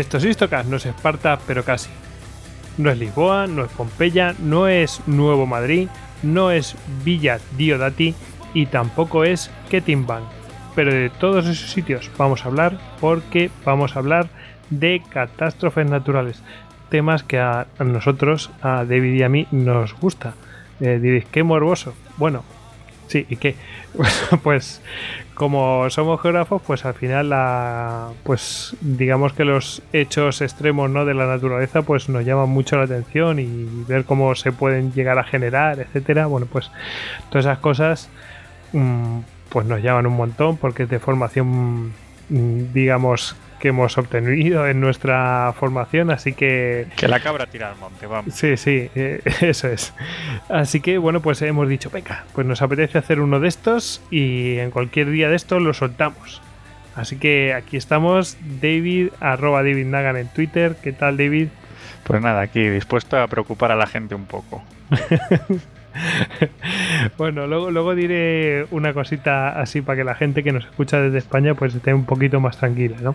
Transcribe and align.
Esto 0.00 0.16
es 0.16 0.24
Istocas, 0.24 0.64
no 0.64 0.78
es 0.78 0.86
Esparta, 0.86 1.38
pero 1.46 1.62
casi. 1.62 1.90
No 2.78 2.90
es 2.90 2.96
Lisboa, 2.96 3.46
no 3.46 3.66
es 3.66 3.70
Pompeya, 3.70 4.34
no 4.38 4.66
es 4.66 5.06
Nuevo 5.06 5.44
Madrid, 5.44 5.88
no 6.22 6.50
es 6.50 6.74
Villa 7.04 7.38
Diodati 7.58 8.14
y 8.54 8.64
tampoco 8.64 9.24
es 9.24 9.50
Ketimbang. 9.68 10.22
Pero 10.74 10.90
de 10.90 11.10
todos 11.10 11.46
esos 11.46 11.70
sitios 11.70 12.10
vamos 12.16 12.42
a 12.42 12.48
hablar 12.48 12.78
porque 12.98 13.50
vamos 13.66 13.94
a 13.94 13.98
hablar 13.98 14.30
de 14.70 15.02
catástrofes 15.10 15.90
naturales. 15.90 16.42
Temas 16.88 17.22
que 17.22 17.38
a 17.38 17.66
nosotros, 17.80 18.50
a 18.62 18.86
David 18.86 19.12
y 19.12 19.22
a 19.22 19.28
mí, 19.28 19.48
nos 19.50 19.92
gusta. 20.00 20.32
Eh, 20.80 20.98
diréis, 20.98 21.26
qué 21.26 21.42
morboso. 21.42 21.92
Bueno, 22.16 22.42
sí, 23.10 23.26
¿y 23.28 23.36
qué? 23.36 23.56
pues 24.42 24.80
como 25.34 25.88
somos 25.90 26.20
geógrafos, 26.20 26.62
pues 26.66 26.84
al 26.84 26.94
final 26.94 27.30
la, 27.30 28.10
pues 28.22 28.76
digamos 28.80 29.32
que 29.32 29.44
los 29.44 29.82
hechos 29.92 30.42
extremos 30.42 30.90
¿no? 30.90 31.04
de 31.04 31.14
la 31.14 31.26
naturaleza 31.26 31.82
pues 31.82 32.08
nos 32.08 32.24
llaman 32.24 32.48
mucho 32.48 32.76
la 32.76 32.84
atención 32.84 33.38
y 33.38 33.84
ver 33.88 34.04
cómo 34.04 34.34
se 34.34 34.52
pueden 34.52 34.92
llegar 34.92 35.18
a 35.18 35.24
generar, 35.24 35.80
etcétera. 35.80 36.26
Bueno, 36.26 36.46
pues 36.50 36.70
todas 37.30 37.46
esas 37.46 37.58
cosas 37.58 38.08
mm, 38.72 39.20
pues 39.48 39.66
nos 39.66 39.82
llaman 39.82 40.06
un 40.06 40.16
montón 40.16 40.56
porque 40.56 40.84
es 40.84 40.88
de 40.88 40.98
formación 40.98 41.92
mm, 42.28 42.72
digamos 42.72 43.34
que 43.60 43.68
hemos 43.68 43.96
obtenido 43.96 44.66
en 44.66 44.80
nuestra 44.80 45.54
formación, 45.56 46.10
así 46.10 46.32
que... 46.32 46.88
Que 46.96 47.06
la 47.06 47.20
cabra 47.20 47.46
tira 47.46 47.70
al 47.70 47.76
monte, 47.76 48.06
vamos. 48.06 48.34
Sí, 48.34 48.56
sí, 48.56 48.90
eh, 48.96 49.20
eso 49.40 49.68
es. 49.68 49.94
Así 50.48 50.80
que 50.80 50.98
bueno, 50.98 51.20
pues 51.20 51.40
hemos 51.42 51.68
dicho, 51.68 51.90
venga, 51.90 52.24
pues 52.34 52.46
nos 52.46 52.62
apetece 52.62 52.98
hacer 52.98 53.20
uno 53.20 53.38
de 53.38 53.46
estos 53.46 54.02
y 54.10 54.58
en 54.58 54.72
cualquier 54.72 55.10
día 55.10 55.28
de 55.28 55.36
estos 55.36 55.62
lo 55.62 55.72
soltamos. 55.72 56.42
Así 56.96 57.16
que 57.16 57.54
aquí 57.54 57.76
estamos, 57.76 58.36
David, 58.60 59.10
arroba 59.20 59.62
David 59.62 59.86
Nagan 59.86 60.16
en 60.16 60.28
Twitter. 60.28 60.76
¿Qué 60.82 60.92
tal, 60.92 61.16
David? 61.16 61.48
Pues 62.04 62.20
nada, 62.20 62.40
aquí 62.40 62.68
dispuesto 62.68 63.16
a 63.18 63.28
preocupar 63.28 63.70
a 63.70 63.76
la 63.76 63.86
gente 63.86 64.14
un 64.14 64.26
poco. 64.26 64.64
bueno, 67.18 67.46
luego, 67.46 67.70
luego 67.70 67.94
diré 67.94 68.66
una 68.70 68.92
cosita 68.92 69.60
así 69.60 69.82
para 69.82 69.96
que 69.96 70.04
la 70.04 70.14
gente 70.14 70.42
que 70.42 70.52
nos 70.52 70.64
escucha 70.64 71.00
desde 71.00 71.18
España 71.18 71.54
pues 71.54 71.74
esté 71.74 71.94
un 71.94 72.04
poquito 72.04 72.40
más 72.40 72.58
tranquila, 72.58 72.96
¿no? 73.00 73.14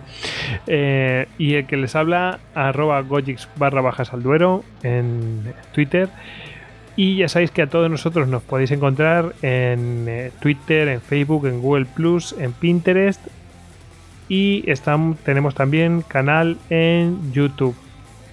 Eh, 0.66 1.26
y 1.38 1.54
el 1.54 1.66
que 1.66 1.76
les 1.76 1.94
habla, 1.96 2.38
arroba 2.54 3.00
gojix 3.02 3.48
barra 3.56 3.80
bajas 3.80 4.12
al 4.12 4.22
duero 4.22 4.64
en 4.82 5.42
Twitter. 5.72 6.08
Y 6.96 7.16
ya 7.16 7.28
sabéis 7.28 7.50
que 7.50 7.62
a 7.62 7.66
todos 7.66 7.90
nosotros 7.90 8.26
nos 8.26 8.42
podéis 8.42 8.70
encontrar 8.70 9.34
en 9.42 10.06
eh, 10.08 10.32
Twitter, 10.40 10.88
en 10.88 11.02
Facebook, 11.02 11.46
en 11.46 11.60
Google 11.60 11.84
Plus, 11.84 12.34
en 12.38 12.52
Pinterest. 12.52 13.20
Y 14.28 14.64
tenemos 15.24 15.54
también 15.54 16.02
canal 16.02 16.56
en 16.70 17.32
YouTube. 17.32 17.76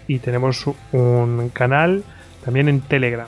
Y 0.07 0.19
tenemos 0.19 0.65
un 0.91 1.51
canal 1.53 2.03
también 2.43 2.69
en 2.69 2.79
Telegram. 2.81 3.27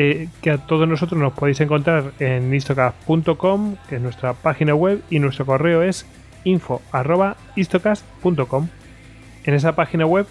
Eh, 0.00 0.28
que 0.42 0.52
a 0.52 0.58
todos 0.58 0.86
nosotros 0.86 1.20
nos 1.20 1.32
podéis 1.32 1.60
encontrar 1.60 2.12
en 2.20 2.54
istocast.com, 2.54 3.74
que 3.88 3.96
es 3.96 4.00
nuestra 4.00 4.32
página 4.32 4.72
web, 4.72 5.02
y 5.10 5.18
nuestro 5.18 5.44
correo 5.44 5.82
es 5.82 6.06
info.istocast.com. 6.44 8.68
En 9.42 9.54
esa 9.54 9.74
página 9.74 10.06
web, 10.06 10.28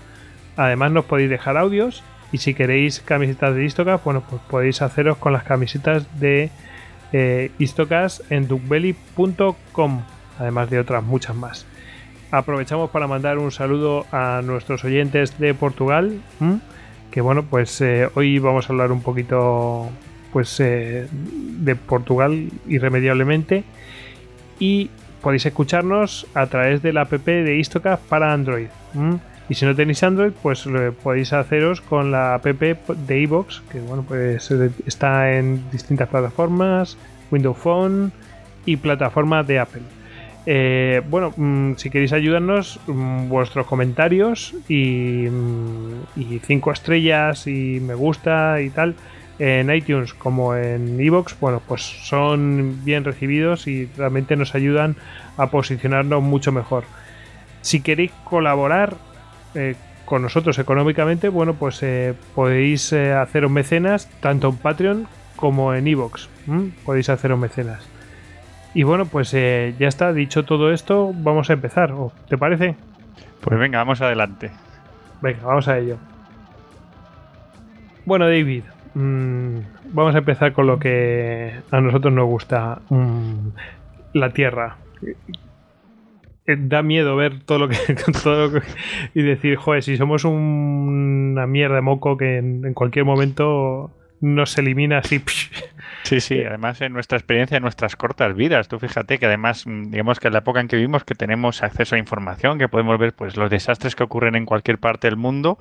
además, 0.56 0.94
nos 0.94 1.04
podéis 1.04 1.30
dejar 1.30 1.58
audios 1.58 2.02
y 2.32 2.38
si 2.38 2.54
queréis 2.54 3.02
camisetas 3.02 3.56
de 3.56 3.66
Istocast, 3.66 4.06
bueno, 4.06 4.24
pues 4.30 4.42
podéis 4.50 4.82
haceros 4.82 5.18
con 5.18 5.34
las 5.34 5.44
camisetas 5.44 6.08
de 6.18 6.50
eh, 7.12 7.52
en 8.30 8.48
duckbelly.com, 8.48 10.02
además 10.40 10.70
de 10.70 10.80
otras 10.80 11.04
muchas 11.04 11.36
más. 11.36 11.66
Aprovechamos 12.32 12.90
para 12.92 13.08
mandar 13.08 13.38
un 13.38 13.52
saludo 13.52 14.06
a 14.14 14.42
nuestros 14.46 14.86
oyentes 14.86 15.38
de 15.40 15.54
Portugal 15.54 16.22
que 17.12 17.22
bueno, 17.22 17.44
pues 17.44 17.80
eh, 17.82 18.10
hoy 18.16 18.40
vamos 18.40 18.70
a 18.70 18.74
hablar 18.74 18.92
un 18.92 19.02
poquito 19.02 19.90
pues 20.34 20.60
eh, 20.60 21.08
de 21.12 21.76
Portugal 21.76 22.50
irremediablemente 22.68 23.64
y 24.60 24.90
podéis 25.22 25.46
escucharnos 25.46 26.28
a 26.34 26.48
través 26.48 26.82
de 26.82 26.94
la 26.94 27.02
app 27.02 27.12
de 27.12 27.58
Istocast 27.58 28.04
para 28.04 28.34
Android. 28.34 28.68
Y 29.50 29.56
si 29.56 29.66
no 29.66 29.76
tenéis 29.76 30.04
Android, 30.04 30.32
pues 30.44 30.66
lo 30.66 30.94
podéis 30.94 31.32
haceros 31.34 31.82
con 31.82 32.12
la 32.12 32.36
app 32.36 32.46
de 32.46 33.20
iVoox, 33.22 33.62
que 33.72 33.80
bueno, 33.80 34.04
pues 34.08 34.52
está 34.86 35.34
en 35.34 35.70
distintas 35.72 36.10
plataformas, 36.10 36.98
Windows 37.32 37.58
Phone 37.58 38.12
y 38.66 38.78
plataformas 38.78 39.48
de 39.48 39.60
Apple. 39.60 39.97
Eh, 40.50 41.02
bueno, 41.10 41.34
mm, 41.36 41.74
si 41.76 41.90
queréis 41.90 42.14
ayudarnos, 42.14 42.80
mm, 42.88 43.28
vuestros 43.28 43.68
comentarios 43.68 44.56
y, 44.70 45.28
mm, 45.30 46.04
y, 46.16 46.40
cinco 46.40 46.72
estrellas 46.72 47.48
y 47.48 47.82
me 47.82 47.94
gusta 47.96 48.62
y 48.62 48.70
tal 48.70 48.96
en 49.40 49.70
iTunes 49.70 50.14
como 50.14 50.56
en 50.56 50.98
Evox, 51.02 51.38
bueno, 51.42 51.62
pues 51.68 51.82
son 51.82 52.80
bien 52.86 53.04
recibidos 53.04 53.68
y 53.68 53.90
realmente 53.98 54.38
nos 54.38 54.56
ayudan 54.56 54.96
a 55.36 55.48
posicionarnos 55.48 56.24
mucho 56.24 56.54
mejor. 56.54 56.86
Si 57.62 57.82
queréis 57.82 58.12
colaborar 58.24 58.96
eh, 59.54 59.76
con 60.06 60.22
nosotros 60.22 60.58
económicamente, 60.60 61.28
bueno, 61.28 61.56
pues 61.56 61.84
eh, 61.84 62.14
podéis 62.34 62.94
haceros 62.94 63.52
mecenas 63.52 64.10
tanto 64.22 64.48
en 64.48 64.56
Patreon 64.56 65.08
como 65.36 65.74
en 65.74 65.88
Evox. 65.88 66.30
Podéis 66.86 67.10
haceros 67.10 67.38
mecenas. 67.38 67.97
Y 68.78 68.84
bueno, 68.84 69.08
pues 69.08 69.34
eh, 69.34 69.74
ya 69.80 69.88
está, 69.88 70.14
dicho 70.14 70.46
todo 70.46 70.72
esto, 70.72 71.12
vamos 71.12 71.50
a 71.50 71.54
empezar. 71.54 71.96
¿Te 72.30 72.38
parece? 72.38 72.76
Pues 73.42 73.60
venga, 73.60 73.80
vamos 73.80 74.02
adelante. 74.02 74.52
Venga, 75.20 75.40
vamos 75.46 75.68
a 75.68 75.80
ello. 75.80 75.98
Bueno, 78.06 78.26
David, 78.26 78.66
mm, 78.94 79.58
vamos 79.94 80.14
a 80.14 80.20
empezar 80.20 80.54
con 80.54 80.68
lo 80.68 80.78
que 80.78 81.56
a 81.72 81.82
nosotros 81.82 82.14
nos 82.14 82.28
gusta, 82.28 82.82
mm, 82.90 83.48
la 84.14 84.30
Tierra. 84.30 84.76
Eh, 86.46 86.56
da 86.60 86.84
miedo 86.84 87.16
ver 87.16 87.40
todo 87.46 87.58
lo 87.58 87.70
que, 87.70 87.78
todo 88.24 88.62
y 89.16 89.24
decir, 89.24 89.56
joder, 89.56 89.82
si 89.82 89.98
somos 89.98 90.24
una 90.24 91.48
mierda 91.48 91.78
de 91.78 91.82
moco 91.82 92.16
que 92.16 92.38
en, 92.38 92.76
cualquier 92.76 93.06
momento 93.06 93.90
nos 94.22 94.56
elimina 94.60 95.00
así. 95.00 95.20
Sí, 96.08 96.22
sí, 96.22 96.42
además 96.42 96.80
en 96.80 96.94
nuestra 96.94 97.18
experiencia, 97.18 97.58
en 97.58 97.64
nuestras 97.64 97.98
cortas 97.98 98.34
vidas, 98.34 98.70
tú 98.70 98.80
fíjate 98.80 99.20
que 99.20 99.26
además, 99.26 99.68
mm, 99.68 99.92
digamos 99.92 100.22
que 100.22 100.28
en 100.28 100.34
la 100.34 100.40
época 100.40 100.62
en 100.62 100.70
que 100.70 100.78
vivimos, 100.78 101.04
que 101.04 101.16
tenemos 101.16 101.64
acceso 101.64 101.96
a 101.96 101.98
información, 101.98 102.58
que 102.58 102.70
podemos 102.70 102.98
ver 102.98 103.12
pues 103.12 103.36
los 103.36 103.50
desastres 103.50 103.94
que 103.94 104.04
ocurren 104.04 104.36
en 104.36 104.46
cualquier 104.46 104.78
parte 104.78 105.08
del 105.08 105.18
mundo, 105.18 105.60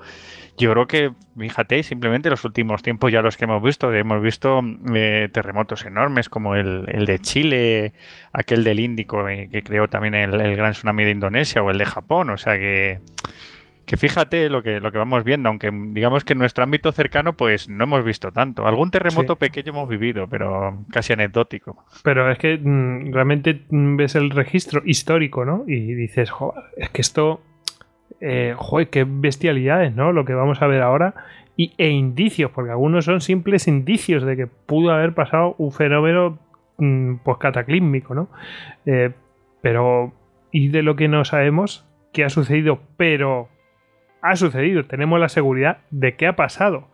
yo 0.57 0.71
creo 0.71 0.87
que, 0.87 1.11
fíjate, 1.37 1.83
simplemente 1.83 2.31
los 2.31 2.45
últimos 2.45 2.83
tiempos 2.85 3.11
ya 3.11 3.23
los 3.23 3.37
que 3.37 3.45
hemos 3.47 3.61
visto, 3.61 3.93
hemos 3.93 4.23
visto 4.23 4.61
eh, 4.95 5.29
terremotos 5.33 5.85
enormes 5.85 6.29
como 6.29 6.55
el, 6.55 6.85
el, 6.93 7.07
de 7.07 7.19
Chile, 7.19 7.93
aquel 8.33 8.63
del 8.63 8.79
Índico 8.79 9.29
eh, 9.29 9.49
que 9.51 9.65
creó 9.65 9.89
también 9.89 10.15
el, 10.15 10.41
el 10.41 10.55
gran 10.55 10.75
tsunami 10.75 11.03
de 11.03 11.11
Indonesia 11.11 11.61
o 11.61 11.73
el 11.73 11.79
de 11.79 11.87
Japón, 11.87 12.31
o 12.31 12.39
sea 12.39 12.57
que 12.57 13.01
que 13.87 13.97
fíjate 13.97 14.51
lo 14.51 14.63
que, 14.63 14.81
lo 14.81 14.91
que 14.91 14.99
vamos 14.99 15.25
viendo, 15.25 15.49
aunque 15.49 15.71
digamos 15.73 16.25
que 16.25 16.33
en 16.33 16.41
nuestro 16.41 16.65
ámbito 16.65 16.93
cercano 16.93 17.35
pues 17.35 17.69
no 17.69 17.85
hemos 17.85 18.05
visto 18.05 18.33
tanto. 18.33 18.67
Algún 18.67 18.91
terremoto 18.91 19.37
pequeño 19.37 19.71
hemos 19.71 19.89
vivido, 19.89 20.27
pero 20.29 20.85
casi 20.91 21.13
anecdótico. 21.13 21.85
Pero 22.03 22.31
es 22.31 22.39
que 22.39 22.59
mm, 22.59 23.13
realmente 23.13 23.63
mm, 23.71 23.97
ves 23.97 24.17
el 24.17 24.31
registro 24.31 24.83
histórico, 24.85 25.45
¿no? 25.45 25.65
Y 25.69 25.95
dices, 25.95 26.31
joder, 26.31 26.65
es 26.77 26.91
que 26.91 27.01
esto 27.01 27.41
eh, 28.21 28.55
joder, 28.57 28.89
qué 28.89 29.05
bestialidades, 29.07 29.95
¿no? 29.95 30.13
Lo 30.13 30.25
que 30.25 30.35
vamos 30.35 30.63
a 30.63 30.67
ver 30.67 30.83
ahora. 30.83 31.15
Y, 31.57 31.73
e 31.79 31.89
indicios, 31.89 32.51
porque 32.51 32.71
algunos 32.71 33.07
son 33.07 33.21
simples 33.21 33.67
indicios 33.67 34.25
de 34.25 34.37
que 34.37 34.47
pudo 34.47 34.91
haber 34.91 35.15
pasado 35.15 35.55
un 35.59 35.73
fenómeno 35.73 36.39
mm, 36.77 37.17
pues 37.25 37.39
cataclísmico, 37.39 38.15
¿no? 38.15 38.29
Eh, 38.85 39.13
pero, 39.63 40.13
y 40.51 40.69
de 40.69 40.83
lo 40.83 40.97
que 40.97 41.09
no 41.09 41.25
sabemos, 41.25 41.87
qué 42.13 42.25
ha 42.25 42.31
sucedido, 42.31 42.81
pero 42.97 43.49
ha 44.23 44.37
sucedido, 44.37 44.85
tenemos 44.85 45.21
la 45.21 45.29
seguridad 45.29 45.79
de 45.91 46.17
qué 46.17 46.27
ha 46.27 46.37
pasado. 46.37 46.89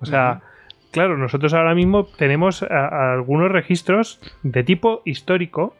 O 0.00 0.06
sea, 0.06 0.42
claro, 0.90 1.16
nosotros 1.16 1.54
ahora 1.54 1.74
mismo 1.74 2.04
tenemos 2.04 2.62
algunos 2.62 3.50
registros 3.50 4.20
de 4.42 4.64
tipo 4.64 5.02
histórico 5.04 5.74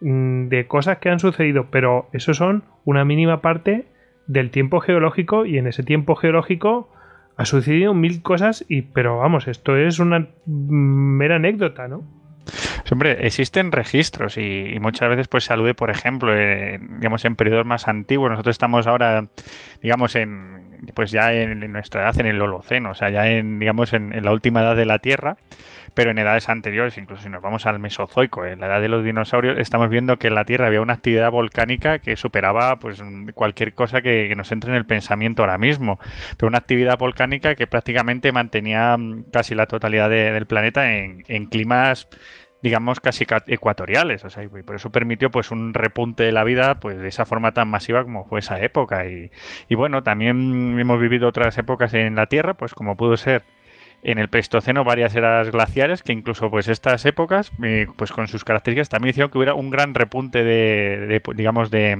mm, 0.00 0.48
de 0.48 0.66
cosas 0.66 0.98
que 0.98 1.10
han 1.10 1.20
sucedido, 1.20 1.66
pero 1.70 2.08
eso 2.12 2.34
son 2.34 2.64
una 2.84 3.04
mínima 3.04 3.40
parte 3.40 3.86
del 4.26 4.50
tiempo 4.50 4.80
geológico 4.80 5.46
y 5.46 5.58
en 5.58 5.66
ese 5.66 5.82
tiempo 5.82 6.14
geológico 6.14 6.90
ha 7.36 7.44
sucedido 7.44 7.94
mil 7.94 8.22
cosas 8.22 8.64
y 8.68 8.82
pero 8.82 9.18
vamos, 9.18 9.48
esto 9.48 9.76
es 9.76 9.98
una 10.00 10.28
mera 10.46 11.36
anécdota, 11.36 11.88
¿no? 11.88 12.02
Hombre, 12.90 13.26
existen 13.26 13.70
registros 13.72 14.38
y, 14.38 14.78
muchas 14.80 15.08
veces 15.08 15.28
pues 15.28 15.44
se 15.44 15.52
alude, 15.52 15.74
por 15.74 15.90
ejemplo, 15.90 16.34
digamos 16.34 17.24
en 17.24 17.36
periodos 17.36 17.66
más 17.66 17.88
antiguos. 17.88 18.30
Nosotros 18.30 18.54
estamos 18.54 18.86
ahora, 18.86 19.28
digamos, 19.82 20.16
en 20.16 20.68
pues 20.94 21.10
ya 21.10 21.32
en, 21.32 21.72
nuestra 21.72 22.02
edad 22.02 22.20
en 22.20 22.26
el 22.26 22.40
Holoceno, 22.40 22.90
o 22.90 22.94
sea, 22.94 23.10
ya 23.10 23.28
en 23.28 23.58
digamos 23.58 23.92
en, 23.92 24.22
la 24.24 24.32
última 24.32 24.60
edad 24.60 24.76
de 24.76 24.86
la 24.86 25.00
Tierra, 25.00 25.36
pero 25.94 26.12
en 26.12 26.18
edades 26.18 26.48
anteriores, 26.48 26.96
incluso 26.98 27.24
si 27.24 27.28
nos 27.28 27.42
vamos 27.42 27.66
al 27.66 27.78
Mesozoico, 27.78 28.46
en 28.46 28.60
la 28.60 28.66
edad 28.66 28.80
de 28.80 28.88
los 28.88 29.04
dinosaurios, 29.04 29.58
estamos 29.58 29.90
viendo 29.90 30.18
que 30.18 30.28
en 30.28 30.34
la 30.34 30.44
Tierra 30.44 30.68
había 30.68 30.80
una 30.80 30.94
actividad 30.94 31.30
volcánica 31.30 31.98
que 31.98 32.16
superaba 32.16 32.78
pues 32.78 33.02
cualquier 33.34 33.74
cosa 33.74 34.02
que, 34.02 34.32
nos 34.36 34.52
entre 34.52 34.70
en 34.70 34.76
el 34.76 34.86
pensamiento 34.86 35.42
ahora 35.42 35.58
mismo, 35.58 35.98
pero 36.36 36.48
una 36.48 36.58
actividad 36.58 36.96
volcánica 36.96 37.54
que 37.54 37.66
prácticamente 37.66 38.30
mantenía 38.32 38.96
mm, 38.96 39.24
casi 39.32 39.54
la 39.54 39.66
totalidad 39.66 40.08
del 40.08 40.46
planeta 40.46 40.92
en 40.92 41.46
climas 41.46 42.08
digamos, 42.62 43.00
casi 43.00 43.26
ecuatoriales. 43.46 44.24
O 44.24 44.30
sea, 44.30 44.44
y 44.44 44.48
por 44.48 44.76
eso 44.76 44.90
permitió 44.90 45.30
pues 45.30 45.50
un 45.50 45.74
repunte 45.74 46.24
de 46.24 46.32
la 46.32 46.44
vida 46.44 46.80
pues 46.80 46.98
de 46.98 47.08
esa 47.08 47.24
forma 47.24 47.52
tan 47.52 47.68
masiva 47.68 48.02
como 48.04 48.24
fue 48.24 48.40
esa 48.40 48.60
época. 48.60 49.06
Y, 49.06 49.30
y 49.68 49.74
bueno, 49.74 50.02
también 50.02 50.78
hemos 50.78 51.00
vivido 51.00 51.28
otras 51.28 51.56
épocas 51.58 51.94
en 51.94 52.14
la 52.16 52.26
Tierra, 52.26 52.54
pues 52.54 52.74
como 52.74 52.96
pudo 52.96 53.16
ser 53.16 53.42
en 54.02 54.18
el 54.18 54.28
Pleistoceno 54.28 54.84
varias 54.84 55.14
eras 55.16 55.50
glaciares 55.50 56.02
que 56.02 56.12
incluso 56.12 56.50
pues 56.50 56.68
estas 56.68 57.04
épocas 57.04 57.50
eh, 57.64 57.88
pues 57.96 58.12
con 58.12 58.28
sus 58.28 58.44
características 58.44 58.88
también 58.88 59.10
hicieron 59.10 59.30
que 59.30 59.38
hubiera 59.38 59.54
un 59.54 59.70
gran 59.70 59.94
repunte 59.94 60.44
de 60.44 61.20
digamos 61.34 61.72
de 61.72 61.96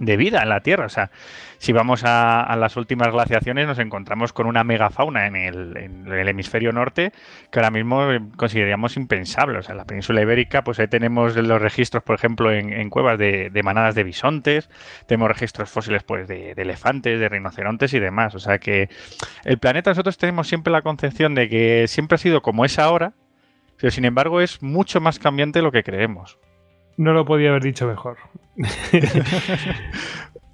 de 0.00 0.16
vida 0.16 0.42
en 0.42 0.48
la 0.48 0.60
Tierra. 0.60 0.86
O 0.86 0.88
sea, 0.88 1.10
si 1.58 1.72
vamos 1.72 2.02
a, 2.04 2.56
las 2.56 2.76
últimas 2.76 3.12
glaciaciones 3.12 3.66
nos 3.66 3.78
encontramos 3.78 4.32
con 4.32 4.46
una 4.46 4.64
megafauna 4.64 5.26
en 5.26 5.36
el, 5.36 5.76
en 5.76 6.10
el, 6.10 6.28
hemisferio 6.28 6.72
norte 6.72 7.12
que 7.50 7.58
ahora 7.58 7.70
mismo 7.70 8.10
eh, 8.10 8.20
consideraríamos 8.36 8.96
impensable. 8.96 9.58
O 9.58 9.62
sea, 9.62 9.72
en 9.72 9.78
la 9.78 9.84
península 9.84 10.22
ibérica, 10.22 10.64
pues 10.64 10.80
ahí 10.80 10.88
tenemos 10.88 11.36
los 11.36 11.62
registros, 11.62 12.02
por 12.02 12.16
ejemplo, 12.16 12.50
en, 12.50 12.90
cuevas 12.90 13.18
de, 13.18 13.60
manadas 13.62 13.94
de 13.94 14.02
bisontes, 14.02 14.70
tenemos 15.06 15.28
registros 15.28 15.70
fósiles 15.70 16.02
pues 16.02 16.26
de, 16.26 16.52
elefantes, 16.52 17.20
de 17.20 17.28
rinocerontes 17.28 17.92
y 17.92 18.00
demás. 18.00 18.34
O 18.34 18.38
sea 18.40 18.58
que 18.58 18.88
el 19.44 19.58
planeta 19.58 19.90
nosotros 19.90 20.16
tenemos 20.16 20.48
siempre 20.48 20.72
la 20.72 20.82
concepción 20.82 21.34
de 21.34 21.48
que 21.48 21.86
siempre 21.88 22.14
ha 22.14 22.18
sido 22.18 22.40
como 22.40 22.64
es 22.64 22.78
ahora, 22.78 23.12
pero 23.76 23.90
sin 23.90 24.06
embargo 24.06 24.40
es 24.40 24.62
mucho 24.62 25.00
más 25.00 25.18
cambiante 25.18 25.58
de 25.58 25.62
lo 25.62 25.72
que 25.72 25.82
creemos. 25.82 26.38
No 27.00 27.14
lo 27.14 27.24
podía 27.24 27.48
haber 27.48 27.62
dicho 27.62 27.86
mejor. 27.86 28.18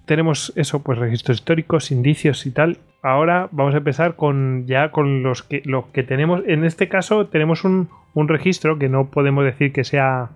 Tenemos 0.04 0.52
eso, 0.54 0.80
pues 0.80 0.96
registros 0.96 1.38
históricos, 1.38 1.90
indicios 1.90 2.46
y 2.46 2.52
tal. 2.52 2.78
Ahora 3.02 3.48
vamos 3.50 3.74
a 3.74 3.78
empezar 3.78 4.14
con 4.14 4.64
ya 4.64 4.92
con 4.92 5.24
los 5.24 5.42
que, 5.42 5.62
los 5.64 5.86
que 5.86 6.04
tenemos. 6.04 6.44
En 6.46 6.64
este 6.64 6.88
caso 6.88 7.26
tenemos 7.26 7.64
un, 7.64 7.88
registro 8.14 8.78
que 8.78 8.88
no 8.88 9.10
podemos 9.10 9.44
decir 9.44 9.72
que 9.72 9.82
sea 9.82 10.30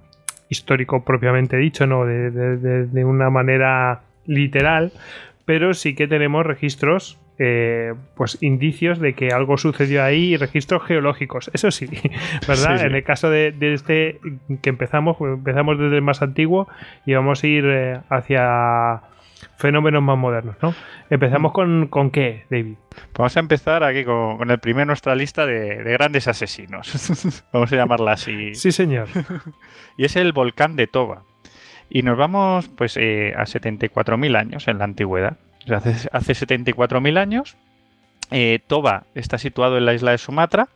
histórico 0.48 1.04
propiamente 1.04 1.56
dicho, 1.58 1.86
no, 1.86 2.04
de, 2.04 2.32
de 2.32 3.04
una 3.04 3.30
manera 3.30 4.00
literal, 4.26 4.90
pero 5.44 5.74
sí 5.74 5.94
que 5.94 6.08
tenemos 6.08 6.44
registros 6.44 7.20
eh, 7.42 7.94
pues 8.16 8.36
indicios 8.42 8.98
de 8.98 9.14
que 9.14 9.28
algo 9.28 9.56
sucedió 9.56 10.04
ahí 10.04 10.34
y 10.34 10.36
registros 10.36 10.82
geológicos. 10.84 11.50
Eso 11.54 11.70
sí, 11.70 11.88
¿verdad? 12.46 12.84
En 12.84 12.94
el 12.94 13.02
caso 13.02 13.30
de, 13.30 13.54
este 13.60 14.20
que 14.60 14.68
empezamos, 14.68 15.16
pues 15.16 15.32
empezamos 15.32 15.78
desde 15.78 15.96
el 15.96 16.02
más 16.02 16.20
antiguo 16.20 16.68
y 17.06 17.14
vamos 17.14 17.42
a 17.42 17.46
ir 17.46 17.64
eh, 17.64 18.00
hacia 18.10 19.00
fenómenos 19.56 20.02
más 20.02 20.18
modernos, 20.18 20.56
¿no? 20.60 20.74
Empezamos 21.08 21.52
con, 21.52 21.86
con 21.86 22.10
qué, 22.10 22.44
David. 22.50 22.76
Vamos 23.16 23.34
a 23.34 23.40
empezar 23.40 23.84
aquí 23.84 24.04
con, 24.04 24.50
el 24.50 24.58
primero 24.58 24.82
en 24.82 24.88
nuestra 24.88 25.14
lista 25.14 25.46
de, 25.46 25.82
grandes 25.82 26.28
asesinos. 26.28 27.42
vamos 27.54 27.72
a 27.72 27.76
llamarla 27.76 28.12
así. 28.12 28.54
Sí, 28.54 28.70
señor. 28.70 29.08
y 29.96 30.04
es 30.04 30.14
el 30.16 30.34
volcán 30.34 30.76
de 30.76 30.88
Toba. 30.88 31.22
Y 31.88 32.02
nos 32.02 32.18
vamos 32.18 32.68
pues 32.68 32.98
eh, 32.98 33.32
a 33.34 33.44
74.000 33.44 34.36
años 34.36 34.68
en 34.68 34.76
la 34.76 34.84
antigüedad 34.84 35.38
hace, 35.68 36.08
hace 36.12 36.32
74.000 36.32 37.18
años. 37.18 37.56
Eh, 38.30 38.60
Toba 38.66 39.04
está 39.14 39.38
situado 39.38 39.76
en 39.76 39.86
la 39.86 39.94
isla 39.94 40.12
de 40.12 40.18
Sumatra 40.18 40.68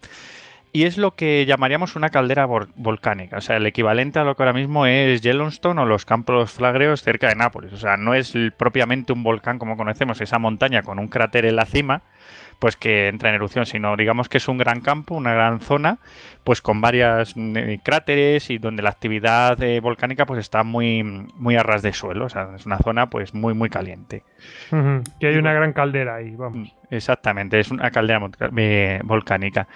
y 0.75 0.87
es 0.87 0.99
lo 0.99 1.15
que 1.15 1.47
llamaríamos 1.47 1.95
una 1.95 2.11
caldera 2.11 2.47
volcánica, 2.47 3.37
o 3.37 3.41
sea, 3.41 3.59
el 3.59 3.67
equivalente 3.67 4.19
a 4.19 4.25
lo 4.25 4.35
que 4.35 4.43
ahora 4.43 4.53
mismo 4.53 4.87
es 4.87 5.23
Yellowstone 5.23 5.81
o 5.81 5.85
los 5.85 6.05
Campos 6.05 6.51
Flagreos 6.51 7.01
cerca 7.01 7.29
de 7.29 7.37
Nápoles. 7.37 7.73
O 7.73 7.77
sea, 7.77 7.97
no 7.97 8.13
es 8.13 8.35
propiamente 8.57 9.13
un 9.13 9.23
volcán 9.23 9.61
como 9.61 9.77
conocemos, 9.77 10.21
esa 10.21 10.41
montaña 10.41 10.83
con 10.83 10.99
un 10.99 11.07
cráter 11.07 11.45
en 11.45 11.55
la 11.55 11.65
cima, 11.65 12.03
pues 12.59 12.77
que 12.77 13.09
entra 13.09 13.29
en 13.29 13.37
erupción, 13.37 13.67
sino 13.67 13.97
digamos 13.97 14.29
que 14.29 14.39
es 14.39 14.49
un 14.49 14.59
gran 14.59 14.81
campo, 14.81 15.15
una 15.15 15.35
gran 15.35 15.61
zona, 15.61 15.99
pues 16.45 16.61
con 16.61 16.81
varios 16.81 17.37
mm, 17.37 17.57
eh, 17.57 17.81
cráteres 17.83 18.51
y 18.51 18.59
donde 18.59 18.83
la 18.83 18.91
actividad 18.91 19.63
eh, 19.63 19.81
volcánica 19.81 20.27
pues 20.27 20.41
está 20.41 20.63
muy, 20.63 21.03
muy 21.03 21.57
a 21.57 21.63
ras 21.63 21.83
de 21.83 21.93
suelo, 21.93 22.27
o 22.27 22.29
sea, 22.29 22.51
es 22.57 22.67
una 22.67 22.79
zona 22.79 23.11
pues 23.11 23.35
muy 23.35 23.55
muy 23.55 23.71
caliente. 23.71 24.23
Que 25.21 25.27
hay 25.27 25.37
una 25.37 25.53
gran 25.53 25.73
caldera 25.73 26.17
ahí, 26.17 26.35
vamos. 26.37 26.69
Mm, 26.69 26.95
exactamente, 26.95 27.61
es 27.61 27.71
una 27.71 27.91
caldera 27.91 28.21
eh, 28.57 29.01
volcánica. 29.05 29.69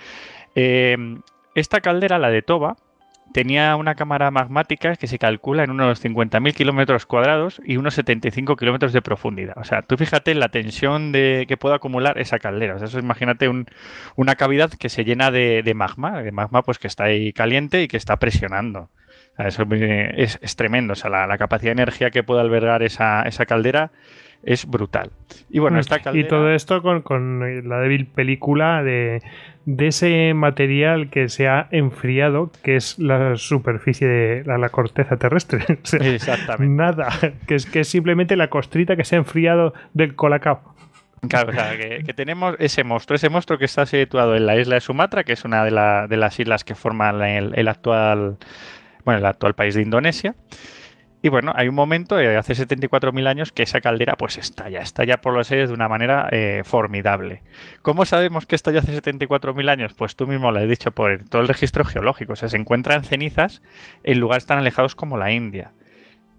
esta 0.55 1.81
caldera, 1.81 2.19
la 2.19 2.31
de 2.31 2.43
Toba, 2.43 2.77
tenía 3.33 3.77
una 3.77 3.95
cámara 3.95 4.31
magmática 4.31 4.97
que 4.97 5.07
se 5.07 5.19
calcula 5.19 5.65
en 5.65 5.71
unos 5.71 6.05
50.000 6.05 6.55
kilómetros 6.55 7.07
cuadrados 7.07 7.61
y 7.65 7.77
unos 7.77 7.95
75 7.95 8.57
kilómetros 8.57 8.93
de 8.93 9.03
profundidad. 9.03 9.57
O 9.59 9.65
sea, 9.65 9.83
tú 9.83 9.97
fíjate 9.97 10.35
la 10.35 10.49
tensión 10.49 11.13
de, 11.13 11.45
que 11.49 11.57
puede 11.57 11.75
acumular 11.75 12.19
esa 12.19 12.39
caldera. 12.39 12.77
O 12.77 12.79
sea, 12.79 12.89
eso 12.89 12.99
imagínate 12.99 13.51
una 14.17 14.35
cavidad 14.37 14.71
que 14.71 14.89
se 14.89 15.05
llena 15.05 15.31
de, 15.31 15.73
magma, 15.75 16.23
de 16.23 16.33
magma 16.33 16.63
pues 16.63 16.79
que 16.79 16.87
está 16.87 17.05
ahí 17.05 17.33
caliente 17.33 17.83
y 17.83 17.89
que 17.89 17.97
está 17.97 18.17
presionando. 18.17 18.91
eso 19.39 19.65
es, 19.71 20.57
tremendo. 20.57 20.93
O 20.93 20.97
sea, 20.97 21.11
la, 21.11 21.39
capacidad 21.39 21.75
de 21.75 21.83
energía 21.83 22.11
que 22.11 22.23
puede 22.23 22.41
albergar 22.41 22.83
esa 22.83 23.25
caldera 23.47 23.91
es 24.43 24.67
brutal. 24.67 25.11
Y 25.51 25.59
bueno, 25.59 25.77
mm. 25.77 25.81
esta 25.81 25.99
caldera... 26.01 26.27
Y 26.27 26.29
todo 26.29 26.51
esto 26.51 26.83
con, 26.83 27.03
con 27.03 27.69
la 27.69 27.81
débil 27.81 28.07
película 28.07 28.83
de, 28.83 29.23
de 29.65 29.89
ese 29.89 30.33
material 30.35 31.11
que 31.11 31.29
se 31.29 31.47
ha 31.47 31.69
enfriado, 31.71 32.51
que 32.63 32.77
es 32.77 32.99
la 32.99 33.37
superficie 33.37 34.09
de 34.09 34.45
la, 34.45 34.71
corteza 34.71 35.19
terrestre. 35.19 35.63
Exactamente. 35.93 36.75
Nada, 36.75 37.11
que 37.47 37.55
es, 37.55 37.67
que 37.67 37.81
es 37.81 37.89
simplemente 37.89 38.35
la 38.37 38.49
costrita 38.49 38.97
que 38.97 39.05
se 39.05 39.17
ha 39.17 39.19
enfriado 39.19 39.75
del 39.93 40.15
colacao. 40.15 40.63
Claro, 41.29 41.51
o 41.51 41.53
sea, 41.53 41.77
que, 41.77 42.15
tenemos 42.15 42.57
ese 42.61 42.83
monstruo, 42.83 43.17
ese 43.17 43.29
monstruo 43.29 43.59
que 43.59 43.67
está 43.67 43.85
situado 43.85 44.37
en 44.37 44.47
la 44.47 44.57
isla 44.57 44.77
de 44.77 44.81
Sumatra, 44.81 45.25
que 45.25 45.33
es 45.35 45.45
una 45.45 45.65
de, 45.65 45.71
de 46.09 46.17
las 46.17 46.39
islas 46.41 46.65
que 46.65 46.75
forman 46.75 47.21
el, 47.23 47.53
el, 47.55 47.69
actual, 47.69 48.39
bueno, 49.05 49.19
el 49.19 49.27
actual 49.27 49.55
país 49.55 49.75
de 49.75 49.83
Indonesia. 49.83 50.35
Y 51.21 51.31
bueno, 51.31 51.53
hay 51.57 51.69
un 51.69 51.75
momento, 51.75 52.17
de 52.17 52.37
hace 52.37 52.55
74.000 52.55 53.27
años, 53.27 53.51
que 53.51 53.65
esa 53.65 53.81
caldera 53.81 54.17
pues 54.17 54.39
estalla, 54.39 54.81
estalla 54.81 55.21
por 55.21 55.35
los 55.35 55.51
aires 55.51 55.69
de 55.69 55.75
una 55.75 55.89
manera 55.89 56.29
eh, 56.31 56.63
formidable. 56.65 57.43
¿Cómo 57.83 58.05
sabemos 58.05 58.47
que 58.47 58.55
estalla 58.55 58.79
hace 58.81 59.03
74.000 59.03 59.69
años? 59.69 59.95
Pues 59.95 60.15
tú 60.15 60.29
mismo 60.29 60.53
lo 60.53 60.61
has 60.61 60.69
dicho 60.69 60.93
por 60.93 61.25
todo 61.25 61.43
el 61.43 61.49
registro 61.49 61.85
geológico. 61.85 62.35
O 62.35 62.37
sea, 62.37 62.49
se 62.49 62.57
encuentran 62.57 63.03
cenizas 63.03 63.63
en 64.05 64.21
lugares 64.21 64.47
tan 64.47 64.59
alejados 64.59 64.95
como 64.95 65.17
la 65.17 65.33
India. 65.33 65.73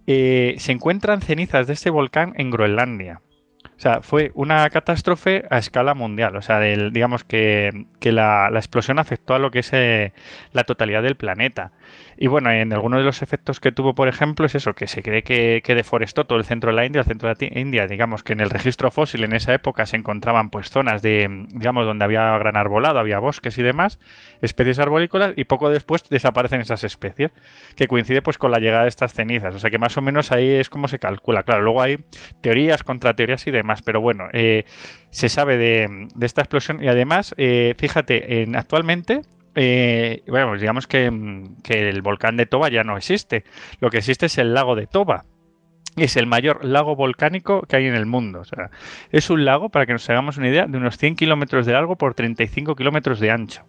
Eh, 0.08 0.56
se 0.60 0.72
encuentran 0.72 1.22
cenizas 1.22 1.68
de 1.68 1.74
este 1.74 1.90
volcán 1.90 2.34
en 2.38 2.50
Groenlandia. 2.50 3.22
O 3.80 3.82
sea, 3.82 4.02
fue 4.02 4.32
una 4.34 4.70
catástrofe 4.70 5.46
a 5.50 5.58
escala 5.58 5.94
mundial. 5.94 6.36
O 6.36 6.42
sea, 6.42 6.60
digamos 6.60 7.24
que, 7.24 7.86
la, 8.02 8.50
explosión 8.54 9.00
afectó 9.00 9.36
a 9.36 9.40
lo 9.40 9.52
que 9.52 9.60
es 9.60 9.72
eh, 9.72 10.12
la 10.52 10.66
totalidad 10.66 11.02
del 11.02 11.16
planeta. 11.16 11.72
Y 12.22 12.28
bueno, 12.28 12.52
en 12.52 12.74
algunos 12.74 13.00
de 13.00 13.06
los 13.06 13.22
efectos 13.22 13.62
que 13.62 13.72
tuvo, 13.72 13.96
por 13.96 14.10
ejemplo, 14.10 14.46
es 14.46 14.54
eso, 14.54 14.74
que 14.74 14.88
se 14.88 15.02
cree 15.02 15.24
que, 15.24 15.62
deforestó 15.74 16.26
todo 16.26 16.38
el 16.38 16.44
centro 16.44 16.72
de 16.72 16.76
la 16.76 16.86
India, 16.86 17.00
el 17.00 17.08
centro 17.08 17.34
de 17.34 17.50
la 17.50 17.58
India, 17.58 17.88
digamos 17.88 18.24
que 18.24 18.34
en 18.34 18.42
el 18.42 18.50
registro 18.50 18.92
fósil 18.92 19.24
en 19.24 19.32
esa 19.32 19.54
época 19.54 19.86
se 19.86 19.96
encontraban 19.96 20.50
pues 20.50 20.70
zonas 20.70 21.02
de, 21.02 21.46
digamos, 21.48 21.86
donde 21.86 22.04
había 22.04 22.38
gran 22.38 22.58
arbolado, 22.58 23.00
había 23.00 23.20
bosques 23.20 23.58
y 23.58 23.64
demás, 23.64 24.00
especies 24.42 24.80
arborícolas, 24.80 25.32
y 25.38 25.46
poco 25.46 25.70
después 25.70 26.04
desaparecen 26.10 26.60
esas 26.60 26.84
especies, 26.84 27.32
que 27.78 27.88
coincide 27.88 28.22
pues 28.22 28.38
con 28.38 28.52
la 28.52 28.60
llegada 28.60 28.84
de 28.84 28.90
estas 28.90 29.14
cenizas. 29.14 29.56
O 29.56 29.60
sea 29.60 29.70
que 29.70 29.78
más 29.78 29.96
o 29.96 30.02
menos 30.02 30.34
ahí 30.34 30.50
es 30.50 30.70
como 30.70 30.90
se 30.90 31.00
calcula. 31.00 31.44
Claro, 31.44 31.62
luego 31.62 31.82
hay 31.82 32.00
teorías, 32.42 32.84
contrateorías 32.84 33.48
y 33.48 33.52
demás, 33.52 33.82
pero 33.82 34.02
bueno, 34.02 34.26
eh, 34.34 34.66
se 35.10 35.30
sabe 35.30 35.56
de, 35.58 36.10
esta 36.20 36.42
explosión 36.42 36.84
y 36.84 36.90
además, 36.90 37.34
eh, 37.38 37.76
fíjate, 37.78 38.42
en, 38.42 38.58
actualmente 38.58 39.22
eh, 39.56 40.24
bueno, 40.28 40.56
digamos 40.58 40.88
que, 40.88 41.06
el 41.06 42.02
volcán 42.02 42.38
de 42.38 42.46
Toba 42.46 42.70
ya 42.70 42.84
no 42.84 42.98
existe. 42.98 43.44
Lo 43.80 43.90
que 43.90 43.98
existe 43.98 44.28
es 44.28 44.38
el 44.38 44.54
lago 44.54 44.76
de 44.76 44.88
Toba. 44.88 45.26
Es 45.96 46.16
el 46.16 46.28
mayor 46.28 46.64
lago 46.64 46.96
volcánico 46.96 47.64
que 47.64 47.76
hay 47.76 47.88
en 47.88 47.96
el 47.96 48.06
mundo. 48.06 48.40
O 48.42 48.46
sea, 48.46 48.70
es 49.12 49.30
un 49.30 49.44
lago, 49.46 49.70
para 49.70 49.86
que 49.86 49.94
nos 49.94 50.10
hagamos 50.10 50.38
una 50.38 50.48
idea, 50.48 50.66
de 50.68 50.78
unos 50.78 50.98
100 50.98 51.16
kilómetros 51.16 51.66
de 51.66 51.74
largo 51.74 51.98
por 51.98 52.14
35 52.14 52.76
kilómetros 52.76 53.20
de 53.20 53.32
ancho. 53.32 53.66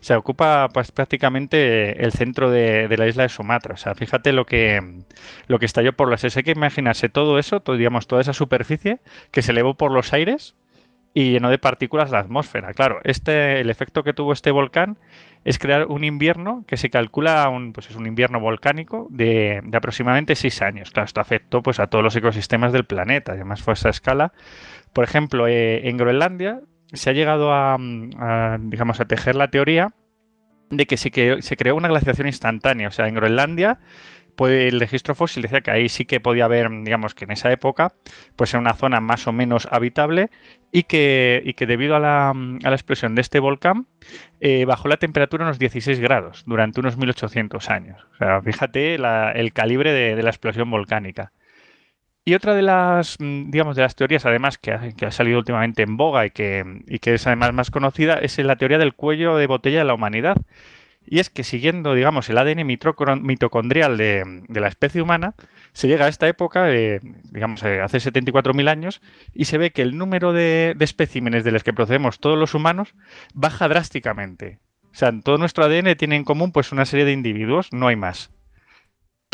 O 0.00 0.02
sea, 0.02 0.18
ocupa 0.18 0.68
pues, 0.72 0.92
prácticamente 0.92 2.04
el 2.04 2.12
centro 2.12 2.50
de, 2.50 2.88
la 2.96 3.06
isla 3.06 3.22
de 3.22 3.28
Sumatra. 3.28 3.74
O 3.74 3.76
sea, 3.76 3.94
fíjate 3.94 4.32
lo 4.32 4.44
que, 4.44 5.02
lo 5.46 5.58
que 5.58 5.66
estalló 5.66 5.92
por 5.94 6.10
las... 6.10 6.24
Hay 6.24 6.42
que 6.42 6.52
imaginarse 6.52 7.08
todo 7.08 7.38
eso, 7.38 7.60
todo, 7.60 7.76
digamos, 7.76 8.06
toda 8.06 8.20
esa 8.20 8.32
superficie 8.32 9.00
que 9.30 9.42
se 9.42 9.52
elevó 9.52 9.74
por 9.74 9.92
los 9.92 10.12
aires 10.12 10.54
y 11.12 11.32
llenó 11.32 11.50
de 11.50 11.58
partículas 11.58 12.10
la 12.10 12.20
atmósfera. 12.20 12.72
Claro, 12.72 13.00
este, 13.04 13.60
el 13.60 13.70
efecto 13.70 14.04
que 14.04 14.12
tuvo 14.12 14.32
este 14.32 14.50
volcán 14.50 14.98
es 15.44 15.58
crear 15.58 15.86
un 15.86 16.04
invierno 16.04 16.64
que 16.66 16.76
se 16.76 16.90
calcula 16.90 17.48
un, 17.48 17.72
pues 17.72 17.90
es 17.90 17.96
un 17.96 18.06
invierno 18.06 18.40
volcánico 18.40 19.08
de, 19.10 19.62
aproximadamente 19.72 20.36
seis 20.36 20.62
años. 20.62 20.90
Claro, 20.90 21.06
esto 21.06 21.20
afectó 21.20 21.62
pues, 21.62 21.80
a 21.80 21.88
todos 21.88 22.04
los 22.04 22.14
ecosistemas 22.14 22.72
del 22.72 22.84
planeta, 22.84 23.32
además 23.32 23.62
fue 23.62 23.72
a 23.72 23.74
esa 23.74 23.88
escala. 23.88 24.32
Por 24.92 25.04
ejemplo, 25.04 25.48
eh, 25.48 25.88
en 25.88 25.96
Groenlandia 25.96 26.60
se 26.92 27.10
ha 27.10 27.12
llegado 27.12 27.52
a, 27.52 27.76
digamos, 28.60 29.00
a 29.00 29.04
tejer 29.04 29.36
la 29.36 29.48
teoría 29.48 29.94
de 30.70 30.86
que 30.86 30.96
se, 30.96 31.10
se 31.42 31.56
creó 31.56 31.74
una 31.76 31.88
glaciación 31.88 32.26
instantánea. 32.26 32.88
O 32.88 32.92
sea, 32.92 33.08
en 33.08 33.14
Groenlandia 33.14 33.78
el 34.48 34.80
registro 34.80 35.14
fósil 35.14 35.42
decía 35.42 35.60
que 35.60 35.70
ahí 35.70 35.88
sí 35.88 36.04
que 36.04 36.20
podía 36.20 36.46
haber, 36.46 36.70
digamos 36.82 37.14
que 37.14 37.24
en 37.24 37.32
esa 37.32 37.52
época, 37.52 37.92
pues 38.36 38.54
en 38.54 38.60
una 38.60 38.74
zona 38.74 39.00
más 39.00 39.26
o 39.26 39.32
menos 39.32 39.68
habitable 39.70 40.30
y 40.72 40.84
que, 40.84 41.54
que 41.56 41.66
debido 41.66 41.96
a 41.96 42.00
la, 42.00 42.32
explosión 42.72 43.14
de 43.14 43.20
este 43.20 43.40
volcán 43.40 43.86
eh, 44.40 44.64
bajó 44.64 44.88
la 44.88 44.96
temperatura 44.96 45.44
unos 45.44 45.58
16 45.58 46.00
grados 46.00 46.44
durante 46.46 46.80
unos 46.80 46.96
1800 46.96 47.70
años. 47.70 48.06
O 48.14 48.16
sea, 48.16 48.40
fíjate 48.42 48.94
el 48.94 49.52
calibre 49.52 49.92
de, 49.92 50.22
la 50.22 50.30
explosión 50.30 50.70
volcánica. 50.70 51.32
Y 52.24 52.34
otra 52.34 52.54
de 52.54 52.62
las, 52.62 53.16
digamos, 53.18 53.76
de 53.76 53.82
las 53.82 53.96
teorías, 53.96 54.26
además, 54.26 54.58
que 54.58 54.72
ha, 54.72 55.10
salido 55.10 55.38
últimamente 55.38 55.82
en 55.82 55.96
boga 55.96 56.26
y 56.26 56.30
que, 56.30 56.64
y 56.86 56.98
que 56.98 57.14
es 57.14 57.26
además 57.26 57.52
más 57.54 57.70
conocida, 57.70 58.14
es 58.14 58.38
la 58.38 58.56
teoría 58.56 58.78
del 58.78 58.94
cuello 58.94 59.36
de 59.36 59.46
botella 59.46 59.78
de 59.78 59.84
la 59.84 59.94
humanidad, 59.94 60.36
y 61.10 61.18
es 61.18 61.28
que 61.28 61.42
siguiendo, 61.42 61.94
digamos, 61.94 62.30
el 62.30 62.38
ADN 62.38 62.64
mitocondrial 62.64 63.96
de, 63.96 64.44
la 64.48 64.68
especie 64.68 65.02
humana, 65.02 65.34
se 65.72 65.88
llega 65.88 66.06
a 66.06 66.08
esta 66.08 66.28
época, 66.28 66.68
digamos, 66.68 67.64
eh, 67.64 67.80
hace 67.80 67.98
74.000 67.98 68.68
años, 68.68 69.02
y 69.34 69.46
se 69.46 69.58
ve 69.58 69.72
que 69.72 69.82
el 69.82 69.98
número 69.98 70.32
de, 70.32 70.76
especímenes 70.78 71.42
de 71.42 71.50
los 71.50 71.64
que 71.64 71.72
procedemos 71.72 72.20
todos 72.20 72.38
los 72.38 72.54
humanos 72.54 72.94
baja 73.34 73.66
drásticamente. 73.66 74.60
O 74.84 74.94
sea, 74.94 75.10
todo 75.20 75.36
nuestro 75.36 75.64
ADN 75.64 75.96
tiene 75.96 76.14
en 76.14 76.22
común 76.22 76.52
pues 76.52 76.70
una 76.70 76.84
serie 76.84 77.04
de 77.04 77.12
individuos, 77.12 77.72
no 77.72 77.88
hay 77.88 77.96
más. 77.96 78.30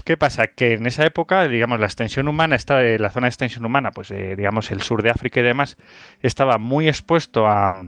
¿Qué 0.03 0.17
pasa? 0.17 0.47
Que 0.47 0.75
en 0.75 0.87
esa 0.87 1.05
época, 1.05 1.47
digamos, 1.47 1.79
la 1.79 1.87
extensión 1.87 2.27
humana, 2.27 2.57
está, 2.57 2.81
la 2.81 3.11
zona 3.11 3.27
de 3.27 3.31
extensión 3.31 3.67
humana, 3.67 3.91
pues 3.91 4.11
eh, 4.11 4.35
digamos 4.35 4.71
el 4.71 4.81
sur 4.81 5.03
de 5.03 5.11
África 5.11 5.41
y 5.41 5.43
demás, 5.43 5.77
estaba 6.23 6.57
muy 6.57 6.89
expuesto 6.89 7.47
a, 7.47 7.83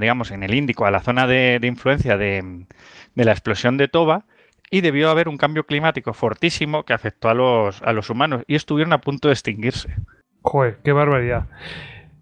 digamos, 0.00 0.30
en 0.30 0.42
el 0.42 0.54
Índico, 0.54 0.86
a 0.86 0.90
la 0.90 1.00
zona 1.00 1.26
de, 1.26 1.58
influencia 1.62 2.16
de, 2.16 2.66
la 3.14 3.32
explosión 3.32 3.76
de 3.76 3.88
Toba, 3.88 4.24
y 4.70 4.80
debió 4.80 5.10
haber 5.10 5.28
un 5.28 5.36
cambio 5.36 5.64
climático 5.64 6.12
fortísimo 6.12 6.84
que 6.84 6.92
afectó 6.92 7.28
a 7.28 7.34
los, 7.34 7.82
a 7.82 7.92
los 7.92 8.10
humanos 8.10 8.42
y 8.48 8.56
estuvieron 8.56 8.92
a 8.92 9.00
punto 9.00 9.28
de 9.28 9.34
extinguirse. 9.34 9.94
Joder, 10.42 10.78
qué 10.82 10.92
barbaridad. 10.92 11.46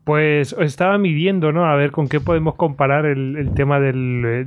Pues 0.05 0.55
estaba 0.59 0.99
midiendo, 0.99 1.53
¿no? 1.53 1.65
A 1.65 1.77
ver 1.77 1.91
con 1.91 2.09
qué 2.09 2.21
podemos 2.21 2.57
comparar 2.57 3.07
el, 3.07 3.51
tema 3.55 3.81
del, 3.81 4.47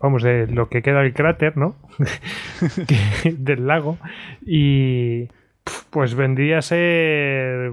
vamos, 0.00 0.22
de 0.22 0.46
lo 0.46 0.70
que 0.70 0.80
queda 0.80 1.02
del 1.02 1.12
cráter, 1.12 1.58
¿no? 1.58 1.76
del 3.24 3.66
lago. 3.66 3.98
Y 4.46 5.28
pues 5.90 6.14
vendría 6.14 6.58
a 6.58 6.62
ser 6.62 7.72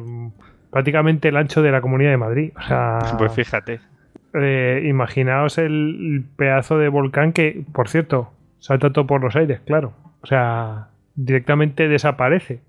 prácticamente 0.70 1.30
el 1.30 1.38
ancho 1.38 1.62
de 1.62 1.72
la 1.72 1.80
Comunidad 1.80 2.12
de 2.12 2.18
Madrid. 2.18 2.52
O 2.58 2.62
sea, 2.62 3.00
pues 3.18 3.34
fíjate. 3.34 3.80
Eh, 4.34 4.84
imaginaos 4.86 5.58
el 5.58 6.24
pedazo 6.38 6.78
de 6.78 6.88
volcán 6.88 7.34
que, 7.34 7.64
por 7.74 7.90
cierto, 7.90 8.32
salta 8.60 8.92
todo 8.92 9.06
por 9.06 9.22
los 9.22 9.36
aires, 9.36 9.60
claro. 9.66 9.94
O 10.22 10.28
sea, 10.28 10.88
directamente 11.16 11.88
desaparece 11.88 12.62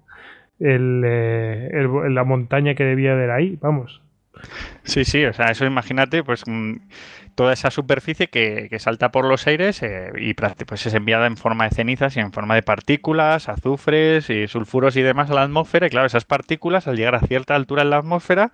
eh, 0.58 1.88
la 2.08 2.24
montaña 2.24 2.74
que 2.74 2.84
debía 2.84 3.12
haber 3.12 3.30
ahí, 3.30 3.58
vamos. 3.60 4.00
Sí, 4.84 5.04
sí, 5.04 5.24
o 5.24 5.32
sea, 5.32 5.46
eso 5.46 5.64
imagínate, 5.64 6.24
pues 6.24 6.42
mm, 6.46 6.76
toda 7.34 7.52
esa 7.52 7.70
superficie 7.70 8.28
que, 8.28 8.68
salta 8.78 9.12
por 9.12 9.24
los 9.24 9.46
aires 9.46 9.82
eh, 9.82 10.10
y 10.18 10.34
pues 10.34 10.86
es 10.86 10.94
enviada 10.94 11.26
en 11.26 11.36
forma 11.36 11.64
de 11.64 11.74
cenizas 11.74 12.16
y 12.16 12.20
en 12.20 12.32
forma 12.32 12.54
de 12.54 12.62
partículas, 12.62 13.48
azufres 13.48 14.30
y 14.30 14.48
sulfuros 14.48 14.96
y 14.96 15.02
demás 15.02 15.30
a 15.30 15.34
la 15.34 15.42
atmósfera. 15.42 15.86
Y 15.86 15.90
claro, 15.90 16.06
esas 16.06 16.24
partículas 16.24 16.88
al 16.88 16.96
llegar 16.96 17.14
a 17.14 17.20
cierta 17.20 17.54
altura 17.54 17.82
en 17.82 17.90
la 17.90 17.98
atmósfera, 17.98 18.52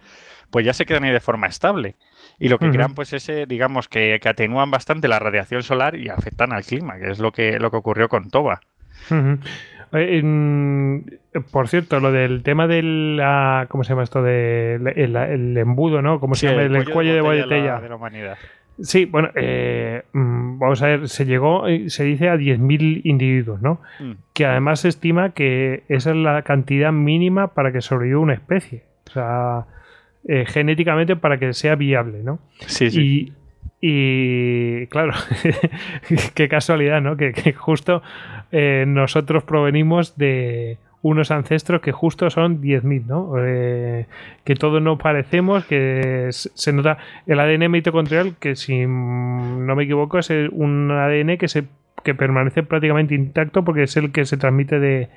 pues 0.51 0.67
ya 0.67 0.73
se 0.73 0.87
quedan 0.87 1.05
ahí 1.05 1.13
de 1.13 1.21
forma 1.21 1.47
estable. 1.47 1.97
Y 2.41 2.49
lo 2.49 2.59
que 2.59 2.71
crean, 2.71 2.95
pues, 2.95 3.13
ese, 3.13 3.47
digamos, 3.47 3.89
que, 3.89 4.21
atenúan 4.25 4.71
bastante 4.71 5.09
la 5.09 5.19
radiación 5.19 5.63
solar 5.63 5.97
y 5.97 6.09
afectan 6.09 6.53
al 6.53 6.65
clima, 6.65 6.99
que 6.99 7.11
es 7.11 7.19
lo 7.19 7.33
que, 7.33 7.59
lo 7.59 7.71
que 7.71 7.77
ocurrió 7.77 8.09
con 8.09 8.31
Toba. 8.31 8.61
por 11.51 11.69
cierto, 11.69 11.99
lo 11.99 12.13
del 12.13 12.43
tema 12.43 12.69
del. 12.69 13.21
¿Cómo 13.69 13.83
se 13.83 13.91
llama 13.91 14.05
esto? 14.05 14.23
De, 14.23 14.75
el, 14.75 15.57
embudo, 15.57 16.01
¿no? 16.01 16.21
¿Cómo 16.21 16.35
se 16.35 16.49
llama? 16.49 16.63
El, 16.63 16.91
cuello, 16.91 17.15
de 17.15 17.21
botella. 17.21 17.81
De 17.81 17.89
la, 17.89 17.97
humanidad. 17.97 18.39
Sí, 18.81 19.07
bueno, 19.07 19.31
eh, 19.35 20.05
mm, 20.13 20.59
vamos 20.61 20.81
a 20.83 20.87
ver, 20.87 21.09
se 21.09 21.27
llegó, 21.27 21.67
eh, 21.67 21.91
se 21.91 22.05
dice 22.05 22.29
a 22.29 22.37
10.000 22.37 23.01
individuos, 23.05 23.61
¿no? 23.61 23.81
Mm. 23.99 24.13
Que 24.33 24.47
además 24.47 24.81
se 24.81 24.89
estima 24.89 25.31
que 25.31 25.83
esa 25.89 26.11
es 26.11 26.17
la 26.17 26.43
cantidad 26.43 26.93
mínima 26.93 27.49
para 27.49 27.73
que 27.73 27.81
sobreviva 27.81 28.21
una 28.21 28.35
especie. 28.35 28.85
O 29.09 29.11
sea, 29.11 29.67
eh, 30.31 30.45
genéticamente 30.47 31.17
para 31.17 31.39
que 31.39 31.55
sea 31.55 31.75
viable, 31.75 32.23
¿no? 32.23 32.39
Sí, 32.67 32.91
sí. 32.91 33.33
Y, 33.81 34.87
claro, 34.89 35.15
qué 36.35 36.49
casualidad, 36.49 37.01
¿no? 37.01 37.17
Que, 37.17 37.33
justo 37.55 38.03
eh, 38.53 38.85
nosotros 38.87 39.45
provenimos 39.45 40.19
de 40.19 40.77
unos 41.01 41.31
ancestros 41.31 41.81
que 41.81 41.93
justo 41.93 42.29
son 42.29 42.61
10.000, 42.61 43.07
¿no? 43.07 43.33
Eh, 43.39 44.07
que 44.45 44.55
todos 44.55 44.83
nos 44.83 44.99
parecemos, 44.99 45.65
que 45.65 46.29
se 46.31 46.73
nota 46.75 46.99
el 47.27 47.41
ADN 47.41 47.71
mitocondrial, 47.71 48.35
que 48.39 48.55
si 48.55 48.85
no 48.87 49.75
me 49.77 49.85
equivoco 49.85 50.19
es 50.19 50.29
un 50.29 50.91
ADN 50.91 51.39
que 51.39 51.49
se 51.49 51.65
que 52.05 52.15
permanece 52.15 52.63
prácticamente 52.63 53.15
intacto 53.15 53.65
porque 53.65 53.85
es 53.85 53.97
el 53.97 54.13
que 54.13 54.25
se 54.27 54.37
transmite 54.37 54.79
de, 54.79 55.09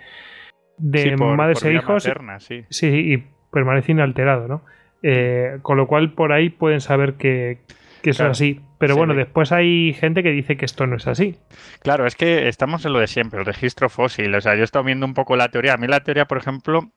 de 0.78 1.18
madres 1.18 1.64
e 1.66 1.74
hijos. 1.74 2.10
sí. 2.40 2.64
sí, 2.70 2.88
y 2.88 3.24
permanece 3.52 3.92
inalterado, 3.92 4.48
¿no? 4.48 4.62
Eh, 5.04 5.58
con 5.62 5.78
lo 5.78 5.88
cual 5.88 6.14
por 6.14 6.32
ahí 6.32 6.50
pueden 6.50 6.82
saber 6.82 7.16
que, 7.16 7.60
que 8.02 8.12
eso 8.12 8.26
es 8.26 8.32
así. 8.32 8.62
Pero 8.78 8.96
bueno, 8.96 9.14
después 9.14 9.52
hay 9.52 9.94
gente 9.94 10.24
que 10.24 10.32
dice 10.32 10.58
que 10.58 10.66
esto 10.66 10.88
no 10.88 10.96
es 10.96 11.06
así. 11.06 11.36
Claro, 11.82 12.08
es 12.08 12.16
que 12.16 12.48
estamos 12.48 12.84
en 12.86 12.94
lo 12.94 13.00
de 13.00 13.06
siempre, 13.06 13.40
el 13.40 13.46
registro 13.46 13.90
fósil. 13.90 14.34
O 14.34 14.42
sea, 14.42 14.56
yo 14.56 14.62
he 14.62 14.64
estado 14.64 14.84
viendo 14.84 15.06
un 15.06 15.14
poco 15.14 15.36
la 15.36 15.50
teoría. 15.50 15.74
A 15.74 15.78
mí 15.78 15.86
la 15.86 16.00
teoría, 16.00 16.26
por 16.26 16.40
ejemplo, 16.40 16.92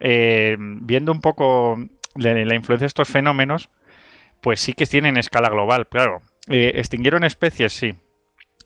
eh, 0.00 0.56
viendo 0.58 1.12
un 1.12 1.20
poco 1.20 1.78
la, 2.16 2.34
la, 2.34 2.54
influencia 2.56 2.84
de 2.84 2.88
estos 2.88 3.08
fenómenos, 3.08 3.70
pues 4.40 4.58
sí 4.58 4.72
que 4.72 4.86
tienen 4.86 5.16
escala 5.16 5.48
global, 5.48 5.86
claro. 5.86 6.22
Eh, 6.48 6.72
extinguieron 6.74 7.22
especies, 7.22 7.72
sí. 7.72 7.94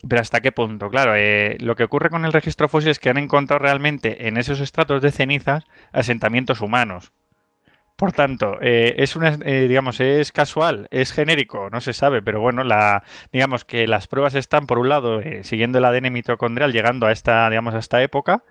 Pero 0.08 0.20
¿hasta 0.22 0.40
qué 0.40 0.50
punto? 0.50 0.88
Claro, 0.88 1.12
lo 1.60 1.76
que 1.76 1.84
ocurre 1.84 2.10
con 2.10 2.24
el 2.24 2.32
registro 2.32 2.68
fósil 2.68 2.90
es 2.90 2.98
que 2.98 3.10
han 3.10 3.18
encontrado 3.18 3.60
realmente 3.60 4.28
en 4.28 4.36
esos 4.36 4.60
estratos 4.60 5.00
de 5.02 5.12
cenizas 5.12 5.64
asentamientos 5.92 6.60
humanos. 6.60 7.12
Por 8.02 8.10
tanto, 8.10 8.58
eh, 8.60 8.96
es 8.98 9.14
una, 9.14 9.38
eh, 9.44 9.68
digamos, 9.68 10.00
es 10.00 10.32
casual, 10.32 10.88
es 10.90 11.12
genérico, 11.12 11.70
no 11.70 11.80
se 11.80 11.92
sabe, 11.92 12.20
pero 12.20 12.40
bueno, 12.40 12.64
la, 12.64 13.04
digamos 13.32 13.64
que 13.64 13.86
las 13.86 14.08
pruebas 14.08 14.34
están 14.34 14.66
por 14.66 14.80
un 14.80 14.88
lado 14.88 15.20
eh, 15.20 15.44
siguiendo 15.44 15.78
el 15.78 15.84
ADN 15.84 16.12
mitocondrial, 16.12 16.72
llegando 16.72 17.06
a 17.06 17.12
esta, 17.12 17.48
digamos, 17.48 17.74
a 17.74 17.78
esta 17.78 18.02
época 18.02 18.42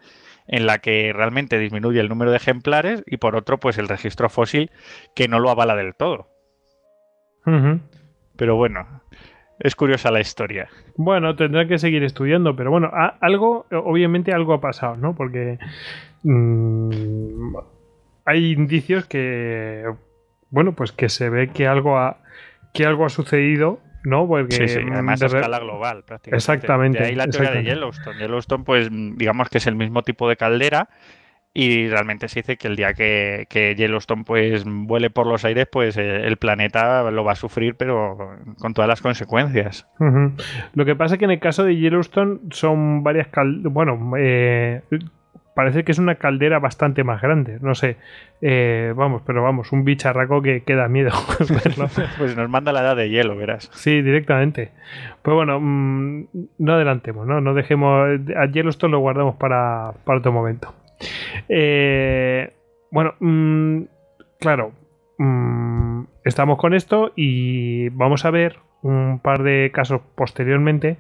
en 0.48 0.66
la 0.66 0.78
que 0.78 1.12
realmente 1.12 1.60
disminuye 1.60 2.00
el 2.00 2.08
número 2.08 2.32
de 2.32 2.38
ejemplares 2.38 3.04
y 3.06 3.18
por 3.18 3.36
otro, 3.36 3.60
pues 3.60 3.78
el 3.78 3.90
registro 3.90 4.30
fósil 4.30 4.72
que 5.18 5.28
no 5.28 5.42
lo 5.42 5.50
avala 5.50 5.76
del 5.76 5.96
todo. 5.96 6.30
Pero 8.38 8.56
bueno, 8.56 9.02
es 9.60 9.76
curiosa 9.76 10.12
la 10.12 10.22
historia. 10.22 10.70
Bueno, 10.96 11.36
tendrán 11.36 11.68
que 11.68 11.78
seguir 11.78 12.06
estudiando, 12.06 12.56
pero 12.56 12.72
bueno, 12.72 12.90
algo, 13.20 13.66
obviamente 13.70 14.32
algo 14.32 14.54
ha 14.54 14.62
pasado, 14.62 14.96
¿no? 14.96 15.14
Porque 15.14 15.60
mm, 16.24 17.58
hay 18.26 18.52
indicios 18.52 19.06
que, 19.06 19.86
bueno, 20.50 20.74
pues 20.74 20.92
que 20.92 21.10
se 21.10 21.30
ve 21.30 21.50
que 21.50 21.68
algo 21.68 21.98
ha, 21.98 22.22
que 22.74 22.86
algo 22.86 23.06
ha 23.06 23.10
sucedido 23.10 23.80
¿no? 24.04 24.28
Porque 24.28 24.68
sí, 24.68 24.80
además 24.92 25.22
a 25.22 25.28
escala 25.28 25.60
global, 25.60 26.04
prácticamente. 26.04 26.38
Exactamente. 26.38 27.00
De 27.00 27.06
ahí 27.06 27.16
la 27.16 27.28
teoría 27.28 27.52
de 27.52 27.64
Yellowstone. 27.64 28.18
Yellowstone, 28.20 28.64
pues, 28.64 28.90
digamos 28.92 29.50
que 29.50 29.60
es 29.60 29.68
el 29.68 29.76
mismo 29.76 30.02
tipo 30.04 30.28
de 30.28 30.38
caldera 30.38 30.90
y 31.54 31.90
realmente 31.90 32.30
se 32.30 32.40
dice 32.40 32.58
que 32.58 32.68
el 32.70 32.78
día 32.78 32.94
que, 32.94 33.76
Yellowstone 33.78 34.24
pues 34.24 34.64
vuele 34.66 35.10
por 35.10 35.28
los 35.28 35.44
aires, 35.44 35.68
pues 35.70 35.98
eh, 35.98 36.26
el 36.26 36.38
planeta 36.38 37.10
lo 37.12 37.24
va 37.26 37.34
a 37.34 37.36
sufrir, 37.36 37.76
pero 37.76 38.38
con 38.58 38.74
todas 38.74 38.88
las 38.88 39.02
consecuencias. 39.02 39.88
Lo 40.74 40.86
que 40.86 40.96
pasa 40.96 41.16
es 41.16 41.20
que 41.20 41.26
en 41.26 41.32
el 41.32 41.40
caso 41.40 41.66
de 41.66 41.76
Yellowstone 41.76 42.40
son 42.52 43.04
varias 43.04 43.28
calderas, 43.28 43.74
bueno, 43.74 44.14
eh, 44.18 44.82
parece 45.54 45.84
que 45.84 45.92
es 45.92 46.00
una 46.00 46.16
caldera 46.16 46.60
bastante 46.60 47.04
más 47.04 47.22
grande, 47.22 47.58
no 47.62 47.76
sé, 47.76 47.98
eh, 48.42 48.94
vamos, 48.96 49.22
pero 49.26 49.44
vamos, 49.44 49.72
un 49.72 49.84
bicharraco 49.84 50.42
que, 50.42 50.64
queda 50.64 50.84
da 50.84 50.88
miedo 50.88 51.12
pues 52.18 52.36
nos 52.36 52.50
manda 52.50 52.72
la 52.72 52.82
edad 52.82 52.96
de 52.96 53.10
hielo, 53.10 53.36
verás. 53.36 53.70
Sí, 53.74 54.02
directamente. 54.02 54.72
Pues 55.22 55.36
bueno, 55.36 55.60
mm, 55.60 56.28
no 56.58 56.74
adelantemos, 56.74 57.28
¿no? 57.28 57.42
No 57.42 57.54
dejemos, 57.54 58.20
a 58.36 58.46
Yellowstone 58.46 58.92
lo 58.92 59.00
guardamos 59.00 59.36
para, 59.36 59.94
para 60.06 60.20
otro 60.20 60.32
momento. 60.32 60.74
Eh, 61.50 62.54
bueno, 62.92 63.16
mm, 63.20 63.82
claro, 64.40 64.72
mm, 65.18 66.04
estamos 66.24 66.58
con 66.58 66.74
esto 66.74 67.12
y 67.16 67.90
vamos 67.90 68.26
a 68.26 68.32
ver 68.32 68.58
un 68.82 69.20
par 69.20 69.44
de 69.44 69.72
casos 69.74 70.02
posteriormente 70.16 70.98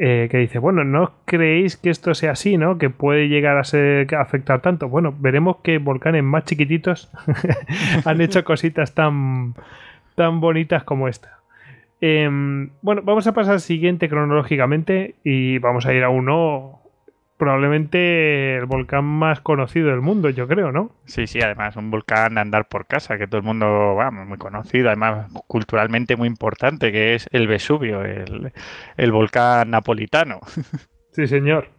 eh, 0.00 0.28
que 0.30 0.38
dice, 0.38 0.60
bueno, 0.60 0.84
¿no 0.84 1.12
creéis 1.24 1.76
que 1.76 1.90
esto 1.90 2.14
sea 2.14 2.30
así, 2.30 2.56
¿no? 2.56 2.78
Que 2.78 2.88
puede 2.88 3.28
llegar 3.28 3.58
a 3.58 3.64
ser 3.64 4.14
afectar 4.14 4.62
tanto. 4.62 4.88
Bueno, 4.88 5.12
veremos 5.18 5.56
que 5.56 5.78
volcanes 5.78 6.22
más 6.22 6.44
chiquititos 6.44 7.10
han 8.04 8.20
hecho 8.20 8.44
cositas 8.44 8.94
tan, 8.94 9.54
tan 10.14 10.40
bonitas 10.40 10.84
como 10.84 11.08
esta. 11.08 11.40
Em, 12.00 12.70
bueno, 12.80 13.02
vamos 13.04 13.26
a 13.26 13.34
pasar 13.34 13.54
al 13.54 13.60
siguiente 13.60 14.08
cronológicamente 14.08 15.16
y 15.24 15.58
vamos 15.58 15.84
a 15.84 15.92
ir 15.92 16.04
a 16.04 16.10
uno 16.10 16.77
probablemente 17.38 18.56
el 18.56 18.66
volcán 18.66 19.04
más 19.04 19.40
conocido 19.40 19.88
del 19.88 20.00
mundo, 20.00 20.28
yo 20.28 20.46
creo, 20.46 20.72
¿no? 20.72 20.90
Sí, 21.06 21.26
sí, 21.26 21.40
además 21.40 21.76
un 21.76 21.90
volcán 21.90 22.34
de 22.34 22.40
andar 22.40 22.68
por 22.68 22.86
casa, 22.86 23.16
que 23.16 23.26
todo 23.26 23.38
el 23.38 23.44
mundo, 23.44 23.94
vamos, 23.94 24.26
muy 24.26 24.38
conocido, 24.38 24.88
además 24.88 25.32
culturalmente 25.46 26.16
muy 26.16 26.28
importante, 26.28 26.92
que 26.92 27.14
es 27.14 27.28
el 27.32 27.46
Vesubio, 27.46 28.02
el, 28.02 28.52
el 28.96 29.12
volcán 29.12 29.70
napolitano. 29.70 30.40
Sí, 31.10 31.26
señor. 31.26 31.77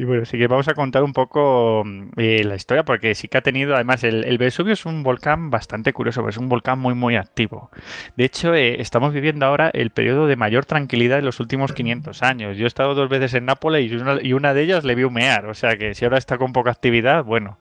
Y 0.00 0.04
bueno, 0.04 0.24
sí 0.24 0.38
que 0.38 0.46
vamos 0.46 0.68
a 0.68 0.74
contar 0.74 1.02
un 1.02 1.12
poco 1.12 1.82
eh, 2.16 2.44
la 2.44 2.54
historia, 2.54 2.84
porque 2.84 3.16
sí 3.16 3.26
que 3.26 3.38
ha 3.38 3.40
tenido, 3.40 3.74
además, 3.74 4.04
el, 4.04 4.38
Vesubio 4.38 4.72
es 4.72 4.86
un 4.86 5.02
volcán 5.02 5.50
bastante 5.50 5.92
curioso, 5.92 6.26
es 6.28 6.36
un 6.36 6.48
volcán 6.48 6.78
muy, 6.78 6.94
muy 6.94 7.16
activo. 7.16 7.72
De 8.16 8.24
hecho, 8.24 8.54
eh, 8.54 8.80
estamos 8.80 9.12
viviendo 9.12 9.44
ahora 9.44 9.70
el 9.74 9.90
periodo 9.90 10.28
de 10.28 10.36
mayor 10.36 10.66
tranquilidad 10.66 11.16
de 11.16 11.22
los 11.22 11.40
últimos 11.40 11.72
500 11.72 12.22
años. 12.22 12.56
Yo 12.56 12.64
he 12.64 12.68
estado 12.68 12.94
dos 12.94 13.08
veces 13.08 13.34
en 13.34 13.46
Nápoles 13.46 13.90
y 13.90 13.96
una, 13.96 14.22
y 14.22 14.34
una 14.34 14.54
de 14.54 14.62
ellas 14.62 14.84
le 14.84 14.94
vi 14.94 15.02
humear, 15.02 15.46
o 15.46 15.54
sea 15.54 15.76
que 15.76 15.94
si 15.96 16.04
ahora 16.04 16.18
está 16.18 16.38
con 16.38 16.52
poca 16.52 16.70
actividad, 16.70 17.24
bueno. 17.24 17.58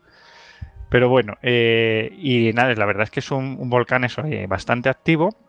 Pero 0.89 1.09
bueno, 1.09 1.37
eh, 1.41 2.15
y 2.19 2.53
nada, 2.53 2.73
la 2.75 2.85
verdad 2.85 3.03
es 3.03 3.09
que 3.09 3.19
es 3.19 3.31
un, 3.31 3.57
un 3.59 3.69
volcán 3.71 4.03
eso, 4.03 4.23
bastante 4.47 4.89
activo 4.89 5.46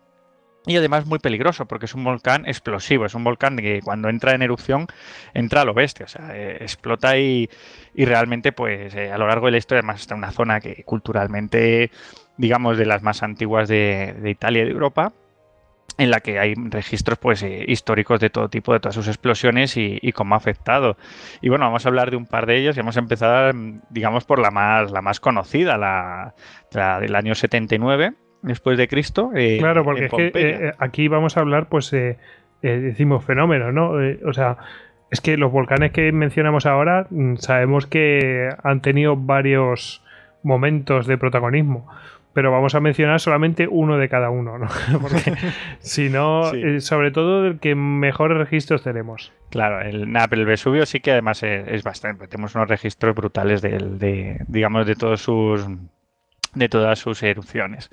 y 0.65 0.75
además 0.75 1.05
muy 1.05 1.19
peligroso 1.19 1.65
porque 1.65 1.85
es 1.85 1.95
un 1.95 2.03
volcán 2.03 2.45
explosivo, 2.45 3.05
es 3.05 3.15
un 3.15 3.23
volcán 3.23 3.57
que 3.57 3.81
cuando 3.81 4.09
entra 4.09 4.33
en 4.33 4.41
erupción 4.41 4.87
entra 5.33 5.61
a 5.61 5.65
lo 5.65 5.73
bestia, 5.73 6.05
o 6.05 6.09
sea, 6.09 6.35
eh, 6.35 6.57
explota 6.61 7.17
y, 7.17 7.49
realmente 7.95 8.51
pues 8.51 8.93
eh, 8.95 9.11
a 9.11 9.17
lo 9.17 9.27
largo 9.27 9.47
de 9.47 9.53
la 9.53 9.57
historia 9.57 9.79
además 9.79 10.01
está 10.01 10.15
una 10.15 10.31
zona 10.31 10.59
que 10.61 10.83
culturalmente 10.83 11.91
digamos 12.37 12.77
de 12.77 12.85
las 12.85 13.03
más 13.03 13.23
antiguas 13.23 13.67
de, 13.67 14.15
Italia 14.25 14.61
y 14.61 14.65
de 14.65 14.71
Europa 14.71 15.13
en 15.97 16.11
la 16.11 16.21
que 16.21 16.39
hay 16.39 16.53
registros 16.55 17.17
pues 17.17 17.43
eh, 17.43 17.65
históricos 17.67 18.21
de 18.21 18.29
todo 18.29 18.47
tipo, 18.47 18.71
de 18.71 18.79
todas 18.79 18.95
sus 18.95 19.07
explosiones 19.07 19.75
y, 19.75 19.99
cómo 20.13 20.35
ha 20.35 20.37
afectado. 20.37 20.95
Y 21.41 21.49
bueno, 21.49 21.65
vamos 21.65 21.85
a 21.85 21.89
hablar 21.89 22.09
de 22.09 22.15
un 22.15 22.25
par 22.25 22.45
de 22.45 22.57
ellos 22.57 22.77
y 22.77 22.79
vamos 22.79 22.95
a 22.95 23.01
empezar, 23.01 23.53
digamos, 23.89 24.23
por 24.23 24.39
la 24.39 24.49
más, 24.49 24.91
la 24.91 25.01
más 25.01 25.19
conocida, 25.19 25.77
la 25.77 26.33
del 27.01 27.15
año 27.15 27.35
79, 27.35 28.13
después 28.41 28.77
de 28.77 28.87
Cristo. 28.87 29.31
Eh, 29.35 29.57
claro, 29.59 29.83
porque 29.83 30.05
es 30.05 30.11
que 30.11 30.31
eh, 30.33 30.73
aquí 30.77 31.07
vamos 31.07 31.37
a 31.37 31.41
hablar, 31.41 31.67
pues, 31.67 31.91
eh, 31.93 32.17
decimos 32.61 33.23
fenómenos, 33.23 33.73
¿no? 33.73 33.91
o 34.25 34.33
sea, 34.33 34.57
es 35.11 35.21
que 35.21 35.37
los 35.37 35.51
volcanes 35.51 35.91
que 35.91 36.11
mencionamos 36.11 36.65
ahora 36.65 37.07
mm, 37.09 37.35
sabemos 37.37 37.87
que 37.87 38.49
han 38.63 38.81
tenido 38.81 39.15
varios 39.15 40.03
momentos 40.43 41.07
de 41.07 41.17
protagonismo. 41.17 41.87
Pero 42.31 42.51
vamos 42.51 42.75
a 42.75 42.79
mencionar 42.79 43.19
solamente 43.19 43.67
uno 43.67 43.97
de 43.97 44.07
cada 44.07 44.29
uno, 44.29 44.59
¿no? 44.59 44.67
Porque 45.01 45.33
si 45.79 46.09
no, 46.09 46.51
sobre 46.79 47.09
todo 47.09 47.47
el 47.47 47.59
que 47.59 47.73
mejores 47.73 48.37
registros 48.37 48.83
tenemos. 48.83 49.33
Claro, 49.49 49.81
el, 49.81 50.15
el 50.15 50.45
Vesubio 50.45 50.85
sí 50.85 50.99
que 50.99 51.11
además 51.11 51.41
es, 51.41 51.83
bastante. 51.83 52.27
Tenemos 52.27 52.53
unos 52.53 52.69
registros 52.69 53.15
brutales 53.15 53.63
de 53.63 54.37
digamos, 54.47 54.85
de 54.85 54.95
todos 54.95 55.21
sus 55.21 55.67
de 56.53 56.69
todas 56.69 56.99
sus 56.99 57.21
erupciones. 57.23 57.89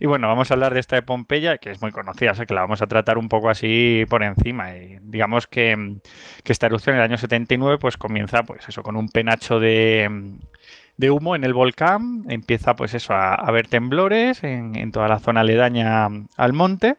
Y 0.00 0.06
bueno, 0.06 0.28
vamos 0.28 0.50
a 0.50 0.54
hablar 0.54 0.74
de 0.74 0.80
esta 0.80 0.96
de 0.96 1.02
Pompeya, 1.02 1.58
que 1.58 1.70
es 1.70 1.82
muy 1.82 1.92
conocida, 1.92 2.32
o 2.32 2.46
que 2.46 2.54
la 2.54 2.62
vamos 2.62 2.82
a 2.82 2.86
tratar 2.86 3.18
un 3.18 3.28
poco 3.28 3.50
así 3.50 4.04
por 4.08 4.22
encima. 4.22 4.76
Y 4.76 4.98
digamos 5.02 5.46
que, 5.46 5.98
esta 6.44 6.66
erupción 6.66 6.96
en 6.96 7.00
el 7.02 7.10
año 7.10 7.18
79 7.18 7.78
pues 7.78 7.98
comienza 7.98 8.42
pues 8.42 8.66
eso 8.68 8.82
con 8.82 8.96
un 8.96 9.10
penacho 9.10 9.60
de, 9.60 10.38
de 10.96 11.10
humo 11.10 11.36
en 11.36 11.44
el 11.44 11.52
volcán, 11.52 12.24
empieza 12.28 12.74
pues 12.74 12.94
eso 12.94 13.12
a, 13.12 13.34
haber 13.34 13.68
temblores 13.68 14.42
en, 14.44 14.76
en 14.76 14.90
toda 14.90 15.08
la 15.08 15.18
zona 15.18 15.40
aledaña 15.40 16.08
al 16.36 16.52
monte 16.54 16.96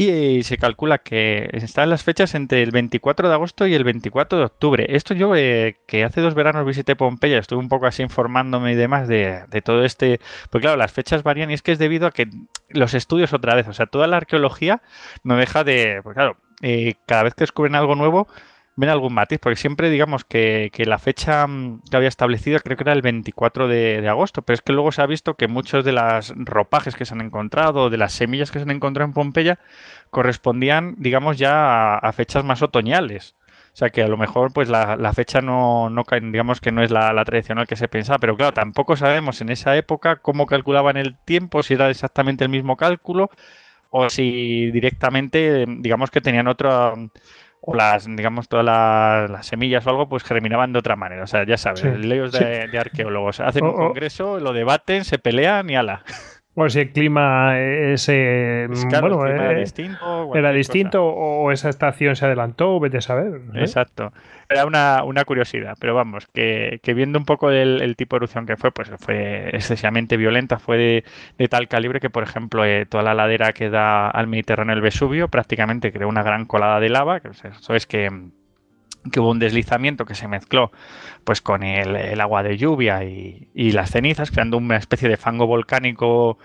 y 0.00 0.44
se 0.44 0.58
calcula 0.58 0.98
que 0.98 1.50
están 1.54 1.90
las 1.90 2.04
fechas 2.04 2.36
entre 2.36 2.62
el 2.62 2.70
24 2.70 3.28
de 3.28 3.34
agosto 3.34 3.66
y 3.66 3.74
el 3.74 3.82
24 3.82 4.38
de 4.38 4.44
octubre. 4.44 4.86
Esto 4.90 5.12
yo, 5.12 5.34
eh, 5.34 5.80
que 5.88 6.04
hace 6.04 6.20
dos 6.20 6.34
veranos 6.34 6.64
visité 6.64 6.94
Pompeya, 6.94 7.38
estuve 7.38 7.58
un 7.58 7.68
poco 7.68 7.86
así 7.86 8.04
informándome 8.04 8.70
y 8.70 8.74
demás 8.76 9.08
de, 9.08 9.44
todo 9.64 9.84
este... 9.84 10.20
Pues 10.50 10.62
claro, 10.62 10.76
las 10.76 10.92
fechas 10.92 11.24
varían 11.24 11.50
y 11.50 11.54
es 11.54 11.62
que 11.62 11.72
es 11.72 11.80
debido 11.80 12.06
a 12.06 12.12
que 12.12 12.30
los 12.68 12.94
estudios 12.94 13.32
otra 13.32 13.56
vez, 13.56 13.66
o 13.66 13.72
sea, 13.72 13.86
toda 13.86 14.06
la 14.06 14.18
arqueología 14.18 14.82
no 15.24 15.36
deja 15.36 15.64
de... 15.64 15.98
Pues 16.04 16.14
claro, 16.14 16.36
eh, 16.62 16.94
cada 17.04 17.24
vez 17.24 17.34
que 17.34 17.42
descubren 17.42 17.74
algo 17.74 17.96
nuevo, 17.96 18.28
ven 18.78 18.90
algún 18.90 19.12
matiz, 19.12 19.40
porque 19.40 19.56
siempre 19.56 19.90
digamos 19.90 20.24
que, 20.24 20.70
la 20.86 20.98
fecha 21.00 21.46
mm, 21.48 21.82
que 21.90 21.96
había 21.96 22.08
establecido 22.08 22.60
creo 22.60 22.76
que 22.76 22.84
era 22.84 22.92
el 22.92 23.02
24 23.02 23.66
de, 23.66 24.08
agosto, 24.08 24.42
pero 24.42 24.54
es 24.54 24.62
que 24.62 24.72
luego 24.72 24.92
se 24.92 25.02
ha 25.02 25.06
visto 25.06 25.34
que 25.34 25.48
muchos 25.48 25.84
de 25.84 25.90
los 25.90 26.32
ropajes 26.36 26.94
que 26.94 27.04
se 27.04 27.12
han 27.14 27.20
encontrado, 27.20 27.90
de 27.90 27.96
las 27.98 28.12
semillas 28.12 28.52
que 28.52 28.60
se 28.60 28.62
han 28.62 28.70
encontrado 28.70 29.08
en 29.08 29.14
Pompeya, 29.14 29.58
correspondían, 30.10 30.94
digamos, 30.98 31.38
ya 31.38 31.96
a, 31.96 32.12
fechas 32.12 32.44
más 32.44 32.62
otoñales. 32.62 33.34
O 33.72 33.76
sea 33.78 33.90
que 33.90 34.02
a 34.02 34.08
lo 34.08 34.16
mejor 34.16 34.52
pues 34.52 34.68
la, 34.68 35.12
fecha 35.12 35.40
no, 35.40 35.90
no, 35.90 36.04
digamos 36.22 36.60
que 36.60 36.72
no 36.72 36.82
es 36.82 36.90
la, 36.92 37.24
tradicional 37.24 37.66
que 37.66 37.76
se 37.76 37.88
pensaba, 37.88 38.18
pero 38.18 38.36
claro, 38.36 38.52
tampoco 38.54 38.96
sabemos 38.96 39.40
en 39.40 39.50
esa 39.50 39.76
época 39.76 40.16
cómo 40.16 40.46
calculaban 40.46 40.96
el 40.96 41.16
tiempo, 41.24 41.62
si 41.64 41.74
era 41.74 41.90
exactamente 41.90 42.44
el 42.44 42.50
mismo 42.50 42.76
cálculo 42.76 43.30
o 43.90 44.08
si 44.10 44.70
directamente, 44.70 45.64
digamos 45.66 46.10
que 46.10 46.20
tenían 46.20 46.48
otra 46.48 46.94
o 47.60 47.74
las, 47.74 48.06
digamos, 48.06 48.48
todas 48.48 48.64
las, 48.64 49.46
semillas 49.46 49.86
o 49.86 49.90
algo, 49.90 50.08
pues 50.08 50.24
germinaban 50.24 50.72
de 50.72 50.78
otra 50.78 50.96
manera. 50.96 51.24
O 51.24 51.26
sea, 51.26 51.44
ya 51.44 51.56
sabes, 51.56 51.84
leos 51.84 52.32
de, 52.32 52.78
arqueólogos. 52.78 53.40
Hacen 53.40 53.64
un 53.64 53.74
congreso, 53.74 54.40
lo 54.40 54.52
debaten, 54.52 55.04
se 55.04 55.18
pelean 55.18 55.68
y 55.70 55.76
ala. 55.76 56.02
Bueno, 56.54 56.70
si 56.70 56.80
el 56.80 56.90
clima 56.90 57.56
ese 57.56 58.66
bueno, 59.00 59.24
era 59.24 59.52
eh, 59.52 59.60
distinto, 59.60 60.34
era 60.34 60.50
distinto 60.50 61.04
o 61.04 61.52
esa 61.52 61.68
estación 61.68 62.16
se 62.16 62.26
adelantó, 62.26 62.80
vete 62.80 62.96
a 62.96 63.00
saber. 63.00 63.42
Exacto. 63.54 64.12
Era 64.50 64.64
una, 64.64 65.24
curiosidad, 65.26 65.76
pero 65.78 65.94
vamos, 65.94 66.26
que, 66.32 66.80
viendo 66.94 67.18
un 67.18 67.26
poco 67.26 67.50
el, 67.50 67.96
tipo 67.96 68.16
de 68.16 68.18
erupción 68.18 68.46
que 68.46 68.56
fue, 68.56 68.70
pues 68.72 68.90
fue 68.98 69.50
excesivamente 69.52 70.16
violenta, 70.16 70.58
fue 70.58 71.04
de, 71.36 71.48
tal 71.48 71.68
calibre 71.68 72.00
que, 72.00 72.08
por 72.08 72.22
ejemplo, 72.22 72.64
eh, 72.64 72.86
toda 72.86 73.02
la 73.02 73.14
ladera 73.14 73.52
que 73.52 73.68
da 73.68 74.08
al 74.08 74.26
Mediterráneo 74.26 74.74
el 74.74 74.80
Vesubio 74.80 75.28
prácticamente 75.28 75.92
creó 75.92 76.08
una 76.08 76.22
gran 76.22 76.46
colada 76.46 76.80
de 76.80 76.88
lava, 76.88 77.20
que 77.20 77.28
eso 77.28 77.74
es 77.74 77.86
que 77.86 78.10
que 79.10 79.20
hubo 79.20 79.30
un 79.30 79.38
deslizamiento 79.38 80.04
que 80.04 80.14
se 80.14 80.28
mezcló 80.28 80.70
pues 81.24 81.40
con 81.40 81.62
el, 81.62 82.20
agua 82.20 82.42
de 82.42 82.56
lluvia 82.56 83.04
y, 83.04 83.72
las 83.72 83.90
cenizas, 83.90 84.30
creando 84.30 84.56
una 84.56 84.76
especie 84.76 85.08
de 85.08 85.16
fango 85.16 85.46
volcánico 85.46 86.38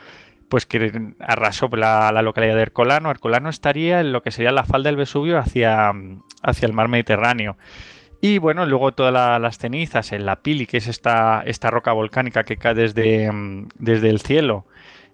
pues 0.50 0.66
que 0.66 1.14
arrasó 1.20 1.68
la, 1.74 2.12
localidad 2.22 2.56
de 2.56 2.62
Herculano. 2.62 3.10
Herculano 3.10 3.50
estaría 3.50 4.02
en 4.02 4.12
lo 4.12 4.22
que 4.22 4.32
sería 4.32 4.52
la 4.52 4.66
falda 4.66 4.90
del 4.90 4.98
Vesubio 4.98 5.40
hacia, 5.40 5.92
hacia 6.44 6.66
el 6.66 6.74
mar 6.74 6.90
Mediterráneo. 6.90 7.58
Y 8.26 8.38
bueno, 8.38 8.66
luego 8.66 8.94
todas 8.94 9.42
las 9.42 9.58
cenizas, 9.58 10.14
en 10.14 10.26
la 10.26 10.38
pili, 10.38 10.66
que 10.66 10.78
es 10.78 10.88
esta, 10.88 11.44
esta 11.46 11.70
roca 11.70 11.92
volcánica 11.92 12.46
que 12.46 12.56
cae 12.56 12.74
desde, 12.74 13.30
desde 13.78 14.10
el 14.10 14.22
cielo, 14.22 14.66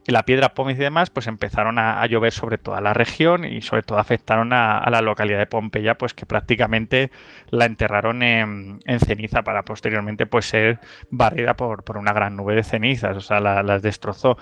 la 0.06 0.26
piedra 0.26 0.54
pómez 0.54 0.78
y 0.78 0.82
demás, 0.82 1.10
pues 1.10 1.26
empezaron 1.26 1.80
a, 1.80 2.06
llover 2.06 2.32
sobre 2.32 2.60
toda 2.60 2.82
la 2.82 2.94
región 2.94 3.46
y 3.46 3.64
sobre 3.64 3.82
todo 3.82 3.98
afectaron 3.98 4.54
a, 4.54 4.88
la 4.92 5.02
localidad 5.02 5.40
de 5.40 5.48
Pompeya, 5.48 5.98
pues 5.98 6.14
que 6.14 6.28
prácticamente 6.28 7.10
la 7.50 7.66
enterraron 7.66 8.22
en, 8.22 8.80
ceniza 9.04 9.42
para 9.42 9.64
posteriormente 9.64 10.28
pues 10.28 10.46
ser 10.46 10.80
barrida 11.10 11.56
por, 11.56 11.84
una 11.98 12.14
gran 12.14 12.36
nube 12.36 12.54
de 12.54 12.64
cenizas, 12.64 13.18
o 13.18 13.22
sea, 13.22 13.40
las 13.40 13.82
destrozó. 13.82 14.38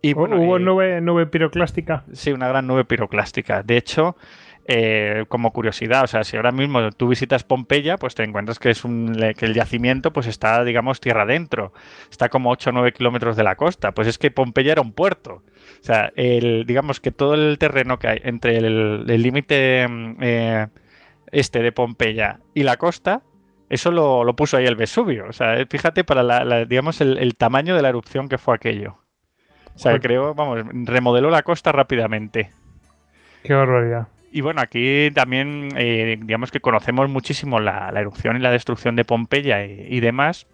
Y, 0.00 0.12
bueno, 0.12 0.40
¿Hubo 0.40 0.60
nube, 0.60 1.00
nube 1.00 1.26
piroclástica? 1.26 2.04
Sí, 2.12 2.30
una 2.30 2.46
gran 2.46 2.68
nube 2.68 2.84
piroclástica. 2.84 3.64
De 3.64 3.76
hecho, 3.76 4.14
eh, 4.68 5.24
como 5.28 5.52
curiosidad, 5.52 6.04
o 6.04 6.06
sea, 6.08 6.24
si 6.24 6.36
ahora 6.36 6.50
mismo 6.50 6.90
tú 6.90 7.08
visitas 7.08 7.44
Pompeya, 7.44 7.98
pues 7.98 8.14
te 8.16 8.24
encuentras 8.24 8.58
que 8.58 8.70
es 8.70 8.84
un 8.84 9.14
que 9.36 9.46
el 9.46 9.54
yacimiento 9.54 10.12
pues 10.12 10.26
está, 10.26 10.64
digamos, 10.64 11.00
tierra 11.00 11.22
adentro, 11.22 11.72
está 12.10 12.28
como 12.28 12.50
8 12.50 12.70
o 12.70 12.72
9 12.72 12.92
kilómetros 12.92 13.36
de 13.36 13.44
la 13.44 13.54
costa, 13.54 13.92
pues 13.92 14.08
es 14.08 14.18
que 14.18 14.32
Pompeya 14.32 14.72
era 14.72 14.82
un 14.82 14.92
puerto. 14.92 15.42
O 15.80 15.84
sea, 15.84 16.12
el, 16.16 16.66
digamos 16.66 16.98
que 17.00 17.12
todo 17.12 17.34
el 17.34 17.58
terreno 17.58 17.98
que 17.98 18.08
hay 18.08 18.20
entre 18.24 18.56
el 18.56 19.22
límite 19.22 19.86
mm, 19.88 20.16
eh, 20.20 20.66
este 21.30 21.62
de 21.62 21.70
Pompeya 21.70 22.40
y 22.52 22.64
la 22.64 22.76
costa, 22.76 23.22
eso 23.68 23.90
lo, 23.92 24.34
puso 24.34 24.56
ahí 24.56 24.66
el 24.66 24.74
Vesubio. 24.74 25.26
O 25.28 25.32
sea, 25.32 25.64
fíjate 25.68 26.02
para 26.02 26.22
la, 26.22 26.64
digamos 26.64 27.00
el, 27.00 27.18
el, 27.18 27.36
tamaño 27.36 27.76
de 27.76 27.82
la 27.82 27.88
erupción 27.88 28.28
que 28.28 28.38
fue 28.38 28.54
aquello. 28.54 28.98
O 29.76 29.78
sea, 29.78 29.98
creo, 30.00 30.34
vamos, 30.34 30.64
remodeló 30.72 31.30
la 31.30 31.42
costa 31.42 31.70
rápidamente. 31.70 32.50
Qué 33.44 33.54
barbaridad. 33.54 34.08
Y 34.36 34.42
bueno, 34.42 34.60
aquí 34.60 35.10
también, 35.14 35.70
eh, 35.78 36.18
digamos 36.20 36.50
que 36.50 36.60
conocemos 36.60 37.08
muchísimo 37.08 37.58
la, 37.58 37.90
erupción 37.94 38.36
y 38.36 38.40
la 38.40 38.50
destrucción 38.50 38.94
de 38.94 39.06
Pompeya 39.06 39.64
y, 39.64 39.98
demás, 40.00 40.46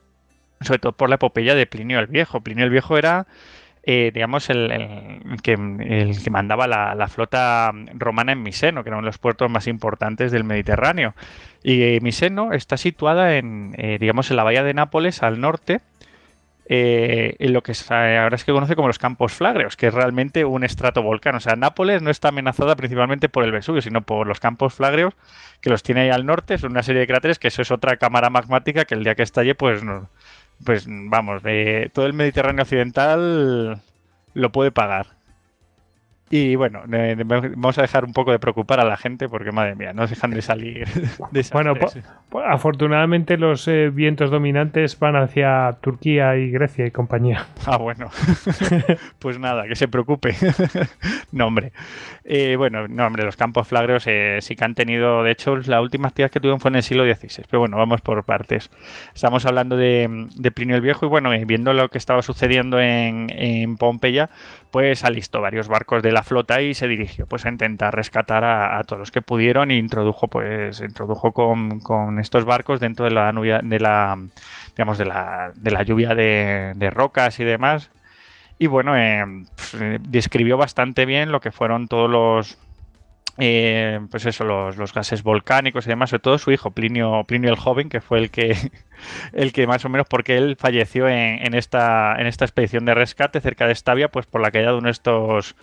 sobre 0.61 0.79
todo 0.79 0.93
por 0.93 1.09
la 1.09 1.17
epopeya 1.17 1.57
de 1.57 1.67
Plinio 1.67 1.99
el 1.99 2.07
Viejo. 2.07 2.41
Plinio 2.43 2.63
el 2.63 2.71
Viejo 2.71 2.97
era, 2.97 3.27
eh, 3.83 4.13
digamos, 4.15 4.51
el, 4.51 4.71
que, 5.43 5.57
mandaba 6.31 6.69
la, 6.69 7.09
flota 7.09 7.73
romana 7.95 8.31
en 8.31 8.45
Miseno, 8.45 8.85
que 8.85 8.91
era 8.91 8.99
uno 8.99 9.07
de 9.07 9.09
los 9.09 9.19
puertos 9.19 9.51
más 9.51 9.67
importantes 9.67 10.31
del 10.31 10.45
Mediterráneo. 10.45 11.17
Y 11.65 11.83
eh, 11.83 11.99
Miseno 12.03 12.53
está 12.53 12.77
situada 12.77 13.37
en, 13.37 13.73
digamos, 13.99 14.31
en 14.31 14.37
la 14.37 14.45
bahía 14.45 14.63
de 14.63 14.75
Nápoles, 14.75 15.25
al 15.25 15.41
norte, 15.41 15.81
eh, 16.67 17.35
en 17.39 17.53
lo 17.53 17.63
que 17.63 17.73
ahora 17.91 18.37
es 18.37 18.45
que 18.45 18.53
conoce 18.53 18.77
como 18.77 18.89
los 18.89 18.99
campos 18.99 19.33
flagreos, 19.33 19.77
que 19.77 19.89
es 19.89 19.95
realmente 19.95 20.45
un 20.45 20.65
estrato 20.65 21.03
volcán. 21.03 21.35
O 21.35 21.41
sea, 21.41 21.57
Nápoles 21.57 22.03
no 22.03 22.11
está 22.11 22.29
amenazada 22.29 22.77
principalmente 22.77 23.29
por 23.29 23.45
el 23.45 23.53
Vesubio, 23.53 23.83
sino 23.83 24.03
por 24.03 24.27
los 24.27 24.41
campos 24.41 24.75
flagreos 24.75 25.15
que 25.61 25.71
los 25.71 25.83
tiene 25.83 26.03
ahí 26.03 26.11
al 26.11 26.27
norte. 26.27 26.59
Son 26.59 26.71
una 26.71 26.83
serie 26.83 27.01
de 27.01 27.07
cráteres 27.07 27.39
que 27.39 27.49
eso 27.49 27.63
es 27.63 27.71
otra 27.71 27.97
cámara 27.97 28.31
magmática 28.31 28.85
que 28.85 28.95
el 28.95 29.05
día 29.05 29.15
que 29.15 29.23
estalle, 29.23 29.55
pues, 29.55 29.83
pues 30.65 30.87
vamos, 30.89 31.43
eh, 31.45 31.91
todo 31.93 32.07
el 32.07 32.13
Mediterráneo 32.13 32.63
occidental 32.63 33.83
lo 34.35 34.53
puede 34.53 34.71
pagar. 34.71 35.22
Y 36.35 36.57
bueno, 36.57 36.85
vamos 36.87 37.77
a 37.77 37.83
dejar 37.83 38.07
un 38.07 38.15
poco 38.15 38.33
de 38.33 38.39
preocupar 38.39 38.81
a 38.81 38.87
la 38.87 38.97
gente 38.97 39.29
porque, 39.29 39.53
madre 39.53 39.75
mía, 39.75 39.93
no 39.93 40.07
dejan 40.07 40.31
de 40.31 40.41
salir. 40.41 40.89
bueno, 41.53 41.75
afortunadamente 42.47 43.37
los 43.37 43.69
eh, 43.69 43.91
vientos 43.91 44.31
dominantes 44.31 44.99
van 44.99 45.17
hacia 45.17 45.77
Turquía 45.83 46.35
y 46.39 46.51
Grecia 46.51 46.87
y 46.87 46.91
compañía. 46.91 47.45
Ah, 47.67 47.77
bueno. 47.77 48.11
pues 49.19 49.39
nada, 49.39 49.69
que 49.69 49.77
se 49.77 49.89
preocupe. 49.89 50.35
no, 51.33 51.47
hombre. 51.47 51.73
Eh, 52.25 52.57
bueno, 52.57 52.89
no, 52.89 53.07
hombre, 53.07 53.25
los 53.25 53.37
campos 53.37 53.69
flagreos 53.69 54.05
eh, 54.07 54.39
sí 54.41 54.57
que 54.57 54.65
han 54.65 54.75
tenido, 54.75 55.23
de 55.23 55.31
hecho, 55.31 55.57
la 55.57 55.81
última 55.81 56.09
actividad 56.09 56.31
que 56.31 56.41
tuvieron 56.41 56.61
fue 56.61 56.71
en 56.71 56.77
el 56.77 56.83
siglo 56.83 57.05
XVI. 57.05 57.45
Pero 57.49 57.61
bueno, 57.61 57.77
vamos 57.77 58.01
por 58.01 58.25
partes. 58.25 58.71
Estamos 59.15 59.47
hablando 59.47 59.77
de, 59.77 60.29
Plinio 60.55 60.77
el 60.77 60.83
Viejo 60.83 61.07
y 61.07 61.09
bueno, 61.09 61.31
viendo 61.47 61.73
lo 61.73 61.89
que 61.89 61.99
estaba 61.99 62.23
sucediendo 62.23 62.81
en, 62.81 63.29
en 63.31 63.77
Pompeya, 63.77 64.29
pues 64.73 65.05
alistó 65.05 65.43
varios 65.43 65.69
barcos 65.69 66.03
de 66.03 66.13
la 66.13 66.23
flota 66.23 66.63
y 66.63 66.73
se 66.73 66.89
dirigió 66.89 67.27
pues 67.27 67.45
a 67.45 67.51
intentar 67.51 67.95
rescatar 67.95 68.43
a, 68.43 68.83
todos 68.85 68.99
los 68.99 69.11
que 69.11 69.21
pudieron 69.21 69.71
e 69.71 69.77
introdujo 69.77 70.29
pues 70.29 70.81
introdujo 70.81 71.33
con, 71.33 72.19
estos 72.19 72.47
barcos 72.47 72.81
dentro 72.81 73.05
de 73.05 73.11
la 73.11 73.31
de 73.63 73.79
la 73.79 74.19
digamos 74.75 74.97
de 74.97 75.05
la, 75.05 75.53
de 75.55 75.71
la 75.71 75.83
lluvia 75.83 76.15
de, 76.15 76.91
rocas 76.91 77.39
y 77.39 77.45
demás. 77.45 77.91
Y 78.59 78.67
bueno 78.67 78.97
eh, 78.97 79.23
pues, 79.57 80.01
describió 80.09 80.57
bastante 80.57 81.05
bien 81.05 81.33
lo 81.33 81.41
que 81.41 81.53
fueron 81.53 81.87
todos 81.87 82.11
los 82.11 82.59
eh, 83.39 84.01
pues 84.11 84.27
eso, 84.27 84.45
los, 84.45 84.93
gases 84.93 85.23
volcánicos 85.23 85.87
y 85.87 85.89
demás, 85.89 86.11
sobre 86.11 86.23
todo 86.23 86.39
su 86.39 86.53
hijo, 86.53 86.71
Plinio, 86.71 87.25
Plinio 87.25 87.51
el 87.51 87.57
Joven, 87.57 87.89
que 87.89 88.01
fue 88.01 88.19
el 88.19 88.31
que, 88.31 88.57
el 89.33 89.53
que 89.53 89.67
más 89.67 89.85
o 89.85 89.89
menos, 89.89 90.07
porque 90.09 90.37
él 90.37 90.57
falleció 90.59 91.09
en, 91.09 91.55
esta, 91.55 92.15
en 92.19 92.27
esta 92.27 92.45
expedición 92.45 92.85
de 92.85 92.95
rescate 92.95 93.41
cerca 93.41 93.67
de 93.67 93.73
Estavia, 93.73 94.09
pues 94.09 94.27
por 94.27 94.41
la 94.41 94.51
caída 94.51 94.73
de 94.73 94.79
uno 94.79 94.87
de 94.87 94.93
estos 94.93 95.57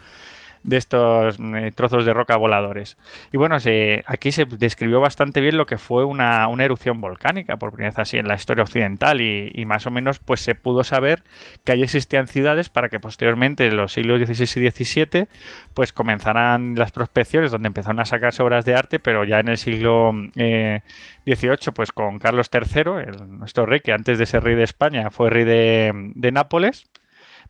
de 0.63 0.77
estos 0.77 1.37
eh, 1.39 1.71
trozos 1.73 2.05
de 2.05 2.13
roca 2.13 2.35
voladores. 2.37 2.97
Y 3.31 3.37
bueno, 3.37 3.57
aquí 4.05 4.31
se 4.31 4.45
describió 4.45 4.99
bastante 4.99 5.41
bien 5.41 5.57
lo 5.57 5.65
que 5.65 5.77
fue 5.77 6.05
una, 6.05 6.47
erupción 6.59 6.99
volcánica, 6.99 7.57
por 7.57 7.71
primera 7.71 7.91
vez 7.91 7.99
así 7.99 8.17
en 8.17 8.27
la 8.27 8.35
historia 8.35 8.63
occidental, 8.63 9.21
y, 9.21 9.65
más 9.65 9.85
o 9.85 9.91
menos 9.91 10.19
pues 10.19 10.41
se 10.41 10.55
pudo 10.55 10.83
saber 10.83 11.23
que 11.63 11.71
allí 11.71 11.83
existían 11.83 12.27
ciudades 12.27 12.69
para 12.69 12.89
que 12.89 12.99
posteriormente 12.99 13.67
en 13.67 13.77
los 13.77 13.93
siglos 13.93 14.19
XVI 14.19 14.65
y 14.65 14.71
XVII 14.71 15.27
pues 15.73 15.93
comenzaran 15.93 16.75
las 16.75 16.91
prospecciones 16.91 17.51
donde 17.51 17.67
empezaron 17.67 17.99
a 17.99 18.05
sacarse 18.05 18.41
obras 18.41 18.65
de 18.65 18.75
arte, 18.75 18.99
pero 18.99 19.23
ya 19.25 19.39
en 19.39 19.49
el 19.49 19.57
siglo 19.57 20.11
XVIII 20.11 20.81
eh, 21.25 21.71
pues 21.73 21.91
con 21.91 22.17
Carlos 22.19 22.49
III, 22.51 23.27
nuestro 23.27 23.65
rey, 23.65 23.81
que 23.81 23.93
antes 23.93 24.17
de 24.17 24.25
ser 24.25 24.43
rey 24.43 24.55
de 24.55 24.63
España 24.63 25.11
fue 25.11 25.29
rey 25.29 25.43
de 25.45 26.31
Nápoles, 26.31 26.87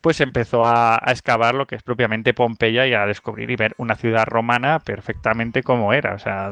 pues 0.02 0.22
empezó 0.22 0.66
a, 0.66 1.02
excavar 1.08 1.56
lo 1.56 1.68
que 1.68 1.76
es 1.76 1.84
propiamente 1.84 2.34
Pompeya 2.34 2.88
y 2.88 2.94
a 2.94 3.06
descubrir 3.06 3.52
y 3.52 3.56
ver 3.56 3.76
una 3.78 3.96
ciudad 3.96 4.26
romana 4.26 4.80
perfectamente 4.80 5.64
como 5.64 5.94
era. 5.94 6.14
O 6.14 6.20
sea, 6.20 6.52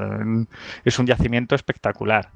es 0.84 1.00
un 1.00 1.08
yacimiento 1.08 1.56
espectacular. 1.56 2.32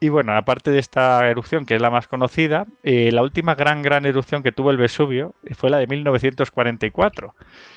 Y 0.00 0.10
bueno, 0.10 0.36
aparte 0.36 0.70
de 0.70 0.80
esta 0.80 1.26
erupción, 1.30 1.64
que 1.64 1.76
es 1.76 1.80
la 1.80 1.88
más 1.88 2.08
conocida, 2.08 2.66
eh, 2.82 3.10
la 3.10 3.22
última 3.22 3.54
gran, 3.54 3.80
gran 3.80 4.04
erupción 4.04 4.42
que 4.42 4.52
tuvo 4.52 4.70
el 4.70 4.76
Vesubio 4.76 5.34
fue 5.56 5.70
la 5.70 5.78
de 5.78 5.86
1944. 5.86 7.34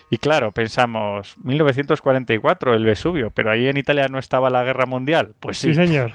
Y 0.10 0.18
claro, 0.18 0.52
pensamos, 0.52 1.38
1944, 1.44 2.74
el 2.74 2.84
Vesubio, 2.84 3.32
pero 3.32 3.52
ahí 3.52 3.68
en 3.68 3.78
Italia 3.78 4.08
no 4.10 4.20
estaba 4.20 4.50
la 4.50 4.64
guerra 4.64 4.86
mundial. 4.86 5.36
Pues 5.40 5.58
sí. 5.58 5.70
Sí, 5.70 5.76
señor. 5.76 6.14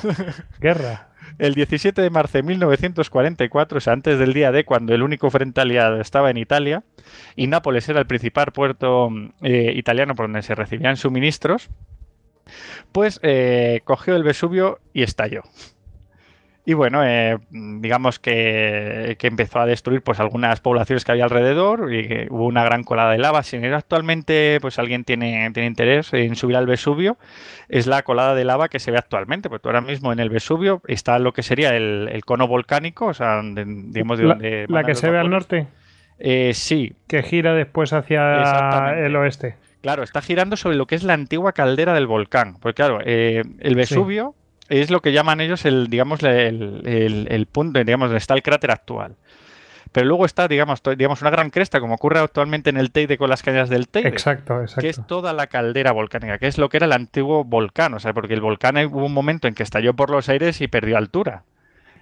guerra. 0.60 1.13
El 1.38 1.54
17 1.54 2.00
de 2.00 2.10
marzo 2.10 2.38
de 2.38 2.42
1944, 2.44 3.78
o 3.78 3.80
sea, 3.80 3.92
antes 3.92 4.18
del 4.18 4.32
día 4.32 4.52
de 4.52 4.64
cuando 4.64 4.94
el 4.94 5.02
único 5.02 5.30
frente 5.30 5.60
aliado 5.60 6.00
estaba 6.00 6.30
en 6.30 6.36
Italia, 6.36 6.84
y 7.34 7.46
Nápoles 7.46 7.88
era 7.88 8.00
el 8.00 8.06
principal 8.06 8.52
puerto 8.52 9.10
eh, 9.42 9.72
italiano 9.74 10.14
por 10.14 10.26
donde 10.26 10.42
se 10.42 10.54
recibían 10.54 10.96
suministros, 10.96 11.70
pues 12.92 13.18
eh, 13.22 13.80
cogió 13.84 14.14
el 14.14 14.22
Vesubio 14.22 14.78
y 14.92 15.02
estalló. 15.02 15.42
Y 16.66 16.72
bueno, 16.72 17.04
eh, 17.04 17.38
digamos 17.50 18.18
que, 18.18 19.18
empezó 19.20 19.60
a 19.60 19.66
destruir 19.66 20.02
pues 20.02 20.18
algunas 20.18 20.60
poblaciones 20.60 21.04
que 21.04 21.12
había 21.12 21.24
alrededor 21.24 21.92
y 21.92 22.26
hubo 22.30 22.46
una 22.46 22.64
gran 22.64 22.84
colada 22.84 23.12
de 23.12 23.18
lava. 23.18 23.42
Si 23.42 23.56
actualmente 23.56 24.58
pues 24.62 24.78
alguien 24.78 25.04
tiene, 25.04 25.50
tiene 25.52 25.66
interés 25.66 26.12
en 26.14 26.36
subir 26.36 26.56
al 26.56 26.66
Vesubio, 26.66 27.18
es 27.68 27.86
la 27.86 28.02
colada 28.02 28.34
de 28.34 28.44
lava 28.44 28.68
que 28.68 28.78
se 28.78 28.90
ve 28.90 28.96
actualmente. 28.96 29.50
Porque 29.50 29.68
ahora 29.68 29.82
mismo 29.82 30.10
en 30.10 30.20
el 30.20 30.30
Vesubio 30.30 30.80
está 30.86 31.18
lo 31.18 31.34
que 31.34 31.42
sería 31.42 31.76
el, 31.76 32.22
cono 32.24 32.48
volcánico, 32.48 33.06
o 33.06 33.14
sea, 33.14 33.42
digamos 33.42 34.18
de 34.18 34.24
donde... 34.24 34.66
La, 34.68 34.84
que 34.84 34.94
se 34.94 35.10
ve 35.10 35.18
al 35.18 35.28
norte. 35.28 35.66
Eh, 36.18 36.52
sí. 36.54 36.94
Que 37.06 37.22
gira 37.22 37.52
después 37.52 37.92
hacia 37.92 39.04
el 39.04 39.14
oeste. 39.16 39.56
Claro, 39.82 40.02
está 40.02 40.22
girando 40.22 40.56
sobre 40.56 40.76
lo 40.76 40.86
que 40.86 40.94
es 40.94 41.02
la 41.02 41.12
antigua 41.12 41.52
caldera 41.52 41.92
del 41.92 42.06
volcán. 42.06 42.56
Porque 42.58 42.76
claro, 42.76 43.00
eh, 43.04 43.42
el 43.60 43.74
Vesubio 43.74 44.34
es 44.68 44.90
lo 44.90 45.00
que 45.00 45.12
llaman 45.12 45.40
ellos 45.40 45.64
el, 45.64 45.88
digamos, 45.88 46.22
el, 46.22 47.48
punto, 47.50 47.82
digamos, 47.82 48.08
donde 48.08 48.18
está 48.18 48.34
el 48.34 48.42
cráter 48.42 48.70
actual. 48.70 49.16
Pero 49.92 50.06
luego 50.06 50.26
está, 50.26 50.48
digamos, 50.48 50.82
digamos, 50.96 51.20
una 51.20 51.30
gran 51.30 51.50
cresta, 51.50 51.78
como 51.78 51.94
ocurre 51.94 52.18
actualmente 52.18 52.70
en 52.70 52.78
el 52.78 52.90
Teide 52.90 53.16
con 53.16 53.30
las 53.30 53.42
cañas 53.42 53.68
del 53.68 53.88
Teide. 53.88 54.08
Exacto, 54.08 54.60
exacto. 54.60 54.80
Que 54.80 54.88
es 54.88 55.06
toda 55.06 55.32
la 55.32 55.46
caldera 55.46 55.92
volcánica, 55.92 56.38
que 56.38 56.48
es 56.48 56.58
lo 56.58 56.68
que 56.68 56.78
era 56.78 56.86
el 56.86 56.92
antiguo 56.92 57.44
volcán. 57.44 57.94
O 57.94 58.00
sea, 58.00 58.12
porque 58.12 58.34
el 58.34 58.40
volcán 58.40 58.76
hubo 58.86 59.06
un 59.06 59.14
momento 59.14 59.46
en 59.46 59.54
que 59.54 59.62
estalló 59.62 59.94
por 59.94 60.10
los 60.10 60.28
aires 60.28 60.60
y 60.60 60.66
perdió 60.66 60.98
altura. 60.98 61.44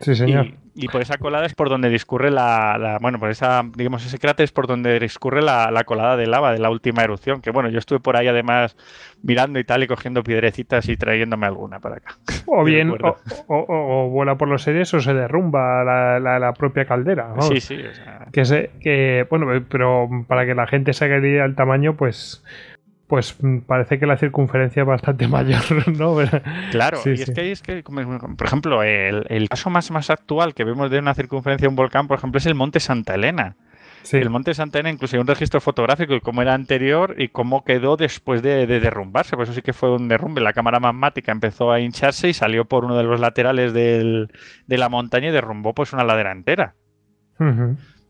Sí, 0.02 0.16
señor. 0.16 0.48
Y, 0.74 0.88
por 0.88 1.02
esa 1.02 1.18
colada 1.18 1.44
es 1.46 1.54
por 1.54 1.68
donde 1.68 1.88
discurre 1.90 2.30
la, 2.30 2.98
bueno, 3.00 3.20
por 3.20 3.30
esa, 3.30 3.62
digamos, 3.76 4.04
ese 4.04 4.18
cráter 4.18 4.44
es 4.44 4.52
por 4.52 4.66
donde 4.66 4.98
discurre 4.98 5.42
la, 5.42 5.84
colada 5.84 6.16
de 6.16 6.26
lava 6.26 6.52
de 6.52 6.58
la 6.58 6.70
última 6.70 7.04
erupción. 7.04 7.40
Que 7.40 7.50
bueno, 7.50 7.68
yo 7.68 7.78
estuve 7.78 8.00
por 8.00 8.16
ahí 8.16 8.26
además 8.26 8.76
mirando 9.22 9.58
y 9.58 9.64
tal 9.64 9.82
y 9.82 9.86
cogiendo 9.86 10.22
piedrecitas 10.24 10.88
y 10.88 10.96
trayéndome 10.96 11.46
alguna 11.46 11.78
para 11.78 11.96
acá. 11.96 12.16
O 12.46 12.64
bien, 12.64 12.90
o, 12.90 13.16
o, 13.46 14.08
vuela 14.10 14.36
por 14.36 14.48
los 14.48 14.66
aires 14.66 14.92
o 14.92 15.00
se 15.00 15.14
derrumba 15.14 15.84
la, 16.18 16.52
propia 16.54 16.84
caldera. 16.84 17.34
Sí, 17.40 17.60
sí. 17.60 17.78
que, 18.32 18.44
se, 18.44 18.70
que, 18.80 19.26
bueno, 19.30 19.46
pero 19.68 20.08
para 20.26 20.44
que 20.44 20.54
la 20.54 20.66
gente 20.66 20.92
se 20.92 21.04
haga 21.04 21.16
el 21.16 21.54
tamaño, 21.54 21.96
pues 21.96 22.42
pues 23.12 23.36
mm, 23.42 23.58
parece 23.66 23.98
que 23.98 24.06
la 24.06 24.16
circunferencia 24.16 24.80
es 24.80 24.86
bastante 24.88 25.28
mayor, 25.36 25.60
¿no? 25.98 26.16
Claro, 26.70 26.98
y 27.04 27.10
es 27.10 27.30
que, 27.30 27.52
es 27.52 27.60
que, 27.60 27.82
por 27.82 28.46
ejemplo, 28.46 28.82
el, 28.82 29.48
caso 29.50 29.68
más, 29.68 29.90
más 29.90 30.08
actual 30.08 30.54
que 30.54 30.64
vemos 30.64 30.90
de 30.90 30.98
una 30.98 31.12
circunferencia 31.12 31.66
de 31.66 31.68
un 31.68 31.76
volcán, 31.76 32.08
por 32.08 32.16
ejemplo, 32.16 32.38
es 32.38 32.46
el 32.46 32.54
monte 32.54 32.80
Santa 32.80 33.14
Elena. 33.14 33.56
El 34.12 34.30
Monte 34.30 34.54
Santana 34.54 34.88
incluso 34.88 35.16
hay 35.16 35.20
un 35.20 35.26
registro 35.26 35.60
fotográfico 35.60 36.14
de 36.14 36.22
cómo 36.22 36.40
era 36.40 36.54
anterior 36.54 37.14
y 37.18 37.28
cómo 37.28 37.64
quedó 37.64 37.98
después 37.98 38.42
de, 38.42 38.66
derrumbarse. 38.66 39.36
Por 39.36 39.44
eso 39.44 39.52
sí 39.52 39.60
que 39.60 39.74
fue 39.74 39.94
un 39.94 40.08
derrumbe. 40.08 40.40
La 40.40 40.54
cámara 40.54 40.80
magmática 40.80 41.32
empezó 41.32 41.70
a 41.70 41.80
hincharse 41.80 42.30
y 42.30 42.32
salió 42.32 42.64
por 42.64 42.84
uno 42.84 42.96
de 42.96 43.04
los 43.04 43.20
laterales 43.20 43.74
de 43.74 44.28
la 44.66 44.88
montaña 44.88 45.28
y 45.28 45.32
derrumbó 45.32 45.74
pues 45.74 45.92
una 45.92 46.02
ladera 46.02 46.32
entera. 46.32 46.74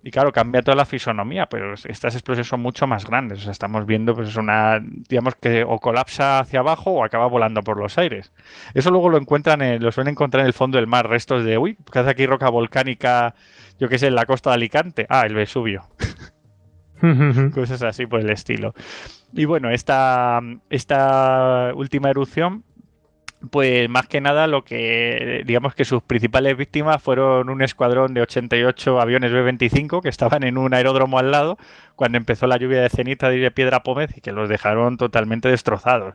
Y 0.04 0.10
claro, 0.10 0.32
cambia 0.32 0.62
toda 0.62 0.76
la 0.76 0.84
fisonomía, 0.84 1.46
pero 1.46 1.74
estas 1.74 2.14
explosiones 2.14 2.48
son 2.48 2.60
mucho 2.60 2.88
más 2.88 3.06
grandes. 3.06 3.38
O 3.38 3.42
sea, 3.42 3.52
estamos 3.52 3.86
viendo 3.86 4.16
pues 4.16 4.34
una, 4.36 4.80
digamos 5.08 5.36
que 5.36 5.62
o 5.62 5.78
colapsa 5.78 6.40
hacia 6.40 6.58
abajo 6.58 6.90
o 6.90 7.04
acaba 7.04 7.26
volando 7.26 7.62
por 7.62 7.78
los 7.78 7.96
aires. 7.98 8.32
Eso 8.74 8.90
luego 8.90 9.10
lo 9.10 9.18
encuentran, 9.18 9.62
en, 9.62 9.82
lo 9.82 9.92
suelen 9.92 10.12
encontrar 10.12 10.40
en 10.40 10.48
el 10.48 10.54
fondo 10.54 10.76
del 10.76 10.88
mar, 10.88 11.08
restos 11.08 11.44
de, 11.44 11.56
uy, 11.56 11.78
¿qué 11.92 12.00
hace 12.00 12.10
aquí 12.10 12.26
roca 12.26 12.50
volcánica, 12.50 13.36
yo 13.78 13.88
qué 13.88 13.98
sé, 13.98 14.08
en 14.08 14.16
la 14.16 14.26
costa 14.26 14.50
de 14.50 14.54
Alicante? 14.54 15.06
Ah, 15.08 15.24
el 15.24 15.34
Vesubio. 15.34 15.86
Cosas 17.54 17.82
así 17.82 18.06
por 18.06 18.20
el 18.20 18.30
estilo. 18.30 18.74
Y 19.32 19.44
bueno, 19.44 19.70
esta, 19.70 20.40
esta 20.68 21.72
última 21.74 22.10
erupción 22.10 22.64
pues 23.50 23.88
más 23.88 24.06
que 24.06 24.20
nada 24.20 24.46
lo 24.46 24.64
que 24.64 25.42
digamos 25.46 25.74
que 25.74 25.84
sus 25.84 26.02
principales 26.02 26.56
víctimas 26.56 27.02
fueron 27.02 27.50
un 27.50 27.62
escuadrón 27.62 28.14
de 28.14 28.22
88 28.22 29.00
aviones 29.00 29.32
B-25 29.32 30.00
que 30.00 30.08
estaban 30.08 30.44
en 30.44 30.58
un 30.58 30.74
aeródromo 30.74 31.18
al 31.18 31.30
lado 31.30 31.58
cuando 31.96 32.18
empezó 32.18 32.46
la 32.46 32.56
lluvia 32.56 32.82
de 32.82 32.88
ceniza 32.88 33.32
y 33.32 33.40
de 33.40 33.50
piedra 33.50 33.82
pómez 33.82 34.16
y 34.16 34.20
que 34.20 34.32
los 34.32 34.48
dejaron 34.48 34.96
totalmente 34.96 35.48
destrozados. 35.48 36.14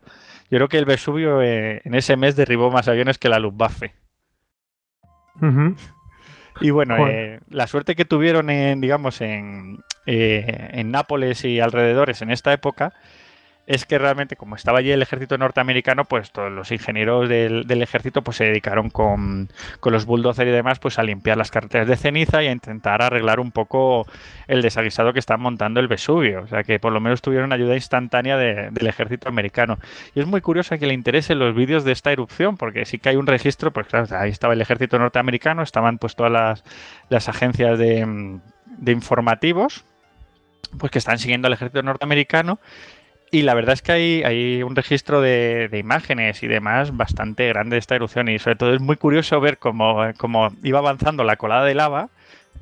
Yo 0.50 0.58
creo 0.58 0.70
que 0.70 0.78
el 0.78 0.86
Vesubio 0.86 1.42
eh, 1.42 1.82
en 1.84 1.96
ese 1.96 2.16
mes 2.16 2.36
derribó 2.36 2.72
más 2.72 2.88
aviones 2.88 3.18
que 3.18 3.30
la 3.30 3.40
Luftwaffe. 3.40 3.94
Y 6.62 6.72
bueno, 6.72 7.08
eh, 7.08 7.40
la 7.50 7.68
suerte 7.68 7.96
que 7.96 8.06
tuvieron 8.06 8.50
en, 8.50 8.82
digamos, 8.82 9.22
en, 9.22 9.80
eh, 10.06 10.70
en 10.72 10.90
Nápoles 10.90 11.46
y 11.46 11.60
alrededores 11.60 12.22
en 12.22 12.32
esta 12.32 12.52
época 12.54 12.94
es 13.67 13.86
que 13.86 13.97
realmente 13.99 14.38
como 14.38 14.56
estaba 14.56 14.80
allí 14.80 14.91
el 14.91 15.01
ejército 15.01 15.38
norteamericano, 15.38 16.06
pues 16.06 16.32
todos 16.32 16.49
los 16.49 16.71
ingenieros 16.71 17.27
del, 17.27 17.82
ejército 17.82 18.21
pues 18.21 18.38
se 18.38 18.45
dedicaron 18.45 18.89
con, 18.89 19.49
los 19.84 20.06
bulldozers 20.06 20.47
y 20.47 20.51
demás 20.51 20.80
pues 20.80 20.97
a 20.97 21.03
limpiar 21.03 21.38
las 21.38 21.51
carreteras 21.51 21.88
de 21.88 21.97
ceniza 21.97 22.41
y 22.41 22.47
a 22.47 22.53
intentar 22.53 23.01
arreglar 23.01 23.41
un 23.41 23.51
poco 23.51 24.08
el 24.47 24.62
desaguisado 24.62 25.12
que 25.12 25.19
está 25.19 25.36
montando 25.36 25.82
el 25.82 25.89
Vesubio. 25.89 26.43
O 26.43 26.47
sea 26.47 26.63
que 26.63 26.80
por 26.80 26.93
lo 26.93 27.01
menos 27.01 27.21
tuvieron 27.21 27.51
ayuda 27.51 27.75
instantánea 27.75 28.38
del 28.38 28.88
ejército 28.88 29.27
americano. 29.27 29.77
Y 30.15 30.21
es 30.21 30.27
muy 30.27 30.39
curioso 30.39 30.77
que 30.80 30.88
le 30.88 30.93
interesen 30.93 31.38
los 31.38 31.53
vídeos 31.53 31.84
de 31.84 31.91
esta 31.91 32.13
erupción, 32.13 32.56
porque 32.56 32.86
sí 32.86 32.99
que 32.99 33.10
hay 33.10 33.17
un 33.17 33.27
registro, 33.27 33.71
pues 33.71 33.88
claro, 33.88 34.08
ahí 34.17 34.30
estaba 34.30 34.53
el 34.53 34.62
ejército 34.62 34.97
norteamericano, 34.97 35.62
estaban 35.62 35.97
pues 35.97 36.15
todas 36.15 36.63
las, 37.10 37.27
agencias 37.27 37.77
de, 37.77 38.39
de 38.77 38.91
informativos 38.93 39.84
pues 40.80 40.91
que 40.91 40.99
están 40.99 41.17
siguiendo 41.17 41.47
al 41.47 41.53
ejército 41.53 41.82
norteamericano 41.82 42.60
y 43.32 43.42
la 43.42 43.54
verdad 43.54 43.74
es 43.74 43.82
que 43.82 43.92
hay, 43.92 44.24
hay 44.24 44.63
un 44.63 44.76
registro 44.76 45.22
de, 45.22 45.70
imágenes 45.74 46.44
y 46.44 46.48
demás 46.48 46.96
bastante 46.96 47.48
grande 47.48 47.76
de 47.76 47.80
esta 47.80 47.96
erupción 47.96 48.30
y 48.30 48.40
sobre 48.40 48.56
todo 48.56 48.74
es 48.74 48.82
muy 48.82 48.96
curioso 48.96 49.40
ver 49.40 49.58
cómo, 49.58 50.02
cómo 50.18 50.50
iba 50.63 50.80
avanzando 50.80 51.24
la 51.24 51.36
colada 51.36 51.66
de 51.66 51.76
lava, 51.76 52.10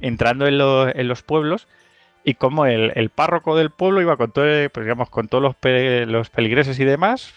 entrando 0.02 0.48
en, 0.48 0.56
en 0.98 1.08
los 1.08 1.22
pueblos 1.22 1.68
y 2.28 2.34
como 2.34 2.66
el, 2.66 3.12
párroco 3.12 3.56
del 3.56 3.70
pueblo 3.70 4.02
iba 4.02 4.18
con 4.18 4.32
todo, 4.32 4.46
pues 4.72 4.84
digamos, 4.84 5.12
con 5.12 5.28
todos 5.28 5.44
los, 5.44 5.56
los 6.08 6.30
peligreses 6.32 6.80
y 6.80 6.84
demás, 6.84 7.36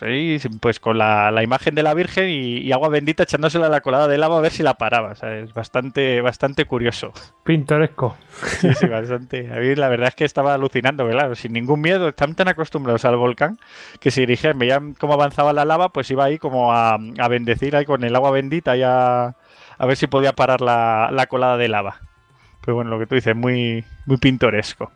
pues 0.60 0.80
con 0.80 0.96
la, 0.96 1.42
imagen 1.42 1.74
de 1.74 1.82
la 1.82 1.92
Virgen 1.92 2.30
y, 2.30 2.72
agua 2.72 2.88
bendita 2.88 3.24
echándosela 3.24 3.66
a 3.66 3.68
la 3.68 3.82
colada 3.82 4.08
de 4.08 4.16
lava 4.16 4.38
a 4.38 4.40
ver 4.40 4.50
si 4.50 4.62
la 4.62 4.78
paraba. 4.78 5.12
es 5.12 5.52
bastante, 5.52 6.22
bastante 6.22 6.64
curioso. 6.64 7.12
Pintoresco. 7.44 8.16
Sí, 8.60 8.72
sí, 8.74 8.86
bastante. 8.86 9.52
A 9.52 9.56
mí 9.56 9.74
la 9.74 9.90
verdad 9.90 10.08
es 10.08 10.14
que 10.14 10.24
estaba 10.24 10.54
alucinando, 10.54 11.06
claro, 11.06 11.34
sin 11.34 11.52
ningún 11.52 11.82
miedo, 11.82 12.08
están 12.08 12.34
tan 12.34 12.48
acostumbrados 12.48 13.04
al 13.04 13.16
volcán 13.16 13.58
que 14.00 14.10
si 14.10 14.22
dirigían, 14.22 14.58
veían 14.58 14.94
cómo 14.94 15.12
avanzaba 15.12 15.52
la 15.52 15.66
lava, 15.66 15.90
pues 15.90 16.10
iba 16.10 16.24
ahí 16.24 16.38
como 16.38 16.72
a, 16.72 16.96
bendecir 17.28 17.76
ahí 17.76 17.84
con 17.84 18.04
el 18.04 18.16
agua 18.16 18.30
bendita 18.30 18.74
y 18.74 18.82
a, 18.84 19.36
ver 19.80 19.96
si 19.98 20.06
podía 20.06 20.32
parar 20.32 20.62
la, 20.62 21.10
la 21.12 21.26
colada 21.26 21.58
de 21.58 21.68
lava. 21.68 22.00
Pero 22.68 22.76
bueno, 22.76 22.90
lo 22.90 22.98
que 22.98 23.06
tú 23.06 23.14
dices, 23.14 23.34
muy, 23.34 23.82
muy 24.04 24.18
pintoresco. 24.18 24.92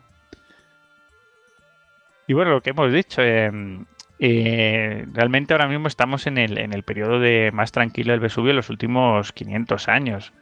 Y 2.27 2.33
bueno, 2.33 2.51
lo 2.51 2.61
que 2.61 2.69
hemos 2.69 2.93
dicho, 2.93 3.23
em, 3.23 3.85
eh, 4.19 5.07
realmente 5.11 5.55
ahora 5.55 5.67
mismo 5.67 5.87
estamos 5.87 6.27
en 6.27 6.37
el, 6.37 6.59
en 6.59 6.71
el 6.71 6.83
periodo 6.83 7.19
de 7.19 7.49
más 7.51 7.71
tranquilo 7.71 8.11
del 8.11 8.19
Vesubio 8.19 8.51
en 8.51 8.57
los 8.57 8.69
últimos 8.69 9.31
500 9.31 9.87
años. 9.87 10.33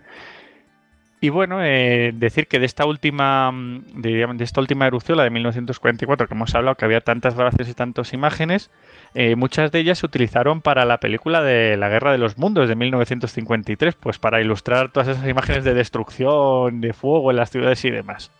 Y 1.23 1.29
bueno, 1.29 1.63
eh, 1.63 2.13
decir 2.15 2.47
que 2.47 2.57
de 2.57 2.65
esta 2.65 2.83
última 2.87 3.51
de, 3.93 4.25
esta 4.39 4.59
última 4.59 4.87
erupción, 4.87 5.19
la 5.19 5.23
de 5.23 5.29
1944, 5.29 6.27
que 6.27 6.33
hemos 6.33 6.55
hablado, 6.55 6.75
que 6.75 6.83
había 6.83 7.01
tantas 7.01 7.35
grabaciones 7.35 7.69
y 7.69 7.75
tantas 7.75 8.11
imágenes, 8.13 8.71
eh, 9.13 9.35
muchas 9.35 9.71
de 9.71 9.79
ellas 9.81 9.99
se 9.99 10.07
utilizaron 10.07 10.61
para 10.61 10.83
la 10.83 10.97
película 10.99 11.43
de 11.43 11.77
la 11.77 11.89
Guerra 11.89 12.11
de 12.11 12.17
los 12.17 12.39
Mundos 12.39 12.67
de 12.67 12.75
1953, 12.75 13.93
pues 13.93 14.17
para 14.17 14.41
ilustrar 14.41 14.91
todas 14.91 15.09
esas 15.09 15.29
imágenes 15.29 15.63
de 15.63 15.75
destrucción, 15.75 16.81
de 16.81 16.91
fuego 16.91 17.29
en 17.29 17.37
las 17.37 17.51
ciudades 17.51 17.85
y 17.85 17.91
demás. 17.91 18.31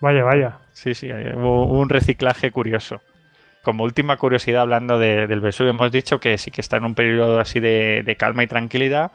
Vaya, 0.00 0.24
vaya. 0.24 0.58
Sí, 0.72 0.94
sí, 0.94 1.08
hubo 1.36 1.66
un 1.66 1.88
reciclaje 1.88 2.50
curioso. 2.50 3.00
Como 3.62 3.84
última 3.84 4.16
curiosidad, 4.16 4.62
hablando 4.62 4.98
del 4.98 5.40
Vesubio, 5.40 5.70
hemos 5.70 5.92
dicho 5.92 6.18
que 6.18 6.36
sí 6.38 6.50
que 6.50 6.62
está 6.62 6.78
en 6.78 6.84
un 6.84 6.94
periodo 6.96 7.38
así 7.38 7.60
de 7.60 8.16
calma 8.18 8.42
y 8.42 8.48
tranquilidad, 8.48 9.12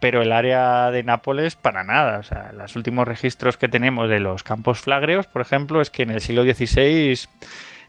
pero 0.00 0.22
el 0.22 0.32
área 0.32 0.90
de 0.90 1.02
Nápoles 1.02 1.56
para 1.56 1.84
nada. 1.84 2.18
O 2.18 2.22
sea, 2.22 2.52
los 2.52 2.74
últimos 2.74 3.06
registros 3.06 3.56
que 3.56 3.68
tenemos 3.68 4.08
de 4.08 4.20
los 4.20 4.42
campos 4.42 4.80
flagreos, 4.80 5.26
por 5.26 5.42
ejemplo, 5.42 5.80
es 5.80 5.90
que 5.90 6.02
en 6.02 6.10
el 6.10 6.20
siglo 6.20 6.42
XVI 6.42 7.28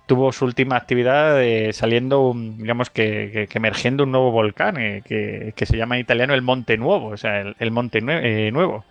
tuvo 0.06 0.34
su 0.34 0.44
última 0.46 0.76
actividad 0.76 1.40
saliendo, 1.72 2.34
digamos 2.36 2.90
que, 2.90 3.48
emergiendo 3.54 4.04
un 4.04 4.12
nuevo 4.12 4.32
volcán 4.32 4.76
eh, 4.78 5.02
que, 5.06 5.66
se 5.66 5.78
llama 5.78 5.96
en 5.96 6.02
italiano 6.02 6.34
el 6.34 6.42
Monte 6.42 6.78
Nuevo, 6.78 7.08
o 7.08 7.18
sea, 7.18 7.40
el, 7.58 7.72
Monte 7.72 8.00
eh, 8.02 8.52
Nuevo. 8.52 8.84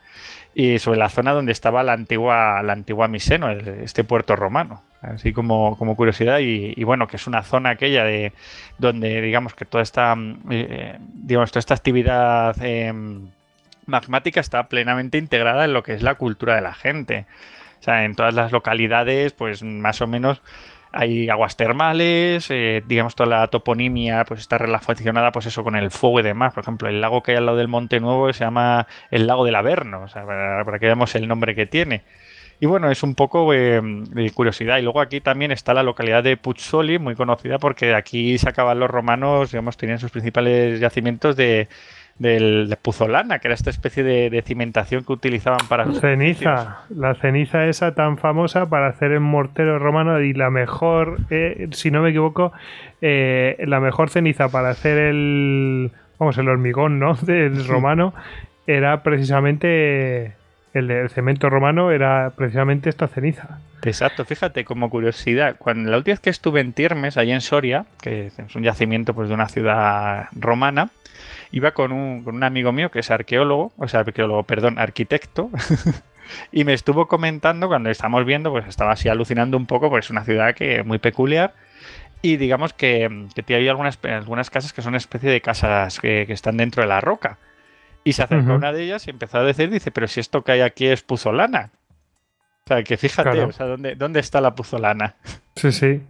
Y 0.54 0.78
sobre 0.78 0.98
la 0.98 1.08
zona 1.08 1.32
donde 1.32 1.52
estaba 1.52 1.82
la 1.82 1.92
antigua, 1.92 2.62
la 2.62 2.72
antigua 2.72 3.08
Miseno, 3.08 3.50
este 3.50 4.04
puerto 4.04 4.34
romano. 4.36 4.82
Así 5.00 5.32
como, 5.32 5.78
como 5.78 5.96
curiosidad 5.96 6.40
y, 6.40 6.84
bueno 6.84 7.06
que 7.08 7.16
es 7.16 7.26
una 7.26 7.42
zona 7.42 7.70
aquella 7.70 8.04
de 8.04 8.32
donde 8.76 9.22
digamos 9.22 9.54
que 9.54 9.64
toda 9.64 9.82
esta 9.82 10.14
eh, 10.50 10.98
digamos 11.00 11.50
toda 11.50 11.60
esta 11.60 11.72
actividad 11.72 12.54
em, 12.62 13.28
magmática 13.86 14.40
está 14.40 14.68
plenamente 14.68 15.16
integrada 15.16 15.64
en 15.64 15.72
lo 15.72 15.82
que 15.82 15.94
es 15.94 16.02
la 16.02 16.16
cultura 16.16 16.54
de 16.54 16.60
la 16.60 16.74
gente. 16.74 17.24
O 17.80 17.82
sea 17.82 18.04
en 18.04 18.14
todas 18.14 18.34
las 18.34 18.52
localidades 18.52 19.32
pues 19.32 19.62
más 19.62 20.02
o 20.02 20.06
menos 20.06 20.42
hay 20.92 21.28
aguas 21.28 21.56
termales, 21.56 22.50
eh, 22.50 22.82
digamos 22.86 23.14
toda 23.14 23.28
la 23.28 23.46
toponimia 23.46 24.24
pues 24.24 24.40
está 24.40 24.58
relacionada 24.58 25.30
pues 25.32 25.46
eso 25.46 25.62
con 25.62 25.76
el 25.76 25.90
fuego 25.90 26.20
y 26.20 26.22
demás. 26.22 26.52
Por 26.54 26.62
ejemplo, 26.62 26.88
el 26.88 27.00
lago 27.00 27.22
que 27.22 27.32
hay 27.32 27.38
al 27.38 27.46
lado 27.46 27.58
del 27.58 27.68
Monte 27.68 28.00
Nuevo 28.00 28.32
se 28.32 28.44
llama 28.44 28.86
el 29.10 29.26
lago 29.26 29.44
del 29.44 29.54
Averno, 29.54 30.04
o 30.04 30.08
para, 30.08 30.78
que 30.78 30.86
veamos 30.86 31.14
el 31.14 31.28
nombre 31.28 31.54
que 31.54 31.66
tiene. 31.66 32.02
Y 32.62 32.66
bueno, 32.66 32.90
es 32.90 33.02
un 33.02 33.14
poco 33.14 33.54
eh, 33.54 33.80
de 33.82 34.30
curiosidad. 34.32 34.78
Y 34.78 34.82
luego 34.82 35.00
aquí 35.00 35.20
también 35.20 35.50
está 35.50 35.72
la 35.72 35.82
localidad 35.82 36.22
de 36.22 36.36
Puzzoli, 36.36 36.98
muy 36.98 37.14
conocida 37.14 37.58
porque 37.58 37.94
aquí 37.94 38.36
se 38.36 38.48
acaban 38.48 38.78
los 38.78 38.90
romanos, 38.90 39.52
digamos, 39.52 39.76
tenían 39.78 39.98
sus 39.98 40.10
principales 40.10 40.78
yacimientos 40.78 41.36
de, 41.36 41.68
del 42.20 42.76
puzolana, 42.82 43.38
que 43.38 43.48
era 43.48 43.54
esta 43.54 43.70
especie 43.70 44.04
de, 44.04 44.42
cimentación 44.46 45.04
que 45.04 45.12
utilizaban 45.12 45.66
para 45.68 45.90
ceniza, 45.94 46.82
la 46.90 47.14
ceniza 47.14 47.66
esa 47.66 47.94
tan 47.94 48.18
famosa 48.18 48.68
para 48.68 48.88
hacer 48.88 49.12
el 49.12 49.20
mortero 49.20 49.78
romano 49.78 50.20
y 50.20 50.34
la 50.34 50.50
mejor, 50.50 51.18
eh, 51.30 51.68
si 51.72 51.90
no 51.90 52.02
me 52.02 52.10
equivoco, 52.10 52.52
eh, 53.00 53.56
la 53.66 53.80
mejor 53.80 54.10
ceniza 54.10 54.50
para 54.50 54.68
hacer 54.68 54.98
el, 54.98 55.92
vamos, 56.18 56.36
el 56.36 56.48
hormigón, 56.48 56.98
¿no? 56.98 57.14
Del 57.22 57.66
romano 57.66 58.12
era 58.66 59.02
precisamente 59.02 60.34
el, 60.74 61.08
cemento 61.08 61.48
romano 61.48 61.90
era 61.90 62.34
precisamente 62.36 62.90
esta 62.90 63.08
ceniza. 63.08 63.60
Exacto, 63.82 64.26
fíjate, 64.26 64.66
como 64.66 64.90
curiosidad, 64.90 65.56
cuando 65.58 65.90
la 65.90 65.96
última 65.96 66.12
vez 66.12 66.20
que 66.20 66.28
estuve 66.28 66.60
en 66.60 66.74
Tiermes, 66.74 67.16
allí 67.16 67.32
en 67.32 67.40
Soria, 67.40 67.86
que 68.02 68.26
es 68.26 68.54
un 68.54 68.62
yacimiento 68.62 69.14
pues, 69.14 69.28
de 69.28 69.34
una 69.34 69.48
ciudad 69.48 70.28
romana, 70.32 70.90
iba 71.52 71.72
con 71.72 71.92
un, 71.92 72.22
con 72.22 72.34
un 72.36 72.44
amigo 72.44 72.72
mío 72.72 72.90
que 72.90 73.00
es 73.00 73.10
arqueólogo, 73.10 73.72
o 73.76 73.88
sea, 73.88 74.00
arqueólogo, 74.00 74.42
perdón, 74.44 74.78
arquitecto, 74.78 75.50
y 76.52 76.64
me 76.64 76.72
estuvo 76.72 77.08
comentando 77.08 77.68
cuando 77.68 77.90
estamos 77.90 78.24
viendo, 78.24 78.50
pues 78.50 78.66
estaba 78.66 78.92
así 78.92 79.08
alucinando 79.08 79.56
un 79.56 79.66
poco, 79.66 79.90
pues 79.90 80.06
es 80.06 80.10
una 80.10 80.24
ciudad 80.24 80.54
que 80.54 80.82
muy 80.82 80.98
peculiar. 80.98 81.54
Y 82.22 82.36
digamos 82.36 82.74
que, 82.74 83.26
que 83.46 83.54
hay 83.54 83.66
algunas, 83.68 83.98
algunas 84.04 84.50
casas 84.50 84.74
que 84.74 84.82
son 84.82 84.90
una 84.90 84.98
especie 84.98 85.30
de 85.30 85.40
casas 85.40 85.98
que, 85.98 86.24
que 86.26 86.34
están 86.34 86.58
dentro 86.58 86.82
de 86.82 86.88
la 86.88 87.00
roca. 87.00 87.38
Y 88.04 88.12
se 88.12 88.22
acercó 88.22 88.52
a 88.52 88.56
una 88.56 88.72
de 88.72 88.84
ellas 88.84 89.06
y 89.06 89.10
empezó 89.10 89.38
a 89.38 89.42
decir, 89.42 89.70
dice, 89.70 89.90
pero 89.90 90.06
si 90.06 90.20
esto 90.20 90.42
que 90.42 90.52
hay 90.52 90.60
aquí 90.60 90.86
es 90.86 91.02
puzolana. 91.02 91.70
O 92.64 92.68
sea, 92.68 92.82
que 92.82 92.96
fíjate, 92.96 93.40
o 93.42 93.52
sea, 93.52 93.66
¿dónde, 93.66 93.94
¿dónde 93.94 94.20
está 94.20 94.40
la 94.40 94.54
puzolana? 94.54 95.16
Sí, 95.56 95.72
sí. 95.72 96.02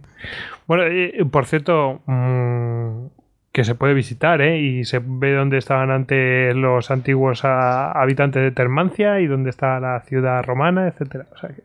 Bueno, 0.67 0.87
y, 0.87 1.23
por 1.25 1.45
cierto, 1.45 2.01
mm, 2.05 3.07
que 3.51 3.63
se 3.63 3.75
puede 3.75 3.93
visitar, 3.93 4.41
¿eh? 4.41 4.59
Y 4.59 4.85
se 4.85 5.01
ve 5.03 5.33
dónde 5.33 5.57
estaban 5.57 5.91
antes 5.91 6.55
los 6.55 6.89
antiguos 6.89 7.43
habitantes 7.43 8.41
de 8.41 8.51
Termancia 8.51 9.19
y 9.19 9.27
dónde 9.27 9.49
está 9.49 9.79
la 9.79 10.01
ciudad 10.01 10.43
romana, 10.43 10.87
etcétera. 10.87 11.25
O 11.33 11.37
sea 11.37 11.49
que 11.49 11.63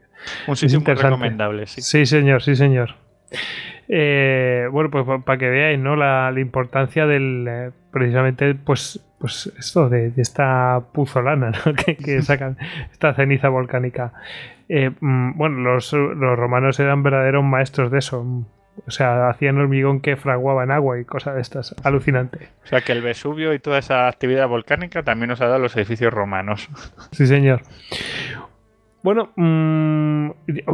Un 0.49 0.57
sitio 0.57 0.81
muy 0.81 0.94
recomendable, 0.94 1.66
sí. 1.66 1.83
Sí, 1.83 2.07
señor, 2.07 2.42
sí, 2.42 2.57
señor. 2.57 2.96
Eh, 3.88 4.68
bueno, 4.72 4.90
pues 4.90 5.05
para 5.25 5.38
que 5.38 5.49
veáis, 5.49 5.79
¿no? 5.79 5.94
La, 5.94 6.33
importancia 6.37 7.07
del 7.07 7.46
eh, 7.49 7.70
precisamente, 7.92 8.57
pues, 8.57 9.01
pues 9.20 9.53
esto 9.57 9.88
de, 9.88 10.12
esta 10.16 10.83
puzolana, 10.92 11.53
¿no? 11.53 11.75
que, 12.05 12.20
sacan 12.22 12.59
esta 12.90 13.14
ceniza 13.14 13.49
volcánica. 13.49 14.12
Eh, 14.68 14.90
mm, 15.01 15.37
bueno, 15.37 15.61
los, 15.61 15.92
los, 15.92 16.37
romanos 16.37 16.81
eran 16.81 17.05
verdaderos 17.05 17.44
maestros 17.44 17.92
de 17.92 17.99
eso. 17.99 18.44
O 18.87 18.91
sea, 18.91 19.29
hacían 19.29 19.59
hormigón 19.59 20.01
que 20.01 20.17
fraguaba 20.17 20.65
en 20.65 20.71
agua 20.71 21.01
y 21.01 21.05
cosas 21.05 21.35
de 21.37 21.41
estas. 21.41 21.75
Alucinante. 21.85 22.49
O 22.65 22.67
sea, 22.67 22.81
que 22.81 22.93
el 22.93 23.03
Vesubio 23.03 23.55
y 23.55 23.59
toda 23.59 23.79
esa 23.79 24.09
actividad 24.09 24.49
volcánica 24.49 25.03
también 25.03 25.31
nos 25.31 25.41
ha 25.41 25.47
dado 25.47 25.59
los 25.59 25.77
edificios 25.77 26.12
romanos. 26.12 26.69
Sí, 27.12 27.27
señor. 27.27 27.62
Bueno, 29.03 29.31
mm, 29.37 30.31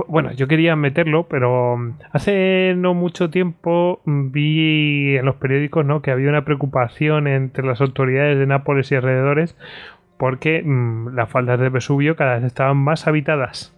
bueno, 0.09 0.33
yo 0.33 0.49
quería 0.49 0.75
meterlo, 0.75 1.29
pero 1.29 1.77
hace 2.13 2.73
no 2.77 2.95
mucho 2.95 3.29
tiempo 3.29 4.01
vi 4.07 5.17
en 5.19 5.27
los 5.27 5.37
periódicos 5.37 5.85
¿no? 5.85 6.01
que 6.01 6.11
había 6.11 6.31
una 6.31 6.45
preocupación 6.45 7.27
entre 7.27 7.67
las 7.67 7.83
autoridades 7.83 8.39
de 8.39 8.47
Nápoles 8.47 8.91
y 8.91 8.95
alrededores 8.95 9.55
porque 10.17 10.63
mm, 10.63 11.17
las 11.17 11.29
faldas 11.29 11.59
de 11.59 11.69
Vesubio 11.69 12.15
cada 12.15 12.37
vez 12.37 12.45
estaban 12.45 12.77
más 12.77 13.07
habitadas. 13.07 13.77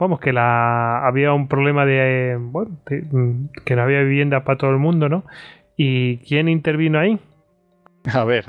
Vamos, 0.00 0.18
que 0.18 0.32
la, 0.32 1.06
había 1.06 1.32
un 1.32 1.46
problema 1.46 1.86
de, 1.86 2.36
bueno, 2.40 2.76
mm, 2.88 3.44
que 3.64 3.76
no 3.76 3.82
había 3.82 4.00
vivienda 4.00 4.44
para 4.44 4.58
todo 4.58 4.70
el 4.70 4.78
mundo, 4.78 5.08
¿no? 5.08 5.24
¿Y 5.76 6.18
quién 6.18 6.48
intervino 6.48 6.98
ahí? 6.98 7.20
A 8.14 8.24
ver. 8.24 8.46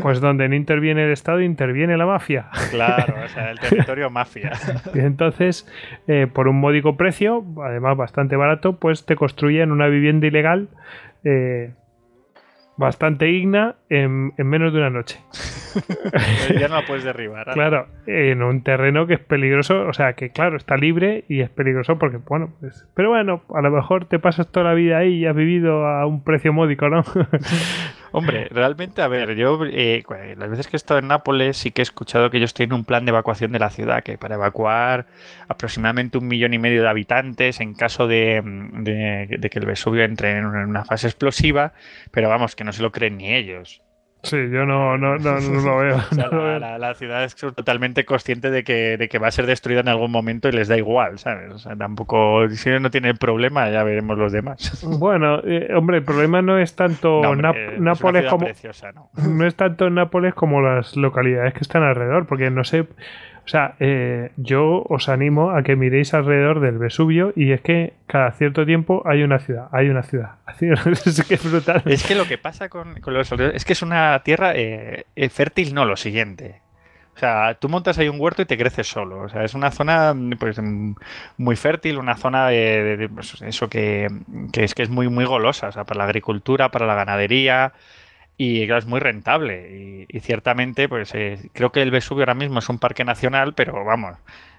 Pues 0.00 0.20
donde 0.20 0.48
no 0.48 0.54
interviene 0.54 1.04
el 1.04 1.12
Estado, 1.12 1.42
interviene 1.42 1.96
la 1.96 2.06
mafia. 2.06 2.46
Claro, 2.70 3.14
o 3.24 3.28
sea, 3.28 3.50
el 3.50 3.60
territorio 3.60 4.10
mafia. 4.10 4.52
Y 4.94 4.98
entonces, 5.00 5.70
eh, 6.08 6.26
por 6.32 6.48
un 6.48 6.58
módico 6.58 6.96
precio, 6.96 7.44
además 7.62 7.96
bastante 7.96 8.36
barato, 8.36 8.76
pues 8.76 9.04
te 9.04 9.16
construyen 9.16 9.70
una 9.70 9.88
vivienda 9.88 10.26
ilegal 10.26 10.68
eh, 11.24 11.74
bastante 12.76 13.26
digna 13.26 13.76
en, 13.88 14.32
menos 14.36 14.72
de 14.72 14.78
una 14.78 14.90
noche. 14.90 15.20
ya 16.58 16.68
no 16.68 16.76
la 16.76 16.86
puedes 16.86 17.04
derribar. 17.04 17.50
Claro, 17.52 17.86
en 18.06 18.42
un 18.42 18.62
terreno 18.62 19.06
que 19.06 19.14
es 19.14 19.20
peligroso, 19.20 19.86
o 19.86 19.92
sea, 19.92 20.14
que 20.14 20.30
claro, 20.30 20.56
está 20.56 20.76
libre 20.76 21.24
y 21.28 21.40
es 21.40 21.50
peligroso 21.50 21.98
porque, 21.98 22.18
bueno, 22.18 22.54
pues, 22.60 22.86
pero 22.94 23.10
bueno, 23.10 23.42
a 23.54 23.60
lo 23.60 23.70
mejor 23.70 24.06
te 24.06 24.18
pasas 24.18 24.50
toda 24.50 24.66
la 24.66 24.74
vida 24.74 24.98
ahí 24.98 25.18
y 25.18 25.26
has 25.26 25.36
vivido 25.36 25.86
a 25.86 26.06
un 26.06 26.22
precio 26.22 26.52
módico, 26.52 26.88
¿no? 26.88 27.02
Hombre, 28.12 28.48
realmente, 28.50 29.02
a 29.02 29.08
ver, 29.08 29.34
yo 29.34 29.58
eh, 29.64 30.04
las 30.36 30.50
veces 30.50 30.66
que 30.68 30.76
he 30.76 30.78
estado 30.78 31.00
en 31.00 31.08
Nápoles 31.08 31.56
sí 31.56 31.70
que 31.70 31.82
he 31.82 31.84
escuchado 31.84 32.30
que 32.30 32.38
ellos 32.38 32.54
tienen 32.54 32.74
un 32.74 32.84
plan 32.84 33.04
de 33.04 33.10
evacuación 33.10 33.52
de 33.52 33.58
la 33.58 33.70
ciudad, 33.70 34.02
que 34.02 34.18
para 34.18 34.36
evacuar 34.36 35.06
aproximadamente 35.48 36.18
un 36.18 36.28
millón 36.28 36.54
y 36.54 36.58
medio 36.58 36.82
de 36.82 36.88
habitantes 36.88 37.60
en 37.60 37.74
caso 37.74 38.06
de, 38.06 38.42
que 39.50 39.58
el 39.58 39.66
Vesubio 39.66 40.04
entre 40.04 40.38
en 40.38 40.46
una 40.46 40.84
fase 40.84 41.06
explosiva, 41.08 41.72
pero 42.10 42.28
vamos, 42.28 42.56
que 42.56 42.64
no 42.64 42.72
se 42.72 42.82
lo 42.82 42.92
creen 42.92 43.18
ni 43.18 43.34
ellos. 43.34 43.82
Sí, 44.26 44.36
yo 44.50 44.66
no, 44.66 44.98
no, 44.98 45.18
no, 45.18 45.38
lo 45.38 45.78
veo. 45.78 46.02
la, 46.78 46.94
ciudad 46.94 47.22
es 47.22 47.36
totalmente 47.36 48.04
consciente 48.04 48.50
de 48.50 48.64
que, 48.64 48.96
de 48.96 49.08
que 49.08 49.18
va 49.18 49.28
a 49.28 49.30
ser 49.30 49.46
destruida 49.46 49.80
en 49.80 49.88
algún 49.88 50.10
momento 50.10 50.48
y 50.48 50.52
les 50.52 50.66
da 50.66 50.76
igual, 50.76 51.20
¿sabes? 51.20 51.52
O 51.52 51.58
sea, 51.58 51.76
tampoco, 51.76 52.48
si 52.50 52.70
no 52.70 52.90
tiene 52.90 53.14
problema, 53.14 53.70
ya 53.70 53.84
veremos 53.84 54.18
los 54.18 54.32
demás. 54.32 54.84
Bueno, 54.98 55.40
eh, 55.44 55.72
hombre, 55.74 55.98
el 55.98 56.04
problema 56.04 56.42
no 56.42 56.58
es 56.58 56.74
tanto 56.74 57.20
Nápoles 57.36 58.26
como. 58.30 58.46
¿no? 58.94 59.10
no 59.28 59.46
es 59.46 59.54
tanto 59.54 59.90
Nápoles 59.90 60.34
como 60.34 60.62
las 60.62 60.96
localidades 60.96 61.52
que 61.52 61.60
están 61.60 61.82
alrededor, 61.82 62.26
porque 62.26 62.50
no 62.50 62.64
sé. 62.64 62.86
O 63.46 63.48
sea, 63.48 63.76
eh, 63.78 64.32
yo 64.36 64.82
os 64.88 65.08
animo 65.08 65.52
a 65.52 65.62
que 65.62 65.76
miréis 65.76 66.12
alrededor 66.14 66.58
del 66.58 66.78
Vesubio 66.78 67.32
y 67.36 67.52
es 67.52 67.60
que 67.60 67.92
cada 68.08 68.32
cierto 68.32 68.66
tiempo 68.66 69.04
hay 69.06 69.22
una 69.22 69.38
ciudad, 69.38 69.68
hay 69.70 69.88
una 69.88 70.02
ciudad. 70.02 70.32
es 70.60 71.22
que 71.22 71.34
es 71.34 71.48
brutal. 71.48 71.80
Es 71.86 72.04
que 72.04 72.16
lo 72.16 72.26
que 72.26 72.38
pasa 72.38 72.68
con, 72.68 72.96
los 73.06 73.32
es 73.32 73.64
que 73.64 73.72
es 73.72 73.82
una 73.82 74.20
tierra 74.24 74.52
eh, 74.56 75.06
eh, 75.14 75.28
fértil, 75.28 75.74
no, 75.74 75.84
lo 75.84 75.96
siguiente. 75.96 76.60
O 77.14 77.18
sea, 77.20 77.54
tú 77.54 77.68
montas 77.68 77.96
ahí 77.98 78.08
un 78.08 78.20
huerto 78.20 78.42
y 78.42 78.46
te 78.46 78.58
creces 78.58 78.88
solo. 78.88 79.20
O 79.20 79.28
sea, 79.28 79.44
es 79.44 79.54
una 79.54 79.70
zona 79.70 80.12
pues, 80.40 80.60
muy 81.36 81.54
fértil, 81.54 81.98
una 81.98 82.16
zona 82.16 82.48
de, 82.48 83.08
pues, 83.14 83.40
eso 83.42 83.68
que, 83.68 84.08
que, 84.52 84.64
es 84.64 84.74
que 84.74 84.82
es 84.82 84.90
muy, 84.90 85.08
muy 85.08 85.24
golosa, 85.24 85.68
o 85.68 85.72
sea, 85.72 85.84
para 85.84 85.98
la 85.98 86.04
agricultura, 86.04 86.72
para 86.72 86.84
la 86.84 86.96
ganadería 86.96 87.72
y 88.36 88.66
claro, 88.66 88.78
es 88.78 88.86
muy 88.86 89.00
rentable. 89.00 90.06
Y, 90.08 90.20
ciertamente, 90.20 90.88
pues 90.88 91.14
eh, 91.14 91.50
creo 91.52 91.72
que 91.72 91.82
el 91.82 91.90
Vesubio 91.90 92.22
ahora 92.22 92.34
mismo 92.34 92.58
es 92.58 92.68
un 92.68 92.78
parque 92.78 93.04
nacional, 93.04 93.54
pero 93.54 93.84
vamos, 93.84 94.16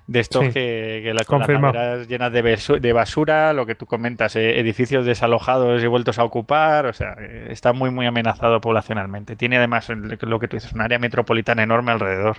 de 0.07 0.19
estos 0.19 0.45
que, 0.53 1.01
que 1.03 1.13
las 1.13 1.27
laderas 1.29 2.07
llenas 2.07 2.31
de, 2.31 2.79
de, 2.79 2.93
basura, 2.93 3.53
lo 3.53 3.65
que 3.65 3.75
tú 3.75 3.85
comentas, 3.85 4.35
eh, 4.35 4.59
edificios 4.59 5.05
desalojados 5.05 5.83
y 5.83 5.87
vueltos 5.87 6.17
a 6.17 6.23
ocupar, 6.23 6.85
o 6.85 6.93
sea, 6.93 7.15
eh, 7.19 7.47
está 7.49 7.73
muy, 7.73 7.91
muy 7.91 8.05
amenazado 8.05 8.61
poblacionalmente. 8.61 9.35
Tiene 9.35 9.57
además 9.57 9.89
lo 9.89 10.39
que 10.39 10.47
tú 10.47 10.57
dices, 10.57 10.73
un 10.73 10.81
área 10.81 10.97
metropolitana 10.97 11.63
enorme 11.63 11.91
alrededor. 11.91 12.37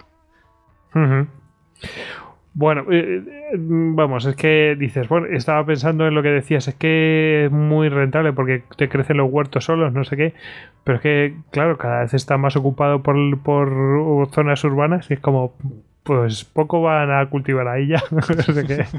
Bueno, 2.54 2.86
eh, 2.90 3.22
eh, 3.26 3.56
vamos, 3.56 4.26
es 4.26 4.34
que 4.34 4.74
dices, 4.78 5.08
bueno, 5.08 5.26
estaba 5.26 5.64
pensando 5.64 6.06
en 6.06 6.14
lo 6.14 6.22
que 6.22 6.30
decías, 6.30 6.66
es 6.66 6.74
que 6.74 7.44
es 7.44 7.52
muy 7.52 7.88
rentable 7.88 8.32
porque 8.32 8.64
te 8.76 8.88
crecen 8.88 9.18
los 9.18 9.30
huertos 9.30 9.64
solos, 9.64 9.92
no 9.92 10.04
sé 10.04 10.16
qué, 10.16 10.34
pero 10.82 10.96
es 10.96 11.02
que, 11.02 11.36
claro, 11.50 11.78
cada 11.78 12.00
vez 12.00 12.14
está 12.14 12.36
más 12.36 12.56
ocupado 12.56 13.02
por, 13.02 13.38
por 13.42 14.28
zonas 14.32 14.64
urbanas 14.64 15.10
y 15.10 15.14
es 15.14 15.20
como, 15.20 15.54
pues 16.02 16.44
poco 16.44 16.80
van 16.80 17.10
a 17.10 17.28
cultivar 17.28 17.68
ahí 17.68 17.88
ya, 17.88 18.02
no 18.10 18.22
sé 18.22 18.66
qué. 18.66 18.86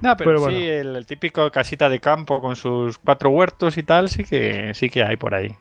No, 0.00 0.16
pero, 0.16 0.48
sí, 0.48 0.64
el, 0.64 1.04
típico 1.04 1.50
casita 1.50 1.88
de 1.88 2.00
campo 2.00 2.40
con 2.40 2.56
sus 2.56 2.96
cuatro 2.98 3.30
huertos 3.30 3.76
y 3.76 3.82
tal, 3.82 4.08
sí 4.08 4.24
que, 4.24 4.72
sí 4.72 4.88
que 4.88 5.02
hay 5.02 5.16
por 5.16 5.34
ahí. 5.34 5.54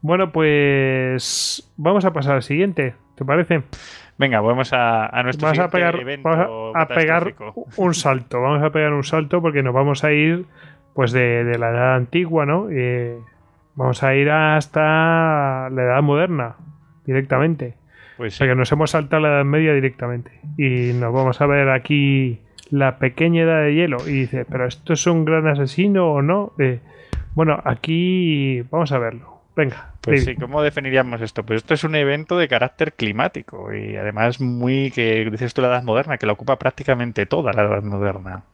Bueno, 0.00 0.30
pues 0.30 1.72
vamos 1.76 2.04
a 2.04 2.12
pasar 2.12 2.36
al 2.36 2.42
siguiente, 2.42 2.94
¿te 3.16 3.24
parece? 3.24 3.62
Venga, 4.18 4.40
vamos 4.40 4.72
a, 4.72 5.06
a 5.06 5.22
nuestro 5.22 5.46
vamos 5.46 5.60
a 5.60 5.70
pegar, 5.70 6.04
vamos 6.22 6.74
a, 6.74 6.88
pegar 6.88 7.34
un 7.76 7.94
salto. 7.94 8.40
Vamos 8.40 8.62
a 8.64 8.70
pegar 8.70 8.92
un 8.92 9.04
salto 9.04 9.40
porque 9.40 9.62
nos 9.62 9.72
vamos 9.72 10.02
a 10.02 10.12
ir 10.12 10.44
pues 10.92 11.12
de, 11.12 11.56
la 11.56 11.70
edad 11.70 11.94
antigua, 11.94 12.44
¿no? 12.44 12.68
vamos 13.76 14.02
a 14.02 14.16
ir 14.16 14.28
hasta 14.28 15.70
la 15.70 15.82
edad 15.82 16.02
moderna 16.02 16.56
directamente. 17.06 17.74
Pues 18.16 18.34
O 18.34 18.36
sea 18.38 18.48
que 18.48 18.56
nos 18.56 18.72
hemos 18.72 18.90
saltado 18.90 19.22
la 19.22 19.28
edad 19.28 19.44
media 19.44 19.72
directamente. 19.72 20.32
Y 20.56 20.92
nos 20.94 21.14
vamos 21.14 21.40
a 21.40 21.46
ver 21.46 21.68
aquí 21.70 22.40
la 22.70 22.98
pequeña 22.98 23.42
edad 23.42 23.62
de 23.62 23.74
hielo. 23.74 23.98
Y 24.08 24.12
dice, 24.12 24.44
¿pero 24.44 24.66
esto 24.66 24.94
es 24.94 25.06
un 25.06 25.24
gran 25.24 25.46
asesino 25.46 26.10
o 26.12 26.22
no? 26.22 26.52
Eh, 26.58 26.80
bueno, 27.34 27.62
aquí 27.64 28.62
vamos 28.62 28.90
a 28.90 28.98
verlo. 28.98 29.42
Venga. 29.54 29.92
Pues 30.08 30.24
sí, 30.24 30.34
¿cómo 30.36 30.62
definiríamos 30.62 31.20
esto? 31.20 31.44
Pues 31.44 31.58
esto 31.58 31.74
es 31.74 31.84
un 31.84 31.94
evento 31.94 32.36
de 32.36 32.48
carácter 32.48 32.94
climático 32.94 33.72
y 33.74 33.96
además 33.96 34.40
muy, 34.40 34.90
que 34.90 35.28
dices 35.30 35.54
tú, 35.54 35.62
la 35.62 35.68
edad 35.68 35.82
moderna, 35.82 36.18
que 36.18 36.26
la 36.26 36.32
ocupa 36.32 36.58
prácticamente 36.58 37.26
toda 37.26 37.52
la 37.52 37.62
edad 37.62 37.82
moderna. 37.82 38.44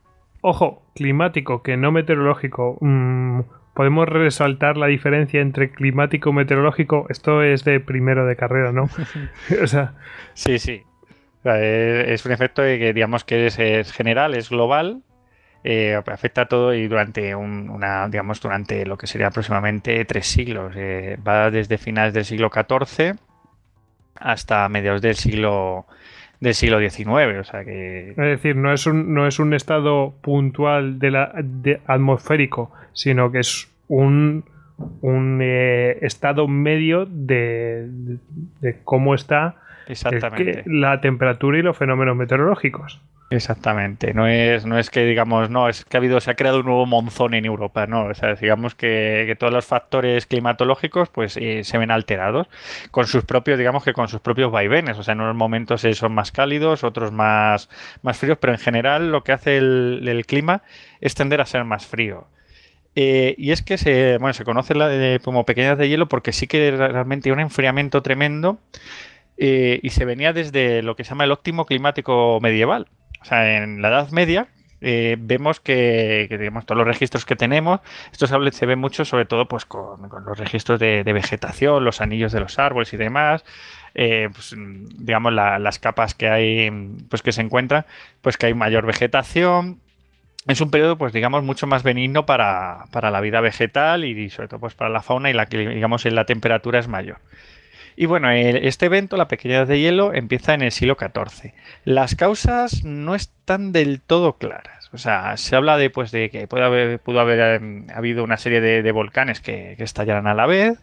Ojo, 0.41 0.83
climático, 0.95 1.63
que 1.63 1.77
no 1.77 1.93
meteorológico. 1.93 2.79
Mm, 2.81 3.41
podemos 3.75 4.09
resaltar 4.09 4.77
la 4.77 4.87
diferencia 4.87 5.41
entre 5.41 5.71
climático 5.71 6.31
y 6.31 6.33
meteorológico. 6.35 7.07
Esto 7.09 7.43
es 7.43 7.65
de 7.65 7.81
primero 7.81 8.27
de 8.27 8.37
carrera, 8.37 8.73
¿no? 8.73 8.89
o 9.63 9.67
sea. 9.67 9.95
Sí, 10.35 10.59
sí. 10.59 10.83
es 11.45 12.27
un 12.27 12.33
efecto 12.33 12.63
que 12.63 12.93
digamos 12.93 13.25
que 13.25 13.47
es 13.47 13.93
general, 13.93 14.35
es 14.35 14.51
global, 14.51 15.03
eh, 15.67 15.99
afecta 16.07 16.43
a 16.43 16.47
todo 16.47 16.75
y 16.75 16.87
durante 16.89 17.35
una, 17.35 18.07
digamos, 18.09 18.39
durante 18.41 18.85
lo 18.85 18.99
que 18.99 19.07
sería 19.07 19.29
aproximadamente 19.29 20.05
tres 20.05 20.27
siglos. 20.27 20.75
Eh, 20.77 21.19
va 21.27 21.51
desde 21.51 21.79
finales 21.79 22.13
del 22.13 22.27
siglo 22.27 22.51
XIV 22.53 23.17
hasta 24.17 24.69
mediados 24.69 25.01
del 25.01 25.17
siglo 25.17 25.87
del 26.39 26.55
siglo 26.55 26.79
XIX. 26.79 27.39
O 27.41 27.45
sea 27.45 27.65
que... 27.65 28.11
Es 28.11 28.17
decir, 28.17 28.57
no 28.57 28.75
es 28.75 28.87
un, 28.87 29.15
no 29.15 29.27
es 29.27 29.39
un 29.39 29.55
estado 29.55 30.15
puntual 30.21 30.99
de 30.99 31.11
la, 31.11 31.33
atmosférico, 31.87 32.71
sino 32.93 33.33
que 33.33 33.39
es 33.39 33.69
un, 33.89 34.45
un 35.01 35.39
eh, 35.43 35.99
estado 36.03 36.47
medio 36.47 37.07
de, 37.07 37.89
de, 38.61 38.77
cómo 38.85 39.15
está 39.15 39.57
la 40.67 41.01
temperatura 41.01 41.59
y 41.59 41.63
los 41.63 41.77
fenómenos 41.77 42.17
meteorológicos. 42.17 43.01
Exactamente, 43.31 44.13
no 44.13 44.29
es, 44.29 44.67
no 44.67 44.79
es 44.79 44.91
que 44.91 45.05
digamos, 45.05 45.49
no, 45.49 45.69
es 45.69 45.85
que 45.85 45.97
ha 45.97 45.99
habido, 45.99 46.21
se 46.21 46.31
ha 46.31 46.35
creado 46.35 46.61
un 46.61 46.67
nuevo 46.67 46.87
monzón 46.87 47.35
en 47.35 47.47
Europa, 47.47 47.87
no, 47.87 48.05
o 48.05 48.15
sea, 48.15 48.35
digamos 48.35 48.75
que, 48.75 49.35
todos 49.39 49.53
los 49.53 49.65
factores 49.65 50.27
climatológicos 50.27 51.09
pues 51.09 51.37
eh, 51.39 51.65
se 51.65 51.79
ven 51.79 51.91
alterados 51.91 52.49
con 52.91 53.07
sus 53.07 53.25
propios, 53.25 53.59
digamos 53.59 53.83
que 53.83 53.95
con 53.95 54.09
sus 54.09 54.21
propios 54.21 54.53
vaivenes, 54.53 54.99
o 54.99 55.03
sea, 55.03 55.13
en 55.13 55.23
unos 55.23 55.35
momentos 55.35 55.85
eh, 55.85 55.95
son 55.95 56.13
más 56.15 56.33
cálidos, 56.33 56.85
otros 56.85 57.13
más, 57.13 57.69
más 58.03 58.19
fríos, 58.19 58.39
pero 58.39 58.53
en 58.53 58.59
general 58.59 59.11
lo 59.11 59.25
que 59.25 59.33
hace 59.33 59.57
el, 59.57 60.25
clima 60.27 60.63
es 61.01 61.15
tender 61.15 61.41
a 61.41 61.47
ser 61.47 61.65
más 61.65 61.87
frío. 61.87 62.27
Eh, 62.95 63.35
y 63.39 63.51
es 63.51 63.63
que 63.63 63.77
se, 63.77 64.19
bueno, 64.19 64.35
se 64.35 64.45
conoce 64.45 64.75
la 64.75 65.19
como 65.19 65.45
pequeñas 65.45 65.77
de 65.77 65.89
hielo 65.89 66.09
porque 66.09 66.33
sí 66.33 66.47
que 66.47 66.71
realmente 66.71 67.29
hay 67.29 67.33
un 67.33 67.41
enfriamiento 67.41 68.03
tremendo 68.03 68.61
eh, 69.37 69.81
y 69.83 69.91
se 69.91 70.05
venía 70.05 70.33
desde 70.33 70.83
lo 70.83 70.97
que 70.97 71.05
se 71.05 71.11
llama 71.11 71.25
el 71.25 71.33
óptimo 71.33 71.67
climático 71.67 72.39
medieval. 72.41 72.89
O 73.21 73.25
sea, 73.25 73.57
en 73.57 73.83
la 73.83 73.89
Edad 73.89 74.11
Media 74.11 74.49
eh, 74.81 75.17
vemos 75.19 75.61
que, 75.61 76.29
digamos, 76.31 76.67
todos 76.67 76.79
los 76.79 76.87
registros 76.87 77.25
que 77.25 77.37
tenemos, 77.37 77.81
esto 78.13 78.27
se, 78.27 78.67
ve 78.67 78.77
mucho 78.77 79.05
sobre 79.05 79.25
todo 79.25 79.49
pues, 79.49 79.65
con, 79.65 80.09
los 80.27 80.39
registros 80.39 80.79
de, 80.79 81.03
vegetación, 81.05 81.85
los 81.85 82.01
anillos 82.01 82.33
de 82.33 82.41
los 82.41 82.59
árboles 82.59 82.93
y 82.93 82.97
demás. 82.97 83.45
Eh, 83.95 84.29
pues, 84.33 84.55
digamos 84.57 85.33
las 85.33 85.79
capas 85.79 86.15
que 86.15 86.29
hay 86.29 86.69
pues 87.09 87.23
que 87.23 87.31
se 87.31 87.43
encuentran 87.43 87.87
pues 88.23 88.37
que 88.37 88.47
hay 88.47 88.55
mayor 88.55 88.87
vegetación 88.87 89.79
es 90.47 90.61
un 90.61 90.71
periodo, 90.71 90.99
pues 90.99 91.13
digamos, 91.13 91.43
mucho 91.43 91.67
más 91.67 91.83
benigno 91.83 92.27
para, 92.27 92.87
la 92.93 93.21
vida 93.21 93.41
vegetal 93.41 94.05
y 94.05 94.29
sobre 94.31 94.49
todo 94.49 94.61
pues 94.61 94.75
para 94.75 94.91
la 94.91 95.01
fauna 95.01 95.31
y 95.31 95.33
la 95.33 95.47
que 95.47 95.69
digamos 95.69 96.05
la 96.05 96.27
temperatura 96.27 96.79
es 96.79 96.89
mayor. 96.89 97.19
Y 97.97 98.07
bueno, 98.07 98.31
este 98.31 98.87
evento, 98.87 99.17
la 99.17 99.29
pequeña 99.29 99.65
de 99.65 99.81
hielo, 99.81 100.13
empieza 100.15 100.55
en 100.55 100.63
el 100.63 100.73
siglo 100.73 100.97
XIV. 100.99 101.53
Las 101.85 102.15
causas 102.15 102.85
no 102.85 103.15
están 103.15 103.73
del 103.73 104.01
todo 104.01 104.35
claras. 104.35 104.91
O 104.93 104.99
sea, 104.99 105.37
se 105.37 105.57
habla 105.57 105.77
de, 105.77 105.91
pues, 105.91 106.11
de 106.11 106.31
que 106.31 106.47
puede 106.49 106.65
haber, 106.65 107.01
pudo 107.01 107.21
haber 107.21 107.63
em, 107.63 107.87
habido 107.95 108.25
una 108.25 108.37
serie 108.37 108.61
de, 108.61 108.93
volcanes 108.93 109.41
que, 109.41 109.75
que, 109.77 109.85
estallaran 109.85 110.27
a 110.27 110.35
la 110.35 110.47
vez. 110.47 110.79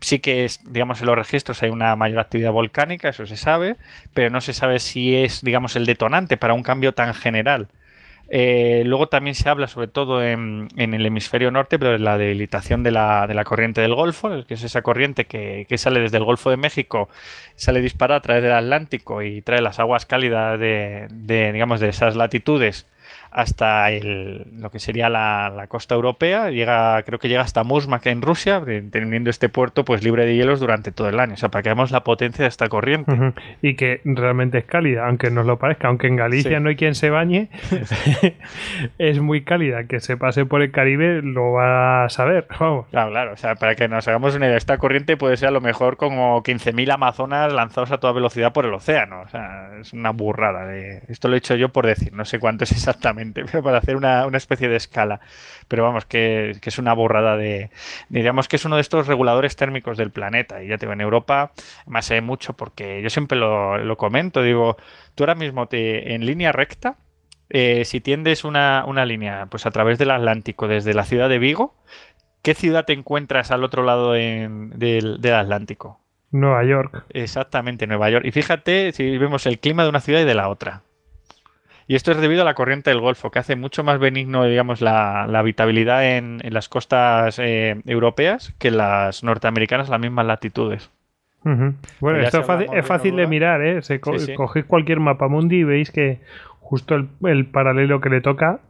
Sí 0.00 0.18
que, 0.18 0.50
digamos, 0.66 1.00
en 1.00 1.06
los 1.06 1.16
registros 1.16 1.62
hay 1.62 1.70
una 1.70 1.96
mayor 1.96 2.18
actividad 2.18 2.52
volcánica, 2.52 3.08
eso 3.08 3.26
se 3.26 3.36
sabe, 3.36 3.76
pero 4.12 4.30
no 4.30 4.40
se 4.40 4.52
sabe 4.52 4.78
si 4.78 5.16
es, 5.16 5.42
digamos, 5.42 5.76
el 5.76 5.86
detonante 5.86 6.36
para 6.36 6.54
un 6.54 6.62
cambio 6.62 6.92
tan 6.92 7.14
general 7.14 7.68
eh, 8.36 8.82
luego 8.84 9.06
también 9.06 9.36
se 9.36 9.48
habla, 9.48 9.68
sobre 9.68 9.86
todo 9.86 10.20
en, 10.20 10.66
el 10.76 11.06
hemisferio 11.06 11.52
norte, 11.52 11.78
pero 11.78 11.92
de 11.92 12.00
la 12.00 12.18
debilitación 12.18 12.82
de 12.82 12.90
la, 12.90 13.28
de 13.28 13.34
la, 13.34 13.44
corriente 13.44 13.80
del 13.80 13.94
Golfo, 13.94 14.44
que 14.44 14.54
es 14.54 14.64
esa 14.64 14.82
corriente 14.82 15.26
que, 15.26 15.66
sale 15.78 16.00
desde 16.00 16.16
el 16.16 16.24
Golfo 16.24 16.50
de 16.50 16.56
México, 16.56 17.08
sale 17.54 17.80
disparada 17.80 18.18
a 18.18 18.22
través 18.22 18.42
del 18.42 18.50
Atlántico 18.50 19.22
y 19.22 19.40
trae 19.40 19.62
las 19.62 19.78
aguas 19.78 20.04
cálidas 20.04 20.58
de, 20.58 21.06
de 21.12 21.52
digamos, 21.52 21.78
de 21.78 21.90
esas 21.90 22.16
latitudes 22.16 22.88
hasta 23.34 23.90
el, 23.90 24.46
lo 24.60 24.70
que 24.70 24.78
sería 24.78 25.08
la, 25.08 25.66
costa 25.68 25.96
europea, 25.96 26.50
llega, 26.50 27.02
creo 27.02 27.18
que 27.18 27.28
llega 27.28 27.42
hasta 27.42 27.64
Murmansk 27.64 28.06
en 28.06 28.22
Rusia, 28.22 28.62
teniendo 28.64 29.28
este 29.28 29.48
puerto 29.48 29.84
pues 29.84 30.04
libre 30.04 30.24
de 30.24 30.36
hielos 30.36 30.60
durante 30.60 30.92
todo 30.92 31.08
el 31.08 31.18
año. 31.18 31.34
O 31.34 31.36
sea, 31.36 31.48
para 31.48 31.64
que 31.64 31.70
veamos 31.70 31.90
la 31.90 32.04
potencia 32.04 32.44
de 32.44 32.48
esta 32.48 32.68
corriente. 32.68 33.32
Y 33.60 33.74
que 33.74 34.00
realmente 34.04 34.58
es 34.58 34.64
cálida, 34.64 35.08
aunque 35.08 35.32
nos 35.32 35.46
lo 35.46 35.58
parezca, 35.58 35.88
aunque 35.88 36.06
en 36.06 36.14
Galicia 36.14 36.60
no 36.60 36.68
hay 36.68 36.76
quien 36.76 36.94
se 36.94 37.10
bañe, 37.10 37.48
es 38.98 39.18
muy 39.18 39.42
cálida. 39.42 39.84
Que 39.84 39.98
se 39.98 40.16
pase 40.16 40.46
por 40.46 40.62
el 40.62 40.70
Caribe 40.70 41.20
lo 41.22 41.52
va 41.52 42.04
a 42.04 42.08
saber. 42.10 42.46
Vamos. 42.60 42.86
Claro, 42.90 43.10
claro. 43.10 43.32
O 43.32 43.36
sea, 43.36 43.56
para 43.56 43.74
que 43.74 43.88
nos 43.88 44.06
hagamos 44.06 44.36
una 44.36 44.46
idea, 44.46 44.56
esta 44.56 44.78
corriente 44.78 45.16
puede 45.16 45.36
ser 45.36 45.48
a 45.48 45.52
lo 45.52 45.60
mejor 45.60 45.96
como 45.96 46.40
15.000 46.44 46.94
amazonas 46.94 47.52
lanzados 47.52 47.90
a 47.90 47.98
toda 47.98 48.12
velocidad 48.12 48.52
por 48.52 48.64
el 48.64 48.74
océano. 48.74 49.22
O 49.22 49.28
sea, 49.28 49.70
es 49.80 49.92
una 49.92 50.10
burrada. 50.10 50.66
De... 50.66 51.02
Esto 51.08 51.26
lo 51.26 51.34
he 51.34 51.38
hecho 51.38 51.56
yo 51.56 51.70
por 51.70 51.84
decir, 51.84 52.12
no 52.12 52.24
sé 52.24 52.38
cuánto 52.38 52.62
es 52.62 52.70
exactamente 52.84 53.23
para 53.62 53.78
hacer 53.78 53.96
una, 53.96 54.28
especie 54.36 54.68
de 54.68 54.76
escala. 54.76 55.20
Pero 55.68 55.82
vamos, 55.82 56.04
que, 56.04 56.58
es 56.62 56.78
una 56.78 56.92
borrada 56.92 57.36
de. 57.36 57.70
Digamos 58.08 58.48
que 58.48 58.56
es 58.56 58.64
uno 58.64 58.76
de 58.76 58.82
estos 58.82 59.06
reguladores 59.06 59.56
térmicos 59.56 59.96
del 59.96 60.10
planeta. 60.10 60.62
Y 60.62 60.68
ya 60.68 60.78
te 60.78 60.86
digo, 60.86 60.92
en 60.92 61.00
Europa, 61.00 61.52
más 61.86 62.06
sé 62.06 62.20
mucho 62.20 62.52
porque 62.54 63.02
yo 63.02 63.10
siempre 63.10 63.38
lo, 63.38 63.96
comento. 63.96 64.42
Digo, 64.42 64.76
tú 65.14 65.24
ahora 65.24 65.34
mismo 65.34 65.66
te, 65.66 66.14
en 66.14 66.26
línea 66.26 66.52
recta, 66.52 66.96
eh, 67.50 67.84
si 67.84 68.00
tiendes 68.00 68.44
una, 68.44 68.84
línea 69.06 69.46
pues 69.46 69.66
a 69.66 69.70
través 69.70 69.98
del 69.98 70.10
Atlántico 70.10 70.68
desde 70.68 70.94
la 70.94 71.04
ciudad 71.04 71.28
de 71.28 71.38
Vigo, 71.38 71.74
¿qué 72.42 72.54
ciudad 72.54 72.84
te 72.84 72.92
encuentras 72.92 73.50
al 73.50 73.64
otro 73.64 73.84
lado 73.84 74.12
del, 74.12 74.78
del 75.20 75.34
Atlántico? 75.34 76.00
Nueva 76.34 76.64
York. 76.64 77.04
Exactamente, 77.10 77.86
Nueva 77.86 78.10
York. 78.10 78.24
Y 78.26 78.32
fíjate 78.32 78.90
si 78.92 79.16
vemos 79.18 79.46
el 79.46 79.60
clima 79.60 79.84
de 79.84 79.88
una 79.88 80.00
ciudad 80.00 80.20
y 80.20 80.24
de 80.24 80.34
la 80.34 80.48
otra. 80.48 80.82
Y 81.86 81.96
esto 81.96 82.12
es 82.12 82.18
debido 82.18 82.42
a 82.42 82.44
la 82.44 82.54
corriente 82.54 82.90
del 82.90 83.00
Golfo, 83.00 83.30
que 83.30 83.38
hace 83.38 83.56
mucho 83.56 83.84
más 83.84 83.98
benigno, 83.98 84.44
digamos, 84.44 84.80
la, 84.80 85.24
habitabilidad 85.24 86.16
en, 86.16 86.40
las 86.42 86.68
costas 86.68 87.38
eh, 87.38 87.80
europeas 87.84 88.54
que 88.58 88.70
las 88.70 89.22
norteamericanas, 89.22 89.88
las 89.88 90.00
mismas 90.00 90.26
latitudes. 90.26 90.90
Bueno, 92.00 92.20
esto 92.20 92.40
es 92.40 92.86
fácil, 92.86 93.16
de 93.16 93.26
mirar, 93.26 93.60
¿eh? 93.62 93.80
Cogéis 94.00 94.64
cualquier 94.66 95.00
mapa 95.00 95.28
mundi 95.28 95.56
y 95.56 95.64
veis 95.64 95.90
que 95.90 96.20
justo 96.60 96.94
el, 96.94 97.46
paralelo 97.46 98.00
que 98.00 98.08
le 98.08 98.22
toca 98.22 98.60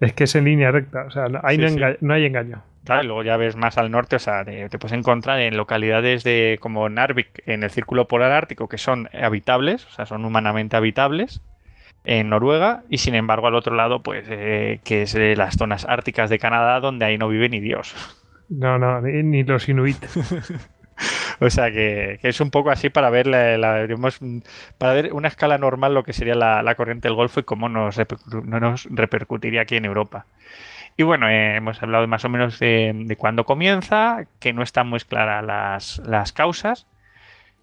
es 0.00 0.12
que 0.12 0.24
es 0.24 0.34
en 0.36 0.44
línea 0.44 0.70
recta. 0.70 1.04
O 1.06 1.10
sea, 1.10 1.26
ahí 1.42 1.58
no, 1.58 2.14
hay 2.14 2.24
engaño. 2.24 2.62
Claro, 2.84 3.02
y 3.02 3.06
luego 3.06 3.22
ya 3.24 3.36
ves 3.36 3.56
más 3.56 3.78
al 3.78 3.90
norte, 3.90 4.16
o 4.16 4.18
sea, 4.18 4.44
te, 4.44 4.68
te, 4.68 4.78
puedes 4.78 4.96
encontrar 4.96 5.40
en 5.40 5.56
localidades 5.56 6.24
de 6.24 6.58
como 6.60 6.88
Narvik, 6.88 7.42
en 7.46 7.62
el 7.62 7.70
círculo 7.70 8.08
polar 8.08 8.32
ártico, 8.32 8.68
que 8.68 8.78
son 8.78 9.08
habitables, 9.12 9.86
o 9.86 9.90
sea, 9.90 10.06
son 10.06 10.24
humanamente 10.24 10.76
habitables, 10.76 11.40
en 12.04 12.30
Noruega 12.30 12.82
y 12.88 12.98
sin 12.98 13.14
embargo 13.14 13.46
al 13.46 13.54
otro 13.54 13.74
lado 13.74 14.02
pues 14.02 14.26
eh, 14.28 14.80
que 14.84 15.02
es 15.02 15.12
de 15.12 15.36
las 15.36 15.56
zonas 15.56 15.86
árticas 15.88 16.30
de 16.30 16.38
Canadá 16.38 16.80
donde 16.80 17.04
ahí 17.04 17.18
no 17.18 17.28
vive 17.28 17.48
ni 17.48 17.60
Dios. 17.60 17.94
No, 18.48 18.78
no, 18.78 19.00
ni, 19.00 19.44
los 19.44 19.68
inuit. 19.68 19.96
o 21.40 21.48
sea 21.48 21.70
que, 21.70 22.18
es 22.22 22.40
un 22.40 22.50
poco 22.50 22.70
así 22.70 22.90
para 22.90 23.08
ver 23.08 23.26
la, 23.26 23.86
para 24.78 24.92
ver 24.92 25.12
una 25.12 25.28
escala 25.28 25.58
normal 25.58 25.94
lo 25.94 26.04
que 26.04 26.12
sería 26.12 26.34
la, 26.34 26.74
corriente 26.74 27.08
del 27.08 27.16
Golfo 27.16 27.40
y 27.40 27.44
cómo 27.44 27.68
nos, 27.68 27.98
no 28.44 28.60
nos 28.60 28.86
repercutiría 28.90 29.62
aquí 29.62 29.76
en 29.76 29.86
Europa. 29.86 30.26
Y 30.96 31.04
bueno, 31.04 31.28
eh, 31.30 31.56
hemos 31.56 31.82
hablado 31.82 32.06
más 32.06 32.24
o 32.26 32.28
menos 32.28 32.58
de, 32.58 32.92
de 32.94 33.16
cuándo 33.16 33.46
comienza, 33.46 34.26
que 34.38 34.52
no 34.52 34.62
están 34.62 34.88
muy 34.88 35.00
claras 35.00 35.42
las, 35.42 36.02
las 36.06 36.32
causas, 36.32 36.86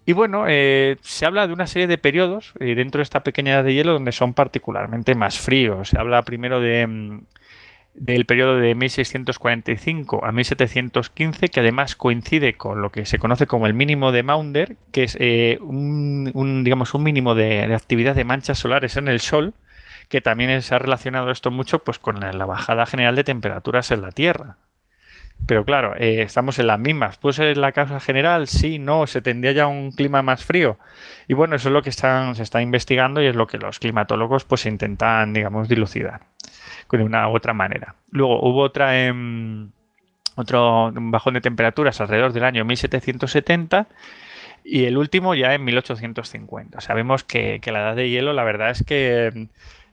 y 0.06 0.12
bueno, 0.12 0.46
eh, 0.48 0.96
se 1.02 1.26
habla 1.26 1.46
de 1.46 1.52
una 1.52 1.66
serie 1.66 1.86
de 1.86 1.98
periodos 1.98 2.52
eh, 2.58 2.74
dentro 2.74 2.98
de 2.98 3.04
esta 3.04 3.22
pequeña 3.22 3.52
edad 3.52 3.64
de 3.64 3.74
hielo 3.74 3.92
donde 3.92 4.12
son 4.12 4.34
particularmente 4.34 5.14
más 5.14 5.38
fríos. 5.38 5.90
Se 5.90 5.98
habla 5.98 6.22
primero 6.22 6.60
de, 6.60 6.86
mm, 6.86 7.20
del 7.94 8.24
periodo 8.24 8.56
de 8.56 8.74
1645 8.74 10.24
a 10.24 10.32
1715, 10.32 11.48
que 11.48 11.60
además 11.60 11.96
coincide 11.96 12.54
con 12.54 12.80
lo 12.82 12.90
que 12.90 13.04
se 13.04 13.18
conoce 13.18 13.46
como 13.46 13.66
el 13.66 13.74
mínimo 13.74 14.12
de 14.12 14.22
Maunder, 14.22 14.76
que 14.92 15.04
es 15.04 15.16
eh, 15.20 15.58
un, 15.60 16.62
digamos, 16.64 16.94
un 16.94 17.02
mínimo 17.02 17.34
de, 17.34 17.62
actividad 17.74 18.14
de 18.14 18.24
manchas 18.24 18.58
solares 18.58 18.96
en 18.96 19.08
el 19.08 19.20
Sol, 19.20 19.54
que 20.08 20.20
también 20.20 20.62
se 20.62 20.74
ha 20.74 20.78
relacionado 20.78 21.30
esto 21.30 21.50
mucho 21.50 21.80
pues, 21.80 21.98
con 21.98 22.20
la 22.20 22.46
bajada 22.46 22.86
general 22.86 23.16
de 23.16 23.24
temperaturas 23.24 23.90
en 23.90 24.02
la 24.02 24.12
Tierra. 24.12 24.56
Pero 25.46 25.64
claro, 25.64 25.94
eh, 25.96 26.22
estamos 26.22 26.58
en 26.58 26.68
las 26.68 26.78
mismas. 26.78 27.16
¿Puede 27.18 27.34
ser 27.34 27.56
la 27.56 27.72
causa 27.72 27.98
general? 27.98 28.46
Sí, 28.46 28.78
no, 28.78 29.06
se 29.06 29.20
tendría 29.20 29.52
ya 29.52 29.66
un 29.66 29.90
clima 29.92 30.22
más 30.22 30.44
frío. 30.44 30.78
Y 31.26 31.34
bueno, 31.34 31.56
eso 31.56 31.68
es 31.68 31.72
lo 31.72 31.82
que 31.82 31.90
están, 31.90 32.36
se 32.36 32.42
está 32.42 32.62
investigando 32.62 33.22
y 33.22 33.26
es 33.26 33.34
lo 33.34 33.46
que 33.46 33.58
los 33.58 33.78
climatólogos 33.78 34.44
pues 34.44 34.66
intentan, 34.66 35.32
digamos, 35.32 35.68
dilucidar 35.68 36.20
de 36.98 37.04
una 37.04 37.28
u 37.28 37.36
otra 37.36 37.52
manera. 37.52 37.94
Luego 38.10 38.40
hubo 38.42 38.62
otra 38.62 38.92
otro 40.36 40.92
bajón 40.94 41.34
de 41.34 41.40
temperaturas 41.40 42.00
alrededor 42.00 42.32
del 42.32 42.44
año 42.44 42.64
1770 42.64 43.86
y 44.64 44.84
el 44.84 44.96
último 44.96 45.34
ya 45.34 45.54
en 45.54 45.64
1850. 45.64 46.80
Sabemos 46.80 47.24
que, 47.24 47.60
que 47.60 47.72
la 47.72 47.80
edad 47.80 47.96
de 47.96 48.08
hielo, 48.08 48.32
la 48.32 48.44
verdad 48.44 48.70
es 48.70 48.84
que 48.84 49.48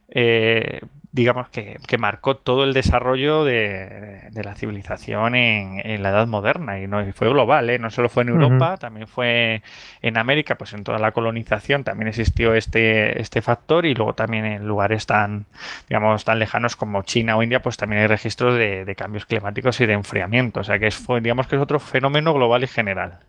eh, 0.09 0.81
digamos 1.17 1.49
que, 1.49 1.79
marcó 1.97 2.37
todo 2.37 2.63
el 2.63 2.73
desarrollo 2.73 3.43
de, 3.43 4.29
la 4.35 4.53
civilización 4.53 5.33
en, 5.33 6.03
la 6.03 6.09
edad 6.09 6.27
moderna. 6.27 6.79
Y 6.79 6.87
no 6.87 7.03
fue 7.13 7.29
global, 7.29 7.71
¿eh? 7.71 7.79
no 7.79 7.89
solo 7.89 8.07
fue 8.07 8.21
en 8.21 8.29
Europa, 8.29 8.77
también 8.77 9.07
fue 9.07 9.63
en 10.03 10.17
América, 10.17 10.55
pues 10.55 10.73
en 10.73 10.83
toda 10.83 10.99
la 10.99 11.11
colonización 11.11 11.83
también 11.83 12.07
existió 12.07 12.53
este, 12.53 13.19
este 13.19 13.41
factor. 13.41 13.87
Y 13.87 13.95
luego 13.95 14.13
también 14.13 14.45
en 14.45 14.67
lugares 14.67 15.07
tan, 15.07 15.45
digamos, 15.89 16.23
tan 16.23 16.37
lejanos 16.37 16.75
como 16.75 17.01
China 17.01 17.35
o 17.35 17.41
India, 17.41 17.63
pues 17.63 17.77
también 17.77 18.03
hay 18.03 18.07
registros 18.07 18.55
de, 18.55 18.95
cambios 18.95 19.25
climáticos 19.25 19.81
y 19.81 19.87
de 19.87 19.93
enfriamiento, 19.93 20.59
o 20.59 20.63
sea 20.63 20.79
que 20.79 20.87
es, 20.87 21.05
digamos 21.21 21.47
que 21.47 21.55
es 21.55 21.61
otro 21.61 21.79
fenómeno 21.79 22.33
global 22.33 22.63
y 22.63 22.67
general. 22.67 23.19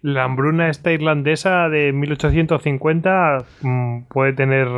La 0.00 0.24
hambruna 0.24 0.68
esta 0.68 0.92
irlandesa 0.92 1.68
de 1.68 1.92
1850 1.92 3.44
mm, 3.62 4.02
puede 4.08 4.32
tener, 4.32 4.68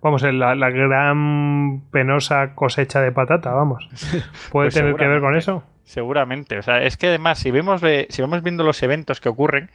vamos, 0.00 0.22
la, 0.22 0.54
la, 0.54 0.70
gran 0.70 1.82
penosa 1.90 2.54
cosecha 2.54 3.00
de 3.00 3.12
patata, 3.12 3.52
vamos. 3.52 3.88
¿Puede 4.50 4.68
pues 4.68 4.74
tener 4.74 4.96
que 4.96 5.06
ver 5.06 5.20
con 5.20 5.36
eso? 5.36 5.62
Seguramente. 5.84 6.58
O 6.58 6.62
sea, 6.62 6.82
es 6.82 6.96
que 6.96 7.08
además, 7.08 7.38
si 7.38 7.50
vemos, 7.50 7.82
si 8.08 8.22
vamos 8.22 8.42
viendo 8.42 8.64
los 8.64 8.82
eventos 8.82 9.20
que 9.20 9.28
ocurren, 9.28 9.70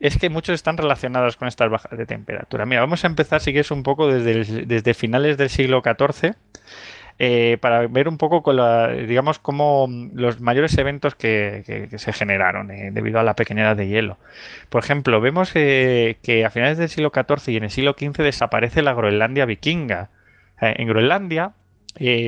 es 0.00 0.18
que 0.18 0.28
muchos 0.30 0.54
están 0.54 0.76
relacionados 0.76 1.36
con 1.36 1.48
estas 1.48 1.70
bajas 1.70 1.96
de 1.96 2.06
temperatura. 2.06 2.66
Mira, 2.66 2.82
vamos 2.82 3.04
a 3.04 3.06
empezar, 3.06 3.40
si 3.40 3.52
quieres, 3.52 3.70
un 3.70 3.82
poco 3.82 4.08
desde, 4.08 4.66
desde 4.66 4.94
finales 4.94 5.36
del 5.38 5.48
siglo 5.48 5.82
XIV 5.82 6.34
eh, 7.20 7.58
para 7.60 7.86
ver 7.88 8.08
un 8.08 8.16
poco, 8.16 8.52
digamos, 9.06 9.38
cómo 9.40 9.88
los 10.14 10.40
mayores 10.40 10.78
eventos 10.78 11.16
que, 11.16 11.88
se 11.96 12.12
generaron 12.12 12.70
eh, 12.70 12.90
debido 12.92 13.18
a 13.18 13.24
la 13.24 13.34
pequeñez 13.34 13.76
de 13.76 13.88
hielo. 13.88 14.18
Por 14.68 14.84
ejemplo, 14.84 15.20
vemos 15.20 15.52
que 15.52 16.44
a 16.46 16.50
finales 16.50 16.78
del 16.78 16.88
siglo 16.88 17.10
XIV 17.12 17.52
y 17.52 17.56
en 17.56 17.64
el 17.64 17.70
siglo 17.70 17.96
XV 17.98 18.22
desaparece 18.22 18.82
la 18.82 18.94
Groenlandia 18.94 19.46
vikinga. 19.46 20.10
en 20.60 20.88
Groenlandia 20.88 21.52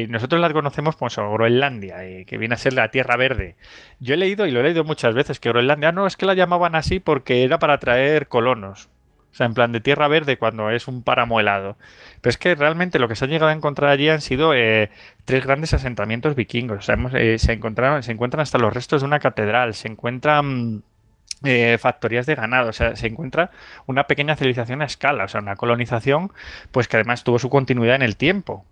nosotros 0.09 0.41
la 0.41 0.53
conocemos 0.53 0.97
como 0.97 1.33
Groenlandia, 1.33 1.99
que 2.27 2.39
viene 2.39 2.55
a 2.55 2.59
ser 2.59 2.73
la 2.73 2.91
Tierra 2.91 3.17
Verde. 3.17 3.55
Yo 4.01 4.15
he 4.15 4.17
leído, 4.17 4.47
y 4.47 4.51
lo 4.51 4.61
he 4.61 4.65
leído 4.65 4.83
muchas 4.83 5.15
veces, 5.15 5.39
que 5.39 5.51
Groenlandia 5.51 5.93
no 5.93 6.07
es 6.09 6.17
que 6.17 6.27
la 6.27 6.35
llamaban 6.35 6.75
así 6.75 6.99
porque 6.99 7.45
era 7.45 7.61
para 7.61 7.79
traer 7.79 8.27
colonos. 8.27 8.89
O 9.33 9.35
sea, 9.35 9.47
en 9.47 9.55
plan 9.55 9.73
de 9.73 9.81
tierra 9.81 10.09
verde 10.09 10.39
cuando 10.39 10.71
es 10.71 10.89
un 10.89 11.03
páramo 11.03 11.41
helado. 11.41 11.77
Pero 12.21 12.31
es 12.31 12.37
que 12.37 12.55
realmente 12.55 12.99
lo 12.99 13.09
que 13.09 13.17
se 13.17 13.25
ha 13.25 13.29
llegado 13.29 13.51
a 13.51 13.55
encontrar 13.55 13.91
allí 13.91 14.09
han 14.09 14.21
sido 14.21 14.55
eh, 14.55 14.91
tres 15.25 15.45
grandes 15.45 15.73
asentamientos 15.73 16.35
vikingos. 16.35 16.89
Eh, 17.15 17.39
se, 17.39 17.53
encontraron, 17.53 18.03
se 18.03 18.13
encuentran 18.13 18.41
hasta 18.41 18.59
los 18.59 18.75
restos 18.75 19.03
de 19.03 19.07
una 19.07 19.21
catedral, 19.21 19.75
se 19.75 19.89
encuentran 19.89 20.83
eh, 21.45 21.79
factorías 21.79 22.27
de 22.27 22.35
ganado, 22.35 22.69
o 22.69 22.73
sea, 22.73 22.97
se 22.97 23.07
encuentra 23.07 23.51
una 23.87 24.05
pequeña 24.05 24.37
civilización 24.37 24.83
a 24.83 24.85
escala, 24.85 25.25
o 25.25 25.29
sea, 25.29 25.41
una 25.41 25.57
colonización, 25.57 26.33
pues 26.71 26.89
que 26.89 26.99
además 26.99 27.25
tuvo 27.25 27.39
su 27.39 27.49
continuidad 27.49 27.97
en 27.97 28.03
el 28.03 28.17
tiempo. 28.17 28.67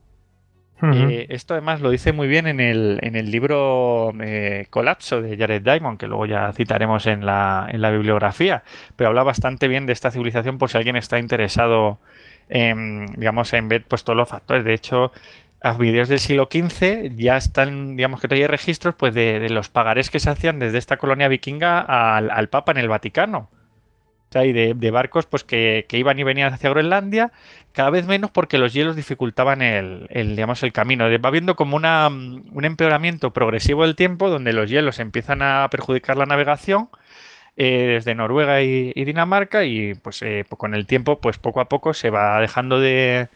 Eh, 0.81 1.27
esto 1.31 1.55
además 1.55 1.81
lo 1.81 1.91
dice 1.91 2.13
muy 2.13 2.29
bien 2.29 2.47
en 2.47 2.61
el, 2.61 2.99
en 3.03 3.17
el 3.17 3.31
libro 3.31 4.13
eh, 4.21 4.67
Colapso 4.71 5.21
de 5.21 5.37
Jared 5.37 5.63
Diamond, 5.63 5.99
que 5.99 6.07
luego 6.07 6.27
ya 6.27 6.53
citaremos 6.53 7.07
en 7.07 7.27
la, 7.27 7.67
en 7.71 7.81
la 7.81 7.91
bibliografía, 7.91 8.63
pero 8.95 9.09
habla 9.09 9.25
bastante 9.25 9.67
bien 9.67 9.87
de 9.87 9.93
esta 9.93 10.11
civilización 10.11 10.59
por 10.59 10.71
si 10.71 10.79
alguien 10.79 10.97
está 10.97 11.19
interesado 11.19 11.99
en, 12.49 13.07
digamos, 13.17 13.53
en 13.53 13.69
ver 13.69 13.85
pues, 13.87 14.05
todos 14.05 14.17
los 14.17 14.29
factores. 14.29 14.65
De 14.65 14.75
hecho, 14.75 15.13
a 15.61 15.73
vídeos 15.73 16.09
del 16.09 16.21
siglo 16.21 16.49
XV 16.51 17.17
ya 17.17 17.37
están, 17.37 17.97
digamos 17.97 18.21
que 18.21 18.33
hay 18.33 18.47
registros 18.47 18.95
pues, 18.95 19.15
de, 19.15 19.49
los 19.51 19.69
pagarés 19.69 20.11
que 20.11 20.21
se 20.21 20.31
hacían 20.31 20.59
desde 20.59 20.79
esta 20.79 20.97
colonia 20.97 21.29
vikinga 21.29 21.81
al, 21.81 22.31
al 22.31 22.49
Papa 22.49 22.73
en 22.73 22.79
el 22.79 22.89
Vaticano. 22.89 23.51
Y 24.35 24.53
de, 24.53 24.91
barcos 24.91 25.27
pues 25.27 25.43
que, 25.43 25.87
iban 25.91 26.19
y 26.19 26.23
venían 26.23 26.53
hacia 26.53 26.71
Groenlandia, 26.71 27.33
cada 27.73 27.91
vez 27.91 28.07
menos 28.07 28.31
porque 28.31 28.59
los 28.59 28.75
hielos 28.75 28.95
dificultaban 28.95 29.63
el, 29.63 30.07
digamos, 30.11 30.63
el 30.63 30.73
camino. 30.73 31.07
Va 31.21 31.31
viendo 31.31 31.57
como 31.57 31.77
una, 31.77 32.09
un 32.09 32.65
empeoramiento 32.65 33.33
progresivo 33.33 33.85
del 33.85 33.97
tiempo 33.97 34.29
donde 34.29 34.53
los 34.53 34.69
hielos 34.69 34.99
empiezan 34.99 35.43
a 35.43 35.67
perjudicar 35.71 36.19
la 36.19 36.27
navegación 36.27 36.91
eh, 37.57 37.87
desde 37.95 38.15
Noruega 38.15 38.63
y, 38.63 38.93
Dinamarca 38.93 39.65
y 39.65 39.95
pues, 39.95 40.23
eh, 40.23 40.45
pues, 40.49 40.59
con 40.59 40.75
el 40.75 40.87
tiempo 40.87 41.21
pues 41.21 41.39
poco 41.39 41.61
a 41.61 41.69
poco 41.69 41.93
se 41.93 42.11
va 42.11 42.41
dejando 42.41 42.79
de, 42.79 43.29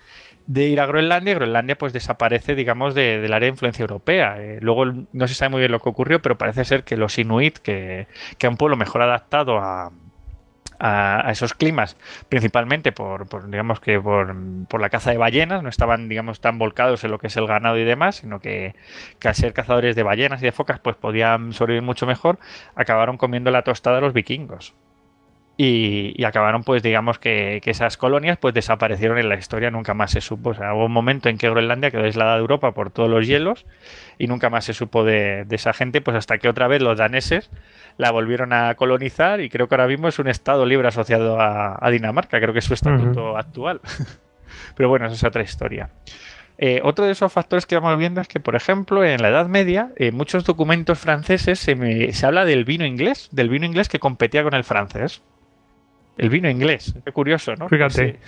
ir 0.55 0.80
a 0.80 0.86
Groenlandia 0.86 1.32
y 1.32 1.34
Groenlandia 1.34 1.76
pues 1.76 1.93
desaparece 1.93 2.55
digamos 2.55 2.95
del 2.95 3.32
área 3.32 3.47
de 3.47 3.53
influencia 3.53 3.82
europea. 3.82 4.36
Eh, 4.38 4.59
luego 4.61 4.84
no 5.12 5.26
se 5.26 5.34
sabe 5.34 5.51
muy 5.51 5.61
bien 5.61 5.72
lo 5.72 5.80
que 5.80 5.88
ocurrió, 5.88 6.22
pero 6.22 6.38
parece 6.38 6.64
ser 6.64 6.84
que 6.84 6.97
los 6.97 7.18
inuit, 7.18 7.59
que, 7.59 8.07
que 8.38 8.47
es 8.47 8.51
un 8.51 8.57
pueblo 8.57 8.76
mejor 8.76 9.03
adaptado 9.03 9.59
a 9.59 9.90
a, 10.83 11.30
esos 11.30 11.55
climas, 11.55 11.97
principalmente 12.28 12.91
por, 12.91 13.49
digamos 13.49 13.78
que 13.80 14.01
por, 14.01 14.80
la 14.80 14.91
caza 14.91 15.12
de 15.12 15.16
ballenas, 15.16 15.62
no 15.62 15.68
estaban 15.68 16.09
digamos 16.09 16.41
tan 16.41 16.59
volcados 16.59 17.05
en 17.05 17.12
lo 17.12 17.18
que 17.18 17.28
es 17.28 17.37
el 17.37 17.47
ganado 17.47 17.78
y 17.78 17.85
demás, 17.85 18.16
sino 18.16 18.41
que, 18.41 18.74
al 19.24 19.35
ser 19.35 19.53
cazadores 19.53 19.95
de 19.95 20.03
ballenas 20.03 20.43
y 20.43 20.47
de 20.47 20.53
focas, 20.53 20.80
pues 20.80 20.97
podían 20.97 21.53
sobrevivir 21.53 21.87
mucho 21.87 22.07
mejor, 22.07 22.39
acabaron 22.74 23.16
comiendo 23.16 23.51
la 23.53 23.62
tostada 23.62 23.97
de 23.97 24.03
los 24.03 24.12
vikingos. 24.12 24.74
Y, 25.57 26.24
acabaron, 26.24 26.64
pues, 26.64 26.82
digamos 26.82 27.18
que, 27.18 27.61
esas 27.64 27.96
colonias 27.96 28.38
pues 28.38 28.55
desaparecieron 28.55 29.18
en 29.18 29.28
la 29.28 29.36
historia, 29.36 29.70
nunca 29.70 29.94
más 29.94 30.12
se 30.12 30.20
supo. 30.20 30.50
O 30.50 30.55
sea, 30.55 30.74
hubo 30.74 30.86
un 30.86 30.92
momento 30.92 31.28
en 31.28 31.38
que 31.38 31.48
Groenlandia 31.50 31.90
quedó 31.90 32.05
aislada 32.05 32.34
de 32.34 32.40
Europa 32.40 32.72
por 32.72 32.90
todos 32.90 33.09
los 33.09 33.26
hielos 33.26 33.66
y 34.18 34.26
nunca 34.26 34.50
más 34.50 34.64
se 34.64 34.72
supo 34.72 35.05
de, 35.05 35.44
de 35.44 35.57
esa 35.57 35.72
gente, 35.72 36.00
pues 36.00 36.16
hasta 36.16 36.38
que 36.38 36.48
otra 36.48 36.68
vez 36.68 36.80
los 36.82 36.98
daneses 36.98 37.50
la 37.98 38.11
volvieron 38.11 38.53
a 38.53 38.74
colonizar 38.74 39.40
y 39.40 39.48
creo 39.48 39.68
que 39.68 39.74
ahora 39.74 39.86
mismo 39.86 40.09
es 40.09 40.18
un 40.18 40.28
estado 40.28 40.66
libre 40.66 40.88
asociado 40.88 41.40
a, 41.40 41.90
Dinamarca, 41.90 42.40
creo 42.40 42.53
que 42.53 42.61
es 42.61 42.64
su 42.64 42.74
estatuto 42.74 43.36
actual. 43.36 43.80
Pero 44.76 44.88
bueno, 44.88 45.07
esa 45.07 45.14
es 45.14 45.24
otra 45.24 45.42
historia. 45.42 45.90
Eh, 46.59 46.80
otro 46.84 47.07
de 47.07 47.12
esos 47.12 47.32
factores 47.32 47.66
que 47.66 47.74
vamos 47.74 47.98
viendo 47.98 48.20
es 48.20 48.28
que, 48.28 48.40
por 48.40 48.55
ejemplo, 48.55 49.05
en 49.05 49.20
la 49.20 49.28
Edad 49.28 49.46
Media, 49.46 49.90
en 49.96 50.16
muchos 50.16 50.44
documentos 50.44 50.98
franceses 50.98 51.59
se, 51.59 52.12
se 52.12 52.26
habla 52.26 52.44
del 52.44 52.64
vino 52.64 52.86
inglés, 52.86 53.28
del 53.32 53.48
vino 53.48 53.66
inglés 53.66 53.88
que 53.88 53.98
competía 53.98 54.42
con 54.42 54.55
el 54.55 54.64
francés. 54.64 55.22
El 56.19 56.29
vino 56.29 56.49
inglés, 56.49 56.95
qué 57.05 57.13
curioso, 57.13 57.55
¿no? 57.57 57.69
Fíjate. 57.69 58.19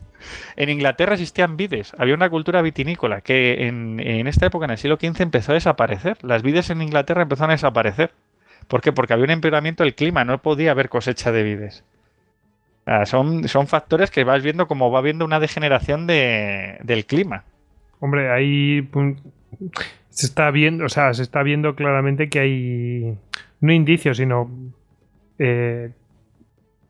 en 0.56 0.68
Inglaterra 0.68 1.14
existían 1.14 1.56
vides, 1.56 1.92
había 1.98 2.14
una 2.14 2.30
cultura 2.30 2.62
vitinícola 2.62 3.20
que 3.20 3.66
en, 3.66 3.98
en, 3.98 4.28
esta 4.28 4.46
época, 4.46 4.66
en 4.66 4.70
el 4.70 4.78
siglo 4.78 4.96
XV, 4.96 5.20
empezó 5.22 5.52
a 5.52 5.54
desaparecer. 5.54 6.18
Las 6.22 6.42
vides 6.42 6.70
en 6.70 6.82
Inglaterra 6.82 7.22
empezaron 7.22 7.50
a 7.50 7.54
desaparecer. 7.54 8.12
¿Por 8.68 8.80
qué? 8.80 8.92
Porque 8.92 9.12
había 9.12 9.24
un 9.24 9.30
empeoramiento 9.30 9.82
del 9.82 9.94
clima, 9.94 10.24
no 10.24 10.40
podía 10.40 10.70
haber 10.70 10.88
cosecha 10.88 11.32
de 11.32 11.42
vides. 11.42 11.84
son, 13.06 13.48
son 13.48 13.66
factores 13.66 14.10
que 14.10 14.24
vas 14.24 14.42
viendo 14.42 14.68
como 14.68 14.90
va 14.90 15.00
habiendo 15.00 15.24
una 15.24 15.40
degeneración 15.40 16.06
del 16.06 17.04
clima. 17.06 17.44
Hombre, 17.98 18.30
ahí 18.30 18.88
se 20.10 20.26
está 20.26 20.50
viendo, 20.50 20.84
o 20.84 20.88
sea, 20.88 21.12
se 21.14 21.22
está 21.22 21.42
viendo 21.42 21.74
claramente 21.74 22.28
que 22.28 22.38
hay 22.40 23.18
no 23.60 23.72
indicios, 23.72 24.16
sino 24.16 24.50
eh, 25.38 25.90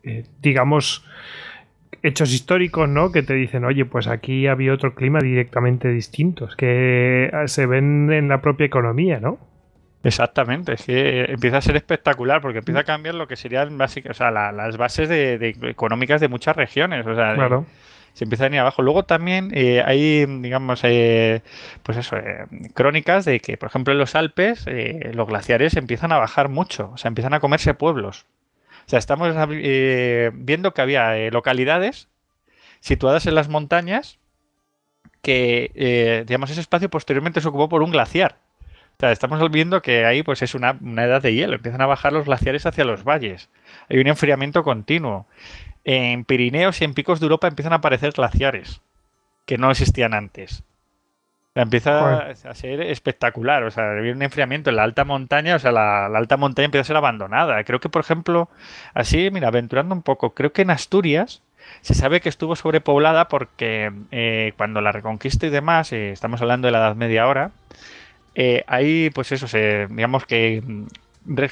eh, 0.04 0.24
digamos 0.40 1.04
hechos 2.02 2.32
históricos, 2.32 2.88
¿no? 2.88 3.12
Que 3.12 3.22
te 3.22 3.34
dicen, 3.34 3.64
oye, 3.64 3.84
pues 3.84 4.08
aquí 4.08 4.46
había 4.46 4.72
otro 4.72 4.94
clima 4.94 5.20
directamente 5.20 5.88
distinto, 5.88 6.48
que 6.56 7.30
se 7.46 7.66
ven 7.66 8.12
en 8.12 8.28
la 8.28 8.40
propia 8.40 8.66
economía, 8.66 9.20
¿no? 9.20 9.38
Exactamente, 10.04 10.72
es 10.72 10.84
que 10.84 11.26
empieza 11.28 11.58
a 11.58 11.60
ser 11.60 11.76
espectacular 11.76 12.40
porque 12.40 12.58
empieza 12.58 12.80
a 12.80 12.84
cambiar 12.84 13.14
lo 13.14 13.28
que 13.28 13.36
serían 13.36 13.78
básicas, 13.78 14.16
o 14.16 14.18
sea, 14.18 14.30
las 14.32 14.76
bases 14.76 15.08
de, 15.08 15.56
económicas 15.62 16.20
de 16.20 16.26
muchas 16.26 16.56
regiones, 16.56 17.06
o 17.06 17.14
sea, 17.14 17.36
se 18.12 18.24
empieza 18.24 18.44
a 18.44 18.48
ir 18.48 18.58
abajo. 18.58 18.82
Luego 18.82 19.04
también 19.04 19.50
eh, 19.54 19.82
hay, 19.84 20.26
digamos, 20.26 20.80
eh, 20.82 21.42
pues 21.82 21.98
eso, 21.98 22.16
eh, 22.16 22.46
crónicas 22.74 23.24
de 23.24 23.40
que, 23.40 23.56
por 23.56 23.68
ejemplo, 23.68 23.92
en 23.92 23.98
los 23.98 24.14
Alpes 24.14 24.66
los 25.12 25.28
glaciares 25.28 25.76
empiezan 25.76 26.12
a 26.12 26.18
bajar 26.18 26.48
mucho, 26.48 26.90
o 26.92 26.96
sea, 26.96 27.08
empiezan 27.08 27.34
a 27.34 27.40
comerse 27.40 27.74
pueblos. 27.74 28.26
Estamos 28.98 29.34
viendo 30.34 30.74
que 30.74 30.82
había 30.82 31.30
localidades 31.30 32.08
situadas 32.80 33.26
en 33.26 33.34
las 33.34 33.48
montañas 33.48 34.18
que, 35.22 36.24
digamos, 36.26 36.50
ese 36.50 36.60
espacio 36.60 36.90
posteriormente 36.90 37.40
se 37.40 37.48
ocupó 37.48 37.68
por 37.68 37.82
un 37.82 37.90
glaciar 37.90 38.36
estamos 39.10 39.50
viendo 39.50 39.82
que 39.82 40.04
ahí 40.04 40.22
pues 40.22 40.42
es 40.42 40.54
una, 40.54 40.78
edad 40.98 41.22
de 41.22 41.34
hielo, 41.34 41.56
empiezan 41.56 41.80
a 41.80 41.86
bajar 41.86 42.12
los 42.12 42.26
glaciares 42.26 42.66
hacia 42.66 42.84
los 42.84 43.02
valles, 43.04 43.50
hay 43.88 43.98
un 43.98 44.06
enfriamiento 44.06 44.62
continuo. 44.62 45.26
En 45.84 46.24
Pirineos 46.24 46.80
y 46.80 46.84
en 46.84 46.94
picos 46.94 47.18
de 47.18 47.24
Europa 47.24 47.48
empiezan 47.48 47.72
a 47.72 47.76
aparecer 47.76 48.12
glaciares 48.12 48.82
que 49.46 49.58
no 49.58 49.70
existían 49.72 50.14
antes. 50.14 50.62
Empieza 51.54 52.30
a 52.30 52.54
ser 52.54 52.80
espectacular, 52.80 53.62
o 53.64 53.70
sea, 53.70 53.92
hay 53.92 54.10
un 54.10 54.22
enfriamiento 54.22 54.70
en 54.70 54.76
la 54.76 54.84
alta 54.84 55.04
montaña, 55.04 55.56
o 55.56 55.58
sea, 55.58 55.72
la, 55.72 56.06
alta 56.06 56.36
montaña 56.36 56.66
empieza 56.66 56.82
a 56.82 56.86
ser 56.86 56.96
abandonada. 56.96 57.62
Creo 57.64 57.80
que, 57.80 57.88
por 57.88 58.00
ejemplo, 58.00 58.48
así, 58.94 59.30
mira, 59.30 59.48
aventurando 59.48 59.94
un 59.94 60.02
poco, 60.02 60.30
creo 60.30 60.52
que 60.52 60.62
en 60.62 60.70
Asturias 60.70 61.42
se 61.82 61.94
sabe 61.94 62.20
que 62.20 62.28
estuvo 62.28 62.56
sobrepoblada 62.56 63.28
porque 63.28 63.92
eh, 64.10 64.52
cuando 64.56 64.80
la 64.80 64.92
reconquista 64.92 65.46
y 65.46 65.50
demás, 65.50 65.92
eh, 65.92 66.10
estamos 66.12 66.40
hablando 66.42 66.66
de 66.66 66.72
la 66.72 66.78
Edad 66.78 66.96
Media 66.96 67.24
ahora, 67.24 67.52
eh, 68.34 68.64
hay, 68.66 69.10
pues 69.10 69.32
eso, 69.32 69.46
se, 69.46 69.86
digamos 69.88 70.24
que 70.26 70.62
mm, 70.64 70.86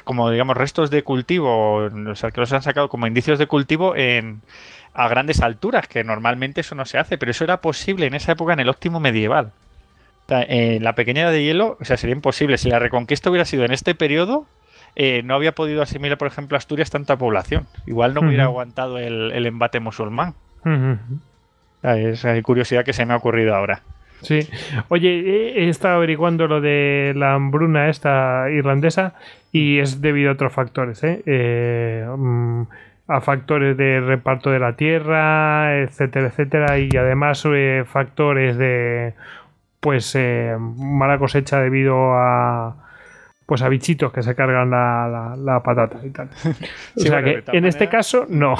como 0.04 0.30
digamos 0.30 0.56
restos 0.56 0.90
de 0.90 1.02
cultivo, 1.04 1.76
o 1.76 2.14
sea, 2.16 2.30
que 2.30 2.40
los 2.40 2.52
han 2.52 2.62
sacado 2.62 2.88
como 2.88 3.06
indicios 3.06 3.38
de 3.38 3.46
cultivo 3.46 3.94
en, 3.96 4.40
a 4.94 5.08
grandes 5.08 5.40
alturas, 5.42 5.86
que 5.88 6.04
normalmente 6.04 6.62
eso 6.62 6.74
no 6.74 6.86
se 6.86 6.98
hace, 6.98 7.18
pero 7.18 7.30
eso 7.30 7.44
era 7.44 7.60
posible 7.60 8.06
en 8.06 8.14
esa 8.14 8.32
época 8.32 8.52
en 8.54 8.60
el 8.60 8.68
óptimo 8.68 8.98
medieval. 9.00 9.52
En 10.30 10.82
la 10.82 10.94
pequeña 10.94 11.22
edad 11.22 11.32
de 11.32 11.42
hielo, 11.42 11.76
o 11.80 11.84
sea, 11.84 11.96
sería 11.96 12.14
imposible. 12.14 12.58
Si 12.58 12.68
la 12.68 12.78
reconquista 12.78 13.30
hubiera 13.30 13.44
sido 13.44 13.64
en 13.64 13.72
este 13.72 13.94
periodo, 13.94 14.46
eh, 14.96 15.22
no 15.24 15.34
había 15.34 15.52
podido 15.52 15.82
asimilar, 15.82 16.18
por 16.18 16.28
ejemplo, 16.28 16.56
Asturias 16.56 16.90
tanta 16.90 17.16
población. 17.16 17.66
Igual 17.86 18.14
no 18.14 18.20
hubiera 18.20 18.44
aguantado 18.44 18.98
el, 18.98 19.46
embate 19.46 19.80
musulmán. 19.80 20.34
Es 21.82 22.24
hay 22.24 22.42
curiosidad 22.42 22.84
que 22.84 22.92
se 22.92 23.06
me 23.06 23.14
ha 23.14 23.16
ocurrido 23.16 23.54
ahora. 23.54 23.82
Sí. 24.22 24.40
Oye, 24.88 25.64
he 25.64 25.68
estado 25.68 25.96
averiguando 25.96 26.46
lo 26.46 26.60
de 26.60 27.14
la 27.16 27.34
hambruna 27.34 27.88
esta 27.88 28.50
irlandesa 28.50 29.14
y 29.50 29.78
es 29.78 30.00
debido 30.00 30.30
a 30.30 30.34
otros 30.34 30.52
factores, 30.52 31.02
¿eh? 31.02 31.22
eh 31.24 32.06
mm, 32.16 32.62
a 33.08 33.20
factores 33.20 33.76
de 33.76 34.00
reparto 34.00 34.50
de 34.50 34.60
la 34.60 34.76
tierra, 34.76 35.80
etcétera, 35.80 36.28
etcétera, 36.28 36.78
y 36.78 36.90
además 36.96 37.44
eh, 37.46 37.84
factores 37.84 38.56
de 38.56 39.14
pues 39.80 40.14
eh, 40.14 40.56
mala 40.58 41.18
cosecha 41.18 41.58
debido 41.58 42.14
a 42.14 42.76
pues 43.46 43.62
a 43.62 43.68
bichitos 43.68 44.12
que 44.12 44.22
se 44.22 44.36
cargan 44.36 44.70
la, 44.70 45.60
patata 45.64 45.98
y 46.06 46.10
tal. 46.10 46.30
o 46.96 47.00
sea 47.00 47.22
que 47.22 47.42
en 47.52 47.64
este 47.64 47.88
caso 47.88 48.26
no. 48.28 48.54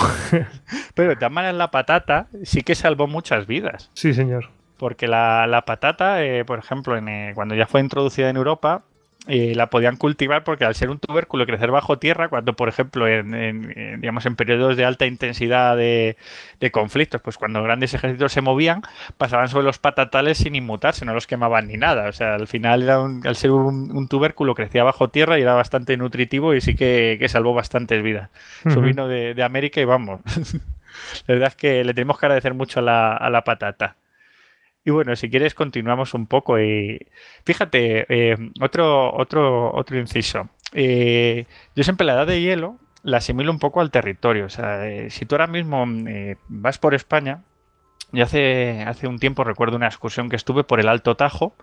pero 0.95 1.11
de 1.11 1.15
todas 1.15 1.31
maneras 1.31 1.55
la 1.55 1.71
patata 1.71 2.27
sí 2.43 2.63
que 2.63 2.75
salvó 2.75 3.07
muchas 3.07 3.47
vidas. 3.47 3.91
Sí, 3.95 4.13
señor 4.13 4.49
porque 4.81 5.07
la, 5.07 5.63
patata, 5.67 6.25
eh, 6.25 6.43
por 6.47 6.59
ejemplo, 6.59 6.97
en, 6.97 7.07
eh, 7.07 7.33
cuando 7.35 7.55
ya 7.55 7.67
fue 7.67 7.83
introducida 7.83 8.31
en 8.31 8.39
Europa, 8.39 8.85
eh, 9.29 9.55
la 9.55 9.69
podían 9.69 9.97
cultivar 9.97 10.45
porque 10.45 10.65
al 10.65 10.75
ser 10.75 10.89
un 10.89 10.99
tubérculo 10.99 11.45
y 11.45 11.47
crecer 11.47 11.71
bajo 11.71 11.99
tierra, 11.99 12.31
cuando 12.31 12.55
por 12.57 12.71
ejemplo 12.71 13.07
en, 13.07 14.01
digamos 14.01 14.25
en 14.25 14.35
periodos 14.35 14.79
de 14.79 14.87
alta 14.87 15.05
intensidad 15.05 15.77
de, 15.77 16.17
conflictos, 16.73 17.21
pues 17.21 17.37
cuando 17.37 17.63
grandes 17.63 17.93
ejércitos 17.93 18.33
se 18.33 18.41
movían, 18.41 18.81
pasaban 19.19 19.49
sobre 19.49 19.67
los 19.67 19.79
patatales 19.79 20.39
sin 20.39 20.55
inmutarse, 20.55 21.05
no 21.05 21.13
los 21.13 21.27
quemaban 21.27 21.69
ni 21.69 21.77
nada. 21.77 22.09
O 22.09 22.13
sea, 22.13 22.35
al 22.35 22.49
final 22.49 22.83
era 22.83 22.97
al 22.97 23.37
ser 23.37 23.51
un, 23.51 24.09
tubérculo 24.09 24.55
crecía 24.55 24.85
bajo 24.85 25.11
tierra 25.11 25.39
y 25.39 25.43
era 25.43 25.55
bastante 25.55 25.97
nutritivo 25.99 26.55
y 26.55 26.63
sí 26.63 26.75
que, 26.75 27.25
salvó 27.29 27.53
bastantes 27.53 28.03
vidas. 28.03 28.31
Su 28.69 28.81
vino 28.81 29.07
de, 29.07 29.43
América 29.43 29.81
y 29.81 29.85
vamos. 29.85 30.21
la 31.27 31.35
verdad 31.35 31.49
es 31.49 31.57
que 31.57 31.85
le 31.85 31.95
tenemos 31.95 32.19
que 32.19 32.27
agradecer 32.27 32.55
mucho 32.55 32.81
a 32.81 33.31
la 33.31 33.45
patata. 33.45 33.97
Y 34.85 34.91
bueno, 34.91 35.15
si 35.17 35.29
quieres 35.29 35.55
continuamos 35.55 36.15
un 36.15 36.27
poco. 36.27 36.59
Y 36.59 36.99
fíjate, 37.45 38.07
eh, 38.09 38.37
otro, 38.61 39.15
otro, 39.15 39.75
otro 39.75 39.99
inciso. 39.99 40.49
Eh, 40.73 41.47
yo 41.77 41.85
siempre 41.85 42.07
la 42.07 42.15
edad 42.15 42.27
de 42.27 42.41
hielo 42.41 42.79
la 43.03 43.19
asimilo 43.19 43.51
un 43.51 43.59
poco 43.59 43.81
al 43.81 43.91
territorio. 43.91 44.47
O 44.47 44.51
sea, 44.51 44.87
eh, 44.89 45.11
si 45.11 45.27
tú 45.27 45.35
ahora 45.35 45.47
mismo 45.47 45.87
vas 46.49 46.79
por 46.79 46.95
España, 46.95 47.43
yo 48.13 48.25
hace, 48.25 48.83
hace 48.87 49.07
un 49.07 49.19
tiempo 49.19 49.45
recuerdo 49.45 49.77
una 49.77 49.87
excursión 49.87 50.29
que 50.29 50.37
estuve 50.37 50.65
por 50.65 50.81
el 50.81 50.89
Alto 50.89 51.17
Tajo 51.17 51.55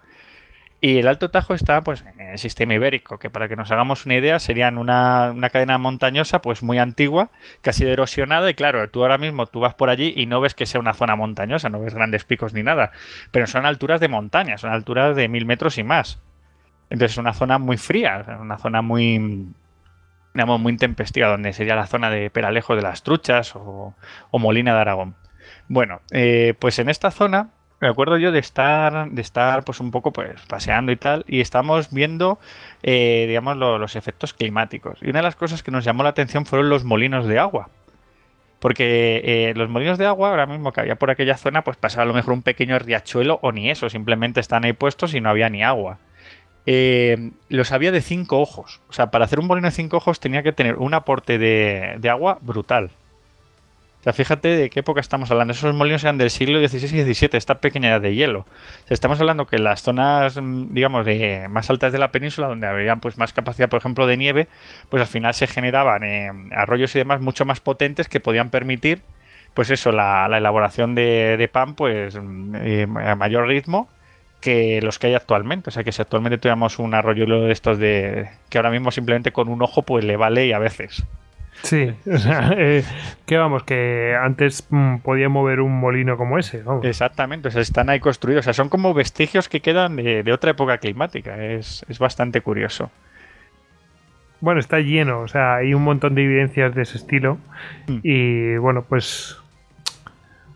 y 0.80 1.00
el 1.00 1.08
Alto 1.08 1.32
Tajo 1.32 1.56
está 1.56 1.82
pues, 1.82 2.04
en 2.06 2.20
el 2.20 2.38
sistema 2.38 2.76
ibérico, 2.76 3.18
que 3.18 3.32
para 3.32 3.48
que 3.48 3.56
nos 3.56 3.72
hagamos 3.72 4.06
una 4.06 4.16
idea 4.16 4.38
serían 4.38 4.78
una, 4.78 5.34
cadena 5.52 5.80
montañosa 5.80 6.42
pues 6.42 6.62
muy 6.62 6.78
antigua, 6.78 7.32
casi 7.62 7.86
erosionada, 7.86 8.50
y 8.50 8.54
claro, 8.54 8.88
tú 8.90 9.02
ahora 9.02 9.18
mismo 9.18 9.48
tú 9.48 9.60
vas 9.60 9.74
por 9.74 9.90
allí 9.90 10.14
y 10.16 10.28
no 10.28 10.40
ves 10.40 10.54
que 10.54 10.68
sea 10.68 10.80
una 10.80 10.94
zona 10.94 11.16
montañosa, 11.16 11.70
no 11.70 11.80
ves 11.80 11.96
grandes 11.96 12.26
picos 12.26 12.54
ni 12.54 12.62
nada, 12.62 12.92
pero 13.32 13.48
son 13.48 13.66
alturas 13.66 14.00
de 14.00 14.08
montaña, 14.08 14.60
son 14.60 14.72
alturas 14.72 15.16
de 15.16 15.28
mil 15.28 15.48
metros 15.48 15.80
y 15.80 15.84
más. 15.84 16.22
Entonces 16.92 17.14
es 17.14 17.18
una 17.18 17.34
zona 17.34 17.58
muy 17.58 17.78
fría, 17.78 18.38
una 18.40 18.60
zona 18.60 18.84
muy, 18.84 19.48
digamos, 20.36 20.60
muy 20.60 20.74
intempestiva, 20.74 21.28
donde 21.28 21.54
sería 21.54 21.76
la 21.76 21.88
zona 21.88 22.12
de 22.12 22.30
Peralejo 22.30 22.76
de 22.76 22.84
las 22.84 23.02
Truchas 23.02 23.54
o, 23.56 23.96
Molina 24.32 24.76
de 24.76 24.82
Aragón. 24.82 25.16
Bueno, 25.68 26.02
eh, 26.12 26.54
pues 26.60 26.78
en 26.80 26.88
esta 26.88 27.10
zona 27.10 27.50
me 27.80 27.88
acuerdo 27.88 28.18
yo 28.18 28.32
de 28.32 28.40
estar, 28.40 29.10
de 29.12 29.22
estar 29.22 29.64
pues 29.64 29.80
un 29.80 29.92
poco 29.92 30.12
pues 30.12 30.42
paseando 30.48 30.92
y 30.92 30.96
tal, 30.96 31.24
y 31.28 31.42
estamos 31.42 31.92
viendo, 31.92 32.40
eh, 32.82 33.26
digamos, 33.28 33.56
los 33.58 33.96
efectos 33.96 34.34
climáticos. 34.34 34.98
Y 35.02 35.10
una 35.10 35.20
de 35.20 35.24
las 35.24 35.36
cosas 35.36 35.62
que 35.62 35.72
nos 35.72 35.86
llamó 35.86 36.04
la 36.04 36.10
atención 36.10 36.46
fueron 36.46 36.70
los 36.70 36.84
molinos 36.84 37.28
de 37.28 37.40
agua. 37.40 37.70
Porque 38.60 39.22
eh, 39.24 39.54
los 39.56 39.70
molinos 39.70 40.00
de 40.00 40.08
agua, 40.08 40.30
ahora 40.30 40.48
mismo 40.48 40.72
que 40.72 40.82
había 40.82 40.96
por 40.96 41.12
aquella 41.12 41.38
zona, 41.38 41.64
pues 41.64 41.78
pasaba 41.78 42.04
a 42.04 42.08
lo 42.08 42.16
mejor 42.16 42.34
un 42.34 42.42
pequeño 42.42 42.80
riachuelo 42.80 43.40
o 43.44 43.52
ni 43.52 43.70
eso, 43.70 43.90
simplemente 43.90 44.40
están 44.40 44.66
ahí 44.66 44.74
puestos 44.74 45.14
y 45.14 45.22
no 45.22 45.30
había 45.30 45.50
ni 45.50 45.64
agua. 45.64 46.00
Eh, 46.66 47.32
los 47.50 47.72
había 47.72 47.92
de 47.92 48.02
cinco 48.02 48.40
ojos. 48.40 48.82
O 48.90 48.94
sea, 48.94 49.12
para 49.12 49.26
hacer 49.26 49.40
un 49.40 49.46
molino 49.46 49.68
de 49.68 49.72
cinco 49.72 49.98
ojos 49.98 50.20
tenía 50.20 50.42
que 50.42 50.54
tener 50.54 50.78
un 50.78 50.96
aporte 50.96 51.38
de 51.38 52.10
agua 52.10 52.40
brutal 52.42 52.90
fíjate 54.14 54.50
de 54.50 54.70
qué 54.70 54.82
época 54.82 55.02
estamos 55.02 55.32
hablando. 55.32 55.54
Esos 55.54 55.74
molinos 55.74 56.04
eran 56.04 56.18
del 56.18 56.30
siglo 56.30 56.66
XVI 56.66 57.00
y 57.00 57.14
XVII, 57.14 57.30
esta 57.34 57.60
pequeña 57.60 57.90
edad 57.90 58.02
de 58.02 58.16
hielo. 58.16 58.46
estamos 58.90 59.20
hablando 59.20 59.48
que 59.48 59.60
las 59.60 59.82
zonas, 59.82 60.38
mm, 60.42 60.74
digamos, 60.74 61.06
de, 61.06 61.48
más 61.50 61.70
altas 61.70 61.92
de 61.92 62.00
la 62.00 62.12
península, 62.12 62.48
donde 62.48 62.68
había 62.68 62.96
pues, 62.98 63.18
más 63.18 63.34
capacidad, 63.34 63.70
por 63.70 63.80
ejemplo, 63.80 64.08
de 64.08 64.18
nieve, 64.18 64.48
pues 64.90 65.02
al 65.02 65.08
final 65.08 65.34
se 65.34 65.48
generaban 65.48 66.04
eh, 66.04 66.32
arroyos 66.56 66.96
y 66.96 67.00
demás 67.00 67.22
mucho 67.22 67.46
más 67.46 67.60
potentes 67.60 68.08
que 68.08 68.20
podían 68.20 68.50
permitir, 68.50 69.02
pues 69.54 69.70
eso, 69.72 69.92
la, 69.92 70.26
elaboración 70.38 70.96
de, 70.96 71.50
pan, 71.52 71.76
pues 71.76 72.16
mm, 72.16 72.56
eh, 72.56 72.88
a 73.06 73.16
mayor 73.16 73.48
ritmo 73.48 73.90
que 74.42 74.82
los 74.82 75.00
que 75.00 75.08
hay 75.08 75.16
actualmente. 75.16 75.70
O 75.70 75.72
sea, 75.72 75.84
que 75.84 75.92
si 75.92 76.02
actualmente 76.02 76.38
tuviéramos 76.38 76.80
un 76.80 76.94
arroyo 76.94 77.26
de 77.26 77.52
estos 77.52 77.80
de 77.80 78.30
que 78.50 78.58
ahora 78.58 78.72
mismo 78.72 78.92
simplemente 78.92 79.32
con 79.32 79.50
un 79.50 79.62
ojo 79.62 79.82
pues 79.84 80.06
le 80.06 80.18
vale 80.18 80.46
y 80.48 80.54
a 80.54 80.60
veces. 80.60 81.04
Sí, 81.64 81.94
o 82.12 82.18
sea, 82.18 82.54
eh, 82.58 82.84
que 83.26 83.38
vamos, 83.38 83.64
que 83.64 84.16
antes 84.20 84.66
mm, 84.70 84.98
podía 84.98 85.30
mover 85.30 85.62
un 85.62 85.80
molino 85.80 86.18
como 86.18 86.38
ese. 86.38 86.64
Exactamente, 86.84 87.48
o 87.48 87.52
sea, 87.52 87.62
están 87.62 87.90
ahí 87.90 88.00
construidos, 88.00 88.42
o 88.42 88.46
sea, 88.46 88.54
son 88.54 88.70
como 88.70 88.94
vestigios 88.94 89.50
que 89.50 89.62
quedan 89.62 89.96
de, 89.96 90.32
otra 90.32 90.52
época 90.52 90.78
climática, 90.78 91.44
es, 91.44 91.84
bastante 92.00 92.42
curioso. 92.42 92.92
Bueno, 94.40 94.60
está 94.60 94.80
lleno, 94.80 95.22
o 95.22 95.28
sea, 95.28 95.56
hay 95.56 95.74
un 95.74 95.84
montón 95.84 96.14
de 96.14 96.24
evidencias 96.24 96.76
de 96.76 96.84
ese 96.84 96.98
estilo. 96.98 97.40
Mm. 97.88 98.00
Y 98.04 98.58
bueno, 98.58 98.84
pues. 98.88 99.36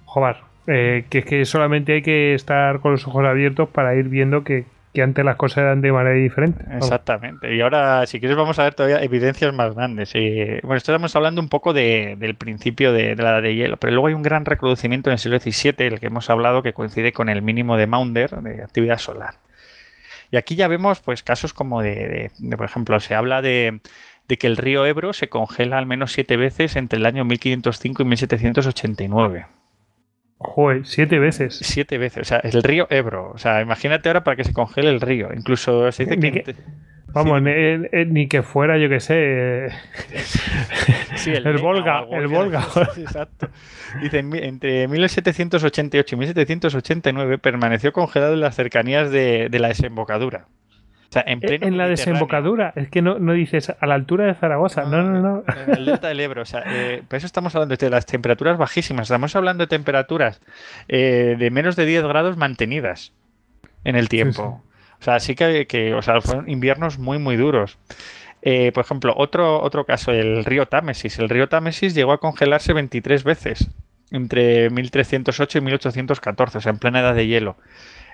Joder, 0.06 0.38
eh, 0.68 1.06
que 1.10 1.20
es 1.20 1.26
que 1.26 1.46
solamente 1.46 1.94
hay 1.94 2.02
que 2.04 2.36
estar 2.36 2.80
con 2.82 2.92
los 2.92 3.08
ojos 3.08 3.26
abiertos 3.26 3.70
para 3.70 3.96
ir 3.96 4.08
viendo 4.08 4.44
que, 4.44 4.66
que 4.94 5.02
antes 5.02 5.24
las 5.24 5.38
cosas 5.38 5.60
eran 5.60 5.82
de 5.82 5.92
manera 5.92 6.16
diferente. 6.16 6.66
Exactamente. 6.76 7.56
Y 7.56 7.62
ahora, 7.62 8.06
si 8.08 8.20
quieres, 8.20 8.38
vamos 8.38 8.60
a 8.60 8.64
ver 8.64 8.74
todavía 8.74 9.02
evidencias 9.02 9.54
más 9.54 9.74
grandes. 9.74 10.14
Y, 10.16 10.60
bueno, 10.64 10.76
estamos 10.76 11.16
hablando 11.16 11.42
un 11.42 11.50
poco 11.50 11.74
del 11.74 12.36
principio 12.36 12.92
de, 12.92 13.16
la 13.16 13.32
edad 13.32 13.42
de 13.42 13.56
hielo, 13.56 13.78
pero 13.78 13.94
luego 13.94 14.08
hay 14.08 14.14
un 14.14 14.24
gran 14.24 14.46
reconocimiento 14.46 15.10
en 15.10 15.14
el 15.14 15.20
siglo 15.20 15.40
XVII, 15.40 15.76
el 15.88 16.00
que 16.00 16.08
hemos 16.08 16.30
hablado, 16.30 16.62
que 16.62 16.74
coincide 16.74 17.14
con 17.14 17.30
el 17.30 17.42
mínimo 17.42 17.78
de 17.78 17.88
Maunder, 17.88 18.32
de 18.42 18.64
actividad 18.64 18.98
solar. 18.98 19.36
Y 20.30 20.38
aquí 20.38 20.56
ya 20.56 20.68
vemos 20.68 21.02
pues 21.02 21.24
casos 21.24 21.54
como 21.54 21.82
de, 21.82 22.32
de 22.38 22.58
por 22.58 22.66
ejemplo, 22.66 23.00
se 23.00 23.16
habla 23.16 23.42
de, 23.42 23.82
de 24.28 24.38
que 24.38 24.48
el 24.48 24.58
río 24.58 24.86
Ebro 24.86 25.14
se 25.14 25.30
congela 25.30 25.78
al 25.78 25.86
menos 25.86 26.14
siete 26.14 26.38
veces 26.38 26.76
entre 26.76 27.00
el 27.00 27.06
año 27.06 27.26
1505 27.26 28.04
y 28.04 28.06
1789. 28.06 29.46
Joder, 30.44 30.86
siete 30.86 31.20
veces. 31.20 31.60
Siete 31.62 31.98
veces. 31.98 32.22
O 32.22 32.26
sea, 32.26 32.40
el 32.40 32.64
río 32.64 32.88
Ebro. 32.90 33.32
O 33.34 33.38
sea, 33.38 33.62
imagínate 33.62 34.10
ahora 34.10 34.24
para 34.24 34.36
que 34.36 34.44
se 34.44 34.54
congele 34.54 34.90
el 34.90 35.02
río. 35.02 35.30
Incluso 35.36 35.92
se 35.92 36.06
dice 36.06 36.20
que. 36.20 36.56
vamos, 37.08 37.42
ni, 37.42 38.28
que 38.28 38.42
fuera, 38.42 38.78
yo 38.78 38.90
que 38.90 39.00
sé. 39.00 39.66
el, 41.28 41.58
Volga. 41.62 42.06
El 42.12 42.28
Volga. 42.28 42.66
Exacto. 42.98 43.50
Dice, 44.02 44.20
entre 44.20 44.88
1788 44.88 46.16
y 46.16 46.18
1789 46.18 47.38
permaneció 47.38 47.94
congelado 47.94 48.34
en 48.34 48.42
las 48.42 48.56
cercanías 48.56 49.12
de 49.12 49.50
la 49.52 49.68
desembocadura. 49.68 50.48
En, 51.14 51.78
la 51.78 51.88
desembocadura, 51.88 52.72
es 52.76 52.90
que 52.90 53.02
no, 53.02 53.20
no, 53.20 53.34
dices 53.34 53.74
a 53.78 53.86
la 53.86 53.96
altura 53.96 54.26
de 54.26 54.34
Zaragoza, 54.34 54.84
no, 54.84 55.04
no, 55.04 55.20
no. 55.20 55.44
En 55.68 55.78
el 55.78 55.86
delta 55.86 56.08
del 56.08 56.20
Ebro, 56.22 56.44
o 56.44 56.46
sea, 56.46 56.64
eh, 56.66 57.04
por 57.08 57.18
eso 57.18 57.26
estamos 57.26 57.54
hablando 57.56 57.76
de 57.76 57.90
las 57.90 58.06
temperaturas 58.06 58.58
bajísimas, 58.58 59.08
estamos 59.08 59.36
hablando 59.36 59.64
de 59.64 59.68
temperaturas 59.68 60.42
eh, 60.88 61.36
de 61.38 61.52
menos 61.52 61.76
de 61.76 61.86
10 61.86 62.04
grados 62.04 62.38
mantenidas 62.38 63.12
en 63.84 63.96
el 63.96 64.08
tiempo. 64.08 64.64
O 65.00 65.04
sea, 65.04 65.20
sí 65.20 65.36
que, 65.36 65.68
que, 65.68 65.94
o 65.96 66.02
sea, 66.02 66.22
fueron 66.22 66.50
inviernos 66.50 67.00
muy, 67.00 67.18
muy 67.18 67.36
duros. 67.36 67.78
Eh, 68.44 68.72
por 68.72 68.84
ejemplo, 68.84 69.14
otro, 69.18 69.62
otro 69.62 69.86
caso, 69.86 70.12
el 70.12 70.46
río 70.46 70.68
Támesis. 70.68 71.20
El 71.20 71.30
río 71.30 71.50
Támesis 71.50 71.94
llegó 71.94 72.12
a 72.12 72.20
congelarse 72.20 72.74
23 72.74 73.24
veces 73.24 73.70
entre 74.12 74.70
1308 74.70 75.58
y 75.58 75.62
1814, 75.62 76.58
o 76.58 76.62
sea, 76.62 76.72
en 76.72 76.78
plena 76.78 77.00
edad 77.00 77.16
de 77.16 77.28
hielo. 77.28 77.56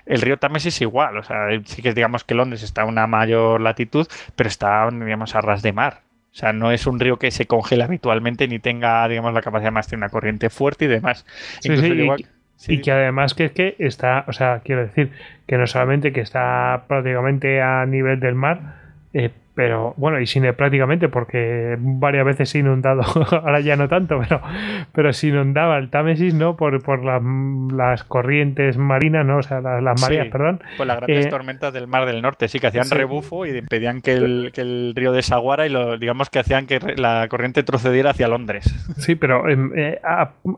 El 0.08 0.22
río 0.22 0.38
Támesis 0.38 0.74
es 0.74 0.80
igual, 0.80 1.18
o 1.18 1.22
sea, 1.22 1.48
sí 1.64 1.82
que 1.82 1.92
digamos 1.92 2.24
que 2.24 2.34
Londres 2.34 2.62
está 2.62 2.82
a 2.82 2.86
una 2.86 3.06
mayor 3.06 3.60
latitud, 3.60 4.06
pero 4.34 4.48
está, 4.48 4.88
digamos, 4.90 5.34
a 5.34 5.42
ras 5.42 5.62
de 5.62 5.72
mar. 5.72 6.00
O 6.32 6.34
sea, 6.34 6.52
no 6.52 6.72
es 6.72 6.86
un 6.86 6.98
río 6.98 7.18
que 7.18 7.30
se 7.30 7.46
congela 7.46 7.84
habitualmente 7.84 8.48
ni 8.48 8.58
tenga, 8.58 9.06
digamos, 9.06 9.34
la 9.34 9.42
capacidad 9.42 9.70
más 9.70 9.90
de 9.90 9.96
una 9.96 10.08
corriente 10.08 10.50
fuerte 10.50 10.86
y 10.86 10.88
demás. 10.88 11.26
y, 12.66 12.80
que 12.80 12.90
además 12.90 13.34
que 13.34 13.44
es 13.44 13.52
que 13.52 13.76
está, 13.78 14.24
o 14.26 14.32
sea, 14.32 14.62
quiero 14.64 14.82
decir, 14.82 15.12
que 15.46 15.58
no 15.58 15.66
solamente 15.66 16.12
que 16.12 16.20
está 16.20 16.84
prácticamente 16.88 17.60
a 17.60 17.84
nivel 17.86 18.18
del 18.18 18.34
mar, 18.34 18.76
eh, 19.12 19.30
pero 19.58 19.92
bueno, 19.96 20.20
y 20.20 20.26
sin 20.28 20.44
prácticamente, 20.54 21.08
porque 21.08 21.76
varias 21.80 22.24
veces 22.24 22.48
se 22.48 22.60
inundado, 22.60 23.02
ahora 23.32 23.58
ya 23.58 23.74
no 23.74 23.88
tanto, 23.88 24.20
pero, 24.20 24.40
pero 24.92 25.12
se 25.12 25.26
inundaba 25.26 25.78
el 25.78 25.90
Támesis, 25.90 26.32
¿no? 26.32 26.56
Por, 26.56 26.80
por 26.80 27.02
las 27.02 28.04
corrientes 28.04 28.76
marinas, 28.76 29.26
¿no? 29.26 29.38
O 29.38 29.42
sea, 29.42 29.60
las, 29.60 30.00
mareas, 30.00 30.28
perdón. 30.28 30.62
Por 30.76 30.86
las 30.86 30.98
grandes 30.98 31.26
eh, 31.26 31.28
tormentas 31.28 31.72
del 31.72 31.88
Mar 31.88 32.06
del 32.06 32.22
Norte, 32.22 32.46
sí, 32.46 32.60
que 32.60 32.68
hacían 32.68 32.88
rebufo 32.88 33.46
y 33.46 33.58
impedían 33.58 34.00
que 34.00 34.12
el, 34.12 34.52
que 34.54 34.60
el 34.60 34.92
río 34.94 35.10
desaguara 35.10 35.66
y 35.66 35.70
lo, 35.70 35.98
digamos 35.98 36.30
que 36.30 36.38
hacían 36.38 36.68
que 36.68 36.78
la 36.96 37.26
corriente 37.28 37.64
trocediera 37.64 38.10
hacia 38.10 38.28
Londres. 38.28 38.72
Sí, 38.98 39.14
pero 39.14 39.48
em, 39.48 39.72
eh, 39.76 40.00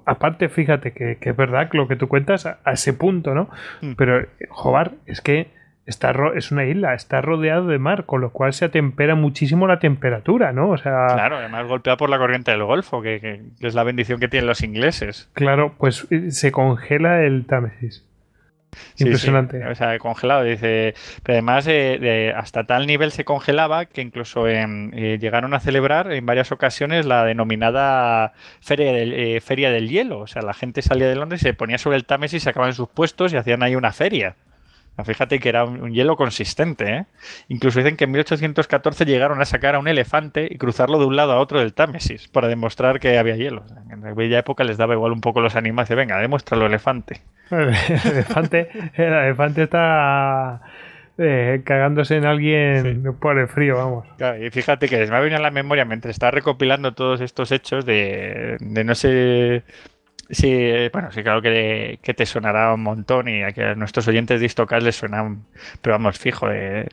aparte, 0.05 0.51
fíjate 0.51 0.93
que, 0.93 1.17
que, 1.17 1.31
es 1.31 1.37
verdad 1.37 1.71
lo 1.73 1.89
que 1.89 1.97
tú 1.97 2.09
cuentas 2.09 2.45
a, 2.45 2.59
ese 2.67 2.93
punto, 2.93 3.35
¿no? 3.35 3.49
Mm. 3.81 3.93
Pero, 3.97 4.27
joder, 4.51 4.93
es 5.07 5.21
que 5.21 5.49
está 5.91 6.15
es 6.35 6.51
una 6.51 6.65
isla, 6.65 6.95
está 6.95 7.21
rodeado 7.21 7.67
de 7.67 7.79
mar, 7.79 8.07
con 8.07 8.21
lo 8.21 8.31
cual 8.31 8.53
se 8.53 8.65
atempera 8.65 9.15
muchísimo 9.15 9.67
la 9.67 9.79
temperatura, 9.79 10.53
¿no? 10.53 10.71
O 10.71 10.79
sea, 10.79 11.09
claro, 11.13 11.37
además 11.37 11.67
golpeado 11.67 11.97
por 11.97 12.11
la 12.11 12.19
corriente 12.19 12.51
del 12.51 12.65
Golfo, 12.65 13.03
que, 13.03 13.43
es 13.61 13.75
la 13.75 13.83
bendición 13.83 14.21
que 14.21 14.29
tienen 14.29 14.47
los 14.47 14.63
ingleses. 14.63 15.29
Claro, 15.35 15.75
pues 15.79 16.07
eh, 16.11 16.31
se 16.31 16.53
congela 16.53 17.23
el 17.23 17.45
Támesis. 17.47 18.05
Impresionante. 18.99 19.67
O 19.67 19.75
sea, 19.75 19.99
congelado, 19.99 20.45
dice. 20.45 20.95
Pero 21.23 21.35
además, 21.35 21.65
de, 21.65 22.33
hasta 22.37 22.65
tal 22.65 22.87
nivel 22.87 23.11
se 23.11 23.25
congelaba 23.25 23.87
que 23.87 24.01
incluso 24.01 24.47
eh, 24.47 25.19
llegaron 25.21 25.55
a 25.55 25.61
celebrar 25.61 26.13
en 26.13 26.25
varias 26.25 26.53
ocasiones 26.53 27.07
la 27.07 27.25
denominada 27.25 28.33
Feria 28.61 28.93
del, 28.93 29.13
eh, 29.13 29.41
Feria 29.41 29.71
del 29.71 29.89
Hielo. 29.89 30.21
O 30.21 30.27
sea, 30.27 30.43
la 30.43 30.55
gente 30.55 30.83
salía 30.83 31.09
de 31.09 31.17
Londres, 31.17 31.41
se 31.41 31.55
ponía 31.55 31.79
sobre 31.79 31.97
el 31.97 32.05
Támesis, 32.05 32.45
sacaban 32.45 32.73
sus 32.73 32.89
puestos 32.89 33.33
y 33.33 33.37
hacían 33.37 33.63
ahí 33.63 33.75
una 33.75 33.93
feria. 33.93 34.37
Fíjate 35.05 35.39
que 35.39 35.49
era 35.49 35.65
un, 35.65 35.93
hielo 35.93 36.17
consistente. 36.17 36.93
¿eh? 36.93 37.07
Incluso 37.49 37.79
dicen 37.79 37.97
que 37.97 38.05
en 38.05 38.11
1814 38.11 39.05
llegaron 39.07 39.41
a 39.41 39.45
sacar 39.45 39.75
a 39.75 39.79
un 39.79 39.89
elefante 39.89 40.47
y 40.51 40.59
cruzarlo 40.59 40.99
de 40.99 41.07
un 41.07 41.17
lado 41.17 41.33
a 41.33 41.41
otro 41.41 41.59
del 41.59 41.73
Támesis 41.73 42.29
para 42.29 42.49
demostrar 42.49 43.01
que 43.01 43.19
había 43.19 43.37
hielo. 43.37 43.65
En 43.91 44.07
aquella 44.07 44.41
época 44.41 44.65
les 44.65 44.77
daba 44.77 44.95
igual 44.95 45.13
un 45.13 45.21
poco 45.21 45.41
los 45.41 45.57
animales. 45.57 45.89
Venga, 45.97 46.19
demuéstralo, 46.19 46.67
elefante. 46.67 47.23
El 47.51 47.75
elefante, 48.05 48.69
el 48.95 49.13
elefante 49.13 49.65
está 49.65 50.61
eh, 51.23 51.61
cagándose 51.65 52.17
en 52.17 52.25
alguien 52.25 53.15
por 53.21 53.39
el 53.39 53.47
frío, 53.47 53.77
vamos. 53.77 54.07
y 54.41 54.49
fíjate 54.49 54.89
que 54.89 55.07
me 55.07 55.17
ha 55.17 55.21
venido 55.21 55.39
a 55.39 55.43
la 55.43 55.51
memoria 55.51 55.85
mientras 55.85 56.13
estaba 56.13 56.31
recopilando 56.31 56.95
todos 56.95 57.21
estos 57.21 57.53
hechos 57.53 57.85
de, 57.85 58.57
no 58.61 58.95
sé 58.95 59.65
si, 60.31 60.89
bueno, 60.93 61.11
sí, 61.13 61.23
claro 61.23 61.43
que, 61.43 61.99
te 62.03 62.27
sonará 62.27 62.75
un 62.75 62.83
montón 62.83 63.29
y 63.29 63.43
a, 63.43 63.53
que 63.53 63.65
a 63.65 63.75
nuestros 63.75 64.07
oyentes 64.09 64.41
de 64.41 64.47
Istocas 64.47 64.83
les 64.83 64.97
suena, 64.97 65.37
pero 65.83 65.95
vamos, 65.95 66.19
fijo, 66.19 66.51
eh, 66.51 66.89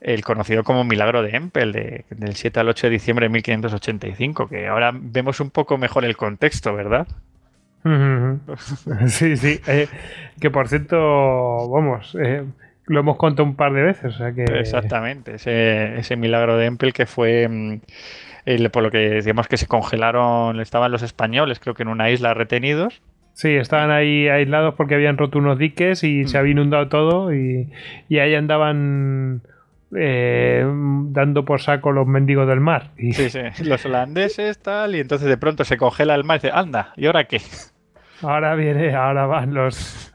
el 0.00 0.22
conocido 0.22 0.64
como 0.64 0.84
Milagro 0.84 1.22
de 1.22 1.36
Empel, 1.36 1.72
de, 1.72 2.04
del 2.10 2.34
7 2.34 2.60
al 2.60 2.68
8 2.68 2.88
de 2.88 2.90
diciembre 2.90 3.26
de 3.26 3.30
1585, 3.30 4.48
que 4.48 4.66
ahora 4.68 4.92
vemos 4.94 5.40
un 5.40 5.50
poco 5.50 5.78
mejor 5.78 6.04
el 6.04 6.16
contexto, 6.16 6.74
¿verdad? 6.74 7.06
Sí, 9.08 9.36
sí. 9.36 9.60
Eh, 9.66 9.88
que 10.40 10.50
por 10.50 10.68
cierto, 10.68 11.68
vamos, 11.68 12.16
lo 12.86 13.00
hemos 13.00 13.16
contado 13.16 13.46
un 13.46 13.56
par 13.56 13.72
de 13.72 13.82
veces. 13.82 14.14
que... 14.34 14.44
Exactamente, 14.44 15.34
ese, 15.34 15.98
ese 15.98 16.16
milagro 16.16 16.56
de 16.56 16.66
Empel 16.66 16.92
que 16.92 17.06
fue 17.06 17.80
por 18.70 18.82
lo 18.82 18.90
que 18.90 18.98
decíamos 18.98 19.48
que 19.48 19.56
se 19.56 19.66
congelaron, 19.66 20.60
estaban 20.60 20.92
los 20.92 21.02
españoles, 21.02 21.60
creo 21.60 21.74
que 21.74 21.82
en 21.82 21.88
una 21.88 22.10
isla 22.10 22.34
retenidos. 22.34 23.02
Sí, 23.32 23.48
estaban 23.56 23.90
ahí 23.90 24.28
aislados 24.28 24.74
porque 24.74 24.94
habían 24.94 25.18
roto 25.18 25.38
unos 25.38 25.58
diques 25.58 26.04
y 26.04 26.24
se 26.26 26.36
mm. 26.36 26.40
había 26.40 26.52
inundado 26.52 26.88
todo 26.88 27.34
y, 27.34 27.68
ahí 28.10 28.34
andaban 28.34 29.42
eh, 29.96 30.64
dando 31.08 31.44
por 31.44 31.60
saco 31.60 31.90
los 31.90 32.06
mendigos 32.06 32.46
del 32.46 32.60
mar. 32.60 32.90
Sí, 32.96 33.30
sí, 33.30 33.40
los 33.64 33.84
holandeses 33.84 34.58
tal, 34.58 34.94
y 34.94 35.00
entonces 35.00 35.28
de 35.28 35.36
pronto 35.36 35.64
se 35.64 35.76
congela 35.76 36.14
el 36.14 36.24
mar 36.24 36.36
y 36.36 36.46
dice, 36.46 36.52
anda, 36.54 36.92
¿y 36.96 37.06
ahora 37.06 37.24
qué? 37.24 37.40
Ahora 38.22 38.54
viene, 38.54 38.94
ahora 38.94 39.26
van 39.26 39.52
los 39.52 40.12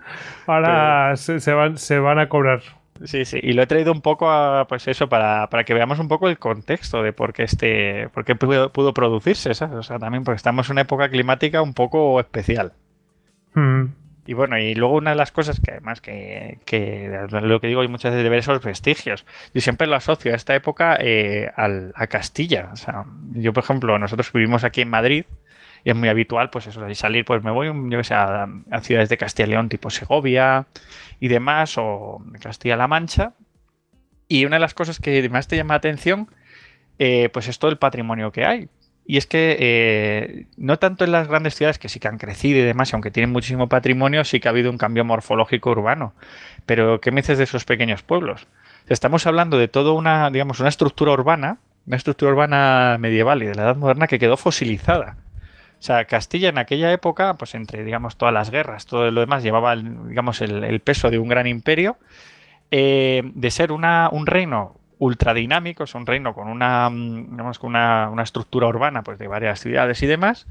Ahora 0.49 1.15
se, 1.15 1.53
van, 1.53 1.77
se 1.77 1.99
van 1.99 2.17
a 2.17 2.27
cobrar. 2.27 2.61
Sí, 3.06 3.24
sí, 3.24 3.39
y 3.41 3.54
lo 3.54 3.64
he 3.64 3.68
traído 3.68 3.91
un 3.91 4.02
poco 4.02 4.30
a, 4.30 4.68
pues 4.68 4.88
eso, 4.88 5.08
para, 5.08 5.47
que 5.66 5.74
veamos 5.74 6.00
un 6.00 6.08
poco 6.08 6.28
el 6.28 6.38
contexto 6.38 7.02
de 7.02 7.14
por 7.14 7.34
qué 7.34 7.43
este, 7.43 8.10
por 8.10 8.26
qué 8.26 8.36
pudo, 8.36 8.93
producirse, 8.93 9.54
¿sabes? 9.54 9.76
O 9.78 9.84
sea, 9.84 10.00
también 10.00 10.24
porque 10.24 10.38
estamos 10.38 10.68
en 10.68 10.74
una 10.74 10.82
época 10.82 11.10
climática 11.10 11.62
un 11.62 11.74
poco 11.74 12.20
especial. 12.20 12.74
Mm. 13.54 13.86
Y 14.26 14.34
bueno, 14.34 14.60
y 14.60 14.76
luego 14.76 14.95
una 14.95 15.12
de 15.12 15.16
las 15.16 15.32
cosas 15.32 15.60
que 15.60 15.72
además 15.72 16.02
que, 16.02 16.60
lo 17.41 17.62
que 17.62 17.68
digo 17.68 17.84
y 17.84 17.88
muchas 17.88 18.12
veces 18.12 18.24
de 18.24 18.30
ver 18.30 18.39
esos 18.39 18.62
vestigios. 18.62 19.26
Yo 19.56 19.62
siempre 19.62 19.88
lo 19.88 19.95
asocio 19.95 20.34
a 20.34 20.36
esta 20.36 20.54
época 20.54 20.97
eh, 21.00 21.50
a 21.56 22.08
Castilla. 22.08 22.70
O 22.72 22.76
sea, 22.76 23.06
yo 23.32 23.54
por 23.54 23.64
ejemplo, 23.64 23.97
nosotros 23.97 24.32
vivimos 24.32 24.64
aquí 24.64 24.82
en 24.82 24.89
Madrid 24.89 25.26
y 25.84 25.89
es 25.89 25.95
muy 25.95 26.09
habitual, 26.09 26.49
pues 26.49 26.67
eso, 26.67 26.82
de 26.82 26.95
salir, 26.95 27.25
pues 27.25 27.43
me 27.43 27.51
voy, 27.51 27.67
yo 27.67 27.97
que 27.97 28.03
sé, 28.03 28.13
a, 28.13 28.47
ciudades 28.82 29.09
de 29.09 29.17
Castilla 29.17 29.47
y 29.47 29.49
León, 29.51 29.69
tipo 29.69 29.89
Segovia 29.89 30.67
y 31.19 31.27
demás, 31.27 31.77
o 31.77 32.21
Castilla-La 32.41 32.88
Mancha. 32.88 33.34
Y 34.27 34.45
una 34.45 34.57
de 34.57 34.61
las 34.61 34.73
cosas 34.73 34.99
que 34.99 35.27
más 35.30 35.47
te 35.47 35.55
llama 35.55 35.73
la 35.73 35.77
atención, 35.77 36.30
eh, 36.99 37.30
pues 37.30 37.47
es 37.47 37.59
todo 37.59 37.71
el 37.71 37.77
patrimonio 37.77 38.32
que 38.32 38.45
hay. 38.45 38.69
Y 39.05 39.17
es 39.17 39.25
que 39.25 39.57
eh, 39.59 40.45
no 40.55 40.77
tanto 40.77 41.03
en 41.03 41.11
las 41.11 41.27
grandes 41.27 41.55
ciudades 41.55 41.80
que 41.80 41.89
sí 41.89 41.99
que 41.99 42.07
han 42.07 42.19
crecido 42.19 42.59
y 42.59 42.61
demás, 42.61 42.93
aunque 42.93 43.09
tienen 43.09 43.32
muchísimo 43.32 43.67
patrimonio, 43.67 44.23
sí 44.23 44.39
que 44.39 44.47
ha 44.47 44.51
habido 44.51 44.69
un 44.69 44.77
cambio 44.77 45.03
morfológico 45.03 45.71
urbano. 45.71 46.13
Pero, 46.67 47.01
¿qué 47.01 47.09
me 47.09 47.21
dices 47.21 47.39
de 47.39 47.45
esos 47.45 47.65
pequeños 47.65 48.03
pueblos? 48.03 48.45
Estamos 48.88 49.25
hablando 49.25 49.57
de 49.57 49.67
toda 49.67 49.93
una, 49.93 50.30
digamos, 50.30 50.59
una 50.59 50.69
estructura 50.69 51.11
urbana, 51.11 51.57
una 51.88 51.97
estructura 51.97 52.32
urbana 52.32 52.97
medieval 52.99 53.41
y 53.41 53.47
de 53.47 53.55
la 53.55 53.63
Edad 53.63 53.77
Moderna 53.77 54.05
que 54.05 54.19
quedó 54.19 54.38
fosilizada. 54.38 55.17
O 55.80 55.82
sea, 55.82 56.03
Castilla 56.05 56.49
en 56.49 56.57
aquella 56.57 56.91
época, 56.91 57.36
pues 57.36 57.55
entre, 57.55 57.86
digamos, 57.86 58.17
todas 58.17 58.34
las 58.34 58.51
guerras, 58.51 58.86
todo 58.86 59.09
lo 59.11 59.21
demás, 59.21 59.43
llevaba, 59.43 59.77
digamos, 59.77 60.41
el, 60.41 60.80
peso 60.82 61.09
de 61.09 61.19
un 61.19 61.30
gran 61.30 61.47
imperio, 61.47 61.97
eh, 62.69 63.21
de 63.34 63.51
ser 63.51 63.71
una, 63.71 64.09
un 64.11 64.25
reino 64.25 64.75
ultradinámico, 64.97 65.86
es 65.86 65.95
un 65.95 66.05
reino 66.05 66.34
con 66.34 66.49
una, 66.49 66.89
digamos, 66.91 67.57
con 67.59 67.69
una, 67.69 68.11
estructura 68.21 68.67
urbana 68.67 69.03
pues, 69.03 69.17
de 69.17 69.30
varias 69.30 69.61
ciudades 69.61 70.03
y 70.03 70.07
demás, 70.07 70.47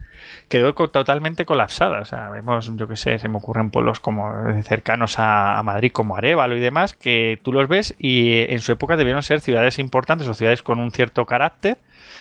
quedó 0.49 0.73
totalmente 0.73 1.45
colapsada. 1.45 2.01
O 2.01 2.05
sea, 2.07 2.31
vemos, 2.31 2.75
yo 2.75 2.89
qué 2.89 2.97
sé, 2.97 3.19
se 3.19 3.29
me 3.29 3.37
ocurren 3.37 3.71
pueblos 3.71 4.01
como 4.01 4.33
cercanos 4.63 5.19
a, 5.19 5.59
a, 5.59 5.63
Madrid, 5.63 5.93
como 5.93 6.17
Arevalo 6.17 6.57
y 6.57 6.61
demás, 6.61 6.95
que 6.95 7.39
tú 7.43 7.53
los 7.53 7.69
ves 7.69 7.95
y 7.99 8.47
en 8.49 8.61
su 8.61 8.73
época 8.73 8.97
debieron 8.97 9.23
ser 9.23 9.41
ciudades 9.41 9.79
importantes 9.79 10.27
o 10.27 10.33
ciudades 10.33 10.63
con 10.63 10.79
un 10.79 10.91
cierto 10.91 11.27
carácter 11.27 11.77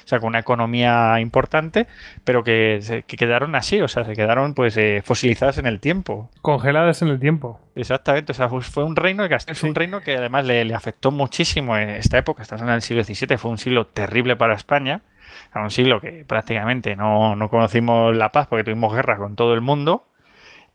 o 0.08 0.10
sea, 0.10 0.22
con 0.22 0.30
una 0.30 0.40
economía 0.40 1.20
importante, 1.20 1.86
pero 2.24 2.42
que, 2.42 3.04
quedaron 3.06 3.56
así, 3.56 3.82
o 3.82 3.90
sea, 3.90 4.06
se 4.06 4.14
quedaron 4.14 4.54
pues 4.54 4.78
eh, 4.78 5.02
fosilizadas 5.04 5.58
en 5.58 5.66
el 5.66 5.82
tiempo. 5.82 6.30
Congeladas 6.42 7.02
en 7.02 7.10
el 7.10 7.20
tiempo. 7.20 7.60
Exactamente, 7.76 8.32
o 8.32 8.36
sea, 8.36 8.48
fue 8.48 8.86
un 8.86 8.96
reino, 8.96 9.26
es 9.26 9.64
un 9.64 9.76
reino 9.76 10.00
que 10.00 10.16
además 10.16 10.46
le, 10.46 10.74
afectó 10.74 11.12
muchísimo 11.12 11.78
en 11.78 11.90
esta 11.90 12.18
época, 12.18 12.42
estamos 12.42 12.62
en 12.62 12.70
el 12.70 12.82
siglo 12.82 13.04
XVII, 13.04 13.38
fue 13.38 13.52
un 13.52 13.58
siglo 13.58 13.88
terrible 13.88 14.38
para 14.38 14.56
España, 14.56 15.02
un 15.54 15.72
siglo 15.72 16.00
que 16.00 16.24
prácticamente 16.26 16.96
no, 16.96 17.36
conocimos 17.50 18.16
la 18.16 18.32
paz 18.32 18.48
porque 18.48 18.64
tuvimos 18.64 18.96
guerra 18.96 19.18
con 19.18 19.36
todo 19.36 19.56
el 19.56 19.62
mundo 19.62 20.08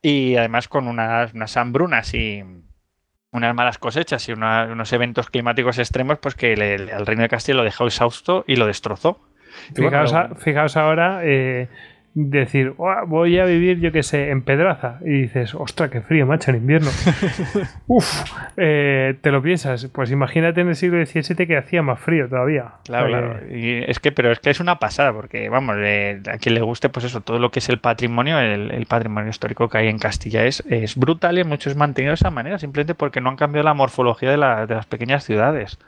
y 0.02 0.36
además 0.36 0.68
con 0.68 0.88
unas, 0.88 1.32
unas 1.32 1.56
hambrunas 1.56 2.12
y 2.12 2.44
unas 3.32 3.54
malas 3.54 3.78
cosechas 3.78 4.28
y 4.28 4.32
unos 4.32 4.92
eventos 4.92 5.30
climáticos 5.30 5.78
extremos, 5.78 6.18
pues 6.18 6.34
que 6.34 6.52
al 6.92 7.06
Reino 7.06 7.22
de 7.22 7.28
Castilla 7.28 7.56
lo 7.56 7.64
dejó 7.64 7.86
exhausto 7.86 8.44
y 8.46 8.56
lo 8.56 8.66
destrozó. 8.66 9.18
fijaos, 10.38 10.76
ahora, 10.76 11.20
eh, 11.24 11.68
decir, 12.14 12.74
voy 13.06 13.38
a 13.38 13.44
vivir, 13.44 13.80
yo 13.80 13.90
qué 13.90 14.02
sé, 14.02 14.30
en 14.30 14.42
Pedraza. 14.42 14.98
Y 15.04 15.22
dices, 15.22 15.54
ostra, 15.54 15.88
qué 15.88 16.00
frío, 16.02 16.26
macho, 16.26 16.50
en 16.50 16.58
invierno. 16.58 16.90
Uf, 17.86 18.24
eh, 18.56 19.16
te 19.20 19.30
lo 19.30 19.42
piensas. 19.42 19.86
Pues 19.86 20.10
imagínate 20.10 20.60
en 20.60 20.68
el 20.68 20.76
siglo 20.76 21.04
XVII 21.04 21.46
que 21.46 21.56
hacía 21.56 21.82
más 21.82 22.00
frío 22.00 22.28
todavía. 22.28 22.74
Claro, 22.84 23.08
claro. 23.08 23.54
Y 23.54 23.82
es 23.86 23.98
que, 23.98 24.12
pero 24.12 24.30
es 24.30 24.40
que 24.40 24.50
es 24.50 24.60
una 24.60 24.78
pasada, 24.78 25.12
porque, 25.12 25.48
vamos, 25.48 25.76
a 25.76 26.38
quien 26.38 26.54
le 26.54 26.60
guste, 26.60 26.88
pues 26.88 27.06
eso, 27.06 27.20
todo 27.22 27.38
lo 27.38 27.50
que 27.50 27.60
es 27.60 27.68
el 27.68 27.78
patrimonio, 27.78 28.38
el, 28.38 28.86
patrimonio 28.86 29.30
histórico 29.30 29.68
que 29.68 29.78
hay 29.78 29.88
en 29.88 29.98
Castilla 29.98 30.44
es, 30.44 30.62
es 30.68 30.96
brutal 30.96 31.38
y 31.38 31.44
muchos 31.44 31.76
mantenido 31.76 32.10
de 32.10 32.16
esa 32.16 32.30
manera, 32.30 32.58
simplemente 32.58 32.94
porque 32.94 33.20
no 33.20 33.30
han 33.30 33.36
cambiado 33.36 33.64
la 33.64 33.74
morfología 33.74 34.30
de 34.30 34.36
las 34.36 34.86
pequeñas 34.86 35.24
ciudades. 35.24 35.78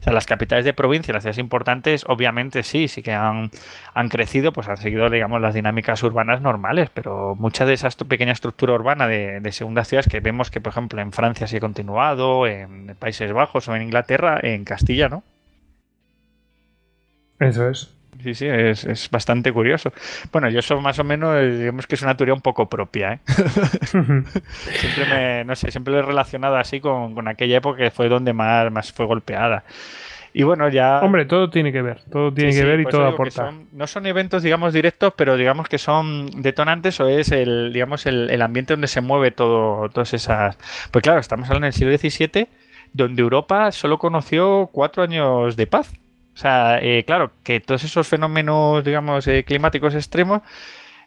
Sea, 0.00 0.12
las 0.12 0.26
capitales 0.26 0.64
de 0.64 0.72
provincia, 0.72 1.12
las 1.14 1.22
ciudades 1.22 1.38
importantes, 1.38 2.04
obviamente 2.08 2.62
sí, 2.62 2.88
sí 2.88 3.02
que 3.02 3.12
han, 3.12 3.50
han 3.94 4.08
crecido, 4.08 4.52
pues 4.52 4.68
han 4.68 4.76
seguido, 4.76 5.10
digamos, 5.10 5.40
las 5.40 5.54
dinámicas 5.54 6.02
urbanas 6.02 6.40
normales, 6.40 6.90
pero 6.92 7.34
mucha 7.36 7.64
de 7.64 7.74
esa 7.74 7.88
pequeña 7.90 8.32
estructura 8.32 8.74
urbana 8.74 9.06
de, 9.06 9.40
de 9.40 9.52
segundas 9.52 9.88
ciudades 9.88 10.08
que 10.08 10.20
vemos 10.20 10.50
que, 10.50 10.60
por 10.60 10.72
ejemplo, 10.72 11.00
en 11.00 11.12
Francia 11.12 11.46
sí 11.46 11.56
ha 11.56 11.60
continuado, 11.60 12.46
en 12.46 12.96
Países 12.98 13.32
Bajos 13.32 13.68
o 13.68 13.76
en 13.76 13.82
Inglaterra, 13.82 14.38
en 14.42 14.64
Castilla, 14.64 15.08
¿no? 15.08 15.22
Eso 17.40 17.68
es. 17.68 17.90
Sí, 18.24 18.32
sí, 18.34 18.46
es, 18.46 19.10
bastante 19.10 19.52
curioso. 19.52 19.92
Bueno, 20.32 20.48
yo 20.48 20.60
eso 20.60 20.80
más 20.80 20.98
o 20.98 21.04
menos, 21.04 21.36
eh, 21.36 21.58
digamos 21.58 21.86
que 21.86 21.94
es 21.94 22.00
una 22.00 22.16
teoría 22.16 22.32
un 22.32 22.40
poco 22.40 22.70
propia, 22.70 23.12
¿eh? 23.12 23.18
siempre 23.84 25.04
me, 25.10 25.44
no 25.44 25.54
sé, 25.54 25.70
siempre 25.70 25.92
lo 25.92 25.98
he 25.98 26.02
relacionado 26.02 26.56
así 26.56 26.80
con, 26.80 27.28
aquella 27.28 27.58
época 27.58 27.76
que 27.76 27.90
fue 27.90 28.08
donde 28.08 28.32
más, 28.32 28.72
más 28.72 28.92
fue 28.92 29.04
golpeada. 29.04 29.64
Y 30.32 30.42
bueno, 30.42 30.70
ya. 30.70 31.00
Hombre, 31.00 31.26
todo 31.26 31.50
tiene 31.50 31.70
que 31.70 31.82
ver, 31.82 32.00
todo 32.10 32.32
tiene 32.32 32.52
que 32.52 32.64
ver 32.64 32.80
y 32.80 32.86
todo 32.86 33.06
aporta. 33.06 33.52
no 33.72 33.86
son 33.86 34.06
eventos, 34.06 34.42
digamos, 34.42 34.72
directos, 34.72 35.12
pero 35.14 35.36
digamos 35.36 35.68
que 35.68 35.76
son 35.76 36.30
detonantes 36.40 36.98
o 37.00 37.06
es 37.06 37.30
el, 37.30 37.74
digamos, 37.74 38.06
el, 38.06 38.30
el, 38.30 38.40
ambiente 38.40 38.72
donde 38.72 38.88
se 38.88 39.02
mueve 39.02 39.32
todo, 39.32 39.90
todas 39.90 40.14
esas. 40.14 40.56
Pues 40.90 41.02
claro, 41.02 41.20
estamos 41.20 41.46
hablando 41.50 41.66
del 41.66 41.74
siglo 41.74 41.94
XVII, 41.94 42.48
donde 42.94 43.20
Europa 43.20 43.70
solo 43.70 43.98
conoció 43.98 44.70
cuatro 44.72 45.02
años 45.02 45.56
de 45.56 45.66
paz. 45.66 45.92
O 46.34 46.36
sea, 46.36 46.78
eh, 46.82 47.04
claro, 47.06 47.32
que 47.44 47.60
todos 47.60 47.84
esos 47.84 48.08
fenómenos, 48.08 48.84
digamos, 48.84 49.26
eh, 49.28 49.44
climáticos 49.44 49.94
extremos, 49.94 50.42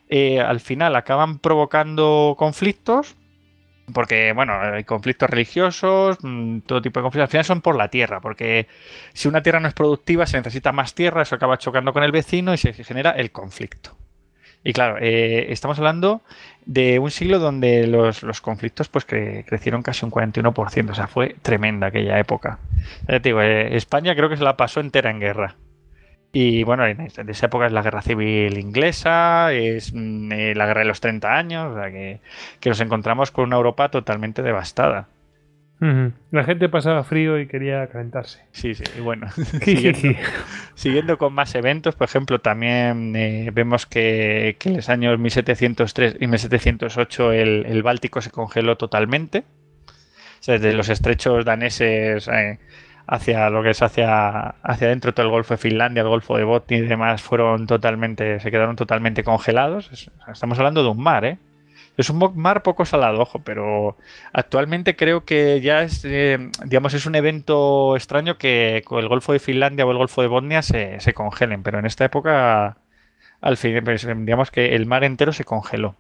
eh, 0.10 0.40
al 0.40 0.60
final 0.62 0.96
acaban 0.96 1.40
provocando 1.40 2.36
conflictos, 2.38 3.16
porque, 3.94 4.34
bueno, 4.34 4.54
hay 4.60 4.84
conflictos 4.86 5.30
religiosos, 5.30 6.18
mm, 6.22 6.60
todo 6.62 6.82
tipo 6.82 7.00
de 7.00 7.04
conflictos, 7.04 7.28
al 7.28 7.32
final 7.32 7.46
son 7.46 7.62
por 7.62 7.76
la 7.78 7.90
tierra, 7.90 8.22
porque 8.22 8.68
si 9.14 9.28
una 9.28 9.44
tierra 9.44 9.60
no 9.60 9.68
es 9.68 9.74
productiva, 9.74 10.26
se 10.28 10.38
necesita 10.38 10.72
más 10.72 10.94
tierra, 10.96 11.24
eso 11.24 11.36
acaba 11.36 11.58
chocando 11.58 11.94
con 11.94 12.04
el 12.04 12.12
vecino 12.12 12.54
y 12.54 12.58
se 12.58 12.74
genera 12.74 13.12
el 13.12 13.32
conflicto. 13.32 13.98
Y 14.64 14.74
claro, 14.74 14.98
estamos 15.00 15.78
hablando 15.78 16.22
de 16.68 17.00
un 17.00 17.10
siglo 17.10 17.40
donde 17.40 17.88
los, 17.88 18.42
conflictos 18.42 18.90
pues 18.90 19.06
crecieron 19.06 19.82
casi 19.82 20.06
un 20.06 20.12
41%, 20.12 20.92
o 20.92 20.94
sea, 20.94 21.08
fue 21.08 21.36
tremenda 21.42 21.88
aquella 21.88 22.20
época. 22.20 22.60
Ya 23.08 23.20
te 23.22 23.30
digo, 23.30 23.42
eh, 23.42 23.76
España 23.76 24.16
creo 24.16 24.30
que 24.30 24.38
se 24.38 24.44
la 24.44 24.58
pasó 24.58 24.82
entera 24.82 25.10
en 25.10 25.20
guerra. 25.20 25.56
Y 26.34 26.64
bueno, 26.64 26.86
en 26.86 27.00
esa 27.00 27.46
época 27.46 27.68
es 27.68 27.72
la 27.72 27.82
guerra 27.82 28.02
civil 28.02 28.58
inglesa, 28.58 29.54
es 29.54 29.94
mm, 29.94 30.32
eh, 30.34 30.56
la 30.56 30.66
guerra 30.66 30.82
de 30.82 30.88
los 30.88 31.00
30 31.00 31.34
años, 31.34 31.72
o 31.72 31.80
sea 31.80 31.90
que 31.90 32.20
nos 32.66 32.82
encontramos 32.82 33.32
con 33.32 33.46
una 33.46 33.56
Europa 33.56 33.90
totalmente 33.90 34.44
devastada. 34.44 35.08
La 35.80 36.44
gente 36.44 36.70
pasaba 36.70 37.04
frío 37.04 37.40
y 37.40 37.48
quería 37.48 37.86
calentarse. 37.88 38.44
Sí, 38.52 38.74
sí, 38.74 38.84
y 38.98 39.02
bueno, 39.02 39.28
siguiendo, 40.74 41.18
con 41.20 41.34
más 41.34 41.54
eventos, 41.54 41.96
por 41.96 42.06
ejemplo, 42.06 42.40
también 42.40 43.16
eh, 43.16 43.52
vemos 43.54 43.86
que, 43.86 44.58
en 44.64 44.76
los 44.76 44.90
años 44.90 45.20
1703 45.20 46.18
y 46.20 46.28
1708 46.28 47.32
el, 47.32 47.66
el 47.68 47.84
Báltico 47.84 48.22
se 48.22 48.32
congeló 48.32 48.76
totalmente. 48.76 49.44
desde 50.48 50.74
los 50.74 50.90
estrechos 50.90 51.46
daneses 51.46 52.28
eh, 52.28 52.58
hacia 53.06 53.50
lo 53.52 53.62
que 53.62 53.70
es 53.70 53.82
hacia, 53.84 54.56
hacia 54.64 54.88
adentro, 54.88 55.14
todo 55.14 55.28
el 55.28 55.32
Golfo 55.32 55.54
de 55.54 55.60
Finlandia, 55.60 56.02
el 56.02 56.10
Golfo 56.10 56.38
de 56.38 56.44
Botnia 56.44 56.80
y 56.80 56.82
demás, 56.82 57.22
fueron 57.22 57.68
totalmente, 57.68 58.40
se 58.40 58.50
quedaron 58.50 58.76
totalmente 58.76 59.24
congelados. 59.24 60.10
Estamos 60.28 60.58
hablando 60.58 60.82
de 60.82 60.90
un 60.90 61.02
mar, 61.02 61.24
¿eh? 61.24 61.38
Es 61.98 62.12
un 62.12 62.20
mar 62.36 62.62
poco 62.62 62.86
salado, 62.86 63.20
ojo, 63.22 63.40
pero 63.44 63.98
actualmente 64.32 64.96
creo 64.96 65.26
que 65.26 65.62
ya 65.62 65.82
es, 65.82 66.06
eh, 66.06 66.52
digamos, 66.66 66.94
es 66.94 67.08
un 67.08 67.16
evento 67.16 67.96
extraño 67.96 68.38
que 68.38 68.78
el 68.92 69.08
Golfo 69.08 69.34
de 69.34 69.40
Finlandia 69.40 69.86
o 69.86 69.92
el 69.92 69.98
Golfo 69.98 70.22
de 70.22 70.28
Bosnia 70.28 70.62
se, 70.62 71.00
congelen, 71.16 71.64
pero 71.64 71.80
en 71.80 71.88
esta 71.88 72.06
época, 72.06 72.78
al 73.42 73.58
fin, 73.58 73.82
pues, 73.84 74.06
digamos 74.06 74.52
que 74.52 74.76
el 74.76 74.86
mar 74.86 75.04
entero 75.04 75.34
se 75.34 75.44
congeló. 75.44 75.96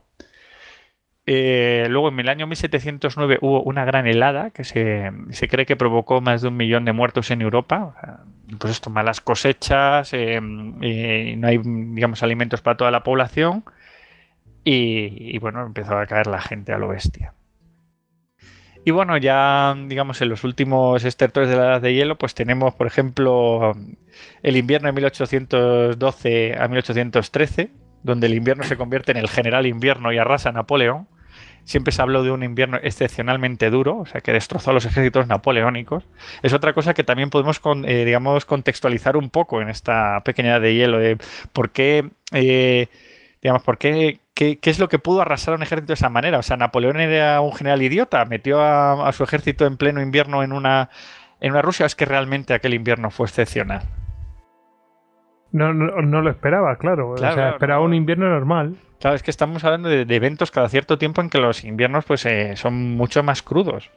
Eh, 1.25 1.87
luego, 1.89 2.09
en 2.09 2.19
el 2.19 2.29
año 2.29 2.47
1709 2.47 3.39
hubo 3.41 3.63
una 3.63 3.83
gran 3.83 4.07
helada 4.07 4.51
que 4.51 4.63
se, 4.63 5.11
cree 5.49 5.65
que 5.65 5.75
provocó 5.75 6.21
más 6.21 6.41
de 6.41 6.49
un 6.49 6.57
millón 6.57 6.85
de 6.85 6.93
muertos 6.93 7.31
en 7.31 7.41
Europa. 7.41 8.23
Pues 8.59 8.71
esto, 8.71 8.89
malas 8.91 9.19
cosechas, 9.19 10.13
eh, 10.13 10.39
no 10.41 11.47
hay, 11.47 11.59
digamos, 11.63 12.23
alimentos 12.23 12.61
para 12.61 12.77
toda 12.77 12.91
la 12.91 13.03
población 13.03 13.63
y, 14.69 15.37
bueno, 15.37 15.65
empezó 15.65 15.97
a 15.97 16.05
caer 16.07 16.27
la 16.27 16.41
gente 16.41 16.73
a 16.73 16.77
lo 16.77 16.89
bestia. 16.89 17.33
Y 18.83 18.91
bueno, 18.91 19.17
ya 19.17 19.73
digamos 19.87 20.21
en 20.21 20.27
los 20.29 20.43
últimos 20.43 21.05
estertores 21.05 21.49
de 21.49 21.55
la 21.55 21.63
edad 21.63 21.81
de 21.81 21.93
hielo, 21.93 22.17
pues 22.17 22.33
tenemos, 22.33 22.73
por 22.73 22.85
ejemplo, 22.85 23.73
el 24.43 24.57
invierno 24.57 24.87
de 24.87 24.93
1812 24.93 26.55
a 26.57 26.67
1813, 26.67 27.71
donde 28.03 28.27
el 28.27 28.33
invierno 28.33 28.63
se 28.63 28.75
convierte 28.75 29.11
en 29.11 29.17
el 29.17 29.29
general 29.29 29.65
invierno 29.67 30.11
y 30.11 30.17
arrasa 30.17 30.49
a 30.49 30.51
Napoleón. 30.53 31.07
Siempre 31.63 31.93
se 31.93 32.01
habló 32.01 32.23
de 32.23 32.31
un 32.31 32.43
invierno 32.43 32.77
excepcionalmente 32.81 33.69
duro, 33.69 33.99
o 33.99 34.05
sea, 34.05 34.19
que 34.21 34.33
destrozó 34.33 34.71
a 34.71 34.73
los 34.73 34.85
ejércitos 34.85 35.27
napoleónicos. 35.27 36.05
Es 36.41 36.53
otra 36.53 36.73
cosa 36.73 36.93
que 36.93 37.03
también 37.03 37.29
podemos, 37.29 37.61
eh, 37.85 38.05
digamos, 38.05 38.45
contextualizar 38.45 39.15
un 39.17 39.29
poco 39.29 39.61
en 39.61 39.69
esta 39.69 40.21
pequeña 40.25 40.51
edad 40.51 40.61
de 40.61 40.75
hielo, 40.75 40.99
de 40.99 41.17
por 41.51 41.71
qué, 41.71 42.09
eh, 42.31 42.87
digamos, 43.41 43.63
por 43.63 43.77
qué 43.77 44.19
¿Qué, 44.37 44.59
es 44.61 44.77
lo 44.77 44.87
que 44.87 44.99
pudo 44.99 45.21
arrasar 45.21 45.53
a 45.53 45.57
un 45.57 45.63
ejército 45.63 45.87
de 45.87 45.95
esa 45.95 46.09
manera? 46.09 46.37
O 46.37 46.43
sea, 46.43 46.57
Napoleón 46.57 46.99
era 46.99 47.41
un 47.41 47.53
general 47.53 47.81
idiota, 47.81 48.23
metió 48.25 48.61
a, 48.61 49.11
su 49.11 49.23
ejército 49.23 49.65
en 49.65 49.77
pleno 49.77 49.99
invierno 49.99 50.43
en 50.43 50.51
una, 50.51 50.91
en 51.41 51.53
una 51.53 51.63
Rusia, 51.63 51.85
¿o 51.85 51.87
es 51.87 51.95
que 51.95 52.05
realmente 52.05 52.53
aquel 52.53 52.75
invierno 52.75 53.09
fue 53.09 53.25
excepcional? 53.25 53.81
No, 55.51 55.73
no, 55.73 56.21
lo 56.21 56.29
esperaba, 56.29 56.75
claro. 56.75 57.11
o 57.11 57.17
sea, 57.17 57.49
esperaba 57.49 57.81
un 57.81 57.95
invierno 57.95 58.29
normal. 58.29 58.75
Claro, 58.99 59.15
es 59.15 59.23
que 59.23 59.31
estamos 59.31 59.63
hablando 59.63 59.89
de, 59.89 60.01
eventos 60.15 60.51
cada 60.51 60.69
cierto 60.69 60.99
tiempo 60.99 61.21
en 61.21 61.31
que 61.31 61.39
los 61.39 61.63
inviernos 61.63 62.05
pues, 62.05 62.23
eh, 62.27 62.55
son 62.57 62.95
mucho 62.95 63.23
más 63.23 63.41
crudos. 63.41 63.89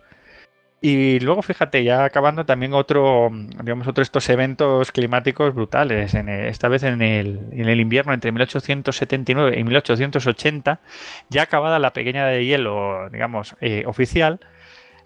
Y 0.83 1.20
luego, 1.20 1.43
fíjate, 1.43 1.85
ya 1.85 2.05
acabando 2.05 2.47
también 2.47 2.72
otro, 2.72 3.28
digamos, 3.31 3.87
otro 3.87 4.01
de 4.01 4.05
estos 4.05 4.26
eventos 4.31 4.93
climáticos 4.93 5.55
brutales, 5.55 6.14
en 6.14 6.31
esta 6.31 6.68
vez 6.68 6.85
en 6.85 7.03
el, 7.03 7.41
en 7.53 7.68
el, 7.68 7.81
invierno 7.81 8.14
entre 8.14 8.33
1879 8.33 9.59
y 9.59 9.64
1880, 9.64 10.81
ya 11.28 11.43
acabada 11.43 11.78
la 11.78 11.93
pequeña 11.93 12.26
de 12.26 12.47
hielo, 12.47 13.11
digamos, 13.11 13.57
eh, 13.61 13.85
oficial, 13.87 14.41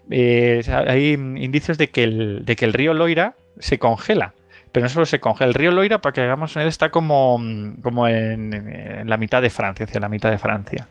eh, 0.09 0.63
hay 0.87 1.11
indicios 1.11 1.77
de 1.77 1.89
que, 1.89 2.03
el, 2.03 2.45
de 2.45 2.55
que 2.55 2.63
el 2.63 2.71
río 2.71 2.93
Loira 2.93 3.35
se 3.59 3.77
congela. 3.77 4.33
Pero 4.71 4.85
no 4.85 4.89
solo 4.89 5.05
se 5.05 5.19
congela, 5.19 5.49
el 5.49 5.53
río 5.55 5.71
Loira, 5.71 5.99
para 5.99 6.13
que 6.13 6.21
hagamos 6.21 6.55
está 6.55 6.89
como, 6.89 7.37
como 7.81 8.07
en, 8.07 9.03
la 9.09 9.17
mitad 9.17 9.41
de 9.41 9.49
Francia, 9.49 9.85
hacia 9.85 9.99
la 9.99 10.09
mitad 10.09 10.31
de 10.31 10.37
Francia. 10.37 10.87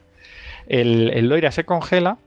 El 0.66 1.26
Loira 1.26 1.50
se 1.52 1.64
congela 1.64 2.18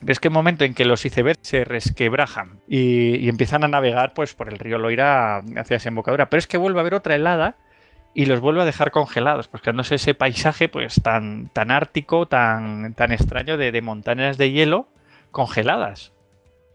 ves 0.00 0.20
que 0.20 0.28
el 0.28 0.34
momento 0.34 0.64
en 0.64 0.74
que 0.74 0.84
los 0.84 1.04
icebergs 1.04 1.46
se 1.48 1.64
resquebrajan 1.64 2.60
y, 2.68 3.28
empiezan 3.28 3.64
a 3.64 3.68
navegar 3.68 4.12
pues, 4.14 4.34
por 4.34 4.48
el 4.48 4.58
río 4.58 4.78
Loira 4.78 5.38
hacia 5.56 5.76
esa 5.76 5.88
embocadura, 5.88 6.30
pero 6.30 6.38
es 6.38 6.46
que 6.46 6.58
vuelve 6.58 6.78
a 6.78 6.82
haber 6.82 6.94
otra 6.94 7.14
helada 7.14 7.56
y 8.14 8.26
los 8.26 8.40
vuelve 8.40 8.62
a 8.62 8.64
dejar 8.64 8.90
congelados, 8.92 9.48
pues 9.48 9.62
sé 9.86 9.96
ese 9.96 10.14
paisaje 10.14 10.68
pues 10.68 11.02
tan, 11.02 11.48
tan 11.52 11.70
ártico, 11.70 12.26
tan, 12.26 12.94
tan 12.94 13.12
extraño 13.12 13.56
de, 13.58 13.82
montañas 13.82 14.38
de 14.38 14.52
hielo 14.52 14.88
congeladas 15.30 16.12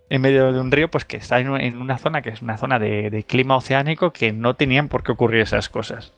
en 0.10 0.22
medio 0.22 0.52
de 0.52 0.60
un 0.60 0.72
río 0.72 0.92
pues 0.92 1.06
que 1.06 1.18
está 1.18 1.40
en, 1.40 1.50
una 1.50 1.98
zona 1.98 2.22
que 2.22 2.30
es 2.30 2.42
una 2.42 2.58
zona 2.58 2.78
de 2.78 3.26
clima 3.28 3.56
oceánico 3.56 4.12
que 4.12 4.34
no 4.34 4.56
tenían 4.56 4.88
por 4.88 5.04
qué 5.04 5.14
ocurrir 5.14 5.42
esas 5.42 5.70
cosas. 5.70 6.14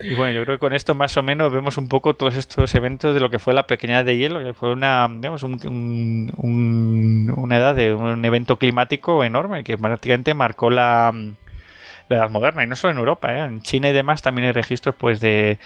Y 0.00 0.14
bueno, 0.14 0.32
yo 0.32 0.44
creo 0.44 0.56
que 0.56 0.60
con 0.60 0.72
esto 0.72 0.94
más 0.94 1.16
o 1.16 1.22
menos 1.22 1.52
vemos 1.52 1.76
un 1.76 1.88
poco 1.88 2.14
todos 2.14 2.36
estos 2.36 2.74
eventos 2.74 3.14
de 3.14 3.20
lo 3.20 3.30
que 3.30 3.38
fue 3.38 3.52
la 3.52 3.66
pequeña 3.66 4.02
de 4.04 4.16
hielo, 4.16 4.42
que 4.42 4.54
fue 4.54 4.72
una, 4.72 5.08
digamos, 5.10 5.42
un, 5.42 6.32
una 7.36 7.56
edad 7.56 7.74
de 7.74 7.92
un 7.92 8.24
evento 8.24 8.56
climático 8.56 9.24
enorme 9.24 9.64
que 9.64 9.76
prácticamente 9.76 10.32
marcó 10.34 10.70
la, 10.70 11.12
edad 12.08 12.30
moderna, 12.30 12.64
y 12.64 12.66
no 12.66 12.76
solo 12.76 12.92
en 12.92 12.98
Europa, 12.98 13.34
¿eh? 13.34 13.40
en 13.40 13.60
China 13.62 13.90
y 13.90 13.92
demás 13.92 14.22
también 14.22 14.46
hay 14.46 14.52
registros 14.52 14.94
pues 14.96 15.20
de, 15.20 15.58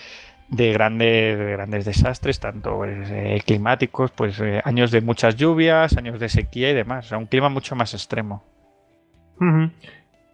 de 0.48 0.72
grandes, 0.72 1.38
grandes 1.38 1.84
desastres, 1.84 2.40
tanto 2.40 2.76
pues, 2.76 3.08
eh, 3.10 3.42
climáticos, 3.46 4.10
pues 4.10 4.40
eh, 4.40 4.60
años 4.64 4.90
de 4.90 5.00
muchas 5.00 5.36
lluvias, 5.36 5.96
años 5.96 6.18
de 6.20 6.28
sequía 6.28 6.70
y 6.70 6.74
demás, 6.74 7.06
o 7.06 7.08
sea, 7.10 7.18
un 7.18 7.26
clima 7.26 7.48
mucho 7.48 7.76
más 7.76 7.94
extremo. 7.94 8.44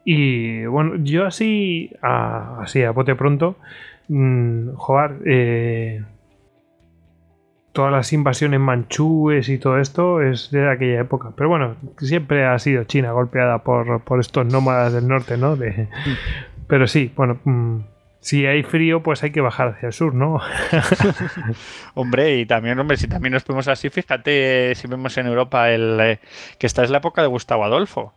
Y 0.05 0.64
bueno, 0.66 0.96
yo 1.03 1.26
así, 1.26 1.92
a, 2.03 2.62
así 2.62 2.82
a 2.82 2.90
bote 2.90 3.14
pronto, 3.14 3.57
mmm, 4.09 4.74
jugar 4.74 5.16
eh, 5.26 6.03
todas 7.72 7.92
las 7.92 8.12
invasiones 8.12 8.61
manchúes 8.61 9.48
y 9.48 9.59
todo 9.59 9.78
esto 9.78 10.20
es 10.20 10.51
de 10.51 10.70
aquella 10.70 11.01
época. 11.01 11.32
Pero 11.36 11.48
bueno, 11.48 11.76
siempre 11.98 12.44
ha 12.46 12.59
sido 12.59 12.84
China 12.84 13.12
golpeada 13.12 13.62
por, 13.62 14.03
estos 14.20 14.46
nómadas 14.46 14.92
del 14.92 15.07
norte, 15.07 15.36
¿no? 15.36 15.57
De, 15.57 15.88
pero 16.66 16.86
sí, 16.86 17.12
bueno, 17.16 17.38
mm, 17.44 17.80
si 18.20 18.46
hay 18.46 18.62
frío, 18.62 19.03
pues 19.03 19.22
hay 19.22 19.30
que 19.30 19.40
bajar 19.40 19.68
hacia 19.68 19.88
el 19.88 19.92
sur, 19.92 20.14
¿no? 20.14 20.40
hombre, 21.94 22.36
y 22.36 22.46
también, 22.46 22.78
hombre, 22.78 22.96
si 22.96 23.09
también 23.09 23.32
nos 23.32 23.46
vemos 23.46 23.68
así, 23.68 23.90
fíjate 23.90 24.74
si 24.74 24.88
vemos 24.88 25.16
en 25.18 25.26
Europa 25.26 25.70
el 25.70 26.01
eh, 26.01 26.20
que 26.59 26.66
esta 26.66 26.82
es 26.82 26.90
la 26.90 26.98
época 26.98 27.22
de 27.22 27.28
Gustavo 27.28 27.64
Adolfo. 27.64 28.12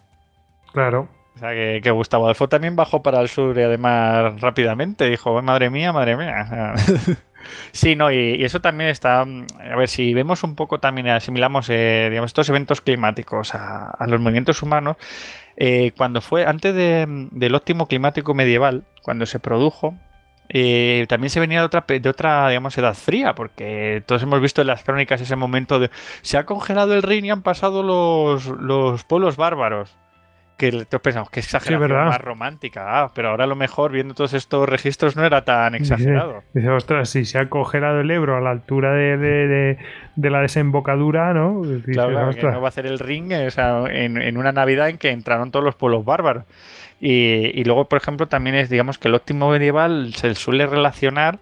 Claro. 0.73 1.07
O 1.35 1.39
sea, 1.39 1.49
que, 1.51 1.91
Gustavo 1.91 2.25
Adolfo 2.25 2.47
también 2.47 2.75
bajó 2.75 3.01
para 3.01 3.19
el 3.19 3.27
sur 3.27 3.57
y 3.57 3.63
además 3.63 4.39
rápidamente 4.39 5.09
dijo, 5.09 5.41
madre 5.41 5.69
mía, 5.69 5.91
madre 5.91 6.15
mía. 6.15 6.75
sí, 7.71 7.95
no, 7.95 8.11
y, 8.11 8.43
eso 8.43 8.61
también 8.61 8.89
está, 8.89 9.21
a 9.21 9.75
ver, 9.75 9.89
si 9.89 10.13
vemos 10.13 10.43
un 10.43 10.55
poco 10.55 10.79
también, 10.79 11.09
asimilamos, 11.09 11.69
eh, 11.69 12.07
digamos, 12.09 12.29
estos 12.29 12.49
eventos 12.49 12.81
climáticos 12.81 13.55
a, 13.55 13.95
los 14.07 14.21
movimientos 14.21 14.61
humanos, 14.61 14.97
eh, 15.57 15.91
cuando 15.97 16.21
fue, 16.21 16.45
antes 16.45 16.73
del 16.75 17.55
óptimo 17.55 17.87
climático 17.87 18.35
medieval, 18.35 18.83
cuando 19.01 19.25
se 19.25 19.39
produjo, 19.39 19.95
eh, 20.49 21.05
también 21.09 21.31
se 21.31 21.39
venía 21.39 21.59
de 21.61 21.65
otra, 21.65 21.83
de 21.87 22.09
otra, 22.09 22.49
digamos, 22.49 22.77
edad 22.77 22.93
fría, 22.93 23.33
porque 23.33 24.03
todos 24.05 24.21
hemos 24.21 24.39
visto 24.39 24.61
en 24.61 24.67
las 24.67 24.83
crónicas 24.83 25.19
ese 25.19 25.35
momento 25.35 25.79
de 25.79 25.89
se 26.21 26.37
ha 26.37 26.45
congelado 26.45 26.93
el 26.93 27.01
Rin 27.01 27.25
y 27.25 27.31
han 27.31 27.41
pasado 27.41 27.81
los, 27.81 28.45
los 28.45 29.03
pueblos 29.03 29.35
bárbaros 29.35 29.95
que 30.71 30.85
todos 30.85 31.01
pensamos 31.01 31.29
que 31.29 31.41
exageración 31.41 31.91
más 31.91 32.21
romántica. 32.21 32.83
Ah, 32.87 33.11
pero 33.13 33.29
ahora 33.29 33.43
a 33.43 33.47
lo 33.47 33.55
mejor, 33.55 33.91
viendo 33.91 34.13
todos 34.13 34.33
estos 34.33 34.67
registros, 34.67 35.15
no 35.15 35.25
era 35.25 35.43
tan 35.43 35.75
exagerado. 35.75 36.43
Dice, 36.53 36.69
ostras, 36.69 37.09
si 37.09 37.25
se 37.25 37.37
ha 37.37 37.49
congelado 37.49 37.99
el 37.99 38.09
Ebro 38.09 38.37
a 38.37 38.41
la 38.41 38.51
altura 38.51 38.93
de, 38.93 39.77
la 40.15 40.41
desembocadura, 40.41 41.33
¿no? 41.33 41.61
claro, 41.85 42.31
que 42.31 42.43
no 42.43 42.61
va 42.61 42.67
a 42.67 42.69
hacer 42.69 42.85
el 42.85 42.99
ring 42.99 43.31
en, 43.31 44.37
una 44.37 44.51
Navidad 44.51 44.89
en 44.89 44.97
que 44.97 45.09
entraron 45.09 45.51
todos 45.51 45.65
los 45.65 45.75
pueblos 45.75 46.05
bárbaros. 46.05 46.45
Y, 47.01 47.63
luego, 47.65 47.89
por 47.89 47.97
ejemplo, 47.97 48.27
también 48.27 48.55
es, 48.55 48.69
digamos, 48.69 48.97
que 48.97 49.09
el 49.09 49.15
óptimo 49.15 49.49
medieval 49.49 50.13
se 50.13 50.33
suele 50.35 50.65
relacionar 50.65 51.39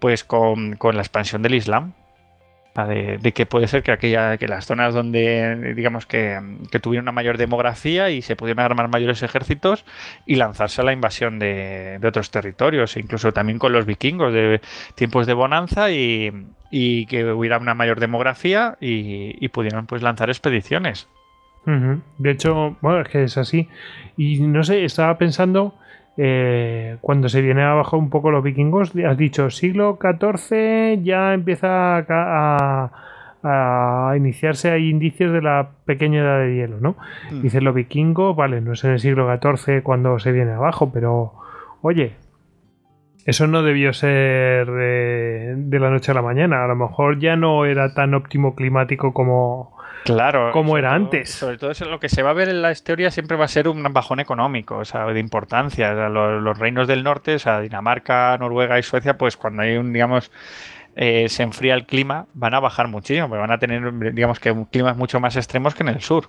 pues 0.00 0.24
con 0.24 0.76
la 0.80 1.00
expansión 1.00 1.42
del 1.42 1.54
Islam 1.54 1.92
de, 2.84 3.32
que 3.32 3.46
puede 3.46 3.68
ser 3.68 3.82
que 3.82 3.92
aquella 3.92 4.36
que 4.36 4.48
las 4.48 4.66
zonas 4.66 4.92
donde 4.92 5.74
digamos 5.74 6.04
que, 6.04 6.38
tuvieron 6.82 7.04
una 7.04 7.12
mayor 7.12 7.38
demografía 7.38 8.10
y 8.10 8.20
se 8.22 8.36
pudieron 8.36 8.62
armar 8.62 8.88
mayores 8.88 9.22
ejércitos 9.22 9.84
y 10.26 10.36
lanzarse 10.36 10.82
a 10.82 10.84
la 10.84 10.92
invasión 10.92 11.38
de, 11.38 11.98
otros 12.06 12.30
territorios, 12.30 12.96
incluso 12.96 13.32
también 13.32 13.58
con 13.58 13.72
los 13.72 13.86
vikingos 13.86 14.32
de 14.32 14.60
tiempos 14.94 15.26
de 15.26 15.32
bonanza 15.32 15.90
y, 15.90 16.46
que 16.70 17.24
hubiera 17.32 17.58
una 17.58 17.74
mayor 17.74 18.00
demografía 18.00 18.76
y, 18.80 19.48
pudieran 19.48 19.86
pues 19.86 20.02
lanzar 20.02 20.28
expediciones. 20.28 21.08
De 21.64 22.30
hecho, 22.30 22.76
bueno, 22.80 23.00
es 23.00 23.08
que 23.08 23.24
es 23.24 23.36
así. 23.38 23.68
Y 24.16 24.40
no 24.40 24.62
sé, 24.62 24.84
estaba 24.84 25.18
pensando 25.18 25.74
eh, 26.16 26.96
cuando 27.00 27.28
se 27.28 27.42
viene 27.42 27.62
abajo 27.62 27.98
un 27.98 28.10
poco 28.10 28.30
los 28.30 28.42
vikingos, 28.42 28.92
has 28.96 29.16
dicho 29.16 29.50
siglo 29.50 29.98
XIV 30.00 31.02
ya 31.02 31.34
empieza 31.34 31.98
a, 31.98 32.90
a 33.42 34.16
iniciarse 34.16 34.70
hay 34.70 34.88
indicios 34.88 35.32
de 35.32 35.42
la 35.42 35.70
pequeña 35.84 36.20
edad 36.20 36.40
de 36.40 36.54
hielo, 36.54 36.80
¿no? 36.80 36.96
Mm. 37.30 37.42
Dice 37.42 37.60
lo 37.60 37.72
vikingo, 37.72 38.34
vale, 38.34 38.60
no 38.60 38.72
es 38.72 38.84
en 38.84 38.92
el 38.92 38.98
siglo 38.98 39.28
XIV 39.30 39.82
cuando 39.82 40.18
se 40.18 40.32
viene 40.32 40.52
abajo, 40.52 40.90
pero 40.92 41.34
oye, 41.82 42.14
eso 43.26 43.46
no 43.46 43.62
debió 43.62 43.92
ser 43.92 44.70
de, 44.70 45.54
de 45.56 45.80
la 45.80 45.90
noche 45.90 46.12
a 46.12 46.14
la 46.14 46.22
mañana. 46.22 46.64
A 46.64 46.68
lo 46.68 46.76
mejor 46.76 47.18
ya 47.18 47.36
no 47.36 47.64
era 47.64 47.92
tan 47.92 48.14
óptimo 48.14 48.54
climático 48.54 49.12
como, 49.12 49.75
Claro. 50.04 50.52
como 50.52 50.78
era 50.78 50.90
todo- 50.90 50.96
antes. 50.96 51.30
Sobre 51.30 51.58
todo 51.58 51.70
eso, 51.70 51.84
lo 51.86 51.98
que 52.00 52.08
se 52.08 52.22
va 52.22 52.30
a 52.30 52.34
ver 52.34 52.48
en 52.48 52.62
la 52.62 52.70
historia 52.72 53.10
siempre 53.10 53.36
va 53.36 53.44
a 53.46 53.48
ser 53.48 53.68
un 53.68 53.82
bajón 53.92 54.20
económico, 54.20 54.76
o 54.78 54.84
sea, 54.84 55.06
de 55.06 55.18
importancia. 55.20 55.92
O 55.92 55.94
sea, 55.96 56.08
los, 56.08 56.42
los 56.42 56.58
reinos 56.58 56.86
del 56.88 57.02
norte, 57.02 57.34
o 57.34 57.38
sea, 57.38 57.60
Dinamarca, 57.60 58.36
Noruega 58.38 58.78
y 58.78 58.82
Suecia, 58.82 59.18
pues 59.18 59.36
cuando 59.36 59.62
hay 59.62 59.76
un, 59.76 59.92
digamos, 59.92 60.30
eh, 60.94 61.28
se 61.28 61.42
enfría 61.42 61.74
el 61.74 61.86
clima, 61.86 62.26
van 62.34 62.54
a 62.54 62.60
bajar 62.60 62.88
muchísimo, 62.88 63.28
pero 63.28 63.40
van 63.42 63.50
a 63.50 63.58
tener, 63.58 64.14
digamos, 64.14 64.38
que 64.40 64.54
climas 64.70 64.96
mucho 64.96 65.20
más 65.20 65.36
extremos 65.36 65.74
que 65.74 65.82
en 65.82 65.88
el 65.90 66.00
sur. 66.00 66.28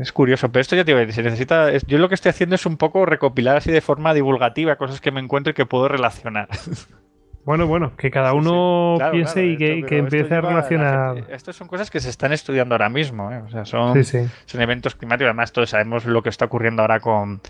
Es 0.00 0.10
curioso, 0.12 0.50
pero 0.50 0.62
esto 0.62 0.74
ya 0.74 0.84
te 0.84 0.96
digo, 0.96 1.12
se 1.12 1.22
necesita. 1.22 1.70
es- 1.70 1.86
yo 1.86 1.98
lo 1.98 2.08
que 2.08 2.14
estoy 2.16 2.30
haciendo 2.30 2.56
es 2.56 2.66
un 2.66 2.76
poco 2.76 3.06
recopilar 3.06 3.56
así 3.56 3.70
de 3.70 3.80
forma 3.80 4.14
divulgativa 4.14 4.74
cosas 4.76 5.00
que 5.00 5.12
me 5.12 5.20
encuentro 5.20 5.52
y 5.52 5.54
que 5.54 5.66
puedo 5.66 5.86
relacionar. 5.88 6.48
Bueno, 7.42 7.66
bueno, 7.66 7.92
que 7.96 8.10
cada 8.10 8.32
Sí, 8.32 8.36
sí. 8.36 8.46
uno 8.48 8.94
Claro, 8.98 9.12
piense 9.12 9.32
claro, 9.34 9.48
y 9.48 9.56
que, 9.56 9.78
esto- 9.80 9.94
empiece 9.94 10.34
a 10.34 10.40
relacionar. 10.42 11.14
gente- 11.16 11.34
Estas 11.34 11.56
son 11.56 11.68
cosas 11.68 11.90
que 11.90 11.98
se 11.98 12.10
están 12.10 12.32
estudiando 12.32 12.74
ahora 12.74 12.90
mismo, 12.90 13.32
¿eh? 13.32 13.38
o 13.38 13.48
sea, 13.48 13.64
son, 13.64 13.94
Sí, 13.94 14.04
sí. 14.04 14.28
son 14.44 14.60
eventos 14.60 14.94
climáticos. 14.94 15.28
Además, 15.28 15.50
todos 15.52 15.70
sabemos 15.70 16.04
lo 16.04 16.22
que 16.22 16.28
está 16.28 16.44
ocurriendo 16.44 16.82
ahora 16.82 17.00
con, 17.00 17.40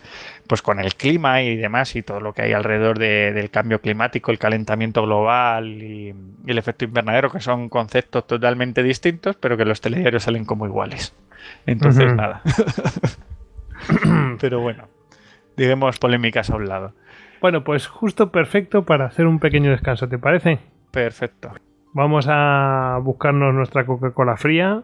pues, 0.47 0.62
con 0.62 0.78
el 0.78 0.95
clima 0.95 1.43
y 1.43 1.57
demás, 1.57 1.97
y 1.97 2.03
todo 2.03 2.20
lo 2.20 2.32
que 2.32 2.43
hay 2.43 2.53
alrededor 2.53 2.99
de- 3.01 3.32
del 3.32 3.51
cambio 3.51 3.80
climático, 3.80 4.30
el 4.30 4.38
calentamiento 4.38 5.03
global 5.03 5.66
y, 5.82 6.14
y 6.47 6.51
el 6.51 6.59
efecto 6.59 6.84
invernadero, 6.84 7.30
que 7.30 7.41
son 7.41 7.68
conceptos 7.68 8.26
totalmente 8.28 8.84
distintos, 8.84 9.34
pero 9.36 9.57
que 9.57 9.64
los 9.64 9.80
telediarios 9.80 10.22
salen 10.22 10.45
como 10.45 10.66
iguales. 10.66 11.14
Entonces, 11.66 12.14
nada. 12.14 12.43
pero 14.41 14.61
bueno, 14.61 14.84
digamos 15.57 15.99
polémicas 15.99 16.49
a 16.51 16.57
un 16.57 16.68
lado. 16.68 16.93
Bueno, 17.41 17.64
pues 17.64 17.86
justo 17.86 18.30
perfecto 18.30 18.84
para 18.84 19.07
hacer 19.07 19.26
un 19.26 19.38
pequeño 19.38 19.70
descanso, 19.70 20.09
¿te 20.09 20.18
parece? 20.18 20.59
Perfecto. 20.91 21.53
Vamos 21.93 22.26
a 22.28 22.99
buscarnos 23.03 23.55
nuestra 23.55 23.86
Coca-Cola 23.86 24.36
fría 24.36 24.82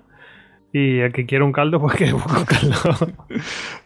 y 0.72 0.98
el 0.98 1.12
que 1.12 1.26
quiera 1.26 1.44
un 1.44 1.52
caldo, 1.52 1.80
pues 1.80 1.96
que 1.96 2.12
busque 2.12 2.38
un 2.38 2.44
caldo. 2.44 3.12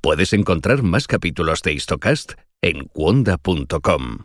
Puedes 0.00 0.32
encontrar 0.32 0.82
más 0.82 1.08
capítulos 1.08 1.60
de 1.62 1.72
Histocast 1.72 2.34
en 2.62 2.84
cuonda.com. 2.84 4.18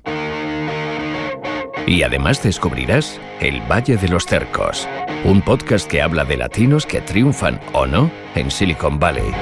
Y 1.87 2.03
además 2.03 2.41
descubrirás 2.43 3.19
El 3.41 3.59
Valle 3.61 3.97
de 3.97 4.07
los 4.07 4.25
Cercos, 4.25 4.87
un 5.25 5.41
podcast 5.41 5.89
que 5.89 6.01
habla 6.01 6.25
de 6.25 6.37
latinos 6.37 6.85
que 6.85 7.01
triunfan 7.01 7.59
o 7.73 7.87
no 7.87 8.11
en 8.35 8.51
Silicon 8.51 8.99
Valley. 8.99 9.33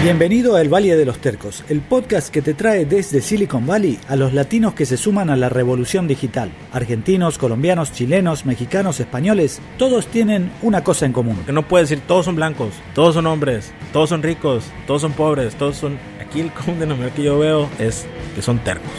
Bienvenido 0.00 0.54
a 0.54 0.60
El 0.60 0.72
Valle 0.72 0.94
de 0.94 1.04
los 1.04 1.18
Tercos, 1.18 1.64
el 1.68 1.80
podcast 1.80 2.32
que 2.32 2.40
te 2.40 2.54
trae 2.54 2.86
desde 2.86 3.20
Silicon 3.20 3.66
Valley 3.66 3.98
a 4.06 4.14
los 4.14 4.32
latinos 4.32 4.74
que 4.74 4.86
se 4.86 4.96
suman 4.96 5.28
a 5.28 5.34
la 5.34 5.48
revolución 5.48 6.06
digital. 6.06 6.52
Argentinos, 6.72 7.36
colombianos, 7.36 7.92
chilenos, 7.92 8.46
mexicanos, 8.46 9.00
españoles, 9.00 9.60
todos 9.76 10.06
tienen 10.06 10.52
una 10.62 10.84
cosa 10.84 11.04
en 11.04 11.12
común. 11.12 11.42
Que 11.44 11.52
no 11.52 11.66
puedes 11.66 11.88
decir 11.88 12.04
todos 12.06 12.26
son 12.26 12.36
blancos, 12.36 12.74
todos 12.94 13.14
son 13.14 13.26
hombres, 13.26 13.72
todos 13.92 14.10
son 14.10 14.22
ricos, 14.22 14.66
todos 14.86 15.02
son 15.02 15.14
pobres, 15.14 15.56
todos 15.56 15.76
son... 15.76 15.98
Aquí 16.20 16.42
el 16.42 16.52
común 16.52 16.78
denominador 16.78 17.14
que 17.14 17.24
yo 17.24 17.36
veo 17.36 17.68
es 17.80 18.06
que 18.36 18.40
son 18.40 18.60
tercos. 18.60 18.92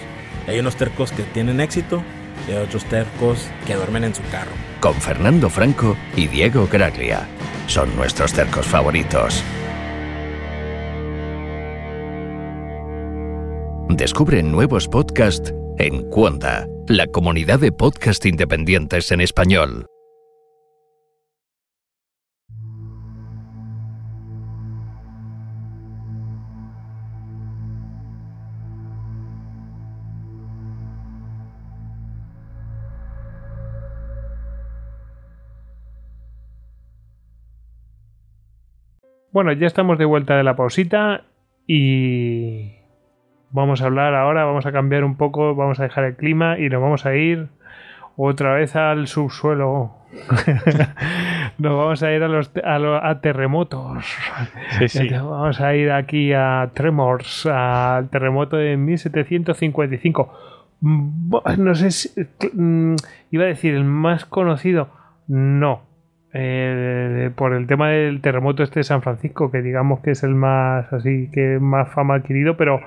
Hay 0.48 0.60
unos 0.60 0.76
tercos 0.76 1.14
que 1.14 1.24
tienen 1.24 1.62
éxito 1.62 2.04
y 2.46 2.52
hay 2.52 2.58
otros 2.58 2.84
tercos 2.84 3.48
que 3.66 3.76
duermen 3.76 4.04
en 4.04 4.16
su 4.16 4.22
carro. 4.24 4.52
Con 4.82 4.96
Fernando 4.96 5.50
Franco 5.50 5.96
y 6.18 6.28
Diego 6.28 6.68
Graglia. 6.70 7.26
Son 7.68 7.96
nuestros 7.96 8.34
cercos 8.34 8.66
favoritos. 8.66 9.42
Descubre 13.90 14.44
nuevos 14.44 14.88
podcasts 14.88 15.52
en 15.80 16.08
Cuonda, 16.12 16.68
la 16.88 17.08
comunidad 17.08 17.60
de 17.60 17.72
podcast 17.72 18.24
independientes 18.28 19.12
en 19.12 19.20
español. 19.20 19.88
Bueno, 39.32 39.52
ya 39.54 39.66
estamos 39.66 39.98
de 39.98 40.06
vuelta 40.06 40.38
de 40.38 40.44
la 40.44 40.56
pausita 40.56 41.26
y 41.66 42.79
vamos 43.52 43.82
a 43.82 43.86
hablar 43.86 44.14
ahora, 44.16 44.46
vamos 44.46 44.66
a 44.66 44.72
cambiar 44.72 45.04
un 45.04 45.16
poco, 45.16 45.56
vamos 45.56 45.80
a 45.80 45.84
dejar 45.84 46.04
el 46.06 46.16
clima 46.16 46.58
y 46.60 46.70
nos 46.70 46.82
vamos 46.82 47.06
a 47.06 47.16
ir 47.16 47.48
otra 48.16 48.54
vez 48.54 48.76
al 48.76 49.08
subsuelo. 49.08 49.92
nos 51.60 51.78
vamos 51.78 52.02
a 52.04 52.12
ir 52.12 52.24
a 52.24 52.28
los 52.28 52.52
a, 52.64 52.80
lo- 52.80 53.04
a 53.04 53.22
terremotos. 53.22 54.06
Sí, 54.80 54.88
sí. 54.88 55.10
Vamos 55.10 55.62
a 55.62 55.76
ir 55.76 55.92
aquí 55.92 56.34
a 56.34 56.70
Tremors, 56.74 57.46
al 57.46 58.10
terremoto 58.10 58.58
de 58.58 58.76
1755. 58.78 60.34
Mm, 60.82 61.30
bu- 61.30 61.58
No 61.58 61.76
sé 61.76 61.92
si. 61.92 62.10
mm, 62.54 62.96
Iba 63.32 63.44
a 63.44 63.48
decir 63.48 63.74
el 63.76 63.84
más 63.84 64.26
conocido. 64.26 64.90
No. 65.28 65.82
Eh, 66.32 67.32
por 67.36 67.54
el 67.54 67.66
tema 67.66 67.90
del 67.90 68.22
terremoto 68.22 68.62
este 68.62 68.82
de 68.82 68.84
San 68.84 69.02
Francisco, 69.02 69.50
que 69.50 69.64
digamos 69.64 70.02
que 70.02 70.12
es 70.12 70.24
el 70.24 70.36
más 70.36 70.92
así, 70.94 71.30
que 71.34 71.58
más 71.60 71.90
fama 71.92 72.16
adquirido, 72.16 72.56
pero 72.56 72.82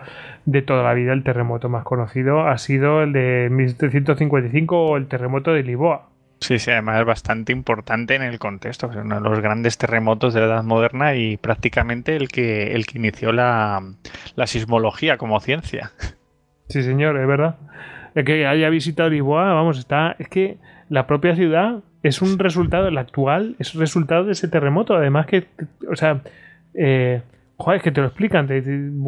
de 0.45 0.62
toda 0.62 0.84
la 0.84 0.95
vida 0.95 1.12
el 1.12 1.24
terremoto 1.24 1.68
más 1.68 1.82
conocido 1.82 2.47
ha 2.47 2.57
sido 2.59 3.03
el 3.03 3.12
de 3.12 3.49
1755 3.51 4.76
o 4.76 4.97
el 4.97 5.09
terremoto 5.09 5.53
de 5.53 5.64
Lisboa. 5.64 6.09
Sí, 6.38 6.59
sí, 6.59 6.72
además 6.72 7.01
es 7.01 7.07
bastante 7.07 7.53
importante 7.53 8.16
en 8.16 8.22
el 8.22 8.38
contexto. 8.38 8.90
Es 8.90 8.97
uno 8.97 9.20
de 9.20 9.28
los 9.28 9.40
grandes 9.40 9.78
terremotos 9.78 10.34
de 10.34 10.40
la 10.40 10.47
Edad 10.47 10.64
Moderna 10.64 11.14
y 11.14 11.36
prácticamente 11.36 12.16
el 12.16 12.28
que, 12.28 12.74
el 12.74 12.86
que 12.86 12.99
inició 12.99 13.32
la, 13.32 13.80
la 14.34 14.47
sismología 14.47 15.18
como 15.18 15.38
ciencia. 15.40 15.93
Sí, 16.68 16.82
señor, 16.82 17.16
es 17.18 17.26
verdad. 17.26 17.57
El 18.14 18.24
que 18.24 18.47
haya 18.47 18.70
visitado 18.70 19.09
Lisboa, 19.09 19.53
vamos, 19.53 19.78
está. 19.78 20.16
Es 20.18 20.28
que 20.28 20.59
la 20.88 21.07
propia 21.07 21.36
ciudad 21.36 21.82
es 22.03 22.21
un 22.23 22.39
resultado, 22.39 22.89
el 22.89 22.99
actual 22.99 23.55
es 23.59 23.75
resultado 23.75 24.25
de 24.25 24.33
ese 24.33 24.49
terremoto. 24.49 24.95
Además, 24.95 25.27
que, 25.27 25.47
o 25.91 25.97
sea, 25.97 26.21
eh, 26.75 27.23
joder, 27.57 27.79
es 27.79 27.83
que 27.85 27.93
te 27.93 28.01
lo 28.01 28.09
explican. 28.09 28.49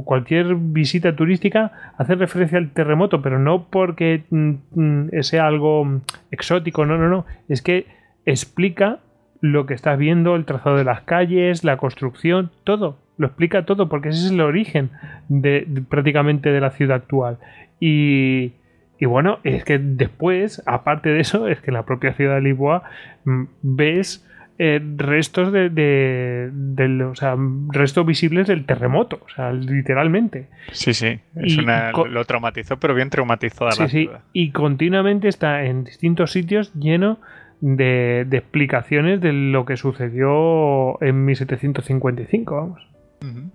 cualquier 0.05 0.55
visita 0.55 1.17
turística 1.17 1.73
hace 1.99 2.15
referencia 2.15 2.59
al 2.59 2.71
terremoto, 2.71 3.21
pero 3.21 3.39
no 3.39 3.65
porque 3.69 4.23
mm, 4.31 4.51
mm, 4.75 5.09
sea 5.23 5.47
algo 5.47 6.01
exótico, 6.31 6.87
no, 6.87 6.97
no, 6.99 7.09
no. 7.09 7.27
Es 7.49 7.63
que 7.63 7.87
explica 8.27 9.01
lo 9.41 9.67
que 9.67 9.75
estás 9.75 9.99
viendo, 9.99 10.37
el 10.37 10.45
trazado 10.45 10.77
de 10.77 10.85
las 10.85 11.03
calles, 11.03 11.65
la 11.65 11.77
construcción, 11.77 12.51
todo. 12.65 12.99
Lo 13.19 13.27
explica 13.27 13.65
todo 13.65 13.89
porque 13.89 14.09
ese 14.09 14.27
es 14.27 14.33
el 14.33 14.41
origen 14.41 14.91
de- 15.29 15.67
prácticamente 15.89 16.51
de 16.51 16.61
la 16.61 16.71
ciudad 16.71 16.97
actual. 16.97 17.39
Y, 17.81 18.53
y 18.99 19.07
bueno, 19.07 19.39
es 19.45 19.65
que 19.65 19.79
después, 19.79 20.63
aparte 20.67 21.11
de 21.11 21.21
eso, 21.21 21.49
es 21.49 21.61
que 21.61 21.71
en 21.71 21.75
la 21.75 21.85
propia 21.85 22.15
ciudad 22.15 22.37
de 22.37 22.43
Lisboa 22.43 22.85
mm, 23.25 23.45
ves 23.63 24.27
eh, 24.57 24.81
restos 24.97 25.51
de, 25.53 25.69
de- 25.69 27.05
o 27.05 27.15
sea, 27.17 27.35
restos 27.73 28.07
visibles 28.07 28.47
del 28.47 28.67
terremoto, 28.67 29.21
o 29.27 29.29
sea, 29.29 29.53
literalmente. 29.53 30.47
Sí, 30.71 30.95
sí. 30.95 31.19
Es 31.35 31.57
Y- 31.57 31.61
una, 31.61 31.91
co- 31.91 32.07
lo 32.07 32.25
traumatizó, 32.25 32.79
pero 32.79 32.95
bien 32.95 33.11
traumatizada 33.11 33.73
Sí, 33.73 33.83
la 33.83 33.89
sí, 33.89 34.03
ciudad. 34.05 34.21
y 34.33 34.53
continuamente 34.53 35.27
está 35.27 35.65
en 35.65 35.83
distintos 35.83 36.31
sitios 36.31 36.73
lleno 36.75 37.19
de, 37.61 38.27
de 38.29 38.37
explicaciones 38.37 39.21
de 39.21 39.33
lo 39.33 39.65
que 39.65 39.77
sucedió 39.77 41.03
en 41.03 41.25
1755, 41.25 42.55
vamos. 42.55 42.87
Ujú. 43.23 43.51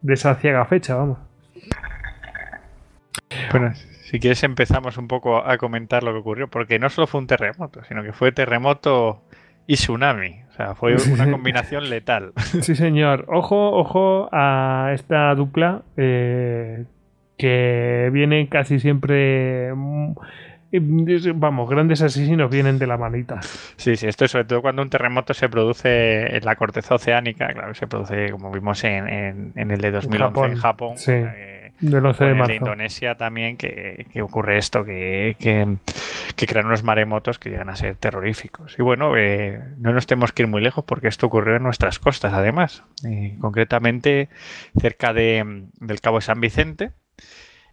De 0.00 0.14
esa 0.14 0.36
ciega 0.36 0.64
fecha, 0.64 0.94
vamos. 0.94 1.18
Bueno, 3.50 3.72
si 4.10 4.18
quieres 4.18 4.42
empezamos 4.42 4.96
un 4.98 5.06
poco 5.06 5.46
a 5.46 5.56
comentar 5.56 6.02
lo 6.02 6.12
que 6.12 6.18
ocurrió, 6.18 6.48
porque 6.48 6.80
no 6.80 6.90
solo 6.90 7.06
fue 7.06 7.20
un 7.20 7.28
terremoto, 7.28 7.84
sino 7.84 8.02
que 8.02 8.12
fue 8.12 8.32
terremoto 8.32 9.22
y 9.68 9.74
tsunami. 9.74 10.42
O 10.48 10.52
sea, 10.52 10.74
fue 10.74 10.96
una 11.12 11.30
combinación 11.30 11.88
letal. 11.88 12.32
Sí, 12.60 12.74
señor. 12.74 13.26
Ojo, 13.28 13.70
ojo 13.70 14.28
a 14.32 14.90
esta 14.94 15.32
dupla 15.36 15.82
eh, 15.96 16.86
que 17.38 18.10
viene 18.12 18.48
casi 18.48 18.80
siempre 18.80 19.72
mm, 19.72 20.14
vamos, 21.36 21.70
grandes 21.70 22.02
asesinos 22.02 22.50
vienen 22.50 22.80
de 22.80 22.88
la 22.88 22.96
manita. 22.96 23.40
Sí, 23.76 23.94
sí, 23.94 24.08
esto 24.08 24.24
es 24.24 24.32
sobre 24.32 24.46
todo 24.46 24.60
cuando 24.60 24.82
un 24.82 24.90
terremoto 24.90 25.34
se 25.34 25.48
produce 25.48 26.36
en 26.36 26.44
la 26.44 26.56
corteza 26.56 26.96
oceánica, 26.96 27.46
claro, 27.52 27.74
se 27.74 27.86
produce 27.86 28.32
como 28.32 28.50
vimos 28.50 28.82
en, 28.82 29.52
el 29.54 29.80
de 29.80 29.90
2011 29.92 30.40
en 30.46 30.56
Japón. 30.56 30.98
sí. 30.98 31.12
Eh, 31.12 31.59
del 31.80 32.04
11 32.04 32.24
de 32.24 32.34
marzo. 32.34 32.52
En 32.52 32.56
Indonesia 32.58 33.14
también 33.16 33.56
que, 33.56 34.06
ocurre 34.22 34.58
esto, 34.58 34.84
que, 34.84 35.36
que, 35.38 36.46
crean 36.46 36.66
unos 36.66 36.82
maremotos 36.82 37.38
que 37.38 37.50
llegan 37.50 37.68
a 37.68 37.76
ser 37.76 37.96
terroríficos. 37.96 38.76
Y 38.78 38.82
bueno, 38.82 39.16
eh, 39.16 39.60
no 39.78 39.92
nos 39.92 40.06
tenemos 40.06 40.32
que 40.32 40.42
ir 40.42 40.48
muy 40.48 40.60
lejos 40.60 40.84
porque 40.84 41.08
esto 41.08 41.26
ocurrió 41.26 41.56
en 41.56 41.62
nuestras 41.62 41.98
costas 41.98 42.32
además, 42.32 42.84
eh, 43.06 43.36
concretamente 43.40 44.28
cerca 44.78 45.12
de, 45.12 45.64
del 45.80 46.00
Cabo 46.00 46.18
de 46.18 46.22
San 46.22 46.40
Vicente. 46.40 46.92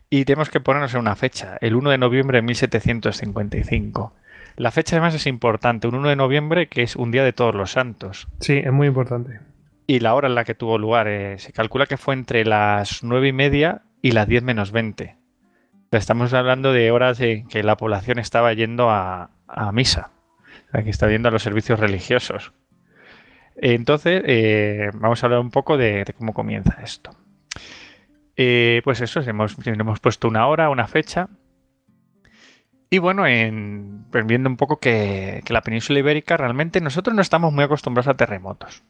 Y 0.09 0.23
tenemos 0.23 0.49
que 0.49 0.61
ponernos 0.61 0.93
en 0.93 1.01
una 1.01 1.15
fecha, 1.15 1.57
el 1.59 1.75
1 1.75 1.89
de 1.89 1.97
noviembre 1.97 2.37
de 2.37 2.41
1755. 2.43 4.13
La 4.55 4.71
fecha 4.71 4.95
además 4.95 5.13
es 5.15 5.27
importante, 5.27 5.87
un 5.87 5.95
1 5.95 6.09
de 6.09 6.15
noviembre 6.15 6.67
que 6.67 6.81
es 6.81 6.95
un 6.95 7.11
día 7.11 7.23
de 7.23 7.33
todos 7.33 7.53
los 7.53 7.71
santos. 7.71 8.27
Sí, 8.39 8.57
es 8.57 8.71
muy 8.71 8.87
importante. 8.87 9.39
Y 9.85 9.99
la 9.99 10.15
hora 10.15 10.27
en 10.27 10.35
la 10.35 10.45
que 10.45 10.55
tuvo 10.55 10.77
lugar, 10.77 11.07
eh, 11.07 11.39
se 11.39 11.53
calcula 11.53 11.85
que 11.85 11.97
fue 11.97 12.13
entre 12.13 12.43
las 12.43 13.03
nueve 13.03 13.29
y 13.29 13.33
media 13.33 13.83
y 14.07 14.11
las 14.11 14.25
10 14.25 14.43
menos 14.43 14.71
20. 14.71 15.17
Estamos 15.91 16.33
hablando 16.33 16.71
de 16.71 16.91
horas 16.91 17.19
en 17.19 17.45
que 17.49 17.61
la 17.61 17.75
población 17.75 18.19
estaba 18.19 18.53
yendo 18.53 18.89
a, 18.89 19.31
misa, 19.73 20.11
o 20.73 20.81
que 20.81 20.89
está 20.89 21.09
yendo 21.09 21.27
a 21.27 21.31
los 21.33 21.43
servicios 21.43 21.77
religiosos. 21.77 22.53
Entonces, 23.57 24.23
eh, 24.25 24.91
vamos 24.93 25.21
a 25.21 25.25
hablar 25.25 25.41
un 25.41 25.51
poco 25.51 25.75
de, 25.75 26.05
cómo 26.17 26.33
comienza 26.33 26.77
esto. 26.81 27.11
Eh, 28.37 28.79
pues 28.85 29.01
eso, 29.01 29.19
hemos, 29.19 29.57
hemos 29.65 29.99
puesto 29.99 30.29
una 30.29 30.47
hora, 30.47 30.69
una 30.69 30.87
fecha. 30.87 31.27
Y 32.89 32.99
bueno, 32.99 33.27
en, 33.27 34.05
viendo 34.25 34.49
un 34.49 34.57
poco 34.57 34.79
que, 34.79 35.43
la 35.49 35.61
península 35.61 35.99
ibérica 35.99 36.37
realmente 36.37 36.79
nosotros 36.79 37.15
no 37.15 37.21
estamos 37.21 37.51
muy 37.51 37.63
acostumbrados 37.63 38.07
a 38.07 38.15
terremotos. 38.15 38.83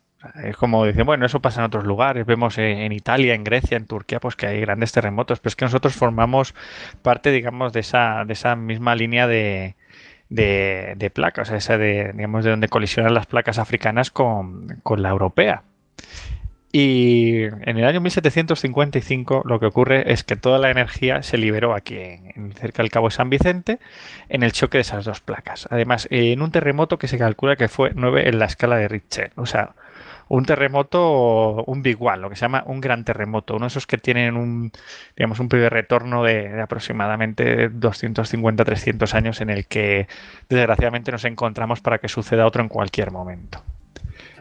Es 0.43 0.57
como 0.57 0.85
dicen, 0.85 1.05
bueno, 1.05 1.25
eso 1.25 1.41
pasa 1.41 1.61
en 1.61 1.65
otros 1.65 1.85
lugares. 1.85 2.25
Vemos 2.25 2.57
en 2.57 2.91
Italia, 2.91 3.33
en 3.33 3.43
Grecia, 3.43 3.77
en 3.77 3.85
Turquía, 3.85 4.19
pues 4.19 4.35
que 4.35 4.47
hay 4.47 4.61
grandes 4.61 4.91
terremotos. 4.91 5.39
Pero 5.39 5.49
es 5.49 5.55
que 5.55 5.65
nosotros 5.65 5.95
formamos 5.95 6.53
parte, 7.01 7.31
digamos, 7.31 7.73
de 7.73 7.79
esa, 7.79 8.25
de 8.25 8.33
esa 8.33 8.55
misma 8.55 8.95
línea 8.95 9.27
de, 9.27 9.75
de, 10.29 11.11
placas, 11.13 11.51
esa 11.51 11.77
de, 11.77 12.11
digamos, 12.13 12.43
de 12.43 12.51
donde 12.51 12.67
colisionan 12.67 13.13
las 13.13 13.25
placas 13.25 13.59
africanas 13.59 14.11
con, 14.11 14.81
la 14.97 15.09
europea. 15.09 15.63
Y 16.71 17.43
en 17.43 17.77
el 17.77 17.85
año 17.85 18.01
1755 18.01 19.43
lo 19.45 19.59
que 19.59 19.67
ocurre 19.67 20.11
es 20.11 20.23
que 20.23 20.35
toda 20.35 20.59
la 20.59 20.69
energía 20.69 21.23
se 21.23 21.37
liberó 21.37 21.73
aquí, 21.73 21.97
en, 21.97 22.53
cerca 22.53 22.83
del 22.83 22.91
Cabo 22.91 23.07
de 23.07 23.15
San 23.15 23.29
Vicente, 23.29 23.79
en 24.29 24.43
el 24.43 24.51
choque 24.51 24.77
de 24.77 24.81
esas 24.81 25.05
dos 25.05 25.21
placas. 25.21 25.67
Además, 25.71 26.07
en 26.11 26.41
un 26.41 26.51
terremoto 26.51 26.97
que 26.99 27.07
se 27.07 27.17
calcula 27.17 27.55
que 27.55 27.69
fue 27.69 27.91
9 27.95 28.27
en 28.29 28.39
la 28.39 28.45
escala 28.45 28.77
de 28.77 28.87
Richter. 28.89 29.31
O 29.35 29.45
sea, 29.45 29.75
un 30.29 30.45
terremoto, 30.45 31.63
un 31.65 31.81
big 31.81 32.01
one, 32.01 32.17
lo 32.17 32.29
que 32.29 32.35
se 32.35 32.41
llama 32.41 32.63
un 32.65 32.81
gran 32.81 33.05
terremoto, 33.05 33.55
uno 33.55 33.65
de 33.65 33.67
esos 33.69 33.87
que 33.87 33.97
tienen 33.97 34.35
un, 34.35 34.71
digamos, 35.15 35.39
un 35.39 35.47
de 35.47 35.69
retorno 35.69 36.23
de, 36.23 36.61
aproximadamente 36.61 37.71
250-300 37.71 39.13
años 39.13 39.41
en 39.41 39.49
el 39.49 39.67
que 39.67 40.07
desgraciadamente 40.49 41.11
nos 41.11 41.25
encontramos 41.25 41.81
para 41.81 41.99
que 41.99 42.09
suceda 42.09 42.45
otro 42.45 42.61
en 42.61 42.69
cualquier 42.69 43.11
momento. 43.11 43.63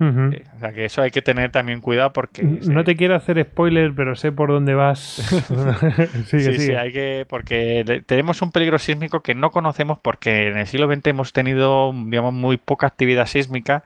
Eh, 0.00 0.44
o 0.56 0.60
sea 0.60 0.72
que 0.72 0.84
eso 0.84 1.02
hay 1.02 1.10
que 1.10 1.22
tener 1.22 1.50
también 1.50 1.80
cuidado 1.80 2.12
porque... 2.12 2.42
No 2.42 2.84
te 2.84 2.96
quiero 2.96 3.14
hacer 3.14 3.42
spoiler, 3.42 3.94
pero 3.94 4.14
sé 4.14 4.32
por 4.32 4.50
dónde 4.50 4.74
vas. 4.74 4.98
sí, 6.26 6.40
sí, 6.40 6.72
hay 6.72 6.92
que... 6.92 7.26
Porque 7.28 8.04
tenemos 8.06 8.42
un 8.42 8.52
peligro 8.52 8.78
sísmico 8.78 9.22
que 9.22 9.34
no 9.34 9.50
conocemos 9.50 9.98
porque 10.00 10.48
en 10.48 10.58
el 10.58 10.66
siglo 10.66 10.92
XX 10.92 11.06
hemos 11.06 11.32
tenido, 11.32 11.92
digamos, 11.92 12.34
muy 12.34 12.56
poca 12.56 12.86
actividad 12.86 13.26
sísmica 13.26 13.84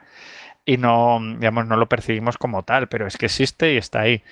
y 0.64 0.76
no, 0.76 1.18
digamos, 1.38 1.66
no 1.66 1.76
lo 1.76 1.88
percibimos 1.88 2.38
como 2.38 2.62
tal, 2.62 2.88
pero 2.88 3.06
es 3.06 3.16
que 3.16 3.26
existe 3.26 3.74
y 3.74 3.76
está 3.76 4.00
ahí. 4.00 4.22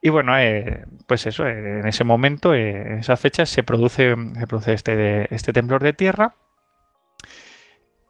Y 0.00 0.10
bueno, 0.10 0.38
eh, 0.38 0.84
pues 1.06 1.26
eso, 1.26 1.46
eh, 1.46 1.80
en 1.80 1.86
ese 1.86 2.04
momento, 2.04 2.54
eh, 2.54 2.92
en 2.92 2.98
esa 2.98 3.16
fecha, 3.16 3.46
se 3.46 3.62
produce, 3.62 4.14
se 4.38 4.46
produce 4.46 4.74
este, 4.74 5.34
este 5.34 5.54
temblor 5.54 5.82
de 5.82 5.94
tierra. 5.94 6.34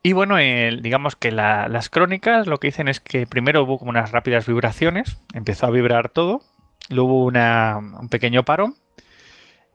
Y 0.06 0.12
bueno, 0.12 0.36
digamos 0.36 1.16
que 1.16 1.32
las 1.32 1.88
crónicas 1.88 2.46
lo 2.46 2.60
que 2.60 2.66
dicen 2.66 2.88
es 2.88 3.00
que 3.00 3.26
primero 3.26 3.62
hubo 3.62 3.78
como 3.78 3.88
unas 3.88 4.12
rápidas 4.12 4.46
vibraciones, 4.46 5.16
empezó 5.32 5.64
a 5.64 5.70
vibrar 5.70 6.10
todo, 6.10 6.42
luego 6.90 7.14
hubo 7.14 7.24
un 7.28 8.08
pequeño 8.10 8.44
parón 8.44 8.74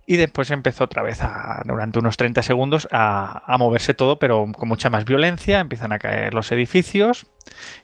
y 0.06 0.18
después 0.18 0.52
empezó 0.52 0.84
otra 0.84 1.02
vez 1.02 1.24
a, 1.24 1.64
durante 1.66 1.98
unos 1.98 2.16
30 2.16 2.44
segundos 2.44 2.88
a, 2.92 3.56
moverse 3.58 3.96
todo, 3.96 4.20
pero 4.20 4.46
con 4.56 4.70
mucha 4.70 4.92
más 4.92 5.04
violencia. 5.04 5.62
Empiezan 5.62 5.94
a 5.94 5.98
caer 5.98 6.36
los 6.36 6.52
edificios 6.52 7.26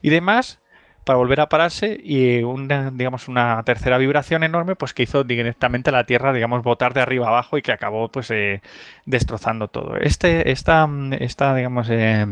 y 0.04 0.12
demás 0.12 0.60
para 1.06 1.18
volver 1.18 1.40
a 1.40 1.50
pararse 1.50 2.00
y 2.04 2.44
una, 2.44 2.92
digamos, 2.92 3.28
una 3.28 3.64
tercera 3.64 3.98
vibración 3.98 4.44
enorme 4.44 4.76
pues 4.76 4.94
que 4.94 5.04
hizo 5.04 5.24
directamente 5.24 5.92
la 5.92 6.06
Tierra, 6.06 6.34
digamos, 6.34 6.64
botar 6.64 6.94
de 6.94 7.02
arriba 7.02 7.28
abajo 7.28 7.58
y 7.58 7.62
que 7.62 7.72
acabó 7.72 8.10
pues 8.10 8.32
eh, 8.32 8.62
destrozando 9.06 9.70
todo. 9.70 9.96
Este, 9.98 10.52
esta, 10.52 10.90
esta 11.20 11.56
digamos, 11.56 11.88
eh, 11.90 12.26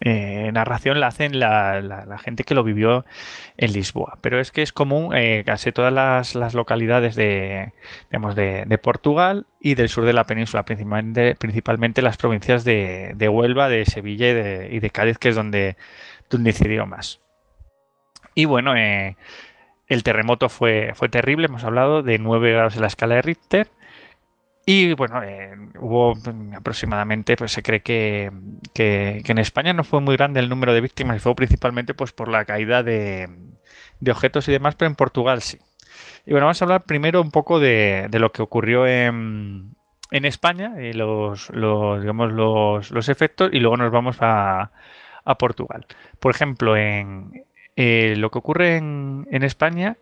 eh, 0.00 0.50
narración 0.52 1.00
la 1.00 1.08
hacen 1.08 1.40
la, 1.40 2.18
gente 2.22 2.44
que 2.44 2.54
lo 2.54 2.62
vivió 2.62 3.04
en 3.56 3.72
Lisboa. 3.72 4.18
Pero 4.20 4.40
es 4.40 4.52
que 4.52 4.62
es 4.62 4.72
común 4.72 5.14
eh, 5.14 5.42
casi 5.44 5.72
todas 5.72 5.92
las, 5.92 6.54
localidades 6.54 7.16
de, 7.16 7.72
digamos, 8.10 8.36
de, 8.36 8.78
Portugal 8.82 9.46
y 9.60 9.74
del 9.74 9.88
sur 9.88 10.04
de 10.04 10.12
la 10.12 10.24
península, 10.24 10.64
principalmente, 10.64 11.34
principalmente 11.34 12.02
las 12.02 12.16
provincias 12.16 12.64
de, 12.64 13.28
Huelva, 13.30 13.68
de 13.68 13.84
Sevilla 13.86 14.28
y 14.70 14.78
de, 14.78 14.90
Cádiz, 14.90 15.18
que 15.18 15.30
es 15.30 15.34
donde, 15.36 15.76
donde 16.30 16.50
incidió 16.50 16.86
más. 16.86 17.20
Y 18.38 18.44
bueno, 18.44 18.76
eh, 18.76 19.16
el 19.88 20.04
terremoto 20.04 20.48
fue, 20.48 20.92
fue 20.94 21.08
terrible, 21.08 21.46
hemos 21.46 21.64
hablado 21.64 22.04
de 22.04 22.20
9 22.20 22.52
grados 22.52 22.76
en 22.76 22.82
la 22.82 22.86
escala 22.86 23.16
de 23.16 23.22
Richter 23.22 23.68
y 24.64 24.92
bueno, 24.92 25.24
eh, 25.24 25.56
hubo 25.80 26.14
aproximadamente, 26.56 27.34
pues 27.36 27.50
se 27.50 27.64
cree 27.64 27.80
que, 27.80 28.30
en 28.76 29.38
España 29.38 29.72
no 29.72 29.82
fue 29.82 30.00
muy 30.00 30.16
grande 30.16 30.38
el 30.38 30.48
número 30.48 30.72
de 30.72 30.80
víctimas 30.80 31.16
y 31.16 31.18
fue 31.18 31.34
principalmente 31.34 31.94
pues 31.94 32.12
por 32.12 32.28
la 32.28 32.44
caída 32.44 32.84
de, 32.84 33.28
objetos 34.08 34.46
y 34.46 34.52
demás, 34.52 34.76
pero 34.76 34.88
en 34.88 34.94
Portugal 34.94 35.42
sí. 35.42 35.58
Y 36.24 36.30
bueno, 36.30 36.46
vamos 36.46 36.62
a 36.62 36.64
hablar 36.64 36.84
primero 36.84 37.20
un 37.20 37.32
poco 37.32 37.58
de, 37.58 38.08
lo 38.12 38.30
que 38.30 38.42
ocurrió 38.42 38.86
en, 38.86 39.74
España, 40.12 40.80
y 40.80 40.92
los, 40.92 41.50
digamos, 41.50 42.30
los, 42.92 43.08
efectos, 43.08 43.50
y 43.52 43.58
luego 43.58 43.78
nos 43.78 43.90
vamos 43.90 44.18
a, 44.20 44.70
Portugal. 45.40 45.86
Por 46.20 46.30
ejemplo, 46.30 46.76
en 46.76 47.44
eh, 47.80 48.16
lo 48.16 48.32
que 48.32 48.38
ocurre 48.38 48.76
en, 48.76 49.24
España 49.30 49.98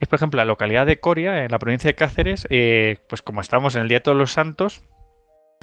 es, 0.00 0.08
por 0.08 0.16
ejemplo, 0.16 0.38
la 0.38 0.44
localidad 0.44 0.86
de 0.86 0.98
Coria, 0.98 1.44
en 1.44 1.52
la 1.52 1.60
provincia 1.60 1.86
de 1.86 1.94
Cáceres, 1.94 2.48
eh, 2.50 2.96
pues 3.08 3.22
como 3.22 3.40
estamos 3.40 3.76
en 3.76 3.82
el 3.82 3.88
Día 3.88 3.98
de 3.98 4.02
Todos 4.02 4.18
los 4.18 4.32
Santos, 4.32 4.82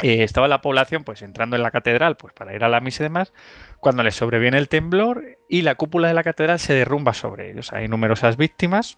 eh, 0.01 0.23
estaba 0.23 0.47
la 0.47 0.61
población 0.61 1.03
pues 1.03 1.21
entrando 1.21 1.57
en 1.57 1.63
la 1.63 1.71
catedral 1.71 2.15
pues 2.15 2.33
para 2.33 2.55
ir 2.55 2.63
a 2.63 2.69
la 2.69 2.79
misa 2.79 3.03
y 3.03 3.07
demás, 3.07 3.33
cuando 3.81 4.03
les 4.03 4.15
sobreviene 4.15 4.57
el 4.57 4.69
temblor 4.69 5.37
y 5.49 5.63
la 5.63 5.75
cúpula 5.75 6.07
de 6.07 6.13
la 6.13 6.23
catedral 6.23 6.59
se 6.59 6.73
derrumba 6.73 7.13
sobre 7.13 7.51
ellos. 7.51 7.73
Hay 7.73 7.89
numerosas 7.89 8.37
víctimas 8.37 8.97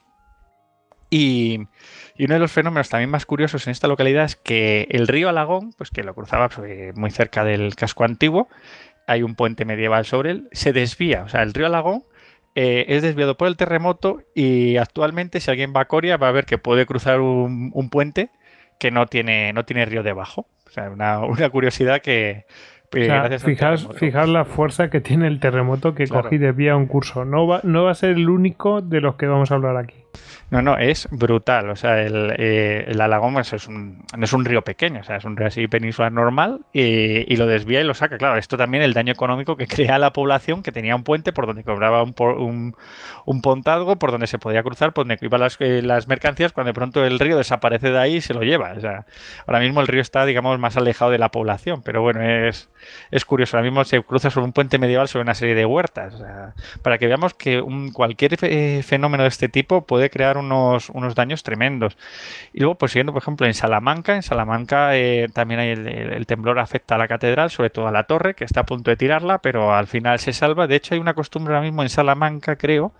y, 1.10 1.62
uno 2.20 2.34
de 2.36 2.40
los 2.40 2.52
fenómenos 2.52 2.90
también 2.90 3.10
más 3.10 3.26
curiosos 3.26 3.66
en 3.66 3.72
esta 3.72 3.88
localidad 3.88 4.26
es 4.26 4.36
que 4.36 4.88
el 4.92 5.08
río 5.08 5.30
Alagón, 5.30 5.74
pues 5.76 5.90
que 5.90 6.04
lo 6.04 6.14
cruzaba 6.14 6.50
pues, 6.50 6.96
muy 6.96 7.10
cerca 7.10 7.44
del 7.44 7.76
casco 7.76 8.04
antiguo, 8.04 8.50
hay 9.08 9.24
un 9.24 9.34
puente 9.34 9.66
medieval 9.66 10.06
sobre 10.06 10.30
él, 10.30 10.48
se 10.52 10.74
desvía. 10.74 11.24
O 11.24 11.28
sea, 11.28 11.42
el 11.42 11.56
río 11.56 11.66
Alagón 11.66 12.04
eh, 12.56 12.86
es 12.90 13.02
desviado 13.02 13.38
por 13.38 13.48
el 13.48 13.56
terremoto 13.56 14.22
y 14.36 14.78
actualmente 14.78 15.40
si 15.40 15.50
alguien 15.50 15.74
va 15.76 15.82
a 15.82 15.86
Coria 15.86 16.18
va 16.18 16.28
a 16.28 16.32
ver 16.32 16.46
que 16.46 16.58
puede 16.58 16.86
cruzar 16.86 17.22
un, 17.22 17.90
puente 17.90 18.30
que 18.80 18.92
no 18.92 19.06
tiene, 19.08 19.54
no 19.54 19.64
tiene 19.66 19.86
río 19.86 20.04
debajo. 20.04 20.48
O 20.68 20.70
sea, 20.70 20.90
una, 20.90 21.50
curiosidad 21.50 22.02
que... 22.02 22.46
Pues, 22.90 23.10
fijar, 23.96 24.28
la 24.28 24.44
fuerza 24.44 24.90
que 24.90 25.00
tiene 25.00 25.28
el 25.28 25.40
terremoto 25.40 25.96
que 25.96 26.08
cogí 26.08 26.38
desvía 26.38 26.76
un 26.76 26.88
curso. 26.88 27.24
No 27.24 27.48
va, 27.48 27.62
no 27.64 27.86
va 27.86 27.92
a 27.92 27.96
ser 27.96 28.12
el 28.12 28.30
único 28.30 28.82
de 28.82 29.00
los 29.00 29.16
que 29.16 29.28
vamos 29.28 29.50
a 29.52 29.56
hablar 29.56 29.78
aquí. 29.78 30.01
No, 30.50 30.62
no, 30.62 30.78
es 30.78 31.08
brutal. 31.12 31.70
O 31.70 31.76
sea, 31.76 32.02
el, 32.02 32.34
eh, 32.38 32.92
Alagón 33.00 33.38
es 33.38 33.68
un, 33.68 34.04
no 34.16 34.26
es 34.26 34.34
un 34.34 34.46
río 34.46 34.62
pequeño, 34.64 35.00
o 35.00 35.04
sea, 35.04 35.16
es 35.18 35.26
un 35.26 35.38
río 35.38 35.48
así 35.48 35.68
peninsular 35.68 36.12
normal 36.12 36.62
y, 36.74 37.36
lo 37.36 37.48
desvía 37.48 37.82
y 37.82 37.84
lo 37.84 37.94
saca. 37.94 38.18
Claro, 38.18 38.38
esto 38.38 38.58
también 38.58 38.84
el 38.84 38.94
daño 38.94 39.14
económico 39.14 39.56
que 39.58 39.68
crea 39.68 39.98
la 39.98 40.14
población 40.14 40.62
que 40.62 40.72
tenía 40.72 40.96
un 40.96 41.04
puente 41.04 41.34
por 41.34 41.48
donde 41.48 41.64
cobraba 41.64 42.04
un, 42.04 42.14
un, 42.20 42.76
un 43.26 43.42
pontazgo, 43.42 43.96
por 43.96 44.12
donde 44.12 44.28
se 44.28 44.40
podía 44.40 44.62
cruzar, 44.64 44.94
por 44.94 45.08
donde 45.08 45.26
iban 45.26 45.40
las, 45.40 45.58
eh, 45.60 45.82
las, 45.82 46.08
mercancías, 46.08 46.52
cuando 46.52 46.70
de 46.70 46.74
pronto 46.74 47.06
el 47.06 47.20
río 47.20 47.38
desaparece 47.38 47.92
de 47.92 48.00
ahí 48.00 48.16
y 48.18 48.22
se 48.22 48.34
lo 48.34 48.42
lleva. 48.42 48.74
O 48.78 48.82
sea, 48.82 49.06
ahora 49.48 49.60
mismo 49.60 49.82
el 49.82 49.88
río 49.88 50.02
está, 50.02 50.26
digamos, 50.26 50.60
más 50.60 50.78
alejado 50.78 51.12
de 51.12 51.18
la 51.18 51.30
población, 51.30 51.82
pero 51.84 52.02
bueno, 52.02 52.22
es, 52.22 52.70
es 53.12 53.26
curioso. 53.26 53.58
Ahora 53.58 53.70
mismo 53.70 53.84
se 53.84 54.02
cruza 54.04 54.30
sobre 54.30 54.46
un 54.46 54.54
puente 54.54 54.78
medieval 54.78 55.08
sobre 55.08 55.24
una 55.24 55.34
serie 55.34 55.56
de 55.56 55.66
huertas. 55.66 56.16
O 56.16 56.18
sea, 56.18 56.54
para 56.82 56.98
que 56.98 57.08
veamos 57.08 57.34
que 57.34 57.62
un, 57.62 57.92
cualquier 57.92 58.38
eh, 58.42 58.84
fenómeno 58.84 59.24
de 59.24 59.30
este 59.30 59.50
tipo 59.50 59.86
puede 59.86 60.01
puede 60.02 60.10
crear 60.10 60.38
unos, 60.40 60.90
unos 60.90 61.14
daños 61.14 61.44
tremendos. 61.44 61.96
Y 62.54 62.60
luego, 62.60 62.76
pues 62.76 62.92
siguiendo, 62.92 63.14
por 63.14 63.22
ejemplo, 63.22 63.46
en 63.46 63.54
Salamanca, 63.54 64.16
en 64.16 64.24
Salamanca 64.24 64.98
eh, 64.98 65.28
también 65.32 65.60
hay 65.60 65.70
el, 65.70 66.26
temblor 66.26 66.58
afecta 66.58 66.96
a 66.96 66.98
la 66.98 67.08
catedral, 67.08 67.52
sobre 67.52 67.70
todo 67.70 67.88
a 67.88 67.92
la 67.92 68.06
torre, 68.06 68.34
que 68.34 68.44
está 68.44 68.62
a 68.62 68.66
punto 68.66 68.90
de 68.90 68.98
tirarla, 68.98 69.38
pero 69.44 69.76
al 69.76 69.86
final 69.86 70.18
se 70.18 70.34
salva. 70.34 70.66
De 70.66 70.76
hecho, 70.76 70.96
hay 70.96 71.00
una 71.00 71.14
costumbre 71.14 71.54
ahora 71.54 71.64
mismo 71.64 71.84
en 71.84 71.90
Salamanca, 71.90 72.56
creo, 72.56 72.94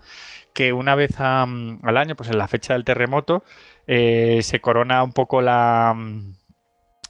que 0.54 0.72
una 0.72 0.94
vez 0.94 1.18
al 1.18 1.96
año, 1.96 2.14
pues 2.14 2.30
en 2.30 2.38
la 2.38 2.46
fecha 2.46 2.74
del 2.74 2.84
terremoto, 2.84 3.42
eh, 3.88 4.40
se 4.44 4.60
corona 4.60 5.02
un 5.02 5.12
poco 5.12 5.42
la 5.42 5.96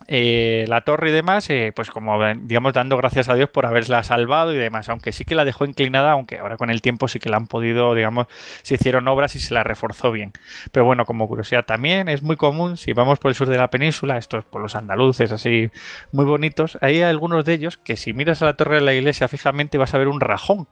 eh, 0.09 0.65
la 0.69 0.83
torre 0.83 1.11
y 1.11 1.13
demás, 1.13 1.49
eh, 1.51 1.73
pues 1.75 1.91
como 1.91 2.19
digamos 2.35 2.73
dando 2.73 2.97
gracias 2.97 3.29
a 3.29 3.35
Dios 3.35 3.51
por 3.51 3.67
haberla 3.67 4.03
salvado 4.03 4.53
y 4.53 4.57
demás, 4.57 4.89
aunque 4.89 5.13
sí 5.13 5.25
que 5.25 5.35
la 5.35 5.45
dejó 5.45 5.65
inclinada, 5.65 6.13
aunque 6.13 6.39
ahora 6.39 6.57
con 6.57 6.71
el 6.71 6.83
tiempo 6.83 7.09
sí 7.09 7.19
que 7.19 7.29
la 7.29 7.37
han 7.37 7.47
podido, 7.47 7.95
digamos, 7.95 8.27
se 8.63 8.75
hicieron 8.75 9.09
obras 9.09 9.35
y 9.37 9.41
se 9.41 9.55
la 9.55 9.65
reforzó 9.65 10.13
bien. 10.13 10.33
Pero 10.73 10.85
bueno, 10.85 11.05
como 11.05 11.29
curiosidad 11.29 11.65
también 11.65 12.09
es 12.09 12.23
muy 12.23 12.37
común, 12.37 12.77
si 12.77 12.93
vamos 12.93 13.19
por 13.19 13.31
el 13.31 13.35
sur 13.35 13.49
de 13.49 13.59
la 13.59 13.71
península, 13.71 14.19
estos 14.19 14.45
por 14.45 14.61
los 14.61 14.75
andaluces 14.75 15.33
así 15.33 15.71
muy 16.13 16.25
bonitos, 16.25 16.79
hay 16.81 17.03
algunos 17.03 17.45
de 17.45 17.55
ellos 17.55 17.77
que 17.79 17.97
si 17.97 18.13
miras 18.13 18.43
a 18.43 18.47
la 18.47 18.57
torre 18.57 18.77
de 18.77 18.83
la 18.83 18.95
iglesia 18.95 19.29
fijamente 19.29 19.79
vas 19.79 19.95
a 19.95 19.99
ver 19.99 20.09
un 20.09 20.21
rajón. 20.21 20.69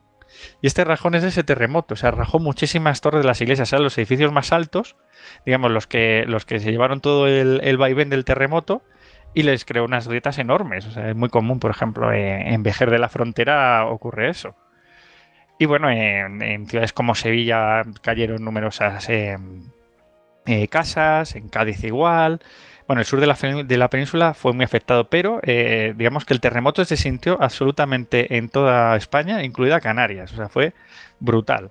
Y 0.62 0.66
este 0.66 0.84
rajón 0.84 1.14
es 1.14 1.24
ese 1.24 1.42
terremoto, 1.42 1.94
o 1.94 1.96
sea, 1.96 2.10
rajó 2.10 2.38
muchísimas 2.38 3.00
torres 3.00 3.22
de 3.22 3.26
las 3.26 3.40
iglesias, 3.40 3.68
o 3.68 3.70
sea, 3.70 3.78
los 3.80 3.96
edificios 3.98 4.32
más 4.32 4.52
altos, 4.52 4.96
digamos, 5.44 5.70
los 5.70 5.86
que, 5.86 6.24
los 6.26 6.44
que 6.44 6.60
se 6.60 6.70
llevaron 6.70 7.00
todo 7.00 7.26
el 7.26 7.76
vaivén 7.76 8.10
del 8.10 8.24
terremoto, 8.24 8.82
y 9.34 9.42
les 9.42 9.64
creó 9.64 9.84
unas 9.84 10.08
dietas 10.08 10.38
enormes. 10.38 10.86
O 10.86 10.90
sea, 10.90 11.10
es 11.10 11.16
muy 11.16 11.28
común, 11.28 11.60
por 11.60 11.70
ejemplo, 11.70 12.12
en 12.12 12.62
Vejer 12.62 12.90
de 12.90 12.98
la 12.98 13.08
Frontera 13.08 13.86
ocurre 13.86 14.28
eso. 14.28 14.54
Y 15.60 15.66
bueno, 15.66 15.90
en, 15.90 16.66
ciudades 16.66 16.94
como 16.94 17.14
Sevilla 17.14 17.82
cayeron 18.00 18.42
numerosas 18.42 19.08
eh, 19.10 19.36
eh, 20.46 20.68
casas, 20.68 21.36
en 21.36 21.50
Cádiz 21.50 21.84
igual. 21.84 22.40
Bueno, 22.86 23.00
el 23.00 23.06
sur 23.06 23.20
de 23.20 23.26
la, 23.26 23.34
de 23.34 23.76
la 23.76 23.90
península 23.90 24.32
fue 24.32 24.54
muy 24.54 24.64
afectado, 24.64 25.10
pero 25.10 25.38
eh, 25.42 25.92
digamos 25.96 26.24
que 26.24 26.32
el 26.32 26.40
terremoto 26.40 26.82
se 26.86 26.96
sintió 26.96 27.36
absolutamente 27.42 28.38
en 28.38 28.48
toda 28.48 28.96
España, 28.96 29.44
incluida 29.44 29.80
Canarias. 29.80 30.32
O 30.32 30.36
sea, 30.36 30.48
fue 30.48 30.72
brutal. 31.20 31.70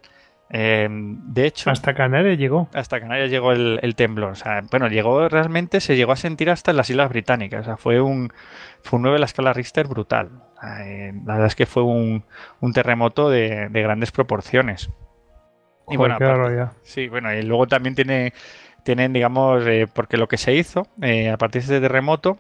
Em, 0.50 1.20
de 1.32 1.46
hecho. 1.46 1.70
Hasta 1.70 1.94
Canarias 1.94 2.38
llegó. 2.38 2.70
Hasta 2.74 3.00
Canarias 3.00 3.30
llegó 3.30 3.52
el, 3.52 3.96
temblor. 3.96 4.32
O 4.32 4.36
sea, 4.36 4.62
bueno, 4.72 4.88
llegó 4.88 5.30
realmente, 5.30 5.80
se 5.80 5.96
llegó 5.96 6.12
a 6.12 6.16
sentir 6.16 6.50
hasta 6.50 6.72
en 6.72 6.78
las 6.78 6.90
Islas 6.90 7.10
Británicas. 7.10 7.62
O 7.62 7.64
sea, 7.64 7.78
fue 7.78 8.02
un, 8.02 8.34
fue 8.82 8.98
un 8.98 9.04
9 9.04 9.16
de 9.16 9.20
la 9.20 9.26
escala 9.26 9.54
Richter 9.54 9.88
brutal. 9.88 10.30
Eh, 10.84 11.14
la 11.26 11.34
verdad 11.34 11.48
es 11.48 11.56
que 11.56 11.68
fue 11.68 11.84
un, 11.84 12.24
terremoto 12.74 13.30
de, 13.30 13.70
grandes 13.72 14.12
proporciones. 14.12 14.90
y 15.88 15.98
bueno, 15.98 16.18
sí, 16.82 17.08
bueno, 17.08 17.34
y 17.34 17.44
luego 17.44 17.68
también 17.68 17.96
tiene, 17.96 18.34
tienen, 18.84 19.14
digamos, 19.14 19.66
eh, 19.68 19.88
porque 19.94 20.18
lo 20.18 20.28
que 20.28 20.38
se 20.38 20.54
hizo 20.54 20.88
eh, 21.02 21.30
a 21.30 21.38
partir 21.38 21.62
de 21.62 21.76
ese 21.76 21.82
terremoto 21.82 22.40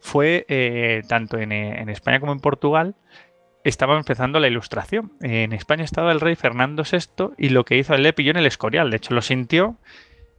fue 0.00 1.02
tanto 1.08 1.38
en, 1.38 1.50
en 1.50 1.88
España 1.88 2.20
como 2.20 2.32
en 2.32 2.38
Portugal 2.38 2.94
estaba 3.64 3.96
empezando 3.96 4.40
la 4.40 4.48
ilustración. 4.48 5.12
En 5.20 5.52
España 5.52 5.84
estaba 5.84 6.12
el 6.12 6.20
rey 6.20 6.36
Fernando 6.36 6.84
VI 6.90 7.34
y 7.36 7.50
lo 7.50 7.64
que 7.64 7.76
hizo, 7.76 7.94
él 7.94 8.02
le 8.02 8.12
pilló 8.12 8.30
en 8.30 8.38
el 8.38 8.46
escorial, 8.46 8.90
de 8.90 8.96
hecho 8.96 9.14
lo 9.14 9.22
sintió 9.22 9.76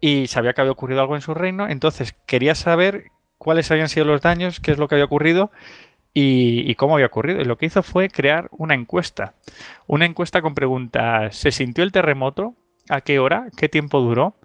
y 0.01 0.27
sabía 0.27 0.53
que 0.53 0.61
había 0.61 0.71
ocurrido 0.71 1.01
algo 1.01 1.15
en 1.15 1.21
su 1.21 1.33
reino, 1.33 1.67
entonces 1.67 2.15
quería 2.25 2.55
saber 2.55 3.11
cuáles 3.37 3.69
habían 3.71 3.89
sido 3.89 4.05
los 4.05 4.21
daños, 4.21 4.59
qué 4.59 4.71
es 4.71 4.77
lo 4.77 4.87
que 4.87 4.95
había 4.95 5.05
ocurrido 5.05 5.51
y, 6.13 6.75
cómo 6.75 6.95
había 6.95 7.07
ocurrido. 7.07 7.41
Y 7.41 7.45
lo 7.45 7.57
que 7.57 7.65
hizo 7.65 7.83
fue 7.83 8.09
crear 8.09 8.49
una 8.51 8.73
encuesta. 8.73 9.33
Una 9.87 10.05
encuesta 10.05 10.41
con 10.41 10.55
preguntas, 10.55 11.35
¿se 11.35 11.51
sintió 11.51 11.83
el 11.83 11.91
terremoto? 11.91 12.55
¿A 12.89 13.01
qué 13.01 13.19
hora? 13.19 13.47
¿Qué 13.55 13.69
tiempo 13.69 14.01
duró? 14.01 14.35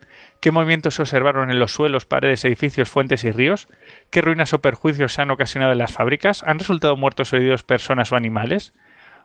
¿Qué 0.44 0.50
movimientos 0.50 0.96
se 0.96 1.00
observaron 1.00 1.50
en 1.50 1.58
los 1.58 1.72
suelos, 1.72 2.04
paredes, 2.04 2.44
edificios, 2.44 2.90
fuentes 2.90 3.24
y 3.24 3.30
ríos? 3.30 3.66
¿Qué 4.10 4.20
ruinas 4.20 4.52
o 4.52 4.60
perjuicios 4.60 5.18
han 5.18 5.30
ocasionado 5.30 5.72
en 5.72 5.78
las 5.78 5.94
fábricas? 5.94 6.42
¿Han 6.42 6.58
resultado 6.58 6.98
muertos 6.98 7.32
o 7.32 7.36
heridos 7.36 7.62
personas 7.62 8.12
o 8.12 8.16
animales? 8.16 8.74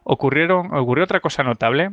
¿Ocurrieron, 0.06 0.74
¿Ocurrió 0.74 1.04
otra 1.04 1.20
cosa 1.20 1.44
notable? 1.44 1.92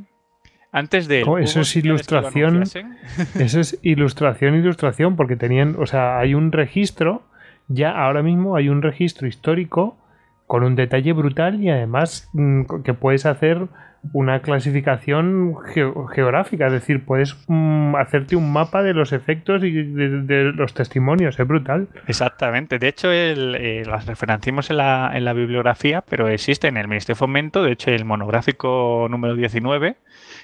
Antes 0.70 1.08
de... 1.08 1.24
Oh, 1.26 1.38
eso 1.38 1.62
es 1.62 1.74
ilustración. 1.74 2.62
Eso 3.34 3.58
es 3.58 3.80
ilustración, 3.82 4.54
ilustración, 4.54 5.16
porque 5.16 5.34
tenían, 5.34 5.74
o 5.76 5.86
sea, 5.86 6.20
hay 6.20 6.34
un 6.34 6.52
registro, 6.52 7.24
ya 7.66 7.90
ahora 7.90 8.22
mismo 8.22 8.54
hay 8.54 8.68
un 8.68 8.80
registro 8.80 9.26
histórico 9.26 9.98
con 10.46 10.62
un 10.62 10.76
detalle 10.76 11.12
brutal 11.12 11.60
y 11.60 11.68
además 11.68 12.30
mm, 12.32 12.82
que 12.84 12.94
puedes 12.94 13.26
hacer 13.26 13.66
una 14.12 14.40
clasificación 14.40 15.56
geográfica, 15.64 16.66
es 16.66 16.72
decir, 16.72 17.04
puedes 17.04 17.36
mm, 17.48 17.96
hacerte 17.96 18.36
un 18.36 18.52
mapa 18.52 18.82
de 18.82 18.94
los 18.94 19.12
efectos 19.12 19.62
y 19.64 19.70
de, 19.70 20.52
los 20.52 20.74
testimonios, 20.74 21.38
es 21.38 21.46
brutal. 21.46 21.88
Exactamente, 22.06 22.78
de 22.78 22.88
hecho 22.88 23.08
eh, 23.10 23.82
las 23.86 24.06
referenciamos 24.06 24.70
en 24.70 24.78
la, 24.78 25.10
en 25.14 25.24
la 25.24 25.32
bibliografía, 25.32 26.02
pero 26.02 26.28
existe 26.28 26.68
en 26.68 26.76
el 26.76 26.88
Ministerio 26.88 27.14
de 27.14 27.18
Fomento, 27.18 27.62
de 27.62 27.72
hecho 27.72 27.90
el 27.90 28.04
monográfico 28.04 29.06
número 29.10 29.34
19, 29.34 29.96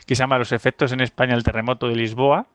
que 0.07 0.15
se 0.15 0.21
llama 0.21 0.39
Los 0.39 0.53
efectos 0.53 0.93
en 0.93 1.01
España 1.01 1.35
del 1.35 1.45
terremoto 1.45 1.89
de 1.89 1.97
Lisboa, 1.97 2.47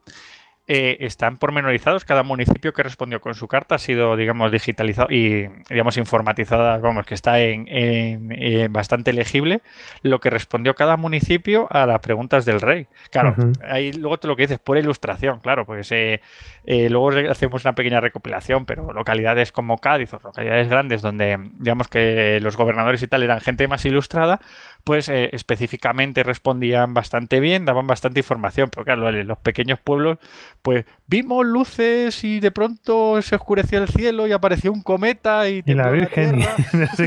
eh, 0.68 0.98
están 0.99 1.38
pormenorizados. 1.38 2.03
Cada 2.03 2.23
municipio 2.23 2.73
que 2.73 2.84
respondió 2.84 3.22
con 3.22 3.35
su 3.35 3.48
carta 3.48 3.76
ha 3.76 3.77
sido, 3.77 4.15
digamos, 4.18 4.52
digitalizado 4.52 5.07
y, 5.10 5.48
digamos, 5.69 5.98
informatizada, 5.98 6.77
vamos, 6.77 7.06
que 7.06 7.14
está 7.14 7.39
en, 7.39 8.72
bastante 8.72 9.14
legible 9.14 9.61
lo 10.02 10.19
que 10.19 10.30
respondió 10.30 10.76
cada 10.76 10.98
municipio 10.98 11.68
a 11.69 11.85
las 11.85 11.99
preguntas 11.99 12.45
del 12.45 12.60
rey. 12.60 12.88
Claro, 13.11 13.35
ahí 13.68 13.94
luego 13.94 14.18
te 14.18 14.27
lo 14.27 14.35
que 14.35 14.44
dices, 14.44 14.60
por 14.60 14.77
ilustración, 14.77 15.39
claro, 15.39 15.65
pues 15.65 15.91
eh, 15.91 16.22
eh, 16.65 16.89
luego 16.89 17.11
hacemos 17.30 17.64
una 17.64 17.73
pequeña 17.73 18.02
recopilación, 18.02 18.65
pero 18.65 18.91
localidades 18.91 19.53
como 19.53 19.77
Cádiz 19.77 20.14
o 20.14 20.19
localidades 20.22 20.68
grandes 20.68 21.02
donde, 21.02 21.38
digamos, 21.60 21.88
que 21.88 22.39
los 22.41 22.57
gobernadores 22.57 23.02
y 23.02 23.07
tal 23.07 23.23
eran 23.23 23.39
gente 23.39 23.68
más 23.69 23.85
ilustrada, 23.85 24.41
pues 24.88 25.09
eh, 25.09 25.30
específicamente 25.34 26.23
respondían 26.23 26.93
bastante 26.93 27.41
bien, 27.41 27.65
daban 27.65 27.88
bastante 27.88 28.22
información, 28.22 28.69
pero 28.73 28.85
claro, 28.85 29.09
en 29.09 29.27
los 29.27 29.38
pequeños 29.38 29.81
pueblos, 29.81 30.18
pues 30.61 30.85
vimos 31.07 31.45
luces 31.45 32.23
y 32.23 32.39
de 32.39 32.51
pronto 32.51 33.22
se 33.22 33.35
oscureció 33.35 33.84
el 33.84 33.89
cielo 33.89 34.27
y 34.27 34.31
apareció 34.31 34.72
un 34.72 34.81
cometa 34.81 35.49
y, 35.49 35.61
y 35.65 35.73
la 35.73 35.89
Virgen. 35.91 36.39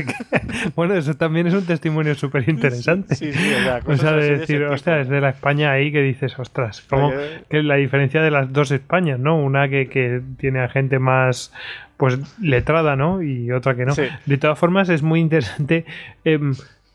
bueno, 0.75 0.93
eso 0.93 1.15
también 1.15 1.47
es 1.47 1.55
un 1.55 1.65
testimonio 1.65 2.13
súper 2.13 2.47
interesante. 2.47 3.15
Sí, 3.15 3.33
sí, 3.33 3.53
o 3.87 3.97
sea, 3.97 4.11
de 4.11 4.37
decir, 4.37 4.61
hostia, 4.65 4.97
desde 4.97 5.19
la 5.19 5.29
España 5.29 5.71
ahí 5.71 5.91
que 5.91 6.03
dices, 6.03 6.37
ostras, 6.37 6.81
como 6.81 7.11
que 7.49 7.63
la 7.63 7.77
diferencia 7.77 8.21
de 8.21 8.29
las 8.29 8.53
dos 8.53 8.69
Españas, 8.69 9.17
¿no? 9.17 9.39
Una 9.39 9.69
que, 9.69 9.89
que 9.89 10.21
tiene 10.37 10.59
a 10.59 10.69
gente 10.69 10.99
más 10.99 11.51
pues 11.97 12.19
letrada, 12.39 12.95
¿no? 12.95 13.23
Y 13.23 13.51
otra 13.51 13.73
que 13.73 13.85
no. 13.85 13.95
De 14.27 14.37
todas 14.37 14.59
formas, 14.59 14.89
es 14.89 15.01
muy 15.01 15.19
interesante. 15.19 15.85
Eh, 16.25 16.39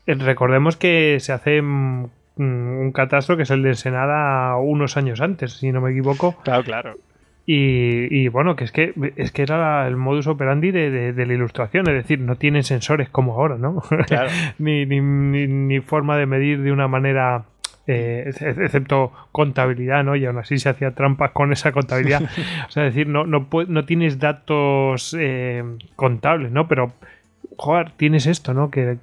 Recordemos 0.07 0.77
que 0.77 1.19
se 1.19 1.33
hace 1.33 1.61
mm, 1.61 2.05
un 2.37 2.91
catastro 2.93 3.35
que 3.35 3.43
es 3.43 3.51
el 3.51 3.61
de 3.61 3.75
Senada 3.75 4.55
unos 4.57 4.97
años 4.97 5.21
antes, 5.21 5.53
si 5.53 5.71
no 5.71 5.81
me 5.81 5.91
equivoco. 5.91 6.37
Claro, 6.43 6.63
claro. 6.63 6.95
Y, 7.49 8.27
bueno, 8.27 8.57
que 8.57 8.65
es 8.65 8.73
que 8.73 8.93
es 9.15 9.31
que 9.31 9.41
era 9.41 9.87
el 9.87 9.95
modus 9.95 10.27
operandi 10.27 10.71
de, 10.71 11.13
la 11.15 11.33
ilustración, 11.33 11.87
es 11.87 11.93
decir, 11.93 12.19
no 12.19 12.35
tienen 12.35 12.63
sensores 12.63 13.07
como 13.07 13.35
ahora, 13.35 13.57
¿no? 13.57 13.81
Claro. 14.05 14.29
ni, 14.57 14.85
ni, 14.85 14.99
ni, 14.99 15.79
forma 15.79 16.17
de 16.17 16.25
medir 16.25 16.61
de 16.61 16.73
una 16.73 16.89
manera, 16.89 17.45
eh, 17.87 18.25
excepto 18.27 19.13
contabilidad, 19.31 20.03
¿no? 20.03 20.17
Y 20.17 20.25
aún 20.25 20.37
así 20.39 20.57
se 20.57 20.67
hacía 20.67 20.91
trampas 20.91 21.31
con 21.31 21.53
esa 21.53 21.71
contabilidad. 21.71 22.21
o 22.67 22.69
sea, 22.69 22.85
es 22.85 22.93
decir, 22.93 23.07
no, 23.07 23.25
no, 23.25 23.47
no 23.69 23.85
tienes 23.85 24.19
datos 24.19 25.15
eh, 25.17 25.63
contables, 25.95 26.51
¿no? 26.51 26.67
Pero, 26.67 26.91
joder, 27.55 27.91
tienes 27.91 28.25
esto, 28.25 28.53
¿no? 28.53 28.69
Que 28.71 28.97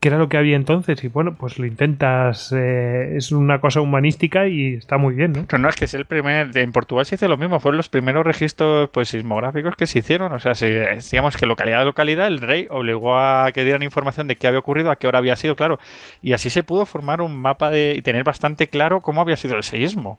que 0.00 0.08
era 0.08 0.18
lo 0.18 0.28
que 0.28 0.36
había 0.36 0.54
entonces 0.54 1.02
y 1.02 1.08
bueno, 1.08 1.34
pues 1.34 1.58
lo 1.58 1.66
intentas, 1.66 2.52
eh, 2.52 3.16
es 3.16 3.32
una 3.32 3.60
cosa 3.60 3.80
humanística 3.80 4.46
y 4.46 4.74
está 4.74 4.96
muy 4.96 5.14
bien, 5.14 5.32
¿no? 5.32 5.44
Pero 5.48 5.58
no, 5.58 5.68
es 5.68 5.74
que 5.74 5.86
es 5.86 5.94
el 5.94 6.04
primer, 6.04 6.56
en 6.56 6.72
Portugal 6.72 7.04
se 7.04 7.16
hizo 7.16 7.26
lo 7.26 7.36
mismo, 7.36 7.58
fueron 7.58 7.78
los 7.78 7.88
primeros 7.88 8.24
registros 8.24 8.90
pues 8.90 9.08
sismográficos 9.08 9.74
que 9.74 9.86
se 9.88 9.98
hicieron, 9.98 10.32
o 10.32 10.38
sea, 10.38 10.54
si 10.54 10.66
decíamos 10.66 11.36
que 11.36 11.46
localidad 11.46 11.82
a 11.82 11.84
localidad, 11.84 12.28
el 12.28 12.38
rey 12.38 12.68
obligó 12.70 13.18
a 13.18 13.50
que 13.52 13.64
dieran 13.64 13.82
información 13.82 14.28
de 14.28 14.36
qué 14.36 14.46
había 14.46 14.60
ocurrido, 14.60 14.90
a 14.92 14.96
qué 14.96 15.08
hora 15.08 15.18
había 15.18 15.34
sido, 15.34 15.56
claro, 15.56 15.80
y 16.22 16.32
así 16.32 16.48
se 16.48 16.62
pudo 16.62 16.86
formar 16.86 17.20
un 17.20 17.36
mapa 17.36 17.70
de, 17.70 17.94
y 17.96 18.02
tener 18.02 18.22
bastante 18.22 18.68
claro 18.68 19.00
cómo 19.00 19.20
había 19.20 19.36
sido 19.36 19.56
el 19.56 19.64
seísmo. 19.64 20.18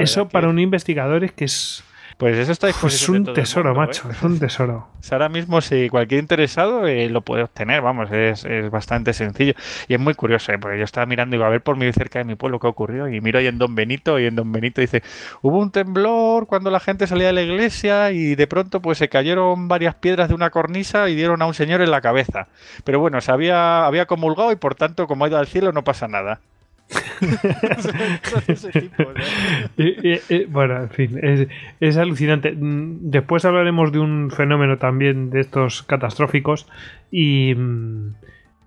Eso 0.00 0.28
para 0.28 0.48
un 0.48 0.58
investigador 0.58 1.24
es 1.24 1.32
que 1.32 1.44
es 1.44 1.84
pues 2.18 2.36
eso 2.36 2.50
está 2.50 2.68
Es 2.68 3.08
un 3.08 3.32
tesoro, 3.32 3.76
macho, 3.76 4.08
¿eh? 4.08 4.12
es 4.12 4.22
un 4.24 4.40
tesoro. 4.40 4.88
ahora 5.12 5.28
mismo, 5.28 5.60
si 5.60 5.88
cualquier 5.88 6.20
interesado 6.20 6.84
eh, 6.88 7.08
lo 7.08 7.20
puede 7.20 7.44
obtener, 7.44 7.80
vamos, 7.80 8.10
es, 8.10 8.44
bastante 8.72 9.12
sencillo. 9.12 9.54
Y 9.86 9.94
es 9.94 10.00
muy 10.00 10.14
curioso, 10.14 10.50
¿eh? 10.50 10.58
porque 10.58 10.78
yo 10.78 10.84
estaba 10.84 11.06
mirando 11.06 11.36
y 11.36 11.38
iba 11.38 11.46
a 11.46 11.50
ver 11.50 11.62
por 11.62 11.76
muy 11.76 11.92
cerca 11.92 12.18
de 12.18 12.24
mi 12.24 12.34
pueblo 12.34 12.58
qué 12.58 12.66
ocurrió. 12.66 13.08
Y 13.08 13.20
miro 13.20 13.38
ahí 13.38 13.46
en 13.46 13.58
Don 13.58 13.76
Benito, 13.76 14.18
y 14.18 14.26
en 14.26 14.34
Don 14.34 14.50
Benito 14.50 14.80
dice: 14.80 15.04
hubo 15.42 15.60
un 15.60 15.70
temblor 15.70 16.48
cuando 16.48 16.72
la 16.72 16.80
gente 16.80 17.06
salía 17.06 17.28
de 17.28 17.34
la 17.34 17.42
iglesia 17.42 18.10
y 18.10 18.34
de 18.34 18.46
pronto 18.48 18.82
pues 18.82 18.98
se 18.98 19.08
cayeron 19.08 19.68
varias 19.68 19.94
piedras 19.94 20.28
de 20.28 20.34
una 20.34 20.50
cornisa 20.50 21.08
y 21.08 21.14
dieron 21.14 21.40
a 21.40 21.46
un 21.46 21.54
señor 21.54 21.82
en 21.82 21.92
la 21.92 22.00
cabeza. 22.00 22.48
Pero 22.82 22.98
bueno, 22.98 23.20
se 23.20 23.30
había, 23.30 23.86
había 23.86 24.06
comulgado 24.06 24.50
y 24.50 24.56
por 24.56 24.74
tanto, 24.74 25.06
como 25.06 25.24
ha 25.24 25.28
ido 25.28 25.38
al 25.38 25.46
cielo, 25.46 25.70
no 25.70 25.84
pasa 25.84 26.08
nada. 26.08 26.40
bueno, 30.48 30.82
en 30.82 30.90
fin, 30.90 31.48
es, 31.80 31.96
alucinante. 31.96 32.52
Mm, 32.52 33.10
después 33.10 33.44
hablaremos 33.44 33.90
de 33.92 33.98
un 33.98 34.30
fenómeno 34.30 34.78
también 34.78 35.30
de 35.30 35.40
estos 35.40 35.82
catastróficos 35.82 36.68
y... 37.10 37.54
Mm, 37.54 38.14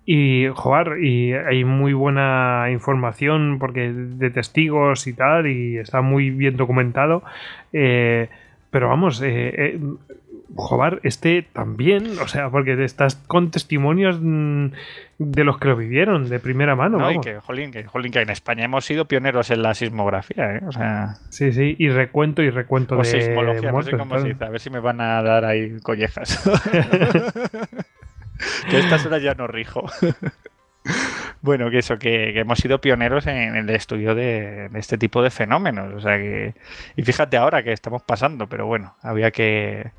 y, 0.03 0.47
jugar 0.55 0.97
y 0.99 1.33
hay 1.33 1.63
muy 1.63 1.93
buena 1.93 2.69
información 2.71 3.59
porque 3.59 3.93
de 3.93 4.31
testigos 4.31 5.05
y 5.05 5.13
tal, 5.13 5.45
y 5.45 5.77
está 5.77 6.01
muy 6.01 6.31
bien 6.31 6.57
documentado. 6.57 7.21
Eh, 7.71 8.27
pero 8.71 8.89
vamos, 8.89 9.21
eh, 9.21 9.53
eh 9.55 9.79
Jobar, 10.55 10.99
este 11.03 11.47
también, 11.53 12.19
o 12.19 12.27
sea, 12.27 12.49
porque 12.49 12.83
estás 12.83 13.15
con 13.15 13.51
testimonios 13.51 14.19
mm, 14.21 14.67
de 15.17 15.43
los 15.43 15.57
que 15.57 15.67
lo 15.69 15.75
vivieron 15.75 16.29
de 16.29 16.39
primera 16.39 16.75
mano. 16.75 16.97
No, 16.97 17.11
y 17.11 17.19
que, 17.21 17.39
jolín, 17.39 17.71
que, 17.71 17.85
que, 17.85 18.21
en 18.21 18.29
España 18.29 18.65
hemos 18.65 18.85
sido 18.85 19.05
pioneros 19.05 19.49
en 19.51 19.61
la 19.61 19.73
sismografía, 19.73 20.55
¿eh? 20.55 20.61
O 20.67 20.71
sea... 20.71 21.15
Sí, 21.29 21.53
sí, 21.53 21.75
y 21.77 21.89
recuento 21.89 22.41
y 22.41 22.49
recuento 22.49 22.97
de 22.97 23.05
sismología, 23.05 23.71
no 23.71 23.81
sé 23.81 23.97
cómo 23.97 24.19
se 24.19 24.29
dice, 24.29 24.43
a 24.43 24.49
ver 24.49 24.59
si 24.59 24.69
me 24.69 24.79
van 24.79 24.99
a 24.99 25.21
dar 25.23 25.45
ahí 25.45 25.79
collejas. 25.81 26.43
que 28.69 28.75
a 28.75 28.79
estas 28.79 29.05
horas 29.05 29.21
ya 29.23 29.35
no 29.35 29.47
rijo. 29.47 29.85
Bueno, 31.41 31.71
que 31.71 31.79
eso, 31.79 31.97
que, 31.97 32.39
hemos 32.39 32.59
sido 32.59 32.79
pioneros 32.79 33.25
en, 33.25 33.55
el 33.55 33.69
estudio 33.71 34.13
de, 34.13 34.69
este 34.75 34.97
tipo 34.97 35.23
de 35.23 35.31
fenómenos. 35.31 35.93
O 35.93 35.99
sea 35.99 36.17
que. 36.17 36.53
Y 36.95 37.03
fíjate 37.03 37.37
ahora 37.37 37.63
que 37.63 37.71
estamos 37.71 38.03
pasando, 38.03 38.47
pero 38.47 38.67
bueno, 38.67 38.95
había 39.01 39.31
que. 39.31 39.91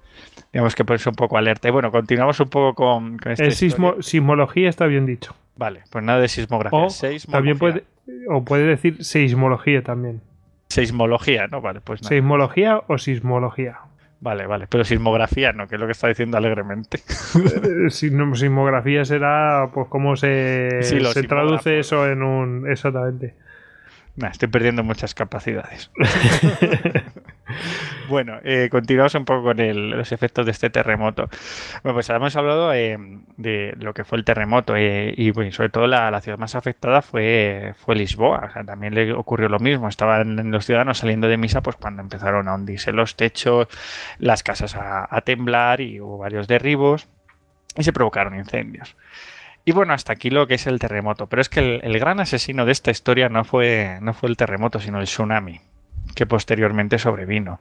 Digamos 0.53 0.75
que 0.75 0.85
ponerse 0.85 1.09
un 1.09 1.17
poco 1.17 1.37
alerta. 1.37 1.69
Y 1.69 1.71
bueno, 1.73 1.91
continuamos 1.91 2.39
un 2.41 2.49
poco 2.49 2.75
con. 2.75 3.19
este 3.25 3.47
el 3.47 3.53
sismología 3.53 4.69
está 4.69 4.87
bien 4.87 5.07
dicho. 5.07 5.35
Vale, 5.57 5.83
pues 5.91 6.05
nada 6.05 6.21
de 6.21 6.29
sismografía. 6.29 6.79
O, 6.79 7.31
también 7.31 7.59
puede, 7.59 7.85
o 8.29 8.45
puede 8.45 8.65
decir 8.65 9.05
seismología 9.05 9.83
también. 9.83 10.21
Seismología, 10.69 11.49
¿no? 11.49 11.61
Vale, 11.61 11.81
pues 11.81 12.03
nada. 12.03 12.09
Seismología 12.09 12.83
o 12.87 12.99
sismología. 12.99 13.79
Vale, 14.23 14.47
vale. 14.47 14.69
Pero 14.69 14.85
sismografía 14.85 15.53
no, 15.53 15.67
que 15.67 15.75
es 15.75 15.81
lo 15.81 15.87
que 15.87 15.93
está 15.93 16.07
diciendo 16.07 16.39
alegremente. 16.39 17.01
Eh, 17.35 17.91
sismografía 17.91 19.05
será, 19.05 19.71
pues, 19.75 19.89
cómo 19.89 20.15
se, 20.15 20.81
se 20.83 21.23
traduce 21.25 21.81
eso 21.81 22.09
en 22.09 22.23
un. 22.23 22.71
Exactamente. 22.71 23.35
estoy 24.31 24.49
perdiendo 24.49 24.85
muchas 24.85 25.15
capacidades. 25.15 25.91
bueno, 28.09 28.39
eh, 28.45 28.69
continuamos 28.71 29.15
un 29.15 29.25
poco 29.25 29.43
con 29.45 29.91
los 29.91 30.13
efectos 30.13 30.47
de 30.47 30.53
este 30.53 30.71
terremoto. 30.71 31.29
Bueno, 31.83 31.95
pues 31.95 32.09
hemos 32.11 32.37
hablado 32.37 32.73
eh, 32.75 32.99
de 33.37 33.75
lo 33.79 33.95
que 33.95 34.05
fue 34.05 34.19
el 34.19 34.25
terremoto 34.25 34.75
eh, 34.77 35.15
y 35.17 35.33
sobre 35.53 35.69
todo 35.71 35.87
la, 35.87 36.21
ciudad 36.21 36.39
más 36.39 36.55
afectada 36.55 37.03
fue, 37.03 37.75
fue 37.79 37.97
Lisboa. 37.97 38.53
También 38.67 38.95
le 38.95 39.13
ocurrió 39.13 39.49
lo 39.49 39.59
mismo. 39.59 39.89
Estaban 39.89 40.51
los 40.51 40.67
ciudadanos 40.67 40.99
saliendo 40.99 41.29
de 41.29 41.37
misa 41.37 41.63
pues 41.63 41.77
cuando 41.77 42.03
empezaron 42.03 42.49
a 42.49 42.55
hundirse 42.55 42.93
los 42.93 43.17
techos, 43.17 43.69
las 44.19 44.43
casas 44.43 44.77
a, 44.77 45.21
temblar 45.23 45.81
y 45.81 46.01
hubo 46.01 46.19
varios 46.19 46.49
derribos 46.49 47.09
y 47.77 47.83
se 47.85 47.93
provocaron 47.93 48.37
incendios. 48.37 48.97
Y 49.65 49.73
bueno, 49.73 49.95
hasta 49.95 50.13
aquí 50.13 50.31
lo 50.31 50.49
que 50.49 50.55
es 50.55 50.67
el 50.67 50.79
terremoto. 50.81 51.29
Pero 51.29 51.41
es 51.41 51.49
que 51.49 51.61
el, 51.61 51.81
el, 51.85 51.99
gran 52.01 52.19
asesino 52.19 52.67
de 52.67 52.73
esta 52.73 52.91
historia 52.91 53.29
no 53.29 53.45
fue, 53.45 53.99
no 54.03 54.13
fue 54.13 54.29
el 54.29 54.37
terremoto, 54.37 54.81
sino 54.81 54.99
el 54.99 55.05
tsunami 55.05 55.61
que 56.15 56.27
posteriormente 56.27 56.99
sobrevino. 56.99 57.61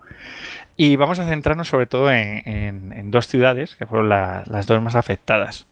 Y 0.78 0.96
vamos 0.96 1.20
a 1.20 1.28
centrarnos 1.28 1.68
sobre 1.68 1.86
todo 1.86 2.12
en, 2.12 3.12
dos 3.12 3.28
ciudades, 3.28 3.76
que 3.76 3.86
fueron 3.86 4.10
las 4.10 4.68
dos 4.68 4.82
más 4.82 4.96
afectadas. 4.96 5.68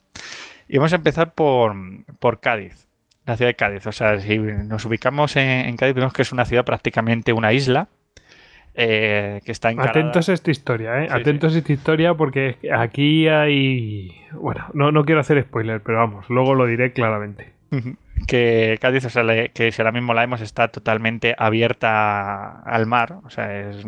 Y 0.68 0.78
vamos 0.78 0.94
a 0.94 0.98
empezar 0.98 1.34
por, 1.34 2.40
Cádiz, 2.42 2.88
la 3.26 3.38
ciudad 3.38 3.50
de 3.50 3.56
Cádiz. 3.56 3.88
O 3.88 3.92
sea, 3.92 4.20
si 4.20 4.38
nos 4.38 4.86
ubicamos 4.86 5.36
en, 5.36 5.76
Cádiz, 5.78 5.96
vemos 5.96 6.14
que 6.14 6.22
es 6.22 6.32
una 6.32 6.46
ciudad 6.46 6.66
prácticamente 6.66 7.34
una 7.34 7.54
isla. 7.54 7.88
Eh, 8.76 9.42
que 9.44 9.52
está 9.52 9.72
encarada... 9.72 9.92
Atentos 9.92 10.30
a 10.30 10.34
esta 10.34 10.52
historia, 10.52 11.04
¿eh? 11.04 11.08
Atentos 11.10 11.54
a 11.56 11.58
esta 11.58 11.74
historia 11.74 12.14
porque 12.14 12.58
aquí 12.72 13.28
hay... 13.28 14.16
Bueno, 14.32 14.68
no, 14.74 14.92
no 14.92 15.04
quiero 15.04 15.20
hacer 15.20 15.42
spoiler, 15.42 15.82
pero 15.82 15.98
vamos, 15.98 16.30
luego 16.30 16.56
lo 16.56 16.66
diré 16.66 16.94
claramente 16.94 17.60
que 18.28 18.78
Cádiz, 18.82 19.06
o 19.06 19.10
sea, 19.10 19.24
que 19.50 19.72
si 19.72 19.82
ahora 19.82 19.92
mismo 19.92 20.14
la 20.14 20.22
vemos 20.22 20.42
está 20.42 20.70
totalmente 20.70 21.36
abierta 21.38 22.62
al 22.62 22.86
mar, 22.86 23.20
o 23.24 23.30
sea, 23.30 23.70
es... 23.70 23.86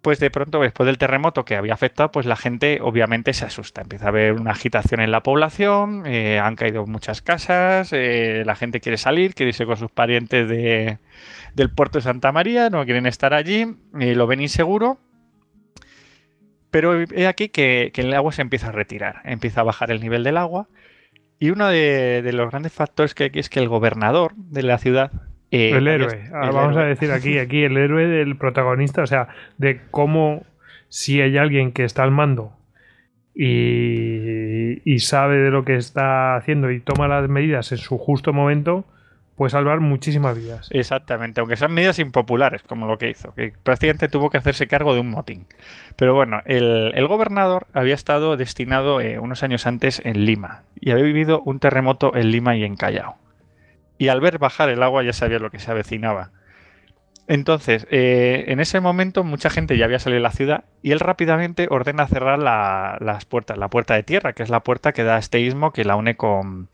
Pues 0.00 0.20
de 0.20 0.30
pronto, 0.30 0.60
después 0.60 0.86
del 0.86 0.96
terremoto 0.96 1.44
que 1.44 1.56
había 1.56 1.74
afectado, 1.74 2.10
pues 2.12 2.24
la 2.24 2.36
gente 2.36 2.78
obviamente 2.80 3.32
se 3.32 3.44
asusta. 3.44 3.82
Empieza 3.82 4.06
a 4.06 4.08
haber 4.08 4.34
una 4.34 4.52
agitación 4.52 5.00
en 5.00 5.10
la 5.10 5.24
población, 5.24 6.04
eh, 6.06 6.38
han 6.38 6.54
caído 6.54 6.86
muchas 6.86 7.20
casas, 7.20 7.92
eh, 7.92 8.44
la 8.46 8.54
gente 8.54 8.80
quiere 8.80 8.96
salir, 8.96 9.34
quiere 9.34 9.48
irse 9.50 9.66
con 9.66 9.76
sus 9.76 9.90
parientes 9.90 10.48
de, 10.48 10.98
del 11.54 11.70
puerto 11.70 11.98
de 11.98 12.02
Santa 12.04 12.30
María, 12.30 12.70
no 12.70 12.84
quieren 12.84 13.06
estar 13.06 13.34
allí, 13.34 13.76
y 13.98 14.14
lo 14.14 14.26
ven 14.28 14.40
inseguro. 14.40 14.98
Pero 16.70 17.02
he 17.02 17.26
aquí 17.26 17.48
que 17.48 17.92
el 17.94 18.14
agua 18.14 18.32
se 18.32 18.42
empieza 18.42 18.68
a 18.68 18.72
retirar, 18.72 19.20
empieza 19.24 19.62
a 19.62 19.64
bajar 19.64 19.90
el 19.90 20.00
nivel 20.00 20.22
del 20.22 20.36
agua 20.36 20.68
y 21.38 21.50
uno 21.50 21.68
de, 21.68 22.28
los 22.32 22.50
grandes 22.50 22.72
factores 22.72 23.14
que 23.14 23.24
aquí 23.24 23.38
es 23.38 23.48
que 23.48 23.60
el 23.60 23.68
gobernador 23.68 24.32
de 24.36 24.62
la 24.62 24.78
ciudad. 24.78 25.12
Eh, 25.50 25.70
el 25.70 25.88
héroe. 25.88 26.28
Ah, 26.32 26.50
vamos 26.50 26.76
a 26.76 26.82
decir 26.82 27.12
aquí, 27.12 27.38
aquí 27.38 27.62
el 27.62 27.76
héroe 27.76 28.06
del 28.06 28.36
protagonista, 28.36 29.02
o 29.02 29.06
sea, 29.06 29.28
de 29.56 29.80
cómo 29.90 30.44
si 30.88 31.20
hay 31.20 31.36
alguien 31.36 31.72
que 31.72 31.84
está 31.84 32.02
al 32.02 32.10
mando 32.10 32.52
y, 33.34 34.80
y 34.84 34.98
sabe 35.00 35.38
de 35.38 35.50
lo 35.50 35.64
que 35.64 35.76
está 35.76 36.36
haciendo 36.36 36.70
y 36.70 36.80
toma 36.80 37.08
las 37.08 37.28
medidas 37.28 37.70
en 37.72 37.78
su 37.78 37.98
justo 37.98 38.32
momento, 38.32 38.84
puede 39.38 39.50
salvar 39.50 39.78
muchísimas 39.78 40.36
vidas. 40.36 40.68
Exactamente, 40.72 41.40
aunque 41.40 41.56
sean 41.56 41.72
medidas 41.72 42.00
impopulares, 42.00 42.62
como 42.64 42.88
lo 42.88 42.98
que 42.98 43.08
hizo, 43.08 43.32
que 43.34 43.52
prácticamente 43.62 44.08
tuvo 44.08 44.30
que 44.30 44.38
hacerse 44.38 44.66
cargo 44.66 44.94
de 44.94 45.00
un 45.00 45.10
motín. 45.10 45.46
Pero 45.96 46.12
bueno, 46.12 46.42
el, 46.44 47.06
gobernador 47.06 47.68
había 47.72 47.94
estado 47.94 48.36
destinado 48.36 49.00
eh, 49.00 49.20
unos 49.20 49.44
años 49.44 49.66
antes 49.66 50.02
en 50.04 50.26
Lima 50.26 50.64
y 50.78 50.90
había 50.90 51.04
vivido 51.04 51.40
un 51.44 51.60
terremoto 51.60 52.16
en 52.16 52.32
Lima 52.32 52.56
y 52.56 52.64
en 52.64 52.74
Callao. 52.74 53.16
Y 53.96 54.08
al 54.08 54.20
ver 54.20 54.38
bajar 54.38 54.70
el 54.70 54.82
agua 54.82 55.04
ya 55.04 55.12
sabía 55.12 55.38
lo 55.38 55.50
que 55.50 55.60
se 55.60 55.70
avecinaba. 55.70 56.32
Entonces, 57.28 57.86
eh, 57.92 58.46
en 58.48 58.58
ese 58.58 58.80
momento 58.80 59.22
mucha 59.22 59.50
gente 59.50 59.78
ya 59.78 59.84
había 59.84 60.00
salido 60.00 60.18
de 60.18 60.22
la 60.22 60.32
ciudad 60.32 60.64
y 60.82 60.90
él 60.90 60.98
rápidamente 60.98 61.68
ordena 61.70 62.08
cerrar 62.08 62.40
las 62.40 63.24
puertas, 63.24 63.56
la 63.56 63.68
puerta 63.68 63.94
de 63.94 64.02
tierra, 64.02 64.32
que 64.32 64.42
es 64.42 64.50
la 64.50 64.60
puerta 64.60 64.92
que 64.92 65.04
da 65.04 65.14
a 65.14 65.18
este 65.18 65.38
istmo 65.38 65.72
que 65.72 65.84
la 65.84 65.94
une 65.94 66.16
con, 66.16 66.68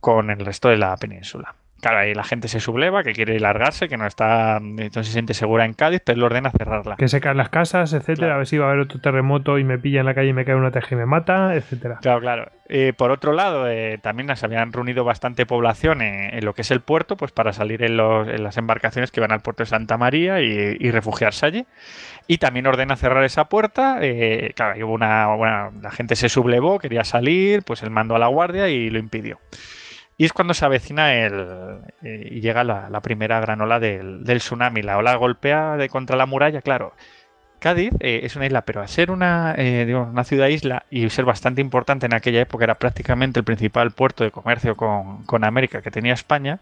con 0.00 0.28
el 0.30 0.44
resto 0.44 0.68
de 0.68 0.76
la 0.76 0.94
península. 0.98 1.54
Claro, 1.80 1.98
ahí 1.98 2.14
la 2.14 2.24
gente 2.24 2.48
se 2.48 2.60
subleva, 2.60 3.02
que 3.02 3.12
quiere 3.12 3.40
largarse, 3.40 3.88
que 3.88 3.96
no 3.96 4.06
está, 4.06 4.60
no 4.60 4.90
se 4.90 5.12
siente 5.12 5.32
segura 5.32 5.64
en 5.64 5.72
Cádiz, 5.72 6.02
pero 6.04 6.16
él 6.16 6.22
ordena 6.22 6.50
cerrarla. 6.50 6.96
Que 6.96 7.08
se 7.08 7.20
caen 7.20 7.38
las 7.38 7.48
casas, 7.48 7.92
etcétera, 7.92 8.34
a 8.34 8.38
ver 8.38 8.46
si 8.46 8.58
va 8.58 8.66
a 8.66 8.68
haber 8.70 8.80
otro 8.80 9.00
terremoto 9.00 9.58
y 9.58 9.64
me 9.64 9.78
pilla 9.78 10.00
en 10.00 10.06
la 10.06 10.14
calle 10.14 10.28
y 10.28 10.32
me 10.32 10.44
cae 10.44 10.54
una 10.54 10.70
teja 10.70 10.94
y 10.94 10.98
me 10.98 11.06
mata, 11.06 11.54
etcétera. 11.54 11.98
Claro, 12.02 12.20
claro. 12.20 12.50
Eh, 12.68 12.92
por 12.96 13.10
otro 13.10 13.32
lado, 13.32 13.68
eh, 13.68 13.98
también 14.00 14.34
se 14.36 14.46
habían 14.46 14.72
reunido 14.72 15.04
bastante 15.04 15.46
población 15.46 16.02
en, 16.02 16.44
lo 16.44 16.54
que 16.54 16.62
es 16.62 16.70
el 16.70 16.80
puerto, 16.80 17.16
pues 17.16 17.32
para 17.32 17.52
salir 17.52 17.82
en, 17.82 17.96
las 17.96 18.56
embarcaciones 18.58 19.10
que 19.10 19.20
van 19.20 19.32
al 19.32 19.40
puerto 19.40 19.62
de 19.62 19.66
Santa 19.66 19.96
María 19.96 20.40
y, 20.40 20.90
refugiarse 20.90 21.46
allí. 21.46 21.66
Y 22.26 22.38
también 22.38 22.66
ordena 22.66 22.96
cerrar 22.96 23.24
esa 23.24 23.46
puerta. 23.46 23.98
Eh, 24.02 24.52
claro, 24.54 24.86
hubo 24.86 24.94
una, 24.94 25.34
bueno, 25.34 25.72
la 25.80 25.90
gente 25.90 26.14
se 26.14 26.28
sublevó, 26.28 26.78
quería 26.78 27.04
salir, 27.04 27.62
pues 27.62 27.82
él 27.82 27.90
mandó 27.90 28.14
a 28.14 28.18
la 28.18 28.28
guardia 28.28 28.68
y 28.68 28.90
lo 28.90 28.98
impidió. 28.98 29.38
Y 30.20 30.26
es 30.26 30.34
cuando 30.34 30.52
se 30.52 30.66
avecina 30.66 31.14
el, 31.14 31.80
eh, 32.02 32.28
y 32.30 32.40
llega 32.42 32.62
la, 32.62 33.00
primera 33.00 33.40
gran 33.40 33.58
ola 33.62 33.80
del, 33.80 34.22
tsunami. 34.22 34.82
La 34.82 34.98
ola 34.98 35.16
golpea 35.16 35.78
de 35.78 35.88
contra 35.88 36.14
la 36.14 36.26
muralla, 36.26 36.60
claro. 36.60 36.92
Cádiz 37.58 37.94
eh, 38.00 38.20
es 38.24 38.36
una 38.36 38.44
isla, 38.44 38.66
pero 38.66 38.82
a 38.82 38.86
ser 38.86 39.10
una, 39.10 39.54
eh, 39.56 39.94
una 39.94 40.24
ciudad-isla 40.24 40.84
y 40.90 41.08
ser 41.08 41.24
bastante 41.24 41.62
importante 41.62 42.04
en 42.04 42.12
aquella 42.12 42.42
época, 42.42 42.64
era 42.64 42.74
prácticamente 42.74 43.40
el 43.40 43.44
principal 43.44 43.92
puerto 43.92 44.22
de 44.22 44.30
comercio 44.30 44.76
con, 44.76 45.24
con 45.24 45.42
América 45.42 45.80
que 45.80 45.90
tenía 45.90 46.12
España 46.12 46.60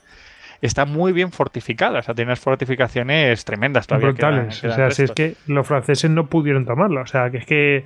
está 0.60 0.84
muy 0.84 1.12
bien 1.12 1.32
fortificada. 1.32 2.00
O 2.00 2.02
sea, 2.02 2.14
tiene 2.14 2.30
unas 2.30 2.40
fortificaciones 2.40 3.44
tremendas 3.44 3.86
todavía. 3.86 4.10
Brutales. 4.10 4.64
o 4.64 4.72
sea, 4.72 4.90
si 4.90 5.02
es 5.04 5.12
que 5.12 5.34
los 5.46 5.66
franceses 5.66 6.10
no 6.10 6.26
pudieron 6.26 6.64
tomarlo. 6.64 7.02
O 7.02 7.06
sea, 7.06 7.30
que 7.30 7.38
es 7.38 7.46
que 7.46 7.84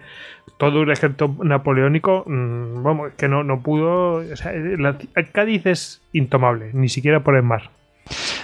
todo 0.58 0.82
el 0.82 0.90
ejército 0.90 1.34
napoleónico, 1.42 2.24
mm, 2.26 2.82
vamos, 2.82 3.12
que 3.16 3.28
no, 3.28 3.44
no 3.44 3.60
pudo. 3.62 4.16
O 4.16 4.36
sea, 4.36 4.52
Cádiz 5.32 5.66
es 5.66 6.02
intomable, 6.12 6.70
ni 6.72 6.88
siquiera 6.88 7.20
por 7.20 7.36
el 7.36 7.42
mar. 7.42 7.70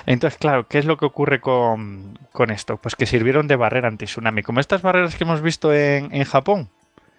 Entonces, 0.06 0.38
claro, 0.38 0.66
¿qué 0.68 0.78
es 0.78 0.84
lo 0.84 0.96
que 0.96 1.04
ocurre 1.04 1.40
con, 1.40 2.16
esto? 2.48 2.78
Pues 2.78 2.96
que 2.96 3.06
sirvieron 3.06 3.48
de 3.48 3.56
barrera 3.56 3.88
anti-tsunami. 3.88 4.42
Como 4.42 4.60
estas 4.60 4.82
barreras 4.82 5.16
que 5.16 5.24
hemos 5.24 5.42
visto 5.42 5.74
en, 5.74 6.14
en 6.14 6.24
Japón. 6.24 6.70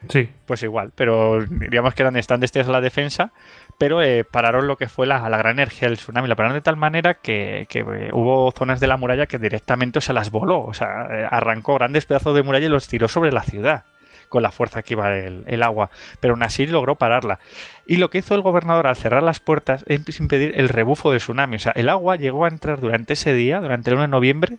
Sí. 0.07 0.29
Pues 0.45 0.63
igual, 0.63 0.91
pero 0.95 1.45
digamos 1.45 1.93
que 1.93 2.03
eran, 2.03 2.15
están 2.15 2.41
a 2.41 2.71
la 2.71 2.81
defensa, 2.81 3.31
pero 3.79 4.03
eh, 4.03 4.25
pararon 4.25 4.67
lo 4.67 4.75
que 4.75 4.89
fue 4.89 5.07
la, 5.07 5.21
gran 5.29 5.53
energía 5.53 5.87
del 5.87 5.97
tsunami. 5.97 6.27
La 6.27 6.35
pararon 6.35 6.53
de 6.53 6.61
tal 6.61 6.75
manera 6.75 7.15
que, 7.15 7.65
eh, 7.73 8.09
hubo 8.11 8.51
zonas 8.51 8.81
de 8.81 8.87
la 8.87 8.97
muralla 8.97 9.25
que 9.25 9.39
directamente 9.39 10.01
se 10.01 10.11
las 10.11 10.31
voló. 10.31 10.65
O 10.65 10.73
sea, 10.73 11.07
eh, 11.09 11.27
arrancó 11.31 11.75
grandes 11.75 12.05
pedazos 12.05 12.35
de 12.35 12.43
muralla 12.43 12.65
y 12.65 12.69
los 12.69 12.89
tiró 12.89 13.07
sobre 13.07 13.31
la 13.31 13.41
ciudad. 13.41 13.85
con 14.27 14.43
la 14.43 14.51
fuerza 14.51 14.83
que 14.83 14.93
iba 14.93 15.17
el, 15.17 15.63
agua, 15.63 15.89
pero 16.19 16.35
aún 16.35 16.43
así 16.43 16.67
logró 16.67 16.93
pararla. 16.93 17.39
Y 17.87 17.97
lo 17.97 18.11
que 18.11 18.19
hizo 18.19 18.35
el 18.35 18.41
gobernador 18.41 18.85
al 18.85 18.95
cerrar 18.95 19.23
las 19.23 19.39
puertas 19.39 19.83
es 19.87 20.19
impedir 20.19 20.53
el 20.55 20.69
rebufo 20.69 21.09
del 21.09 21.19
tsunami. 21.19 21.55
O 21.55 21.59
sea, 21.59 21.71
el 21.71 21.89
agua 21.89 22.15
llegó 22.15 22.45
a 22.45 22.49
entrar 22.49 22.79
durante 22.79 23.13
ese 23.13 23.33
día, 23.33 23.59
durante 23.59 23.89
el 23.89 23.95
1 23.95 24.03
de 24.03 24.07
noviembre, 24.09 24.57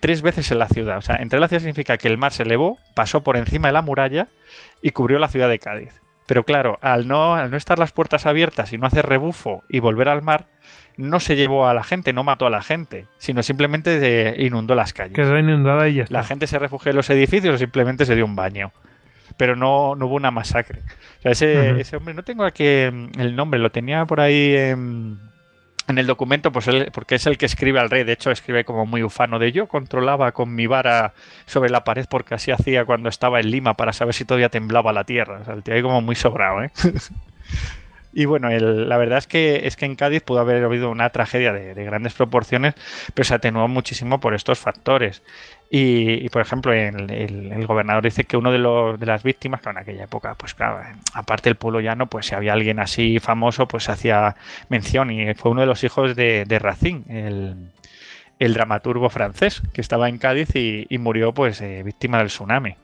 tres 0.00 0.22
veces 0.22 0.48
en 0.52 0.60
la 0.60 0.68
ciudad. 0.68 0.98
O 0.98 1.02
sea, 1.02 1.16
entrar 1.16 1.38
en 1.38 1.40
la 1.40 1.48
ciudad 1.48 1.62
significa 1.62 1.98
que 1.98 2.06
el 2.06 2.18
mar 2.18 2.32
se 2.32 2.44
elevó, 2.44 2.78
pasó 2.94 3.24
por 3.24 3.36
encima 3.36 3.66
de 3.66 3.72
la 3.72 3.82
muralla 3.82 4.28
y 4.80 4.92
cubrió 4.92 5.18
la 5.18 5.26
ciudad 5.26 5.48
de 5.48 5.58
Cádiz. 5.58 6.03
Pero 6.26 6.44
claro, 6.44 6.78
al 6.80 7.06
no, 7.06 7.34
al 7.34 7.50
no 7.50 7.56
estar 7.56 7.78
las 7.78 7.92
puertas 7.92 8.26
abiertas 8.26 8.72
y 8.72 8.78
no 8.78 8.86
hacer 8.86 9.06
rebufo 9.06 9.62
y 9.68 9.80
volver 9.80 10.08
al 10.08 10.22
mar, 10.22 10.46
no 10.96 11.20
se 11.20 11.36
llevó 11.36 11.68
a 11.68 11.74
la 11.74 11.84
gente, 11.84 12.12
no 12.12 12.24
mató 12.24 12.46
a 12.46 12.50
la 12.50 12.62
gente, 12.62 13.06
sino 13.18 13.42
simplemente 13.42 14.34
inundó 14.38 14.74
las 14.74 14.92
calles. 14.92 15.14
Quedó 15.14 15.38
inundada 15.38 15.88
y 15.88 15.94
ya 15.94 16.06
La 16.08 16.24
gente 16.24 16.46
se 16.46 16.58
refugió 16.58 16.90
en 16.90 16.96
los 16.96 17.10
edificios 17.10 17.54
o 17.54 17.58
simplemente 17.58 18.06
se 18.06 18.14
dio 18.14 18.24
un 18.24 18.36
baño. 18.36 18.72
Pero 19.36 19.56
no, 19.56 19.96
no 19.96 20.06
hubo 20.06 20.14
una 20.14 20.30
masacre. 20.30 20.80
O 21.18 21.22
sea, 21.22 21.32
ese, 21.32 21.80
ese 21.80 21.96
hombre, 21.96 22.14
no 22.14 22.22
tengo 22.22 22.44
aquí 22.44 22.64
el 22.64 23.34
nombre, 23.34 23.58
lo 23.58 23.70
tenía 23.70 24.04
por 24.04 24.20
ahí 24.20 24.54
en, 24.54 25.18
en 25.88 25.98
el 25.98 26.06
documento, 26.06 26.50
pues 26.52 26.68
él, 26.68 26.90
porque 26.92 27.16
es 27.16 27.26
el 27.26 27.38
que 27.38 27.46
escribe 27.46 27.78
al 27.78 27.90
rey, 27.90 28.04
de 28.04 28.12
hecho 28.12 28.30
escribe 28.30 28.64
como 28.64 28.86
muy 28.86 29.02
ufano 29.02 29.38
de 29.38 29.52
yo 29.52 29.66
controlaba 29.68 30.32
con 30.32 30.54
mi 30.54 30.66
vara 30.66 31.12
sobre 31.46 31.70
la 31.70 31.84
pared 31.84 32.06
porque 32.08 32.34
así 32.34 32.50
hacía 32.50 32.84
cuando 32.84 33.08
estaba 33.08 33.40
en 33.40 33.50
Lima 33.50 33.74
para 33.74 33.92
saber 33.92 34.14
si 34.14 34.24
todavía 34.24 34.48
temblaba 34.48 34.92
la 34.92 35.04
tierra. 35.04 35.40
O 35.40 35.44
sea, 35.44 35.54
el 35.54 35.62
tío 35.62 35.74
ahí 35.74 35.82
como 35.82 36.00
muy 36.00 36.14
sobrado, 36.14 36.62
¿eh? 36.62 36.70
Y 38.16 38.26
bueno, 38.26 38.48
la 38.48 38.96
verdad 38.96 39.18
es 39.18 39.26
que, 39.26 39.66
es 39.66 39.74
que 39.74 39.86
en 39.86 39.96
Cádiz 39.96 40.22
pudo 40.22 40.38
haber 40.38 40.62
habido 40.62 40.88
una 40.88 41.10
tragedia 41.10 41.52
de, 41.52 41.74
grandes 41.84 42.14
proporciones, 42.14 42.74
pero 43.12 43.24
se 43.24 43.34
atenuó 43.34 43.66
muchísimo 43.66 44.20
por 44.20 44.34
estos 44.34 44.60
factores. 44.60 45.22
Y, 45.70 46.28
por 46.28 46.42
ejemplo, 46.42 46.72
el, 46.72 47.66
gobernador 47.66 48.04
dice 48.04 48.24
que 48.24 48.36
uno 48.36 48.52
de, 48.52 48.58
los, 48.58 49.00
de 49.00 49.06
las 49.06 49.24
víctimas, 49.24 49.60
que 49.60 49.70
en 49.70 49.78
aquella 49.78 50.04
época, 50.04 50.34
pues 50.36 50.54
claro, 50.54 50.80
aparte 51.14 51.48
del 51.48 51.56
pueblo 51.56 51.80
llano, 51.80 52.06
pues 52.06 52.26
si 52.26 52.34
había 52.34 52.52
alguien 52.52 52.78
así 52.78 53.18
famoso, 53.18 53.66
pues 53.66 53.88
hacía 53.88 54.36
mención. 54.68 55.10
Y 55.10 55.34
fue 55.34 55.50
uno 55.50 55.62
de 55.62 55.66
los 55.66 55.82
hijos 55.82 56.14
de, 56.14 56.44
de 56.44 56.58
Racine, 56.60 57.02
el, 58.38 58.54
dramaturgo 58.54 59.10
francés, 59.10 59.62
que 59.72 59.80
estaba 59.80 60.08
en 60.08 60.18
Cádiz 60.18 60.54
y, 60.54 60.86
murió 60.98 61.32
pues 61.32 61.60
eh, 61.60 61.82
víctima 61.82 62.18
del 62.18 62.28
tsunami. 62.28 62.76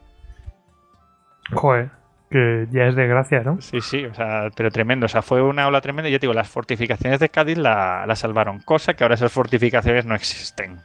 Joder 1.52 2.00
que 2.30 2.68
ya 2.70 2.84
es 2.84 2.94
de 2.94 3.08
gracia, 3.08 3.42
¿no? 3.42 3.60
Sí, 3.60 3.80
sí, 3.80 4.04
o 4.04 4.14
sea, 4.14 4.50
pero 4.54 4.70
tremendo. 4.70 5.06
O 5.06 5.08
sea, 5.08 5.20
fue 5.20 5.42
una 5.42 5.66
ola 5.66 5.80
tremenda. 5.80 6.08
Y 6.08 6.12
yo 6.12 6.18
digo, 6.18 6.32
las 6.32 6.48
fortificaciones 6.48 7.18
de 7.18 7.28
Cádiz 7.28 7.58
la, 7.58 8.06
salvaron, 8.14 8.60
cosa 8.60 8.94
que 8.94 9.02
ahora 9.02 9.16
esas 9.16 9.32
fortificaciones 9.32 10.06
no 10.06 10.14
existen. 10.14 10.80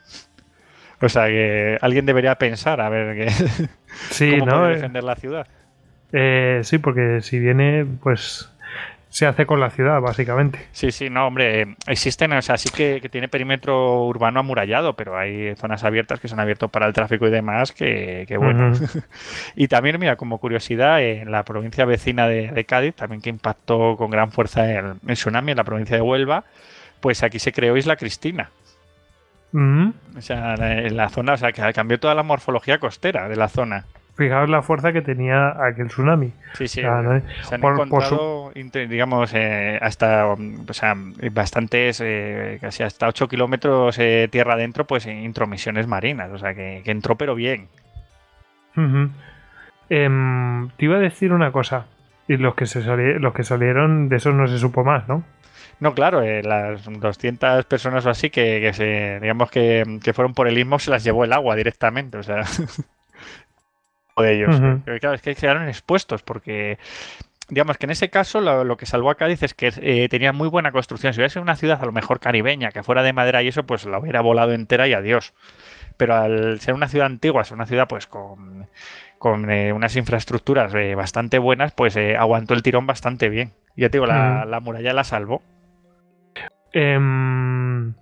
O 1.00 1.08
sea, 1.08 1.26
que 1.26 1.78
alguien 1.80 2.06
debería 2.06 2.36
pensar 2.36 2.80
a 2.80 2.88
ver 2.88 3.16
que, 3.16 3.30
sí, 4.10 4.38
cómo 4.38 4.50
¿no? 4.50 4.68
Eh, 4.68 4.74
defender 4.74 5.04
la 5.04 5.16
ciudad. 5.16 5.46
Eh, 6.12 6.60
sí, 6.62 6.78
porque 6.78 7.20
si 7.20 7.38
viene, 7.38 7.86
pues 8.02 8.50
se 9.16 9.24
hace 9.24 9.46
con 9.46 9.60
la 9.60 9.70
ciudad, 9.70 9.98
básicamente. 10.02 10.58
Sí, 10.72 10.92
sí, 10.92 11.08
no, 11.08 11.26
hombre, 11.26 11.76
existen, 11.86 12.34
o 12.34 12.42
sea, 12.42 12.58
sí 12.58 12.68
que, 12.68 13.00
tiene 13.10 13.28
perímetro 13.28 14.04
urbano 14.04 14.40
amurallado, 14.40 14.94
pero 14.94 15.16
hay 15.16 15.54
zonas 15.56 15.84
abiertas 15.84 16.20
que 16.20 16.28
son 16.28 16.38
abiertas 16.38 16.68
para 16.68 16.86
el 16.86 16.92
tráfico 16.92 17.26
y 17.26 17.30
demás, 17.30 17.72
que, 17.72 18.26
bueno. 18.38 18.72
y 19.56 19.68
también, 19.68 19.98
mira, 19.98 20.16
como 20.16 20.36
curiosidad, 20.36 21.02
en 21.02 21.30
la 21.30 21.44
provincia 21.44 21.86
vecina 21.86 22.28
de, 22.28 22.64
Cádiz, 22.66 22.94
también 22.94 23.22
que 23.22 23.30
impactó 23.30 23.96
con 23.96 24.10
gran 24.10 24.32
fuerza 24.32 24.70
el, 24.70 25.00
tsunami, 25.14 25.52
en 25.52 25.56
la 25.56 25.64
provincia 25.64 25.96
de 25.96 26.02
Huelva, 26.02 26.44
pues 27.00 27.22
aquí 27.22 27.38
se 27.38 27.52
creó 27.52 27.74
Isla 27.74 27.96
Cristina. 27.96 28.50
O 29.52 30.20
sea, 30.20 30.54
en 30.54 30.96
la 30.96 31.08
zona, 31.08 31.34
o 31.34 31.36
sea, 31.36 31.52
que 31.52 31.72
cambió 31.72 31.98
toda 31.98 32.14
la 32.14 32.22
morfología 32.22 32.78
costera 32.78 33.28
de 33.28 33.36
la 33.36 33.48
zona 33.48 33.86
fijaos 34.16 34.48
la 34.48 34.62
fuerza 34.62 34.92
que 34.92 35.02
tenía 35.02 35.54
aquel 35.62 35.88
tsunami. 35.88 36.32
Sí, 36.54 36.68
sí. 36.68 36.80
se 36.80 36.86
han 36.86 37.62
encontrado, 37.62 38.50
digamos, 38.54 39.32
eh, 39.34 39.78
hasta 39.80 40.26
o 40.26 40.38
sea, 40.72 40.94
bastantes, 41.32 42.00
eh, 42.02 42.58
casi 42.60 42.82
hasta 42.82 43.08
8 43.08 43.28
kilómetros 43.28 43.98
eh, 43.98 44.28
tierra 44.30 44.54
adentro, 44.54 44.86
pues 44.86 45.06
intromisiones 45.06 45.86
marinas. 45.86 46.30
O 46.32 46.38
sea, 46.38 46.54
que, 46.54 46.82
entró 46.86 47.16
pero 47.16 47.34
bien. 47.34 47.68
Em, 49.88 50.68
te 50.76 50.84
iba 50.84 50.96
a 50.96 51.00
decir 51.00 51.32
una 51.32 51.52
cosa. 51.52 51.86
Y 52.28 52.38
los 52.38 52.54
que, 52.56 52.66
se 52.66 52.80
los 52.82 53.34
que 53.34 53.44
salieron, 53.44 54.08
de 54.08 54.16
eso 54.16 54.32
no 54.32 54.48
se 54.48 54.58
supo 54.58 54.82
más, 54.82 55.06
¿no? 55.06 55.22
No, 55.78 55.94
claro, 55.94 56.22
las 56.42 56.84
200 56.84 57.66
personas 57.66 58.06
o 58.06 58.10
así 58.10 58.30
que, 58.30 58.72
se, 58.72 59.20
digamos 59.20 59.50
que, 59.50 59.98
que, 60.02 60.12
fueron 60.14 60.32
por 60.32 60.48
el 60.48 60.56
istmo 60.56 60.78
se 60.78 60.90
las 60.90 61.04
llevó 61.04 61.24
el 61.24 61.32
agua 61.32 61.54
directamente, 61.54 62.18
o 62.18 62.22
sea. 62.22 62.44
de 64.22 64.32
ellos. 64.32 64.56
claro, 65.00 65.14
es 65.14 65.22
que 65.22 65.34
quedaron 65.34 65.68
expuestos 65.68 66.22
porque 66.22 66.78
digamos 67.48 67.78
que 67.78 67.86
en 67.86 67.90
ese 67.90 68.10
caso 68.10 68.40
lo, 68.40 68.76
que 68.76 68.86
salvó 68.86 69.10
a 69.10 69.14
Cádiz 69.16 69.42
es 69.42 69.54
que 69.54 69.72
eh, 69.80 70.08
tenía 70.08 70.32
muy 70.32 70.48
buena 70.48 70.72
construcción. 70.72 71.12
Si 71.12 71.20
hubiera 71.20 71.30
sido 71.30 71.42
una 71.42 71.56
ciudad 71.56 71.80
a 71.80 71.86
lo 71.86 71.92
mejor 71.92 72.20
caribeña, 72.20 72.70
que 72.70 72.82
fuera 72.82 73.02
de 73.02 73.12
madera 73.12 73.42
y 73.42 73.48
eso, 73.48 73.64
pues 73.64 73.84
la 73.84 73.98
hubiera 73.98 74.20
volado 74.20 74.52
entera 74.52 74.88
y 74.88 74.94
adiós. 74.94 75.34
Pero 75.96 76.14
al 76.14 76.60
ser 76.60 76.74
una 76.74 76.88
ciudad 76.88 77.06
antigua, 77.06 77.44
ser 77.44 77.54
una 77.54 77.66
ciudad 77.66 77.88
pues 77.88 78.06
con, 78.06 78.68
con 79.18 79.50
eh, 79.50 79.72
unas 79.72 79.96
infraestructuras 79.96 80.74
eh, 80.74 80.94
bastante 80.94 81.38
buenas, 81.38 81.72
pues 81.72 81.96
aguantó 81.96 82.54
el 82.54 82.62
tirón 82.62 82.86
bastante 82.86 83.28
bien. 83.28 83.52
Ya 83.76 83.90
te 83.90 83.98
digo, 83.98 84.06
la, 84.06 84.60
muralla 84.62 84.92
la 84.92 85.04
salvó. 85.04 85.42
Em, 86.78 87.94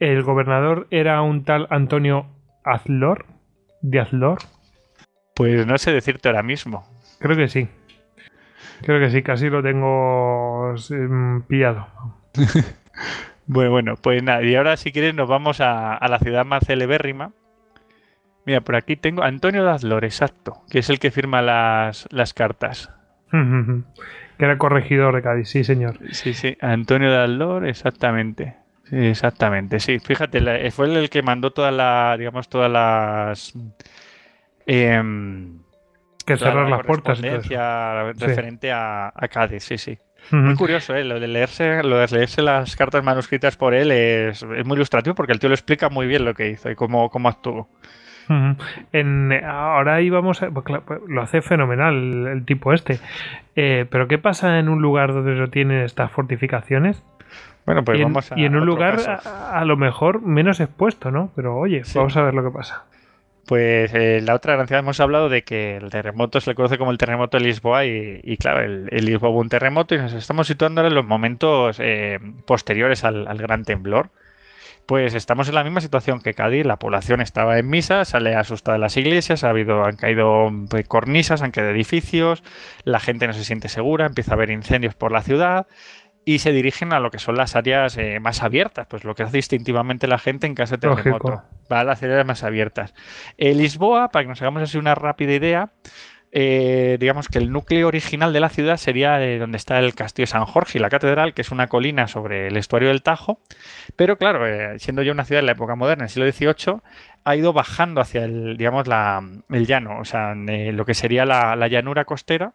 el 0.00 0.24
gobernador 0.24 0.88
era 0.90 1.22
un 1.22 1.44
tal 1.44 1.68
Antonio 1.70 2.26
Azlor, 2.64 3.26
de 3.80 4.00
Azlor. 4.00 4.38
Pues 5.36 5.64
no 5.64 5.78
sé 5.78 5.92
decirte 5.92 6.28
ahora 6.28 6.42
mismo. 6.42 6.84
Creo 7.20 7.36
que 7.36 7.46
sí. 7.46 7.68
Creo 8.82 8.98
que 8.98 9.08
sí, 9.08 9.22
casi 9.22 9.50
lo 9.50 9.62
tengo 9.62 10.74
mm, 10.74 11.42
pillado. 11.42 11.86
bueno, 13.46 13.70
bueno, 13.70 13.94
pues 14.02 14.20
nada, 14.20 14.42
y 14.42 14.56
ahora 14.56 14.76
si 14.76 14.90
quieres 14.90 15.14
nos 15.14 15.28
vamos 15.28 15.60
a, 15.60 16.00
la 16.08 16.18
ciudad 16.18 16.44
más 16.44 16.64
celebérrima. 16.66 17.30
Mira, 18.46 18.62
por 18.62 18.74
aquí 18.74 18.96
tengo 18.96 19.22
Antonio 19.22 19.62
Dazlor, 19.62 20.04
exacto, 20.04 20.64
que 20.68 20.80
es 20.80 20.90
el 20.90 20.98
que 20.98 21.12
firma 21.12 21.40
las, 21.40 22.34
cartas. 22.34 22.90
que 24.38 24.44
era 24.44 24.58
corregidor 24.58 25.14
de 25.14 25.22
Cádiz, 25.22 25.48
sí, 25.48 25.64
señor. 25.64 25.98
Sí, 26.12 26.34
sí, 26.34 26.56
Antonio 26.60 27.12
Dazlor, 27.12 27.66
exactamente. 27.66 28.56
Sí, 28.84 28.96
exactamente, 28.96 29.80
sí. 29.80 29.98
Fíjate, 29.98 30.70
fue 30.70 30.86
el 30.86 31.08
que 31.08 31.22
mandó 31.22 31.52
todas 31.52 31.72
las, 31.72 32.18
digamos, 32.18 32.48
todas 32.48 32.70
las 32.70 33.54
Em, 34.66 35.58
que 36.24 36.36
cerrar 36.36 36.68
las 36.68 36.82
puertas. 36.86 37.20
referente 37.20 38.72
a, 38.72 39.12
Cádiz, 39.30 39.64
sí, 39.64 39.78
sí. 39.78 39.98
Muy 40.30 40.54
curioso, 40.54 40.94
¿eh? 40.94 41.04
lo, 41.04 41.20
de 41.20 41.28
leerse, 41.28 41.82
lo 41.82 41.98
de 41.98 42.06
leerse 42.06 42.40
las 42.40 42.76
cartas 42.76 43.04
manuscritas 43.04 43.58
por 43.58 43.74
él 43.74 43.92
es, 43.92 44.42
muy 44.64 44.76
ilustrativo 44.76 45.14
porque 45.14 45.34
el 45.34 45.38
tío 45.38 45.50
lo 45.50 45.54
explica 45.54 45.90
muy 45.90 46.06
bien 46.06 46.24
lo 46.24 46.32
que 46.32 46.48
hizo 46.48 46.70
y 46.70 46.74
cómo, 46.74 47.10
cómo 47.10 47.28
actuó. 47.28 47.68
En, 48.92 49.32
ahora 49.44 50.00
íbamos 50.00 50.42
a, 50.42 50.50
pues, 50.50 50.64
lo 51.06 51.22
hace 51.22 51.42
fenomenal 51.42 52.26
el, 52.26 52.44
tipo 52.44 52.72
este. 52.72 52.98
Eh, 53.56 53.86
pero 53.90 54.08
¿qué 54.08 54.18
pasa 54.18 54.58
en 54.58 54.68
un 54.68 54.82
lugar 54.82 55.12
donde 55.12 55.34
no 55.34 55.48
tiene 55.48 55.84
estas 55.84 56.10
fortificaciones? 56.10 57.02
Bueno, 57.66 57.84
pues 57.84 58.00
vamos 58.00 58.30
a. 58.30 58.38
Y 58.38 58.44
en 58.44 58.56
un 58.56 58.66
lugar 58.66 59.20
a, 59.24 59.64
lo 59.64 59.76
mejor 59.76 60.22
menos 60.22 60.60
expuesto, 60.60 61.10
¿no? 61.10 61.30
Pero 61.34 61.56
oye, 61.56 61.82
vamos 61.94 62.16
a 62.16 62.22
ver 62.22 62.34
lo 62.34 62.44
que 62.44 62.50
pasa. 62.50 62.84
Pues 63.46 63.92
eh, 63.92 64.20
la 64.22 64.34
otra 64.34 64.54
gran 64.54 64.66
ciudad 64.66 64.80
hemos 64.80 65.00
hablado 65.00 65.28
de 65.28 65.42
que 65.42 65.76
el 65.76 65.90
terremoto 65.90 66.40
se 66.40 66.50
le 66.50 66.54
conoce 66.54 66.78
como 66.78 66.90
el 66.90 66.98
terremoto 66.98 67.36
de 67.36 67.44
Lisboa 67.44 67.84
y, 67.84 68.36
claro, 68.38 68.60
el, 68.60 68.86
Lisboa 69.04 69.30
hubo 69.30 69.40
un 69.40 69.50
terremoto 69.50 69.94
y 69.94 69.98
nos 69.98 70.14
estamos 70.14 70.46
situando 70.46 70.80
ahora 70.80 70.88
en 70.88 70.94
los 70.94 71.04
momentos 71.04 71.78
eh, 71.78 72.18
posteriores 72.46 73.04
al, 73.04 73.26
gran 73.36 73.64
temblor. 73.64 74.08
Pues 74.86 75.14
estamos 75.14 75.48
en 75.48 75.54
la 75.54 75.64
misma 75.64 75.80
situación 75.80 76.20
que 76.20 76.34
Cádiz, 76.34 76.66
la 76.66 76.78
población 76.78 77.20
estaba 77.22 77.58
en 77.58 77.68
misa, 77.68 78.04
sale 78.04 78.34
asustada 78.34 78.76
de 78.76 78.80
las 78.80 78.96
iglesias, 78.96 79.42
ha 79.42 79.48
habido, 79.48 79.84
han 79.84 79.96
caído 79.96 80.50
pues, 80.68 80.86
cornisas, 80.86 81.40
han 81.40 81.52
caído 81.52 81.70
edificios, 81.70 82.42
la 82.84 83.00
gente 83.00 83.26
no 83.26 83.32
se 83.32 83.44
siente 83.44 83.68
segura, 83.68 84.04
empieza 84.06 84.32
a 84.32 84.34
haber 84.34 84.50
incendios 84.50 84.94
por 84.94 85.10
la 85.10 85.22
ciudad, 85.22 85.66
y 86.24 86.38
se 86.38 86.52
dirigen 86.52 86.92
a 86.92 87.00
lo 87.00 87.10
que 87.10 87.18
son 87.18 87.36
las 87.36 87.54
áreas 87.56 87.96
eh, 87.98 88.18
más 88.20 88.42
abiertas, 88.42 88.86
pues 88.88 89.04
lo 89.04 89.14
que 89.14 89.22
hace 89.22 89.36
distintivamente 89.36 90.06
la 90.06 90.18
gente 90.18 90.46
en 90.46 90.54
caso 90.54 90.76
de 90.76 90.88
terremoto. 90.88 91.42
Va 91.70 91.80
a 91.80 91.84
las 91.84 92.02
áreas 92.02 92.26
más 92.26 92.42
abiertas. 92.42 92.94
Eh, 93.36 93.54
Lisboa, 93.54 94.08
para 94.08 94.24
que 94.24 94.28
nos 94.28 94.40
hagamos 94.40 94.62
así 94.62 94.78
una 94.78 94.94
rápida 94.94 95.32
idea, 95.32 95.70
eh, 96.36 96.96
digamos 96.98 97.28
que 97.28 97.38
el 97.38 97.52
núcleo 97.52 97.86
original 97.86 98.32
de 98.32 98.40
la 98.40 98.48
ciudad 98.48 98.76
sería 98.76 99.18
donde 99.38 99.56
está 99.56 99.78
el 99.78 99.94
Castillo 99.94 100.26
San 100.26 100.44
Jorge 100.44 100.78
y 100.78 100.80
la 100.80 100.90
catedral, 100.90 101.32
que 101.32 101.42
es 101.42 101.52
una 101.52 101.68
colina 101.68 102.08
sobre 102.08 102.48
el 102.48 102.56
estuario 102.56 102.88
del 102.88 103.02
Tajo. 103.02 103.38
Pero 103.94 104.18
claro, 104.18 104.44
siendo 104.78 105.02
ya 105.02 105.12
una 105.12 105.24
ciudad 105.24 105.40
en 105.40 105.46
la 105.46 105.52
época 105.52 105.76
moderna, 105.76 106.02
en 106.02 106.06
el 106.06 106.10
siglo 106.10 106.30
XVIII, 106.30 106.80
ha 107.24 107.36
ido 107.36 107.52
bajando 107.52 108.00
hacia 108.00 108.24
el, 108.24 108.56
digamos, 108.56 108.88
la, 108.88 109.22
el 109.48 109.66
llano, 109.66 110.00
o 110.00 110.04
sea, 110.04 110.34
lo 110.34 110.84
que 110.84 110.94
sería 110.94 111.24
la, 111.24 111.54
la 111.56 111.68
llanura 111.68 112.04
costera 112.04 112.52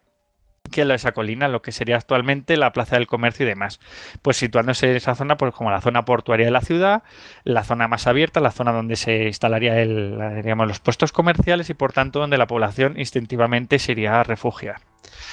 que 0.70 0.82
esa 0.82 1.12
colina, 1.12 1.48
lo 1.48 1.62
que 1.62 1.72
sería 1.72 1.96
actualmente 1.96 2.56
la 2.56 2.72
Plaza 2.72 2.96
del 2.96 3.06
Comercio 3.06 3.44
y 3.44 3.48
demás. 3.48 3.80
Pues 4.22 4.36
situándose 4.36 4.90
en 4.90 4.96
esa 4.96 5.14
zona, 5.14 5.36
pues 5.36 5.54
como 5.54 5.70
la 5.70 5.80
zona 5.80 6.04
portuaria 6.04 6.46
de 6.46 6.52
la 6.52 6.60
ciudad, 6.60 7.02
la 7.44 7.64
zona 7.64 7.88
más 7.88 8.06
abierta, 8.06 8.40
la 8.40 8.50
zona 8.50 8.72
donde 8.72 8.96
se 8.96 9.26
instalaría 9.26 9.80
el, 9.80 10.18
digamos, 10.42 10.68
los 10.68 10.80
puestos 10.80 11.12
comerciales 11.12 11.70
y 11.70 11.74
por 11.74 11.92
tanto 11.92 12.20
donde 12.20 12.38
la 12.38 12.46
población 12.46 12.98
instintivamente 12.98 13.78
se 13.78 13.92
iría 13.92 14.20
a 14.20 14.22
refugiar. 14.22 14.80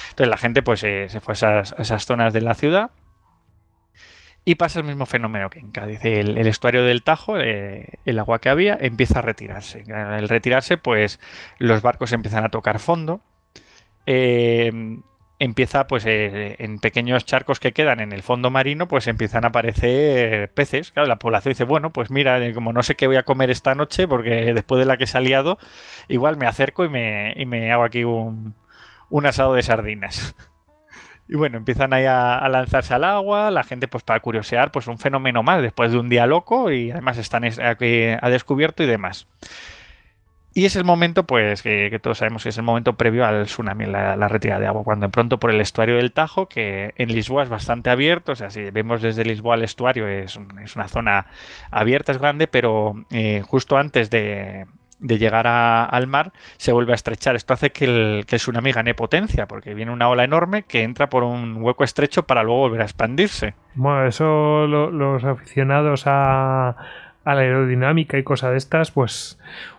Entonces 0.10 0.30
la 0.30 0.38
gente 0.38 0.64
pues 0.64 0.84
eh, 0.84 1.08
se 1.10 1.20
fue 1.20 1.34
a 1.34 1.62
esas, 1.62 2.06
zonas 2.06 2.34
de 2.34 2.42
la 2.42 2.56
ciudad 2.56 2.92
y 4.46 4.56
pasa 4.56 4.80
el 4.80 4.86
mismo 4.86 5.06
fenómeno 5.06 5.50
que 5.50 5.60
en 5.60 5.72
Cádiz. 5.72 6.00
El, 6.06 6.38
estuario 6.48 6.84
del 6.84 7.04
Tajo, 7.04 7.38
eh, 7.38 8.00
el 8.06 8.18
agua 8.18 8.40
que 8.40 8.50
había, 8.50 8.78
empieza 8.80 9.20
a 9.20 9.22
retirarse. 9.22 9.84
Al 9.94 10.30
retirarse, 10.30 10.78
pues 10.78 11.20
los 11.60 11.82
barcos 11.82 12.14
empiezan 12.14 12.46
a 12.46 12.50
tocar 12.50 12.80
fondo. 12.80 13.22
Eh, 14.06 14.72
empieza 15.40 15.88
pues 15.88 16.06
eh, 16.06 16.56
en 16.60 16.80
pequeños 16.80 17.26
charcos 17.26 17.60
que 17.60 17.72
quedan 17.72 18.00
en 18.00 18.12
el 18.12 18.24
fondo 18.24 18.50
marino 18.50 18.88
pues 18.88 19.08
empiezan 19.08 19.46
a 19.46 19.50
aparecer 19.50 20.52
peces. 20.54 20.92
Claro 20.92 21.08
la 21.08 21.20
población 21.20 21.52
dice 21.52 21.64
bueno 21.64 21.92
pues 21.92 22.10
mira 22.10 22.44
eh, 22.44 22.54
como 22.54 22.74
no 22.74 22.84
sé 22.84 22.96
qué 22.96 23.08
voy 23.08 23.18
a 23.18 23.24
comer 23.24 23.52
esta 23.52 23.76
noche 23.76 24.08
porque 24.08 24.54
después 24.54 24.80
de 24.80 24.86
la 24.86 24.98
que 24.98 25.04
he 25.04 25.08
saliado 25.08 25.60
igual 26.08 26.38
me 26.38 26.48
acerco 26.48 26.86
y 26.86 26.90
me, 26.90 27.34
y 27.38 27.46
me 27.46 27.72
hago 27.72 27.84
aquí 27.84 28.04
un, 28.04 28.56
un 29.10 29.26
asado 29.26 29.54
de 29.54 29.62
sardinas 29.62 30.36
y 31.28 31.36
bueno 31.36 31.58
empiezan 31.58 31.94
ahí 31.94 32.06
a, 32.06 32.48
lanzarse 32.50 32.96
al 32.96 33.04
agua 33.04 33.52
la 33.52 33.64
gente 33.64 33.88
pues 33.88 34.04
para 34.04 34.20
curiosear 34.22 34.72
pues 34.72 34.88
un 34.88 34.98
fenómeno 34.98 35.44
más 35.44 35.62
después 35.62 35.92
de 35.92 36.00
un 36.00 36.10
día 36.10 36.26
loco 36.26 36.72
y 36.72 36.90
además 36.90 37.18
están 37.18 37.44
aquí 37.46 38.06
a 38.20 38.30
descubierto 38.30 38.82
y 38.82 38.88
demás 38.88 39.28
y 40.58 40.66
es 40.66 40.76
el 40.76 40.86
momento, 40.86 41.28
pues, 41.28 41.62
que, 41.62 42.00
todos 42.02 42.18
sabemos 42.18 42.42
que 42.42 42.50
es 42.50 42.58
el 42.58 42.64
momento 42.64 42.94
previo 42.94 43.28
al 43.28 43.46
tsunami, 43.46 43.86
la, 43.86 44.28
retirada 44.28 44.60
de 44.60 44.66
agua, 44.66 44.84
cuando 44.84 45.06
de 45.06 45.12
pronto 45.12 45.38
por 45.40 45.52
el 45.52 45.62
estuario 45.62 45.98
del 45.98 46.14
Tajo, 46.14 46.50
que 46.50 46.96
en 46.98 47.10
Lisboa 47.10 47.44
es 47.44 47.50
bastante 47.50 47.92
abierto, 47.92 48.32
o 48.32 48.36
sea, 48.36 48.50
si 48.50 48.72
vemos 48.72 49.04
desde 49.04 49.24
Lisboa 49.24 49.54
al 49.54 49.64
estuario, 49.64 50.08
es, 50.08 50.36
una 50.36 50.88
zona 50.88 51.28
abierta, 51.70 52.12
es 52.12 52.18
grande, 52.18 52.48
pero 52.48 52.96
eh, 53.12 53.44
justo 53.46 53.78
antes 53.78 54.10
de, 54.10 54.66
llegar 55.00 55.46
al 55.46 56.08
mar 56.08 56.34
se 56.58 56.72
vuelve 56.72 56.94
a 56.94 56.96
estrechar. 56.96 57.36
Esto 57.36 57.54
hace 57.54 57.70
que 57.70 57.86
el, 57.86 58.26
tsunami 58.26 58.72
gane 58.72 58.96
potencia, 58.96 59.48
porque 59.48 59.76
viene 59.76 59.92
una 59.92 60.10
ola 60.10 60.24
enorme 60.24 60.64
que 60.64 60.82
entra 60.82 61.08
por 61.08 61.22
un 61.22 61.62
hueco 61.62 61.84
estrecho 61.84 62.24
para 62.24 62.42
luego 62.42 62.62
volver 62.62 62.82
a 62.82 62.86
expandirse. 62.86 63.54
Bueno, 63.76 64.08
eso 64.08 64.66
los 64.66 65.24
aficionados 65.24 66.08
a, 66.08 66.70
a 67.28 67.36
la 67.36 67.42
aerodinámica 67.42 68.18
y 68.18 68.24
cosas 68.24 68.54
de 68.54 68.58
estas, 68.58 68.90
pues 68.90 69.38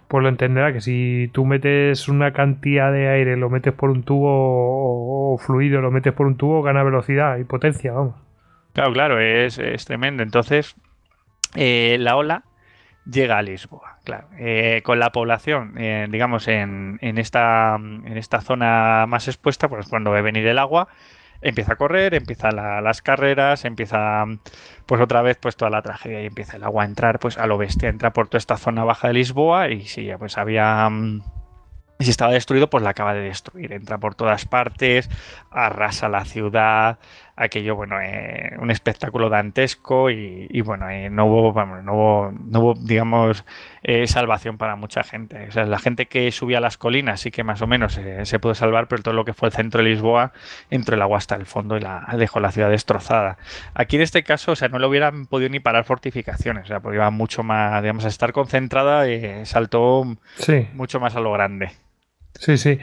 pues 0.09 0.23
lo 0.23 0.29
entenderá 0.29 0.73
que 0.73 0.81
si 0.81 1.31
tú 1.33 1.45
metes 1.45 2.09
una 2.09 2.33
cantidad 2.33 2.91
de 2.91 3.09
aire, 3.09 3.37
lo 3.37 3.51
metes 3.51 3.75
por 3.75 3.91
un 3.91 4.03
tubo 4.03 5.35
o, 5.35 5.39
fluido, 5.39 5.81
lo 5.83 5.91
metes 5.91 6.15
por 6.15 6.27
un 6.27 6.37
tubo, 6.37 6.63
gana 6.63 6.83
velocidad 6.83 7.37
y 7.37 7.45
potencia, 7.45 7.93
vamos. 7.93 8.15
Claro, 8.73 8.93
claro, 8.93 9.21
es, 9.21 9.59
tremendo. 9.85 10.23
Entonces, 10.23 10.77
eh, 11.55 11.97
la 12.01 12.17
ola 12.17 12.45
llega 13.05 13.39
a 13.39 13.43
Lisboa, 13.43 13.99
claro. 14.05 14.29
Eh, 14.39 14.81
con 14.85 14.99
la 14.99 15.13
población, 15.13 15.75
eh, 15.77 16.07
digamos, 16.11 16.49
en, 16.49 16.99
en, 17.03 17.19
esta, 17.19 17.77
en 17.77 18.17
esta 18.17 18.41
zona 18.41 19.05
más 19.07 19.29
expuesta, 19.29 19.69
pues 19.69 19.89
cuando 19.89 20.11
ve 20.11 20.23
venir 20.23 20.47
el 20.47 20.59
agua, 20.59 20.89
empieza 21.41 21.75
a 21.75 21.77
correr, 21.77 22.15
empieza 22.15 22.51
las 22.51 23.03
carreras, 23.03 23.65
empieza 23.65 24.25
pues 24.87 25.01
otra 25.01 25.23
vez 25.23 25.39
pues 25.41 25.57
toda 25.57 25.71
la 25.71 25.83
tragedia 25.83 26.23
y 26.23 26.27
empieza 26.27 26.57
el 26.57 26.65
agua 26.65 26.83
a 26.83 26.87
entrar 26.87 27.19
pues 27.19 27.39
a 27.39 27.47
lo 27.47 27.59
bestia, 27.59 27.89
entra 27.89 28.13
por 28.13 28.29
toda 28.29 28.39
esta 28.39 28.57
zona 28.57 28.85
baja 28.85 29.09
de 29.09 29.15
Lisboa 29.15 29.69
y 29.71 29.87
si 29.87 30.05
ya 30.07 30.19
pues 30.19 30.39
había 30.39 30.89
mm, 30.89 31.23
si 32.01 32.11
estaba 32.11 32.33
destruido, 32.33 32.71
pues 32.71 32.85
la 32.85 32.91
acaba 32.91 33.15
de 33.15 33.23
destruir. 33.23 33.73
Entra 33.73 33.99
por 33.99 34.15
todas 34.15 34.45
partes, 34.45 35.11
arrasa 35.51 36.09
la 36.09 36.25
ciudad, 36.25 36.99
aquello, 37.39 37.77
bueno, 37.77 38.01
eh, 38.01 38.57
un 38.59 38.71
espectáculo 38.71 39.29
dantesco 39.29 40.11
y, 40.11 40.61
bueno, 40.63 40.91
eh, 40.91 41.09
no, 41.09 41.27
hubo, 41.27 41.53
vamos, 41.53 41.85
no, 41.85 41.95
hubo, 41.95 42.33
no 42.33 42.61
hubo, 42.61 42.75
digamos, 42.75 43.45
eh, 43.83 44.07
salvación 44.09 44.59
para 44.59 44.75
mucha 44.75 45.05
gente. 45.05 45.47
O 45.49 45.53
sea, 45.53 45.65
la 45.65 45.79
gente 45.79 46.07
que 46.07 46.31
subía 46.33 46.59
a 46.59 46.61
las 46.61 46.77
colinas 46.77 47.21
sí 47.21 47.31
que 47.31 47.45
más 47.45 47.63
o 47.63 47.67
menos 47.67 47.99
se 48.23 48.39
pudo 48.41 48.55
salvar, 48.55 48.89
pero 48.89 49.03
todo 49.03 49.15
lo 49.15 49.25
que 49.25 49.35
fue 49.35 49.49
el 49.49 49.55
centro 49.55 49.83
de 49.83 49.91
Lisboa 49.91 50.33
entró 50.69 50.97
el 50.97 51.03
agua 51.03 51.19
hasta 51.19 51.37
el 51.37 51.47
fondo 51.47 51.77
y 51.77 51.81
la, 51.81 52.07
dejó 52.17 52.41
la 52.41 52.51
ciudad 52.51 52.71
destrozada. 52.71 53.39
Aquí 53.75 53.97
en 53.97 54.03
este 54.03 54.25
caso, 54.25 54.53
o 54.53 54.57
sea, 54.57 54.69
no 54.69 54.79
le 54.81 54.87
hubieran 54.87 55.27
podido 55.27 55.49
ni 55.49 55.61
parar 55.61 55.85
fortificaciones, 55.85 56.65
o 56.65 56.67
sea, 56.67 56.81
porque 56.81 56.97
iba 56.97 57.11
mucho 57.11 57.45
más, 57.45 57.81
digamos, 57.83 58.05
a 58.05 58.09
estar 58.09 58.33
concentrada 58.33 59.09
y 59.09 59.47
saltó 59.47 60.05
mucho 60.75 60.99
más 60.99 61.15
a 61.15 61.21
lo 61.21 61.33
grande. 61.33 61.71
Sí, 62.39 62.57
sí. 62.57 62.79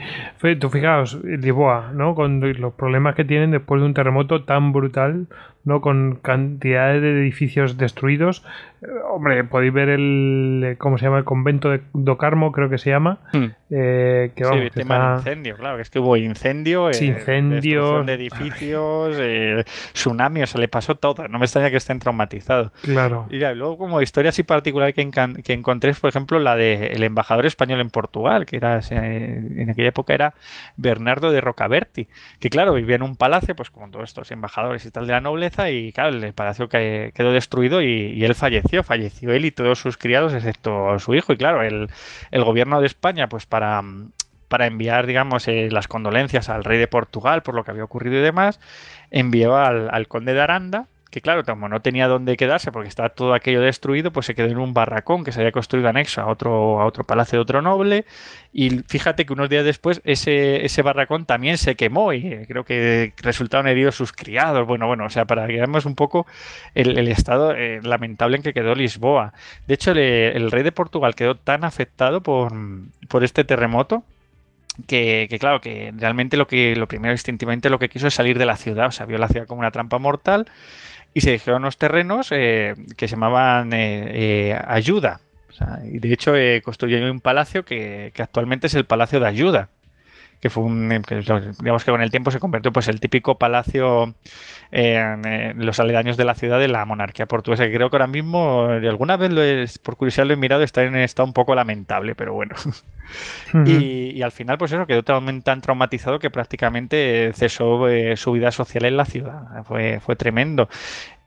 Tú 0.60 0.68
fijaos, 0.68 1.14
Lisboa, 1.24 1.90
¿no? 1.94 2.14
Con 2.14 2.40
los 2.60 2.74
problemas 2.74 3.14
que 3.14 3.24
tienen 3.24 3.50
después 3.52 3.80
de 3.80 3.86
un 3.86 3.94
terremoto 3.94 4.44
tan 4.44 4.72
brutal, 4.72 5.28
¿no? 5.66 5.80
Con 5.80 6.20
cantidades 6.22 7.02
de 7.02 7.10
edificios 7.10 7.76
destruidos. 7.76 8.44
Eh, 8.82 8.86
hombre, 9.10 9.42
podéis 9.44 9.72
ver 9.72 9.88
el, 9.88 10.76
¿cómo 10.78 10.96
se 10.96 11.04
llama? 11.04 11.18
El 11.18 11.24
convento 11.24 11.70
de 11.70 11.82
Do 11.92 12.16
Carmo, 12.16 12.52
creo 12.52 12.70
que 12.70 12.78
se 12.78 12.90
llama. 12.90 13.18
Hmm. 13.32 13.46
Eh, 13.68 14.30
que, 14.36 14.44
vamos, 14.44 14.60
sí, 14.62 14.70
tema 14.70 15.16
incendio, 15.18 15.56
claro, 15.56 15.74
que 15.74 15.82
es 15.82 15.90
que 15.90 15.98
hubo 15.98 16.16
incendio, 16.16 16.92
sí, 16.92 17.06
eh, 17.06 17.08
incendios, 17.08 18.06
de 18.06 18.14
edificios, 18.14 19.16
eh, 19.18 19.64
tsunami, 19.92 20.44
o 20.44 20.46
sea, 20.46 20.60
le 20.60 20.68
pasó 20.68 20.94
todo. 20.94 21.26
No 21.26 21.40
me 21.40 21.46
extraña 21.46 21.70
que 21.70 21.78
estén 21.78 21.98
traumatizados. 21.98 22.70
Claro. 22.82 23.26
Y 23.28 23.38
luego 23.38 23.76
como 23.76 24.00
historia 24.00 24.28
así 24.28 24.44
particular 24.44 24.94
que, 24.94 25.10
que 25.42 25.52
encontré 25.52 25.90
es, 25.90 25.98
por 25.98 26.10
ejemplo, 26.10 26.38
la 26.38 26.54
del 26.54 27.02
embajador 27.02 27.44
español 27.44 27.80
en 27.80 27.90
Portugal, 27.90 28.46
que 28.46 28.56
era 28.56 28.80
en 28.88 29.68
aquella 29.68 29.88
época 29.88 30.14
era 30.14 30.34
Bernardo 30.76 31.32
de 31.32 31.40
Rocaberti, 31.40 32.06
que 32.38 32.50
claro, 32.50 32.72
vivía 32.74 32.94
en 32.94 33.02
un 33.02 33.16
palacio, 33.16 33.56
pues 33.56 33.70
como 33.70 33.90
todos 33.90 34.04
estos 34.04 34.30
embajadores 34.30 34.84
y 34.84 34.92
tal 34.92 35.08
de 35.08 35.12
la 35.12 35.20
nobleza, 35.20 35.55
y 35.70 35.92
claro, 35.92 36.16
el 36.16 36.32
palacio 36.32 36.68
quedó 36.68 37.32
destruido 37.32 37.82
y, 37.82 38.24
él 38.24 38.34
falleció, 38.34 38.82
falleció 38.82 39.32
él 39.32 39.44
y 39.44 39.50
todos 39.50 39.78
sus 39.78 39.96
criados 39.96 40.34
excepto 40.34 40.98
su 40.98 41.14
hijo. 41.14 41.32
Y 41.32 41.36
claro, 41.36 41.62
el, 41.62 41.88
el 42.30 42.44
gobierno 42.44 42.80
de 42.80 42.86
España 42.86 43.28
pues 43.28 43.46
para, 43.46 43.82
para 44.48 44.66
enviar 44.66 45.06
digamos 45.06 45.48
eh, 45.48 45.68
las 45.70 45.88
condolencias 45.88 46.48
al 46.48 46.64
rey 46.64 46.78
de 46.78 46.88
Portugal 46.88 47.42
por 47.42 47.54
lo 47.54 47.64
que 47.64 47.70
había 47.70 47.84
ocurrido 47.84 48.16
y 48.16 48.22
demás, 48.22 48.60
envió 49.10 49.56
al 49.56 50.08
conde 50.08 50.34
de 50.34 50.40
Aranda 50.40 50.86
que 51.16 51.22
claro, 51.22 51.44
como 51.44 51.66
no 51.70 51.80
tenía 51.80 52.08
dónde 52.08 52.36
quedarse 52.36 52.70
porque 52.70 52.90
estaba 52.90 53.08
todo 53.08 53.32
aquello 53.32 53.62
destruido, 53.62 54.10
pues 54.12 54.26
se 54.26 54.34
quedó 54.34 54.48
en 54.48 54.58
un 54.58 54.74
barracón 54.74 55.24
que 55.24 55.32
se 55.32 55.40
había 55.40 55.50
construido 55.50 55.88
anexo 55.88 56.20
a 56.20 56.26
otro, 56.26 56.78
a 56.78 56.84
otro 56.84 57.04
palacio 57.04 57.38
de 57.38 57.40
otro 57.40 57.62
noble. 57.62 58.04
Y 58.52 58.80
fíjate 58.86 59.24
que 59.24 59.32
unos 59.32 59.48
días 59.48 59.64
después 59.64 60.02
ese, 60.04 60.66
ese 60.66 60.82
barracón 60.82 61.24
también 61.24 61.56
se 61.56 61.74
quemó 61.74 62.12
y 62.12 62.26
eh, 62.26 62.44
creo 62.46 62.64
que 62.64 63.14
resultaron 63.16 63.66
heridos 63.66 63.94
sus 63.94 64.12
criados. 64.12 64.66
Bueno, 64.66 64.86
bueno, 64.88 65.06
o 65.06 65.08
sea, 65.08 65.24
para 65.24 65.46
que 65.46 65.54
veamos 65.54 65.86
un 65.86 65.94
poco 65.94 66.26
el, 66.74 67.08
estado 67.08 67.54
eh, 67.56 67.80
lamentable 67.82 68.36
en 68.36 68.42
que 68.42 68.52
quedó 68.52 68.74
Lisboa. 68.74 69.32
De 69.66 69.72
hecho, 69.72 69.92
el, 69.92 70.50
rey 70.50 70.64
de 70.64 70.72
Portugal 70.72 71.14
quedó 71.14 71.34
tan 71.34 71.64
afectado 71.64 72.22
por, 72.22 72.52
por 73.08 73.24
este 73.24 73.42
terremoto 73.44 74.04
que, 74.86 75.28
que, 75.30 75.38
claro, 75.38 75.62
que 75.62 75.94
realmente 75.96 76.36
lo 76.36 76.46
que 76.46 76.76
lo 76.76 76.86
primero 76.86 77.12
instintivamente 77.12 77.70
lo 77.70 77.78
que 77.78 77.88
quiso 77.88 78.06
es 78.06 78.12
salir 78.12 78.38
de 78.38 78.44
la 78.44 78.56
ciudad, 78.56 78.88
o 78.88 78.92
sea, 78.92 79.06
vio 79.06 79.16
la 79.16 79.28
ciudad 79.28 79.46
como 79.46 79.60
una 79.60 79.70
trampa 79.70 79.98
mortal 79.98 80.46
y 81.16 81.22
se 81.22 81.30
dijeron 81.32 81.62
unos 81.62 81.78
terrenos 81.78 82.28
eh, 82.30 82.74
que 82.94 83.08
se 83.08 83.12
llamaban 83.12 83.72
eh, 83.72 84.50
eh, 84.50 84.60
Ayuda. 84.66 85.22
y 85.90 85.98
de 85.98 86.12
hecho 86.12 86.34
construyó 86.62 87.10
un 87.10 87.20
palacio 87.20 87.64
que, 87.64 88.12
actualmente 88.18 88.66
es 88.66 88.74
el 88.74 88.84
Palacio 88.84 89.18
de 89.18 89.26
Ayuda 89.26 89.70
que 90.40 90.50
fue 90.50 90.64
un, 90.64 90.88
digamos 91.60 91.84
que 91.84 91.90
con 91.90 92.02
el 92.02 92.10
tiempo 92.10 92.30
se 92.30 92.40
convirtió 92.40 92.72
pues 92.72 92.88
el 92.88 93.00
típico 93.00 93.38
palacio 93.38 94.14
en, 94.70 95.64
los 95.64 95.80
aledaños 95.80 96.16
de 96.16 96.24
la 96.24 96.34
ciudad 96.34 96.58
de 96.58 96.68
la 96.68 96.84
monarquía 96.84 97.26
portuguesa, 97.26 97.64
que 97.64 97.74
creo 97.74 97.90
que 97.90 97.96
ahora 97.96 98.06
mismo, 98.06 98.64
alguna 98.64 99.16
vez 99.16 99.32
lo 99.32 99.42
es, 99.42 99.78
por 99.78 99.96
curiosidad 99.96 100.26
lo 100.26 100.34
he 100.34 100.36
mirado, 100.36 100.62
está 100.62 100.82
en 100.82 100.96
estado 100.96 101.26
un 101.26 101.32
poco 101.32 101.54
lamentable, 101.54 102.14
pero 102.14 102.34
bueno. 102.34 102.54
y, 103.66 104.22
al 104.22 104.32
final, 104.32 104.58
pues 104.58 104.72
eso, 104.72 104.86
quedó 104.86 105.02
tan, 105.02 105.42
tan 105.42 105.60
traumatizado 105.60 106.18
que 106.18 106.30
prácticamente 106.30 107.32
cesó 107.34 107.88
eh, 107.88 108.16
su 108.16 108.32
vida 108.32 108.50
social 108.50 108.84
en 108.84 108.96
la 108.96 109.04
ciudad. 109.04 109.64
Fue, 109.64 110.00
fue 110.00 110.16
tremendo. 110.16 110.68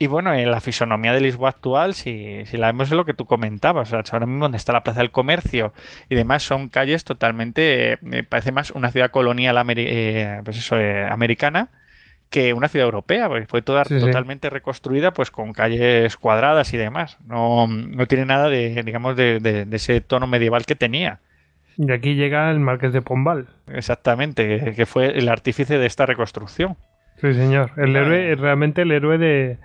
Y 0.02 0.08
bueno, 0.08 0.34
en 0.34 0.50
la 0.50 0.62
fisonomía 0.62 1.12
de 1.12 1.20
Lisboa 1.20 1.50
actual, 1.50 1.94
si, 1.94 2.46
si 2.46 2.56
la 2.56 2.68
vemos 2.68 2.88
es 2.88 2.96
lo 2.96 3.04
que 3.04 3.14
tú 3.14 3.26
comentabas, 3.26 3.92
ahora 3.94 4.26
mismo 4.26 4.46
donde 4.46 4.58
está 4.58 4.72
la 4.72 4.82
Plaza 4.82 5.02
del 5.02 5.12
Comercio 5.12 5.74
y 6.08 6.16
demás, 6.16 6.42
son 6.42 6.70
calles 6.70 7.04
totalmente, 7.04 7.98
me 8.02 8.24
parece 8.24 8.54
más 8.54 8.72
una 8.72 8.92
ciudad 8.92 8.99
colonial 9.08 9.56
eh, 9.78 10.42
pues 10.44 10.58
eso, 10.58 10.78
eh, 10.78 11.08
americana 11.08 11.70
que 12.30 12.54
una 12.54 12.68
ciudad 12.68 12.86
europea, 12.86 13.28
porque 13.28 13.48
fue 13.48 13.62
toda 13.62 13.84
totalmente 13.86 14.50
reconstruida 14.50 15.12
pues 15.12 15.32
con 15.32 15.54
calles 15.54 16.16
cuadradas 16.18 16.74
y 16.74 16.78
demás. 16.78 17.18
No, 17.26 17.66
no 17.68 18.06
tiene 18.06 18.26
nada 18.26 18.50
de, 18.50 18.84
digamos, 18.84 19.16
de, 19.16 19.40
de, 19.40 19.66
ese 19.76 20.00
tono 20.02 20.28
medieval 20.28 20.66
que 20.66 20.76
tenía. 20.76 21.20
Y 21.78 21.92
aquí 21.92 22.16
llega 22.16 22.52
el 22.52 22.60
Marqués 22.60 22.94
de 22.94 23.02
Pombal. 23.02 23.48
Exactamente, 23.68 24.74
que 24.76 24.86
fue 24.86 25.18
el 25.18 25.28
artífice 25.30 25.80
de 25.80 25.88
esta 25.88 26.06
reconstrucción. 26.06 26.78
Sí, 27.20 27.34
señor. 27.34 27.72
El 27.78 27.96
héroe, 27.96 28.36
realmente 28.36 28.84
el 28.84 28.92
héroe 28.92 29.18
de, 29.18 29.58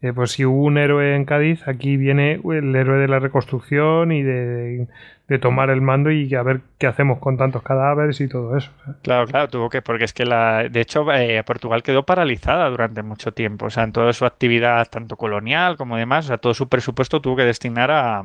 eh, 0.00 0.12
pues 0.14 0.32
si 0.32 0.44
hubo 0.44 0.64
un 0.64 0.78
héroe 0.78 1.14
en 1.16 1.24
Cádiz, 1.24 1.66
aquí 1.66 1.96
viene 1.96 2.40
el 2.44 2.74
héroe 2.74 2.98
de 2.98 3.08
la 3.08 3.18
reconstrucción 3.18 4.12
y 4.12 4.22
de, 4.22 4.86
de 5.28 5.38
tomar 5.38 5.68
el 5.68 5.82
mando 5.82 6.10
y 6.10 6.34
a 6.34 6.42
ver 6.42 6.62
qué 6.78 6.86
hacemos 6.86 7.18
con 7.18 7.36
tantos 7.36 7.62
cadáveres 7.62 8.20
y 8.20 8.28
todo 8.28 8.56
eso. 8.56 8.70
Claro, 9.02 9.26
claro, 9.26 9.48
tuvo 9.48 9.68
que, 9.68 9.82
porque 9.82 10.04
es 10.04 10.14
que 10.14 10.24
la, 10.24 10.68
de 10.68 10.80
hecho 10.80 11.12
eh, 11.12 11.42
Portugal 11.44 11.82
quedó 11.82 12.04
paralizada 12.04 12.68
durante 12.70 13.02
mucho 13.02 13.32
tiempo, 13.32 13.66
o 13.66 13.70
sea, 13.70 13.84
en 13.84 13.92
toda 13.92 14.12
su 14.14 14.24
actividad 14.24 14.88
tanto 14.88 15.16
colonial 15.16 15.76
como 15.76 15.98
demás, 15.98 16.24
o 16.24 16.28
sea, 16.28 16.38
todo 16.38 16.54
su 16.54 16.68
presupuesto 16.68 17.20
tuvo 17.20 17.36
que 17.36 17.44
destinar 17.44 17.90
a, 17.90 18.24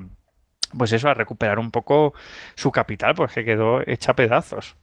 pues 0.78 0.94
eso, 0.94 1.10
a 1.10 1.14
recuperar 1.14 1.60
un 1.60 1.72
poco 1.72 2.14
su 2.56 2.72
capital, 2.72 3.16
porque 3.16 3.44
quedó 3.44 3.82
hecha 3.86 4.16
pedazos. 4.16 4.78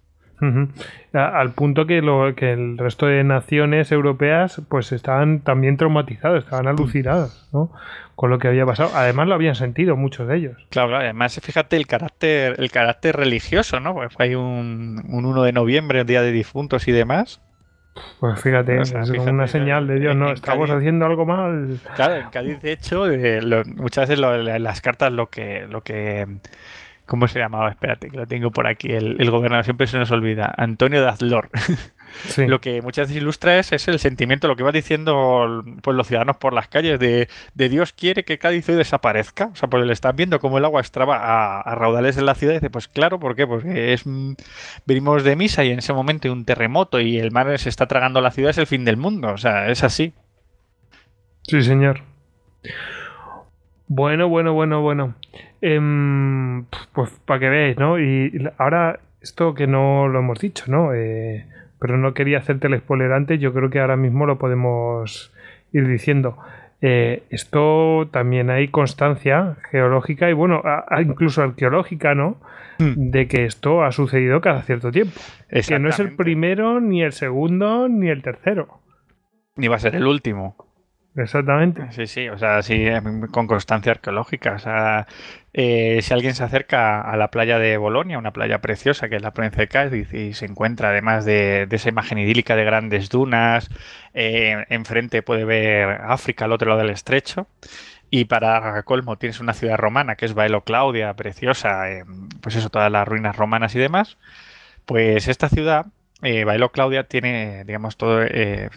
Al 1.12 1.52
punto 1.52 1.86
que, 1.86 2.00
lo, 2.00 2.34
que 2.34 2.52
el 2.52 2.78
resto 2.78 3.06
de 3.06 3.22
naciones 3.24 3.92
europeas 3.92 4.62
pues 4.70 4.90
estaban 4.90 5.40
también 5.40 5.76
traumatizados, 5.76 6.44
estaban 6.44 6.66
alucinados 6.66 7.46
¿no? 7.52 7.70
Con 8.20 8.28
lo 8.28 8.38
que 8.38 8.48
había 8.48 8.66
pasado. 8.66 8.90
Además 8.94 9.28
lo 9.28 9.34
habían 9.34 9.54
sentido 9.54 9.96
muchos 9.96 10.28
de 10.28 10.36
ellos. 10.36 10.58
Claro, 10.68 10.94
además 10.94 11.40
fíjate 11.42 11.78
el 11.78 11.86
carácter, 11.86 12.54
el 12.58 12.70
carácter 12.70 13.16
religioso, 13.16 13.80
¿no? 13.80 13.94
Pues 13.94 14.14
hay 14.18 14.34
un, 14.34 15.02
un 15.08 15.24
1 15.24 15.42
de 15.42 15.52
noviembre, 15.52 16.00
el 16.00 16.06
Día 16.06 16.20
de 16.20 16.30
Difuntos 16.30 16.86
y 16.86 16.92
demás. 16.92 17.40
Pues 18.18 18.38
fíjate, 18.42 18.78
es 18.78 18.92
una 18.92 19.46
señal 19.46 19.86
de 19.86 20.00
Dios, 20.00 20.16
¿no? 20.16 20.32
Estamos 20.32 20.68
haciendo 20.68 21.06
algo 21.06 21.24
mal. 21.24 21.80
Claro, 21.96 22.16
en 22.16 22.28
Cádiz, 22.28 22.60
de 22.60 22.72
hecho, 22.72 23.06
muchas 23.76 24.06
veces 24.06 24.18
las 24.18 24.82
cartas 24.82 25.10
lo 25.10 25.30
que, 25.30 25.66
lo 25.66 25.80
que 25.80 26.26
¿Cómo 27.10 27.26
se 27.26 27.40
llamaba? 27.40 27.70
Espérate, 27.70 28.08
que 28.08 28.16
lo 28.16 28.24
tengo 28.28 28.52
por 28.52 28.68
aquí. 28.68 28.92
El, 28.92 29.28
gobernador 29.32 29.64
siempre 29.64 29.88
se 29.88 29.98
nos 29.98 30.12
olvida. 30.12 30.54
Antonio 30.56 31.00
Lo 32.36 32.60
que 32.60 32.82
muchas 32.82 33.08
veces 33.08 33.22
ilustra 33.22 33.58
es, 33.58 33.72
es, 33.72 33.88
el 33.88 33.98
sentimiento, 33.98 34.48
lo 34.48 34.56
que 34.56 34.62
va 34.62 34.72
diciendo 34.72 35.64
pues, 35.82 35.96
los 35.96 36.06
ciudadanos 36.06 36.36
por 36.36 36.52
las 36.52 36.68
calles 36.68 36.98
de, 36.98 37.28
Dios 37.54 37.92
quiere 37.92 38.24
que 38.24 38.38
Cádiz 38.38 38.68
hoy 38.68 38.76
desaparezca. 38.76 39.50
O 39.52 39.56
sea, 39.56 39.68
pues 39.68 39.84
le 39.84 39.92
están 39.92 40.16
viendo 40.16 40.40
cómo 40.40 40.58
el 40.58 40.64
agua 40.64 40.80
estraba 40.80 41.60
a, 41.60 41.74
raudales 41.74 42.16
en 42.16 42.26
la 42.26 42.34
ciudad 42.34 42.54
y 42.54 42.56
dice, 42.56 42.70
pues 42.70 42.88
claro, 42.88 43.18
¿por 43.18 43.36
qué? 43.36 43.46
Porque 43.46 43.92
es, 43.92 44.04
venimos 44.86 45.24
de 45.24 45.36
misa 45.36 45.64
y 45.64 45.70
en 45.70 45.78
ese 45.78 45.92
momento 45.92 46.28
hay 46.28 46.32
un 46.32 46.44
terremoto 46.44 47.00
y 47.00 47.18
el 47.18 47.30
mar 47.30 47.58
se 47.58 47.68
está 47.68 47.86
tragando 47.86 48.20
la 48.20 48.30
ciudad, 48.30 48.50
es 48.50 48.58
el 48.58 48.66
fin 48.66 48.84
del 48.84 48.96
mundo. 48.96 49.32
O 49.32 49.38
sea, 49.38 49.68
es 49.70 49.84
así. 49.84 50.12
Sí, 51.42 51.62
señor. 51.62 52.02
Bueno, 53.88 54.28
bueno, 54.28 54.52
bueno, 54.52 54.82
bueno. 54.82 55.14
Em, 55.60 56.64
pues 56.92 57.10
para 57.24 57.40
que 57.40 57.48
veáis, 57.48 57.76
¿no? 57.76 57.98
Y 57.98 58.48
ahora, 58.56 59.00
esto 59.20 59.54
que 59.54 59.66
no 59.66 60.08
lo 60.08 60.20
hemos 60.20 60.38
dicho, 60.38 60.64
¿no? 60.68 60.94
Eh, 60.94 61.46
pero 61.80 61.96
no 61.96 62.14
quería 62.14 62.38
hacerte 62.38 62.68
el 62.68 62.78
spoiler 62.78 63.12
antes, 63.12 63.40
yo 63.40 63.52
creo 63.52 63.70
que 63.70 63.80
ahora 63.80 63.96
mismo 63.96 64.26
lo 64.26 64.38
podemos 64.38 65.32
ir 65.72 65.88
diciendo. 65.88 66.38
Eh, 66.82 67.24
esto 67.30 68.08
también 68.10 68.48
hay 68.48 68.68
constancia 68.68 69.56
geológica 69.70 70.30
y 70.30 70.32
bueno, 70.32 70.62
incluso 71.02 71.42
arqueológica, 71.42 72.14
¿no? 72.14 72.40
Hmm. 72.78 73.10
De 73.10 73.28
que 73.28 73.44
esto 73.44 73.82
ha 73.82 73.92
sucedido 73.92 74.40
cada 74.40 74.62
cierto 74.62 74.90
tiempo. 74.90 75.18
Que 75.48 75.78
no 75.78 75.88
es 75.88 75.98
el 75.98 76.16
primero, 76.16 76.80
ni 76.80 77.02
el 77.02 77.12
segundo, 77.12 77.88
ni 77.88 78.08
el 78.08 78.22
tercero. 78.22 78.80
Ni 79.56 79.68
va 79.68 79.76
a 79.76 79.80
ser 79.80 79.94
el 79.94 80.06
último. 80.06 80.56
Exactamente. 81.16 81.90
Sí, 81.90 82.06
sí, 82.06 82.28
o 82.28 82.38
sea, 82.38 82.62
sí, 82.62 82.84
con 83.32 83.48
constancia 83.48 83.90
arqueológica. 83.92 84.52
O 84.54 84.58
sea, 84.60 85.08
eh, 85.52 85.98
si 86.02 86.14
alguien 86.14 86.34
se 86.36 86.44
acerca 86.44 87.00
a 87.00 87.16
la 87.16 87.30
playa 87.32 87.58
de 87.58 87.76
Bolonia, 87.78 88.16
una 88.16 88.32
playa 88.32 88.60
preciosa 88.60 89.08
que 89.08 89.16
es 89.16 89.22
la 89.22 89.32
provincia 89.32 89.60
de 89.60 89.68
Cádiz, 89.68 90.14
y 90.14 90.34
se 90.34 90.46
encuentra 90.46 90.90
además 90.90 91.24
de, 91.24 91.66
esa 91.70 91.88
imagen 91.88 92.18
idílica 92.18 92.54
de 92.54 92.64
grandes 92.64 93.08
dunas, 93.08 93.70
eh, 94.14 94.64
enfrente 94.68 95.22
puede 95.22 95.44
ver 95.44 95.88
África 96.02 96.44
al 96.44 96.52
otro 96.52 96.68
lado 96.70 96.82
del 96.82 96.90
estrecho. 96.90 97.48
Y 98.10 98.26
para 98.26 98.82
colmo 98.84 99.18
tienes 99.18 99.40
una 99.40 99.54
ciudad 99.54 99.78
romana 99.78 100.16
que 100.16 100.26
es 100.26 100.34
Baelo 100.34 100.64
Claudia, 100.64 101.14
preciosa, 101.14 101.90
eh, 101.90 102.04
pues 102.40 102.56
eso, 102.56 102.70
todas 102.70 102.90
las 102.90 103.06
ruinas 103.08 103.36
romanas 103.36 103.74
y 103.74 103.78
demás. 103.80 104.18
Pues 104.86 105.28
esta 105.28 105.48
ciudad 105.48 105.86
eh, 106.22 106.44
Bailo 106.44 106.70
Claudia 106.70 107.04
tiene, 107.04 107.64
digamos, 107.64 107.96
todo, 107.96 108.22
eh, 108.22 108.70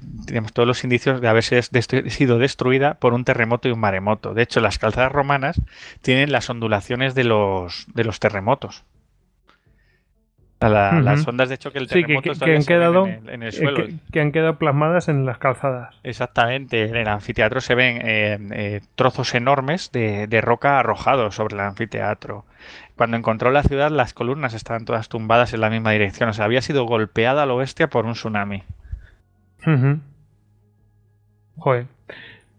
todos 0.54 0.68
los 0.68 0.84
indicios 0.84 1.20
de 1.20 1.28
haberse 1.28 1.62
sido 1.62 2.38
destruida 2.38 2.96
por 2.96 3.14
un 3.14 3.26
terremoto 3.26 3.68
y 3.68 3.72
un 3.72 3.80
maremoto. 3.80 4.34
De 4.34 4.44
hecho, 4.44 4.62
las 4.62 4.80
calzadas 4.80 5.12
romanas 5.12 5.62
tienen 6.02 6.32
las 6.32 6.50
ondulaciones 6.50 7.16
de 7.16 7.26
los, 7.26 7.86
de 7.94 8.04
los 8.04 8.20
terremotos. 8.20 8.84
Las 10.70 11.28
ondas 11.28 11.50
de 11.50 11.58
choque 11.58 11.80
del 11.80 11.88
terremoto 11.88 12.32
que, 12.34 12.56
han 12.56 12.64
quedado, 12.64 13.06
en, 13.06 13.44
el, 13.44 13.52
suelo. 13.52 13.86
Que, 14.12 14.22
han 14.22 14.32
quedado 14.32 14.58
plasmadas 14.58 15.10
en 15.10 15.26
las 15.26 15.38
calzadas. 15.38 15.96
Exactamente. 16.04 16.84
En 16.84 16.96
el 16.96 17.08
anfiteatro 17.08 17.60
se 17.60 17.76
ven 17.76 18.00
eh, 18.02 18.82
trozos 18.96 19.36
enormes 19.36 19.92
de, 19.92 20.28
de, 20.28 20.42
roca 20.42 20.80
arrojados 20.80 21.36
sobre 21.36 21.56
el 21.56 21.62
anfiteatro. 21.62 22.46
Cuando 22.96 23.18
encontró 23.18 23.52
la 23.52 23.64
ciudad, 23.64 23.90
las 23.90 24.14
columnas 24.14 24.54
estaban 24.54 24.86
todas 24.86 25.10
tumbadas 25.10 25.54
en 25.54 25.62
la 25.62 25.70
misma 25.70 25.92
dirección. 25.92 26.30
O 26.30 26.34
sea, 26.34 26.46
había 26.46 26.62
sido 26.62 26.86
golpeada 26.86 27.44
al 27.44 27.52
oeste 27.52 27.88
por 27.88 28.06
un 28.06 28.14
tsunami. 28.14 28.64
Joder. 31.58 31.88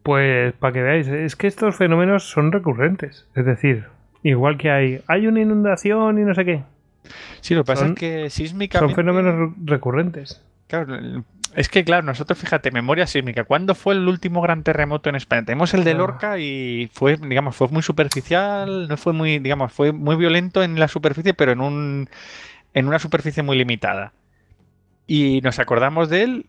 Pues 0.02 0.52
para 0.54 0.72
que 0.72 0.82
veáis, 0.82 1.08
es 1.08 1.36
que 1.36 1.46
estos 1.46 1.76
fenómenos 1.76 2.28
son 2.28 2.52
recurrentes. 2.52 3.26
Es 3.34 3.46
decir, 3.46 3.86
igual 4.22 4.58
que 4.58 4.70
hay, 4.70 5.02
hay 5.06 5.26
una 5.26 5.40
inundación 5.40 6.18
y 6.18 6.22
no 6.22 6.34
sé 6.34 6.44
qué. 6.44 6.62
Sí, 7.40 7.54
lo 7.54 7.62
que 7.62 7.68
pasa 7.68 7.86
es 7.86 7.94
que 7.94 8.28
sísmicamente. 8.30 8.92
Son 8.92 8.96
fenómenos 8.96 9.52
recurrentes. 9.64 10.42
Claro, 10.66 11.22
es 11.54 11.68
que, 11.68 11.84
claro, 11.84 12.02
nosotros, 12.04 12.38
fíjate, 12.38 12.70
memoria 12.70 13.06
sísmica. 13.06 13.44
¿Cuándo 13.44 13.74
fue 13.74 13.94
el 13.94 14.08
último 14.08 14.40
gran 14.40 14.62
terremoto 14.62 15.08
en 15.08 15.16
España? 15.16 15.44
Tenemos 15.44 15.72
el 15.74 15.84
de. 15.84 15.94
Lorca 15.94 16.38
y 16.38 16.90
fue, 16.92 17.16
digamos, 17.16 17.54
fue 17.54 17.68
muy 17.68 17.82
superficial, 17.82 18.88
no 18.88 18.96
fue 18.96 19.12
muy, 19.12 19.38
digamos, 19.38 19.72
fue 19.72 19.92
muy 19.92 20.16
violento 20.16 20.62
en 20.62 20.78
la 20.78 20.88
superficie, 20.88 21.34
pero 21.34 21.52
en 21.52 21.60
un, 21.60 22.10
en 22.74 22.88
una 22.88 22.98
superficie 22.98 23.42
muy 23.42 23.56
limitada. 23.56 24.12
Y 25.06 25.40
nos 25.42 25.58
acordamos 25.58 26.08
de 26.08 26.22
él, 26.22 26.46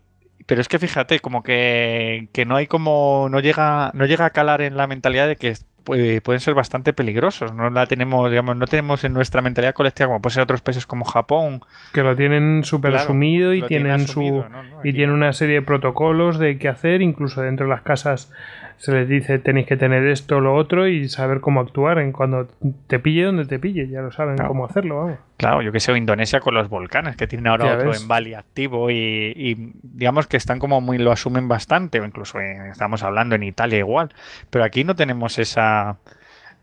pero 0.47 0.61
es 0.61 0.67
que 0.67 0.79
fíjate, 0.79 1.19
como 1.19 1.43
que, 1.43 2.29
que 2.33 2.45
no 2.45 2.55
hay 2.55 2.67
como, 2.67 3.27
no 3.29 3.39
llega, 3.39 3.91
no 3.93 4.05
llega 4.05 4.25
a 4.25 4.31
calar 4.31 4.61
en 4.61 4.77
la 4.77 4.87
mentalidad 4.87 5.27
de 5.27 5.35
que 5.35 5.55
pueden 5.85 6.39
ser 6.39 6.53
bastante 6.53 6.93
peligrosos. 6.93 7.53
No 7.53 7.69
la 7.69 7.85
tenemos, 7.85 8.29
digamos, 8.29 8.57
no 8.57 8.65
tenemos 8.65 9.03
en 9.03 9.13
nuestra 9.13 9.41
mentalidad 9.41 9.73
colectiva 9.73 10.07
como 10.07 10.21
puede 10.21 10.33
ser 10.33 10.43
otros 10.43 10.61
países 10.61 10.85
como 10.85 11.05
Japón. 11.05 11.61
Que 11.93 12.01
lo 12.01 12.15
tienen 12.15 12.63
súper 12.63 12.95
asumido 12.95 13.53
y 13.53 13.61
tienen 13.61 14.07
su 14.07 14.43
y 14.83 14.93
tienen 14.93 15.15
una 15.15 15.31
serie 15.33 15.55
de 15.55 15.61
protocolos 15.61 16.39
de 16.39 16.57
qué 16.57 16.67
hacer, 16.67 17.01
incluso 17.01 17.41
dentro 17.41 17.67
de 17.67 17.69
las 17.71 17.81
casas 17.81 18.31
se 18.77 18.91
les 18.91 19.07
dice 19.07 19.39
tenéis 19.39 19.67
que 19.67 19.77
tener 19.77 20.05
esto 20.07 20.37
o 20.37 20.41
lo 20.41 20.53
otro 20.55 20.87
y 20.87 21.07
saber 21.07 21.39
cómo 21.39 21.61
actuar 21.61 21.99
en 21.99 22.11
cuando 22.11 22.47
te 22.87 22.99
pille 22.99 23.23
donde 23.23 23.45
te 23.45 23.59
pille, 23.59 23.87
ya 23.87 24.01
lo 24.01 24.11
saben 24.11 24.37
cómo 24.37 24.65
hacerlo, 24.65 24.97
vamos. 24.97 25.17
Claro, 25.37 25.61
yo 25.61 25.71
que 25.71 25.79
sé, 25.79 25.95
Indonesia 25.97 26.39
con 26.39 26.53
los 26.53 26.69
volcanes, 26.69 27.15
que 27.15 27.27
tienen 27.27 27.47
ahora 27.47 27.75
otro 27.75 27.93
en 27.93 28.07
Bali 28.07 28.33
activo 28.33 28.89
y, 28.91 29.73
digamos 29.83 30.27
que 30.27 30.37
están 30.37 30.59
como 30.59 30.81
muy, 30.81 30.97
lo 30.97 31.11
asumen 31.11 31.47
bastante, 31.47 31.99
o 31.99 32.05
incluso 32.05 32.39
estamos 32.39 33.03
hablando 33.03 33.35
en 33.35 33.43
Italia 33.43 33.79
igual, 33.79 34.13
pero 34.49 34.63
aquí 34.63 34.83
no 34.83 34.95
tenemos 34.95 35.39
esa, 35.39 35.97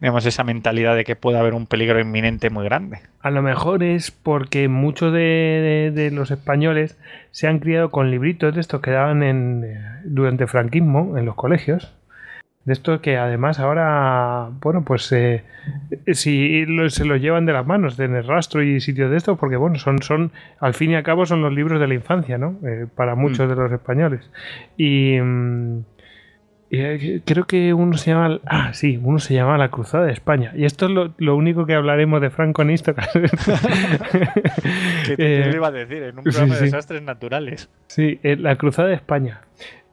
digamos, 0.00 0.26
esa 0.26 0.42
mentalidad 0.42 0.96
de 0.96 1.04
que 1.04 1.16
puede 1.16 1.38
haber 1.38 1.54
un 1.54 1.66
peligro 1.66 2.00
inminente 2.00 2.50
muy 2.50 2.64
grande. 2.64 3.00
A 3.20 3.30
lo 3.30 3.42
mejor 3.42 3.82
es 3.82 4.10
porque 4.10 4.68
muchos 4.68 5.12
de, 5.12 6.10
los 6.12 6.30
españoles 6.30 6.98
se 7.30 7.46
han 7.46 7.58
criado 7.58 7.90
con 7.90 8.10
libritos 8.10 8.54
de 8.54 8.60
estos 8.60 8.80
que 8.80 8.90
daban 8.90 9.22
en, 9.22 9.64
durante 10.04 10.44
el 10.44 10.48
franquismo 10.48 11.16
en 11.16 11.24
los 11.24 11.34
colegios 11.34 11.94
de 12.64 12.72
esto 12.72 13.00
que 13.00 13.16
además 13.16 13.58
ahora, 13.58 14.50
bueno, 14.60 14.84
pues 14.84 15.10
eh, 15.10 15.42
si 16.12 16.64
se 16.90 17.04
los 17.04 17.20
llevan 17.20 17.44
de 17.44 17.52
las 17.52 17.66
manos, 17.66 17.98
en 17.98 18.14
el 18.14 18.24
rastro 18.24 18.62
y 18.62 18.80
sitios 18.80 19.10
de 19.10 19.16
estos, 19.16 19.36
porque 19.38 19.56
bueno, 19.56 19.78
son, 19.78 20.00
son, 20.00 20.30
al 20.60 20.74
fin 20.74 20.92
y 20.92 20.94
al 20.94 21.02
cabo 21.02 21.26
son 21.26 21.42
los 21.42 21.52
libros 21.52 21.80
de 21.80 21.88
la 21.88 21.94
infancia, 21.94 22.38
¿no? 22.38 22.60
Eh, 22.64 22.86
para 22.94 23.16
muchos 23.16 23.46
mm. 23.46 23.50
de 23.50 23.56
los 23.56 23.72
españoles. 23.72 24.30
Y, 24.76 25.18
mm, 25.20 25.80
eh, 26.70 27.20
creo 27.24 27.44
que 27.44 27.74
uno 27.74 27.98
se 27.98 28.12
llama, 28.12 28.38
ah, 28.46 28.72
sí, 28.72 28.98
uno 29.02 29.18
se 29.18 29.34
llama 29.34 29.58
La 29.58 29.70
Cruzada 29.70 30.06
de 30.06 30.12
España. 30.12 30.52
Y 30.56 30.64
esto 30.64 30.86
es 30.86 30.92
lo, 31.18 31.36
único 31.36 31.66
que 31.66 31.74
hablaremos 31.74 32.20
de 32.20 32.30
Franco 32.30 32.62
en 32.62 32.68
¿Qué 32.76 32.82
te 35.16 35.50
iba 35.52 35.66
a 35.66 35.72
decir? 35.72 36.04
En 36.04 36.18
un 36.18 36.24
programa 36.24 36.54
de 36.54 36.60
desastres 36.62 37.02
naturales. 37.02 37.68
Sí, 37.88 38.20
La 38.22 38.54
Cruzada 38.56 38.88
de 38.88 38.94
España. 38.94 39.40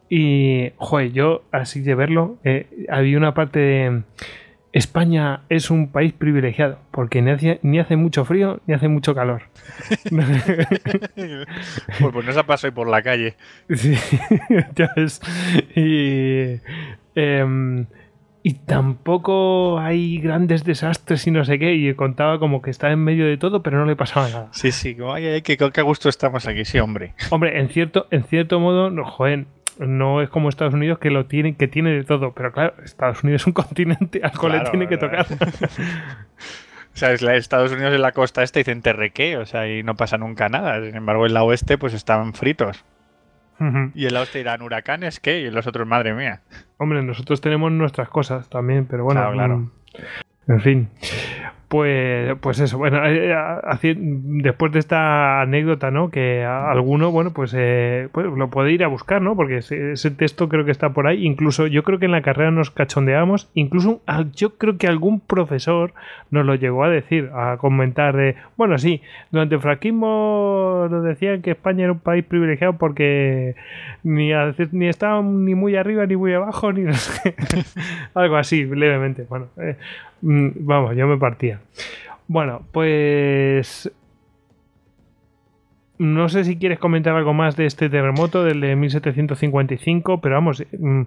Y, 0.10 0.72
joder, 0.77 1.11
yo, 1.11 1.44
así 1.52 1.81
de 1.81 1.95
verlo, 1.95 2.38
eh, 2.44 2.68
había 2.90 3.18
una 3.18 3.34
parte 3.34 3.60
de... 3.60 4.03
España 4.72 5.41
es 5.49 5.72
un 5.72 5.91
país 5.91 6.14
privilegiado 6.14 6.77
porque 6.91 7.23
ni 7.23 7.31
hace, 7.31 7.60
ni 7.64 7.80
hace 7.80 7.95
mucho 7.95 8.23
frío 8.23 8.61
ni 8.68 8.76
hace 8.76 8.88
mucho 8.88 9.15
calor. 9.15 9.41
pues, 10.11 12.14
pues 12.14 12.26
no 12.26 12.31
se 12.31 12.44
pasado 12.44 12.73
por 12.73 12.88
la 12.88 13.02
calle. 13.02 13.36
Sí, 13.68 13.95
ya 14.76 14.91
ves. 14.95 15.22
Y, 15.76 16.60
em, 17.15 17.88
y 18.44 18.53
tampoco 18.53 19.80
hay 19.80 20.19
grandes 20.19 20.64
desastres 20.64 21.26
y 21.27 21.31
no 21.31 21.44
sé 21.45 21.60
qué. 21.60 21.73
Y 21.73 21.94
contaba 21.95 22.40
como 22.40 22.61
que 22.61 22.69
estaba 22.69 22.94
en 22.94 23.03
medio 23.03 23.26
de 23.26 23.38
todo, 23.38 23.64
pero 23.64 23.80
no 23.80 23.86
le 23.86 23.95
pasaba 23.95 24.30
nada. 24.30 24.49
Sí, 24.52 24.72
sí, 24.72 24.95
como, 24.95 25.14
ay, 25.14 25.26
ay, 25.26 25.41
que, 25.41 25.57
a 25.61 25.81
gusto 25.81 26.10
estamos 26.10 26.48
aquí, 26.48 26.64
sí, 26.64 26.80
hombre. 26.80 27.14
Hombre, 27.31 27.60
en 27.60 27.69
cierto, 27.69 28.07
en 28.11 28.23
cierto 28.23 28.60
modo, 28.60 28.90
no, 28.90 29.06
joder, 29.06 29.45
no 29.80 30.22
es 30.22 30.30
como 30.30 30.49
Estados 30.49 30.73
Unidos 30.73 30.99
que 30.99 31.10
lo 31.10 31.26
tiene, 31.26 31.56
que 31.56 31.68
tiene 31.68 31.91
de 31.91 32.03
todo. 32.03 32.34
Pero 32.34 32.51
claro, 32.51 32.73
Estados 32.84 33.23
Unidos 33.23 33.41
es 33.43 33.47
un 33.47 33.53
continente 33.64 34.22
al 34.23 34.38
cual 34.38 34.51
le 34.53 34.69
tiene 34.69 34.88
que 34.88 34.97
tocar. 34.97 35.26
O 36.91 36.97
sea, 36.99 37.11
es 37.14 37.22
la- 37.22 37.35
Estados 37.35 37.72
Unidos 37.72 37.93
en 37.93 38.01
la 38.01 38.11
costa 38.11 38.43
este 38.43 38.60
dicen 38.60 38.81
terrequé, 38.81 39.38
o 39.38 39.45
sea, 39.45 39.68
y 39.69 39.84
no 39.84 39.95
pasa 39.95 40.18
nunca 40.18 40.49
nada. 40.49 40.84
Sin 40.84 40.95
embargo, 40.95 41.26
en 41.26 41.34
la 41.34 41.43
oeste 41.43 41.77
pues 41.77 41.93
están 41.93 42.34
fritos. 42.34 42.84
Y 43.93 44.06
en 44.06 44.14
la 44.14 44.22
oeste 44.22 44.39
irán 44.39 44.61
huracanes, 44.61 45.19
¿qué? 45.19 45.41
Y 45.41 45.45
en 45.47 45.53
los 45.53 45.68
otros, 45.68 45.85
madre 45.88 46.14
mía. 46.14 46.41
Hombre, 46.77 47.03
nosotros 47.03 47.41
tenemos 47.41 47.72
nuestras 47.72 48.07
cosas 48.10 48.49
también, 48.49 48.85
pero 48.85 49.03
bueno. 49.03 49.19
Claro, 49.22 49.34
claro. 49.35 49.57
mm, 49.57 50.51
En 50.51 50.61
fin. 50.61 50.89
Pues, 51.70 52.36
pues 52.41 52.60
eso, 52.60 52.80
bueno, 52.80 52.98
eh, 53.06 53.32
haci- 53.32 53.96
después 54.41 54.72
de 54.72 54.80
esta 54.80 55.40
anécdota, 55.41 55.91
¿no? 55.91 56.10
Que 56.10 56.44
alguno, 56.44 57.12
bueno, 57.12 57.32
pues, 57.32 57.54
eh, 57.56 58.10
pues 58.12 58.26
lo 58.26 58.50
puede 58.50 58.72
ir 58.72 58.84
a 58.84 58.88
buscar, 58.88 59.22
¿no? 59.22 59.36
Porque 59.36 59.58
ese, 59.58 60.10
texto 60.10 60.50
creo 60.50 60.66
que 60.66 60.72
está 60.72 60.90
por 60.94 61.06
ahí. 61.06 61.24
Incluso 61.24 61.68
yo 61.68 61.84
creo 61.84 62.00
que 62.00 62.06
en 62.06 62.12
la 62.12 62.24
carrera 62.24 62.50
nos 62.50 62.72
cachondeamos. 62.72 63.52
Incluso 63.54 64.02
yo 64.36 64.58
creo 64.58 64.80
que 64.80 64.88
algún 64.88 65.20
profesor 65.20 65.94
nos 66.32 66.44
lo 66.44 66.56
llegó 66.56 66.84
a 66.86 66.90
decir, 66.90 67.30
a 67.36 67.58
comentar 67.58 68.16
de, 68.18 68.36
bueno, 68.58 68.80
sí, 68.80 69.04
durante 69.30 69.54
el 69.54 69.62
franquismo 69.62 70.88
nos 70.90 71.04
decían 71.04 71.44
que 71.44 71.52
España 71.52 71.84
era 71.84 71.94
un 71.94 72.00
país 72.00 72.26
privilegiado 72.26 72.74
porque 72.80 73.54
ni, 74.04 74.34
a- 74.34 74.56
ni 74.72 74.88
estaba 74.88 75.22
ni 75.22 75.54
muy 75.54 75.76
arriba 75.76 76.08
ni 76.08 76.16
muy 76.16 76.34
abajo, 76.34 76.74
ni 76.74 76.82
no 76.82 76.94
sé 76.94 77.36
algo 78.16 78.38
así, 78.38 78.66
levemente. 78.66 79.28
Bueno, 79.30 79.50
eh, 79.62 79.76
vamos, 80.22 80.96
yo 80.96 81.08
me 81.08 81.18
partía. 81.18 81.60
Bueno, 82.28 82.62
pues 82.72 83.91
no 86.00 86.30
sé 86.30 86.46
si 86.46 86.58
quieres 86.58 86.80
comentar 86.80 87.14
algo 87.16 87.34
más 87.34 87.58
de 87.58 87.66
este 87.66 87.90
terremoto, 87.90 88.44
del 88.44 88.62
de 88.62 88.76
1755, 88.76 90.22
pero 90.22 90.36
vamos, 90.36 90.64
mm, 90.72 91.02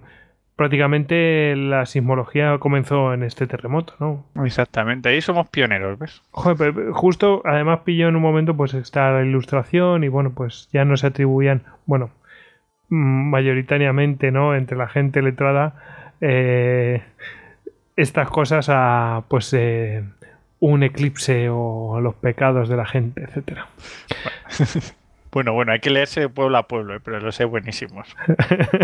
prácticamente 0.55 1.55
la 1.55 1.87
sismología 1.87 2.57
comenzó 2.59 3.13
en 3.13 3.23
este 3.23 3.47
terremoto, 3.47 3.95
¿no? 3.99 4.45
Exactamente, 4.45 5.09
ahí 5.09 5.19
somos 5.19 5.49
pioneros, 5.49 5.97
¿ves? 5.97 6.21
Joder, 6.29 6.73
pero 6.75 6.93
justo, 6.93 7.41
además 7.43 7.79
pilló 7.83 8.07
en 8.07 8.15
un 8.15 8.21
momento, 8.21 8.55
pues 8.55 8.75
está 8.75 9.11
la 9.11 9.25
ilustración 9.25 10.03
y 10.03 10.09
bueno, 10.09 10.31
pues 10.35 10.69
ya 10.71 10.85
no 10.85 10.95
se 10.95 11.07
atribuían, 11.07 11.63
bueno, 11.87 12.11
mm, 12.89 13.29
mayoritariamente, 13.31 14.31
¿no? 14.31 14.55
Entre 14.55 14.77
la 14.77 14.87
gente 14.87 15.23
letrada, 15.23 15.73
eh, 16.21 17.01
estas 17.95 18.29
cosas 18.29 18.67
a, 18.69 19.23
pues, 19.27 19.53
eh, 19.53 20.03
un 20.59 20.83
eclipse 20.83 21.49
o 21.49 21.99
los 22.01 22.15
pecados 22.15 22.69
de 22.69 22.77
la 22.77 22.85
gente, 22.85 23.23
etcétera. 23.23 23.67
Bueno, 25.33 25.51
bueno, 25.53 25.71
hay 25.71 25.79
que 25.79 25.89
leerse 25.89 26.19
de 26.19 26.29
pueblo 26.29 26.55
a 26.59 26.67
pueblo, 26.67 26.95
¿eh? 26.95 26.99
pero 27.03 27.19
los 27.19 27.35
sé 27.35 27.45
buenísimos. 27.45 28.07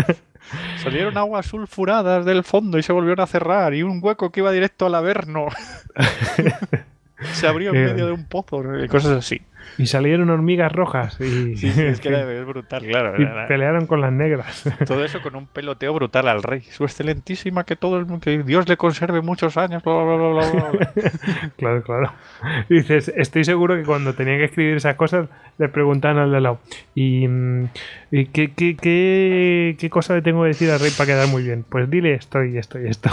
Salieron 0.82 1.16
aguas 1.16 1.46
sulfuradas 1.46 2.24
del 2.24 2.42
fondo 2.42 2.76
y 2.76 2.82
se 2.82 2.92
volvieron 2.92 3.20
a 3.22 3.28
cerrar, 3.28 3.72
y 3.72 3.84
un 3.84 4.00
hueco 4.02 4.32
que 4.32 4.40
iba 4.40 4.50
directo 4.50 4.86
al 4.86 4.96
Averno. 4.96 5.46
se 7.34 7.46
abrió 7.46 7.72
en 7.72 7.84
medio 7.84 8.06
de 8.06 8.12
un 8.12 8.24
pozo, 8.24 8.82
y 8.82 8.88
cosas 8.88 9.12
así. 9.18 9.40
Y 9.80 9.86
salieron 9.86 10.30
hormigas 10.30 10.70
rojas 10.72 11.18
y, 11.20 11.56
Sí, 11.56 11.70
sí, 11.72 11.82
es 11.82 12.00
que 12.00 12.08
era 12.08 12.30
es 12.40 12.46
brutal, 12.46 12.82
claro. 12.84 13.14
y 13.18 13.22
era- 13.22 13.46
pelearon 13.48 13.86
con 13.86 14.00
las 14.00 14.12
negras. 14.12 14.62
Todo 14.86 15.04
eso 15.04 15.20
con 15.22 15.34
un 15.36 15.46
peloteo 15.46 15.92
brutal 15.94 16.28
al 16.28 16.42
rey. 16.42 16.60
Su 16.62 16.84
excelentísima, 16.84 17.64
que 17.64 17.76
todo 17.76 17.98
el 17.98 18.06
mundo, 18.06 18.20
que 18.20 18.42
Dios 18.42 18.68
le 18.68 18.76
conserve 18.76 19.20
muchos 19.20 19.56
años, 19.56 19.82
bla, 19.82 19.94
bla, 19.94 20.16
bla, 20.16 20.28
bla, 20.30 20.50
bla, 20.50 20.70
bla. 20.70 20.92
Claro, 21.56 21.82
claro. 21.82 22.12
Y 22.68 22.74
dices, 22.74 23.12
estoy 23.16 23.44
seguro 23.44 23.76
que 23.76 23.82
cuando 23.84 24.14
tenían 24.14 24.38
que 24.38 24.44
escribir 24.44 24.76
esas 24.76 24.96
cosas, 24.96 25.28
le 25.58 25.68
preguntan 25.68 26.18
al 26.18 26.30
de 26.32 26.40
lado, 26.40 26.60
¿y, 26.94 27.26
mm, 27.28 27.68
¿y 28.10 28.26
qué, 28.26 28.52
qué, 28.52 28.76
qué, 28.76 29.76
qué 29.78 29.90
cosa 29.90 30.14
le 30.14 30.22
tengo 30.22 30.42
que 30.42 30.48
decir 30.48 30.70
al 30.70 30.80
rey 30.80 30.90
para 30.96 31.06
quedar 31.06 31.28
muy 31.28 31.42
bien? 31.42 31.64
Pues 31.68 31.88
dile 31.90 32.14
esto 32.14 32.44
y 32.44 32.56
esto 32.58 32.80
y 32.80 32.86
esto. 32.88 33.10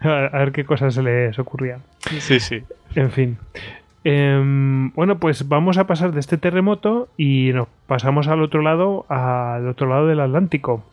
a, 0.00 0.38
ver 0.38 0.52
qué 0.52 0.64
cosas 0.64 0.94
se 0.94 1.02
les 1.02 1.38
ocurría. 1.38 1.78
Sí, 2.20 2.40
sí. 2.40 2.62
En 2.94 3.10
fin. 3.10 3.38
Em, 4.08 4.92
bueno, 4.92 5.18
pues 5.18 5.48
vamos 5.48 5.78
a 5.78 5.88
pasar 5.88 6.12
de 6.12 6.20
este 6.20 6.38
terremoto 6.38 7.08
y 7.16 7.50
nos 7.52 7.66
pasamos 7.88 8.28
al 8.28 8.40
otro 8.40 8.62
lado, 8.62 9.04
al 9.08 9.66
otro 9.66 9.88
lado 9.88 10.06
del 10.06 10.20
Atlántico. 10.20 10.84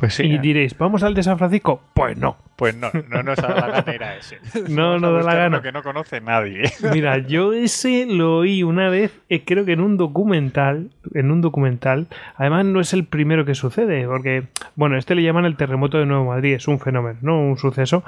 Pues 0.00 0.14
sí. 0.14 0.22
y 0.22 0.38
diréis, 0.38 0.78
¿vamos 0.78 1.02
al 1.02 1.12
de 1.12 1.22
San 1.22 1.36
Francisco? 1.36 1.82
Pues 1.92 2.16
no. 2.16 2.38
Pues 2.56 2.74
no, 2.74 2.90
no 3.10 3.22
nos 3.22 3.36
da 3.36 3.54
la 3.54 3.66
gana 3.68 3.94
ir 3.94 4.02
a 4.02 4.16
ese. 4.16 4.38
No 4.70 4.98
nos 4.98 5.12
da 5.12 5.30
la 5.30 5.34
gana. 5.34 5.48
uno 5.48 5.62
que 5.62 5.72
no 5.72 5.82
conoce 5.82 6.22
nadie. 6.22 6.62
Mira, 6.92 7.18
yo 7.18 7.52
ese 7.52 8.06
lo 8.06 8.38
oí 8.38 8.62
una 8.62 8.88
vez, 8.88 9.18
eh, 9.28 9.44
creo 9.44 9.66
que 9.66 9.72
en 9.72 9.80
un 9.80 9.98
documental, 9.98 10.90
en 11.12 11.30
un 11.30 11.42
documental, 11.42 12.06
además 12.36 12.64
no 12.64 12.80
es 12.80 12.94
el 12.94 13.04
primero 13.04 13.44
que 13.44 13.54
sucede, 13.54 14.06
porque, 14.06 14.44
bueno, 14.74 14.96
este 14.96 15.14
le 15.14 15.22
llaman 15.22 15.44
el 15.44 15.56
terremoto 15.56 15.98
de 15.98 16.06
Nuevo 16.06 16.26
Madrid, 16.26 16.54
es 16.54 16.66
un 16.66 16.80
fenómeno, 16.80 17.18
no 17.20 17.40
un 17.40 17.58
suceso, 17.58 18.04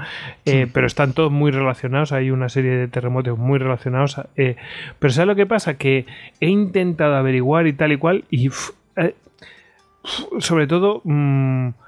eh, 0.46 0.66
pero 0.72 0.86
están 0.86 1.12
todos 1.12 1.30
muy 1.30 1.50
relacionados, 1.50 2.12
hay 2.12 2.30
una 2.30 2.48
serie 2.48 2.72
de 2.72 2.88
terremotos 2.88 3.38
muy 3.38 3.58
relacionados, 3.58 4.18
eh, 4.36 4.56
pero 4.98 5.12
¿sabes 5.12 5.28
lo 5.28 5.36
que 5.36 5.46
pasa? 5.46 5.74
Que 5.74 6.06
he 6.40 6.48
intentado 6.48 7.16
averiguar 7.16 7.66
y 7.66 7.74
tal 7.74 7.92
y 7.92 7.96
cual, 7.98 8.24
y 8.30 8.50
eh, 8.96 9.14
sobre 10.38 10.66
todo... 10.66 11.02
mm, 11.04 11.81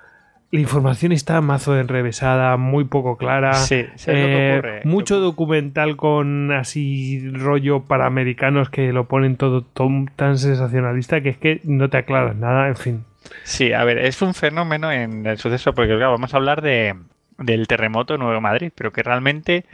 la 0.55 0.61
información 0.61 1.13
está 1.13 1.41
mazo 1.41 1.77
enrevesada, 1.79 2.57
muy 2.57 2.85
poco 2.85 3.17
clara. 3.17 3.55
Sí, 3.55 3.85
¿sabes 3.97 4.21
lo 4.21 4.27
que 4.29 4.37
Eh, 4.37 4.53
ocurre? 4.59 4.81
mucho 4.85 5.19
documental 5.21 5.97
con 5.97 6.53
así 6.53 7.29
rollo 7.31 7.81
para 7.85 8.07
americanos 8.07 8.71
que 8.71 8.93
lo 8.93 9.07
ponen 9.09 9.37
todo 9.37 9.63
tom- 9.63 10.07
tan 10.17 10.39
sensacionalista 10.39 11.21
que 11.21 11.31
es 11.31 11.37
que 11.39 11.61
no 11.65 11.91
te 11.91 11.97
aclaras 11.97 12.37
nada, 12.37 12.69
en 12.69 12.77
fin. 12.77 13.05
Sí, 13.43 13.73
a 13.73 13.83
ver, 13.85 13.99
es 13.99 14.23
un 14.23 14.35
fenómeno 14.35 14.93
en 14.93 15.27
el 15.27 15.39
suceso, 15.39 15.73
porque 15.75 15.97
claro, 15.97 16.13
vamos 16.13 16.35
a 16.35 16.37
hablar 16.37 16.63
de, 16.63 16.95
del 17.39 17.67
terremoto 17.67 18.13
de 18.15 18.19
Nueva 18.19 18.39
Madrid, 18.41 18.71
pero 18.75 18.93
que 18.93 19.03
realmente 19.03 19.65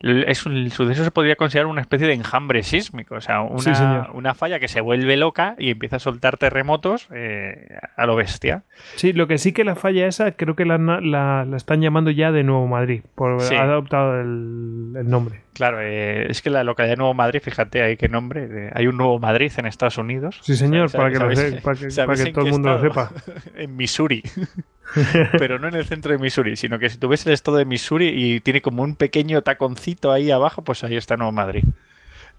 es 0.00 0.46
un, 0.46 0.56
el 0.56 0.70
suceso 0.72 1.02
se 1.04 1.10
podría 1.10 1.36
considerar 1.36 1.66
una 1.66 1.80
especie 1.80 2.06
de 2.06 2.14
enjambre 2.14 2.62
sísmico, 2.62 3.16
o 3.16 3.20
sea, 3.20 3.40
una, 3.40 3.58
Sí, 3.60 3.72
una 4.14 4.34
falla 4.34 4.58
que 4.60 4.68
se 4.68 4.80
vuelve 4.80 5.16
loca 5.16 5.54
y 5.58 5.70
empieza 5.70 5.96
a 5.96 5.98
soltar 5.98 6.36
terremotos 6.36 7.08
eh, 7.12 7.78
a 7.96 8.06
lo 8.06 8.14
bestia. 8.16 8.62
Sí, 8.96 9.12
lo 9.12 9.26
que 9.26 9.38
sí 9.38 9.52
que 9.52 9.64
la 9.64 9.74
falla 9.74 10.06
esa 10.06 10.32
creo 10.32 10.54
que 10.54 10.64
la, 10.64 10.78
la- 10.78 11.44
la 11.44 11.56
están 11.56 11.80
llamando 11.80 12.10
ya 12.10 12.30
de 12.32 12.44
Nuevo 12.44 12.66
Madrid, 12.68 13.02
por 13.14 13.40
Sí. 13.40 13.54
ha 13.54 13.62
adoptado 13.62 14.20
el, 14.20 14.94
el 14.96 15.08
nombre. 15.10 15.40
Claro, 15.58 15.80
eh, 15.82 16.30
es 16.30 16.40
que 16.40 16.50
la 16.50 16.62
localidad 16.64 16.92
de 16.92 16.96
Nuevo 16.98 17.14
Madrid, 17.14 17.40
fíjate, 17.42 17.82
hay 17.82 17.96
qué 17.96 18.08
nombre, 18.08 18.48
eh, 18.50 18.70
hay 18.74 18.86
un 18.86 18.96
Nuevo 18.96 19.18
Madrid 19.18 19.52
en 19.56 19.66
Estados 19.66 19.98
Unidos. 19.98 20.38
Sí, 20.42 20.56
señor, 20.56 20.88
¿Sabes- 20.88 20.92
para 20.92 21.10
que, 21.12 21.18
lo 21.18 21.34
sabes- 21.36 21.54
se- 21.56 21.60
para 21.60 21.78
que, 21.78 21.90
sabes 21.90 22.06
para 22.06 22.14
que 22.22 22.28
en 22.28 22.32
todo 22.34 22.44
el 22.46 22.50
mundo 22.52 22.72
lo 22.74 22.80
sepa. 22.80 23.10
en 23.56 23.76
Missouri. 23.76 24.22
Pero 25.38 25.58
no 25.58 25.68
en 25.68 25.74
el 25.74 25.84
centro 25.84 26.12
de 26.12 26.18
Missouri, 26.18 26.56
sino 26.56 26.78
que 26.78 26.88
si 26.88 26.96
tú 26.96 27.08
ves 27.08 27.26
el 27.26 27.32
estado 27.32 27.56
de 27.58 27.64
Missouri 27.64 28.08
y 28.08 28.40
tiene 28.40 28.62
como 28.62 28.82
un 28.82 28.94
pequeño 28.96 29.42
taconcito 29.42 30.12
ahí 30.12 30.30
abajo, 30.30 30.62
pues 30.62 30.82
ahí 30.84 30.96
está 30.96 31.16
Nuevo 31.16 31.32
Madrid. 31.32 31.64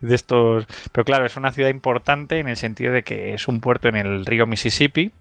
De 0.02 0.16
estos. 0.16 0.66
Pero 0.94 1.04
claro, 1.06 1.26
es 1.26 1.36
una 1.36 1.52
ciudad 1.52 1.70
importante 1.70 2.40
en 2.40 2.48
el 2.48 2.56
sentido 2.56 2.94
de 2.94 3.04
que 3.04 3.34
es 3.34 3.48
un 3.50 3.60
puerto 3.60 3.90
en 3.90 3.98
el 3.98 4.26
río 4.26 4.48
Mississippi. 4.48 5.12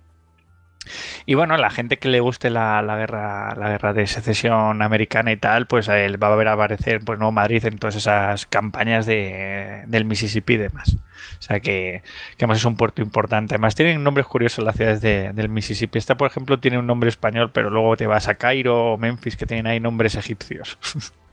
Y 1.26 1.34
bueno, 1.34 1.56
la 1.56 1.70
gente 1.70 1.98
que 1.98 2.08
le 2.08 2.20
guste 2.20 2.50
la, 2.50 2.82
la 2.82 2.96
guerra, 2.96 3.54
la 3.56 3.68
guerra 3.70 3.92
de 3.92 4.06
secesión 4.06 4.82
americana 4.82 5.32
y 5.32 5.36
tal, 5.36 5.66
pues 5.66 5.88
él 5.88 6.22
va 6.22 6.32
a 6.32 6.36
ver 6.36 6.48
aparecer 6.48 7.00
pues 7.04 7.18
Nuevo 7.18 7.32
Madrid 7.32 7.64
en 7.66 7.78
todas 7.78 7.96
esas 7.96 8.46
campañas 8.46 9.06
de, 9.06 9.84
del 9.86 10.04
Mississippi 10.04 10.54
y 10.54 10.56
demás. 10.58 10.96
O 11.38 11.42
sea 11.42 11.60
que, 11.60 12.02
que 12.36 12.44
además 12.44 12.58
es 12.58 12.64
un 12.64 12.76
puerto 12.76 13.02
importante. 13.02 13.54
Además 13.54 13.74
tienen 13.74 14.02
nombres 14.02 14.26
curiosos 14.26 14.64
las 14.64 14.76
ciudades 14.76 15.00
de- 15.00 15.32
del 15.32 15.48
Mississippi. 15.48 15.98
Esta, 15.98 16.16
por 16.16 16.28
ejemplo, 16.30 16.58
tiene 16.60 16.78
un 16.78 16.86
nombre 16.86 17.08
español, 17.08 17.50
pero 17.52 17.70
luego 17.70 17.96
te 17.96 18.06
vas 18.06 18.28
a 18.28 18.36
Cairo 18.36 18.94
o 18.94 18.98
Memphis 18.98 19.36
que 19.36 19.46
tienen 19.46 19.66
ahí 19.66 19.80
nombres 19.80 20.14
egipcios. 20.14 20.78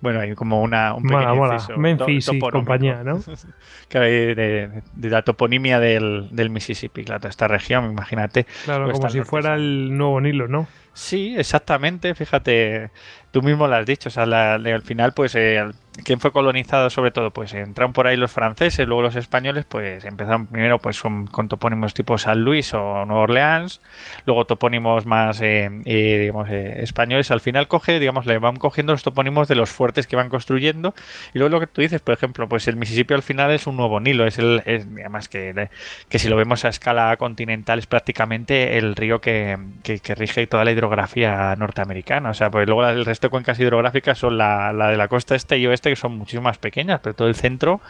Bueno, 0.00 0.20
hay 0.20 0.34
como 0.34 0.62
una, 0.62 0.94
un 0.94 1.02
pequeño 1.02 1.20
Mola, 1.20 1.34
mola. 1.34 1.54
inciso 1.54 1.72
to- 1.74 1.78
Memphis 1.80 2.28
y 2.32 2.38
compañía, 2.38 3.02
¿no? 3.04 3.20
Que 3.88 3.98
hay 3.98 4.34
de, 4.34 4.82
de 4.94 5.10
la 5.10 5.22
toponimia 5.22 5.78
del, 5.80 6.28
del 6.32 6.50
Mississippi, 6.50 7.04
claro, 7.04 7.28
esta 7.28 7.46
región, 7.48 7.90
imagínate. 7.90 8.46
Claro, 8.64 8.90
como 8.90 9.08
si 9.10 9.22
fuera 9.22 9.54
el 9.54 9.96
nuevo 9.96 10.20
Nilo, 10.20 10.48
¿no? 10.48 10.66
Sí, 10.92 11.34
exactamente, 11.36 12.14
fíjate, 12.14 12.90
tú 13.30 13.42
mismo 13.42 13.66
lo 13.68 13.74
has 13.76 13.86
dicho, 13.86 14.08
o 14.08 14.12
sea, 14.12 14.26
la- 14.26 14.54
al 14.54 14.82
final, 14.82 15.12
pues, 15.14 15.34
eh, 15.34 15.62
¿quién 16.04 16.20
fue 16.20 16.32
colonizado 16.32 16.88
sobre 16.90 17.10
todo? 17.10 17.30
Pues 17.32 17.52
entraron 17.54 17.92
por 17.92 18.06
ahí 18.06 18.16
los 18.16 18.30
franceses, 18.32 18.86
luego 18.86 19.02
los 19.02 19.16
españoles, 19.16 19.64
pues 19.68 20.04
empezaron 20.04 20.46
primero 20.46 20.78
pues 20.78 21.00
con, 21.00 21.26
con 21.26 21.48
topónimos 21.48 21.94
tipo 21.94 22.18
San 22.18 22.40
Luis 22.42 22.72
o 22.74 23.04
Nueva 23.06 23.22
Orleans, 23.24 23.80
luego 24.26 24.44
topónimos 24.46 25.06
más, 25.06 25.40
eh, 25.42 25.70
eh, 25.84 26.18
digamos, 26.20 26.48
eh, 26.50 26.82
españoles, 26.82 27.30
al 27.30 27.40
final 27.40 27.68
coge, 27.68 27.98
digamos, 28.00 28.26
le 28.26 28.38
van 28.38 28.56
cogiendo 28.56 28.92
los 28.92 29.02
topónimos 29.02 29.48
de 29.48 29.54
los 29.54 29.70
fuertes 29.70 30.06
que 30.06 30.16
van 30.16 30.28
construyendo, 30.28 30.94
y 31.34 31.38
luego 31.38 31.54
lo 31.56 31.60
que 31.60 31.66
tú 31.66 31.80
dices, 31.82 32.00
por 32.00 32.14
ejemplo, 32.14 32.48
pues 32.48 32.68
el 32.68 32.76
Mississippi 32.76 33.14
al 33.14 33.22
final 33.22 33.50
es 33.50 33.66
un 33.66 33.76
nuevo 33.76 34.00
Nilo, 34.00 34.26
es 34.26 34.38
el, 34.38 34.62
es, 34.66 34.86
además 34.86 35.28
que, 35.28 35.68
que 36.08 36.18
si 36.18 36.28
lo 36.28 36.36
vemos 36.36 36.64
a 36.64 36.68
escala 36.68 37.16
continental 37.16 37.78
es 37.78 37.86
prácticamente 37.86 38.78
el 38.78 38.94
río 38.96 39.20
que, 39.20 39.58
que- 39.82 40.00
que 40.00 40.14
rige 40.14 40.46
toda 40.46 40.64
la 40.64 40.72
hidrografía 40.72 41.54
norteamericana. 41.56 42.30
O 42.30 42.34
sea, 42.34 42.50
pues 42.50 42.66
luego 42.66 42.86
el 42.86 43.04
resto 43.04 43.25
cuencas 43.28 43.58
hidrográficas 43.58 44.18
son 44.18 44.38
la, 44.38 44.72
la 44.72 44.88
de 44.88 44.96
la 44.96 45.08
costa 45.08 45.34
este 45.34 45.58
y 45.58 45.66
oeste, 45.66 45.90
que 45.90 45.96
son 45.96 46.16
muchísimo 46.16 46.42
más 46.42 46.58
pequeñas, 46.58 47.00
pero 47.02 47.14
todo 47.14 47.28
el 47.28 47.34
centro 47.34 47.80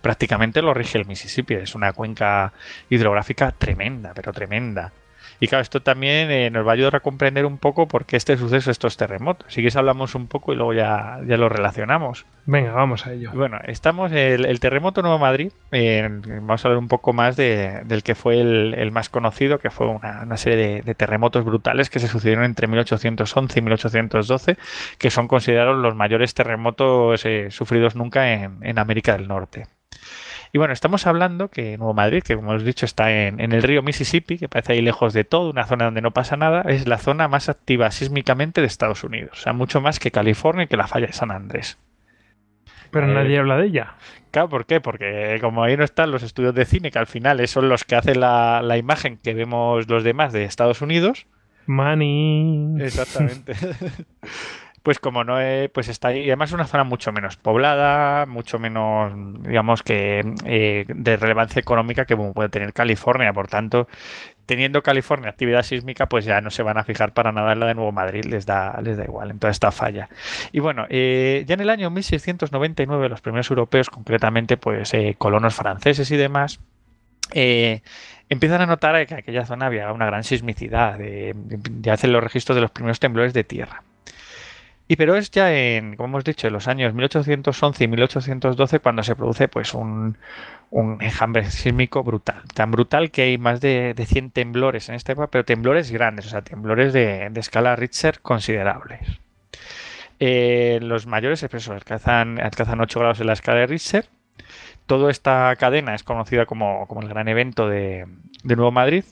prácticamente 0.00 0.62
lo 0.62 0.74
rige 0.74 0.98
el 0.98 1.06
Mississippi. 1.06 1.54
Es 1.54 1.74
una 1.74 1.92
cuenca 1.92 2.52
hidrográfica 2.88 3.52
tremenda, 3.52 4.12
pero 4.14 4.32
tremenda. 4.32 4.92
Y 5.40 5.48
claro, 5.48 5.62
esto 5.62 5.80
también 5.80 6.30
eh, 6.30 6.50
nos 6.50 6.66
va 6.66 6.70
a 6.70 6.74
ayudar 6.74 6.96
a 6.96 7.00
comprender 7.00 7.44
un 7.46 7.58
poco 7.58 7.88
por 7.88 8.06
qué 8.06 8.16
este 8.16 8.36
suceso, 8.36 8.70
estos 8.70 8.96
terremotos. 8.96 9.46
Si 9.52 9.56
quieres 9.56 9.76
hablamos 9.76 10.14
un 10.14 10.26
poco 10.26 10.52
y 10.52 10.56
luego 10.56 10.72
ya, 10.72 11.20
ya 11.26 11.36
lo 11.36 11.48
relacionamos. 11.48 12.26
Venga, 12.46 12.72
vamos 12.72 13.06
a 13.06 13.12
ello. 13.12 13.32
Bueno, 13.34 13.58
estamos, 13.66 14.12
el, 14.12 14.46
el 14.46 14.60
terremoto 14.60 15.02
Nuevo 15.02 15.18
Madrid, 15.18 15.52
eh, 15.72 16.08
vamos 16.08 16.64
a 16.64 16.68
hablar 16.68 16.78
un 16.78 16.88
poco 16.88 17.12
más 17.12 17.36
de, 17.36 17.82
del 17.84 18.02
que 18.02 18.14
fue 18.14 18.40
el, 18.40 18.74
el, 18.74 18.92
más 18.92 19.08
conocido, 19.08 19.58
que 19.58 19.70
fue 19.70 19.88
una, 19.88 20.22
una 20.22 20.36
serie 20.36 20.56
de, 20.56 20.82
de, 20.82 20.94
terremotos 20.94 21.44
brutales 21.44 21.90
que 21.90 21.98
se 21.98 22.08
sucedieron 22.08 22.44
entre 22.44 22.68
1811 22.68 23.58
y 23.58 23.62
1812, 23.62 24.56
que 24.98 25.10
son 25.10 25.28
considerados 25.28 25.76
los 25.76 25.94
mayores 25.96 26.34
terremotos 26.34 27.26
eh, 27.26 27.50
sufridos 27.50 27.96
nunca 27.96 28.32
en, 28.32 28.58
en 28.62 28.78
América 28.78 29.16
del 29.16 29.28
Norte. 29.28 29.66
Y 30.56 30.58
bueno, 30.58 30.72
estamos 30.72 31.06
hablando 31.06 31.50
que 31.50 31.76
Nuevo 31.76 31.92
Madrid, 31.92 32.22
que 32.22 32.34
como 32.34 32.52
hemos 32.52 32.64
dicho 32.64 32.86
está 32.86 33.12
en, 33.12 33.40
en, 33.40 33.52
el 33.52 33.62
río 33.62 33.82
Mississippi, 33.82 34.38
que 34.38 34.48
parece 34.48 34.72
ahí 34.72 34.80
lejos 34.80 35.12
de 35.12 35.22
todo, 35.22 35.50
una 35.50 35.66
zona 35.66 35.84
donde 35.84 36.00
no 36.00 36.12
pasa 36.12 36.38
nada, 36.38 36.62
es 36.62 36.88
la 36.88 36.96
zona 36.96 37.28
más 37.28 37.50
activa 37.50 37.90
sísmicamente 37.90 38.62
de 38.62 38.66
Estados 38.66 39.04
Unidos. 39.04 39.32
O 39.34 39.42
sea, 39.42 39.52
mucho 39.52 39.82
más 39.82 39.98
que 39.98 40.10
California 40.10 40.64
y 40.64 40.66
que 40.66 40.78
la 40.78 40.86
falla 40.86 41.08
de 41.08 41.12
San 41.12 41.30
Andrés. 41.30 41.76
Pero 42.90 43.06
eh, 43.06 43.12
nadie 43.12 43.38
habla 43.38 43.58
de 43.58 43.66
ella. 43.66 43.96
Claro, 44.30 44.48
¿por 44.48 44.64
qué? 44.64 44.80
Porque 44.80 45.36
como 45.42 45.62
ahí 45.62 45.76
no 45.76 45.84
están 45.84 46.10
los 46.10 46.22
estudios 46.22 46.54
de 46.54 46.64
cine, 46.64 46.90
que 46.90 47.00
al 47.00 47.06
final 47.06 47.46
son 47.48 47.68
los 47.68 47.84
que 47.84 47.96
hacen 47.96 48.20
la, 48.20 48.62
la 48.62 48.78
imagen 48.78 49.18
que 49.18 49.34
vemos 49.34 49.86
los 49.90 50.04
demás 50.04 50.32
de 50.32 50.44
Estados 50.44 50.80
Unidos. 50.80 51.26
Money. 51.66 52.76
Exactamente. 52.80 53.52
pues 54.86 55.00
como 55.00 55.24
no 55.24 55.40
es, 55.40 55.68
pues 55.70 55.88
está 55.88 56.08
ahí, 56.08 56.20
y 56.20 56.26
además 56.28 56.50
es 56.50 56.54
una 56.54 56.68
zona 56.68 56.84
mucho 56.84 57.10
menos 57.10 57.36
poblada, 57.36 58.24
mucho 58.24 58.60
menos, 58.60 59.12
digamos 59.42 59.82
que 59.82 60.22
eh, 60.44 60.84
de 60.86 61.16
relevancia 61.16 61.58
económica 61.58 62.04
que 62.04 62.16
puede 62.16 62.48
tener 62.50 62.72
California, 62.72 63.32
por 63.32 63.48
tanto, 63.48 63.88
teniendo 64.46 64.84
California 64.84 65.28
actividad 65.28 65.64
sísmica, 65.64 66.06
pues 66.06 66.24
ya 66.24 66.40
no 66.40 66.50
se 66.52 66.62
van 66.62 66.78
a 66.78 66.84
fijar 66.84 67.12
para 67.14 67.32
nada 67.32 67.52
en 67.52 67.58
la 67.58 67.66
de 67.66 67.74
Nuevo 67.74 67.90
Madrid, 67.90 68.26
les 68.26 68.46
da, 68.46 68.80
les 68.80 68.96
da 68.96 69.02
igual 69.02 69.32
en 69.32 69.40
toda 69.40 69.50
esta 69.50 69.72
falla. 69.72 70.08
Y 70.52 70.60
bueno, 70.60 70.86
eh, 70.88 71.42
ya 71.48 71.54
en 71.54 71.62
el 71.62 71.70
año 71.70 71.90
1699 71.90 73.08
los 73.08 73.20
primeros 73.20 73.50
europeos, 73.50 73.90
concretamente 73.90 74.56
pues 74.56 74.94
eh, 74.94 75.16
colonos 75.18 75.52
franceses 75.52 76.08
y 76.12 76.16
demás, 76.16 76.60
eh, 77.32 77.80
empiezan 78.28 78.60
a 78.60 78.66
notar 78.66 79.04
que 79.04 79.14
en 79.14 79.18
aquella 79.18 79.46
zona 79.46 79.66
había 79.66 79.92
una 79.92 80.06
gran 80.06 80.22
sismicidad, 80.22 80.96
de 80.96 81.34
hacen 81.90 82.12
los 82.12 82.22
registros 82.22 82.54
de 82.54 82.62
los 82.62 82.70
primeros 82.70 83.00
temblores 83.00 83.34
de 83.34 83.42
tierra. 83.42 83.82
Y 84.88 84.96
pero 84.96 85.16
es 85.16 85.30
ya 85.30 85.52
en, 85.52 85.96
como 85.96 86.08
hemos 86.08 86.24
dicho, 86.24 86.46
en 86.46 86.52
los 86.52 86.68
años 86.68 86.94
1811 86.94 87.84
y 87.84 87.88
1812 87.88 88.80
cuando 88.80 89.02
se 89.02 89.16
produce 89.16 89.48
pues 89.48 89.74
un, 89.74 90.16
un 90.70 91.02
enjambre 91.02 91.50
sísmico 91.50 92.04
brutal. 92.04 92.42
Tan 92.54 92.70
brutal 92.70 93.10
que 93.10 93.22
hay 93.22 93.38
más 93.38 93.60
de, 93.60 93.94
de 93.94 94.06
100 94.06 94.30
temblores 94.30 94.88
en 94.88 94.94
este 94.94 95.12
época, 95.12 95.28
pero 95.28 95.44
temblores 95.44 95.90
grandes, 95.90 96.26
o 96.26 96.28
sea, 96.28 96.42
temblores 96.42 96.92
de, 96.92 97.28
de 97.30 97.40
escala 97.40 97.74
Richter 97.74 98.20
considerables. 98.20 99.20
Eh, 100.20 100.78
los 100.82 101.06
mayores 101.06 101.42
eso, 101.42 101.72
alcanzan, 101.72 102.40
alcanzan 102.40 102.80
8 102.80 103.00
grados 103.00 103.20
en 103.20 103.26
la 103.26 103.32
escala 103.32 103.60
de 103.60 103.66
Richter. 103.66 104.06
Toda 104.86 105.10
esta 105.10 105.54
cadena 105.56 105.96
es 105.96 106.04
conocida 106.04 106.46
como, 106.46 106.86
como 106.86 107.02
el 107.02 107.08
gran 107.08 107.26
evento 107.26 107.68
de, 107.68 108.06
de 108.44 108.56
Nuevo 108.56 108.70
Madrid 108.70 109.04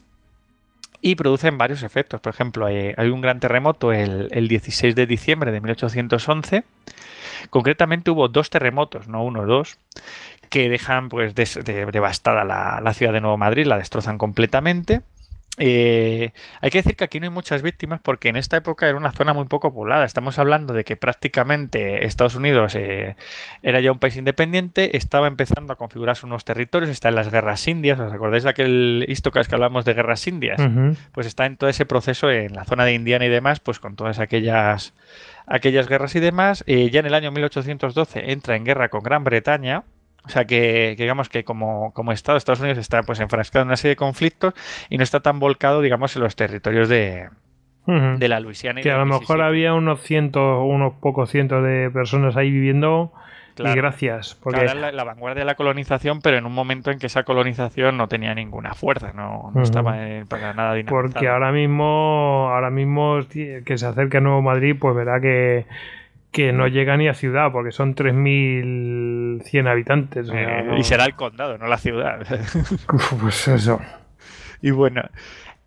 y 1.05 1.17
producen 1.17 1.59
varios 1.59 1.83
efectos. 1.83 2.23
Por 2.23 2.33
ejemplo, 2.33 2.65
hay, 2.65 2.95
hay 2.97 3.11
un 3.11 3.21
gran 3.21 3.39
terremoto 3.39 3.93
el, 3.93 4.29
el, 4.31 4.49
16 4.49 4.95
de 4.95 5.07
diciembre 5.07 5.53
de 5.53 5.61
1811. 5.61 6.65
Concretamente 7.51 8.11
hubo 8.11 8.29
dos 8.29 8.49
terremotos, 8.49 9.07
no 9.07 9.23
uno, 9.23 9.45
dos, 9.45 9.79
que 10.49 10.71
dejan 10.71 11.11
pues 11.11 11.35
de, 11.35 11.87
devastada 11.93 12.43
la, 12.45 12.81
la, 12.83 12.95
ciudad 12.95 13.13
de 13.13 13.21
Nuevo 13.21 13.37
Madrid, 13.37 13.67
la 13.67 13.77
destrozan 13.77 14.17
completamente. 14.17 15.03
Eh, 15.57 16.33
hay 16.61 16.71
que 16.71 16.79
decir 16.79 16.97
que 16.97 17.05
aquí 17.05 17.21
no 17.21 17.27
hay 17.27 17.31
muchas 17.31 17.63
víctimas 17.63 18.01
porque 18.03 18.29
en 18.29 18.37
esta 18.37 18.57
época 18.57 18.89
era 18.89 18.97
una 18.97 19.13
zona 19.13 19.33
muy 19.33 19.45
poco 19.45 19.73
poblada. 19.73 20.05
Estamos 20.05 20.39
hablando 20.39 20.75
de 20.75 20.85
que 20.85 20.97
prácticamente 20.97 22.05
Estados 22.07 22.35
Unidos 22.35 22.75
eh, 22.75 23.17
era 23.63 23.81
ya 23.81 23.93
un 23.93 23.99
país 23.99 24.17
independiente, 24.17 24.97
estaba 24.97 25.29
empezando 25.29 25.73
a 25.73 25.77
configurarse 25.77 26.27
unos 26.27 26.45
territorios, 26.45 26.91
está 26.91 27.09
en 27.09 27.15
las 27.15 27.31
guerras 27.31 27.67
indias. 27.69 28.01
¿Os 28.01 28.13
acordáis 28.13 28.43
de 28.43 28.51
aquel 28.51 29.05
histocast 29.09 29.49
que 29.49 29.55
hablamos 29.55 29.85
de 29.85 29.95
guerras 29.95 30.27
indias? 30.27 30.59
Uh 30.59 30.65
-huh. 30.65 30.97
Pues 31.13 31.27
está 31.27 31.47
en 31.47 31.57
todo 31.57 31.71
ese 31.71 31.87
proceso 31.87 32.31
en 32.31 32.55
la 32.55 32.65
zona 32.65 32.85
de 32.85 32.95
Indiana 32.95 33.25
y 33.25 33.29
demás, 33.29 33.61
pues 33.61 33.79
con 33.79 33.95
todas 33.95 34.19
aquellas, 34.19 34.93
aquellas 35.47 35.89
guerras 35.89 36.17
y 36.17 36.21
demás. 36.21 36.65
Eh, 36.67 36.91
ya 36.91 37.01
en 37.01 37.07
el 37.07 37.15
año 37.15 37.31
1812 37.31 38.33
entra 38.33 38.57
en 38.57 38.65
guerra 38.65 38.89
con 38.89 39.03
Gran 39.05 39.23
Bretaña 39.23 39.85
o 40.25 40.29
sea 40.29 40.47
que, 40.47 40.95
que, 40.97 41.03
digamos 41.03 41.29
que 41.29 41.45
como, 41.45 41.93
como 41.93 42.13
Estado, 42.13 42.39
Estados 42.39 42.61
Unidos 42.61 42.79
está 42.79 43.03
pues 43.03 43.21
enfrascado 43.21 43.63
en 43.63 43.69
una 43.69 43.77
serie 43.77 43.91
de 43.91 43.97
conflictos 43.97 44.55
y 44.89 44.97
no 44.97 45.05
está 45.05 45.21
tan 45.21 45.39
volcado, 45.39 45.83
digamos, 45.83 46.17
en 46.17 46.23
los 46.23 46.35
territorios 46.35 46.89
de, 46.89 47.29
uh 47.87 47.93
-huh. 47.93 48.19
de 48.19 48.29
la 48.29 48.41
Luisiana. 48.41 48.81
Y 48.81 48.83
que 48.83 48.91
a 48.91 48.99
lo 48.99 49.07
mejor 49.07 49.43
había 49.43 49.75
unos 49.75 50.01
cientos, 50.01 50.63
unos 50.65 50.95
pocos 50.95 51.31
cientos 51.31 51.63
de 51.63 51.91
personas 51.91 52.37
ahí 52.37 52.51
viviendo. 52.51 53.13
Claro. 53.55 53.73
Y 53.73 53.77
gracias. 53.77 54.35
Porque 54.43 54.63
claro, 54.63 54.81
la, 54.81 54.91
la, 54.91 55.05
vanguardia 55.05 55.43
de 55.43 55.45
la 55.45 55.55
colonización, 55.55 56.21
pero 56.21 56.39
en 56.39 56.45
un 56.45 56.53
momento 56.53 56.91
en 56.91 56.99
que 56.99 57.07
esa 57.07 57.23
colonización 57.23 57.97
no 57.97 58.09
tenía 58.09 58.35
ninguna 58.35 58.75
fuerza, 58.75 59.13
no, 59.15 59.23
no 59.23 59.51
uh 59.51 59.53
-huh. 59.53 59.63
estaba 59.63 60.09
eh, 60.09 60.25
para 60.29 60.55
nada 60.55 60.75
dinamizada. 60.75 61.03
Porque 61.03 61.29
ahora 61.29 61.53
mismo, 61.53 62.49
ahora 62.51 62.71
mismo 62.71 63.21
que 63.29 63.79
se 63.79 63.87
acerque 63.87 64.17
a 64.17 64.21
Nuevo 64.21 64.43
Madrid, 64.43 64.75
pues 64.81 64.97
verá 64.97 65.21
que 65.21 65.67
que 66.35 66.53
no 66.53 66.67
llega 66.67 66.97
ni 66.97 67.07
a 67.07 67.15
ciudad, 67.15 67.53
porque 67.53 67.71
son 67.71 67.95
3.100 67.95 69.69
habitantes. 69.69 70.29
Eh, 70.35 70.65
no... 70.67 70.77
Y 70.77 70.83
será 70.83 71.05
el 71.05 71.15
condado, 71.15 71.57
no 71.59 71.69
la 71.69 71.79
ciudad. 71.79 72.27
pues 73.21 73.47
eso. 73.47 73.81
Y 74.61 74.73
bueno, 74.73 75.03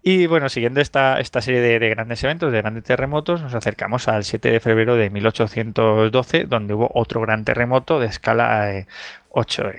y 0.03 0.27
bueno, 0.27 0.49
siguiendo 0.49 0.81
esta, 0.81 1.22
esta 1.22 1.39
serie 1.41 1.61
de, 1.61 1.80
de, 1.80 1.89
grandes 1.89 2.22
eventos, 2.22 2.52
de 2.52 2.57
grandes 2.57 2.84
terremotos, 2.84 3.41
nos 3.41 3.56
acercamos 3.56 4.10
al 4.10 4.26
7 4.26 4.52
de 4.52 4.60
febrero 4.60 4.98
de 4.98 5.10
1812, 5.10 6.44
donde 6.44 6.73
hubo 6.73 6.91
otro 6.94 7.22
gran 7.22 7.45
terremoto 7.45 8.02
de 8.02 8.07
escala 8.07 8.73
eh, 8.73 8.88
8, 9.30 9.72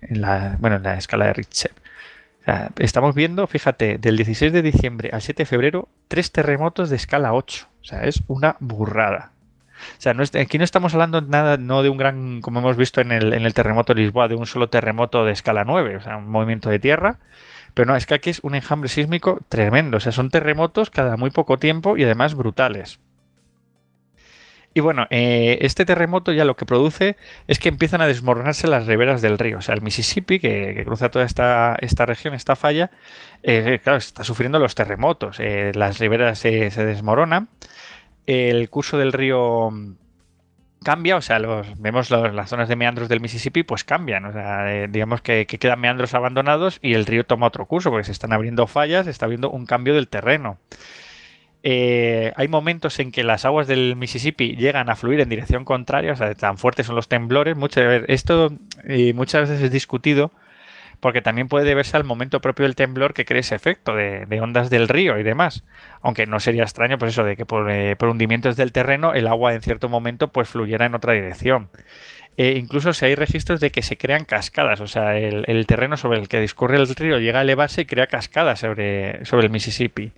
en 0.00 0.20
la, 0.22 0.56
bueno, 0.60 0.76
en 0.76 0.82
la 0.82 0.94
escala 0.94 1.26
de 1.26 1.34
Richter. 1.34 1.72
O 2.40 2.44
sea, 2.46 2.70
estamos 2.78 3.14
viendo, 3.14 3.46
fíjate, 3.46 3.98
del 3.98 4.16
16 4.16 4.50
de 4.50 4.62
diciembre 4.62 5.10
al 5.12 5.20
7 5.20 5.42
de 5.42 5.46
febrero, 5.46 5.88
tres 6.08 6.32
terremotos 6.32 6.88
de 6.88 6.96
escala 6.96 7.34
8. 7.34 7.68
O 7.82 7.84
sea, 7.84 8.04
es 8.04 8.22
una 8.28 8.56
burrada. 8.60 9.31
O 9.98 10.00
sea, 10.00 10.14
aquí 10.40 10.58
no 10.58 10.64
estamos 10.64 10.94
hablando 10.94 11.20
nada, 11.20 11.56
no 11.56 11.82
de 11.82 11.88
un 11.88 11.96
gran, 11.96 12.40
como 12.40 12.60
hemos 12.60 12.76
visto 12.76 13.00
en 13.00 13.12
el, 13.12 13.32
en 13.32 13.44
el 13.44 13.54
terremoto 13.54 13.94
de 13.94 14.02
Lisboa, 14.02 14.28
de 14.28 14.34
un 14.34 14.46
solo 14.46 14.68
terremoto 14.68 15.24
de 15.24 15.32
escala 15.32 15.64
9, 15.64 15.96
o 15.96 16.00
sea, 16.00 16.16
un 16.16 16.28
movimiento 16.28 16.70
de 16.70 16.78
tierra. 16.78 17.18
Pero 17.74 17.86
no, 17.86 17.96
es 17.96 18.06
que 18.06 18.14
aquí 18.14 18.30
es 18.30 18.40
un 18.42 18.54
enjambre 18.54 18.88
sísmico 18.88 19.40
tremendo. 19.48 19.96
O 19.96 20.00
sea, 20.00 20.12
son 20.12 20.30
terremotos 20.30 20.90
cada 20.90 21.16
muy 21.16 21.30
poco 21.30 21.58
tiempo 21.58 21.96
y 21.96 22.04
además 22.04 22.34
brutales. 22.34 23.00
Y 24.74 24.80
bueno, 24.80 25.06
eh, 25.10 25.58
este 25.62 25.84
terremoto 25.84 26.32
ya 26.32 26.46
lo 26.46 26.56
que 26.56 26.64
produce 26.64 27.16
es 27.46 27.58
que 27.58 27.68
empiezan 27.68 28.00
a 28.00 28.06
desmoronarse 28.06 28.66
las 28.68 28.86
riberas 28.86 29.20
del 29.20 29.38
río. 29.38 29.58
O 29.58 29.60
sea, 29.60 29.74
el 29.74 29.82
Mississippi, 29.82 30.38
que, 30.38 30.82
cruza 30.84 31.10
toda 31.10 31.26
esta, 31.26 31.76
esta, 31.80 32.06
región, 32.06 32.32
esta 32.32 32.56
falla, 32.56 32.90
eh, 33.42 33.80
claro, 33.82 33.98
está 33.98 34.24
sufriendo 34.24 34.58
los 34.58 34.74
terremotos. 34.74 35.38
Eh, 35.40 35.72
las 35.74 35.98
riberas 35.98 36.38
se 36.38 36.70
desmoronan 36.70 37.48
el 38.26 38.68
curso 38.70 38.98
del 38.98 39.12
río 39.12 39.70
cambia, 40.82 41.16
o 41.16 41.20
sea, 41.20 41.38
vemos 41.78 42.10
las 42.10 42.50
zonas 42.50 42.68
de 42.68 42.76
meandros 42.76 43.08
del 43.08 43.20
Mississippi, 43.20 43.62
pues 43.62 43.84
cambian, 43.84 44.24
o 44.24 44.32
sea, 44.32 44.86
digamos 44.88 45.22
que, 45.22 45.46
que, 45.46 45.58
quedan 45.58 45.80
meandros 45.80 46.14
abandonados 46.14 46.78
y 46.82 46.94
el 46.94 47.06
río 47.06 47.24
toma 47.24 47.46
otro 47.46 47.66
curso, 47.66 47.90
porque 47.90 48.04
se 48.04 48.12
están 48.12 48.32
abriendo 48.32 48.66
fallas, 48.66 49.06
está 49.06 49.26
habiendo 49.26 49.50
un 49.50 49.66
cambio 49.66 49.94
del 49.94 50.08
terreno. 50.08 50.58
Eh, 51.64 52.32
hay 52.34 52.48
momentos 52.48 52.98
en 52.98 53.12
que 53.12 53.22
las 53.22 53.44
aguas 53.44 53.68
del 53.68 53.94
Mississippi 53.94 54.56
llegan 54.56 54.90
a 54.90 54.96
fluir 54.96 55.20
en 55.20 55.28
dirección 55.28 55.64
contraria, 55.64 56.12
o 56.12 56.16
sea, 56.16 56.34
tan 56.34 56.58
fuertes 56.58 56.86
son 56.86 56.96
los 56.96 57.08
temblores. 57.08 57.56
Mucho, 57.56 57.80
esto 57.80 58.52
muchas 59.14 59.48
veces 59.48 59.64
es 59.64 59.70
discutido 59.70 60.32
porque 61.02 61.20
también 61.20 61.48
puede 61.48 61.64
deberse 61.64 61.96
al 61.96 62.04
momento 62.04 62.40
propio 62.40 62.64
del 62.64 62.76
temblor 62.76 63.12
que 63.12 63.24
crea 63.24 63.40
ese 63.40 63.56
efecto 63.56 63.96
de, 63.96 64.24
de, 64.24 64.40
ondas 64.40 64.70
del 64.70 64.86
río 64.86 65.18
y 65.18 65.24
demás. 65.24 65.64
Aunque 66.00 66.26
no 66.26 66.38
sería 66.38 66.62
extraño, 66.62 66.96
pues 66.96 67.10
eso, 67.10 67.24
de 67.24 67.34
que 67.34 67.44
por, 67.44 67.68
eh, 67.72 67.96
por 67.96 68.08
hundimientos 68.08 68.56
del 68.56 68.70
terreno 68.70 69.12
el 69.12 69.26
agua 69.26 69.52
en 69.52 69.62
cierto 69.62 69.88
momento 69.88 70.28
pues 70.28 70.48
fluyera 70.48 70.86
en 70.86 70.94
otra 70.94 71.12
dirección. 71.12 71.70
Eh, 72.36 72.54
incluso 72.56 72.92
si 72.92 73.04
hay 73.04 73.16
registros 73.16 73.58
de 73.58 73.72
que 73.72 73.82
se 73.82 73.96
crean 73.96 74.24
cascadas, 74.24 74.80
o 74.80 74.86
sea, 74.86 75.18
el, 75.18 75.44
el, 75.48 75.66
terreno 75.66 75.96
sobre 75.96 76.20
el 76.20 76.28
que 76.28 76.40
discurre 76.40 76.76
el 76.76 76.86
río 76.86 77.18
llega 77.18 77.40
a 77.40 77.42
elevarse 77.42 77.80
y 77.80 77.84
crea 77.84 78.06
cascadas 78.06 78.60
sobre, 78.60 79.24
sobre 79.24 79.46
el 79.46 79.50
Mississippi. 79.50 80.12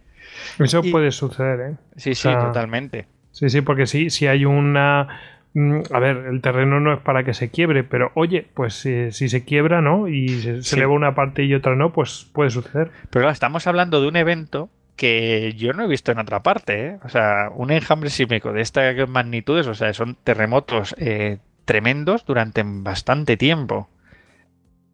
Eso 0.59 0.83
y, 0.85 0.93
puede 0.93 1.13
suceder, 1.13 1.61
¿eh? 1.61 1.77
Sí, 1.97 2.15
sí, 2.15 2.29
o 2.29 2.33
sea, 2.33 2.41
totalmente. 2.41 3.07
Sí, 3.33 3.49
sí, 3.49 3.63
porque 3.63 3.87
sí, 3.87 4.11
si 4.11 4.27
hay 4.27 4.45
una 4.45 5.09
a 5.55 5.99
ver, 5.99 6.17
el 6.29 6.41
terreno 6.41 6.81
no 6.81 6.93
es 6.93 7.01
para 7.01 7.25
que 7.25 7.35
se 7.35 7.51
quiebre, 7.51 7.85
pero 7.85 8.11
oye, 8.15 8.47
pues 8.55 8.75
si, 8.75 9.13
si 9.13 9.29
se 9.29 9.45
quiebra, 9.45 9.81
¿no? 9.81 10.09
Y 10.09 10.29
se, 10.29 10.57
sí. 10.57 10.71
se 10.71 10.77
eleva 10.77 10.93
una 10.93 11.15
parte 11.15 11.45
y 11.45 11.55
otra 11.55 11.77
no, 11.77 11.93
pues 11.93 12.29
puede 12.33 12.51
suceder. 12.51 12.91
Pero 13.11 13.23
claro, 13.23 13.31
estamos 13.31 13.67
hablando 13.67 14.01
de 14.01 14.09
un 14.09 14.17
evento 14.17 14.69
que 14.97 15.55
yo 15.57 15.73
no 15.73 15.85
he 15.85 15.89
visto 15.89 16.13
en 16.13 16.19
otra 16.19 16.43
parte, 16.43 16.87
¿eh? 16.87 16.99
O 17.05 17.09
sea, 17.09 17.51
un 17.55 17.71
enjambre 17.71 18.11
sísmico 18.11 18.53
de 18.53 18.61
estas 18.63 19.09
magnitudes, 19.09 19.67
o 19.67 19.75
sea, 19.75 19.93
son 19.93 20.17
terremotos 20.23 20.95
eh, 20.99 21.39
tremendos 21.65 22.25
durante 22.25 22.63
bastante 22.65 23.37
tiempo. 23.37 23.89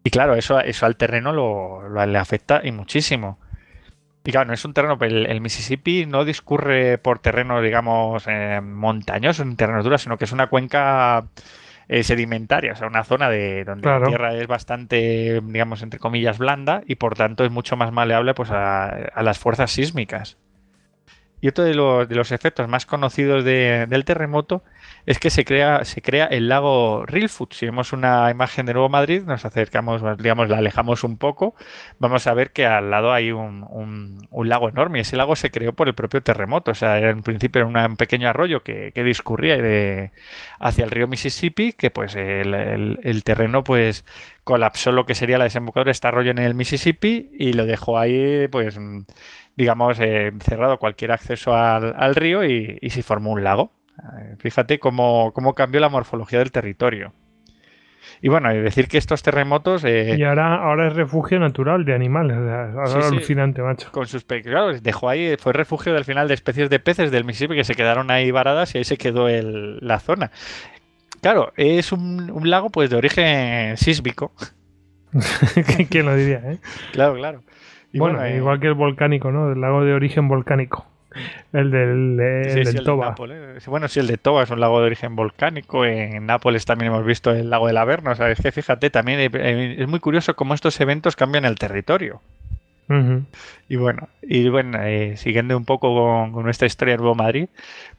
Y 0.05 0.11
claro, 0.11 0.35
eso, 0.35 0.61
eso 0.61 0.87
al 0.87 0.97
terreno 0.97 1.33
lo, 1.33 1.89
lo, 1.89 2.07
le 2.07 2.19
afecta 2.19 2.63
y 2.65 2.73
muchísimo. 2.73 3.39
Y 4.25 4.31
claro, 4.33 4.49
no 4.49 4.53
es 4.55 4.65
un 4.65 4.75
terreno, 4.75 4.99
el, 5.01 5.27
el 5.27 5.41
Mississippi 5.41 6.05
no 6.07 6.25
discurre 6.27 6.99
por 6.99 7.21
terreno, 7.21 7.63
digamos, 7.63 8.25
eh, 8.27 8.61
montañoso, 8.63 9.43
en 9.43 9.57
terreno 9.57 9.83
duro, 9.83 9.97
sino 9.97 10.19
que 10.19 10.25
es 10.27 10.33
una 10.33 10.49
cuenca 10.49 11.25
eh, 11.89 12.03
sedimentaria, 12.03 12.73
o 12.75 12.77
sea, 12.77 12.87
una 12.87 13.03
zona 13.03 13.31
de 13.31 13.65
donde 13.65 13.83
Claro. 13.83 14.01
la 14.01 14.07
tierra 14.09 14.35
es 14.35 14.47
bastante, 14.47 15.41
digamos, 15.43 15.83
entre 15.83 15.99
comillas, 15.99 16.37
blanda 16.39 16.83
y 16.87 16.97
por 16.97 17.15
tanto 17.17 17.45
es 17.45 17.51
mucho 17.51 17.77
más 17.77 17.93
maleable 17.93 18.35
pues, 18.35 18.51
a, 18.51 18.89
a 18.89 19.23
las 19.23 19.39
fuerzas 19.39 19.71
sísmicas. 19.71 20.37
Y 21.41 21.49
otro 21.49 21.65
de 21.65 21.75
los, 21.75 22.07
de 22.07 22.15
los 22.15 22.31
efectos 22.33 22.69
más 22.69 22.85
conocidos 22.85 23.43
de- 23.45 23.87
del 23.89 24.05
terremoto 24.05 24.63
es 25.07 25.19
que 25.19 25.31
se 25.31 25.45
crea, 25.45 25.85
se 25.85 26.03
crea 26.03 26.27
el 26.27 26.49
lago 26.49 27.05
Rilfoot. 27.07 27.53
Si 27.55 27.67
vemos 27.67 27.93
una 27.93 28.31
imagen 28.31 28.67
de 28.67 28.75
Nuevo 28.75 28.89
Madrid, 28.89 29.23
nos 29.25 29.45
acercamos, 29.45 30.03
digamos, 30.19 30.49
la 30.49 30.59
alejamos 30.59 31.05
un 31.05 31.17
poco, 31.19 31.55
vamos 31.99 32.27
a 32.27 32.35
ver 32.35 32.53
que 32.53 32.67
al 32.67 32.91
lado 32.91 33.13
hay 33.13 33.33
un, 33.33 33.65
un- 33.71 34.19
un 34.31 34.49
lago 34.49 34.69
enorme. 34.69 35.01
Ese 35.01 35.17
lago 35.17 35.37
se 35.37 35.51
creó 35.51 35.73
por 35.75 35.89
el 35.89 35.95
propio 35.95 36.23
terremoto. 36.23 36.71
O 36.73 36.75
sea, 36.75 36.99
en 36.99 37.23
principio 37.23 37.61
era 37.69 37.87
un 37.87 37.97
pequeño 37.97 38.29
arroyo 38.29 38.63
que, 38.63 38.93
que 38.95 39.05
discurría 39.05 39.57
hacia 40.59 40.85
el 40.85 40.91
río 40.91 41.07
Mississippi, 41.09 41.73
que 41.73 41.91
pues 41.91 42.15
el, 42.17 42.55
el- 43.03 43.21
terreno 43.25 43.63
pues 43.65 44.05
colapsó 44.45 44.93
lo 44.93 45.05
que 45.07 45.15
sería 45.15 45.39
la 45.39 45.45
desembocadura 45.45 45.89
de 45.91 45.93
este 45.93 46.09
arroyo 46.09 46.31
en 46.31 46.39
el 46.39 46.55
Mississippi 46.55 47.31
y 47.39 47.53
lo 47.53 47.67
dejó 47.67 47.99
ahí 47.99 48.49
pues 48.49 48.79
digamos 49.57 49.99
eh, 50.01 50.33
cerrado 50.41 50.79
cualquier 50.79 51.13
acceso 51.13 51.55
al, 51.55 51.95
al 51.97 52.15
río 52.15 52.45
y, 52.45 52.79
y 52.81 52.91
se 52.91 53.03
formó 53.03 53.31
un 53.33 53.45
lago. 53.45 53.73
Eh, 54.21 54.37
Fíjate 54.39 54.79
cómo, 54.79 55.33
cómo 55.33 55.55
cambió 55.55 55.81
la 55.81 55.89
morfología 55.89 56.39
del 56.39 56.53
territorio. 56.53 57.13
Y 58.23 58.29
bueno, 58.29 58.49
decir 58.53 58.89
que 58.89 58.99
estos 58.99 59.23
terremotos 59.23 59.83
eh, 59.85 60.17
Y 60.19 60.25
ahora, 60.25 60.57
ahora 60.57 60.89
es 60.89 60.95
refugio 60.95 61.39
natural 61.39 61.85
de 61.85 61.95
animales. 61.95 62.37
ahora 62.37 62.87
Sí, 62.87 63.01
sí. 63.03 63.09
alucinante, 63.09 63.63
macho. 63.63 63.91
con 63.93 64.07
sus 64.07 64.25
pe- 64.25 64.43
claro, 64.43 64.73
dejó 64.79 65.09
ahí, 65.09 65.37
fue 65.39 65.53
refugio 65.53 65.95
del 65.95 66.05
final 66.05 66.29
de 66.29 66.35
especies 66.35 66.69
de 66.71 66.81
peces 66.81 67.11
del 67.11 67.25
Mississippi 67.25 67.55
que 67.55 67.65
se 67.65 67.75
quedaron 67.75 68.11
ahí 68.11 68.31
varadas 68.31 68.75
y 68.75 68.79
ahí 68.79 68.85
se 68.85 68.97
quedó 68.99 69.29
el- 69.29 69.79
la 69.81 70.01
zona. 70.01 70.31
Claro, 71.23 71.53
es 71.57 71.93
un, 71.93 72.31
un 72.31 72.51
lago 72.51 72.71
pues 72.71 72.91
de 72.91 72.97
origen 72.97 73.77
sísmico. 73.77 74.33
¿Quién 75.91 76.07
lo 76.07 76.15
diría, 76.15 76.39
eh? 76.45 76.59
Claro, 76.93 77.15
claro. 77.15 77.43
Y 77.93 77.99
bueno, 77.99 78.23
eh, 78.25 78.37
igual 78.37 78.61
que 78.61 78.69
el 78.69 78.75
volcánico, 78.75 79.31
¿no? 79.33 79.51
El 79.53 79.61
lago 79.61 79.85
de 79.85 79.93
origen 79.95 80.29
volcánico. 80.29 80.87
El 81.53 81.71
del, 81.71 82.21
el 82.21 82.51
sí, 82.51 82.55
del 82.57 82.67
sí, 82.67 82.71
el 82.71 82.77
de 82.77 82.83
Toba. 82.85 83.07
Nápoles. 83.07 83.67
Bueno, 83.67 83.89
sí, 83.89 84.01
el 84.01 84.07
de 84.07 84.17
Toba 84.17 84.45
es 84.45 84.51
un 84.51 84.61
lago 84.61 84.81
de 84.81 84.87
origen 84.87 85.17
volcánico. 85.17 85.85
En 85.85 86.27
Nápoles 86.27 86.65
también 86.65 86.93
hemos 86.93 87.05
visto 87.05 87.33
el 87.33 87.51
lago 87.51 87.67
del 87.67 87.77
Averno. 87.77 88.13
O 88.13 88.15
sea, 88.15 88.31
es 88.31 88.41
que 88.41 88.53
fíjate, 88.53 88.91
también 88.91 89.21
eh, 89.21 89.31
eh, 89.33 89.77
es 89.79 89.89
muy 89.89 90.01
curioso 90.01 90.37
cómo 90.37 90.55
estos 90.55 90.81
eventos 90.81 91.17
cambian 91.17 91.45
el 91.45 91.57
territorio. 91.57 92.21
Y 93.69 93.77
bueno, 93.77 94.09
y 94.21 94.49
bueno 94.49 94.79
eh, 94.83 95.17
siguiendo 95.17 95.57
un 95.57 95.65
poco 95.65 95.95
con, 95.95 96.33
con 96.33 96.43
nuestra 96.45 96.67
historia 96.67 96.95
de 96.95 96.99
Nuevo 96.99 97.15
Madrid, 97.15 97.49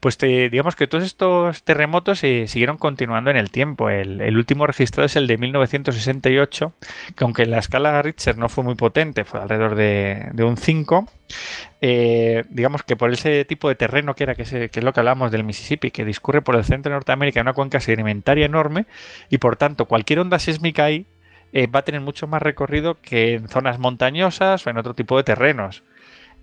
pues 0.00 0.18
te- 0.18 0.50
digamos 0.50 0.76
que 0.76 0.86
todos 0.86 1.02
estos 1.04 1.62
terremotos 1.62 2.22
eh, 2.24 2.46
siguieron 2.46 2.76
continuando 2.76 3.30
en 3.30 3.38
el 3.38 3.50
tiempo. 3.50 3.88
El, 3.88 4.20
el 4.20 4.36
último 4.36 4.66
registrado 4.66 5.06
es 5.06 5.16
el 5.16 5.26
de 5.26 5.38
1968, 5.38 6.74
que 7.16 7.24
aunque 7.24 7.46
la 7.46 7.58
escala 7.58 8.02
Richter 8.02 8.36
no 8.36 8.50
fue 8.50 8.64
muy 8.64 8.74
potente, 8.74 9.24
fue 9.24 9.40
alrededor 9.40 9.74
de, 9.76 10.28
de 10.34 10.44
un 10.44 10.58
5, 10.58 11.08
eh, 11.80 12.44
digamos 12.50 12.82
que 12.82 12.96
por 12.96 13.10
ese 13.12 13.44
tipo 13.46 13.68
de 13.68 13.74
terreno 13.74 14.14
que 14.14 14.24
era, 14.24 14.34
que, 14.34 14.44
se- 14.44 14.68
que 14.68 14.80
es 14.80 14.84
lo 14.84 14.92
que 14.92 15.00
hablamos 15.00 15.30
del 15.32 15.44
Mississippi, 15.44 15.90
que 15.90 16.04
discurre 16.04 16.42
por 16.42 16.54
el 16.56 16.64
centro 16.64 16.90
de 16.90 16.96
Norteamérica, 16.96 17.40
una 17.40 17.54
cuenca 17.54 17.80
sedimentaria 17.80 18.44
enorme, 18.46 18.86
y 19.30 19.38
por 19.38 19.56
tanto 19.56 19.86
cualquier 19.86 20.18
onda 20.20 20.38
sísmica 20.38 20.84
ahí 20.84 21.06
eh, 21.52 21.66
va 21.66 21.80
a 21.80 21.84
tener 21.84 22.00
mucho 22.00 22.26
más 22.26 22.40
recorrido 22.40 22.96
que 23.00 23.34
en 23.34 23.48
zonas 23.48 23.78
montañosas 23.78 24.66
o 24.66 24.70
en 24.70 24.78
otro 24.78 24.94
tipo 24.94 25.16
de 25.16 25.24
terrenos. 25.24 25.82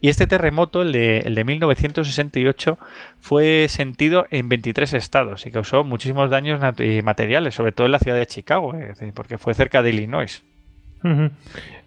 Y 0.02 0.10
este 0.10 0.27
terremoto, 0.27 0.84
el 0.84 0.91
de, 0.94 1.19
el 1.19 1.36
de 1.36 1.44
1968, 1.44 2.77
fue 3.19 3.68
sentido 3.69 4.27
en 4.30 4.48
23 4.48 4.94
estados 4.94 5.45
y 5.45 5.52
causó 5.52 5.84
muchísimos 5.84 6.30
daños 6.30 6.61
eh, 6.77 7.02
materiales, 7.02 7.56
sobre 7.56 7.72
todo 7.72 7.88
en 7.88 7.91
la 7.91 7.99
ciudad 7.99 8.18
de 8.18 8.27
Chicago, 8.27 8.76
eh, 8.76 8.94
porque 9.14 9.38
fue 9.38 9.53
cerca 9.53 9.81
de 9.81 9.90
Illinois. 9.90 10.44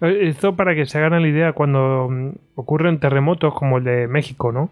Esto 0.00 0.56
para 0.56 0.74
que 0.74 0.86
se 0.86 0.98
hagan 0.98 1.22
la 1.22 1.28
idea 1.28 1.52
cuando 1.52 2.08
mm, 2.10 2.30
ocurren 2.56 2.98
terremotos 2.98 3.54
como 3.54 3.78
el 3.78 3.84
de 3.84 4.08
México, 4.08 4.52
¿no? 4.52 4.70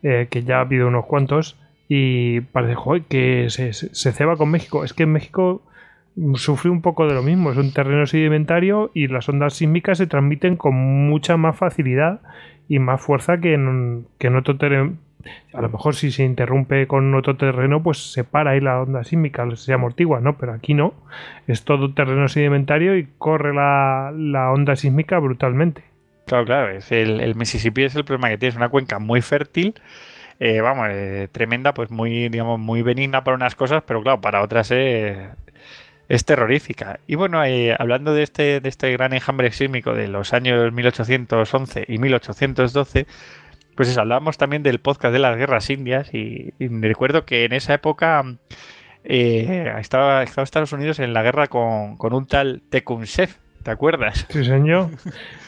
Que 0.00 0.44
ya 0.44 0.58
ha 0.58 0.60
habido 0.60 0.86
unos 0.86 1.06
cuantos 1.06 1.56
y 1.88 2.40
parece 2.40 2.76
que 3.08 3.50
se, 3.50 3.72
se, 3.72 3.92
se 3.92 4.12
ceba 4.12 4.36
con 4.36 4.50
México. 4.50 4.84
Es 4.84 4.92
que 4.92 5.02
en 5.02 5.12
México 5.12 5.62
sufre 6.34 6.70
un 6.70 6.82
poco 6.82 7.06
de 7.06 7.14
lo 7.14 7.22
mismo. 7.22 7.50
Es 7.50 7.56
un 7.56 7.72
terreno 7.72 8.06
sedimentario 8.06 8.90
y 8.94 9.08
las 9.08 9.28
ondas 9.28 9.54
sísmicas 9.54 9.98
se 9.98 10.06
transmiten 10.06 10.56
con 10.56 10.74
mucha 10.74 11.36
más 11.36 11.56
facilidad 11.56 12.20
y 12.68 12.78
más 12.78 13.00
fuerza 13.00 13.38
que 13.38 13.54
en, 13.54 14.06
que 14.18 14.28
en 14.28 14.36
otro 14.36 14.56
terreno. 14.56 14.94
A 15.52 15.60
lo 15.60 15.68
mejor 15.68 15.94
si 15.94 16.10
se 16.10 16.24
interrumpe 16.24 16.86
con 16.86 17.14
otro 17.14 17.36
terreno, 17.36 17.82
pues 17.82 18.12
se 18.12 18.24
para 18.24 18.52
ahí 18.52 18.60
la 18.60 18.80
onda 18.80 19.04
sísmica, 19.04 19.46
se 19.56 19.72
amortigua, 19.72 20.20
¿no? 20.20 20.38
Pero 20.38 20.52
aquí 20.52 20.74
no. 20.74 20.94
Es 21.46 21.64
todo 21.64 21.92
terreno 21.92 22.28
sedimentario 22.28 22.96
y 22.96 23.08
corre 23.18 23.52
la, 23.52 24.12
la 24.16 24.52
onda 24.52 24.76
sísmica 24.76 25.18
brutalmente. 25.18 25.82
Claro, 26.26 26.44
claro, 26.44 26.70
es 26.70 26.92
el, 26.92 27.20
el 27.20 27.34
Mississippi 27.34 27.84
es 27.84 27.96
el 27.96 28.04
problema 28.04 28.28
que 28.28 28.36
tiene, 28.36 28.50
es 28.50 28.56
una 28.56 28.68
cuenca 28.68 28.98
muy 28.98 29.22
fértil, 29.22 29.74
eh, 30.40 30.60
vamos, 30.60 30.88
eh, 30.90 31.28
tremenda, 31.32 31.72
pues 31.72 31.90
muy, 31.90 32.28
digamos, 32.28 32.60
muy 32.60 32.82
benigna 32.82 33.24
para 33.24 33.34
unas 33.34 33.54
cosas, 33.54 33.82
pero 33.86 34.02
claro, 34.02 34.20
para 34.20 34.42
otras 34.42 34.70
eh, 34.70 35.30
es 36.08 36.24
terrorífica. 36.24 37.00
Y 37.06 37.14
bueno, 37.16 37.44
eh, 37.44 37.76
hablando 37.78 38.14
de 38.14 38.22
este, 38.22 38.60
de 38.60 38.68
este 38.68 38.90
gran 38.92 39.12
enjambre 39.12 39.52
sísmico 39.52 39.94
de 39.94 40.08
los 40.08 40.32
años 40.32 40.72
1811 40.72 41.84
y 41.86 41.98
1812, 41.98 43.06
pues 43.74 43.88
eso, 43.88 44.00
hablábamos 44.00 44.38
también 44.38 44.62
del 44.62 44.80
podcast 44.80 45.12
de 45.12 45.18
las 45.20 45.36
guerras 45.36 45.70
indias 45.70 46.12
y, 46.12 46.52
y 46.58 46.68
recuerdo 46.68 47.24
que 47.24 47.44
en 47.44 47.52
esa 47.52 47.74
época 47.74 48.24
eh, 49.04 49.72
estaba, 49.78 50.22
estaba 50.22 50.44
Estados 50.44 50.72
Unidos 50.72 50.98
en 50.98 51.12
la 51.12 51.22
guerra 51.22 51.46
con, 51.46 51.96
con 51.96 52.12
un 52.12 52.26
tal 52.26 52.62
Tecumseh, 52.70 53.28
¿te 53.68 53.72
acuerdas? 53.72 54.26
Sí, 54.30 54.46
señor. 54.46 54.88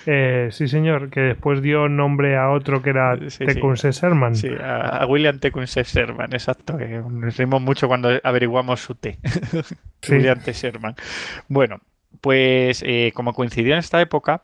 Eh, 0.05 0.49
sí, 0.53 0.69
señor. 0.69 1.09
Que 1.09 1.21
después 1.21 1.63
dio 1.63 1.89
nombre 1.89 2.37
a 2.37 2.51
otro 2.51 2.83
que 2.83 2.91
era 2.91 3.17
Sí, 3.17 3.31
sí. 3.31 3.47
Tecumseh 3.47 3.93
Sherman. 3.93 4.35
Sí, 4.35 4.49
a, 4.63 5.07
William 5.07 5.39
Tecumseh 5.39 5.85
Sherman, 5.85 6.33
exacto. 6.35 6.77
que 6.77 7.03
nos 7.09 7.37
reímos 7.39 7.63
mucho 7.63 7.89
cuando 7.89 8.11
averiguamos 8.23 8.81
su 8.81 8.95
T. 8.95 9.19
Sí. 10.03 10.13
William 10.13 10.39
T. 10.41 10.53
Sherman. 10.53 10.97
Bueno, 11.49 11.81
pues 12.21 12.83
eh, 12.87 13.13
como 13.15 13.33
coincidió 13.33 13.73
en 13.73 13.79
esta 13.79 14.03
época, 14.03 14.43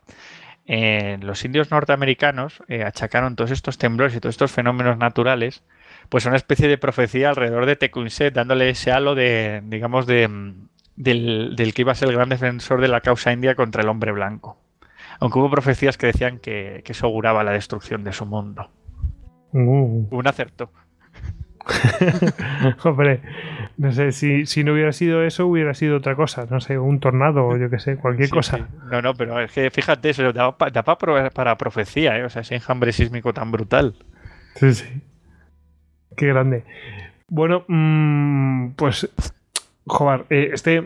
eh, 0.65 1.17
los 1.21 1.45
indios 1.45 1.69
norteamericanos 1.69 2.63
achacaron 2.83 3.35
todos 3.35 3.51
estos 3.51 3.77
temblores 3.77 4.15
y 4.15 4.19
todos 4.19 4.33
estos 4.33 4.51
fenómenos 4.51 4.97
naturales, 4.97 5.63
pues 6.09 6.25
a 6.25 6.29
una 6.29 6.37
especie 6.37 6.67
de 6.67 6.77
profecía 6.79 7.29
alrededor 7.29 7.67
de 7.67 7.75
Tecumseh, 7.75 8.31
dándole 8.31 8.69
ese 8.69 8.91
halo 8.91 9.15
de, 9.15 9.61
digamos, 9.65 10.05
de, 10.07 10.27
mm, 10.27 10.67
del, 10.97 11.55
del 11.55 11.73
que 11.73 11.83
iba 11.83 11.93
a 11.93 11.95
ser 11.95 12.09
el 12.09 12.15
gran 12.15 12.27
defensor 12.29 12.81
de 12.81 12.89
la 12.89 12.99
causa 13.01 13.31
india 13.31 13.55
contra 13.55 13.81
el 13.83 13.87
hombre 13.89 14.11
blanco. 14.11 14.59
Aunque 15.19 15.39
hubo 15.39 15.49
profecías 15.49 15.97
que 15.97 16.07
decían 16.07 16.39
que, 16.39 16.81
que 16.85 16.91
eso 16.91 17.07
auguraba 17.07 17.43
la 17.43 17.51
destrucción 17.51 18.03
de 18.03 18.11
su 18.13 18.25
mundo. 18.25 18.69
Uh. 19.53 20.07
Un 20.11 20.27
acerto. 20.27 20.71
Hombre, 22.83 23.21
no 23.77 23.91
sé, 23.91 24.11
si, 24.11 24.45
si 24.45 24.63
no 24.63 24.73
hubiera 24.73 24.93
sido 24.93 25.23
eso, 25.23 25.45
hubiera 25.47 25.73
sido 25.73 25.97
otra 25.97 26.15
cosa. 26.15 26.45
No 26.49 26.61
sé, 26.61 26.77
un 26.77 26.99
tornado 26.99 27.45
o 27.45 27.57
yo 27.57 27.69
qué 27.69 27.79
sé, 27.79 27.97
cualquier 27.97 28.27
Sí, 28.29 28.33
cosa. 28.33 28.57
sí. 28.57 28.63
No, 28.91 29.01
no, 29.01 29.13
pero 29.15 29.39
es 29.41 29.51
que 29.51 29.69
fíjate, 29.71 30.09
eso 30.11 30.31
da, 30.33 30.55
da 30.71 30.83
pa 30.83 30.97
pro- 30.97 31.29
para 31.31 31.57
profecía, 31.57 32.17
¿eh? 32.17 32.23
O 32.23 32.29
sea, 32.29 32.41
ese 32.41 32.55
enjambre 32.55 32.91
sísmico 32.91 33.33
tan 33.33 33.51
brutal. 33.51 33.95
Sí, 34.55 34.73
sí. 34.73 35.01
Qué 36.15 36.27
grande. 36.27 36.63
Bueno, 37.27 37.65
mm, 37.67 38.69
pues, 38.75 39.09
joder, 39.87 40.25
eh, 40.29 40.49
este, 40.53 40.83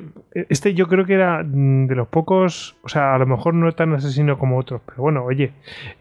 este 0.50 0.74
yo 0.74 0.88
creo 0.88 1.06
que 1.06 1.14
era 1.16 1.44
mm, 1.44 1.88
de 1.88 1.96
los 1.96 2.08
pocos, 2.08 2.78
o 2.84 2.90
sea, 2.90 3.16
a 3.16 3.18
lo 3.18 3.26
mejor 3.26 3.54
no 3.54 3.72
tan 3.72 3.94
asesino 3.94 4.38
como 4.38 4.58
otros, 4.58 4.82
pero 4.86 5.02
bueno, 5.02 5.24
oye, 5.24 5.52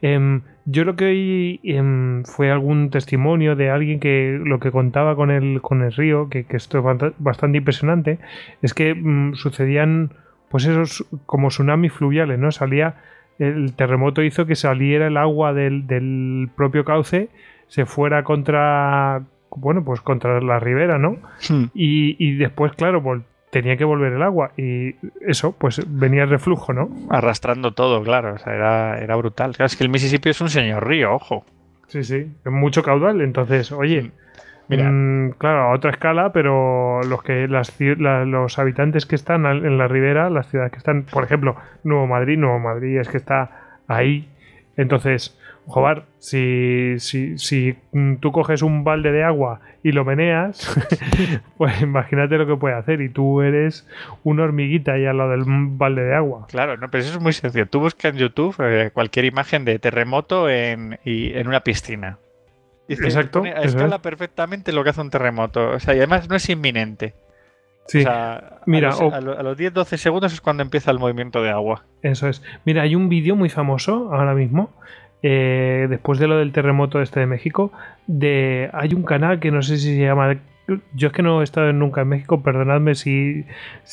em, 0.03 0.43
yo 0.67 0.85
lo 0.85 0.97
que 0.97 1.05
oí 1.07 1.61
em, 1.65 2.23
fue 2.25 2.51
algún 2.51 2.91
testimonio 2.91 3.57
de 3.57 3.71
alguien 3.71 4.01
que 4.01 4.39
lo 4.45 4.61
que 4.61 4.71
contaba 4.71 5.17
con 5.17 5.31
el, 5.31 5.61
con 5.63 5.83
el 5.83 5.93
río, 5.93 6.29
que, 6.29 6.45
que 6.45 6.57
esto 6.57 6.79
es 6.79 6.85
bast- 6.85 7.15
bastante 7.19 7.59
impresionante, 7.59 8.19
es 8.63 8.75
que 8.75 8.95
mm, 8.95 9.35
sucedían, 9.35 10.13
pues 10.51 10.67
esos 10.67 11.07
como 11.27 11.49
tsunamis 11.49 11.93
fluviales, 11.93 12.39
¿no? 12.39 12.51
Salía, 12.53 12.97
el 13.39 13.75
terremoto 13.75 14.23
hizo 14.23 14.45
que 14.47 14.55
saliera 14.57 15.07
el 15.07 15.17
agua 15.17 15.53
del, 15.55 15.87
del 15.87 16.51
propio 16.57 16.85
cauce 16.85 17.31
se 17.69 17.87
fuera 17.87 18.25
contra 18.25 19.23
bueno 19.57 19.85
pues 19.85 20.01
contra 20.01 20.41
la 20.41 20.59
ribera 20.61 20.99
no 20.99 21.19
y, 21.75 22.17
y 22.19 22.37
después 22.37 22.73
claro 22.73 23.03
tenía 23.51 23.77
que 23.77 23.85
volver 23.85 24.13
el 24.13 24.23
agua 24.23 24.53
y 24.57 24.95
eso 25.27 25.53
pues 25.59 25.83
venía 25.89 26.23
el 26.23 26.31
reflujo 26.31 26.73
no 26.73 26.89
Arrastrando 27.11 27.73
todo, 27.73 28.01
claro. 28.03 28.35
O 28.35 28.39
sea, 28.39 28.55
era, 28.55 28.99
era 29.01 29.17
brutal. 29.17 29.57
Claro, 29.57 29.67
es 29.67 29.77
que 29.77 29.83
el 29.83 29.91
Mississippi 29.91 30.29
es 30.31 30.41
un 30.41 30.49
señor 30.51 30.87
río, 30.87 31.13
ojo. 31.15 31.45
sí 31.89 32.05
sí 32.05 32.27
es 32.45 32.53
mucho 32.53 32.83
caudal 32.85 33.21
entonces 33.23 33.73
oye 33.73 34.13
Mira. 34.69 34.89
mm, 34.89 35.33
claro 35.39 35.63
a 35.63 35.73
otra 35.75 35.91
escala 35.91 36.33
pero 36.33 37.01
los 37.03 37.23
que 37.25 37.49
las, 37.49 37.75
la- 37.99 38.25
los 38.25 38.57
habitantes 38.61 39.05
que 39.05 39.17
están 39.17 39.45
en 39.47 39.79
la 39.79 39.89
ribera 39.89 40.31
las 40.31 40.47
ciudades 40.49 40.71
que 40.71 40.79
están 40.79 41.03
por 41.11 41.25
ejemplo 41.25 41.57
Nuevo 41.83 42.07
Madrid 42.07 42.39
Nuevo 42.39 42.61
Madrid 42.61 42.99
es 43.01 43.09
que 43.09 43.17
está 43.17 43.79
ahí 43.89 44.29
Entonces, 44.77 45.37
joder, 45.71 46.03
si, 46.19 46.95
si, 46.99 47.39
si 47.39 47.77
tú 48.21 48.33
coges 48.33 48.63
un 48.63 48.85
balde 48.85 49.11
de 49.13 49.25
agua 49.25 49.61
y 49.83 49.93
lo 49.93 50.05
meneas, 50.05 50.77
pues 51.57 51.81
imagínate 51.81 52.37
lo 52.37 52.47
que 52.47 52.57
puede 52.57 52.75
hacer. 52.75 53.01
Y 53.01 53.09
tú 53.09 53.41
eres 53.41 53.87
una 54.25 54.43
hormiguita 54.45 54.93
ahí 54.93 55.07
al 55.07 55.17
lado 55.19 55.31
del 55.31 55.45
balde 55.47 56.03
de 56.05 56.15
agua. 56.15 56.47
Claro, 56.49 56.77
no, 56.77 56.91
pero 56.91 57.03
eso 57.03 57.17
es 57.17 57.23
muy 57.23 57.33
sencillo. 57.33 57.67
Tú 57.67 57.81
buscas 57.81 58.13
en 58.13 58.19
YouTube 58.19 58.55
eh, 58.61 58.91
cualquier 58.93 59.25
imagen 59.25 59.65
de 59.65 59.79
terremoto 59.79 60.49
en, 60.51 60.99
y, 61.05 61.33
en 61.33 61.49
una 61.49 61.61
piscina. 61.61 62.19
Y 62.89 62.95
Exacto, 62.95 63.39
pone 63.39 63.55
escala 63.63 63.97
es. 63.97 64.03
perfectamente 64.03 64.73
lo 64.73 64.83
que 64.85 64.91
hace 64.91 65.01
un 65.01 65.11
terremoto. 65.11 65.71
O 65.71 65.79
sea, 65.81 65.95
y 65.95 65.99
además 65.99 66.29
no 66.29 66.35
es 66.37 66.49
inminente. 66.51 67.15
Sí, 67.87 68.01
O 68.01 68.03
sea, 68.03 68.61
Mira, 68.67 68.89
a 68.91 69.21
los, 69.21 69.37
o- 69.39 69.43
los 69.43 69.57
10-12 69.59 69.97
segundos 69.97 70.33
es 70.33 70.41
cuando 70.41 70.63
empieza 70.63 70.91
el 70.91 70.99
movimiento 70.99 71.43
de 71.43 71.51
agua. 71.51 71.85
eso 72.03 72.29
es. 72.29 72.43
Mira, 72.65 72.83
hay 72.83 72.95
un 72.95 73.09
vídeo 73.09 73.35
muy 73.37 73.49
famoso 73.49 74.13
ahora 74.13 74.35
mismo. 74.35 74.73
Eh, 75.23 75.87
después 75.89 76.19
de 76.19 76.29
lo 76.29 76.39
del 76.39 76.53
terremoto 76.53 77.01
este 77.01 77.21
de 77.21 77.27
México, 77.27 77.73
hay 78.73 78.95
un 78.95 79.03
canal 79.03 79.41
que 79.41 79.51
no 79.51 79.63
sé 79.63 79.79
si 79.79 79.95
se 79.95 80.03
llama. 80.03 80.37
Yo 80.95 81.09
es 81.09 81.13
que 81.13 81.23
no 81.23 81.41
he 81.41 81.45
estado 81.45 81.73
nunca 81.73 82.03
en 82.03 82.09
México, 82.09 82.43
perdonadme 82.43 82.95
si, 82.95 83.45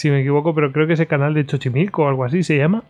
me 0.05 0.21
equivoco, 0.21 0.53
pero 0.53 0.71
creo 0.71 0.85
que 0.87 0.93
ese 0.93 1.07
canal 1.07 1.33
de 1.33 1.43
Xochimilco 1.43 2.03
o 2.03 2.07
algo 2.07 2.23
así 2.23 2.43
se 2.43 2.57
llama. 2.57 2.83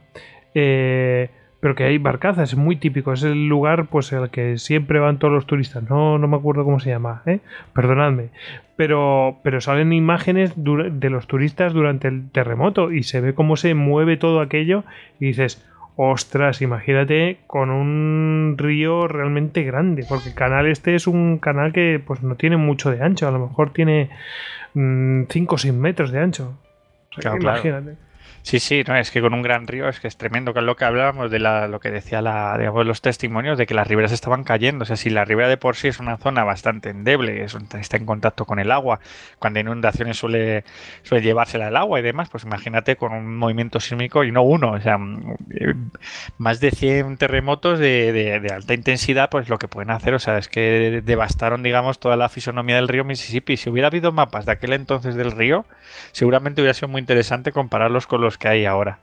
Eh, 0.53 1.29
pero 1.59 1.73
que 1.75 1.85
hay 1.85 1.97
barcazas, 1.97 2.53
es 2.53 2.57
muy 2.57 2.75
típico, 2.75 3.13
es 3.13 3.23
el 3.23 3.47
lugar 3.47 3.87
pues 3.87 4.13
al 4.13 4.29
que 4.29 4.57
siempre 4.57 4.99
van 4.99 5.17
todos 5.17 5.33
los 5.33 5.47
turistas. 5.47 5.89
No, 5.89 6.17
no 6.17 6.27
me 6.27 6.37
acuerdo 6.37 6.63
cómo 6.63 6.79
se 6.79 6.89
llama, 6.89 7.23
¿eh? 7.25 7.39
perdonadme. 7.73 8.29
Pero, 8.75 9.39
pero 9.43 9.59
salen 9.59 9.91
imágenes 9.91 10.53
de 10.55 11.09
los 11.09 11.25
turistas 11.25 11.73
durante 11.73 12.07
el 12.09 12.29
terremoto 12.29 12.91
y 12.91 13.03
se 13.03 13.21
ve 13.21 13.33
cómo 13.33 13.57
se 13.57 13.73
mueve 13.73 14.17
todo 14.17 14.39
aquello 14.39 14.83
y 15.19 15.27
dices, 15.27 15.67
ostras, 15.97 16.61
imagínate 16.61 17.39
con 17.47 17.71
un 17.71 18.55
río 18.57 19.07
realmente 19.07 19.63
grande, 19.63 20.05
porque 20.07 20.29
el 20.29 20.35
canal 20.35 20.67
este 20.67 20.95
es 20.95 21.07
un 21.07 21.39
canal 21.39 21.73
que 21.73 21.99
pues 22.05 22.21
no 22.23 22.35
tiene 22.35 22.55
mucho 22.55 22.91
de 22.91 23.03
ancho, 23.03 23.27
a 23.27 23.31
lo 23.31 23.39
mejor 23.39 23.73
tiene 23.73 24.09
5 24.73 25.27
o 25.49 25.57
6 25.57 25.73
metros 25.73 26.11
de 26.11 26.19
ancho. 26.19 26.53
O 27.17 27.21
sea, 27.21 27.35
Claro, 27.37 27.61
claro. 27.61 27.91
Sí, 28.43 28.59
sí, 28.59 28.83
no, 28.87 28.95
es 28.95 29.11
que 29.11 29.19
con 29.21 29.33
un 29.33 29.41
gran 29.41 29.67
río 29.67 29.89
es 29.89 29.99
que 29.99 30.07
es 30.07 30.15
tremendo, 30.15 30.53
que 30.53 30.59
es 30.59 30.65
lo 30.65 30.77
que 30.77 30.85
hablábamos 30.85 31.29
de 31.29 31.39
la, 31.39 31.67
lo 31.67 31.81
que 31.81 31.91
decía 31.91 32.21
la, 32.21 32.57
digamos, 32.57 32.85
los 32.85 33.01
testimonios 33.01 33.57
de 33.57 33.65
que 33.65 33.73
las 33.73 33.87
riberas 33.87 34.13
estaban 34.13 34.45
cayendo. 34.45 34.83
O 34.83 34.85
sea, 34.85 34.95
si 34.95 35.09
la 35.09 35.25
ribera 35.25 35.49
de 35.49 35.57
por 35.57 35.75
sí 35.75 35.89
es 35.89 35.99
una 35.99 36.17
zona 36.17 36.45
bastante 36.45 36.89
endeble, 36.89 37.43
está 37.43 37.97
en 37.97 38.05
contacto 38.05 38.45
con 38.45 38.59
el 38.59 38.71
agua, 38.71 39.01
cuando 39.39 39.59
hay 39.59 39.61
inundaciones 39.61 40.17
suele, 40.17 40.63
suele 41.03 41.23
llevársela 41.25 41.67
el 41.67 41.75
agua 41.75 41.99
y 41.99 42.03
demás, 42.03 42.29
pues 42.29 42.45
imagínate 42.45 42.95
con 42.95 43.11
un 43.11 43.37
movimiento 43.37 43.81
sísmico 43.81 44.23
y 44.23 44.31
no 44.31 44.43
uno, 44.43 44.71
o 44.71 44.79
sea, 44.79 44.97
mm, 44.97 45.35
eh, 45.51 45.73
más 46.37 46.61
de 46.61 46.71
100 46.71 47.17
terremotos 47.17 47.79
de 47.79 48.49
alta 48.53 48.73
intensidad, 48.73 49.29
pues 49.29 49.49
lo 49.49 49.57
que 49.57 49.67
pueden 49.67 49.91
hacer, 49.91 50.13
o 50.13 50.19
sea, 50.19 50.37
es 50.37 50.47
que 50.47 51.01
devastaron, 51.03 51.63
digamos, 51.63 51.99
toda 51.99 52.15
la 52.15 52.29
fisonomía 52.29 52.75
del 52.77 52.87
río 52.87 53.03
Mississippi. 53.03 53.57
Si 53.57 53.69
hubiera 53.69 53.87
habido 53.87 54.11
mapas 54.11 54.45
de 54.45 54.53
aquel 54.53 54.73
entonces 54.73 55.15
del 55.15 55.31
río, 55.31 55.65
seguramente 56.11 56.61
hubiera 56.61 56.73
sido 56.73 56.87
muy 56.87 56.99
interesante 56.99 57.51
compararlos 57.51 58.07
con 58.07 58.21
los 58.21 58.36
que 58.37 58.47
hay 58.47 58.65
ahora. 58.65 58.99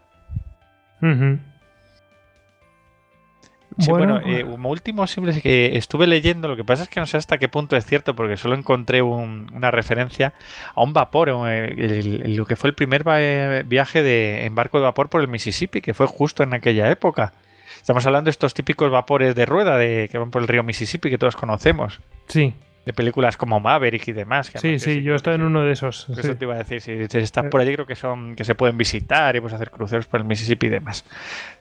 Sí, 3.80 3.90
bueno, 3.90 4.20
Bueno, 4.20 4.28
eh, 4.38 4.44
como 4.44 4.70
último 4.70 5.04
simple 5.08 5.32
es 5.32 5.42
que 5.42 5.76
estuve 5.76 6.06
leyendo, 6.06 6.46
lo 6.46 6.54
que 6.54 6.62
pasa 6.62 6.84
es 6.84 6.88
que 6.88 7.00
no 7.00 7.06
sé 7.06 7.16
hasta 7.16 7.38
qué 7.38 7.48
punto 7.48 7.76
es 7.76 7.84
cierto, 7.84 8.14
porque 8.14 8.36
solo 8.36 8.54
encontré 8.54 9.02
un- 9.02 9.50
una 9.52 9.72
referencia 9.72 10.32
a 10.76 10.82
un 10.84 10.92
vapor, 10.92 11.28
eh, 11.48 11.74
el- 11.76 12.22
el- 12.24 12.36
lo 12.36 12.46
que 12.46 12.54
fue 12.54 12.68
el 12.70 12.74
primer 12.76 13.02
eh, 13.16 13.64
viaje 13.66 14.04
de, 14.04 14.44
en 14.46 14.54
barco 14.54 14.78
de 14.78 14.84
vapor 14.84 15.08
por 15.08 15.22
el 15.22 15.28
Mississippi, 15.28 15.80
que 15.80 15.92
fue 15.92 16.06
justo 16.06 16.44
en 16.44 16.54
aquella 16.54 16.88
época. 16.88 17.32
Estamos 17.76 18.06
hablando 18.06 18.26
de 18.28 18.30
estos 18.30 18.54
típicos 18.54 18.92
vapores 18.92 19.34
de 19.34 19.44
rueda 19.44 19.76
de, 19.76 20.08
que 20.10 20.18
van 20.18 20.30
por 20.30 20.40
el 20.42 20.46
río 20.48 20.62
Mississippi, 20.62 21.10
que 21.10 21.18
todos 21.18 21.34
conocemos, 21.34 22.00
Sí, 22.28 22.54
de 22.84 22.92
películas 22.92 23.36
como 23.36 23.60
Maverick 23.60 24.08
y 24.08 24.12
demás. 24.12 24.50
que 24.50 24.58
sí, 24.58 24.78
sí, 24.78 25.02
yo 25.02 25.12
he 25.14 25.16
estado 25.16 25.36
en 25.36 25.42
uno 25.42 25.62
de 25.62 25.72
esos. 25.72 26.08
Eso 26.10 26.22
sí. 26.22 26.34
te 26.34 26.44
iba 26.44 26.54
a 26.54 26.58
decir, 26.58 26.80
si, 26.80 27.06
si 27.06 27.18
estás 27.18 27.46
por 27.46 27.60
allí 27.60 27.72
creo 27.74 27.86
que 27.86 27.96
son 27.96 28.36
que 28.36 28.44
se 28.44 28.54
pueden 28.54 28.76
visitar 28.76 29.34
y 29.36 29.40
pues 29.40 29.52
hacer 29.54 29.70
cruceros 29.70 30.06
por 30.06 30.20
el 30.20 30.26
Mississippi 30.26 30.66
y 30.66 30.70
demás. 30.70 31.04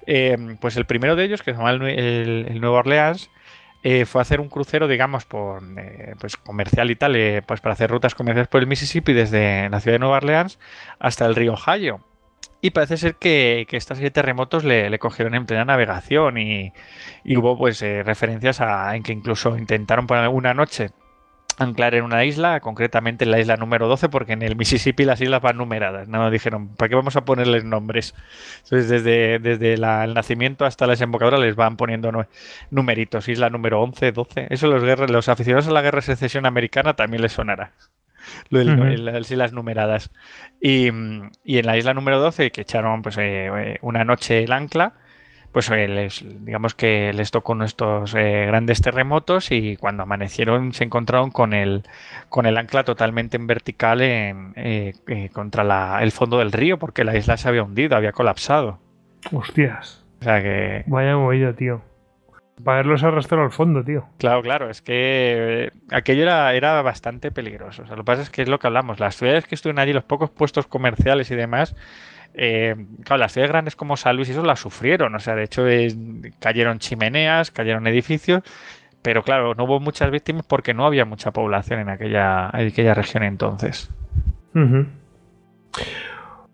Eh, 0.05 0.57
pues 0.59 0.75
el 0.77 0.85
primero 0.85 1.15
de 1.15 1.23
ellos, 1.25 1.41
que 1.41 1.51
se 1.51 1.57
llama 1.57 1.71
el, 1.71 1.81
el- 1.83 2.45
el 2.49 2.61
Nueva 2.61 2.79
Orleans, 2.79 3.29
eh, 3.83 4.05
fue 4.05 4.21
a 4.21 4.23
hacer 4.23 4.39
un 4.39 4.47
crucero, 4.49 4.87
digamos, 4.87 5.25
por 5.25 5.61
eh, 5.77 6.15
pues 6.19 6.37
comercial 6.37 6.89
y 6.91 6.95
tal, 6.95 7.15
eh, 7.15 7.41
pues 7.45 7.59
para 7.61 7.73
hacer 7.73 7.89
rutas 7.91 8.15
comerciales 8.15 8.47
por 8.47 8.61
el 8.61 8.67
Mississippi 8.67 9.11
desde 9.13 9.69
la 9.69 9.79
ciudad 9.81 9.95
de 9.95 9.99
Nueva 9.99 10.17
Orleans 10.17 10.57
hasta 10.99 11.25
el 11.25 11.35
río 11.35 11.53
Ohio. 11.53 11.99
Y 12.61 12.69
parece 12.71 12.95
ser 12.95 13.15
que, 13.15 13.65
que 13.67 13.75
estos 13.75 13.97
siete 13.97 14.11
terremotos 14.11 14.63
le, 14.63 14.89
le 14.89 14.97
cogieron 14.99 15.35
en 15.35 15.45
plena 15.45 15.65
navegación 15.65 16.37
y, 16.37 16.71
y 17.25 17.35
hubo 17.35 17.57
pues 17.57 17.81
eh, 17.81 18.03
referencias 18.03 18.61
a, 18.61 18.95
en 18.95 19.03
que 19.03 19.11
incluso 19.11 19.57
intentaron 19.57 20.07
por 20.07 20.17
una 20.29 20.53
noche 20.53 20.91
anclar 21.59 21.95
en 21.95 22.03
una 22.03 22.25
isla, 22.25 22.59
concretamente 22.59 23.25
en 23.25 23.31
la 23.31 23.39
isla 23.39 23.57
número 23.57 23.88
12, 23.88 24.09
porque 24.09 24.34
en 24.34 24.41
el 24.41 24.55
Mississippi 24.55 25.05
las 25.05 25.21
islas 25.21 25.41
van 25.41 25.57
numeradas. 25.57 26.07
No 26.07 26.30
dijeron, 26.31 26.69
¿para 26.75 26.89
qué 26.89 26.95
vamos 26.95 27.15
a 27.15 27.25
ponerles 27.25 27.63
nombres? 27.63 28.15
Entonces, 28.63 28.89
desde, 28.89 29.39
desde 29.39 29.77
la- 29.77 30.03
el 30.03 30.13
nacimiento 30.13 30.65
hasta 30.65 30.85
la 30.88 30.91
desembocadura 30.93 31.38
les 31.38 31.55
van 31.55 31.77
poniendo 31.77 32.11
nu- 32.11 32.25
numeritos. 32.71 33.27
Isla 33.30 33.49
número 33.49 33.81
11, 33.81 34.11
12. 34.11 34.47
Eso 34.49 34.67
los, 34.67 34.84
guerra- 34.84 35.07
los 35.07 35.30
aficionados 35.30 35.67
a 35.67 35.71
la 35.71 35.81
guerra 35.81 35.97
de 35.97 36.01
secesión 36.03 36.45
americana 36.45 36.93
también 36.95 37.21
les 37.21 37.34
sonará. 37.34 37.71
Lo 38.49 38.59
el- 38.61 39.05
las 39.05 39.30
islas 39.30 39.51
numeradas. 39.53 40.09
Y, 40.61 40.88
y 41.43 41.57
en 41.57 41.65
la 41.65 41.77
isla 41.77 41.93
número 41.93 42.19
12, 42.19 42.51
que 42.51 42.61
echaron 42.61 43.01
pues, 43.01 43.17
eh, 43.17 43.49
eh, 43.53 43.77
una 43.81 44.05
noche 44.05 44.43
el 44.43 44.51
ancla, 44.53 44.93
pues 45.53 45.69
eh, 45.69 45.88
les, 45.88 46.25
digamos 46.45 46.73
que 46.75 47.13
les 47.13 47.31
tocó 47.31 47.53
estos 47.63 48.13
eh, 48.15 48.45
grandes 48.47 48.81
terremotos 48.81 49.51
y 49.51 49.77
cuando 49.77 50.03
amanecieron 50.03 50.73
se 50.73 50.84
encontraron 50.84 51.31
con 51.31 51.53
el, 51.53 51.84
con 52.27 52.45
el 52.45 52.57
ancla 52.57 52.84
totalmente 52.84 53.38
en 53.38 53.47
vertical 53.47 54.01
en, 54.01 54.53
eh, 54.55 54.93
eh, 55.07 55.30
contra 55.31 55.63
la- 55.63 55.99
el 56.01 56.11
fondo 56.11 56.39
del 56.39 56.51
río 56.51 56.77
porque 56.80 57.03
la 57.05 57.15
isla 57.15 57.38
se 57.38 57.47
había 57.47 57.63
hundido, 57.63 57.95
había 57.95 58.11
colapsado. 58.11 58.80
Hostias, 59.31 60.03
O 60.19 60.23
sea 60.23 60.41
que, 60.41 60.84
vaya 60.88 61.15
movida, 61.15 61.53
tío. 61.53 61.81
Para 62.63 62.77
haberlos 62.80 63.03
arrastrado 63.03 63.43
al 63.43 63.51
fondo, 63.51 63.84
tío. 63.84 64.05
claro, 64.19 64.41
claro, 64.43 64.69
es 64.69 64.81
que 64.81 65.71
aquello 65.91 66.21
era, 66.23 66.53
era 66.53 66.81
bastante 66.81 67.31
peligroso. 67.31 67.81
O 67.84 67.85
sea, 67.88 67.95
lo 67.95 68.03
que 68.03 68.05
pasa 68.07 68.21
es 68.21 68.30
que 68.30 68.43
es 68.43 68.47
lo 68.47 68.59
que 68.59 68.67
hablamos, 68.67 68.99
las 68.99 69.15
ciudades 69.15 69.45
que 69.45 69.55
estuvieron 69.55 69.80
allí, 69.80 69.91
los 69.93 70.03
pocos 70.03 70.30
puestos 70.30 70.67
comerciales 70.67 71.31
y 71.31 71.35
demás, 71.35 71.75
eh, 72.34 72.76
claro, 73.03 73.19
las 73.19 73.34
ciudades 73.34 73.51
grandes 73.51 73.76
como 73.76 73.97
San 73.97 74.15
Luis 74.15 74.30
y 74.30 74.31
eso 74.31 74.43
las 74.43 74.60
sufrieron. 74.60 75.14
O 75.15 75.19
sea, 75.19 75.35
de 75.35 75.43
hecho, 75.43 75.68
eh, 75.68 75.93
cayeron 76.39 76.80
chimeneas, 76.80 77.51
cayeron 77.51 77.88
edificios, 77.88 78.41
pero 79.01 79.23
claro, 79.23 79.53
no 79.55 79.65
hubo 79.65 79.80
muchas 79.80 80.10
víctimas 80.11 80.45
porque 80.47 80.73
no 80.73 80.85
había 80.85 81.05
mucha 81.05 81.31
población 81.31 81.80
en 81.81 81.89
aquella, 81.89 82.49
en 82.53 82.68
aquella 82.68 82.93
región 82.93 83.23
entonces. 83.23 83.89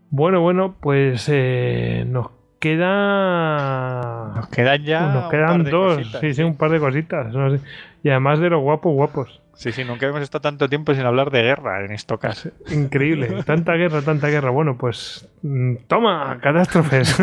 Bueno, 0.10 0.42
bueno, 0.42 0.76
pues 0.80 1.30
eh, 1.32 2.06
nos 2.08 2.32
queda. 2.60 4.34
Nos 4.36 4.48
quedan 4.50 4.84
ya. 4.84 5.14
nos 5.14 5.30
quedan 5.30 5.64
dos, 5.64 5.98
cositas, 5.98 6.22
sí, 6.22 6.34
sí, 6.34 6.44
un 6.44 6.56
par 6.56 6.72
de 6.72 6.80
cositas. 6.80 7.34
no 7.34 7.58
sé. 7.58 7.64
Y 8.04 8.10
además 8.10 8.40
de 8.40 8.50
los 8.50 8.62
guapos, 8.62 8.94
guapos. 8.94 9.42
Sí, 9.60 9.74
sí, 9.74 9.84
nunca 9.84 10.08
hemos 10.08 10.22
estado 10.22 10.42
tanto 10.42 10.70
tiempo 10.70 10.94
sin 10.94 11.04
hablar 11.06 11.32
de 11.32 11.42
guerra 11.42 11.84
en 11.84 11.92
esto 11.92 12.18
caso. 12.18 12.50
Increíble. 12.72 13.44
tanta 13.46 13.74
guerra, 13.74 14.02
tanta 14.02 14.30
guerra. 14.30 14.52
Bueno, 14.52 14.78
pues. 14.78 15.30
mm, 15.42 15.76
Toma, 15.86 16.40
catástrofes. 16.42 17.14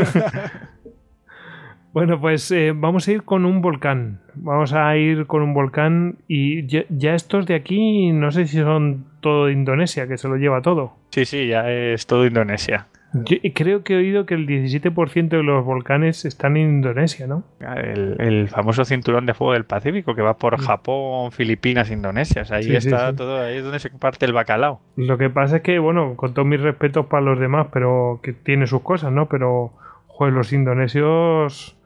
bueno, 1.95 2.21
pues 2.21 2.51
eh, 2.51 2.75
vamos 2.77 3.09
a 3.09 3.13
ir 3.13 3.23
con 3.23 3.47
un 3.47 3.63
volcán. 3.63 4.21
Vamos 4.35 4.75
a 4.75 4.95
ir 4.99 5.27
con 5.27 5.41
un 5.41 5.55
volcán. 5.55 6.19
Y 6.29 6.67
ya, 6.67 6.85
ya 6.91 7.15
estos 7.15 7.47
de 7.47 7.55
aquí, 7.55 8.13
no 8.13 8.31
sé 8.31 8.47
si 8.47 8.59
son 8.59 9.07
todo 9.21 9.47
de 9.47 9.55
Indonesia, 9.55 10.07
que 10.07 10.19
se 10.19 10.29
lo 10.29 10.37
lleva 10.37 10.61
todo. 10.61 10.93
Sí, 11.13 11.25
sí, 11.25 11.49
ya 11.49 11.71
es 11.71 12.07
todo 12.07 12.27
Indonesia. 12.27 12.87
Yo 13.25 13.37
creo 13.55 13.83
que 13.83 13.95
he 13.95 13.97
oído 13.97 14.27
que 14.27 14.35
el 14.35 14.47
17% 14.47 15.29
de 15.29 15.43
los 15.43 15.65
volcanes 15.65 16.25
están 16.25 16.57
en 16.57 16.69
Indonesia, 16.69 17.27
¿no? 17.27 17.45
El, 17.61 18.17
el 18.21 18.49
famoso 18.49 18.85
cinturón 18.85 19.27
de 19.27 19.35
fuego 19.35 19.53
del 19.55 19.65
Pacífico 19.65 20.15
que 20.15 20.23
va 20.23 20.37
por 20.39 20.59
Japón, 20.61 21.33
Filipinas, 21.33 21.91
Indonesia. 21.91 22.43
O 22.43 22.45
sea, 22.45 22.59
ahí 22.59 22.65
Sí, 22.65 22.71
sí, 22.71 22.77
está 22.89 23.11
sí. 23.11 23.17
todo, 23.17 23.41
ahí 23.43 23.57
es 23.57 23.63
donde 23.65 23.79
se 23.79 23.91
parte 23.91 24.27
el 24.27 24.33
bacalao. 24.33 24.81
Lo 24.97 25.19
que 25.19 25.31
pasa 25.31 25.57
es 25.57 25.63
que, 25.63 25.79
bueno, 25.79 26.15
con 26.17 26.35
todos 26.35 26.47
mis 26.47 26.61
respetos 26.61 27.07
para 27.07 27.23
los 27.23 27.39
demás, 27.41 27.69
pero 27.73 28.21
que 28.23 28.33
tiene 28.33 28.67
sus 28.67 28.83
cosas, 28.83 29.13
¿no? 29.13 29.27
Pero, 29.29 29.73
joder, 30.09 30.33
los 30.35 30.53
indonesios, 30.53 31.77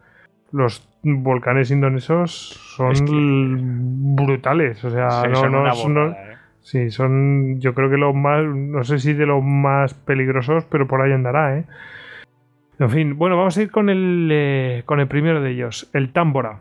los 0.52 0.86
volcanes 1.02 1.70
indonesios 1.70 2.30
son 2.76 2.92
Es 2.92 3.02
que- 3.02 3.10
brutales. 3.10 4.84
O 4.84 4.90
sea, 4.90 5.10
Sí, 5.22 5.28
no, 5.28 5.34
son 5.36 5.52
no, 5.52 5.60
una 5.62 5.74
son- 5.74 5.94
no- 5.94 6.10
¿eh? 6.10 6.29
Sí, 6.62 6.90
son, 6.90 7.60
yo 7.60 7.74
creo 7.74 7.90
que 7.90 7.96
los 7.96 8.14
más, 8.14 8.44
no 8.44 8.82
sé 8.84 8.98
si 8.98 9.12
de 9.12 9.26
los 9.26 9.42
más 9.42 9.94
peligrosos, 9.94 10.64
pero 10.66 10.86
por 10.86 11.02
ahí 11.02 11.12
andará, 11.12 11.58
¿eh? 11.58 11.64
En 12.78 12.88
fin, 12.90 13.18
bueno, 13.18 13.36
vamos 13.36 13.56
a 13.58 13.62
ir 13.62 13.70
con 13.70 13.90
el, 13.90 14.28
eh, 14.32 14.82
con 14.86 15.00
el 15.00 15.06
primero 15.08 15.42
de 15.42 15.50
ellos, 15.50 15.90
el 15.92 16.12
Támbora. 16.12 16.60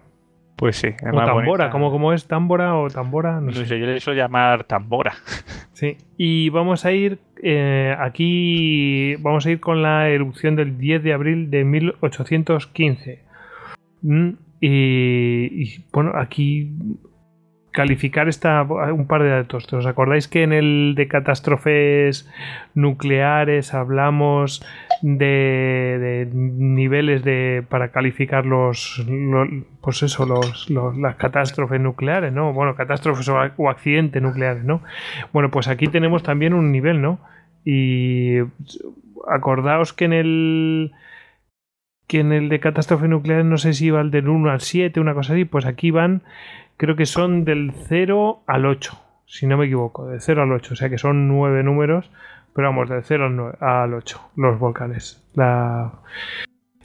Pues 0.57 0.75
sí. 0.75 0.87
es 0.87 1.03
O 1.03 1.15
más 1.15 1.25
Tambora. 1.25 1.69
¿cómo, 1.69 1.89
cómo 1.89 2.11
es? 2.11 2.27
Támbora 2.27 2.75
o 2.75 2.89
Tambora, 2.89 3.35
no 3.35 3.47
No 3.47 3.53
sé. 3.53 3.65
sé, 3.65 3.79
yo 3.79 3.85
le 3.85 3.99
suelo 4.01 4.19
llamar 4.19 4.65
tambora. 4.65 5.13
Sí, 5.71 5.95
y 6.17 6.49
vamos 6.49 6.83
a 6.85 6.91
ir 6.91 7.19
eh, 7.41 7.95
aquí, 7.97 9.15
vamos 9.21 9.45
a 9.45 9.51
ir 9.51 9.61
con 9.61 9.81
la 9.81 10.09
erupción 10.09 10.57
del 10.57 10.77
10 10.77 11.03
de 11.03 11.13
abril 11.13 11.49
de 11.49 11.63
1815. 11.63 13.23
Mm, 14.01 14.29
Y, 14.59 15.79
bueno, 15.93 16.11
aquí 16.15 16.69
calificar 17.71 18.27
esta, 18.27 18.63
un 18.63 19.07
par 19.07 19.23
de 19.23 19.29
datos. 19.29 19.71
¿Os 19.73 19.85
acordáis 19.85 20.27
que 20.27 20.43
en 20.43 20.53
el 20.53 20.93
de 20.95 21.07
catástrofes 21.07 22.29
nucleares 22.73 23.73
hablamos 23.73 24.63
de, 25.01 26.27
niveles 26.33 27.23
de 27.23 27.63
para 27.67 27.91
calificar 27.91 28.45
los, 28.45 29.05
pues 29.81 30.03
eso 30.03 30.25
los, 30.25 30.69
las 30.69 31.15
catástrofes 31.15 31.79
nucleares 31.79 32.33
no 32.33 32.53
bueno 32.53 32.75
catástrofes 32.75 33.29
o, 33.29 33.69
accidentes 33.69 34.21
nucleares 34.21 34.63
no 34.63 34.81
bueno 35.31 35.49
pues 35.49 35.67
aquí 35.67 35.87
tenemos 35.87 36.23
también 36.23 36.53
un 36.53 36.71
nivel 36.71 37.01
no 37.01 37.19
y 37.63 38.39
acordaos 39.29 39.93
que 39.93 40.05
en 40.05 40.13
el 40.13 40.91
que 42.07 42.19
en 42.19 42.33
el 42.33 42.49
de 42.49 42.59
catástrofes 42.59 43.09
nucleares 43.09 43.45
no 43.45 43.57
sé 43.57 43.73
si 43.73 43.87
iba 43.87 44.01
el 44.01 44.11
del 44.11 44.27
1 44.27 44.49
al 44.49 44.61
7 44.61 44.99
una 44.99 45.13
cosa 45.13 45.33
así 45.33 45.45
pues 45.45 45.65
aquí 45.65 45.91
van 45.91 46.23
creo 46.79 46.95
que 46.95 47.05
son 47.05 47.45
del 47.45 47.71
0 47.87 48.43
al 48.47 48.65
8 48.65 48.99
si 49.27 49.45
no 49.45 49.57
me 49.57 49.67
equivoco 49.67 50.07
del 50.07 50.21
0 50.21 50.41
al 50.41 50.51
8 50.53 50.73
o 50.73 50.75
sea 50.75 50.89
que 50.89 50.97
son 50.97 51.27
9 51.27 51.61
números 51.61 52.09
pero 52.59 52.69
vamos, 52.69 52.89
del 52.89 53.03
0 53.03 53.57
al 53.59 53.93
8, 53.93 54.31
los 54.35 54.59
volcanes. 54.59 55.23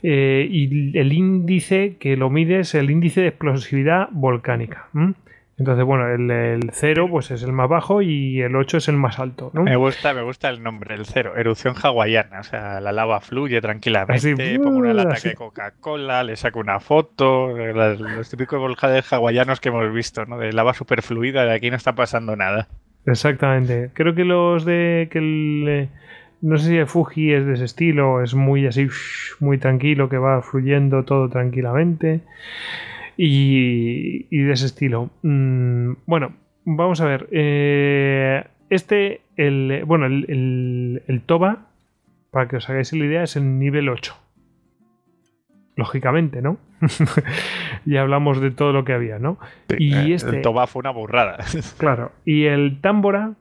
Eh, 0.03 0.47
y 0.49 0.97
el 0.97 1.11
índice 1.11 1.97
que 1.99 2.15
lo 2.15 2.29
mide 2.29 2.59
es 2.59 2.75
el 2.75 2.91
índice 2.91 3.21
de 3.21 3.27
explosividad 3.27 4.07
volcánica. 4.11 4.87
Entonces, 5.57 5.85
bueno, 5.85 6.09
el, 6.09 6.69
0 6.73 7.07
pues 7.09 7.31
es 7.31 7.41
el 7.43 7.53
más 7.53 7.69
bajo 7.69 8.01
y 8.01 8.41
el 8.41 8.55
8 8.55 8.77
es 8.77 8.89
el 8.89 8.97
más 8.97 9.19
alto. 9.19 9.51
Me 9.53 9.77
gusta, 9.77 10.13
me 10.13 10.21
gusta 10.21 10.49
el 10.49 10.61
nombre, 10.61 10.95
el 10.95 11.05
0, 11.05 11.33
erupción 11.37 11.75
hawaiana. 11.81 12.41
O 12.41 12.43
sea, 12.43 12.81
la 12.81 12.91
lava 12.91 13.21
fluye 13.21 13.61
tranquilamente, 13.61 14.59
pongo 14.59 14.79
una 14.79 14.93
lata 14.93 15.15
de 15.23 15.33
Coca-Cola, 15.33 16.23
le 16.23 16.35
saco 16.35 16.59
una 16.59 16.81
foto, 16.81 17.55
los, 17.55 18.29
típicos 18.29 18.59
volcanes 18.59 19.11
hawaianos 19.13 19.61
que 19.61 19.69
hemos 19.69 19.93
visto, 19.93 20.25
¿no? 20.25 20.37
De 20.37 20.51
lava 20.51 20.73
superfluida, 20.73 21.45
de 21.45 21.53
aquí 21.53 21.69
no 21.69 21.77
está 21.77 21.95
pasando 21.95 22.35
nada. 22.35 22.67
Exactamente. 23.05 23.91
Creo 23.93 24.13
que 24.13 24.25
los 24.25 24.65
de 24.65 25.07
que 25.09 25.19
el, 25.19 25.65
eh, 25.67 25.89
no 26.41 26.57
sé 26.57 26.67
si 26.69 26.77
el 26.77 26.87
Fuji 26.87 27.33
es 27.33 27.45
de 27.45 27.53
ese 27.53 27.65
estilo, 27.65 28.21
es 28.21 28.33
muy 28.33 28.67
así, 28.67 28.87
muy 29.39 29.57
tranquilo, 29.57 30.09
que 30.09 30.17
va 30.17 30.41
fluyendo 30.41 31.03
todo 31.03 31.29
tranquilamente. 31.29 32.21
Y, 33.17 34.27
de 34.29 34.51
ese 34.51 34.65
estilo. 34.65 35.09
Mm, 35.23 35.93
bueno, 36.05 36.33
vamos 36.65 37.01
a 37.01 37.05
ver. 37.05 37.27
Eh, 37.31 38.43
este, 38.69 39.21
el, 39.37 39.83
bueno, 39.85 40.05
el, 40.05 40.25
el, 40.27 41.03
el 41.07 41.21
Toba, 41.21 41.67
para 42.31 42.47
que 42.47 42.57
os 42.57 42.69
hagáis 42.69 42.91
la 42.93 43.05
idea, 43.05 43.23
es 43.23 43.35
el 43.35 43.59
nivel 43.59 43.89
8 43.89 44.15
lógicamente, 45.75 46.41
¿no? 46.41 46.57
ya 47.85 48.01
hablamos 48.01 48.39
de 48.41 48.51
todo 48.51 48.71
lo 48.71 48.85
que 48.85 48.93
había, 48.93 49.19
¿no? 49.19 49.37
y 49.77 49.93
eh, 49.93 50.13
este, 50.13 50.37
el 50.37 50.41
Toba 50.41 50.67
fue 50.67 50.81
una 50.81 50.91
burrada. 50.91 51.37
claro. 51.77 52.11
Y 52.23 52.45
el 52.45 52.79
Támbora, 52.81 53.33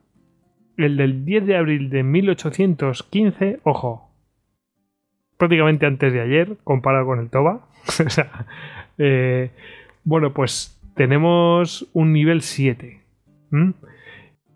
el 0.76 0.96
del 0.96 1.24
10 1.24 1.46
de 1.46 1.56
abril 1.56 1.90
de 1.90 2.02
1815, 2.02 3.60
ojo, 3.62 4.10
prácticamente 5.36 5.86
antes 5.86 6.12
de 6.12 6.20
ayer, 6.20 6.56
comparado 6.64 7.06
con 7.06 7.20
el 7.20 7.30
Toba. 7.30 7.66
o 7.86 8.10
sea, 8.10 8.46
eh, 8.98 9.50
bueno, 10.04 10.32
pues 10.32 10.80
tenemos 10.94 11.88
un 11.92 12.12
nivel 12.12 12.42
7. 12.42 13.00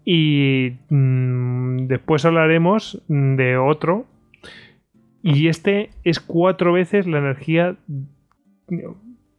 Y 0.05 0.73
mm, 0.89 1.87
después 1.87 2.25
hablaremos 2.25 3.03
de 3.09 3.57
otro 3.57 4.07
y 5.23 5.49
este 5.49 5.91
es 6.05 6.21
cuatro 6.21 6.73
veces 6.73 7.07
la 7.07 7.19
energía 7.19 7.77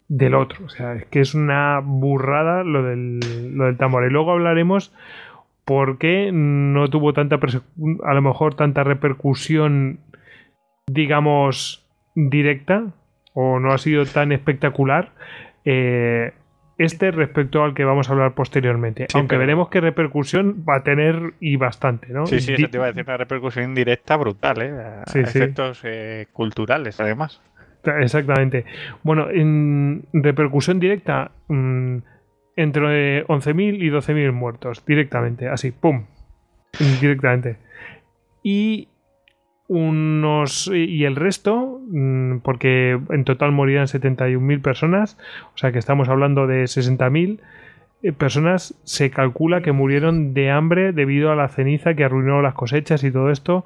del 0.08 0.36
otro. 0.36 0.66
O 0.66 0.70
sea, 0.70 0.94
es 0.94 1.06
que 1.06 1.22
es 1.22 1.34
una 1.34 1.80
burrada 1.84 2.64
lo 2.64 2.84
del, 2.84 3.20
lo 3.56 3.66
del 3.66 3.78
tambor. 3.78 4.06
Y 4.06 4.12
luego 4.12 4.32
hablaremos 4.32 4.94
por 5.66 5.98
qué 5.98 6.32
no 6.34 6.90
tuvo 6.90 7.14
tanta, 7.14 7.40
a 8.04 8.14
lo 8.14 8.22
mejor 8.22 8.56
tanta 8.56 8.84
repercusión, 8.84 10.00
digamos, 10.88 11.88
directa, 12.16 12.94
o 13.34 13.60
no 13.60 13.72
ha 13.73 13.77
sido 13.77 14.06
tan 14.06 14.31
espectacular. 14.31 15.11
Eh, 15.65 16.34
este 16.80 17.11
respecto 17.11 17.61
al 17.61 17.73
que 17.73 17.84
vamos 17.84 18.10
a 18.10 18.14
hablar 18.14 18.34
posteriormente. 18.34 19.07
Aunque 19.14 19.38
veremos 19.38 19.68
qué 19.69 19.81
repercusión 19.81 20.64
va 20.68 20.77
a 20.77 20.84
tener 20.84 21.34
y 21.41 21.57
bastante, 21.57 22.07
¿no? 22.07 22.26
Sí, 22.26 22.39
sí, 22.39 22.53
eso 22.53 22.69
te 22.69 22.77
iba 22.77 22.85
a 22.85 22.88
decir 22.88 23.03
una 23.06 23.18
repercusión 23.18 23.65
indirecta 23.65 24.15
brutal, 24.15 24.61
¿eh? 24.61 24.73
efectos 25.14 25.81
eh, 25.84 26.27
culturales, 26.31 26.97
además. 27.01 27.41
Exactamente. 27.99 28.64
Bueno, 29.03 29.30
en 29.30 30.03
repercusión 30.14 30.80
directa, 30.80 31.31
mm, 31.49 31.97
entre 32.56 33.26
11.000 33.27 33.84
y 33.84 33.89
12.000 33.89 34.31
muertos, 34.31 34.85
directamente, 34.85 35.49
así, 35.49 35.72
¡pum! 35.72 36.06
Directamente. 37.01 37.57
Y 38.41 38.88
unos 39.70 40.70
y 40.74 41.06
el 41.06 41.16
resto, 41.16 41.80
mm, 41.88 42.40
porque 42.40 43.00
en 43.10 43.24
total 43.24 43.52
morían 43.52 43.88
71.000 43.88 44.62
personas, 44.62 45.18
o 45.54 45.58
sea 45.58 45.72
que 45.72 45.80
estamos 45.80 46.10
hablando 46.10 46.48
de 46.48 46.64
60.000 46.64 47.40
eh, 48.02 48.12
personas, 48.12 48.74
se 48.84 49.12
calcula 49.12 49.62
que 49.62 49.72
murieron 49.72 50.34
de 50.34 50.50
hambre 50.50 50.91
debido 50.91 51.32
a 51.32 51.36
la 51.36 51.50
ceniza 51.50 51.94
que 51.94 52.04
arruinó 52.04 52.41
las 52.41 52.56
cosechas 52.56 53.04
y 53.04 53.12
todo 53.12 53.30
esto 53.30 53.66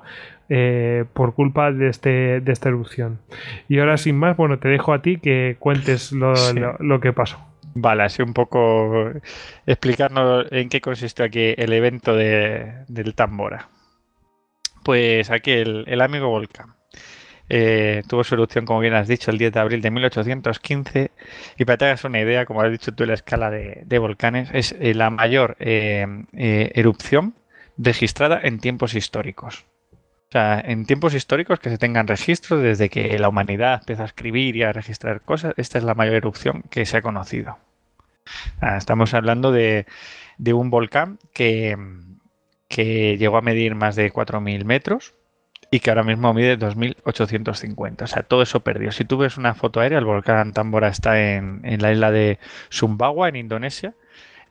eh, 0.49 1.05
por 1.13 1.35
culpa 1.35 1.71
de, 1.71 1.87
este, 1.87 2.41
de 2.41 2.51
esta 2.51 2.67
erupción. 2.67 3.19
Y 3.69 3.79
ahora 3.79 3.95
sin 3.97 4.17
más, 4.17 4.35
bueno, 4.35 4.59
te 4.59 4.67
dejo 4.67 4.91
a 4.91 5.01
ti 5.01 5.17
que 5.17 5.55
cuentes 5.57 6.11
lo, 6.11 6.33
lo, 6.79 6.99
que 6.99 7.13
pasó. 7.13 7.39
Vale, 7.75 8.03
así 8.03 8.21
un 8.21 8.33
poco 8.33 9.09
explicarnos 9.65 10.47
en 10.51 10.67
qué 10.67 10.81
consiste 10.81 11.23
aquí 11.23 11.53
el 11.55 11.71
evento 11.71 12.13
de, 12.13 12.73
del 12.89 13.15
Tambora. 13.15 13.69
Pues 14.83 15.31
aquí 15.31 15.51
el, 15.51 16.01
amigo 16.01 16.29
Volcán. 16.29 16.75
Eh, 17.49 18.03
tuvo 18.07 18.23
su 18.23 18.35
erupción, 18.35 18.65
como 18.65 18.79
bien 18.79 18.93
has 18.93 19.07
dicho, 19.07 19.31
el 19.31 19.37
10 19.37 19.53
de 19.53 19.59
abril 19.59 19.81
de 19.81 19.91
1815. 19.91 21.11
Y 21.57 21.65
para 21.65 21.75
que 21.75 21.79
te 21.79 21.85
hagas 21.85 22.03
una 22.03 22.19
idea, 22.19 22.45
como 22.45 22.61
has 22.61 22.71
dicho 22.71 22.93
tú, 22.93 23.05
la 23.05 23.13
escala 23.13 23.49
de, 23.49 23.99
volcanes 23.99 24.49
es 24.53 24.75
eh, 24.79 24.93
la 24.93 25.09
mayor 25.09 25.55
eh, 25.59 26.05
erupción 26.33 27.35
registrada 27.77 28.39
en 28.43 28.59
tiempos 28.59 28.95
históricos. 28.95 29.65
O 30.29 30.31
sea, 30.33 30.59
en 30.65 30.85
tiempos 30.85 31.13
históricos 31.13 31.59
que 31.59 31.69
se 31.69 31.77
tengan 31.77 32.07
registros 32.07 32.61
desde 32.61 32.89
que 32.89 33.17
la 33.19 33.29
humanidad 33.29 33.79
empieza 33.81 34.03
a 34.03 34.07
escribir 34.07 34.55
y 34.55 34.63
a 34.63 34.73
registrar 34.73 35.21
cosas, 35.21 35.53
esta 35.57 35.77
es 35.77 35.83
la 35.83 35.93
mayor 35.93 36.15
erupción 36.15 36.63
que 36.71 36.85
se 36.85 36.97
ha 36.97 37.01
conocido. 37.03 37.59
estamos 38.77 39.13
hablando 39.13 39.51
de 39.51 39.85
un 40.53 40.71
volcán 40.71 41.19
que 41.33 41.77
que 42.73 43.17
llegó 43.17 43.37
a 43.37 43.41
medir 43.41 43.75
más 43.75 43.95
de 43.95 44.11
4.000 44.11 44.65
metros 44.65 45.13
y 45.69 45.79
que 45.79 45.91
ahora 45.91 46.03
mismo 46.03 46.33
mide 46.33 46.57
2.850. 46.57 48.01
O 48.01 48.07
sea, 48.07 48.23
todo 48.23 48.41
eso 48.41 48.61
perdió. 48.61 48.91
Si 48.91 49.05
tú 49.05 49.17
ves 49.17 49.37
una 49.37 49.53
foto 49.53 49.79
aérea, 49.79 49.99
el 49.99 50.05
volcán 50.05 50.53
Tambora 50.53 50.87
está 50.87 51.21
en, 51.21 51.61
la 51.63 51.91
isla 51.91 52.11
de 52.11 52.39
Sumbawa, 52.69 53.29
en 53.29 53.35
Indonesia. 53.35 53.93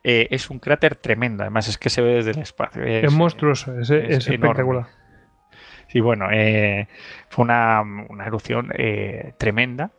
Eh, 0.05 0.27
es 0.31 0.49
un 0.49 0.59
cráter 0.59 0.95
tremendo, 0.95 1.43
además 1.43 1.67
es 1.67 1.77
que 1.77 1.89
se 1.89 2.01
ve 2.01 2.15
desde 2.15 2.31
el 2.31 2.39
espacio. 2.39 2.83
Es, 2.83 3.11
monstruoso, 3.11 3.77
es, 3.77 3.89
espectacular. 3.89 4.87
Sí, 5.87 5.99
bueno, 5.99 6.27
eh, 6.31 6.87
fue 7.29 7.43
una, 7.43 7.83
erupción 8.25 8.71
eh, 8.77 9.33
tremenda. 9.37 9.91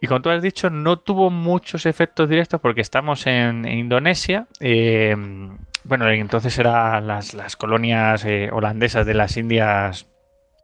Y 0.00 0.06
como 0.06 0.20
tú 0.20 0.30
has 0.30 0.42
dicho, 0.42 0.68
no 0.68 0.98
tuvo 0.98 1.30
muchos 1.30 1.86
efectos 1.86 2.28
directos 2.28 2.60
porque 2.60 2.82
estamos 2.82 3.26
en, 3.26 3.66
Indonesia 3.66 4.48
bueno, 5.84 6.08
entonces 6.10 6.58
eran 6.58 7.06
las, 7.06 7.56
colonias 7.56 8.24
eh, 8.24 8.48
holandesas 8.52 9.06
de 9.06 9.14
las 9.14 9.36
Indias 9.36 10.06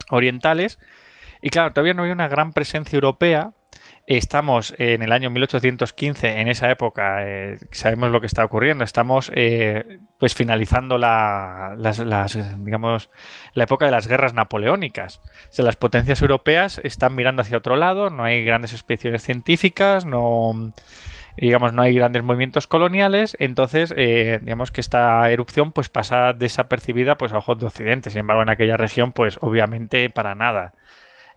Orientales. 0.09 0.79
Y 1.41 1.49
claro, 1.49 1.73
todavía 1.73 1.93
no 1.93 2.01
había 2.01 2.13
una 2.13 2.27
gran 2.27 2.53
presencia 2.53 2.97
europea. 2.97 3.53
Estamos 4.07 4.73
en 4.77 5.03
el 5.03 5.11
año 5.11 5.29
1815, 5.29 6.41
en 6.41 6.47
esa 6.47 6.69
época, 6.71 7.25
eh, 7.25 7.59
sabemos 7.71 8.11
lo 8.11 8.19
que 8.19 8.25
está 8.27 8.43
ocurriendo. 8.43 8.83
Estamos 8.83 9.31
eh, 9.35 9.99
pues 10.19 10.33
finalizando 10.33 10.97
la, 10.97 11.75
digamos, 12.57 13.09
la 13.53 13.63
época 13.63 13.85
de 13.85 13.91
las 13.91 14.07
guerras 14.07 14.33
napoleónicas. 14.33 15.21
Las 15.57 15.75
potencias 15.75 16.21
europeas 16.21 16.81
están 16.83 17.15
mirando 17.15 17.43
hacia 17.43 17.57
otro 17.57 17.75
lado, 17.75 18.09
no 18.09 18.23
hay 18.23 18.43
grandes 18.43 18.73
expediciones 18.73 19.23
científicas, 19.23 20.03
no, 20.03 20.73
digamos, 21.37 21.73
no 21.73 21.81
hay 21.81 21.95
grandes 21.95 22.23
movimientos 22.23 22.67
coloniales, 22.67 23.35
entonces, 23.39 23.93
eh, 23.97 24.39
digamos 24.41 24.71
que 24.71 24.81
esta 24.81 25.29
erupción 25.31 25.71
pues 25.71 25.89
pasa 25.89 26.33
desapercibida 26.33 27.17
pues 27.17 27.33
a 27.33 27.37
ojos 27.37 27.59
de 27.59 27.67
Occidente, 27.67 28.09
sin 28.09 28.19
embargo, 28.19 28.41
en 28.41 28.49
aquella 28.49 28.77
región, 28.77 29.11
pues 29.11 29.37
obviamente 29.41 30.09
para 30.09 30.35
nada. 30.35 30.73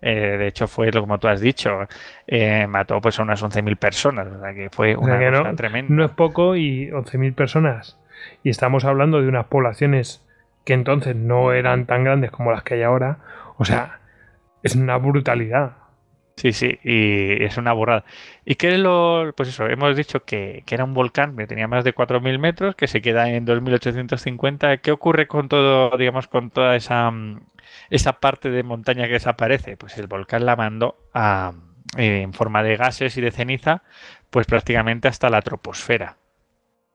Eh, 0.02 0.36
de 0.38 0.46
hecho, 0.48 0.68
fue, 0.68 0.90
como 0.90 1.18
tú 1.18 1.28
has 1.28 1.40
dicho, 1.40 1.88
eh, 2.26 2.66
mató 2.66 3.00
pues 3.00 3.18
a 3.18 3.22
unas 3.22 3.42
11.000 3.42 3.76
personas, 3.76 4.26
o 4.26 4.40
sea 4.40 4.52
que 4.52 4.68
fue 4.70 4.96
una 4.96 5.18
cosa 5.18 5.50
no, 5.50 5.56
tremenda. 5.56 5.94
No 5.94 6.04
es 6.04 6.10
poco 6.10 6.56
y 6.56 6.90
11.000 6.90 7.34
personas. 7.34 7.98
Y 8.42 8.50
estamos 8.50 8.84
hablando 8.84 9.22
de 9.22 9.28
unas 9.28 9.46
poblaciones 9.46 10.22
que 10.64 10.74
entonces 10.74 11.16
no 11.16 11.52
eran 11.52 11.86
tan 11.86 12.04
grandes 12.04 12.30
como 12.30 12.52
las 12.52 12.62
que 12.62 12.74
hay 12.74 12.82
ahora. 12.82 13.18
O 13.56 13.64
sea, 13.64 14.00
es 14.62 14.74
una 14.76 14.96
brutalidad. 14.96 15.72
Sí, 16.36 16.52
sí, 16.52 16.78
y 16.82 17.44
es 17.44 17.56
una 17.58 17.72
burrada. 17.72 18.04
¿Y 18.44 18.56
qué 18.56 18.74
es 18.74 18.78
lo...? 18.78 19.32
Pues 19.36 19.48
eso, 19.50 19.66
hemos 19.66 19.96
dicho 19.96 20.24
que, 20.24 20.64
era 20.68 20.84
un 20.84 20.92
volcán 20.92 21.36
que 21.36 21.46
tenía 21.46 21.68
más 21.68 21.84
de 21.84 21.94
4.000 21.94 22.38
metros, 22.38 22.74
que 22.74 22.88
se 22.88 23.00
queda 23.00 23.30
en 23.30 23.46
2.850. 23.46 24.80
¿Qué 24.80 24.90
ocurre 24.90 25.28
con 25.28 25.48
todo, 25.48 25.96
digamos, 25.96 26.26
con 26.26 26.50
toda 26.50 26.74
esa, 26.74 27.12
esa 27.88 28.14
parte 28.14 28.50
de 28.50 28.64
montaña 28.64 29.06
que 29.06 29.14
desaparece? 29.14 29.76
Pues 29.76 29.96
el 29.96 30.08
volcán 30.08 30.44
la 30.44 30.56
mandó 30.56 30.96
a, 31.14 31.52
en 31.96 32.32
forma 32.32 32.62
de 32.64 32.76
gases 32.76 33.16
y 33.16 33.20
de 33.20 33.30
ceniza, 33.30 33.82
pues 34.30 34.46
prácticamente 34.46 35.06
hasta 35.06 35.30
la 35.30 35.40
troposfera. 35.40 36.16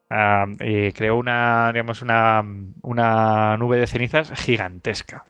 Ah, 0.09 0.47
creó 0.57 1.15
una, 1.15 1.71
digamos, 1.71 2.01
una, 2.01 2.43
una 2.81 3.55
nube 3.57 3.77
de 3.77 3.87
cenizas 3.87 4.31
gigantesca. 4.41 5.25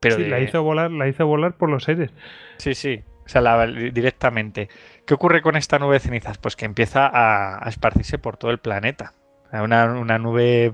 Pero 0.00 0.18
la 0.18 0.40
hizo 0.40 0.62
volar, 0.62 0.90
la 0.90 1.08
hizo 1.08 1.26
volar 1.26 1.56
por 1.56 1.70
los 1.70 1.88
aires. 1.88 2.10
Sí, 2.58 2.74
sí. 2.74 3.02
O 3.24 3.28
sea, 3.28 3.66
directamente. 3.66 4.68
¿Qué 5.06 5.14
ocurre 5.14 5.42
con 5.42 5.56
esta 5.56 5.78
nube 5.78 5.94
de 5.94 6.00
cenizas? 6.00 6.38
Pues 6.38 6.56
que 6.56 6.66
empieza 6.66 7.10
a, 7.12 7.68
esparcirse 7.68 8.18
por 8.18 8.36
todo 8.36 8.50
el 8.50 8.58
planeta. 8.58 9.14
una, 9.52 9.86
una, 9.86 10.18
nube 10.18 10.72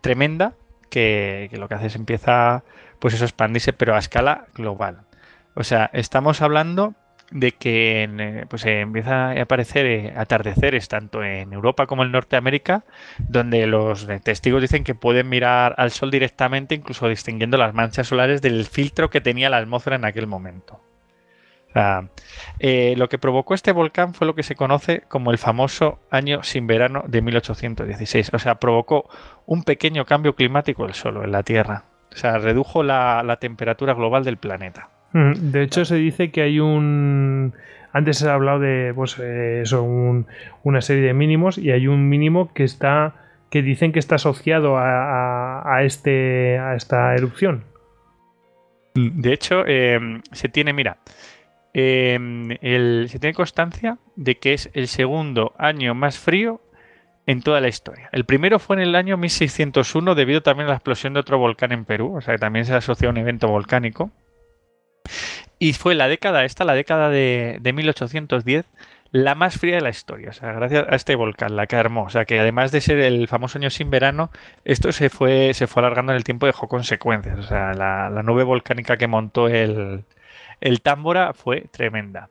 tremenda 0.00 0.54
que, 0.90 1.50
lo 1.52 1.68
que 1.68 1.74
hace 1.74 1.86
es 1.86 1.96
empieza, 1.96 2.64
pues 2.98 3.14
eso, 3.14 3.24
expandirse, 3.24 3.72
pero 3.72 3.94
a 3.94 3.98
escala 3.98 4.46
global. 4.54 5.02
O 5.54 5.64
sea, 5.64 5.90
estamos 5.92 6.42
hablando 6.42 6.94
de 7.30 7.52
que 7.52 8.08
eh, 8.18 8.46
pues 8.48 8.64
empieza 8.66 9.30
a 9.30 9.42
aparecer 9.42 9.86
eh, 9.86 10.12
atardeceres 10.16 10.88
tanto 10.88 11.22
en 11.22 11.52
Europa 11.52 11.86
como 11.86 12.02
en 12.02 12.12
Norteamérica, 12.12 12.84
donde 13.18 13.66
los 13.66 14.06
testigos 14.22 14.62
dicen 14.62 14.84
que 14.84 14.94
pueden 14.94 15.28
mirar 15.28 15.74
al 15.78 15.92
sol 15.92 16.10
directamente, 16.10 16.74
incluso 16.74 17.08
distinguiendo 17.08 17.56
las 17.56 17.74
manchas 17.74 18.08
solares 18.08 18.42
del 18.42 18.64
filtro 18.64 19.10
que 19.10 19.20
tenía 19.20 19.48
la 19.48 19.58
atmósfera 19.58 19.96
en 19.96 20.04
aquel 20.04 20.26
momento. 20.26 20.80
Lo 21.74 23.08
que 23.08 23.18
provocó 23.18 23.54
este 23.54 23.72
volcán 23.72 24.14
fue 24.14 24.26
lo 24.26 24.34
que 24.34 24.42
se 24.42 24.56
conoce 24.56 25.02
como 25.08 25.30
el 25.30 25.38
famoso 25.38 26.00
año 26.10 26.42
sin 26.42 26.66
verano 26.66 27.04
de 27.06 27.22
1816. 27.22 28.32
O 28.34 28.38
sea, 28.38 28.56
provocó 28.56 29.08
un 29.46 29.64
pequeño 29.64 30.04
cambio 30.04 30.34
climático 30.34 30.84
del 30.84 30.94
suelo 30.94 31.24
en 31.24 31.32
la 31.32 31.42
Tierra. 31.42 31.84
O 32.12 32.16
sea, 32.16 32.38
redujo 32.38 32.82
la 32.82 33.38
temperatura 33.40 33.94
global 33.94 34.24
del 34.24 34.36
planeta. 34.36 34.90
De 35.12 35.62
hecho, 35.62 35.84
se 35.84 35.96
dice 35.96 36.30
que 36.30 36.42
hay 36.42 36.60
un. 36.60 37.52
Antes 37.92 38.18
se 38.18 38.28
ha 38.28 38.34
hablado 38.34 38.60
de 38.60 38.92
pues, 38.94 39.18
eh, 39.18 39.62
eso, 39.62 39.82
una 39.82 40.80
serie 40.80 41.02
de 41.02 41.14
mínimos 41.14 41.58
y 41.58 41.72
hay 41.72 41.88
un 41.88 42.08
mínimo 42.08 42.52
que 42.52 42.62
está 42.62 43.14
que 43.50 43.62
dicen 43.62 43.90
que 43.90 43.98
está 43.98 44.14
asociado 44.14 44.76
a, 44.78 45.80
este, 45.82 46.56
a 46.60 46.76
esta 46.76 47.16
erupción. 47.16 47.64
De 48.94 49.32
hecho, 49.32 49.66
em, 49.66 50.22
se 50.30 50.48
tiene, 50.48 50.72
mira, 50.72 50.98
em, 51.72 52.56
se 53.08 53.18
tiene 53.18 53.34
constancia 53.34 53.98
de 54.16 54.36
que 54.36 54.54
es 54.54 54.70
el 54.74 54.88
segundo 54.88 55.54
año 55.58 55.94
más 55.94 56.18
frío 56.18 56.60
en 57.26 57.42
toda 57.42 57.60
la 57.60 57.68
historia. 57.68 58.08
El 58.12 58.24
primero 58.24 58.58
fue 58.58 58.76
en 58.76 58.82
el 58.82 58.96
año 58.96 59.16
1601 59.16 60.14
debido 60.14 60.42
también 60.42 60.66
a 60.66 60.70
la 60.70 60.76
explosión 60.76 61.14
de 61.14 61.20
otro 61.20 61.38
volcán 61.38 61.72
en 61.72 61.84
Perú, 61.84 62.16
o 62.16 62.20
sea 62.20 62.34
que 62.34 62.40
también 62.40 62.64
se 62.64 62.74
asocia 62.74 63.08
a 63.08 63.10
un 63.10 63.18
evento 63.18 63.48
volcánico. 63.48 64.10
Y 65.58 65.74
fue 65.74 65.94
la 65.94 66.08
década, 66.08 66.44
esta, 66.44 66.64
la 66.64 66.74
década 66.74 67.10
de, 67.10 67.58
de 67.60 67.72
1810, 67.72 68.64
la 69.12 69.34
más 69.34 69.58
fría 69.58 69.76
de 69.76 69.80
la 69.80 69.90
historia. 69.90 70.30
O 70.30 70.32
sea, 70.32 70.52
gracias 70.52 70.86
a 70.88 70.94
este 70.94 71.16
volcán, 71.16 71.56
la 71.56 71.66
que 71.66 71.76
armó. 71.76 72.04
O 72.04 72.10
sea, 72.10 72.24
que 72.24 72.38
además 72.38 72.72
de 72.72 72.80
ser 72.80 72.98
el 72.98 73.28
famoso 73.28 73.58
año 73.58 73.70
sin 73.70 73.90
verano, 73.90 74.30
esto 74.64 74.92
se 74.92 75.10
fue, 75.10 75.52
se 75.54 75.66
fue 75.66 75.82
alargando 75.82 76.12
en 76.12 76.16
el 76.16 76.24
tiempo 76.24 76.46
y 76.46 76.50
dejó 76.50 76.68
consecuencias. 76.68 77.38
O 77.38 77.42
sea, 77.42 77.72
la, 77.74 78.22
nube 78.22 78.44
volcánica 78.44 78.96
que 78.96 79.06
montó 79.06 79.48
el, 79.48 80.04
el 80.60 80.82
Támbora 80.82 81.32
fue 81.32 81.62
tremenda. 81.72 82.28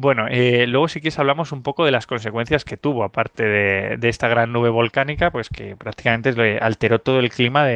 Bueno, 0.00 0.28
eh, 0.30 0.66
luego 0.66 0.88
si 0.88 1.02
quieres 1.02 1.18
hablamos 1.18 1.52
un 1.52 1.62
poco 1.62 1.84
de 1.84 1.90
las 1.90 2.06
consecuencias 2.06 2.64
que 2.64 2.78
tuvo, 2.78 3.04
aparte 3.04 3.44
de, 3.44 4.08
esta 4.08 4.28
gran 4.28 4.50
nube 4.50 4.70
volcánica, 4.70 5.30
pues 5.30 5.50
que 5.50 5.76
prácticamente 5.76 6.58
alteró 6.58 7.00
todo 7.00 7.20
el 7.20 7.28
clima, 7.28 7.66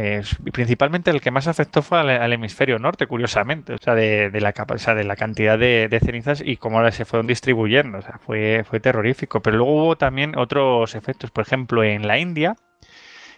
principalmente 0.51 1.11
el 1.11 1.20
que 1.20 1.31
más 1.31 1.49
afectó 1.49 1.82
fue 1.82 1.99
al, 1.99 2.32
hemisferio 2.32 2.78
norte, 2.78 3.07
curiosamente, 3.07 3.74
o 3.74 3.78
sea, 3.78 3.95
de, 3.95 4.31
la, 4.41 4.55
o 4.57 4.95
de 4.95 5.05
la 5.05 5.16
cantidad 5.16 5.59
de, 5.59 6.01
cenizas 6.03 6.43
y 6.43 6.57
cómo 6.57 6.91
se 6.93 7.05
fueron 7.05 7.27
distribuyendo, 7.27 7.99
o 7.99 8.03
sea, 8.03 8.19
fue, 8.24 8.65
fue 8.66 8.81
terrorífico. 8.81 9.43
Pero 9.43 9.59
luego 9.59 9.74
hubo 9.74 9.97
también 9.99 10.35
otros 10.39 10.95
efectos, 10.95 11.31
por 11.31 11.45
ejemplo, 11.45 11.85
en 11.85 12.09
la 12.09 12.19
India, 12.19 12.57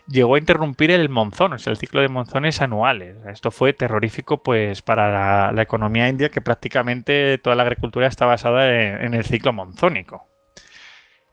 llegó 0.08 0.36
a 0.36 0.38
interrumpir 0.38 0.90
el 0.90 1.08
monzón, 1.08 1.52
o 1.54 1.58
sea, 1.58 1.72
el 1.72 1.78
ciclo 1.78 2.00
de 2.00 2.08
monzones 2.08 2.60
anuales. 2.60 3.16
Esto 3.26 3.50
fue 3.50 3.72
terrorífico 3.72 4.42
pues 4.42 4.82
para 4.82 5.52
la, 5.52 5.62
economía 5.62 6.08
india, 6.08 6.30
que 6.30 6.40
prácticamente 6.40 7.38
toda 7.38 7.56
la 7.56 7.62
agricultura 7.64 8.06
está 8.06 8.26
basada 8.26 9.02
en, 9.02 9.14
el 9.14 9.24
ciclo 9.24 9.52
monzónico. 9.52 10.26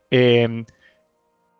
Em, 0.10 0.66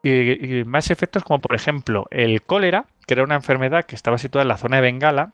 y, 0.03 0.64
más 0.65 0.91
efectos 0.91 1.23
como 1.23 1.40
por 1.40 1.56
ejemplo 1.56 2.07
el 2.11 2.41
cólera, 2.44 2.85
que 3.07 3.14
era 3.15 3.23
una 3.23 3.35
enfermedad 3.35 3.85
que 3.85 3.95
estaba 3.95 4.18
situada 4.18 4.44
en 4.44 4.49
la 4.49 4.57
zona 4.57 4.77
de 4.77 4.81
Bengala, 4.84 5.31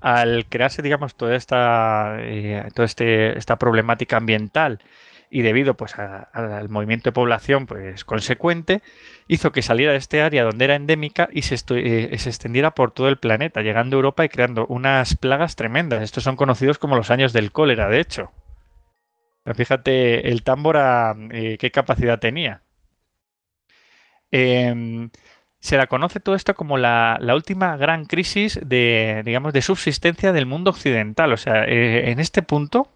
al 0.00 0.46
crearse, 0.46 0.82
digamos, 0.82 1.16
toda 1.16 1.34
esta, 1.34 2.16
eh, 2.20 2.68
este, 2.76 3.36
esta 3.38 3.56
problemática 3.56 4.16
ambiental 4.16 4.80
y 5.30 5.42
debido 5.42 5.74
pues 5.74 5.94
al 5.98 6.68
movimiento 6.68 7.10
de 7.10 7.12
población 7.12 7.66
pues 7.66 8.04
consecuente 8.04 8.82
hizo 9.26 9.52
que 9.52 9.62
saliera 9.62 9.92
de 9.92 9.98
este 9.98 10.22
área 10.22 10.44
donde 10.44 10.64
era 10.64 10.74
endémica 10.74 11.28
y 11.32 11.42
se, 11.42 11.54
eh, 11.54 12.18
se, 12.18 12.28
extendiera 12.28 12.74
por 12.74 12.92
todo 12.92 13.08
el 13.08 13.18
planeta 13.18 13.62
llegando 13.62 13.96
a 13.96 13.98
Europa 13.98 14.24
y 14.24 14.28
creando 14.28 14.66
unas 14.66 15.16
plagas 15.16 15.56
tremendas. 15.56 16.02
Estos 16.02 16.24
son 16.24 16.36
conocidos 16.36 16.78
como 16.78 16.96
los 16.96 17.10
años 17.10 17.32
del 17.32 17.52
cólera 17.52 17.88
de 17.88 18.00
hecho. 18.00 18.32
Fíjate 19.54 20.28
el 20.28 20.42
támbora 20.42 21.14
eh, 21.30 21.56
qué 21.58 21.70
capacidad 21.70 22.18
tenía. 22.18 22.62
Eh, 24.30 25.08
se 25.60 25.76
la 25.76 25.88
conoce 25.88 26.20
todo 26.20 26.36
esto 26.36 26.54
como 26.54 26.78
la, 26.78 27.18
última 27.34 27.76
gran 27.76 28.04
crisis 28.04 28.60
de, 28.64 29.22
digamos, 29.24 29.52
de 29.52 29.62
subsistencia 29.62 30.32
del 30.32 30.46
mundo 30.46 30.70
occidental. 30.70 31.32
O 31.32 31.36
sea, 31.36 31.64
eh, 31.64 32.10
en 32.10 32.20
este 32.20 32.42
punto, 32.42 32.88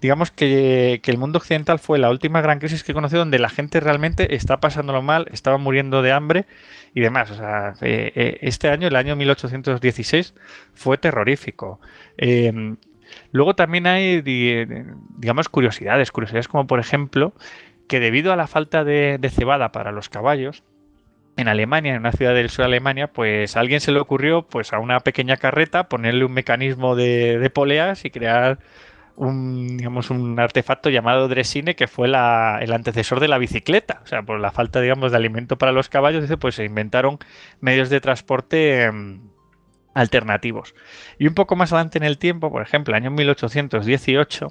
digamos 0.00 0.30
que, 0.30 1.00
el 1.04 1.18
mundo 1.18 1.38
occidental 1.38 1.78
fue 1.78 1.98
la 1.98 2.08
última 2.08 2.40
gran 2.40 2.58
crisis 2.58 2.84
que 2.84 2.92
he 2.92 2.94
donde 2.94 3.38
la 3.38 3.50
gente 3.50 3.80
realmente 3.80 4.34
está 4.34 4.60
pasándolo 4.60 5.02
mal, 5.02 5.26
estaba 5.30 5.58
muriendo 5.58 6.00
de 6.00 6.12
hambre 6.12 6.46
y 6.94 7.02
demás. 7.02 7.30
O 7.30 7.34
sea, 7.34 7.74
eh, 7.82 8.12
eh, 8.14 8.38
este 8.40 8.70
año, 8.70 8.88
el 8.88 8.96
año 8.96 9.14
1816, 9.14 10.34
fue 10.74 10.96
terrorífico. 10.96 11.80
luego 13.30 13.54
también 13.54 13.86
hay, 13.86 14.22
digamos, 14.22 15.50
curiosidades, 15.50 16.10
curiosidades 16.12 16.48
como 16.48 16.66
por 16.66 16.80
ejemplo 16.80 17.34
que 17.88 18.00
debido 18.00 18.32
a 18.32 18.36
la 18.36 18.46
falta 18.46 18.84
de 18.84 19.30
cebada 19.30 19.70
para 19.70 19.92
los 19.92 20.08
caballos, 20.08 20.64
en 21.36 21.48
Alemania, 21.48 21.92
en 21.94 22.00
una 22.00 22.12
ciudad 22.12 22.34
del 22.34 22.50
sur 22.50 22.64
de 22.64 22.66
Alemania, 22.66 23.08
pues 23.08 23.56
a 23.56 23.60
alguien 23.60 23.80
se 23.80 23.92
le 23.92 24.00
ocurrió 24.00 24.42
pues 24.42 24.72
a 24.72 24.78
una 24.78 25.00
pequeña 25.00 25.36
carreta 25.36 25.88
ponerle 25.88 26.24
un 26.24 26.32
mecanismo 26.32 26.96
de, 26.96 27.50
poleas 27.54 28.04
y 28.04 28.10
crear 28.10 28.58
un, 29.16 29.76
digamos, 29.78 30.10
un 30.10 30.38
artefacto 30.40 30.90
llamado 30.90 31.28
Dresine 31.28 31.76
que 31.76 31.88
fue 31.88 32.08
el 32.08 32.14
antecesor 32.14 33.20
de 33.20 33.28
la 33.28 33.38
bicicleta. 33.38 34.00
O 34.04 34.06
sea, 34.06 34.22
por 34.22 34.40
la 34.40 34.50
falta, 34.50 34.80
digamos, 34.80 35.12
de 35.12 35.18
alimento 35.18 35.56
para 35.58 35.72
los 35.72 35.88
caballos, 35.88 36.24
pues 36.40 36.54
se 36.54 36.64
inventaron 36.64 37.18
medios 37.60 37.90
de 37.90 38.00
transporte 38.00 38.84
em, 38.84 39.20
alternativos. 39.96 40.74
Y 41.18 41.26
un 41.26 41.34
poco 41.34 41.56
más 41.56 41.72
adelante 41.72 41.96
en 41.96 42.04
el 42.04 42.18
tiempo, 42.18 42.50
por 42.50 42.60
ejemplo, 42.60 42.94
año 42.94 43.10
1818, 43.10 44.48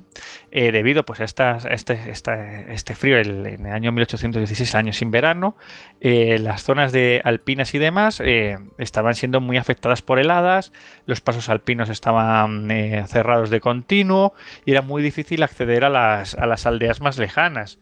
eh, 0.51 0.71
debido 0.71 1.05
pues, 1.05 1.19
a 1.21 1.57
este, 1.69 2.09
este, 2.09 2.95
frío 2.95 3.19
el, 3.19 3.45
en 3.45 3.67
el 3.67 3.71
año 3.71 3.91
1816, 3.91 4.73
años 4.73 4.97
sin 4.97 5.11
verano, 5.11 5.55
eh, 6.01 6.39
las 6.39 6.63
zonas 6.63 6.91
de 6.91 7.21
alpinas 7.23 7.75
y 7.75 7.77
demás 7.77 8.19
eh, 8.25 8.57
estaban 8.79 9.13
siendo 9.13 9.39
muy 9.39 9.57
afectadas 9.57 10.01
por 10.01 10.17
heladas, 10.17 10.73
los 11.05 11.21
pasos 11.21 11.47
alpinos 11.47 11.89
estaban 11.89 12.67
cerrados 13.07 13.51
de 13.51 13.61
continuo 13.61 14.33
y 14.65 14.71
era 14.71 14.81
muy 14.81 15.03
difícil 15.03 15.43
acceder 15.43 15.85
a 15.85 15.89
las, 15.89 16.33
a 16.33 16.47
las 16.47 16.65
aldeas 16.65 17.01
más 17.01 17.19
lejanas. 17.19 17.77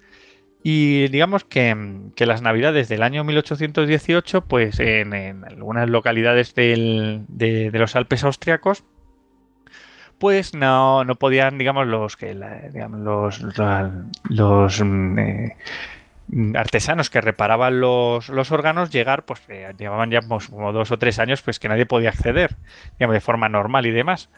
Y 0.65 1.10
digamos 1.10 1.44
que, 1.44 1.76
las 2.15 2.41
navidades 2.41 2.88
del 2.88 3.03
año 3.03 3.26
1818, 3.26 4.45
pues 4.45 4.80
en, 4.80 5.44
algunas 5.44 5.90
localidades 5.90 6.56
de, 6.56 7.69
los 7.73 7.98
Alpes 7.98 8.23
austriacos, 8.23 8.85
pues 10.19 10.53
no, 10.53 11.03
podían, 11.19 11.57
digamos, 11.57 11.85
los 11.88 12.15
que 12.15 12.34
los, 12.34 13.41
los, 14.30 14.81
mm, 14.81 15.19
eh, 15.19 15.57
artesanos 16.56 17.10
que 17.10 17.19
reparaban 17.19 17.81
los, 17.81 18.30
órganos 18.49 18.90
llegar, 18.90 19.26
pues 19.26 19.41
eh, 19.49 19.73
llevaban 19.77 20.11
ya 20.11 20.22
pues, 20.22 20.48
como 20.48 20.72
dos 20.72 20.91
o 20.91 20.98
tres 20.98 21.19
años, 21.19 21.41
pues 21.41 21.60
que 21.60 21.68
nadie 21.68 21.85
podía 21.85 22.07
acceder, 22.07 22.56
digamos, 22.98 23.15
de 23.15 23.22
forma 23.22 23.49
normal 23.49 23.85
y 23.85 23.91
demás. 23.91 24.30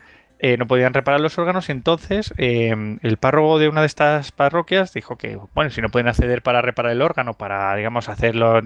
Eh, 0.47 0.57
no 0.57 0.67
podían 0.67 0.93
reparar 0.93 1.21
los 1.21 1.39
órganos 1.39 1.69
y 1.69 1.71
entonces 1.71 2.31
em, 2.37 2.99
el 3.01 3.17
párroco 3.17 3.57
de 3.57 3.67
una 3.67 3.81
de 3.81 3.87
estas 3.87 4.31
parroquias 4.31 4.93
dijo 4.93 5.17
que, 5.17 5.39
bueno, 5.55 5.71
si 5.71 5.81
no 5.81 5.89
pueden 5.89 6.07
acceder 6.07 6.43
para 6.43 6.61
reparar 6.61 6.91
el 6.91 7.01
órgano, 7.01 7.33
para, 7.33 7.75
digamos, 7.75 8.09
hacerlo, 8.09 8.61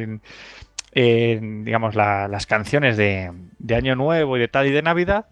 digamos, 0.93 1.95
las 1.95 2.45
canciones 2.47 2.97
de, 2.97 3.31
Año 3.73 3.95
Nuevo 3.95 4.35
y 4.35 4.41
de 4.41 4.49
tal 4.49 4.67
y 4.67 4.71
de 4.71 4.81
Navidad, 4.81 5.27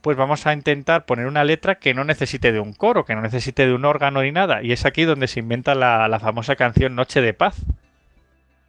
pues 0.00 0.16
vamos 0.16 0.46
a 0.46 0.52
intentar 0.52 1.04
poner 1.04 1.26
una 1.26 1.42
letra 1.42 1.80
que 1.80 1.94
no 1.94 2.04
necesite 2.04 2.52
de 2.52 2.60
un 2.60 2.74
coro, 2.74 3.04
que 3.04 3.16
no 3.16 3.20
necesite 3.20 3.66
de 3.66 3.74
un 3.74 3.84
órgano 3.84 4.22
ni 4.22 4.30
nada. 4.30 4.62
Y 4.62 4.70
es 4.70 4.86
aquí 4.86 5.02
donde 5.02 5.26
se 5.26 5.40
inventa 5.40 5.74
la, 5.74 6.16
famosa 6.20 6.54
canción 6.54 6.94
Noche 6.94 7.20
de 7.20 7.34
Paz. 7.34 7.56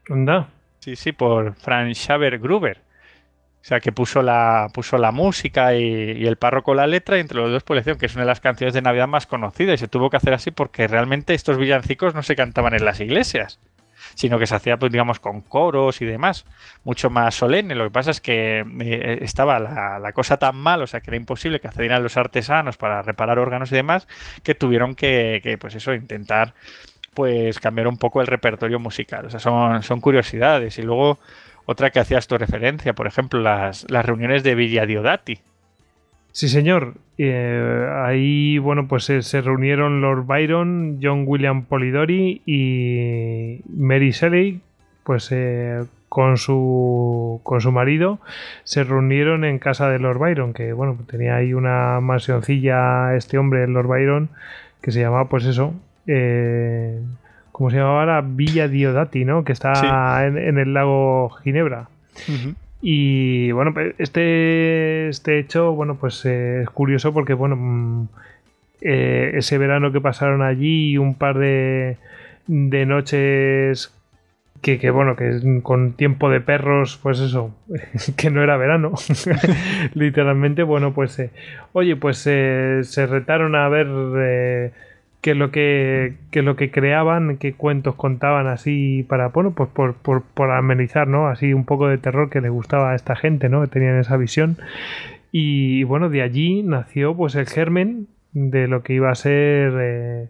¿Onda? 0.10 0.48
Sí, 0.80 0.96
sí, 0.96 1.12
por 1.12 1.54
Franz 1.54 1.96
Schaber 1.96 2.40
Gruber. 2.40 2.89
O 3.62 3.66
sea, 3.70 3.80
que 3.82 3.92
puso 3.92 4.22
la, 4.22 4.68
puso 4.74 4.98
la 4.98 5.12
música 5.12 5.76
y, 5.76 6.26
el 6.26 6.38
párroco 6.38 6.74
la 6.74 6.88
letra, 6.88 7.18
y 7.18 7.22
entre 7.22 7.40
los 7.40 7.52
dos, 7.52 7.64
pues 7.64 7.86
que 7.86 8.06
es 8.06 8.16
una 8.16 8.24
de 8.24 8.28
las 8.28 8.40
canciones 8.40 8.74
de 8.74 8.82
Navidad 8.82 9.08
más 9.08 9.28
conocidas. 9.28 9.76
Y 9.76 9.78
se 9.80 9.88
tuvo 9.88 10.10
que 10.10 10.18
hacer 10.18 10.34
así 10.34 10.52
porque 10.52 10.88
realmente 10.88 11.34
estos 11.34 11.58
villancicos 11.58 12.16
no 12.16 12.24
se 12.24 12.36
cantaban 12.36 12.74
en 12.74 12.86
las 12.86 13.00
iglesias 13.00 13.60
sino 14.16 14.40
que 14.40 14.48
se 14.48 14.56
hacía, 14.56 14.78
pues, 14.78 14.92
digamos, 14.92 15.20
con 15.20 15.42
coros 15.42 16.02
y 16.02 16.06
demás, 16.06 16.46
mucho 16.84 17.10
más 17.10 17.36
solemne. 17.36 17.76
Lo 17.76 17.86
que 17.86 17.92
pasa 17.92 18.12
es 18.12 18.22
que 18.22 18.66
eh, 18.82 19.20
estaba 19.22 19.60
la, 19.60 20.12
cosa 20.14 20.38
tan 20.38 20.58
mal, 20.58 20.82
o 20.82 20.88
sea, 20.88 21.02
que 21.02 21.10
era 21.12 21.18
imposible 21.18 21.60
que 21.60 21.68
accedieran 21.68 22.04
los 22.04 22.18
artesanos 22.18 22.78
para 22.78 23.02
reparar 23.02 23.40
órganos 23.40 23.72
y 23.72 23.76
demás, 23.76 24.08
que 24.44 24.56
tuvieron 24.56 24.96
que, 24.96 25.58
pues 25.60 25.76
eso, 25.76 25.94
intentar 25.94 26.54
pues 27.14 27.60
cambiar 27.60 27.88
un 27.88 27.98
poco 27.98 28.22
el 28.22 28.28
repertorio 28.28 28.80
musical. 28.80 29.26
O 29.26 29.30
sea, 29.30 29.40
son, 29.40 29.84
son 29.84 30.00
curiosidades. 30.00 30.78
Y 30.80 30.84
luego 30.84 31.20
otra 31.70 31.92
que 31.92 32.00
hacías 32.00 32.28
tu 32.28 32.36
referencia, 32.36 32.94
por 32.94 33.06
ejemplo, 33.06 33.40
las, 33.40 33.86
las 33.92 34.04
reuniones 34.04 34.42
de 34.42 34.56
Villa 34.56 34.88
Diodati. 34.88 35.38
Sí, 36.32 36.50
señor. 36.50 36.96
Eh, 37.20 37.88
ahí, 38.06 38.58
bueno, 38.58 38.88
pues 38.88 39.04
se, 39.04 39.42
reunieron 39.42 40.02
Lord 40.02 40.26
Byron, 40.26 41.00
John 41.00 41.26
William 41.28 41.66
Polidori 41.66 42.42
y 42.48 43.62
Mary 43.70 44.10
Shelley, 44.10 44.62
pues 45.04 45.30
eh, 45.32 45.84
con 46.08 46.38
su 46.38 47.40
con 47.44 47.62
su 47.62 47.72
marido 47.72 48.20
se 48.64 48.84
reunieron 48.84 49.46
en 49.46 49.60
casa 49.60 49.90
de 49.90 50.00
Lord 50.00 50.18
Byron, 50.18 50.54
que 50.54 50.74
bueno, 50.74 50.98
tenía 51.08 51.36
ahí 51.36 51.54
una 51.54 52.00
mansioncilla 52.00 53.16
este 53.16 53.38
hombre, 53.38 53.68
Lord 53.68 53.88
Byron, 53.88 54.30
que 54.82 54.92
se 54.92 55.02
llamaba, 55.02 55.30
pues 55.30 55.46
eso, 55.46 55.76
eh, 56.08 57.00
¿cómo 57.60 57.72
se 57.72 57.76
llamaba 57.76 58.00
ahora? 58.00 58.22
Villa 58.26 58.70
Diodati, 58.70 59.26
¿no? 59.26 59.44
Que 59.44 59.52
está 59.52 60.26
en, 60.26 60.58
el 60.58 60.74
lago 60.74 61.30
Ginebra. 61.44 61.90
Y 62.82 63.52
bueno, 63.52 63.74
este, 63.98 65.10
este 65.10 65.40
hecho, 65.40 65.74
bueno, 65.74 65.96
pues 65.96 66.24
eh, 66.26 66.62
es 66.62 66.70
curioso 66.70 67.14
porque, 67.14 67.34
bueno, 67.34 67.58
mm, 67.58 68.08
eh, 68.80 69.32
ese 69.34 69.58
verano 69.58 69.92
que 69.92 70.00
pasaron 70.00 70.42
allí, 70.42 70.98
un 70.98 71.16
par 71.16 71.38
de, 71.38 71.98
de 72.48 72.86
noches 72.86 73.94
que, 74.62 74.90
bueno, 74.90 75.18
que 75.18 75.60
con 75.62 75.98
tiempo 75.98 76.30
de 76.30 76.40
perros, 76.40 76.98
pues 77.04 77.20
eso, 77.20 77.54
que 78.16 78.30
no 78.30 78.42
era 78.42 78.56
verano, 78.56 78.94
literalmente, 79.96 80.64
bueno, 80.64 80.94
pues, 80.94 81.20
eh, 81.20 81.32
oye, 81.74 81.98
pues 81.98 82.20
se 82.20 83.06
retaron 83.06 83.58
a 83.58 83.68
ver 83.68 84.72
es 85.32 85.38
lo 85.38 85.52
que, 85.52 86.16
qué 86.32 86.40
es 86.40 86.46
lo 86.46 86.56
que 86.56 86.72
creaban, 86.72 87.38
qué 87.38 87.54
cuentos 87.54 87.96
contaban 87.96 88.48
así 88.48 89.06
para, 89.08 89.28
bueno, 89.30 89.52
pues 89.52 89.70
por, 89.70 89.96
por, 89.96 90.24
por, 90.24 90.52
amenizar, 90.52 91.08
¿no? 91.08 91.28
Así 91.28 91.54
un 91.54 91.66
poco 91.66 91.88
de 91.88 91.98
terror 91.98 92.30
que 92.30 92.42
le 92.42 92.50
gustaba 92.50 92.92
a 92.92 92.96
esta 92.96 93.16
gente, 93.16 93.50
¿no? 93.50 93.62
Que 93.62 93.68
tenían 93.68 94.00
esa 94.00 94.18
visión. 94.18 94.58
Y 95.32 95.84
bueno, 95.84 96.10
de 96.10 96.22
allí 96.22 96.64
nació 96.64 97.16
pues 97.16 97.36
el 97.36 97.48
germen 97.48 98.08
de 98.32 98.68
lo 98.68 98.82
que 98.84 98.94
iba 98.94 99.12
a 99.12 99.16
ser 99.16 99.74
eh, 99.80 100.28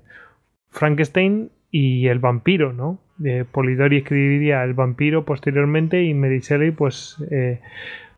Frankenstein 0.72 1.52
y 1.72 2.08
el 2.08 2.20
vampiro, 2.20 2.74
¿no? 2.74 3.00
Eh, 3.24 3.46
Polidori 3.50 3.98
escribiría 3.98 4.64
el 4.64 4.74
vampiro 4.74 5.26
posteriormente 5.26 6.04
y 6.04 6.14
Shelley 6.14 6.72
pues 6.72 7.18
eh, 7.32 7.60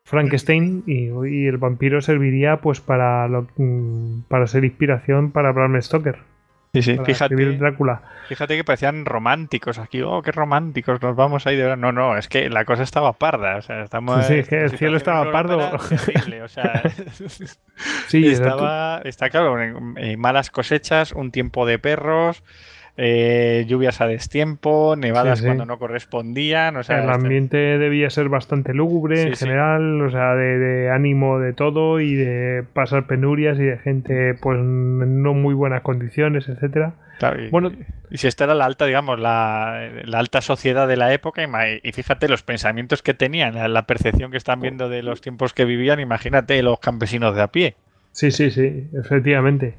Frankenstein 0.04 0.84
y, 0.86 1.46
el 1.48 1.58
vampiro 1.58 2.02
serviría 2.02 2.58
pues 2.58 2.82
para, 2.82 3.28
mm, 3.28 4.24
para 4.28 4.48
ser 4.48 4.64
inspiración 4.64 5.32
para 5.32 5.52
Bram 5.52 5.80
Stoker. 5.82 6.31
Sí, 6.74 6.82
sí, 6.82 6.98
fíjate, 7.04 7.36
Drácula. 7.58 8.02
fíjate 8.30 8.56
que 8.56 8.64
parecían 8.64 9.04
románticos 9.04 9.78
aquí. 9.78 10.02
Oh, 10.04 10.22
qué 10.22 10.32
románticos, 10.32 11.02
nos 11.02 11.18
vamos 11.18 11.46
ahí 11.46 11.58
de 11.58 11.64
verdad. 11.64 11.78
No, 11.78 11.92
no, 11.92 12.18
es 12.18 12.30
que 12.30 12.50
la 12.50 12.64
cosa 12.64 12.84
estaba 12.84 13.12
parda. 13.14 13.58
O 13.58 13.62
sea, 13.62 13.84
estamos. 13.84 14.26
Sí, 14.26 14.36
es 14.36 14.48
que 14.48 14.64
el 14.64 14.78
cielo 14.78 14.96
estaba 14.96 15.30
pardo. 15.34 15.58
o 15.58 16.48
sea, 16.48 16.84
sí, 18.08 18.28
estaba, 18.28 19.02
está 19.04 19.30
claro, 19.30 19.58
malas 20.18 20.50
cosechas, 20.50 21.12
un 21.12 21.32
tiempo 21.32 21.66
de 21.66 21.78
perros. 21.78 22.42
Eh, 22.98 23.66
lluvias 23.68 24.02
a 24.02 24.08
destiempo, 24.08 24.96
nevadas 24.98 25.42
cuando 25.42 25.66
no 25.66 25.80
correspondían. 25.80 26.76
O 26.76 26.84
sea, 26.84 27.04
el 27.04 27.10
ambiente 27.10 27.58
debía 27.58 28.10
ser 28.10 28.30
bastante 28.30 28.74
lúgubre 28.74 29.22
en 29.22 29.36
general, 29.36 30.02
o 30.02 30.12
sea, 30.12 30.36
de, 30.36 30.90
ánimo 30.92 31.40
de 31.40 31.54
todo 31.54 32.00
y 32.00 32.16
de 32.16 32.64
pasar 32.74 33.08
penurias 33.08 33.58
y 33.60 33.64
de 33.64 33.78
gente 33.78 34.36
pues 34.42 34.60
en 34.60 35.24
no 35.24 35.34
muy 35.34 35.54
buenas 35.54 35.82
condiciones, 35.82 36.50
etcétera. 36.50 36.94
y, 37.40 37.50
bueno, 37.50 37.72
y 38.10 38.18
si 38.18 38.28
esta 38.28 38.44
era 38.44 38.56
la 38.56 38.66
alta, 38.66 38.86
digamos, 38.86 39.20
la, 39.20 39.90
alta 40.14 40.42
sociedad 40.42 40.88
de 40.88 40.98
la 40.98 41.14
época, 41.14 41.42
y, 41.82 41.92
fíjate 41.94 42.28
los 42.28 42.44
pensamientos 42.44 43.02
que 43.02 43.14
tenían, 43.14 43.74
la 43.74 43.88
percepción 43.88 44.32
que 44.32 44.38
están 44.38 44.60
viendo 44.60 44.90
de 44.90 45.02
los 45.02 45.22
tiempos 45.22 45.54
que 45.54 45.64
vivían, 45.64 46.00
imagínate 46.02 46.62
los 46.62 46.80
campesinos 46.80 47.36
de 47.36 47.42
a 47.42 47.48
pie. 47.48 47.76
Sí, 48.12 48.30
sí, 48.32 48.52
sí, 48.52 48.90
efectivamente. 48.94 49.76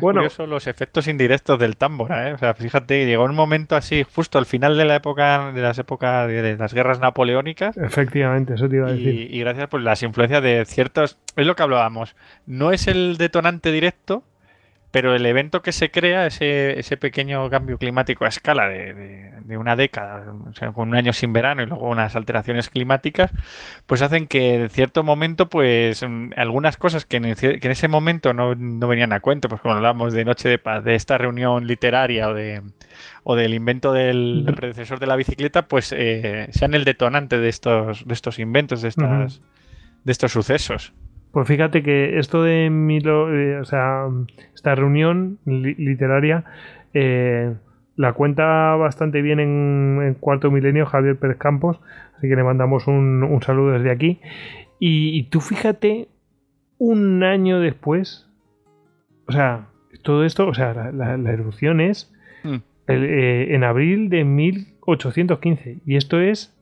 bueno, 0.00 0.22
los 0.46 0.66
efectos 0.66 1.06
indirectos 1.06 1.58
del 1.58 1.76
tambora, 1.76 2.28
¿eh? 2.28 2.32
O 2.32 2.38
sea, 2.38 2.52
fíjate, 2.54 3.06
llegó 3.06 3.24
un 3.24 3.34
momento 3.34 3.76
así, 3.76 4.04
justo 4.14 4.38
al 4.38 4.46
final 4.46 4.76
de 4.76 4.84
la 4.84 4.96
época, 4.96 5.52
de 5.52 5.62
las 5.62 5.78
épocas 5.78 6.26
de 6.26 6.56
las 6.56 6.74
guerras 6.74 6.98
napoleónicas. 6.98 7.76
Efectivamente, 7.76 8.54
eso 8.54 8.68
te 8.68 8.76
iba 8.76 8.88
a 8.88 8.92
decir. 8.92 9.32
Y, 9.32 9.38
gracias 9.38 9.68
por 9.68 9.80
las 9.82 10.02
influencias 10.02 10.42
de 10.42 10.64
ciertos. 10.64 11.18
Es 11.36 11.46
lo 11.46 11.54
que 11.54 11.62
hablábamos. 11.62 12.16
No 12.44 12.72
es 12.72 12.88
el 12.88 13.18
detonante 13.18 13.70
directo, 13.70 14.24
pero 14.96 15.14
el 15.14 15.26
evento 15.26 15.60
que 15.60 15.72
se 15.72 15.90
crea, 15.90 16.26
ese, 16.26 16.80
ese 16.80 16.96
pequeño 16.96 17.50
cambio 17.50 17.76
climático 17.76 18.24
a 18.24 18.28
escala 18.28 18.66
de, 18.66 19.34
de, 19.44 19.58
una 19.58 19.76
década, 19.76 20.32
o 20.48 20.54
sea, 20.54 20.72
con 20.72 20.88
un 20.88 20.94
año 20.94 21.12
sin 21.12 21.34
verano 21.34 21.62
y 21.62 21.66
luego 21.66 21.90
unas 21.90 22.16
alteraciones 22.16 22.70
climáticas, 22.70 23.30
pues 23.84 24.00
hacen 24.00 24.26
que 24.26 24.54
en 24.54 24.70
cierto 24.70 25.04
momento, 25.04 25.50
pues 25.50 26.02
mm, 26.02 26.30
algunas 26.38 26.78
cosas 26.78 27.04
que 27.04 27.18
en, 27.18 27.34
que 27.34 27.58
en 27.60 27.70
ese 27.70 27.88
momento 27.88 28.32
no, 28.32 28.54
no, 28.54 28.88
venían 28.88 29.12
a 29.12 29.20
cuento, 29.20 29.50
pues 29.50 29.60
como 29.60 29.74
hablamos 29.74 30.14
de 30.14 30.24
Noche 30.24 30.48
de 30.48 30.56
Paz, 30.56 30.82
de 30.82 30.94
esta 30.94 31.18
reunión 31.18 31.66
literaria 31.66 32.30
o, 32.30 32.32
de, 32.32 32.62
o 33.22 33.36
del 33.36 33.52
invento 33.52 33.92
del, 33.92 34.50
predecesor 34.56 34.98
de 34.98 35.08
la 35.08 35.16
bicicleta, 35.16 35.68
pues 35.68 35.92
eh, 35.94 36.48
sean 36.52 36.72
el 36.72 36.84
detonante 36.84 37.38
de 37.38 37.50
estos, 37.50 38.02
de 38.06 38.14
estos 38.14 38.38
inventos, 38.38 38.80
de, 38.80 38.88
estas, 38.88 39.42
de 40.04 40.12
estos 40.12 40.32
sucesos. 40.32 40.94
Pues 41.36 41.48
fíjate 41.48 41.82
que 41.82 42.18
esto 42.18 42.42
de 42.42 42.70
Milo, 42.70 43.30
eh, 43.30 43.60
o 43.60 43.64
sea, 43.66 44.08
esta 44.54 44.74
reunión 44.74 45.38
literaria 45.44 46.44
eh, 46.94 47.52
la 47.94 48.14
cuenta 48.14 48.74
bastante 48.76 49.20
bien 49.20 49.40
en, 49.40 50.16
Cuarto 50.18 50.50
Milenio 50.50 50.86
Javier 50.86 51.18
Pérez 51.18 51.36
Campos, 51.36 51.78
así 52.16 52.26
que 52.26 52.36
le 52.36 52.42
mandamos 52.42 52.86
un, 52.86 53.38
saludo 53.44 53.72
desde 53.72 53.90
aquí. 53.90 54.18
Y, 54.80 55.24
tú 55.24 55.42
fíjate, 55.42 56.08
un 56.78 57.22
año 57.22 57.60
después, 57.60 58.26
o 59.28 59.32
sea, 59.32 59.66
todo 60.02 60.24
esto, 60.24 60.48
o 60.48 60.54
sea, 60.54 60.72
la, 60.90 61.30
erupción 61.30 61.82
es 61.82 62.14
mm. 62.44 62.56
eh, 62.88 63.48
en 63.50 63.62
abril 63.62 64.08
de 64.08 64.24
1815, 64.24 65.80
y 65.84 65.96
esto 65.96 66.18
es 66.18 66.55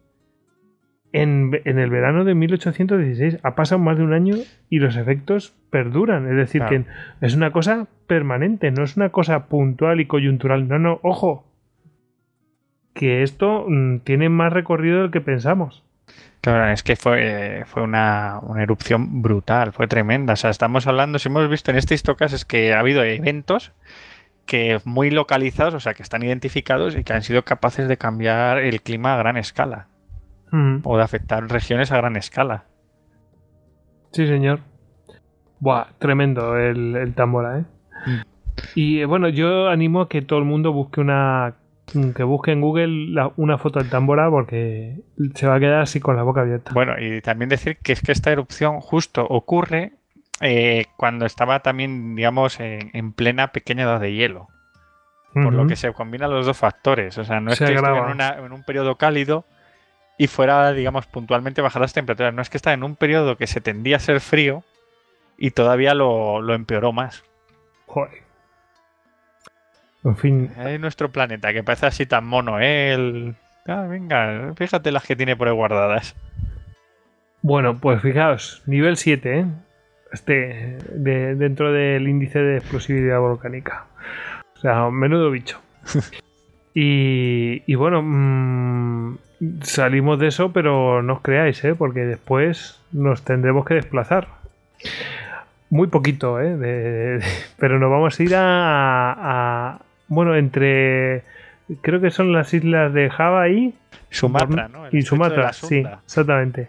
en, 1.14 1.62
el 1.64 1.90
verano 1.90 2.24
de 2.24 2.34
1816. 2.34 3.38
Ha 3.44 3.54
pasado 3.54 3.78
más 3.78 3.96
de 3.96 4.02
un 4.02 4.12
año 4.12 4.34
y 4.68 4.80
los 4.80 4.96
efectos 4.96 5.54
perduran. 5.70 6.28
Es 6.28 6.36
decir, 6.36 6.62
que 6.68 6.84
es 7.20 7.36
una 7.36 7.52
cosa 7.52 7.86
permanente, 8.08 8.72
no 8.72 8.82
es 8.82 8.96
una 8.96 9.10
cosa 9.10 9.46
puntual 9.46 10.00
y 10.00 10.06
coyuntural. 10.06 10.66
No, 10.66 10.80
no, 10.80 10.98
ojo. 11.02 11.46
Que 12.94 13.22
esto 13.22 13.64
mm, 13.68 14.00
tiene 14.00 14.28
más 14.28 14.52
recorrido 14.52 15.02
del 15.02 15.12
que 15.12 15.20
pensamos. 15.20 15.84
Claro, 16.40 16.72
es 16.72 16.82
que 16.82 16.96
fue, 16.96 17.62
fue 17.66 17.82
una, 17.82 18.40
erupción 18.58 19.22
brutal, 19.22 19.72
fue 19.72 19.86
tremenda. 19.86 20.32
O 20.32 20.36
sea, 20.36 20.50
estamos 20.50 20.88
hablando, 20.88 21.20
si 21.20 21.28
hemos 21.28 21.48
visto 21.48 21.70
en 21.70 21.76
este 21.76 21.94
Histocast, 21.94 22.34
es 22.34 22.44
que 22.44 22.74
ha 22.74 22.80
habido 22.80 23.04
eventos 23.04 23.72
que 24.46 24.80
muy 24.84 25.10
localizados, 25.10 25.74
o 25.74 25.80
sea, 25.80 25.94
que 25.94 26.02
están 26.02 26.24
identificados 26.24 26.96
y 26.96 27.04
que 27.04 27.12
han 27.12 27.22
sido 27.22 27.44
capaces 27.44 27.88
de 27.88 27.96
cambiar 27.96 28.58
el 28.58 28.82
clima 28.82 29.14
a 29.14 29.18
gran 29.18 29.36
escala 29.36 29.86
o 30.52 30.96
de 30.96 31.02
afectar 31.02 31.48
regiones 31.48 31.90
a 31.90 31.96
gran 31.96 32.16
escala. 32.16 32.64
Sí, 34.12 34.26
señor. 34.26 34.60
Buah, 35.58 35.86
tremendo 35.98 36.56
el, 36.56 36.94
el 36.94 37.14
tambora, 37.14 37.58
¿eh? 37.58 37.64
Mm. 38.06 38.34
Y 38.74 39.00
eh, 39.00 39.06
bueno, 39.06 39.28
yo 39.28 39.68
animo 39.68 40.02
a 40.02 40.08
que 40.08 40.22
todo 40.22 40.38
el 40.38 40.44
mundo 40.44 40.72
busque 40.72 41.00
una. 41.00 41.54
que 42.14 42.22
busque 42.22 42.52
en 42.52 42.60
Google 42.60 43.14
una 43.36 43.58
foto 43.58 43.80
del 43.80 43.90
tambora 43.90 44.30
porque 44.30 45.00
se 45.34 45.46
va 45.46 45.56
a 45.56 45.60
quedar 45.60 45.82
así 45.82 46.00
con 46.00 46.16
la 46.16 46.22
boca 46.22 46.42
abierta. 46.42 46.72
Bueno, 46.72 46.94
y 46.98 47.20
también 47.20 47.48
decir 47.48 47.78
que 47.82 47.92
es 47.92 48.00
que 48.00 48.12
esta 48.12 48.30
erupción 48.30 48.80
justo 48.80 49.26
ocurre 49.26 49.94
eh, 50.40 50.86
cuando 50.96 51.26
estaba 51.26 51.60
también, 51.60 52.14
digamos, 52.14 52.58
en, 52.60 53.12
plena 53.12 53.52
pequeña 53.52 53.84
edad 53.84 54.00
de 54.00 54.12
hielo. 54.12 54.48
Por 55.32 55.52
lo 55.52 55.66
que 55.66 55.74
se 55.74 55.92
combinan 55.92 56.30
los 56.30 56.46
dos 56.46 56.56
factores. 56.56 57.18
O 57.18 57.24
sea, 57.24 57.40
no 57.40 57.50
es 57.50 57.58
que 57.58 57.64
esté 57.64 57.76
en, 57.76 58.20
en 58.20 58.52
un 58.52 58.62
periodo 58.62 58.94
cálido 58.94 59.44
y 60.18 60.26
fuera, 60.26 60.72
digamos, 60.72 61.06
puntualmente 61.06 61.62
bajar 61.62 61.82
las 61.82 61.92
temperaturas. 61.92 62.34
No 62.34 62.42
es 62.42 62.50
que 62.50 62.56
está 62.56 62.72
en 62.72 62.84
un 62.84 62.96
periodo 62.96 63.36
que 63.36 63.46
se 63.46 63.60
tendía 63.60 63.96
a 63.96 64.00
ser 64.00 64.20
frío, 64.20 64.64
y 65.36 65.50
todavía 65.50 65.94
lo, 65.94 66.40
lo 66.40 66.54
empeoró 66.54 66.92
más. 66.92 67.24
Joder. 67.86 68.22
En 70.04 70.16
fin. 70.16 70.50
Es 70.58 70.78
nuestro 70.80 71.10
planeta, 71.10 71.52
que 71.52 71.64
parece 71.64 71.86
así 71.86 72.06
tan 72.06 72.26
mono, 72.26 72.60
¿eh? 72.60 72.92
El... 72.92 73.34
Ah, 73.66 73.86
venga, 73.88 74.52
fíjate 74.56 74.92
las 74.92 75.04
que 75.04 75.16
tiene 75.16 75.36
por 75.36 75.48
ahí 75.48 75.54
guardadas. 75.54 76.14
Bueno, 77.40 77.78
pues 77.78 78.02
fijaos, 78.02 78.62
nivel 78.66 78.96
7, 78.96 79.38
¿eh? 79.38 79.46
Este, 80.12 80.78
de, 80.92 81.34
dentro 81.34 81.72
del 81.72 82.06
índice 82.08 82.38
de 82.38 82.58
explosividad 82.58 83.20
volcánica. 83.20 83.86
O 84.56 84.60
sea, 84.60 84.90
menudo 84.90 85.30
bicho. 85.30 85.60
y, 86.74 87.62
y, 87.66 87.74
bueno, 87.74 88.02
mmm, 88.02 89.16
salimos 89.62 90.18
de 90.18 90.28
eso, 90.28 90.52
pero 90.52 91.02
no 91.02 91.14
os 91.14 91.20
creáis, 91.20 91.64
¿eh? 91.64 91.74
Porque 91.74 92.00
después 92.00 92.80
nos 92.92 93.22
tendremos 93.22 93.64
que 93.64 93.74
desplazar. 93.74 94.28
Muy 95.70 95.88
poquito, 95.88 96.40
¿eh? 96.40 96.56
De, 96.56 96.82
de, 97.18 97.24
pero 97.58 97.78
nos 97.78 97.90
vamos 97.90 98.18
a 98.18 98.22
ir 98.22 98.34
a, 98.34 99.12
a 99.16 99.78
bueno, 100.08 100.36
entre 100.36 101.22
creo 101.80 102.00
que 102.00 102.10
son 102.10 102.32
las 102.32 102.52
islas 102.52 102.92
de 102.92 103.10
Java 103.10 103.48
y 103.48 103.74
Sumatra, 104.10 104.68
¿no? 104.68 104.86
El 104.86 104.96
y 104.96 105.02
Sumatra, 105.02 105.52
sí, 105.52 105.84
exactamente. 106.04 106.68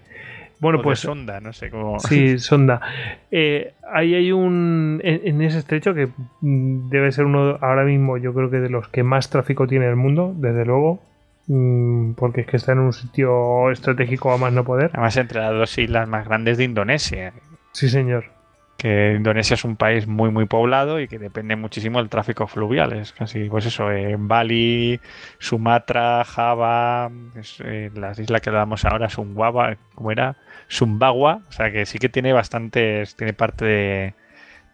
Bueno, 0.59 0.79
o 0.79 0.81
pues. 0.81 0.99
Sonda, 0.99 1.39
no 1.41 1.53
sé 1.53 1.69
cómo. 1.69 1.99
Sí, 1.99 2.39
Sonda. 2.39 2.81
Eh, 3.29 3.73
ahí 3.91 4.15
hay 4.15 4.31
un. 4.31 5.01
En, 5.03 5.21
en, 5.25 5.41
ese 5.41 5.59
estrecho 5.59 5.93
que 5.93 6.07
mm, 6.41 6.89
debe 6.89 7.11
ser 7.11 7.25
uno 7.25 7.57
ahora 7.61 7.83
mismo, 7.83 8.17
yo 8.17 8.33
creo 8.33 8.49
que 8.49 8.59
de 8.59 8.69
los 8.69 8.87
que 8.87 9.03
más 9.03 9.29
tráfico 9.29 9.67
tiene 9.67 9.87
el 9.87 9.95
mundo, 9.95 10.33
desde 10.35 10.65
luego. 10.65 11.01
Mm, 11.47 12.13
porque 12.13 12.41
es 12.41 12.47
que 12.47 12.57
está 12.57 12.71
en 12.71 12.79
un 12.79 12.93
sitio 12.93 13.71
estratégico 13.71 14.31
a 14.31 14.37
más 14.37 14.53
no 14.53 14.63
poder. 14.63 14.91
Además, 14.93 15.17
entre 15.17 15.41
las 15.41 15.51
dos 15.51 15.77
islas 15.77 16.07
más 16.07 16.27
grandes 16.27 16.57
de 16.57 16.63
Indonesia. 16.63 17.33
Sí, 17.71 17.89
señor 17.89 18.35
que 18.77 19.13
Indonesia 19.15 19.53
es 19.53 19.63
un 19.63 19.77
país 19.77 20.07
muy 20.07 20.31
muy 20.31 20.45
poblado 20.45 20.99
y 20.99 21.07
que 21.07 21.17
depende 21.17 21.55
muchísimo 21.55 21.99
del 21.99 22.09
tráfico 22.09 22.47
fluvial. 22.47 22.93
Es 22.93 23.13
casi, 23.13 23.49
pues 23.49 23.65
eso, 23.65 23.91
en 23.91 24.27
Bali, 24.27 24.99
Sumatra, 25.39 26.23
Java, 26.25 27.09
es, 27.35 27.61
eh, 27.63 27.91
las 27.95 28.19
islas 28.19 28.41
que 28.41 28.51
le 28.51 28.57
damos 28.57 28.83
ahora, 28.85 29.09
Sumbawa, 29.09 29.77
¿cómo 29.95 30.11
era? 30.11 30.37
Sumbawa, 30.67 31.41
o 31.47 31.51
sea 31.51 31.71
que 31.71 31.85
sí 31.85 31.99
que 31.99 32.09
tiene 32.09 32.33
bastantes, 32.33 33.15
tiene 33.15 33.33
parte 33.33 33.65
de, 33.65 34.13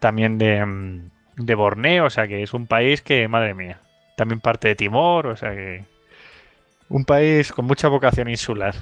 también 0.00 0.38
de, 0.38 1.02
de 1.36 1.54
Borneo, 1.54 2.06
o 2.06 2.10
sea 2.10 2.26
que 2.26 2.42
es 2.42 2.54
un 2.54 2.66
país 2.66 3.02
que, 3.02 3.28
madre 3.28 3.54
mía, 3.54 3.80
también 4.16 4.40
parte 4.40 4.68
de 4.68 4.74
Timor, 4.74 5.26
o 5.28 5.36
sea 5.36 5.52
que 5.52 5.84
un 6.92 7.04
país 7.06 7.52
con 7.52 7.64
mucha 7.64 7.88
vocación 7.88 8.28
insular. 8.28 8.74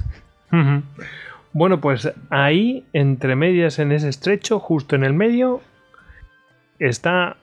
Bueno, 1.53 1.81
pues 1.81 2.12
ahí, 2.28 2.85
entre 2.93 3.37
medias 3.37 3.78
en 3.78 3.93
ese 3.93 4.09
estrecho, 4.09 4.59
justo 4.59 4.97
en 4.97 5.05
el 5.05 5.12
medio, 5.12 5.61
está 6.81 7.37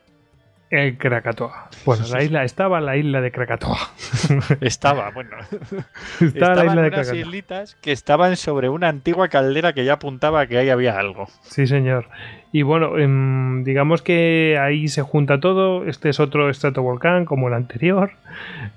el 0.70 0.98
Krakatoa. 0.98 1.70
Bueno, 1.86 2.06
la 2.12 2.24
isla 2.24 2.44
estaba 2.44 2.82
la 2.82 2.98
isla 2.98 3.22
de 3.22 3.32
Krakatoa. 3.32 3.78
Estaba, 4.62 5.12
bueno. 5.12 5.32
Estaba 6.22 6.56
la 6.56 6.66
isla 6.66 6.82
de 6.82 6.88
unas 6.88 7.08
Krakatoa. 7.08 7.16
islitas 7.16 7.76
que 7.82 7.92
estaban 7.92 8.36
sobre 8.36 8.70
una 8.70 8.90
antigua 8.90 9.30
caldera 9.30 9.74
que 9.74 9.86
ya 9.86 9.94
apuntaba 9.94 10.48
que 10.48 10.58
ahí 10.58 10.70
había 10.70 11.00
algo. 11.00 11.28
Sí, 11.42 11.68
señor. 11.68 12.08
Y 12.52 12.64
bueno, 12.64 12.98
em, 12.98 13.64
digamos 13.64 14.02
que 14.02 14.58
ahí 14.60 14.88
se 14.88 15.02
junta 15.02 15.40
todo. 15.40 15.86
Este 15.86 16.10
es 16.10 16.20
otro 16.20 16.50
estratovolcán 16.50 17.26
como 17.26 17.48
el 17.48 17.54
anterior, 17.54 18.12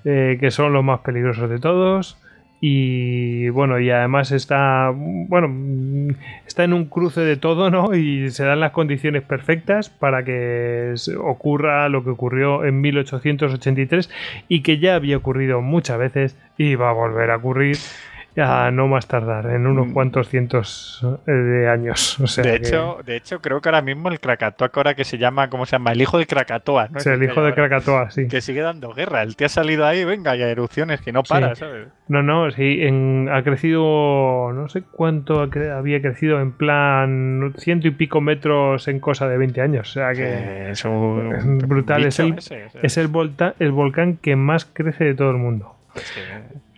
eh, 0.05 0.37
que 0.39 0.51
son 0.51 0.73
los 0.73 0.83
más 0.83 0.99
peligrosos 1.01 1.49
de 1.49 1.59
todos 1.59 2.17
y 2.63 3.49
bueno 3.49 3.79
y 3.79 3.89
además 3.89 4.31
está 4.31 4.91
bueno 4.93 6.13
está 6.45 6.63
en 6.63 6.73
un 6.73 6.85
cruce 6.85 7.21
de 7.21 7.35
todo 7.35 7.71
no 7.71 7.95
y 7.95 8.29
se 8.29 8.45
dan 8.45 8.59
las 8.59 8.71
condiciones 8.71 9.23
perfectas 9.23 9.89
para 9.89 10.23
que 10.23 10.93
ocurra 11.17 11.89
lo 11.89 12.03
que 12.03 12.11
ocurrió 12.11 12.63
en 12.63 12.79
1883 12.79 14.11
y 14.47 14.61
que 14.61 14.77
ya 14.77 14.93
había 14.93 15.17
ocurrido 15.17 15.61
muchas 15.61 15.97
veces 15.97 16.37
y 16.55 16.75
va 16.75 16.91
a 16.91 16.93
volver 16.93 17.31
a 17.31 17.37
ocurrir 17.37 17.77
a 18.37 18.71
no 18.71 18.87
más 18.87 19.07
tardar 19.07 19.47
en 19.47 19.67
unos 19.67 19.91
cuantos 19.91 20.29
cientos 20.29 21.05
de 21.25 21.67
años 21.69 22.17
o 22.19 22.27
sea 22.27 22.43
de 22.45 22.61
que... 22.61 22.67
hecho 22.67 22.99
de 23.05 23.17
hecho 23.17 23.41
creo 23.41 23.59
que 23.59 23.67
ahora 23.69 23.81
mismo 23.81 24.07
el 24.09 24.19
Krakatoa 24.21 24.71
ahora 24.73 24.93
que 24.93 25.03
se 25.03 25.17
llama 25.17 25.49
cómo 25.49 25.65
se 25.65 25.73
llama 25.73 25.91
el 25.91 26.01
hijo 26.01 26.17
de 26.17 26.25
Krakatoa 26.27 26.87
¿no? 26.91 26.99
Sí, 27.01 27.09
el 27.09 27.21
hijo 27.23 27.43
de 27.43 27.53
Krakatoa 27.53 28.09
sí 28.09 28.27
que 28.29 28.39
sigue 28.39 28.61
dando 28.61 28.93
guerra 28.93 29.21
el 29.23 29.35
tío 29.35 29.47
ha 29.47 29.49
salido 29.49 29.85
ahí 29.85 30.05
venga 30.05 30.35
y 30.37 30.41
a 30.43 30.49
erupciones 30.49 31.01
que 31.01 31.11
no 31.11 31.23
para 31.23 31.55
Sí. 31.55 31.59
¿sabes? 31.59 31.87
No, 32.07 32.21
no, 32.23 32.51
sí, 32.51 32.79
en- 32.81 33.29
ha 33.31 33.41
crecido, 33.43 34.51
no 34.53 34.67
sé 34.67 34.81
cuánto 34.83 35.41
había 35.41 36.01
crecido 36.01 36.41
en 36.41 36.51
plan 36.51 37.53
ciento 37.57 37.87
y 37.87 37.91
pico 37.91 38.19
metros 38.19 38.87
en 38.89 38.99
cosa 38.99 39.29
de 39.29 39.37
20 39.37 39.61
años. 39.61 39.89
O 39.89 39.93
sea 39.93 40.09
que 40.11 40.17
Que 40.17 40.69
es 40.71 40.83
un 40.83 41.33
es 41.33 41.67
brutal, 41.67 42.03
es 42.03 42.19
el, 42.19 42.33
ese, 42.37 42.65
ese. 42.65 42.79
es 42.83 42.97
el, 42.97 43.07
volta- 43.07 43.55
el 43.59 43.71
volcán 43.71 44.17
que 44.17 44.35
más 44.35 44.65
crece 44.65 45.05
de 45.05 45.13
todo 45.15 45.31
el 45.31 45.37
mundo. 45.37 45.73
Es 45.95 46.11
que- 46.11 46.70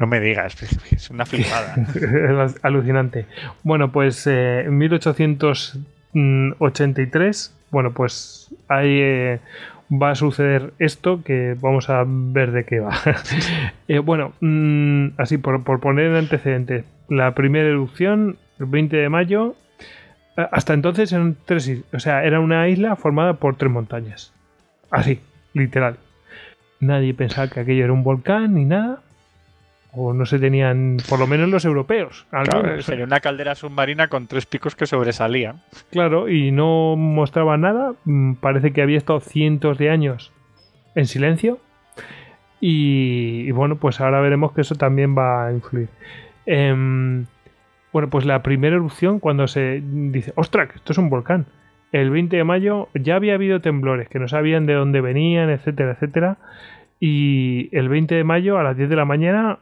no 0.00 0.08
me 0.08 0.18
digas 0.18 0.60
es 0.90 1.10
una 1.10 1.24
flipada 1.26 1.76
es 1.94 2.56
alucinante. 2.64 3.26
Bueno, 3.62 3.92
pues 3.92 4.26
eh, 4.26 4.62
en 4.62 4.76
1883, 4.78 7.54
bueno, 7.70 7.92
pues 7.92 8.52
ahí 8.68 8.98
eh, 9.00 9.38
va 9.90 10.10
a 10.10 10.14
suceder 10.14 10.74
esto 10.78 11.22
que 11.22 11.56
vamos 11.60 11.90
a 11.90 12.04
ver 12.06 12.50
de 12.50 12.64
qué 12.64 12.80
va. 12.80 12.98
Eh, 13.88 13.98
bueno, 13.98 14.32
mm, 14.40 15.18
así 15.18 15.36
por, 15.36 15.62
poner 15.80 16.06
en 16.06 16.14
antecedentes, 16.14 16.86
la 17.08 17.34
primera 17.34 17.68
erupción, 17.68 18.38
el 18.60 18.66
20 18.66 18.96
de 18.96 19.08
mayo, 19.08 19.56
hasta 20.36 20.74
entonces 20.74 21.12
eran 21.12 21.36
tres 21.44 21.68
o 21.92 21.98
sea, 21.98 22.22
era 22.22 22.38
una 22.38 22.68
isla 22.68 22.94
formada 22.94 23.34
por 23.34 23.56
tres 23.56 23.72
montañas. 23.72 24.32
Así, 24.92 25.18
literal. 25.54 25.96
Nadie 26.78 27.14
pensaba 27.14 27.48
que 27.48 27.58
aquello 27.58 27.82
era 27.82 27.92
un 27.92 28.04
volcán 28.04 28.54
ni 28.54 28.64
nada. 28.64 29.00
O 29.92 30.12
no 30.12 30.24
se 30.24 30.38
tenían, 30.38 30.98
por 31.08 31.18
lo 31.18 31.26
menos 31.26 31.48
los 31.48 31.64
europeos. 31.64 32.26
Claro, 32.30 32.80
sería 32.82 33.04
una 33.04 33.20
caldera 33.20 33.54
submarina 33.56 34.08
con 34.08 34.28
tres 34.28 34.46
picos 34.46 34.76
que 34.76 34.86
sobresalían 34.86 35.62
Claro, 35.90 36.28
y 36.28 36.52
no 36.52 36.94
mostraba 36.96 37.56
nada. 37.56 37.94
Mm, 38.04 38.34
Parece 38.34 38.72
que 38.72 38.82
había 38.82 38.98
estado 38.98 39.20
cientos 39.20 39.78
de 39.78 39.90
años 39.90 40.32
en 40.94 41.06
silencio. 41.06 41.58
Y, 42.60 43.44
y 43.46 43.50
bueno, 43.52 43.76
pues 43.76 44.00
ahora 44.00 44.20
veremos 44.20 44.52
que 44.52 44.60
eso 44.60 44.74
también 44.74 45.16
va 45.16 45.46
a 45.46 45.52
influir. 45.52 45.88
Em, 46.46 47.26
bueno, 47.92 48.08
pues 48.10 48.24
la 48.24 48.42
primera 48.42 48.76
erupción, 48.76 49.18
cuando 49.18 49.48
se 49.48 49.82
dice, 49.82 50.32
ostras, 50.36 50.68
que 50.68 50.76
esto 50.76 50.92
es 50.92 50.98
un 50.98 51.10
volcán. 51.10 51.46
El 51.92 52.10
20 52.10 52.36
de 52.36 52.44
mayo 52.44 52.88
ya 52.94 53.16
había 53.16 53.34
habido 53.34 53.60
temblores 53.60 54.08
que 54.08 54.18
no 54.20 54.28
sabían 54.28 54.66
de 54.66 54.74
dónde 54.74 55.00
venían, 55.00 55.50
etcétera, 55.50 55.92
etcétera. 55.92 56.38
Y 57.00 57.74
el 57.76 57.88
20 57.88 58.14
de 58.14 58.24
mayo 58.24 58.58
a 58.58 58.62
las 58.62 58.76
10 58.76 58.88
de 58.90 58.96
la 58.96 59.04
mañana, 59.04 59.58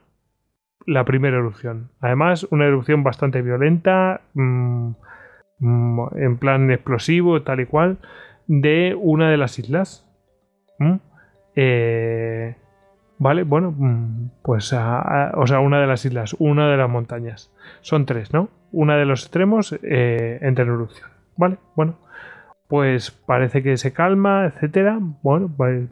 la 0.87 1.05
primera 1.05 1.37
erupción. 1.39 1.91
Además, 2.01 2.47
una 2.51 2.67
erupción 2.67 3.03
bastante 3.05 3.43
violenta. 3.43 4.21
mm, 4.35 4.91
mm, 5.61 6.01
en 6.17 6.37
plan 6.39 6.71
explosivo, 6.71 7.43
tal 7.43 7.61
y 7.61 7.67
cual, 7.67 7.99
de 8.47 8.97
una 8.99 9.31
de 9.31 9.37
las 9.37 9.59
islas. 9.59 10.07
¿Mm? 10.79 10.95
Eh, 11.57 12.55
vale, 13.19 13.43
bueno, 13.43 13.75
pues, 14.43 14.73
a- 14.73 15.33
o 15.37 15.47
sea, 15.47 15.61
una 15.61 15.81
de 15.81 15.87
las 15.89 16.05
islas, 16.05 16.37
una 16.39 16.71
de 16.71 16.77
las 16.77 16.89
montañas. 16.89 17.53
Son 17.81 18.07
tres, 18.07 18.33
¿no? 18.33 18.49
Una 18.73 18.97
de 18.97 19.05
los 19.07 19.23
extremos 19.23 19.77
eh, 19.83 20.39
entra 20.43 20.65
en 20.65 20.71
erupción. 20.71 21.09
Vale, 21.37 21.57
bueno, 21.75 21.97
pues 22.69 23.11
parece 23.11 23.63
que 23.63 23.77
se 23.77 23.93
calma, 23.93 24.47
etcétera. 24.47 24.99
Bueno, 25.23 25.51
pues, 25.57 25.89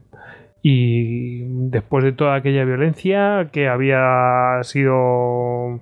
y 0.69 1.45
después 1.71 2.03
de 2.03 2.11
toda 2.11 2.35
aquella 2.35 2.65
violencia 2.65 3.51
que 3.53 3.69
había 3.69 4.59
sido 4.63 5.81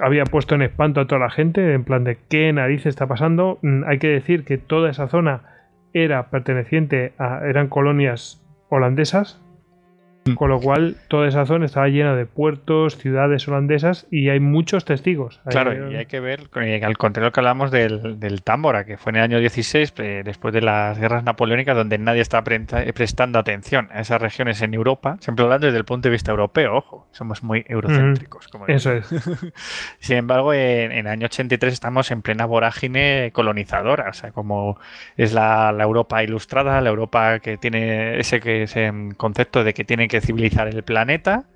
había 0.00 0.24
puesto 0.24 0.54
en 0.54 0.60
espanto 0.60 1.00
a 1.00 1.06
toda 1.06 1.18
la 1.18 1.30
gente, 1.30 1.72
en 1.72 1.82
plan 1.84 2.04
de 2.04 2.18
qué 2.28 2.52
narices 2.52 2.88
está 2.88 3.06
pasando. 3.06 3.58
Mm, 3.62 3.84
Hay 3.86 3.98
que 3.98 4.08
decir 4.08 4.44
que 4.44 4.58
toda 4.58 4.90
esa 4.90 5.08
zona 5.08 5.44
era 5.94 6.28
perteneciente 6.28 7.14
a. 7.16 7.40
eran 7.48 7.68
colonias 7.68 8.46
holandesas. 8.68 9.40
Con 10.36 10.50
lo 10.50 10.60
cual, 10.60 10.96
toda 11.08 11.26
esa 11.26 11.44
zona 11.46 11.66
estaba 11.66 11.88
llena 11.88 12.14
de 12.14 12.26
puertos, 12.26 12.96
ciudades 12.96 13.48
holandesas 13.48 14.06
y 14.10 14.28
hay 14.28 14.38
muchos 14.38 14.84
testigos. 14.84 15.40
Claro, 15.48 15.72
Hay- 15.72 15.94
y 15.94 15.96
hay 15.96 16.06
que 16.06 16.20
ver, 16.20 16.42
eh, 16.62 16.80
al 16.84 16.96
contrario 16.96 17.32
que 17.32 17.40
hablamos 17.40 17.70
del, 17.72 18.20
del 18.20 18.42
Támbora, 18.42 18.84
que 18.84 18.98
fue 18.98 19.10
en 19.10 19.16
el 19.16 19.22
año 19.22 19.40
16, 19.40 19.94
eh, 19.98 20.22
después 20.24 20.54
de 20.54 20.60
las 20.60 20.96
guerras 20.98 21.24
napoleónicas, 21.24 21.76
donde 21.76 21.98
nadie 21.98 22.20
estaba 22.20 22.44
pre- 22.44 22.60
prestando 22.94 23.38
atención 23.40 23.88
a 23.92 24.00
esas 24.00 24.22
regiones 24.22 24.62
en 24.62 24.74
Europa, 24.74 25.16
siempre 25.20 25.44
hablando 25.44 25.66
desde 25.66 25.78
el 25.78 25.84
punto 25.84 26.08
de 26.08 26.12
vista 26.12 26.30
europeo, 26.30 26.76
ojo, 26.76 27.08
somos 27.10 27.42
muy 27.42 27.64
eurocéntricos. 27.68 28.46
como 28.48 28.66
digo. 28.66 28.76
Eso 28.76 28.92
es. 28.92 29.06
Sin 29.98 30.16
embargo, 30.18 30.54
en, 30.54 30.92
en 30.92 31.06
el 31.06 31.08
año 31.08 31.26
83 31.26 31.72
estamos 31.72 32.10
en 32.10 32.22
plena 32.22 32.46
vorágine 32.46 33.30
colonizadora, 33.32 34.10
o 34.10 34.12
sea, 34.12 34.30
como 34.32 34.78
es 35.16 35.32
la, 35.32 35.72
la 35.72 35.82
Europa 35.84 36.22
ilustrada, 36.22 36.80
la 36.80 36.90
Europa 36.90 37.40
que 37.40 37.56
tiene 37.56 38.18
ese, 38.20 38.40
que, 38.40 38.62
ese 38.64 38.90
mm, 38.92 39.12
concepto 39.12 39.64
de 39.64 39.74
que 39.74 39.84
tiene 39.84 40.08
que 40.12 40.20
civilizar 40.20 40.68
el 40.68 40.82
planeta 40.82 41.46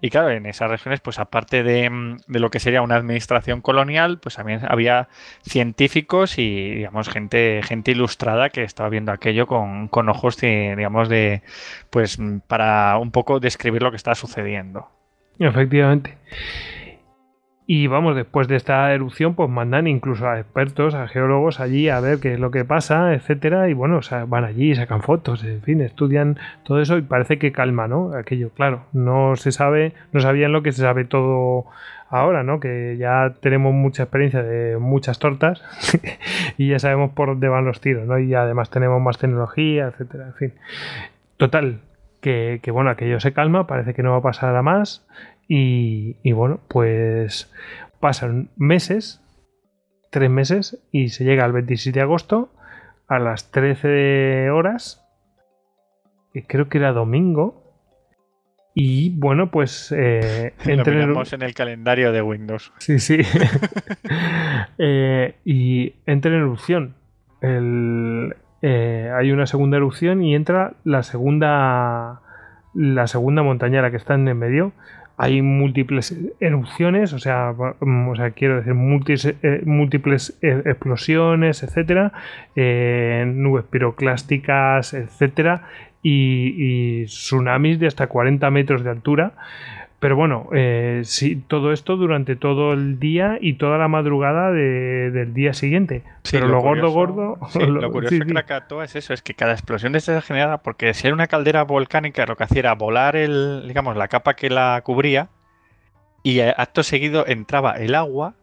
Y 0.00 0.10
claro, 0.10 0.30
en 0.30 0.46
esas 0.46 0.70
regiones, 0.70 1.00
pues 1.00 1.18
aparte 1.18 1.64
de, 1.64 1.90
mm, 1.90 2.18
de, 2.28 2.38
lo 2.38 2.50
que 2.50 2.60
sería 2.60 2.82
una 2.82 2.96
administración 2.96 3.60
colonial, 3.60 4.18
pues 4.20 4.36
también 4.36 4.60
había 4.68 5.08
científicos 5.42 6.38
y, 6.38 6.76
digamos, 6.76 7.08
gente, 7.08 7.60
gente 7.64 7.90
ilustrada 7.90 8.50
que 8.50 8.62
estaba 8.62 8.88
viendo 8.90 9.10
aquello 9.12 9.46
con, 9.48 9.88
con 9.88 10.08
ojos, 10.08 10.36
de, 10.36 10.74
digamos, 10.76 11.08
de, 11.08 11.42
pues, 11.90 12.18
para 12.46 12.96
un 12.98 13.10
poco 13.10 13.40
describir 13.40 13.82
lo 13.82 13.90
que 13.90 13.96
está 13.96 14.14
sucediendo. 14.14 14.88
Efectivamente. 15.40 16.16
Y 17.70 17.86
vamos, 17.86 18.16
después 18.16 18.48
de 18.48 18.56
esta 18.56 18.90
erupción, 18.94 19.34
pues 19.34 19.50
mandan 19.50 19.86
incluso 19.86 20.26
a 20.26 20.40
expertos, 20.40 20.94
a 20.94 21.06
geólogos 21.06 21.60
allí 21.60 21.90
a 21.90 22.00
ver 22.00 22.18
qué 22.18 22.32
es 22.32 22.40
lo 22.40 22.50
que 22.50 22.64
pasa, 22.64 23.12
etcétera. 23.12 23.68
Y 23.68 23.74
bueno, 23.74 23.98
o 23.98 24.26
van 24.26 24.44
allí, 24.44 24.74
sacan 24.74 25.02
fotos, 25.02 25.44
en 25.44 25.60
fin, 25.60 25.82
estudian 25.82 26.38
todo 26.62 26.80
eso 26.80 26.96
y 26.96 27.02
parece 27.02 27.38
que 27.38 27.52
calma, 27.52 27.86
¿no? 27.86 28.14
Aquello, 28.14 28.48
claro, 28.54 28.86
no 28.94 29.36
se 29.36 29.52
sabe, 29.52 29.92
no 30.12 30.20
sabían 30.20 30.52
lo 30.52 30.62
que 30.62 30.72
se 30.72 30.80
sabe 30.80 31.04
todo 31.04 31.66
ahora, 32.08 32.42
¿no? 32.42 32.58
Que 32.58 32.96
ya 32.98 33.34
tenemos 33.42 33.74
mucha 33.74 34.04
experiencia 34.04 34.42
de 34.42 34.78
muchas 34.78 35.18
tortas 35.18 35.62
y 36.56 36.70
ya 36.70 36.78
sabemos 36.78 37.10
por 37.10 37.28
dónde 37.28 37.48
van 37.48 37.66
los 37.66 37.82
tiros, 37.82 38.06
¿no? 38.06 38.18
Y 38.18 38.32
además 38.32 38.70
tenemos 38.70 39.02
más 39.02 39.18
tecnología, 39.18 39.88
etcétera, 39.88 40.28
en 40.28 40.34
fin. 40.36 40.52
Total, 41.36 41.80
que, 42.22 42.60
que 42.62 42.70
bueno, 42.70 42.88
aquello 42.88 43.20
se 43.20 43.34
calma, 43.34 43.66
parece 43.66 43.92
que 43.92 44.02
no 44.02 44.12
va 44.12 44.16
a 44.16 44.22
pasar 44.22 44.56
a 44.56 44.62
más 44.62 45.06
y, 45.48 46.32
bueno, 46.32 46.60
pues 46.68 47.50
pasan 48.00 48.50
meses, 48.56 49.22
tres 50.10 50.30
meses, 50.30 50.78
y 50.92 51.08
se 51.08 51.24
llega 51.24 51.44
al 51.44 51.52
27 51.52 51.98
de 51.98 52.02
agosto 52.02 52.52
a 53.08 53.18
las 53.18 53.50
13 53.50 54.50
horas, 54.50 55.04
y 56.34 56.42
creo 56.42 56.68
que 56.68 56.78
era 56.78 56.92
domingo. 56.92 57.64
Y 58.74 59.10
bueno, 59.18 59.50
pues 59.50 59.92
eh, 59.96 60.52
entre 60.66 61.02
en 61.02 61.42
el 61.42 61.54
calendario 61.54 62.12
de 62.12 62.22
Windows. 62.22 62.72
Sí, 62.78 62.98
sí. 62.98 63.18
eh, 64.78 65.36
y 65.44 65.94
entra 66.06 66.30
en 66.30 66.36
erupción. 66.36 66.94
El, 67.40 68.36
eh, 68.62 69.10
hay 69.16 69.32
una 69.32 69.46
segunda 69.46 69.76
erupción 69.78 70.22
y 70.22 70.34
entra 70.34 70.74
la 70.84 71.02
segunda 71.02 72.22
la 72.74 73.06
segunda 73.06 73.42
montañera 73.42 73.90
que 73.90 73.96
está 73.96 74.14
en 74.14 74.28
el 74.28 74.34
medio 74.34 74.72
hay 75.18 75.42
múltiples 75.42 76.16
erupciones, 76.38 77.12
o 77.12 77.18
sea, 77.18 77.50
o 77.50 78.14
sea 78.16 78.30
quiero 78.30 78.58
decir, 78.58 78.74
múltiples, 78.74 79.26
eh, 79.26 80.38
eh, 80.42 80.62
explosiones, 80.64 81.64
etcétera, 81.64 82.12
eh, 82.54 83.24
nubes 83.26 83.64
piroclásticas, 83.64 84.94
etcétera, 84.94 85.64
y, 86.04 87.02
y, 87.02 87.04
tsunamis 87.06 87.80
de 87.80 87.88
hasta 87.88 88.06
40 88.06 88.48
metros 88.52 88.84
de 88.84 88.90
altura. 88.90 89.32
Pero 90.00 90.14
bueno, 90.14 90.48
eh, 90.52 91.02
sí, 91.04 91.36
todo 91.36 91.72
esto 91.72 91.96
durante 91.96 92.36
todo 92.36 92.72
el 92.72 93.00
día 93.00 93.36
y 93.40 93.54
toda 93.54 93.78
la 93.78 93.88
madrugada 93.88 94.52
del 94.52 95.34
día 95.34 95.54
siguiente. 95.54 96.04
Pero 96.30 96.46
lo, 96.46 96.60
gordo, 96.60 96.90
gordo. 96.90 97.38
lo, 97.66 97.90
curioso 97.90 98.14
de 98.14 98.26
Krakatoa 98.26 98.84
es 98.84 98.94
eso: 98.94 99.12
es 99.12 99.22
que 99.22 99.34
cada 99.34 99.52
explosión 99.52 99.92
de 99.92 99.98
esta 99.98 100.20
generada, 100.22 100.58
porque 100.58 100.94
si 100.94 101.08
era 101.08 101.14
una 101.14 101.26
caldera 101.26 101.64
volcánica, 101.64 102.26
lo 102.26 102.36
que 102.36 102.44
hacía 102.44 102.60
era 102.60 102.74
volar 102.76 103.16
el, 103.16 103.64
digamos, 103.66 103.96
la 103.96 104.06
capa 104.06 104.34
que 104.34 104.50
la 104.50 104.80
cubría 104.84 105.30
y 106.22 106.40
acto 106.40 106.84
seguido 106.84 107.26
entraba 107.26 107.72
el 107.72 107.94
agua 107.96 108.34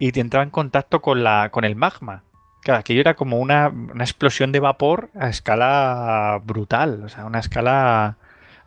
y 0.00 0.18
entraba 0.18 0.42
en 0.42 0.50
contacto 0.50 1.00
con, 1.00 1.22
la, 1.22 1.50
con 1.50 1.64
el 1.64 1.76
magma. 1.76 2.24
Claro, 2.62 2.80
aquello 2.80 3.00
era 3.00 3.14
como 3.14 3.38
una, 3.38 3.68
una 3.68 4.02
explosión 4.02 4.50
de 4.50 4.58
vapor 4.58 5.10
a 5.18 5.28
escala 5.28 6.40
brutal, 6.44 7.04
o 7.04 7.08
sea, 7.08 7.24
una 7.24 7.38
escala 7.38 8.16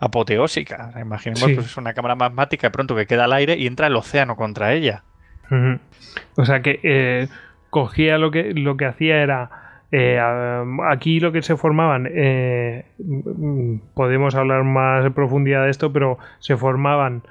apoteósica. 0.02 0.92
Imaginemos 1.00 1.52
pues, 1.54 1.78
una 1.78 1.94
cámara 1.94 2.16
magmática 2.16 2.68
de 2.68 2.72
pronto 2.72 2.96
que 2.96 3.06
queda 3.06 3.26
al 3.26 3.34
aire 3.34 3.56
y 3.56 3.68
entra 3.68 3.88
el 3.88 3.96
océano 3.96 4.36
contra 4.36 4.74
ella. 4.74 5.04
O 6.36 6.46
sea 6.46 6.62
que 6.62 6.80
eh, 6.84 7.28
cogía 7.70 8.18
lo 8.18 8.32
que, 8.32 8.54
lo 8.54 8.76
que 8.78 8.86
hacía 8.86 9.22
era. 9.22 9.52
Eh, 9.94 10.18
aquí 10.90 11.20
lo 11.20 11.34
que 11.34 11.42
se 11.42 11.58
formaban, 11.58 12.08
eh, 12.10 12.86
podemos 13.94 14.36
hablar 14.36 14.64
más 14.64 15.06
en 15.06 15.14
profundidad 15.14 15.66
de 15.66 15.70
esto, 15.70 15.94
pero 15.94 16.18
se 16.40 16.58
formaban 16.58 17.24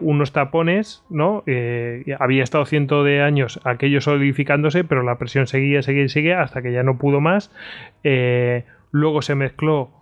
unos 0.00 0.32
tapones, 0.32 1.04
¿no? 1.10 1.44
había 2.18 2.42
estado 2.42 2.64
cientos 2.64 3.04
de 3.04 3.20
años 3.20 3.60
aquello 3.64 4.00
solidificándose, 4.00 4.82
pero 4.82 5.02
la 5.02 5.18
presión 5.18 5.46
seguía, 5.46 5.82
seguía, 5.82 6.08
seguía 6.08 6.40
hasta 6.40 6.62
que 6.62 6.72
ya 6.72 6.82
no 6.82 6.96
pudo 6.96 7.20
más. 7.20 7.50
luego 8.92 9.20
se 9.20 9.34
mezcló 9.34 9.97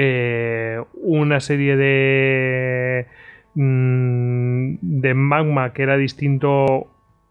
eh, 0.00 0.80
una 0.94 1.40
serie 1.40 1.76
de, 1.76 3.06
mm, 3.54 4.76
de 4.80 5.14
magma 5.14 5.72
que 5.72 5.82
era 5.82 5.96
distinto 5.96 6.86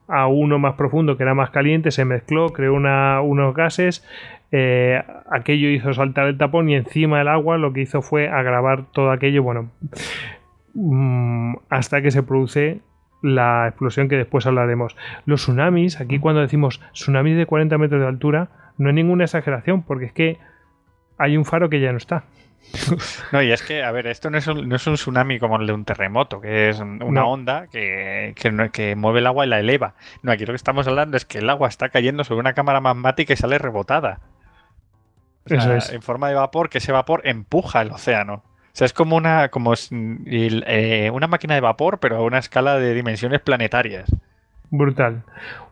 a 0.09 0.27
uno 0.27 0.59
más 0.59 0.75
profundo, 0.75 1.15
que 1.15 1.23
era 1.23 1.33
más 1.33 1.51
caliente, 1.51 1.91
se 1.91 2.03
mezcló, 2.03 2.49
creó 2.49 2.73
unos 2.73 3.55
gases, 3.55 4.05
eh, 4.51 5.01
aquello 5.31 5.69
hizo 5.69 5.93
saltar 5.93 6.27
el 6.27 6.37
tapón 6.37 6.67
y 6.67 6.75
encima 6.75 7.19
del 7.19 7.29
agua 7.29 7.57
lo 7.57 7.71
que 7.71 7.81
hizo 7.81 8.01
fue 8.01 8.27
agravar 8.27 8.91
todo 8.91 9.11
aquello, 9.11 9.43
bueno, 9.43 9.71
mm, 10.73 11.55
hasta 11.69 12.01
que 12.01 12.11
se 12.11 12.21
produce 12.21 12.81
la 13.21 13.69
explosión 13.69 14.09
que 14.09 14.17
después 14.17 14.45
hablaremos. 14.45 14.97
Los 15.25 15.43
tsunamis, 15.43 16.01
aquí 16.01 16.19
cuando 16.19 16.41
decimos 16.41 16.81
tsunamis 16.91 17.37
de 17.37 17.45
40 17.45 17.77
metros 17.77 18.01
de 18.01 18.07
altura, 18.07 18.49
no 18.77 18.89
hay 18.89 18.95
ninguna 18.95 19.23
exageración, 19.23 19.83
porque 19.83 20.07
es 20.07 20.11
que 20.11 20.37
hay 21.17 21.37
un 21.37 21.45
faro 21.45 21.69
que 21.69 21.79
ya 21.79 21.93
no 21.93 21.97
está. 21.97 22.25
No, 23.31 23.41
y 23.41 23.51
es 23.51 23.61
que, 23.61 23.83
a 23.83 23.91
ver, 23.91 24.07
esto 24.07 24.29
no 24.29 24.37
es 24.37 24.47
un, 24.47 24.67
no 24.67 24.75
es 24.75 24.87
un 24.87 24.95
tsunami 24.95 25.39
como 25.39 25.59
el 25.59 25.67
de 25.67 25.73
un 25.73 25.85
terremoto, 25.85 26.41
que 26.41 26.69
es 26.69 26.79
una 26.79 27.25
onda 27.25 27.67
que, 27.67 28.33
que, 28.71 28.95
mueve 28.95 29.19
el 29.19 29.27
agua 29.27 29.45
y 29.45 29.49
la 29.49 29.59
eleva. 29.59 29.93
No, 30.23 30.31
aquí 30.31 30.45
lo 30.45 30.53
que 30.53 30.57
estamos 30.57 30.87
hablando 30.87 31.17
es 31.17 31.25
que 31.25 31.39
el 31.39 31.49
agua 31.49 31.67
está 31.67 31.89
cayendo 31.89 32.23
sobre 32.23 32.39
una 32.39 32.53
cámara 32.53 32.81
magmática 32.81 33.33
y 33.33 33.37
sale 33.37 33.57
rebotada. 33.57 34.19
Eso 35.45 35.73
es. 35.73 35.91
En 35.91 36.01
forma 36.01 36.27
de 36.27 36.35
vapor, 36.35 36.69
que 36.69 36.79
ese 36.79 36.91
vapor 36.91 37.21
empuja 37.23 37.81
el 37.81 37.91
océano. 37.91 38.43
O 38.43 38.77
sea, 38.77 38.85
es 38.85 38.93
como 38.93 39.15
una, 39.15 39.49
como 39.49 39.73
eh, 39.91 41.09
una 41.11 41.27
máquina 41.27 41.55
de 41.55 41.61
vapor, 41.61 41.99
pero 41.99 42.17
a 42.17 42.21
una 42.21 42.37
escala 42.37 42.77
de 42.77 42.93
dimensiones 42.93 43.41
planetarias. 43.41 44.13
Brutal. 44.69 45.23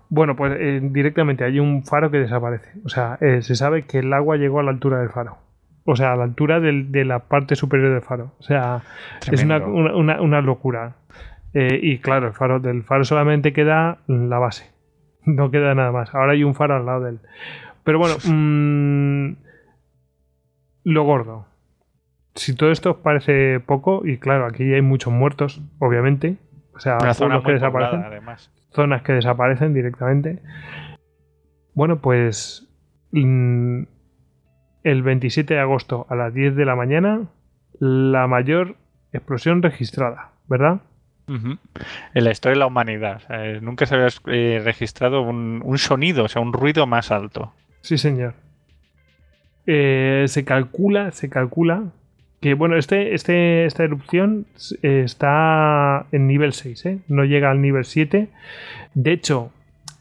Bueno, 0.09 0.35
pues 0.35 0.53
eh, 0.59 0.79
directamente 0.81 1.43
hay 1.43 1.59
un 1.59 1.83
faro 1.83 2.09
que 2.09 2.19
desaparece. 2.19 2.71
O 2.85 2.89
sea, 2.89 3.17
eh, 3.21 3.41
se 3.41 3.55
sabe 3.55 3.83
que 3.83 3.99
el 3.99 4.13
agua 4.13 4.37
llegó 4.37 4.59
a 4.59 4.63
la 4.63 4.71
altura 4.71 4.99
del 4.99 5.09
faro 5.09 5.37
o 5.85 5.95
sea, 5.95 6.13
a 6.13 6.15
la 6.15 6.23
altura 6.23 6.59
de 6.59 7.05
la 7.05 7.19
parte 7.19 7.55
superior 7.55 7.93
del 7.93 8.01
faro. 8.01 8.31
O 8.39 8.43
sea, 8.43 8.81
es 9.31 9.43
una, 9.43 10.41
locura. 10.41 10.95
Eh, 11.53 11.79
y 11.81 11.99
claro, 11.99 12.27
el 12.27 12.33
faro, 12.33 12.59
del 12.59 12.83
faro 12.83 13.05
solamente 13.05 13.53
queda 13.53 13.99
la 14.07 14.39
base. 14.39 14.73
No 15.27 15.49
queda 15.49 15.73
nada 15.73 15.91
más. 15.91 16.13
Ahora 16.13 16.33
hay 16.33 16.43
un 16.43 16.53
faro 16.53 16.75
al 16.75 16.85
lado 16.85 17.01
de 17.01 17.09
él. 17.11 17.19
Pero 17.83 17.97
bueno, 17.97 18.15
mm, 18.27 19.35
lo 20.83 21.03
gordo. 21.03 21.47
Si 22.35 22.55
todo 22.55 22.71
esto 22.71 22.91
os 22.91 22.97
parece 22.97 23.59
poco, 23.59 24.05
y 24.05 24.17
claro, 24.17 24.45
aquí 24.45 24.71
hay 24.71 24.81
muchos 24.83 25.11
muertos, 25.11 25.63
obviamente. 25.79 26.37
O 26.75 26.79
sea, 26.79 26.99
zonas 27.13 27.43
que 27.43 27.53
desaparecen. 27.53 28.03
además. 28.03 28.51
Zonas 28.71 29.01
que 29.01 29.13
desaparecen 29.13 29.73
directamente. 29.73 30.41
Bueno, 31.73 32.01
pues. 32.01 32.67
Mm, 33.11 33.83
el 34.85 35.01
27 35.01 35.55
de 35.55 35.59
agosto 35.59 36.05
a 36.09 36.15
las 36.15 36.33
10 36.33 36.55
de 36.55 36.63
la 36.63 36.75
mañana 36.75 37.23
la 37.79 38.27
mayor 38.27 38.75
explosión 39.11 39.61
registrada, 39.61 40.29
¿verdad? 40.47 40.79
En 41.27 42.23
la 42.23 42.29
historia 42.29 42.53
de 42.53 42.59
la 42.59 42.67
humanidad. 42.67 43.23
nunca 43.61 43.87
se 43.87 43.95
había 43.95 44.09
eh, 44.27 44.61
registrado 44.63 45.23
un, 45.23 45.77
sonido, 45.79 46.25
o 46.25 46.27
sea, 46.27 46.41
un 46.41 46.53
ruido 46.53 46.85
más 46.85 47.11
alto. 47.11 47.51
Sí, 47.81 47.97
señor. 47.97 48.35
Eh, 49.65 50.25
se 50.27 50.45
calcula, 50.45 51.11
se 51.11 51.29
calcula 51.29 51.85
que, 52.39 52.53
bueno, 52.53 52.77
este, 52.77 53.15
este, 53.15 53.65
esta 53.65 53.83
erupción 53.83 54.45
está 54.83 56.05
en 56.11 56.27
nivel 56.27 56.53
6, 56.53 56.85
¿eh? 56.85 56.99
no 57.07 57.25
llega 57.25 57.49
al 57.49 57.59
nivel 57.59 57.85
7. 57.85 58.27
De 58.93 59.11
hecho, 59.11 59.51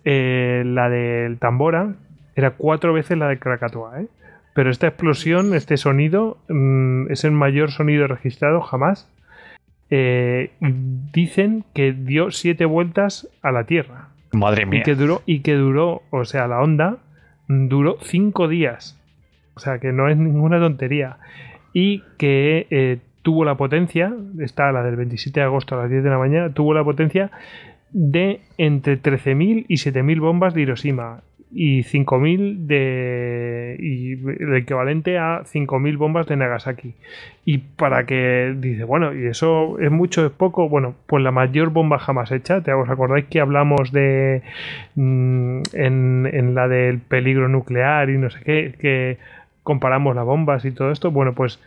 la 0.05 0.91
del 0.91 1.39
Tambora 1.39 1.95
era 2.37 2.51
cuatro 2.51 2.93
veces 2.93 3.17
la 3.17 3.29
de 3.29 3.39
Krakatoa, 3.39 4.03
¿eh? 4.03 4.09
Pero 4.55 4.71
esta 4.71 4.87
explosión, 4.87 5.53
este 5.53 5.77
sonido, 5.77 6.39
mm, 6.49 7.11
es 7.11 7.25
el 7.25 7.33
mayor 7.33 7.71
sonido 7.71 8.07
registrado 8.07 8.61
jamás. 8.61 9.11
Eh, 9.91 10.53
dicen 11.13 11.65
que 11.75 11.93
dio 11.93 12.31
siete 12.31 12.65
vueltas 12.65 13.29
a 13.43 13.53
la 13.53 13.65
Tierra. 13.65 14.09
Madre 14.33 14.65
mía. 14.65 14.81
Y 14.81 14.83
que 14.85 14.95
duró, 14.95 15.23
y 15.27 15.41
que 15.41 15.55
duró, 15.55 16.03
o 16.11 16.25
sea, 16.25 16.49
la 16.49 16.61
onda 16.61 16.99
duró 17.49 17.99
cinco 18.01 18.49
días. 18.49 18.99
O 19.57 19.61
sea, 19.61 19.79
que 19.79 19.93
no 19.93 20.09
es 20.09 20.17
ninguna 20.17 20.59
tontería. 20.59 21.19
Y 21.73 22.03
que 22.17 22.67
eh, 22.71 22.99
tuvo 23.23 23.45
la 23.45 23.57
potencia, 23.57 24.15
está 24.39 24.71
la 24.71 24.85
del 24.85 24.97
27 24.97 25.41
de 25.41 25.47
agosto 25.47 25.75
a 25.75 25.83
las 25.83 25.91
10 25.91 26.05
de 26.05 26.11
la 26.11 26.19
mañana, 26.19 26.53
tuvo 26.53 26.75
la 26.75 26.85
potencia 26.85 27.33
de 27.91 28.41
entre 28.59 29.01
13.000 29.01 29.67
y 29.69 29.75
7.000 29.75 30.21
bombas 30.21 30.55
de 30.55 30.63
Hiroshima 30.63 31.23
y 31.57 31.85
5.000 31.85 32.67
de. 32.67 33.77
y 33.79 34.13
el 34.43 34.57
equivalente 34.57 35.19
a 35.19 35.45
5.000 35.45 35.97
bombas 35.97 36.27
de 36.27 36.37
Nagasaki. 36.37 36.95
Y 37.45 37.59
para 37.59 38.07
que 38.07 38.55
dice, 38.59 38.83
bueno, 38.83 39.15
¿y 39.15 39.27
eso 39.27 39.79
es 39.79 39.91
mucho, 39.91 40.27
es 40.27 40.33
poco? 40.33 40.69
Bueno, 40.69 40.97
pues 41.07 41.23
la 41.23 41.31
mayor 41.31 41.71
bomba 41.71 42.01
jamás 42.01 42.33
hecha. 42.33 42.61
¿Te 42.63 42.73
os 42.73 42.89
acordáis 42.89 43.27
que 43.27 43.41
hablamos 43.41 43.93
de. 43.93 44.43
Mm, 44.97 45.61
en, 45.75 46.31
en 46.33 46.55
la 46.57 46.67
del 46.67 46.99
peligro 46.99 47.49
nuclear 47.49 48.11
y 48.11 48.19
no 48.19 48.31
sé 48.31 48.41
qué, 48.45 48.75
que 48.81 49.19
comparamos 49.63 50.17
las 50.17 50.25
bombas 50.25 50.65
y 50.65 50.73
todo 50.73 50.91
esto? 50.91 51.13
Bueno, 51.13 51.35
pues. 51.35 51.61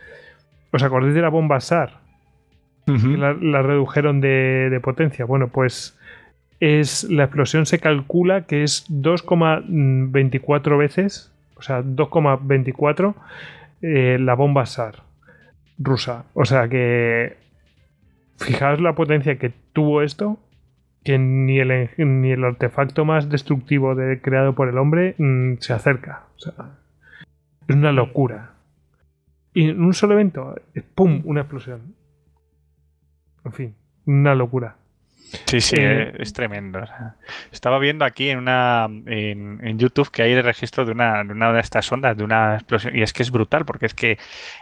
¿Os 0.70 0.82
acordáis 0.82 1.14
de 1.14 1.22
la 1.22 1.30
bomba 1.30 1.60
SAR? 1.60 2.06
la, 2.86 3.34
la, 3.34 3.62
redujeron 3.62 4.20
de, 4.20 4.68
de 4.70 4.80
potencia. 4.80 5.24
Bueno, 5.24 5.48
pues 5.48 5.97
es 6.60 7.04
la 7.04 7.24
explosión 7.24 7.66
se 7.66 7.78
calcula 7.78 8.46
que 8.46 8.62
es 8.62 8.86
2,24 8.90 10.78
veces, 10.78 11.32
o 11.56 11.62
sea, 11.62 11.82
2,24 11.82 13.14
eh, 13.82 14.18
la 14.20 14.34
bomba 14.34 14.66
SAR 14.66 15.02
rusa. 15.78 16.24
O 16.34 16.44
sea 16.44 16.68
que 16.68 17.36
fijaos 18.36 18.80
la 18.80 18.94
potencia 18.94 19.38
que 19.38 19.52
tuvo 19.72 20.02
esto, 20.02 20.38
que 21.04 21.18
ni 21.18 21.58
el, 21.60 21.90
ni 21.96 22.32
el 22.32 22.44
artefacto 22.44 23.04
más 23.04 23.28
destructivo 23.28 23.94
de, 23.94 24.20
creado 24.20 24.54
por 24.54 24.68
el 24.68 24.78
hombre 24.78 25.14
mm, 25.18 25.54
se 25.60 25.72
acerca. 25.72 26.24
Es 27.68 27.76
una 27.76 27.92
locura. 27.92 28.54
Y 29.54 29.70
en 29.70 29.82
un 29.82 29.94
solo 29.94 30.14
evento, 30.14 30.54
¡pum! 30.94 31.22
Una 31.24 31.40
explosión. 31.40 31.94
En 33.44 33.52
fin, 33.52 33.74
una 34.06 34.34
locura. 34.34 34.77
Sí, 35.46 35.60
sí, 35.60 35.76
eh, 35.78 36.12
es 36.18 36.32
tremendo. 36.32 36.80
estaba 37.52 37.78
viendo 37.78 38.04
aquí 38.04 38.30
en 38.30 38.38
una 38.38 38.88
en, 39.06 39.78
YouTube 39.78 40.10
que 40.10 40.22
hay 40.22 40.32
el 40.32 40.42
registro 40.42 40.84
de 40.84 40.92
una, 40.92 41.22
de 41.24 41.32
una 41.32 41.52
de 41.52 41.60
estas 41.60 41.90
ondas, 41.92 42.16
de 42.16 42.24
una 42.24 42.54
explosión, 42.54 42.96
y 42.96 43.02
es 43.02 43.12
que 43.12 43.22
es 43.22 43.30
brutal, 43.30 43.64
porque 43.64 43.86
es 43.86 43.94
que, 43.94 44.18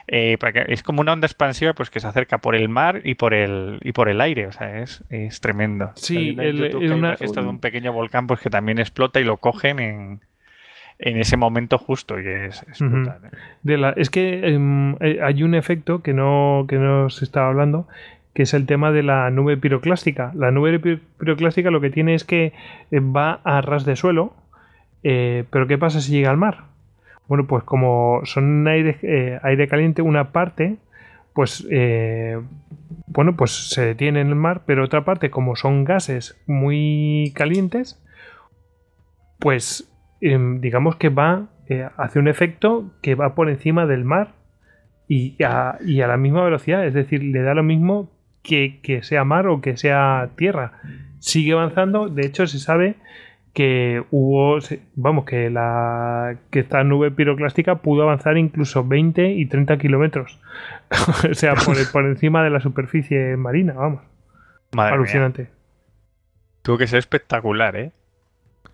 eh, 0.08 0.36
es 0.68 0.82
como 0.82 1.00
una 1.00 1.12
onda 1.12 1.26
expansiva 1.26 1.72
pues 1.72 1.90
que 1.90 2.00
se 2.00 2.06
acerca 2.06 2.38
por 2.38 2.56
el 2.56 2.68
mar 2.68 3.00
y 3.04 3.14
por 3.14 3.34
el 3.34 3.78
y 3.82 3.92
por 3.92 4.08
el 4.08 4.20
aire, 4.20 4.46
o 4.46 4.52
sea, 4.52 4.80
es, 4.80 5.04
es 5.10 5.40
tremendo. 5.40 5.92
Sí, 5.94 6.36
el, 6.38 6.58
registro 7.00 7.42
de 7.42 7.48
un 7.48 7.60
pequeño 7.60 7.92
volcán 7.92 8.26
pues 8.26 8.40
que 8.40 8.50
también 8.50 8.78
explota 8.78 9.20
y 9.20 9.24
lo 9.24 9.36
cogen 9.36 9.78
en, 9.78 10.20
en 10.98 11.18
ese 11.18 11.36
momento 11.36 11.78
justo 11.78 12.18
y 12.18 12.26
es, 12.26 12.64
brutal. 12.78 13.20
¿eh? 13.24 13.36
De 13.62 13.76
la, 13.76 13.90
es 13.90 14.10
que 14.10 14.48
em, 14.48 14.96
hay 15.00 15.42
un 15.42 15.54
efecto 15.54 16.02
que 16.02 16.14
no, 16.14 16.66
que 16.68 16.76
no 16.76 17.10
se 17.10 17.24
estaba 17.24 17.48
hablando, 17.48 17.86
que 18.36 18.42
es 18.42 18.52
el 18.52 18.66
tema 18.66 18.92
de 18.92 19.02
la 19.02 19.31
nube 19.31 19.56
piroclástica. 19.56 20.31
La 20.34 20.50
nube 20.50 20.78
piroclástica 21.18 21.70
lo 21.70 21.81
que 21.81 21.89
tiene 21.89 22.15
es 22.15 22.24
que 22.24 22.52
eh, 22.90 23.00
va 23.00 23.40
a 23.44 23.62
ras 23.62 23.86
de 23.86 23.97
suelo, 23.97 24.34
eh, 25.02 25.44
pero 25.50 25.66
¿qué 25.66 25.78
pasa 25.78 26.02
si 26.02 26.12
llega 26.12 26.28
al 26.28 26.36
mar? 26.36 26.65
Bueno, 27.28 27.47
pues 27.47 27.65
como 27.65 28.20
son 28.24 28.68
aire, 28.68 28.98
eh, 29.00 29.66
caliente, 29.70 30.02
una 30.02 30.32
parte, 30.32 30.76
pues 31.32 31.66
bueno, 33.06 33.36
pues 33.36 33.70
se 33.70 33.86
detiene 33.86 34.20
en 34.20 34.28
el 34.28 34.34
mar, 34.34 34.65
pero 34.66 34.84
otra 34.84 35.06
parte, 35.06 35.31
como 35.31 35.56
son 35.56 35.84
gases 35.84 36.39
muy 36.47 37.32
calientes, 37.34 38.05
pues 39.39 39.90
em, 40.20 40.60
digamos 40.60 40.97
que 40.97 41.08
va, 41.08 41.47
hace 41.97 42.18
un 42.18 42.28
efecto 42.28 42.92
que 43.00 43.15
va 43.15 43.34
por 43.34 43.48
encima 43.48 43.86
del 43.86 44.05
mar 44.05 44.34
y 45.08 45.42
a, 45.42 45.78
la 45.81 46.16
misma 46.18 46.44
velocidad, 46.44 46.84
es 46.84 46.92
decir, 46.92 47.23
le 47.23 47.40
da 47.40 47.55
lo 47.55 47.62
mismo 47.62 48.10
que, 48.47 49.00
sea 49.02 49.25
mar 49.25 49.49
o 49.49 49.60
que 49.60 49.76
sea 49.76 50.31
tierra. 50.36 50.73
Sigue 51.18 51.52
avanzando, 51.52 52.08
de 52.08 52.26
hecho 52.26 52.47
se 52.47 52.58
sabe 52.58 52.97
que 53.52 54.05
hubo, 54.10 54.58
vamos, 54.94 55.25
que, 55.25 55.50
la, 55.50 56.36
que 56.50 56.60
esta 56.60 56.84
nube 56.84 57.10
piroclástica 57.10 57.76
pudo 57.76 58.02
avanzar 58.02 58.36
incluso 58.36 58.86
20 58.86 59.33
y 59.33 59.47
30 59.47 59.78
kilómetros. 59.78 60.41
o 61.31 61.34
sea, 61.34 61.55
por, 61.55 62.05
encima 62.05 62.44
de 62.44 62.50
la 62.50 62.60
superficie 62.60 63.36
marina, 63.36 63.73
vamos. 63.75 64.02
Alucinante. 64.76 65.49
Tuvo 66.62 66.78
que 66.78 66.86
ser 66.86 66.99
espectacular, 66.99 67.76
¿eh? 67.76 67.92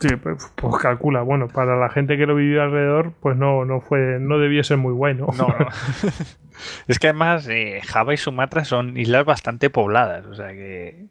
Sí, 0.01 0.17
pues, 0.17 0.53
pues, 0.57 0.83
calcula, 0.83 1.23
bueno, 1.23 1.47
para 1.47 1.77
la 1.77 1.89
gente 1.89 2.17
que 2.17 2.27
lo 2.27 2.35
vivió 2.35 2.63
alrededor, 2.63 3.13
pues 3.21 3.37
no, 3.37 3.65
no 3.65 3.81
fue, 3.81 4.19
no 4.19 4.39
debió 4.39 4.65
ser 4.65 4.79
muy 4.79 4.93
bueno. 4.93 5.29
No, 5.39 5.47
no. 5.47 5.69
es 6.89 6.99
que 6.99 7.09
además 7.09 7.49
eh, 7.49 7.81
Java 7.85 8.15
y 8.15 8.17
Sumatra 8.17 8.65
son 8.65 8.97
islas 8.97 9.25
bastante 9.25 9.71
pobladas, 9.71 10.27
o 10.27 10.35
sea 10.35 10.49
que 10.49 11.07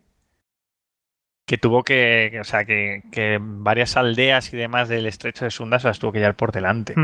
que 1.51 1.57
tuvo 1.57 1.83
que, 1.83 2.37
o 2.39 2.45
sea, 2.45 2.63
que, 2.63 3.03
que, 3.11 3.37
varias 3.41 3.97
aldeas 3.97 4.53
y 4.53 4.57
demás 4.57 4.87
del 4.87 5.05
estrecho 5.05 5.43
de 5.43 5.51
Sunda 5.51 5.79
se 5.79 5.89
las 5.89 5.99
tuvo 5.99 6.13
que 6.13 6.19
llevar 6.19 6.37
por 6.37 6.53
delante. 6.53 6.95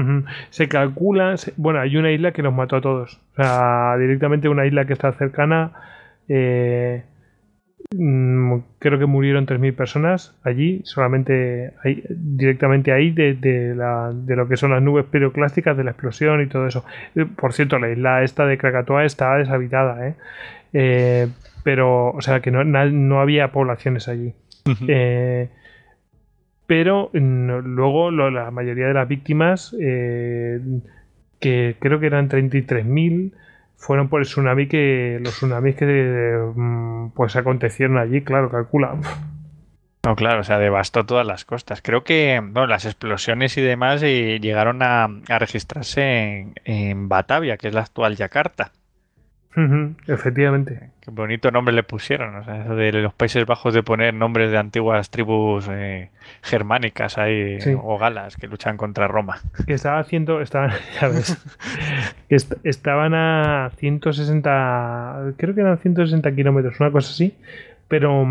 Se 0.52 0.70
calcula, 0.70 1.36
bueno, 1.58 1.82
hay 1.82 1.98
una 1.98 2.12
isla 2.12 2.32
que 2.32 2.44
nos 2.44 2.54
mató 2.54 2.78
a 2.78 2.82
todos, 2.82 3.20
o 3.34 3.44
sea, 3.44 3.98
directamente 3.98 4.48
una 4.48 4.66
isla 4.66 4.86
que 4.86 4.94
está 4.94 5.12
cercana. 5.12 5.74
Eh, 6.30 7.04
creo 7.90 9.00
que 9.00 9.06
murieron 9.06 9.46
3.000 9.46 9.74
personas 9.76 10.36
allí, 10.44 10.82
solamente 10.84 11.74
ahí, 11.84 12.04
directamente 12.10 12.92
ahí 12.92 13.12
de, 13.12 13.34
de, 13.36 13.76
la, 13.76 14.12
de, 14.14 14.36
lo 14.36 14.48
que 14.48 14.58
son 14.58 14.72
las 14.72 14.82
nubes 14.82 15.06
piroclásticas, 15.06 15.78
de 15.78 15.86
la 15.86 15.92
explosión 15.92 16.42
y 16.42 16.48
todo 16.48 16.68
eso. 16.68 16.84
Eh, 17.16 17.26
por 17.26 17.54
cierto, 17.54 17.80
la 17.80 17.90
isla 17.90 18.24
esta 18.24 18.46
de 18.46 18.58
Krakatoa 18.58 19.06
está 19.06 19.36
deshabitada, 19.36 20.08
¿eh? 20.08 20.16
Eh, 20.74 21.28
pero, 21.64 22.10
o 22.10 22.22
sea, 22.22 22.42
que 22.42 22.52
no, 22.52 22.64
no 22.64 23.22
había 23.22 23.52
poblaciones 23.52 24.08
allí. 24.10 24.34
pero 26.66 27.10
luego 27.14 28.12
la 28.12 28.52
mayoría 28.52 28.88
de 28.88 28.94
las 28.94 29.08
víctimas, 29.08 29.74
que 31.40 31.76
creo 31.80 32.00
que 32.00 32.06
eran 32.06 32.30
33.000, 32.30 33.32
fueron 33.78 34.10
por 34.10 34.22
el 34.22 34.28
tsunami 34.28 34.68
que 34.68 35.20
los 35.22 35.36
tsunamis 35.36 35.76
que 35.76 36.52
mm, 36.56 37.12
pues 37.12 37.36
acontecieron 37.36 37.98
allí, 37.98 38.22
claro, 38.22 38.50
calcula. 38.50 38.96
No, 40.04 40.16
claro, 40.16 40.42
o 40.42 40.44
sea, 40.44 40.58
devastó 40.58 41.06
todas 41.06 41.28
las 41.28 41.46
costas. 41.46 41.82
Creo 41.82 42.04
que 42.04 42.40
bueno, 42.42 42.68
las 42.68 42.86
explosiones 42.86 43.58
y 43.58 43.62
demás 43.62 44.02
eh, 44.04 44.40
llegaron 44.42 44.82
a, 44.82 45.08
registrarse 45.28 46.54
en, 46.64 47.10
Batavia, 47.10 47.58
que 47.58 47.68
es 47.68 47.74
la 47.74 47.82
actual 47.82 48.16
Yakarta 48.16 48.72
efectivamente. 50.08 50.92
Qué 51.02 51.12
bonito 51.12 51.50
nombre 51.52 51.74
le 51.74 51.84
pusieron, 51.84 52.36
o 52.36 52.44
sea, 52.44 52.64
eso 52.64 52.76
de 52.76 52.92
los 52.92 53.14
Países 53.14 53.46
Bajos 53.46 53.74
de 53.74 53.82
poner 53.82 54.14
nombres 54.14 54.52
de 54.52 54.58
antiguas 54.58 55.10
tribus 55.10 55.68
eh, 55.70 56.10
germánicas 56.44 57.18
ahí, 57.18 57.58
o 57.82 57.98
galas 57.98 58.36
que 58.36 58.48
luchan 58.48 58.78
contra 58.78 59.08
Roma. 59.08 59.40
Que 59.66 59.74
estaba 59.74 60.00
haciendo, 60.00 60.42
estaban, 60.42 60.72
ya 61.02 61.08
ves, 61.08 61.38
que 62.30 62.38
estaban 62.64 63.14
a 63.14 63.72
160, 63.78 65.34
creo 65.38 65.56
que 65.56 65.62
eran 65.62 65.78
160 65.78 66.36
kilómetros, 66.36 66.80
una 66.80 66.92
cosa 66.92 67.12
así, 67.12 67.36
pero, 67.88 68.28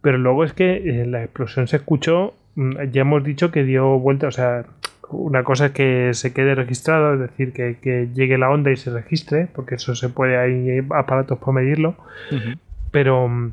pero 0.00 0.18
luego 0.18 0.44
es 0.44 0.52
que 0.52 1.02
eh, 1.02 1.06
la 1.06 1.22
explosión 1.22 1.68
se 1.68 1.76
escuchó, 1.76 2.34
mm, 2.56 2.90
ya 2.90 3.02
hemos 3.02 3.22
dicho 3.22 3.50
que 3.50 3.64
dio 3.64 3.98
vuelta, 3.98 4.26
o 4.26 4.32
sea, 4.32 4.64
una 5.10 5.44
cosa 5.44 5.66
es 5.66 5.72
que 5.72 6.14
se 6.14 6.32
quede 6.32 6.54
registrado, 6.54 7.14
es 7.14 7.20
decir, 7.20 7.52
que, 7.52 8.08
llegue 8.14 8.38
la 8.38 8.50
onda 8.50 8.70
y 8.70 8.76
se 8.76 8.90
registre, 8.90 9.48
porque 9.54 9.76
eso 9.76 9.94
se 9.94 10.08
puede, 10.08 10.36
hay 10.36 10.86
aparatos 10.94 11.38
para 11.38 11.52
medirlo, 11.52 11.96
pero 12.90 13.28
mm, 13.28 13.52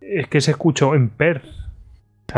es 0.00 0.26
que 0.28 0.40
se 0.40 0.52
escuchó 0.52 0.94
en 0.94 1.08
Perth. 1.08 1.44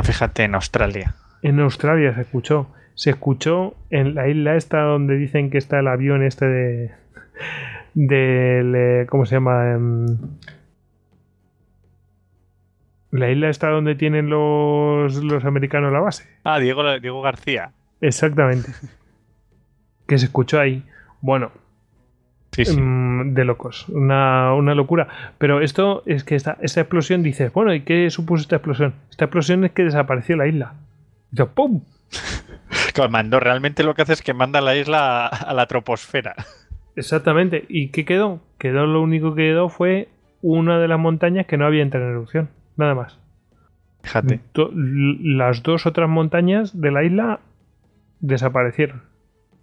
fíjate, 0.03 0.45
en 0.45 0.55
Australia. 0.55 1.15
En 1.43 1.61
Australia 1.61 2.15
se 2.15 2.23
escuchó. 2.23 2.69
Se 2.95 3.11
escuchó 3.11 3.75
en 3.89 4.15
la 4.15 4.29
isla 4.29 4.57
esta 4.57 4.81
donde 4.83 5.17
dicen 5.17 5.51
que 5.51 5.59
está 5.59 5.79
el 5.79 5.89
avión 5.89 6.23
este 6.23 6.47
de... 6.47 6.91
de 7.95 9.07
¿Cómo 9.09 9.27
se 9.27 9.37
llama? 9.37 9.73
Em, 9.73 10.07
la 13.11 13.31
isla 13.31 13.49
está 13.49 13.71
donde 13.71 13.95
tienen 13.95 14.29
los, 14.29 15.17
los 15.23 15.45
americanos 15.45 15.93
la 15.93 16.01
base. 16.01 16.29
Ah, 16.45 16.59
Diego, 16.59 16.99
Diego 17.01 17.23
García. 17.23 17.73
Exactamente. 18.01 18.73
que 20.07 20.19
se 20.19 20.27
escuchó 20.27 20.61
ahí. 20.61 20.85
Bueno. 21.21 21.53
Mm, 22.57 23.33
de 23.33 23.45
locos. 23.45 23.89
Una, 23.89 24.53
locura. 24.75 25.09
Pero 25.39 25.61
esto 25.61 26.03
es 26.07 26.25
que 26.25 26.35
esta, 26.35 26.59
esta 26.61 26.81
explosión 26.81 27.23
dices, 27.23 27.53
bueno, 27.53 27.73
¿y 27.73 27.83
qué 27.83 28.11
supuso 28.11 28.43
esta 28.43 28.57
explosión? 28.57 28.95
Esta 29.11 29.27
explosión 29.27 29.65
es 29.65 29.73
que 29.73 29.85
desapareció 29.85 30.37
la 30.37 30.49
isla. 30.49 30.75
Y 31.33 31.43
¡pum! 31.43 31.83
mandó, 33.11 33.41
realmente 33.41 33.83
lo 33.83 33.95
que 33.95 34.03
hace 34.03 34.13
es 34.13 34.23
que 34.23 34.35
manda 34.35 34.61
la 34.61 34.77
isla 34.77 35.27
a, 35.27 35.55
la 35.55 35.67
troposfera. 35.67 36.35
Exactamente. 36.97 37.65
¿Y 37.69 37.89
qué 37.89 38.05
quedó? 38.05 38.41
Quedó 38.59 38.87
lo 38.87 39.01
único 39.01 39.35
que 39.35 39.43
quedó 39.43 39.69
fue 39.69 40.09
una 40.43 40.79
de 40.79 40.89
las 40.89 40.99
montañas 40.99 41.47
que 41.47 41.57
no 41.57 41.67
había 41.67 41.83
entrado 41.83 42.07
en 42.07 42.13
erupción. 42.13 42.51
Nada 42.77 42.95
más. 42.95 43.19
Fíjate. 44.03 44.41
Las 44.75 45.63
dos 45.63 45.87
otras 45.87 46.09
montañas 46.09 46.79
de 46.79 46.91
la 46.91 47.05
isla 47.05 47.41
desaparecieron. 48.21 49.03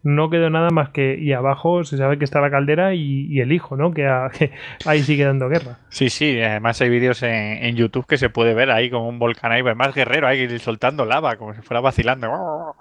No 0.03 0.29
quedó 0.29 0.49
nada 0.49 0.69
más 0.69 0.89
que. 0.89 1.17
Y 1.19 1.33
abajo 1.33 1.83
se 1.83 1.97
sabe 1.97 2.17
que 2.17 2.23
está 2.23 2.39
la 2.39 2.51
caldera 2.51 2.93
y, 2.93 3.39
el 3.39 3.51
hijo, 3.51 3.75
¿no? 3.75 3.93
Que, 3.93 4.07
ahí 4.85 5.03
sigue 5.03 5.25
dando 5.25 5.49
guerra. 5.49 5.79
Sí, 5.89 6.09
sí, 6.09 6.39
además 6.41 6.79
hay 6.81 6.89
vídeos 6.89 7.23
en, 7.23 7.75
YouTube 7.75 8.05
que 8.05 8.17
se 8.17 8.29
puede 8.29 8.53
ver 8.53 8.71
ahí 8.71 8.89
como 8.89 9.09
un 9.09 9.19
volcán 9.19 9.51
ahí, 9.51 9.63
más 9.63 9.93
guerrero 9.93 10.27
ahí 10.27 10.59
soltando 10.59 11.05
lava, 11.05 11.35
como 11.35 11.53
si 11.53 11.61
fuera 11.61 11.81
vacilando. 11.81 12.31
o 12.31 12.75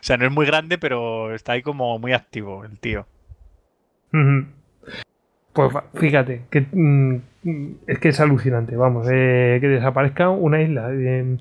sea, 0.00 0.16
no 0.16 0.26
es 0.26 0.32
muy 0.32 0.46
grande, 0.46 0.78
pero 0.78 1.34
está 1.34 1.52
ahí 1.52 1.62
como 1.62 1.98
muy 1.98 2.12
activo 2.12 2.64
el 2.64 2.78
tío. 2.78 3.06
Pues 5.52 5.72
fíjate, 5.94 6.42
que 6.50 6.66
mm, 6.72 7.16
es 7.86 7.98
que 7.98 8.08
es 8.08 8.20
alucinante, 8.20 8.76
vamos, 8.76 9.06
eh, 9.10 9.58
que 9.60 9.68
desaparezca 9.68 10.30
una 10.30 10.62
isla. 10.62 10.88
Eh, 10.92 11.36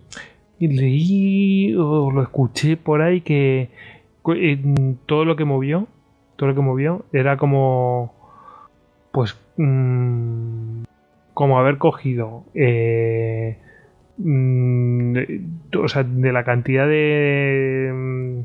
leí 0.67 1.75
o 1.75 2.11
lo 2.11 2.21
escuché 2.21 2.77
por 2.77 3.01
ahí 3.01 3.21
que 3.21 3.69
eh, 4.35 4.59
todo 5.05 5.25
lo 5.25 5.35
que 5.35 5.45
movió, 5.45 5.87
todo 6.35 6.49
lo 6.49 6.55
que 6.55 6.61
movió 6.61 7.05
era 7.13 7.37
como, 7.37 8.13
pues, 9.11 9.37
mm, 9.57 10.83
como 11.33 11.59
haber 11.59 11.77
cogido, 11.77 12.43
mm, 14.17 15.17
o 15.77 15.87
sea, 15.87 16.03
de 16.03 16.31
la 16.31 16.43
cantidad 16.43 16.87
de, 16.87 18.43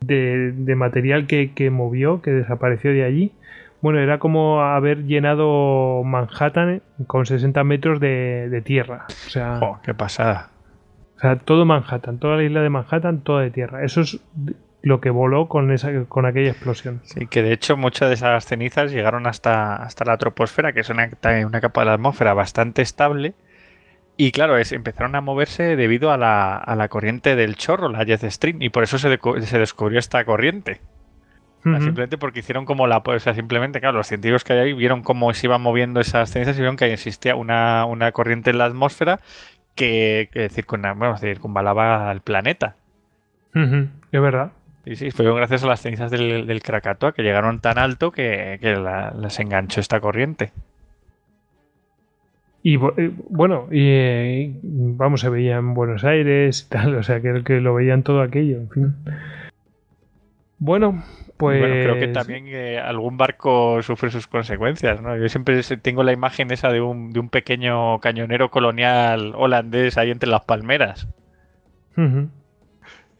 de, 0.00 0.74
material 0.74 1.26
que, 1.26 1.52
que 1.54 1.70
movió, 1.70 2.22
que 2.22 2.30
desapareció 2.30 2.92
de 2.92 3.04
allí 3.04 3.32
bueno, 3.80 4.00
era 4.00 4.18
como 4.18 4.60
haber 4.60 5.04
llenado 5.04 6.02
Manhattan 6.02 6.82
con 7.06 7.26
60 7.26 7.62
metros 7.64 8.00
de, 8.00 8.62
tierra. 8.64 9.06
O 9.08 9.30
sea, 9.30 9.60
qué 9.82 9.94
pasada. 9.94 10.50
O 11.18 11.20
sea, 11.20 11.36
todo 11.36 11.64
Manhattan, 11.64 12.18
toda 12.18 12.36
la 12.36 12.44
isla 12.44 12.62
de 12.62 12.70
Manhattan, 12.70 13.20
toda 13.20 13.42
de 13.42 13.50
tierra. 13.50 13.84
Eso 13.84 14.02
es 14.02 14.20
lo 14.82 15.00
que 15.00 15.10
voló 15.10 15.48
con 15.48 15.72
esa 15.72 16.04
con 16.04 16.26
aquella 16.26 16.50
explosión. 16.50 17.00
Sí, 17.02 17.26
que 17.26 17.42
de 17.42 17.52
hecho 17.52 17.76
muchas 17.76 18.08
de 18.08 18.14
esas 18.14 18.46
cenizas 18.46 18.92
llegaron 18.92 19.26
hasta, 19.26 19.76
hasta 19.76 20.04
la 20.04 20.16
troposfera, 20.16 20.72
que 20.72 20.80
es 20.80 20.90
una, 20.90 21.10
una 21.44 21.60
capa 21.60 21.80
de 21.80 21.86
la 21.86 21.94
atmósfera 21.94 22.34
bastante 22.34 22.82
estable. 22.82 23.34
Y 24.16 24.30
claro, 24.30 24.58
es, 24.58 24.72
empezaron 24.72 25.16
a 25.16 25.20
moverse 25.20 25.76
debido 25.76 26.12
a 26.12 26.16
la, 26.16 26.56
a 26.56 26.76
la 26.76 26.88
corriente 26.88 27.36
del 27.36 27.56
chorro, 27.56 27.88
la 27.88 28.04
jet 28.04 28.22
stream, 28.30 28.62
y 28.62 28.68
por 28.70 28.84
eso 28.84 28.98
se, 28.98 29.18
se 29.42 29.58
descubrió 29.58 29.98
esta 29.98 30.24
corriente. 30.24 30.80
Simplemente 31.62 32.18
porque 32.18 32.40
hicieron 32.40 32.64
como 32.64 32.86
la. 32.86 32.98
O 33.04 33.18
sea, 33.18 33.34
simplemente, 33.34 33.80
claro, 33.80 33.98
los 33.98 34.06
científicos 34.06 34.44
que 34.44 34.52
hay 34.54 34.58
ahí 34.60 34.72
vieron 34.72 35.02
cómo 35.02 35.32
se 35.34 35.46
iban 35.46 35.60
moviendo 35.60 36.00
esas 36.00 36.30
cenizas 36.30 36.56
y 36.56 36.60
vieron 36.60 36.76
que 36.76 36.92
existía 36.92 37.34
una, 37.34 38.12
corriente 38.12 38.50
en 38.50 38.58
la 38.58 38.66
atmósfera 38.66 39.20
que, 39.78 40.28
que 40.32 40.48
circunvalaba 40.50 42.10
al 42.10 42.20
planeta. 42.20 42.76
Es 43.54 44.20
verdad. 44.20 44.52
Sí, 44.84 44.96
sí, 44.96 45.10
fue 45.10 45.32
gracias 45.34 45.64
a 45.64 45.66
las 45.66 45.80
cenizas 45.80 46.10
del, 46.10 46.46
del 46.46 46.62
Krakatoa 46.62 47.12
que 47.12 47.22
llegaron 47.22 47.60
tan 47.60 47.78
alto 47.78 48.10
que, 48.10 48.58
las 48.60 49.38
enganchó 49.40 49.80
esta 49.80 50.00
corriente. 50.00 50.52
Y 52.62 52.76
eh, 52.76 53.12
bueno, 53.28 53.68
y, 53.70 53.80
eh, 53.80 54.52
vamos, 54.62 55.20
se 55.20 55.28
veía 55.28 55.56
en 55.56 55.74
Buenos 55.74 56.04
Aires 56.04 56.66
y 56.66 56.70
tal, 56.70 56.94
o 56.96 57.02
sea, 57.02 57.20
que, 57.20 57.42
que 57.44 57.60
lo 57.60 57.74
veían 57.74 58.02
todo 58.02 58.22
aquello, 58.22 58.58
en 58.58 58.70
fin. 58.70 58.94
Bueno, 60.58 61.04
pues... 61.36 61.60
Bueno, 61.60 61.74
creo 61.74 61.98
que 61.98 62.08
también 62.08 62.46
eh, 62.48 62.78
algún 62.78 63.16
barco 63.16 63.82
sufre 63.82 64.10
sus 64.10 64.26
consecuencias, 64.26 65.00
¿no? 65.00 65.16
Yo 65.16 65.28
siempre 65.28 65.62
tengo 65.80 66.02
la 66.02 66.12
imagen 66.12 66.50
esa 66.50 66.70
de 66.70 66.80
un, 66.80 67.12
de 67.12 67.20
un 67.20 67.28
pequeño 67.28 68.00
cañonero 68.00 68.50
colonial 68.50 69.34
holandés 69.36 69.98
ahí 69.98 70.10
entre 70.10 70.28
las 70.28 70.42
palmeras. 70.42 71.08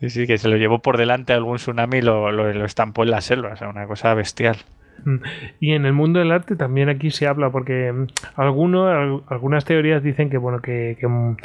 Sí, 0.01 0.11
sí, 0.11 0.27
que 0.27 0.39
se 0.39 0.49
lo 0.49 0.57
llevó 0.57 0.81
por 0.81 0.97
delante 0.97 1.33
algún 1.33 1.57
tsunami 1.57 1.99
y 1.99 2.03
lo, 2.03 2.31
lo, 2.31 2.53
lo 2.53 2.65
estampó 2.65 3.03
en 3.03 3.11
la 3.11 3.21
selva, 3.21 3.53
o 3.53 3.57
sea, 3.57 3.69
una 3.69 3.87
cosa 3.87 4.15
bestial. 4.15 4.57
Mm. 5.05 5.17
Y 5.61 5.73
en 5.73 5.87
el 5.87 5.93
mundo 5.93 6.19
del 6.19 6.33
arte 6.33 6.57
también 6.57 6.89
aquí 6.89 7.11
se 7.11 7.27
habla, 7.27 7.51
porque 7.51 7.93
mm, 7.93 8.07
algunos, 8.37 9.23
algunas 9.29 9.65
teorías 9.65 10.03
dicen 10.03 10.31
que 10.31 10.39
bueno, 10.39 10.61
que, 10.61 10.97
mm, 11.01 11.37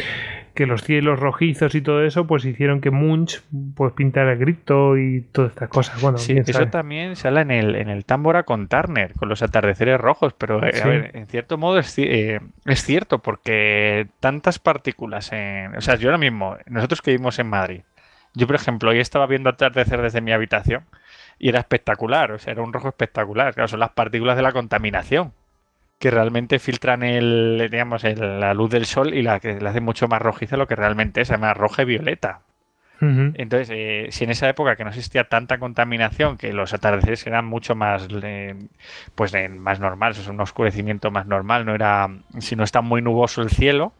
que, 0.54 0.66
los 0.66 0.84
cielos 0.84 1.20
rojizos 1.20 1.76
y 1.76 1.82
todo 1.82 2.04
eso, 2.04 2.26
pues 2.28 2.46
hicieron 2.46 2.82
que 2.82 2.92
Munch 2.92 3.42
pues 3.76 3.94
pintara 3.94 4.36
grito 4.36 4.98
y 4.98 5.22
todas 5.32 5.52
estas 5.52 5.70
cosas. 5.70 6.02
Bueno, 6.02 6.18
sí, 6.18 6.36
eso 6.38 6.68
también 6.68 7.16
se 7.16 7.28
habla 7.28 7.42
en 7.42 7.52
el, 7.52 7.76
en 7.76 7.90
el 7.90 8.06
Támbora 8.06 8.44
con 8.44 8.68
Turner, 8.68 9.14
con 9.14 9.30
los 9.30 9.42
atardeceres 9.42 10.00
rojos, 10.00 10.34
pero 10.34 10.64
eh, 10.64 10.82
a 10.82 10.88
ver, 10.88 11.12
en 11.16 11.28
cierto 11.28 11.58
modo 11.58 11.80
es, 11.80 11.98
eh, 11.98 12.40
es 12.66 12.84
cierto, 12.84 13.20
porque 13.20 14.08
tantas 14.20 14.60
partículas 14.60 15.32
en. 15.32 15.76
O 15.76 15.82
sea, 15.82 15.96
yo 15.96 16.10
ahora 16.10 16.18
mismo, 16.18 16.58
nosotros 16.68 17.02
que 17.02 17.12
vivimos 17.12 17.40
en 17.40 17.48
Madrid, 17.48 17.82
yo 18.34 18.48
por 18.48 18.56
ejemplo, 18.56 18.92
hoy 18.92 19.00
estaba 19.00 19.28
viendo 19.28 19.50
atardecer 19.50 20.02
desde 20.02 20.22
mi 20.22 20.32
habitación 20.32 20.84
y 21.40 21.50
era 21.50 21.60
espectacular, 21.60 22.32
o 22.32 22.40
sea, 22.40 22.54
era 22.54 22.62
un 22.62 22.74
rojo 22.74 22.88
espectacular. 22.90 23.54
Claro, 23.54 23.68
son 23.68 23.80
las 23.80 23.92
partículas 23.92 24.36
de 24.36 24.44
la 24.44 24.52
contaminación 24.52 25.34
que 26.04 26.12
realmente 26.12 26.60
filtran 26.60 27.02
el, 27.02 27.70
digamos, 27.72 28.04
la 28.04 28.54
luz 28.54 28.70
del 28.70 28.86
sol 28.86 29.14
y 29.14 29.22
la 29.22 29.40
que 29.40 29.62
le 29.62 29.70
hace 29.70 29.80
mucho 29.80 30.10
más 30.10 30.22
rojiza 30.22 30.58
lo 30.58 30.68
que 30.68 30.76
realmente 30.76 31.22
es, 31.22 31.32
además 31.32 31.56
roja 31.56 31.84
y 31.84 31.86
violeta. 31.86 32.42
Entonces, 33.00 33.70
eh, 33.72 34.08
si 34.12 34.26
en 34.26 34.32
esa 34.32 34.50
época 34.50 34.76
que 34.76 34.84
no 34.84 34.90
existía 34.90 35.30
tanta 35.30 35.60
contaminación, 35.60 36.36
que 36.36 36.52
los 36.52 36.74
atardeceres 36.74 37.26
eran 37.26 37.46
mucho 37.46 37.76
más, 37.76 38.10
eh, 38.22 38.54
pues, 39.16 39.34
más 39.50 39.80
normales, 39.80 40.20
es 40.20 40.28
un 40.28 40.42
oscurecimiento 40.42 41.10
más 41.10 41.26
normal, 41.26 41.66
no 41.66 41.74
era, 41.74 42.10
si 42.40 42.58
no 42.58 42.66
está 42.66 42.82
muy 42.82 43.02
nuboso 43.02 43.42
el 43.42 43.50
cielo, 43.50 43.94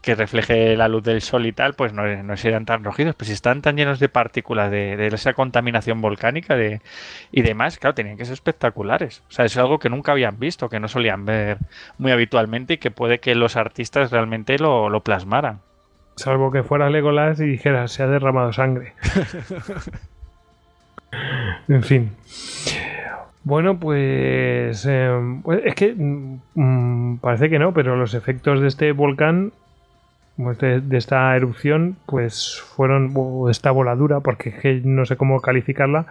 que 0.00 0.14
refleje 0.14 0.76
la 0.76 0.88
luz 0.88 1.02
del 1.02 1.20
sol 1.20 1.46
y 1.46 1.52
tal, 1.52 1.74
pues 1.74 1.92
no, 1.92 2.06
no 2.22 2.36
serán 2.36 2.64
tan 2.64 2.84
rojizos. 2.84 3.14
Pues 3.14 3.28
si 3.28 3.34
están 3.34 3.62
tan 3.62 3.76
llenos 3.76 3.98
de 3.98 4.08
partículas 4.08 4.70
de, 4.70 5.06
esa 5.08 5.34
contaminación 5.34 6.00
volcánica 6.00 6.56
de, 6.56 6.80
y 7.32 7.42
demás, 7.42 7.78
claro, 7.78 7.94
tenían 7.94 8.16
que 8.16 8.24
ser 8.24 8.34
espectaculares. 8.34 9.22
O 9.28 9.32
sea, 9.32 9.44
es 9.44 9.56
algo 9.56 9.78
que 9.78 9.90
nunca 9.90 10.12
habían 10.12 10.38
visto, 10.38 10.68
que 10.68 10.80
no 10.80 10.88
solían 10.88 11.24
ver 11.24 11.58
muy 11.98 12.12
habitualmente 12.12 12.74
y 12.74 12.78
que 12.78 12.90
puede 12.90 13.18
que 13.18 13.34
los 13.34 13.56
artistas 13.56 14.10
realmente 14.10 14.58
lo, 14.58 14.88
lo 14.88 15.02
plasmaran. 15.02 15.60
Salvo 16.16 16.50
que 16.50 16.62
fuera 16.62 16.90
Legolas 16.90 17.40
y 17.40 17.46
dijera, 17.46 17.86
se 17.88 18.02
ha 18.02 18.06
derramado 18.08 18.52
sangre. 18.52 18.94
en 21.68 21.82
fin. 21.82 22.10
Bueno, 23.44 23.78
pues, 23.78 24.84
em, 24.84 25.42
pues 25.42 25.62
es 25.64 25.74
que 25.74 25.94
mm, 25.94 26.40
mm, 26.54 27.18
parece 27.18 27.48
que 27.48 27.58
no, 27.58 27.72
pero 27.72 27.96
los 27.96 28.14
efectos 28.14 28.60
de 28.60 28.68
este 28.68 28.92
volcán 28.92 29.52
de, 30.38 30.96
esta 30.96 31.34
erupción, 31.34 31.96
pues 32.06 32.60
fueron, 32.60 33.12
o 33.14 33.50
esta 33.50 33.70
voladura, 33.72 34.20
porque 34.20 34.80
no 34.84 35.04
sé 35.04 35.16
cómo 35.16 35.40
calificarla, 35.40 36.06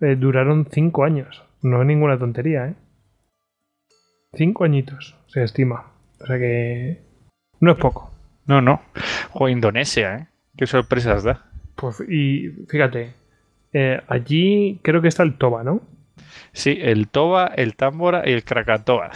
eh, 0.00 0.16
duraron 0.16 0.66
cinco 0.70 1.04
años. 1.04 1.42
No 1.62 1.82
es 1.82 1.86
ninguna 1.86 2.18
tontería, 2.18 2.68
¿eh? 2.68 2.74
Cinco 4.32 4.64
añitos, 4.64 5.16
se 5.28 5.42
estima. 5.42 5.92
O 6.20 6.26
sea 6.26 6.38
que 6.38 7.02
no 7.60 7.72
es 7.72 7.78
poco. 7.78 8.12
No, 8.46 8.60
no. 8.60 8.80
O 9.32 9.48
Indonesia, 9.48 10.16
¿eh? 10.16 10.26
Qué 10.56 10.66
sorpresas 10.66 11.24
da. 11.24 11.44
Pues, 11.74 12.00
y 12.08 12.48
fíjate, 12.68 13.12
eh, 13.72 14.00
allí 14.08 14.80
creo 14.82 15.02
que 15.02 15.08
está 15.08 15.22
el 15.22 15.36
Toba, 15.36 15.64
¿no? 15.64 15.82
Sí, 16.52 16.78
el 16.80 17.08
Toba, 17.08 17.46
el 17.46 17.76
Támbora 17.76 18.22
y 18.26 18.32
el 18.32 18.44
Krakatoa. 18.44 19.10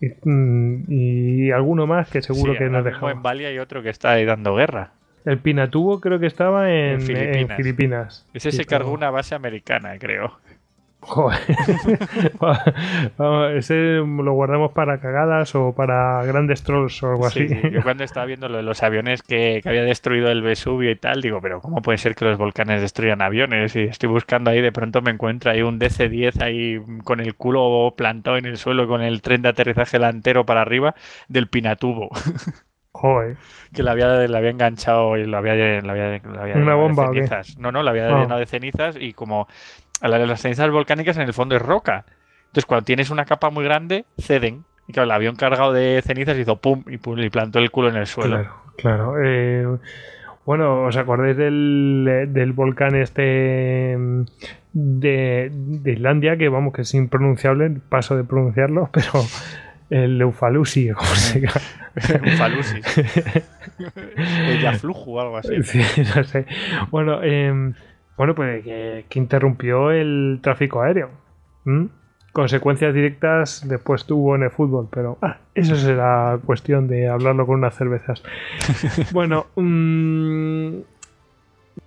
Mm, 0.00 0.84
y, 0.88 1.50
alguno 1.50 1.86
más 1.86 2.08
que 2.08 2.22
seguro 2.22 2.56
que 2.56 2.68
nos 2.68 2.84
dejó 2.84 3.10
En 3.10 3.22
Bali 3.22 3.44
hay 3.44 3.58
otro 3.58 3.82
que 3.82 3.90
está 3.90 4.12
ahí 4.12 4.24
dando 4.24 4.54
guerra. 4.54 4.92
El 5.24 5.38
Pinatubo 5.38 6.00
creo 6.00 6.18
que 6.18 6.26
estaba 6.26 6.72
en, 6.72 7.00
Filipinas. 7.00 8.24
Ese 8.32 8.52
se 8.52 8.64
cargó 8.64 8.92
una 8.92 9.10
base 9.10 9.34
americana, 9.34 9.98
creo. 9.98 10.38
Joder. 11.08 11.38
ese 13.56 13.74
lo 13.74 14.32
guardamos 14.34 14.72
para 14.72 15.00
cagadas 15.00 15.54
o 15.54 15.72
para 15.72 16.22
grandes 16.24 16.62
trolls 16.62 17.02
o 17.02 17.10
algo 17.10 17.26
así. 17.26 17.48
Yo 17.72 17.82
cuando 17.82 18.04
estaba 18.04 18.26
viendo 18.26 18.48
lo 18.48 18.58
de 18.58 18.62
los 18.62 18.82
aviones 18.82 19.22
que, 19.22 19.62
había 19.64 19.84
destruido 19.84 20.30
el 20.30 20.42
Vesubio 20.42 20.90
y 20.90 20.96
tal, 20.96 21.22
digo, 21.22 21.40
pero 21.40 21.60
¿cómo 21.60 21.80
puede 21.80 21.98
ser 21.98 22.14
que 22.14 22.26
los 22.26 22.36
volcanes 22.36 22.82
destruyan 22.82 23.22
aviones? 23.22 23.74
Y 23.74 23.84
estoy 23.84 24.10
buscando 24.10 24.50
ahí, 24.50 24.60
de 24.60 24.70
pronto 24.70 25.00
me 25.00 25.10
encuentro 25.10 25.50
ahí 25.50 25.62
un 25.62 25.80
DC-10 25.80 26.42
ahí 26.42 26.78
con 27.04 27.20
el 27.20 27.34
culo 27.34 27.94
plantado 27.96 28.36
en 28.36 28.44
el 28.44 28.58
suelo 28.58 28.86
con 28.86 29.00
el 29.00 29.22
tren 29.22 29.42
de 29.42 29.48
aterrizaje 29.48 29.96
delantero 29.96 30.44
para 30.44 30.60
arriba 30.60 30.94
del 31.28 31.48
Pinatubo. 31.48 32.10
Joder. 32.92 33.36
Que 33.72 33.82
la 33.82 33.92
había, 33.92 34.08
la 34.08 34.38
había 34.38 34.50
enganchado 34.50 35.16
y 35.16 35.24
lo 35.24 35.36
había, 35.36 35.52
había, 35.52 36.20
Una 36.56 36.74
bomba. 36.74 37.10
No, 37.58 37.70
no, 37.70 37.82
la 37.82 37.90
había 37.90 38.08
ah. 38.08 38.22
llenado 38.22 38.40
de 38.40 38.46
cenizas 38.46 38.96
y 38.98 39.12
como 39.12 39.46
las 40.00 40.40
cenizas 40.40 40.70
volcánicas 40.70 41.16
en 41.16 41.22
el 41.22 41.34
fondo 41.34 41.56
es 41.56 41.62
roca. 41.62 42.04
Entonces, 42.46 42.66
cuando 42.66 42.84
tienes 42.84 43.10
una 43.10 43.24
capa 43.24 43.50
muy 43.50 43.64
grande, 43.64 44.04
ceden. 44.18 44.64
Y 44.86 44.92
claro, 44.92 45.04
el 45.04 45.12
avión 45.12 45.36
cargado 45.36 45.72
de 45.72 46.00
cenizas 46.02 46.38
hizo 46.38 46.56
pum 46.56 46.82
y, 46.88 46.96
pum, 46.96 47.18
y 47.18 47.28
plantó 47.28 47.58
el 47.58 47.70
culo 47.70 47.90
en 47.90 47.96
el 47.96 48.06
suelo. 48.06 48.36
Claro, 48.36 48.54
claro. 48.76 49.14
Eh, 49.22 49.66
bueno, 50.46 50.84
¿os 50.84 50.96
acordáis 50.96 51.36
del, 51.36 52.52
volcán 52.54 52.96
este 52.96 53.94
mm, 53.98 54.24
de, 54.72 55.52
Islandia? 55.84 56.38
Que 56.38 56.48
vamos, 56.48 56.72
que 56.72 56.82
es 56.82 56.94
impronunciable, 56.94 57.70
paso 57.90 58.16
de 58.16 58.24
pronunciarlo, 58.24 58.88
pero 58.94 59.26
el 59.90 60.18
Eufalusi, 60.18 60.88
¿cómo 60.88 61.06
se 61.10 61.42
llama? 61.42 61.60
Eufalusi. 62.30 62.80
el 64.48 64.60
Yafluju 64.62 65.18
o 65.18 65.20
algo 65.20 65.36
así. 65.36 65.62
Sí, 65.64 65.82
no 66.16 66.24
sé. 66.24 66.46
Bueno, 66.90 67.20
eh, 67.22 67.74
Bueno, 68.18 68.34
pues 68.34 68.64
que, 68.64 69.06
que 69.08 69.18
interrumpió 69.18 69.92
el 69.92 70.40
tráfico 70.42 70.82
aéreo. 70.82 71.10
¿Mm? 71.64 71.86
Consecuencias 72.32 72.92
directas 72.92 73.66
después 73.66 74.04
tuvo 74.04 74.36
en 74.36 74.42
el 74.42 74.50
fútbol, 74.50 74.88
pero 74.90 75.18
ah, 75.22 75.38
eso 75.54 75.76
será 75.76 76.38
cuestión 76.44 76.86
de 76.88 77.08
hablarlo 77.08 77.46
con 77.46 77.56
unas 77.56 77.74
cervezas. 77.74 78.22
bueno, 79.12 79.46
mm, 79.56 80.80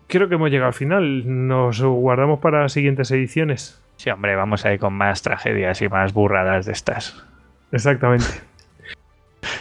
creo 0.08 0.30
que 0.30 0.36
hemos 0.36 0.50
llegado 0.50 0.68
al 0.68 0.74
final. 0.74 1.48
Nos 1.48 1.82
guardamos 1.84 2.40
para 2.40 2.62
las 2.62 2.72
siguientes 2.72 3.12
ediciones. 3.12 3.82
Sí, 3.98 4.10
hombre, 4.10 4.36
vamos 4.36 4.66
a 4.66 4.74
ir 4.74 4.80
con 4.80 4.94
más 4.94 5.22
tragedias 5.22 5.82
y 5.82 5.90
más 5.90 6.14
burradas 6.14 6.66
de 6.66 6.72
estas. 6.72 7.24
Exactamente. 7.72 8.26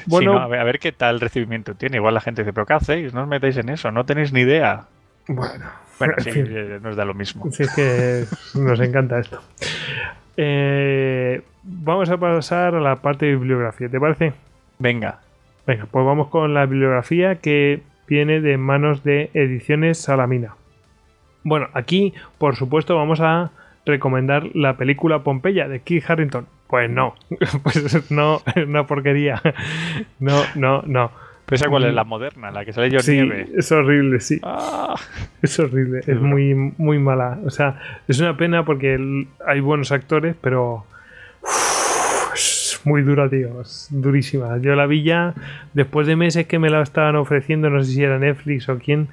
Bueno, 0.07 0.39
a, 0.39 0.47
ver, 0.47 0.61
a 0.61 0.65
ver 0.65 0.79
qué 0.79 0.93
tal 0.93 1.21
recibimiento 1.21 1.75
tiene. 1.75 1.97
Igual 1.97 2.15
la 2.15 2.21
gente 2.21 2.43
dice, 2.43 2.53
pero 2.53 2.67
¿qué 2.67 2.75
hacéis? 2.75 3.15
No 3.15 3.23
os 3.23 3.29
metéis 3.29 3.57
en 3.57 3.69
eso, 3.69 3.91
no 3.91 4.05
tenéis 4.05 4.33
ni 4.33 4.41
idea. 4.41 4.87
Bueno, 5.29 5.67
Bueno, 6.01 6.15
en 6.19 6.25
sí, 6.25 6.33
fin. 6.33 6.47
eh, 6.51 6.81
nos 6.83 6.97
da 6.97 7.05
lo 7.05 7.15
mismo. 7.15 7.47
Es 7.57 7.73
que 7.75 8.25
nos 8.59 8.81
encanta 8.81 9.21
esto. 9.21 9.41
Eh, 10.37 11.43
vamos 11.63 12.11
a 12.11 12.17
pasar 12.19 12.75
a 12.75 12.81
la 12.81 12.97
parte 12.97 13.27
de 13.27 13.37
bibliografía, 13.37 13.89
¿te 13.89 14.01
parece? 14.01 14.33
Venga, 14.81 15.21
Venga, 15.67 15.87
pues 15.91 16.05
vamos 16.05 16.29
con 16.29 16.55
la 16.55 16.67
bibliografía 16.67 17.37
que 17.37 17.83
viene 18.09 18.41
de 18.41 18.57
manos 18.57 19.05
de 19.05 19.31
Ediciones 19.35 19.99
Salamina. 19.99 20.57
Bueno, 21.45 21.69
aquí, 21.75 22.13
por 22.39 22.57
supuesto, 22.57 22.97
vamos 22.97 23.21
a 23.21 23.51
recomendar 23.87 24.49
la 24.55 24.77
película 24.77 25.23
Pompeya 25.23 25.69
de 25.69 25.81
Keith 25.81 26.09
Harrington. 26.09 26.47
Pues 26.67 26.91
no, 26.91 27.15
pues 27.63 28.11
no, 28.11 28.41
es 28.57 28.67
una 28.67 28.87
porquería. 28.87 29.41
No, 30.19 30.43
no, 30.55 30.83
no. 30.87 31.13
¿Pero 31.51 31.57
esa 31.57 31.69
cuál 31.69 31.85
es 31.85 31.93
la 31.95 32.05
moderna? 32.05 32.51
La 32.51 32.65
que 32.65 32.73
sale 32.73 32.89
John 32.91 33.01
Sí, 33.03 33.13
Nieve. 33.13 33.49
es 33.57 33.71
horrible, 33.73 34.21
sí. 34.21 34.41
Ah, 34.43 34.95
Es 35.43 35.59
horrible, 35.59 36.01
es 36.07 36.21
muy, 36.21 36.55
muy 36.55 36.99
mala. 36.99 37.39
O 37.45 37.51
sea, 37.51 37.79
es 38.09 38.19
una 38.21 38.37
pena 38.37 38.65
porque 38.65 38.95
el- 38.95 39.29
hay 39.47 39.61
buenos 39.61 39.93
actores, 39.93 40.35
pero 40.41 40.87
es 42.35 42.81
muy 42.85 43.03
dura, 43.03 43.29
tío. 43.29 43.61
Es 43.61 43.89
durísima. 43.91 44.59
Yo 44.59 44.75
la 44.75 44.87
vi 44.87 45.03
ya 45.03 45.35
después 45.75 46.07
de 46.07 46.17
meses 46.17 46.47
que 46.47 46.59
me 46.59 46.71
la 46.71 46.83
estaban 46.83 47.17
ofreciendo, 47.17 47.69
no 47.71 47.83
sé 47.83 47.93
si 47.93 48.03
era 48.03 48.19
Netflix 48.19 48.69
o 48.69 48.79
quién, 48.79 49.09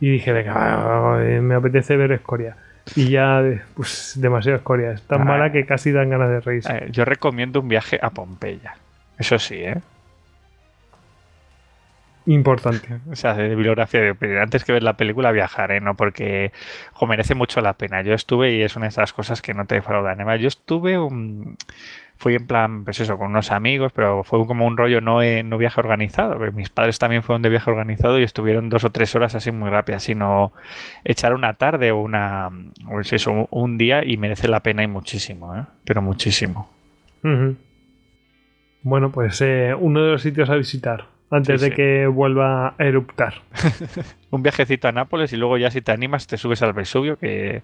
y 0.00 0.10
dije, 0.10 0.32
venga, 0.32 1.18
eh, 1.24 1.40
me 1.40 1.54
apetece 1.54 1.96
ver 1.96 2.12
Escoria. 2.12 2.56
Y 2.94 3.08
ya, 3.08 3.42
pues, 3.74 4.12
demasiado 4.20 4.58
Escoria. 4.58 4.92
Es 4.92 5.02
tan 5.02 5.22
Ah. 5.22 5.24
mala 5.24 5.52
que 5.52 5.64
casi 5.66 5.90
dan 5.92 6.10
ganas 6.10 6.28
de 6.30 6.40
reírse. 6.40 6.72
eh, 6.76 6.88
yo 6.90 7.04
recomiendo 7.04 7.60
un 7.60 7.68
viaje 7.68 7.98
a 8.00 8.10
Pompeya. 8.10 8.74
Eso 9.18 9.38
sí, 9.38 9.56
¿eh? 9.56 9.76
Importante. 12.26 12.98
O 13.10 13.14
sea, 13.14 13.34
de 13.34 13.48
bibliografía 13.50 14.00
de 14.00 14.14
pero 14.14 14.42
antes 14.42 14.64
que 14.64 14.72
ver 14.72 14.82
la 14.82 14.96
película 14.96 15.30
viajar, 15.30 15.70
¿eh? 15.70 15.80
No, 15.80 15.94
porque 15.94 16.52
jo, 16.92 17.06
merece 17.06 17.34
mucho 17.36 17.60
la 17.60 17.74
pena. 17.74 18.02
Yo 18.02 18.14
estuve 18.14 18.52
y 18.52 18.62
es 18.62 18.74
una 18.74 18.86
de 18.86 18.90
esas 18.90 19.12
cosas 19.12 19.42
que 19.42 19.54
no 19.54 19.64
te 19.66 19.76
defraudan. 19.76 20.14
Además, 20.14 20.40
yo 20.40 20.48
estuve 20.48 20.98
un... 20.98 21.56
Fui 22.18 22.34
en 22.34 22.46
plan, 22.46 22.84
pues 22.84 22.98
eso, 22.98 23.18
con 23.18 23.28
unos 23.28 23.52
amigos, 23.52 23.92
pero 23.94 24.24
fue 24.24 24.44
como 24.46 24.66
un 24.66 24.78
rollo 24.78 25.02
no, 25.02 25.22
eh, 25.22 25.42
no 25.42 25.58
viaje 25.58 25.78
organizado. 25.78 26.38
mis 26.52 26.70
padres 26.70 26.98
también 26.98 27.22
fueron 27.22 27.42
de 27.42 27.50
viaje 27.50 27.70
organizado 27.70 28.18
y 28.18 28.22
estuvieron 28.22 28.70
dos 28.70 28.84
o 28.84 28.90
tres 28.90 29.14
horas 29.14 29.34
así 29.34 29.52
muy 29.52 29.68
rápidas, 29.68 30.02
sino 30.04 30.52
echar 31.04 31.34
una 31.34 31.54
tarde 31.54 31.92
o 31.92 31.98
una, 31.98 32.48
o 32.90 33.00
es 33.00 33.12
eso, 33.12 33.46
un- 33.50 33.76
día 33.76 34.02
y 34.02 34.16
merece 34.16 34.48
la 34.48 34.60
pena 34.60 34.82
y 34.82 34.86
muchísimo, 34.86 35.54
¿eh? 35.54 35.64
Pero 35.84 36.00
muchísimo. 36.00 36.70
Bueno, 38.82 39.12
pues 39.12 39.40
eh, 39.42 39.74
uno 39.78 40.02
de 40.02 40.12
los 40.12 40.22
sitios 40.22 40.48
a 40.48 40.54
visitar 40.56 41.04
antes 41.30 41.60
Sí, 41.60 41.66
de 41.66 41.70
sí. 41.70 41.76
que 41.76 42.06
vuelva 42.06 42.68
a 42.68 42.74
eruptar. 42.78 43.34
un 44.30 44.42
viajecito 44.42 44.88
a 44.88 44.92
Nápoles 44.92 45.32
y 45.32 45.36
luego 45.36 45.56
ya 45.58 45.70
si 45.70 45.80
te 45.80 45.92
animas 45.92 46.26
te 46.26 46.36
subes 46.38 46.62
al 46.62 46.72
Vesubio, 46.72 47.18
que, 47.18 47.62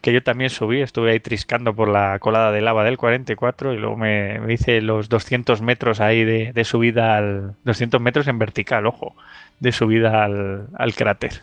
que 0.00 0.12
yo 0.12 0.22
también 0.22 0.50
subí, 0.50 0.80
estuve 0.80 1.12
ahí 1.12 1.20
triscando 1.20 1.74
por 1.74 1.88
la 1.88 2.18
colada 2.18 2.52
de 2.52 2.60
lava 2.60 2.84
del 2.84 2.96
44 2.98 3.72
y 3.74 3.78
luego 3.78 3.96
me, 3.96 4.38
me 4.40 4.52
hice 4.54 4.80
los 4.80 5.08
200 5.08 5.62
metros 5.62 6.00
ahí 6.00 6.24
de, 6.24 6.52
de 6.52 6.64
subida 6.64 7.16
al... 7.16 7.54
200 7.64 8.00
metros 8.00 8.28
en 8.28 8.38
vertical, 8.38 8.86
ojo, 8.86 9.14
de 9.60 9.72
subida 9.72 10.24
al, 10.24 10.68
al 10.76 10.94
cráter. 10.94 11.42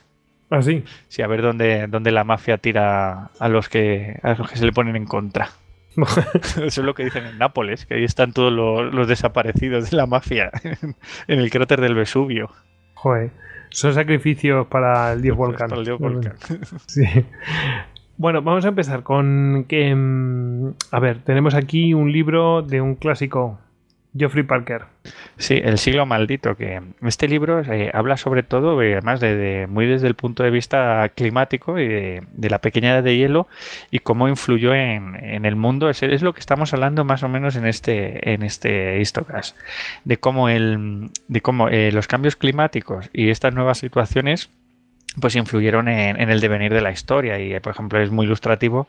Así. 0.49 0.83
Sí, 1.09 1.21
a 1.21 1.27
ver 1.27 1.41
dónde, 1.41 1.87
dónde 1.87 2.11
la 2.11 2.23
mafia 2.23 2.57
tira 2.57 3.31
a 3.37 3.49
los 3.49 3.67
que 3.67 4.17
a 4.23 4.33
los 4.35 4.49
que 4.49 4.55
se 4.57 4.65
le 4.65 4.71
ponen 4.71 4.95
en 4.95 5.05
contra. 5.05 5.49
Eso 6.33 6.61
es 6.65 6.77
lo 6.77 6.93
que 6.93 7.03
dicen 7.05 7.25
en 7.25 7.37
Nápoles, 7.37 7.85
que 7.85 7.95
ahí 7.95 8.03
están 8.03 8.31
todos 8.33 8.51
los, 8.53 8.93
los 8.93 9.07
desaparecidos 9.07 9.89
de 9.89 9.97
la 9.97 10.05
mafia 10.05 10.51
en 11.27 11.39
el 11.39 11.49
cráter 11.49 11.81
del 11.81 11.95
Vesubio. 11.95 12.49
Joder. 12.95 13.31
Son 13.69 13.93
sacrificios 13.93 14.67
para 14.67 15.11
el 15.13 15.21
dios 15.21 15.35
volcán. 15.35 15.69
Para 15.69 15.79
el 15.81 15.85
dios 15.85 15.99
volcán. 15.99 16.35
Sí. 16.87 17.03
Bueno, 18.19 18.41
vamos 18.41 18.65
a 18.65 18.69
empezar 18.69 19.03
con 19.03 19.65
que. 19.67 19.93
mm, 19.93 20.73
A 20.91 20.99
ver, 20.99 21.19
tenemos 21.23 21.53
aquí 21.53 21.93
un 21.93 22.11
libro 22.11 22.63
de 22.63 22.81
un 22.81 22.95
clásico, 22.95 23.59
Geoffrey 24.15 24.43
Parker. 24.43 24.83
Sí, 25.37 25.61
El 25.63 25.77
siglo 25.77 26.05
maldito, 26.05 26.55
que 26.55 26.81
este 27.03 27.27
libro 27.27 27.61
eh, 27.61 27.91
habla 27.93 28.17
sobre 28.17 28.41
todo, 28.43 28.81
eh, 28.81 28.93
además 28.93 29.19
de, 29.19 29.35
de- 29.35 29.67
muy 29.67 29.85
desde 29.85 30.07
el 30.07 30.15
punto 30.15 30.43
de 30.43 30.49
vista 30.49 31.09
climático 31.15 31.77
y 31.79 31.87
de, 31.87 32.23
de 32.31 32.49
la 32.49 32.59
pequeña 32.59 32.93
edad 32.93 33.03
de 33.03 33.15
hielo 33.15 33.47
y 33.91 33.99
cómo 33.99 34.27
influyó 34.27 34.73
en, 34.73 35.15
en 35.23 35.45
el 35.45 35.55
mundo. 35.55 35.89
Es, 35.89 36.01
es 36.03 36.21
lo 36.23 36.33
que 36.33 36.39
estamos 36.39 36.73
hablando 36.73 37.05
más 37.05 37.21
o 37.23 37.29
menos 37.29 37.55
en 37.55 37.67
este, 37.67 38.33
en 38.33 38.43
este 38.43 38.99
Histocast, 38.99 39.55
de 40.03 40.17
cómo, 40.17 40.49
el, 40.49 41.09
de 41.27 41.41
cómo 41.41 41.69
eh, 41.69 41.91
los 41.91 42.07
cambios 42.07 42.35
climáticos 42.35 43.09
y 43.13 43.29
estas 43.29 43.53
nuevas 43.53 43.77
situaciones 43.77 44.49
pues 45.19 45.35
influyeron 45.35 45.87
en, 45.87 46.19
en 46.21 46.29
el 46.29 46.39
devenir 46.41 46.71
de 46.73 46.81
la 46.81 46.91
historia 46.91 47.39
y, 47.39 47.51
eh, 47.53 47.61
por 47.61 47.71
ejemplo, 47.73 47.99
es 47.99 48.11
muy 48.11 48.25
ilustrativo 48.27 48.87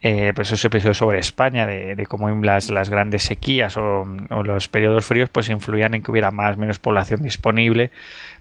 eh, 0.00 0.32
pues 0.32 0.52
ese 0.52 0.68
episodio 0.68 0.94
sobre 0.94 1.18
España, 1.18 1.66
de, 1.66 2.06
cómo 2.06 2.30
las, 2.30 2.70
grandes 2.88 3.24
sequías 3.24 3.76
o, 3.76 4.04
los 4.44 4.68
periodos 4.68 5.04
fríos 5.04 5.28
pues 5.28 5.48
influían 5.48 5.94
en 5.94 6.02
que 6.02 6.12
hubiera 6.12 6.30
más 6.30 6.56
o 6.56 6.60
menos 6.60 6.78
población 6.78 7.22
disponible 7.22 7.90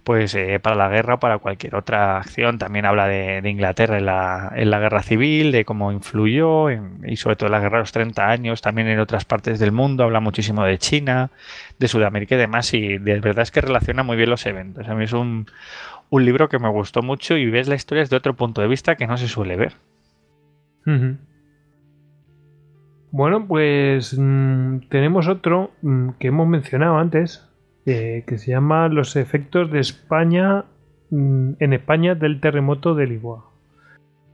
pues 0.03 0.35
eh, 0.35 0.59
para 0.61 0.75
la 0.75 0.87
guerra 0.87 1.15
o 1.15 1.19
para 1.19 1.39
cualquier 1.39 1.75
otra 1.75 2.17
acción. 2.17 2.59
También 2.59 2.85
habla 2.85 3.07
de, 3.07 3.41
Inglaterra 3.43 3.97
en 3.97 4.05
la, 4.05 4.79
guerra 4.79 5.01
civil, 5.01 5.51
de 5.51 5.65
cómo 5.65 5.91
influyó 5.91 6.69
y 6.69 7.17
sobre 7.17 7.35
todo 7.35 7.47
en 7.47 7.51
la 7.53 7.59
guerra 7.59 7.79
de 7.79 7.81
los 7.81 7.91
30 7.91 8.29
años, 8.29 8.61
también 8.61 8.87
en 8.87 8.99
otras 8.99 9.25
partes 9.25 9.59
del 9.59 9.71
mundo, 9.71 10.03
habla 10.03 10.19
muchísimo 10.19 10.63
de 10.63 10.77
China, 10.77 11.31
de 11.79 11.87
Sudamérica 11.87 12.35
y 12.35 12.37
demás 12.37 12.73
y 12.73 12.99
de 12.99 13.19
verdad 13.19 13.41
es 13.43 13.51
que 13.51 13.61
relaciona 13.61 14.03
muy 14.03 14.15
bien 14.15 14.29
los 14.29 14.45
eventos. 14.45 14.87
A 14.87 14.95
mí 14.95 15.05
es 15.05 15.13
un, 15.13 15.47
libro 16.11 16.49
que 16.49 16.59
me 16.59 16.69
gustó 16.69 17.01
mucho 17.01 17.35
y 17.35 17.49
ves 17.49 17.67
la 17.67 17.75
historia 17.75 18.03
desde 18.03 18.15
otro 18.15 18.35
punto 18.35 18.61
de 18.61 18.67
vista 18.67 18.95
que 18.95 19.07
no 19.07 19.17
se 19.17 19.27
suele 19.27 19.57
ver. 19.57 19.73
Ujú. 20.85 21.17
Bueno, 23.11 23.45
pues 23.47 24.17
mm, 24.17 24.79
tenemos 24.89 25.27
otro 25.27 25.71
mm, 25.81 26.09
que 26.19 26.27
hemos 26.27 26.47
mencionado 26.47 26.97
antes, 26.97 27.47
eh, 27.85 28.23
que 28.27 28.37
se 28.37 28.51
llama 28.51 28.89
Los 28.89 29.15
efectos 29.15 29.71
de 29.71 29.79
España 29.79 30.65
mm, 31.09 31.53
en 31.59 31.73
España 31.73 32.15
del 32.15 32.41
terremoto 32.41 32.95
de 32.95 33.07
Lisboa. 33.07 33.45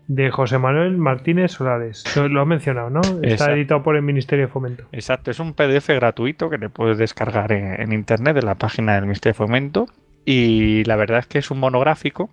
De 0.08 0.32
José 0.32 0.58
Manuel 0.58 0.98
Martínez 0.98 1.54
Solares. 1.54 2.04
Lo, 2.18 2.28
lo 2.28 2.42
has 2.42 2.48
mencionado, 2.48 2.90
¿no? 2.90 3.02
Está 3.02 3.28
Exacto. 3.28 3.54
editado 3.54 3.84
por 3.84 3.96
el 3.96 4.02
Ministerio 4.02 4.48
de 4.48 4.52
Fomento. 4.52 4.84
Exacto, 4.92 5.32
es 5.32 5.40
un 5.40 5.54
PDF 5.54 5.88
gratuito 5.90 6.50
que 6.50 6.58
te 6.58 6.70
puedes 6.70 6.98
descargar 6.98 7.54
en, 7.54 7.80
en 7.80 7.94
internet 7.94 8.36
de 8.36 8.42
la 8.42 8.56
página 8.56 8.96
del 8.96 9.04
Ministerio 9.04 9.32
de 9.34 9.38
Fomento 9.38 9.88
y 10.26 10.84
la 10.86 10.96
verdad 10.98 11.20
es 11.20 11.28
que 11.28 11.40
es 11.40 11.52
un 11.52 11.60
monográfico 11.60 12.30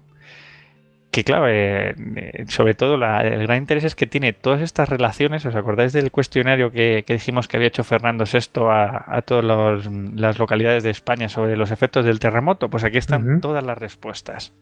que 1.11 1.25
claro, 1.25 1.49
eh, 1.49 1.95
eh, 2.17 2.45
sobre 2.49 2.75
todo 2.75 2.97
la- 2.97 3.23
el 3.23 3.43
gran 3.43 3.59
interés 3.59 3.85
es 3.85 3.95
que 3.97 4.07
tiene 4.07 4.33
todas 4.33 4.61
estas 4.63 4.89
relaciones, 4.89 5.45
¿os 5.45 5.57
acordáis 5.57 5.93
del 5.93 6.11
cuestionario 6.13 6.71
que, 6.71 7.05
que 7.07 7.15
dijimos 7.15 7.49
que 7.49 7.57
había 7.57 7.69
hecho 7.69 7.83
Fernando 7.85 8.27
VI 8.27 8.71
a, 8.71 9.05
a 9.17 9.23
todas 9.23 9.45
las 9.45 10.39
localidades 10.39 10.83
de 10.85 10.91
España 10.91 11.29
sobre 11.29 11.57
los 11.57 11.71
efectos 11.73 12.05
del 12.05 12.21
terremoto? 12.21 12.71
Pues 12.71 12.85
aquí 12.85 12.99
están 12.99 13.41
todas 13.41 13.65
las 13.65 13.77
respuestas 13.79 14.53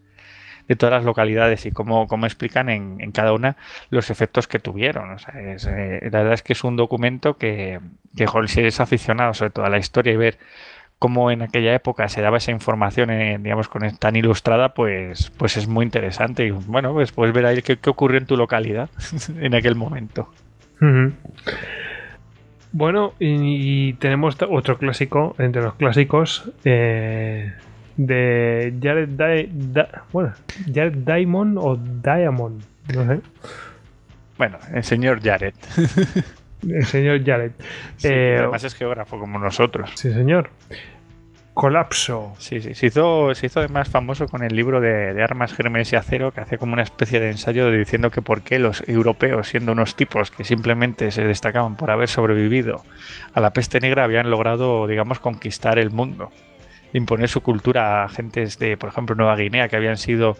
de 0.67 0.75
todas 0.75 0.93
las 0.93 1.03
localidades 1.05 1.65
y 1.65 1.71
cómo, 1.71 2.07
cómo 2.07 2.25
explican 2.27 2.69
en, 2.69 2.97
en 3.01 3.11
cada 3.11 3.33
una 3.33 3.57
los 3.89 4.09
efectos 4.11 4.47
que 4.47 4.59
tuvieron. 4.59 5.11
O 5.11 5.19
sea, 5.19 5.33
es, 5.41 5.65
eh, 5.65 5.99
la 6.11 6.19
verdad 6.19 6.33
es 6.33 6.43
que 6.43 6.53
es 6.53 6.63
un 6.63 6.75
documento 6.75 7.37
que, 7.37 7.79
que 8.15 8.27
joder, 8.27 8.49
si 8.49 8.59
eres 8.61 8.79
aficionado 8.79 9.33
sobre 9.33 9.51
todo 9.51 9.65
a 9.65 9.69
la 9.69 9.79
historia 9.79 10.13
y 10.13 10.17
ver 10.17 10.37
cómo 10.99 11.31
en 11.31 11.41
aquella 11.41 11.73
época 11.73 12.07
se 12.09 12.21
daba 12.21 12.37
esa 12.37 12.51
información, 12.51 13.09
eh, 13.09 13.37
digamos, 13.41 13.67
con 13.69 13.89
tan 13.97 14.15
ilustrada, 14.17 14.73
pues, 14.73 15.31
pues 15.37 15.55
es 15.57 15.67
muy 15.67 15.85
interesante. 15.85 16.45
Y 16.45 16.51
bueno, 16.51 16.93
pues 16.93 17.11
puedes 17.13 17.33
ver 17.33 17.45
ahí 17.45 17.61
qué, 17.61 17.77
qué 17.77 17.89
ocurrió 17.89 18.19
en 18.19 18.25
tu 18.25 18.35
localidad 18.37 18.89
en 19.39 19.55
aquel 19.55 19.75
momento. 19.75 20.29
Bueno, 22.71 23.13
y, 23.19 23.87
y 23.89 23.93
tenemos 23.93 24.37
otro 24.47 24.77
clásico, 24.77 25.35
entre 25.39 25.61
los 25.61 25.73
clásicos, 25.75 26.51
eh, 26.63 27.51
de 27.97 28.73
Jared, 28.81 29.09
Di- 29.09 29.49
Da- 29.73 30.03
bueno, 30.13 30.33
Jared 30.73 30.93
Diamond 30.97 31.57
o 31.59 31.75
Diamond, 31.77 32.61
no 32.93 33.05
sé, 33.07 33.21
Bueno, 34.37 34.57
el 34.73 34.83
señor 34.83 35.19
Jared. 35.21 35.53
el 36.67 36.85
señor 36.85 37.23
Jared. 37.25 37.51
Sí, 37.97 38.07
Eh, 38.09 38.37
además 38.39 38.63
es 38.63 38.75
geógrafo 38.75 39.19
como 39.19 39.39
nosotros. 39.39 39.91
Sí, 39.95 40.11
señor. 40.11 40.49
Colapso. 41.53 42.33
Sí, 42.37 42.61
sí. 42.61 42.73
Se 42.73 42.85
hizo, 42.85 43.35
se 43.35 43.47
hizo 43.47 43.59
además 43.59 43.89
famoso 43.89 44.27
con 44.27 44.43
el 44.43 44.55
libro 44.55 44.79
de, 44.79 45.13
de 45.13 45.21
Armas, 45.23 45.53
Gérmenes 45.53 45.91
y 45.91 45.97
Acero, 45.97 46.31
que 46.31 46.39
hace 46.39 46.57
como 46.57 46.71
una 46.73 46.83
especie 46.83 47.19
de 47.19 47.31
ensayo 47.31 47.69
diciendo 47.69 48.11
que 48.11 48.21
por 48.21 48.43
qué 48.43 48.59
los 48.59 48.87
europeos, 48.87 49.49
siendo 49.49 49.73
unos 49.73 49.95
tipos 49.95 50.31
que 50.31 50.45
simplemente 50.45 51.11
se 51.11 51.23
destacaban 51.23 51.75
por 51.75 51.91
haber 51.91 52.07
sobrevivido 52.07 52.83
a 53.33 53.41
la 53.41 53.51
peste 53.51 53.81
negra, 53.81 54.05
habían 54.05 54.29
logrado, 54.29 54.87
digamos, 54.87 55.19
conquistar 55.19 55.79
el 55.79 55.91
mundo 55.91 56.31
imponer 56.93 57.29
su 57.29 57.41
cultura 57.41 58.03
a 58.03 58.09
gentes 58.09 58.59
de, 58.59 58.77
por 58.77 58.89
ejemplo, 58.89 59.15
Nueva 59.15 59.35
Guinea, 59.35 59.67
que 59.67 59.75
habían 59.75 59.97
sido 59.97 60.37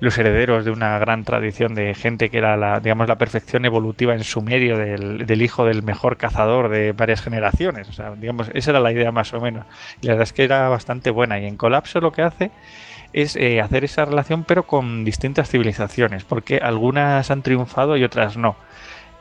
los 0.00 0.16
herederos 0.18 0.64
de 0.64 0.70
una 0.70 0.98
gran 0.98 1.24
tradición 1.24 1.74
de 1.74 1.94
gente 1.94 2.30
que 2.30 2.38
era 2.38 2.56
la, 2.56 2.80
digamos, 2.80 3.08
la 3.08 3.16
perfección 3.16 3.64
evolutiva 3.64 4.14
en 4.14 4.24
su 4.24 4.42
medio 4.42 4.76
del, 4.76 5.42
hijo 5.42 5.64
del 5.64 5.82
mejor 5.82 6.16
cazador 6.16 6.68
de 6.68 6.92
varias 6.92 7.22
generaciones. 7.22 7.88
O 7.88 7.92
sea, 7.92 8.14
digamos, 8.14 8.50
esa 8.54 8.70
era 8.70 8.80
la 8.80 8.92
idea 8.92 9.12
más 9.12 9.32
o 9.34 9.40
menos. 9.40 9.64
Y 10.00 10.06
la 10.06 10.14
verdad 10.14 10.24
es 10.24 10.32
que 10.32 10.44
era 10.44 10.68
bastante 10.68 11.10
buena. 11.10 11.38
Y 11.38 11.46
en 11.46 11.56
Colapso 11.56 12.00
lo 12.00 12.12
que 12.12 12.22
hace 12.22 12.50
es 13.12 13.36
eh, 13.36 13.60
hacer 13.60 13.84
esa 13.84 14.04
relación, 14.04 14.44
pero 14.44 14.64
con 14.64 15.04
distintas 15.04 15.50
civilizaciones, 15.50 16.24
porque 16.24 16.58
algunas 16.58 17.30
han 17.30 17.42
triunfado 17.42 17.96
y 17.96 18.04
otras 18.04 18.36
no. 18.36 18.56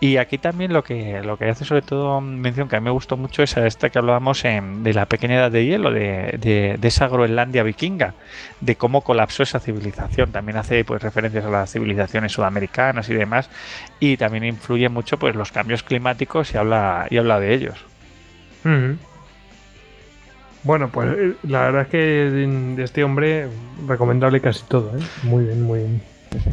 Y 0.04 0.18
aquí 0.18 0.40
también 0.40 0.74
lo 0.74 0.84
que, 0.84 1.22
lo 1.22 1.38
que 1.38 1.46
hace 1.46 1.64
sobre 1.64 1.84
todo 1.84 2.22
mención 2.22 2.68
que 2.68 2.76
a 2.76 2.80
mí 2.80 2.86
me 2.86 2.90
gustó 2.90 3.18
mucho 3.18 3.44
es 3.44 3.56
a 3.56 3.68
esta 3.68 3.92
que 3.92 4.00
hablábamos 4.00 4.42
de 4.42 4.94
la 4.96 5.06
pequeña 5.06 5.36
edad 5.36 5.52
de 5.52 5.64
hielo, 5.64 5.92
de, 5.92 6.40
de, 6.42 6.88
esa 6.88 7.08
Groenlandia 7.08 7.62
vikinga, 7.62 8.16
de 8.62 8.76
cómo 8.76 9.02
colapsó 9.02 9.44
esa 9.44 9.60
civilización. 9.60 10.32
También 10.32 10.58
hace 10.58 10.84
pues 10.84 11.04
referencias 11.04 11.46
a 11.46 11.52
las 11.52 11.72
civilizaciones 11.72 12.32
sudamericanas 12.32 13.10
y 13.10 13.14
demás. 13.14 13.52
Y 14.00 14.18
también 14.18 14.44
influye 14.44 14.90
mucho 14.90 15.20
pues 15.20 15.36
los 15.36 15.52
cambios 15.52 15.84
climáticos 15.84 16.52
y 16.56 16.58
habla, 16.58 17.06
y 17.12 17.18
habla 17.18 17.40
de 17.40 17.54
ellos. 17.54 17.86
Bueno, 20.64 20.90
pues 20.90 21.16
eh, 21.16 21.34
la 21.44 21.62
verdad 21.62 21.84
es 21.84 21.88
que 21.90 21.98
de 21.98 22.84
este 22.84 23.04
hombre 23.04 23.50
recomendable 23.88 24.42
casi 24.42 24.64
todo, 24.68 24.98
¿eh? 24.98 25.02
Muy 25.22 25.46
bien, 25.46 25.62
muy 25.62 25.80
bien. 25.82 26.11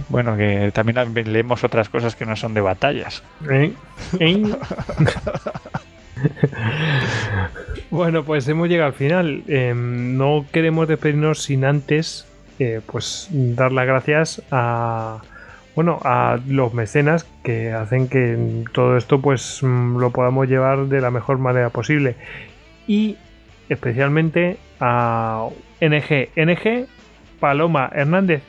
Bueno, 0.08 0.36
que 0.36 0.70
también 0.72 0.96
leemos 1.32 1.64
otras 1.64 1.88
cosas 1.88 2.16
que 2.16 2.26
no 2.26 2.34
son 2.36 2.54
de 2.54 2.60
batallas. 2.60 3.22
¿Eh? 3.50 3.72
¿Eh? 4.18 4.42
bueno, 7.90 8.24
pues 8.24 8.48
hemos 8.48 8.68
llegado 8.68 8.88
al 8.88 8.94
final. 8.94 9.42
Em, 9.46 10.16
no 10.16 10.46
queremos 10.52 10.88
despedirnos 10.88 11.42
sin 11.42 11.64
antes, 11.64 12.26
eh, 12.58 12.80
pues, 12.84 13.28
dar 13.30 13.72
las 13.72 13.86
gracias 13.86 14.42
a, 14.50 15.20
bueno, 15.76 16.00
a 16.02 16.38
los 16.46 16.74
mecenas 16.74 17.26
que 17.44 17.72
hacen 17.72 18.08
que 18.08 18.64
todo 18.72 18.96
esto, 18.96 19.20
pues, 19.20 19.60
mm, 19.62 19.98
lo 19.98 20.10
podamos 20.10 20.48
llevar 20.48 20.86
de 20.86 21.00
la 21.00 21.10
mejor 21.10 21.38
manera 21.38 21.70
posible. 21.70 22.16
Y 22.86 23.16
especialmente 23.68 24.56
a 24.80 25.48
NG, 25.80 26.30
NG, 26.34 26.86
Paloma 27.38 27.90
Hernández 27.94 28.42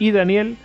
y 0.00 0.10
Daniel 0.10 0.56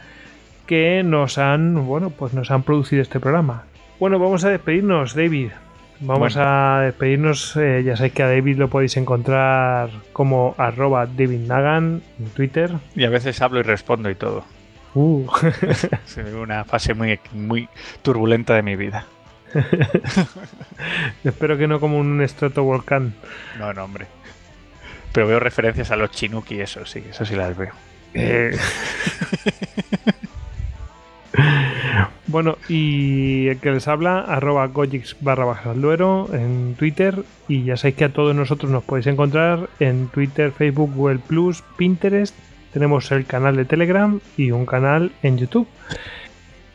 que 0.66 1.04
nos 1.04 1.38
han, 1.38 1.86
bueno, 1.86 2.10
pues 2.10 2.34
nos 2.34 2.50
han 2.50 2.64
producido 2.64 3.04
este 3.04 3.20
programa. 3.20 3.66
Bueno, 4.00 4.18
vamos 4.18 4.44
a 4.44 4.50
despedirnos, 4.50 5.14
David. 5.14 5.52
Vamos 6.00 6.36
a 6.38 6.82
despedirnos. 6.84 7.56
Eh, 7.56 7.84
ya 7.86 7.96
sabéis 7.96 8.14
que 8.14 8.24
a 8.24 8.28
David 8.28 8.58
lo 8.58 8.70
podéis 8.70 8.98
encontrar 8.98 9.90
como 10.12 10.56
arroba 10.58 11.06
David 11.06 11.48
Nagan 11.48 12.02
en 12.20 12.26
Twitter. 12.32 12.72
Y 12.96 13.06
a 13.06 13.10
veces 13.10 13.42
hablo 13.42 13.60
y 13.60 13.64
respondo 13.64 14.10
y 14.10 14.16
todo. 14.16 14.44
Uh. 14.94 15.28
es 16.06 16.18
una 16.18 16.64
fase 16.66 16.94
muy, 16.94 17.20
muy 17.34 17.70
turbulenta 18.02 18.56
de 18.56 18.64
mi 18.64 18.76
vida. 18.76 19.06
Espero 21.24 21.58
que 21.58 21.68
no 21.68 21.80
como 21.80 21.98
un 21.98 22.22
estratovolcán. 22.22 23.14
No, 23.58 23.74
no, 23.74 23.86
hombre. 23.86 24.08
Pero 25.14 25.28
veo 25.28 25.40
referencias 25.40 25.92
a 25.92 25.96
los 25.96 26.12
Chinuki, 26.12 26.60
eso 26.60 26.86
sí, 26.86 27.04
eso 27.10 27.26
sí 27.26 27.36
las 27.36 27.56
veo. 27.56 27.72
Bueno, 32.28 32.58
y 32.68 33.48
el 33.48 33.60
que 33.60 33.72
les 33.72 33.88
habla, 33.88 34.20
arroba 34.20 34.68
gojix 34.68 35.16
barra 35.22 35.46
baja 35.46 35.74
duero 35.74 36.30
en 36.34 36.76
Twitter. 36.76 37.24
Y 37.48 37.64
ya 37.64 37.78
sabéis 37.78 37.96
que 37.96 38.06
a 38.06 38.14
todos 38.14 38.36
nosotros 38.36 38.72
nos 38.72 38.84
podéis 38.84 39.08
encontrar 39.08 39.70
en 39.80 40.08
Twitter, 40.08 40.52
Facebook, 40.52 40.92
Google 40.96 41.20
Plus, 41.20 41.64
Pinterest. 41.78 42.36
Tenemos 42.74 43.12
el 43.12 43.26
canal 43.26 43.56
de 43.56 43.66
Telegram 43.66 44.20
y 44.36 44.52
un 44.52 44.66
canal 44.66 45.12
en 45.24 45.38
YouTube. 45.38 45.68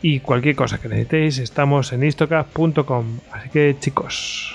Y 0.01 0.21
cualquier 0.21 0.55
cosa 0.55 0.79
que 0.79 0.87
necesitéis, 0.87 1.37
estamos 1.37 1.93
en 1.93 2.05
istocast.com. 2.05 3.19
Así 3.31 3.49
que 3.49 3.75
chicos, 3.79 4.53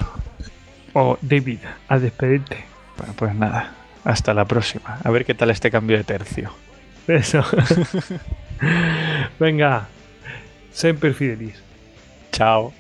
o 0.92 1.18
David, 1.20 1.60
a 1.89 1.98
despedirte. 2.00 2.65
Bueno, 2.98 3.15
pues 3.16 3.34
nada, 3.34 3.74
hasta 4.02 4.34
la 4.34 4.44
próxima. 4.44 4.98
A 5.05 5.10
ver 5.10 5.24
qué 5.24 5.34
tal 5.34 5.50
este 5.50 5.70
cambio 5.70 5.98
de 5.98 6.05
tercio. 6.05 6.66
Eso. 7.09 7.44
Venga, 9.39 9.86
sempre 10.73 11.12
fidelis. 11.12 11.62
Ciao. 12.33 12.73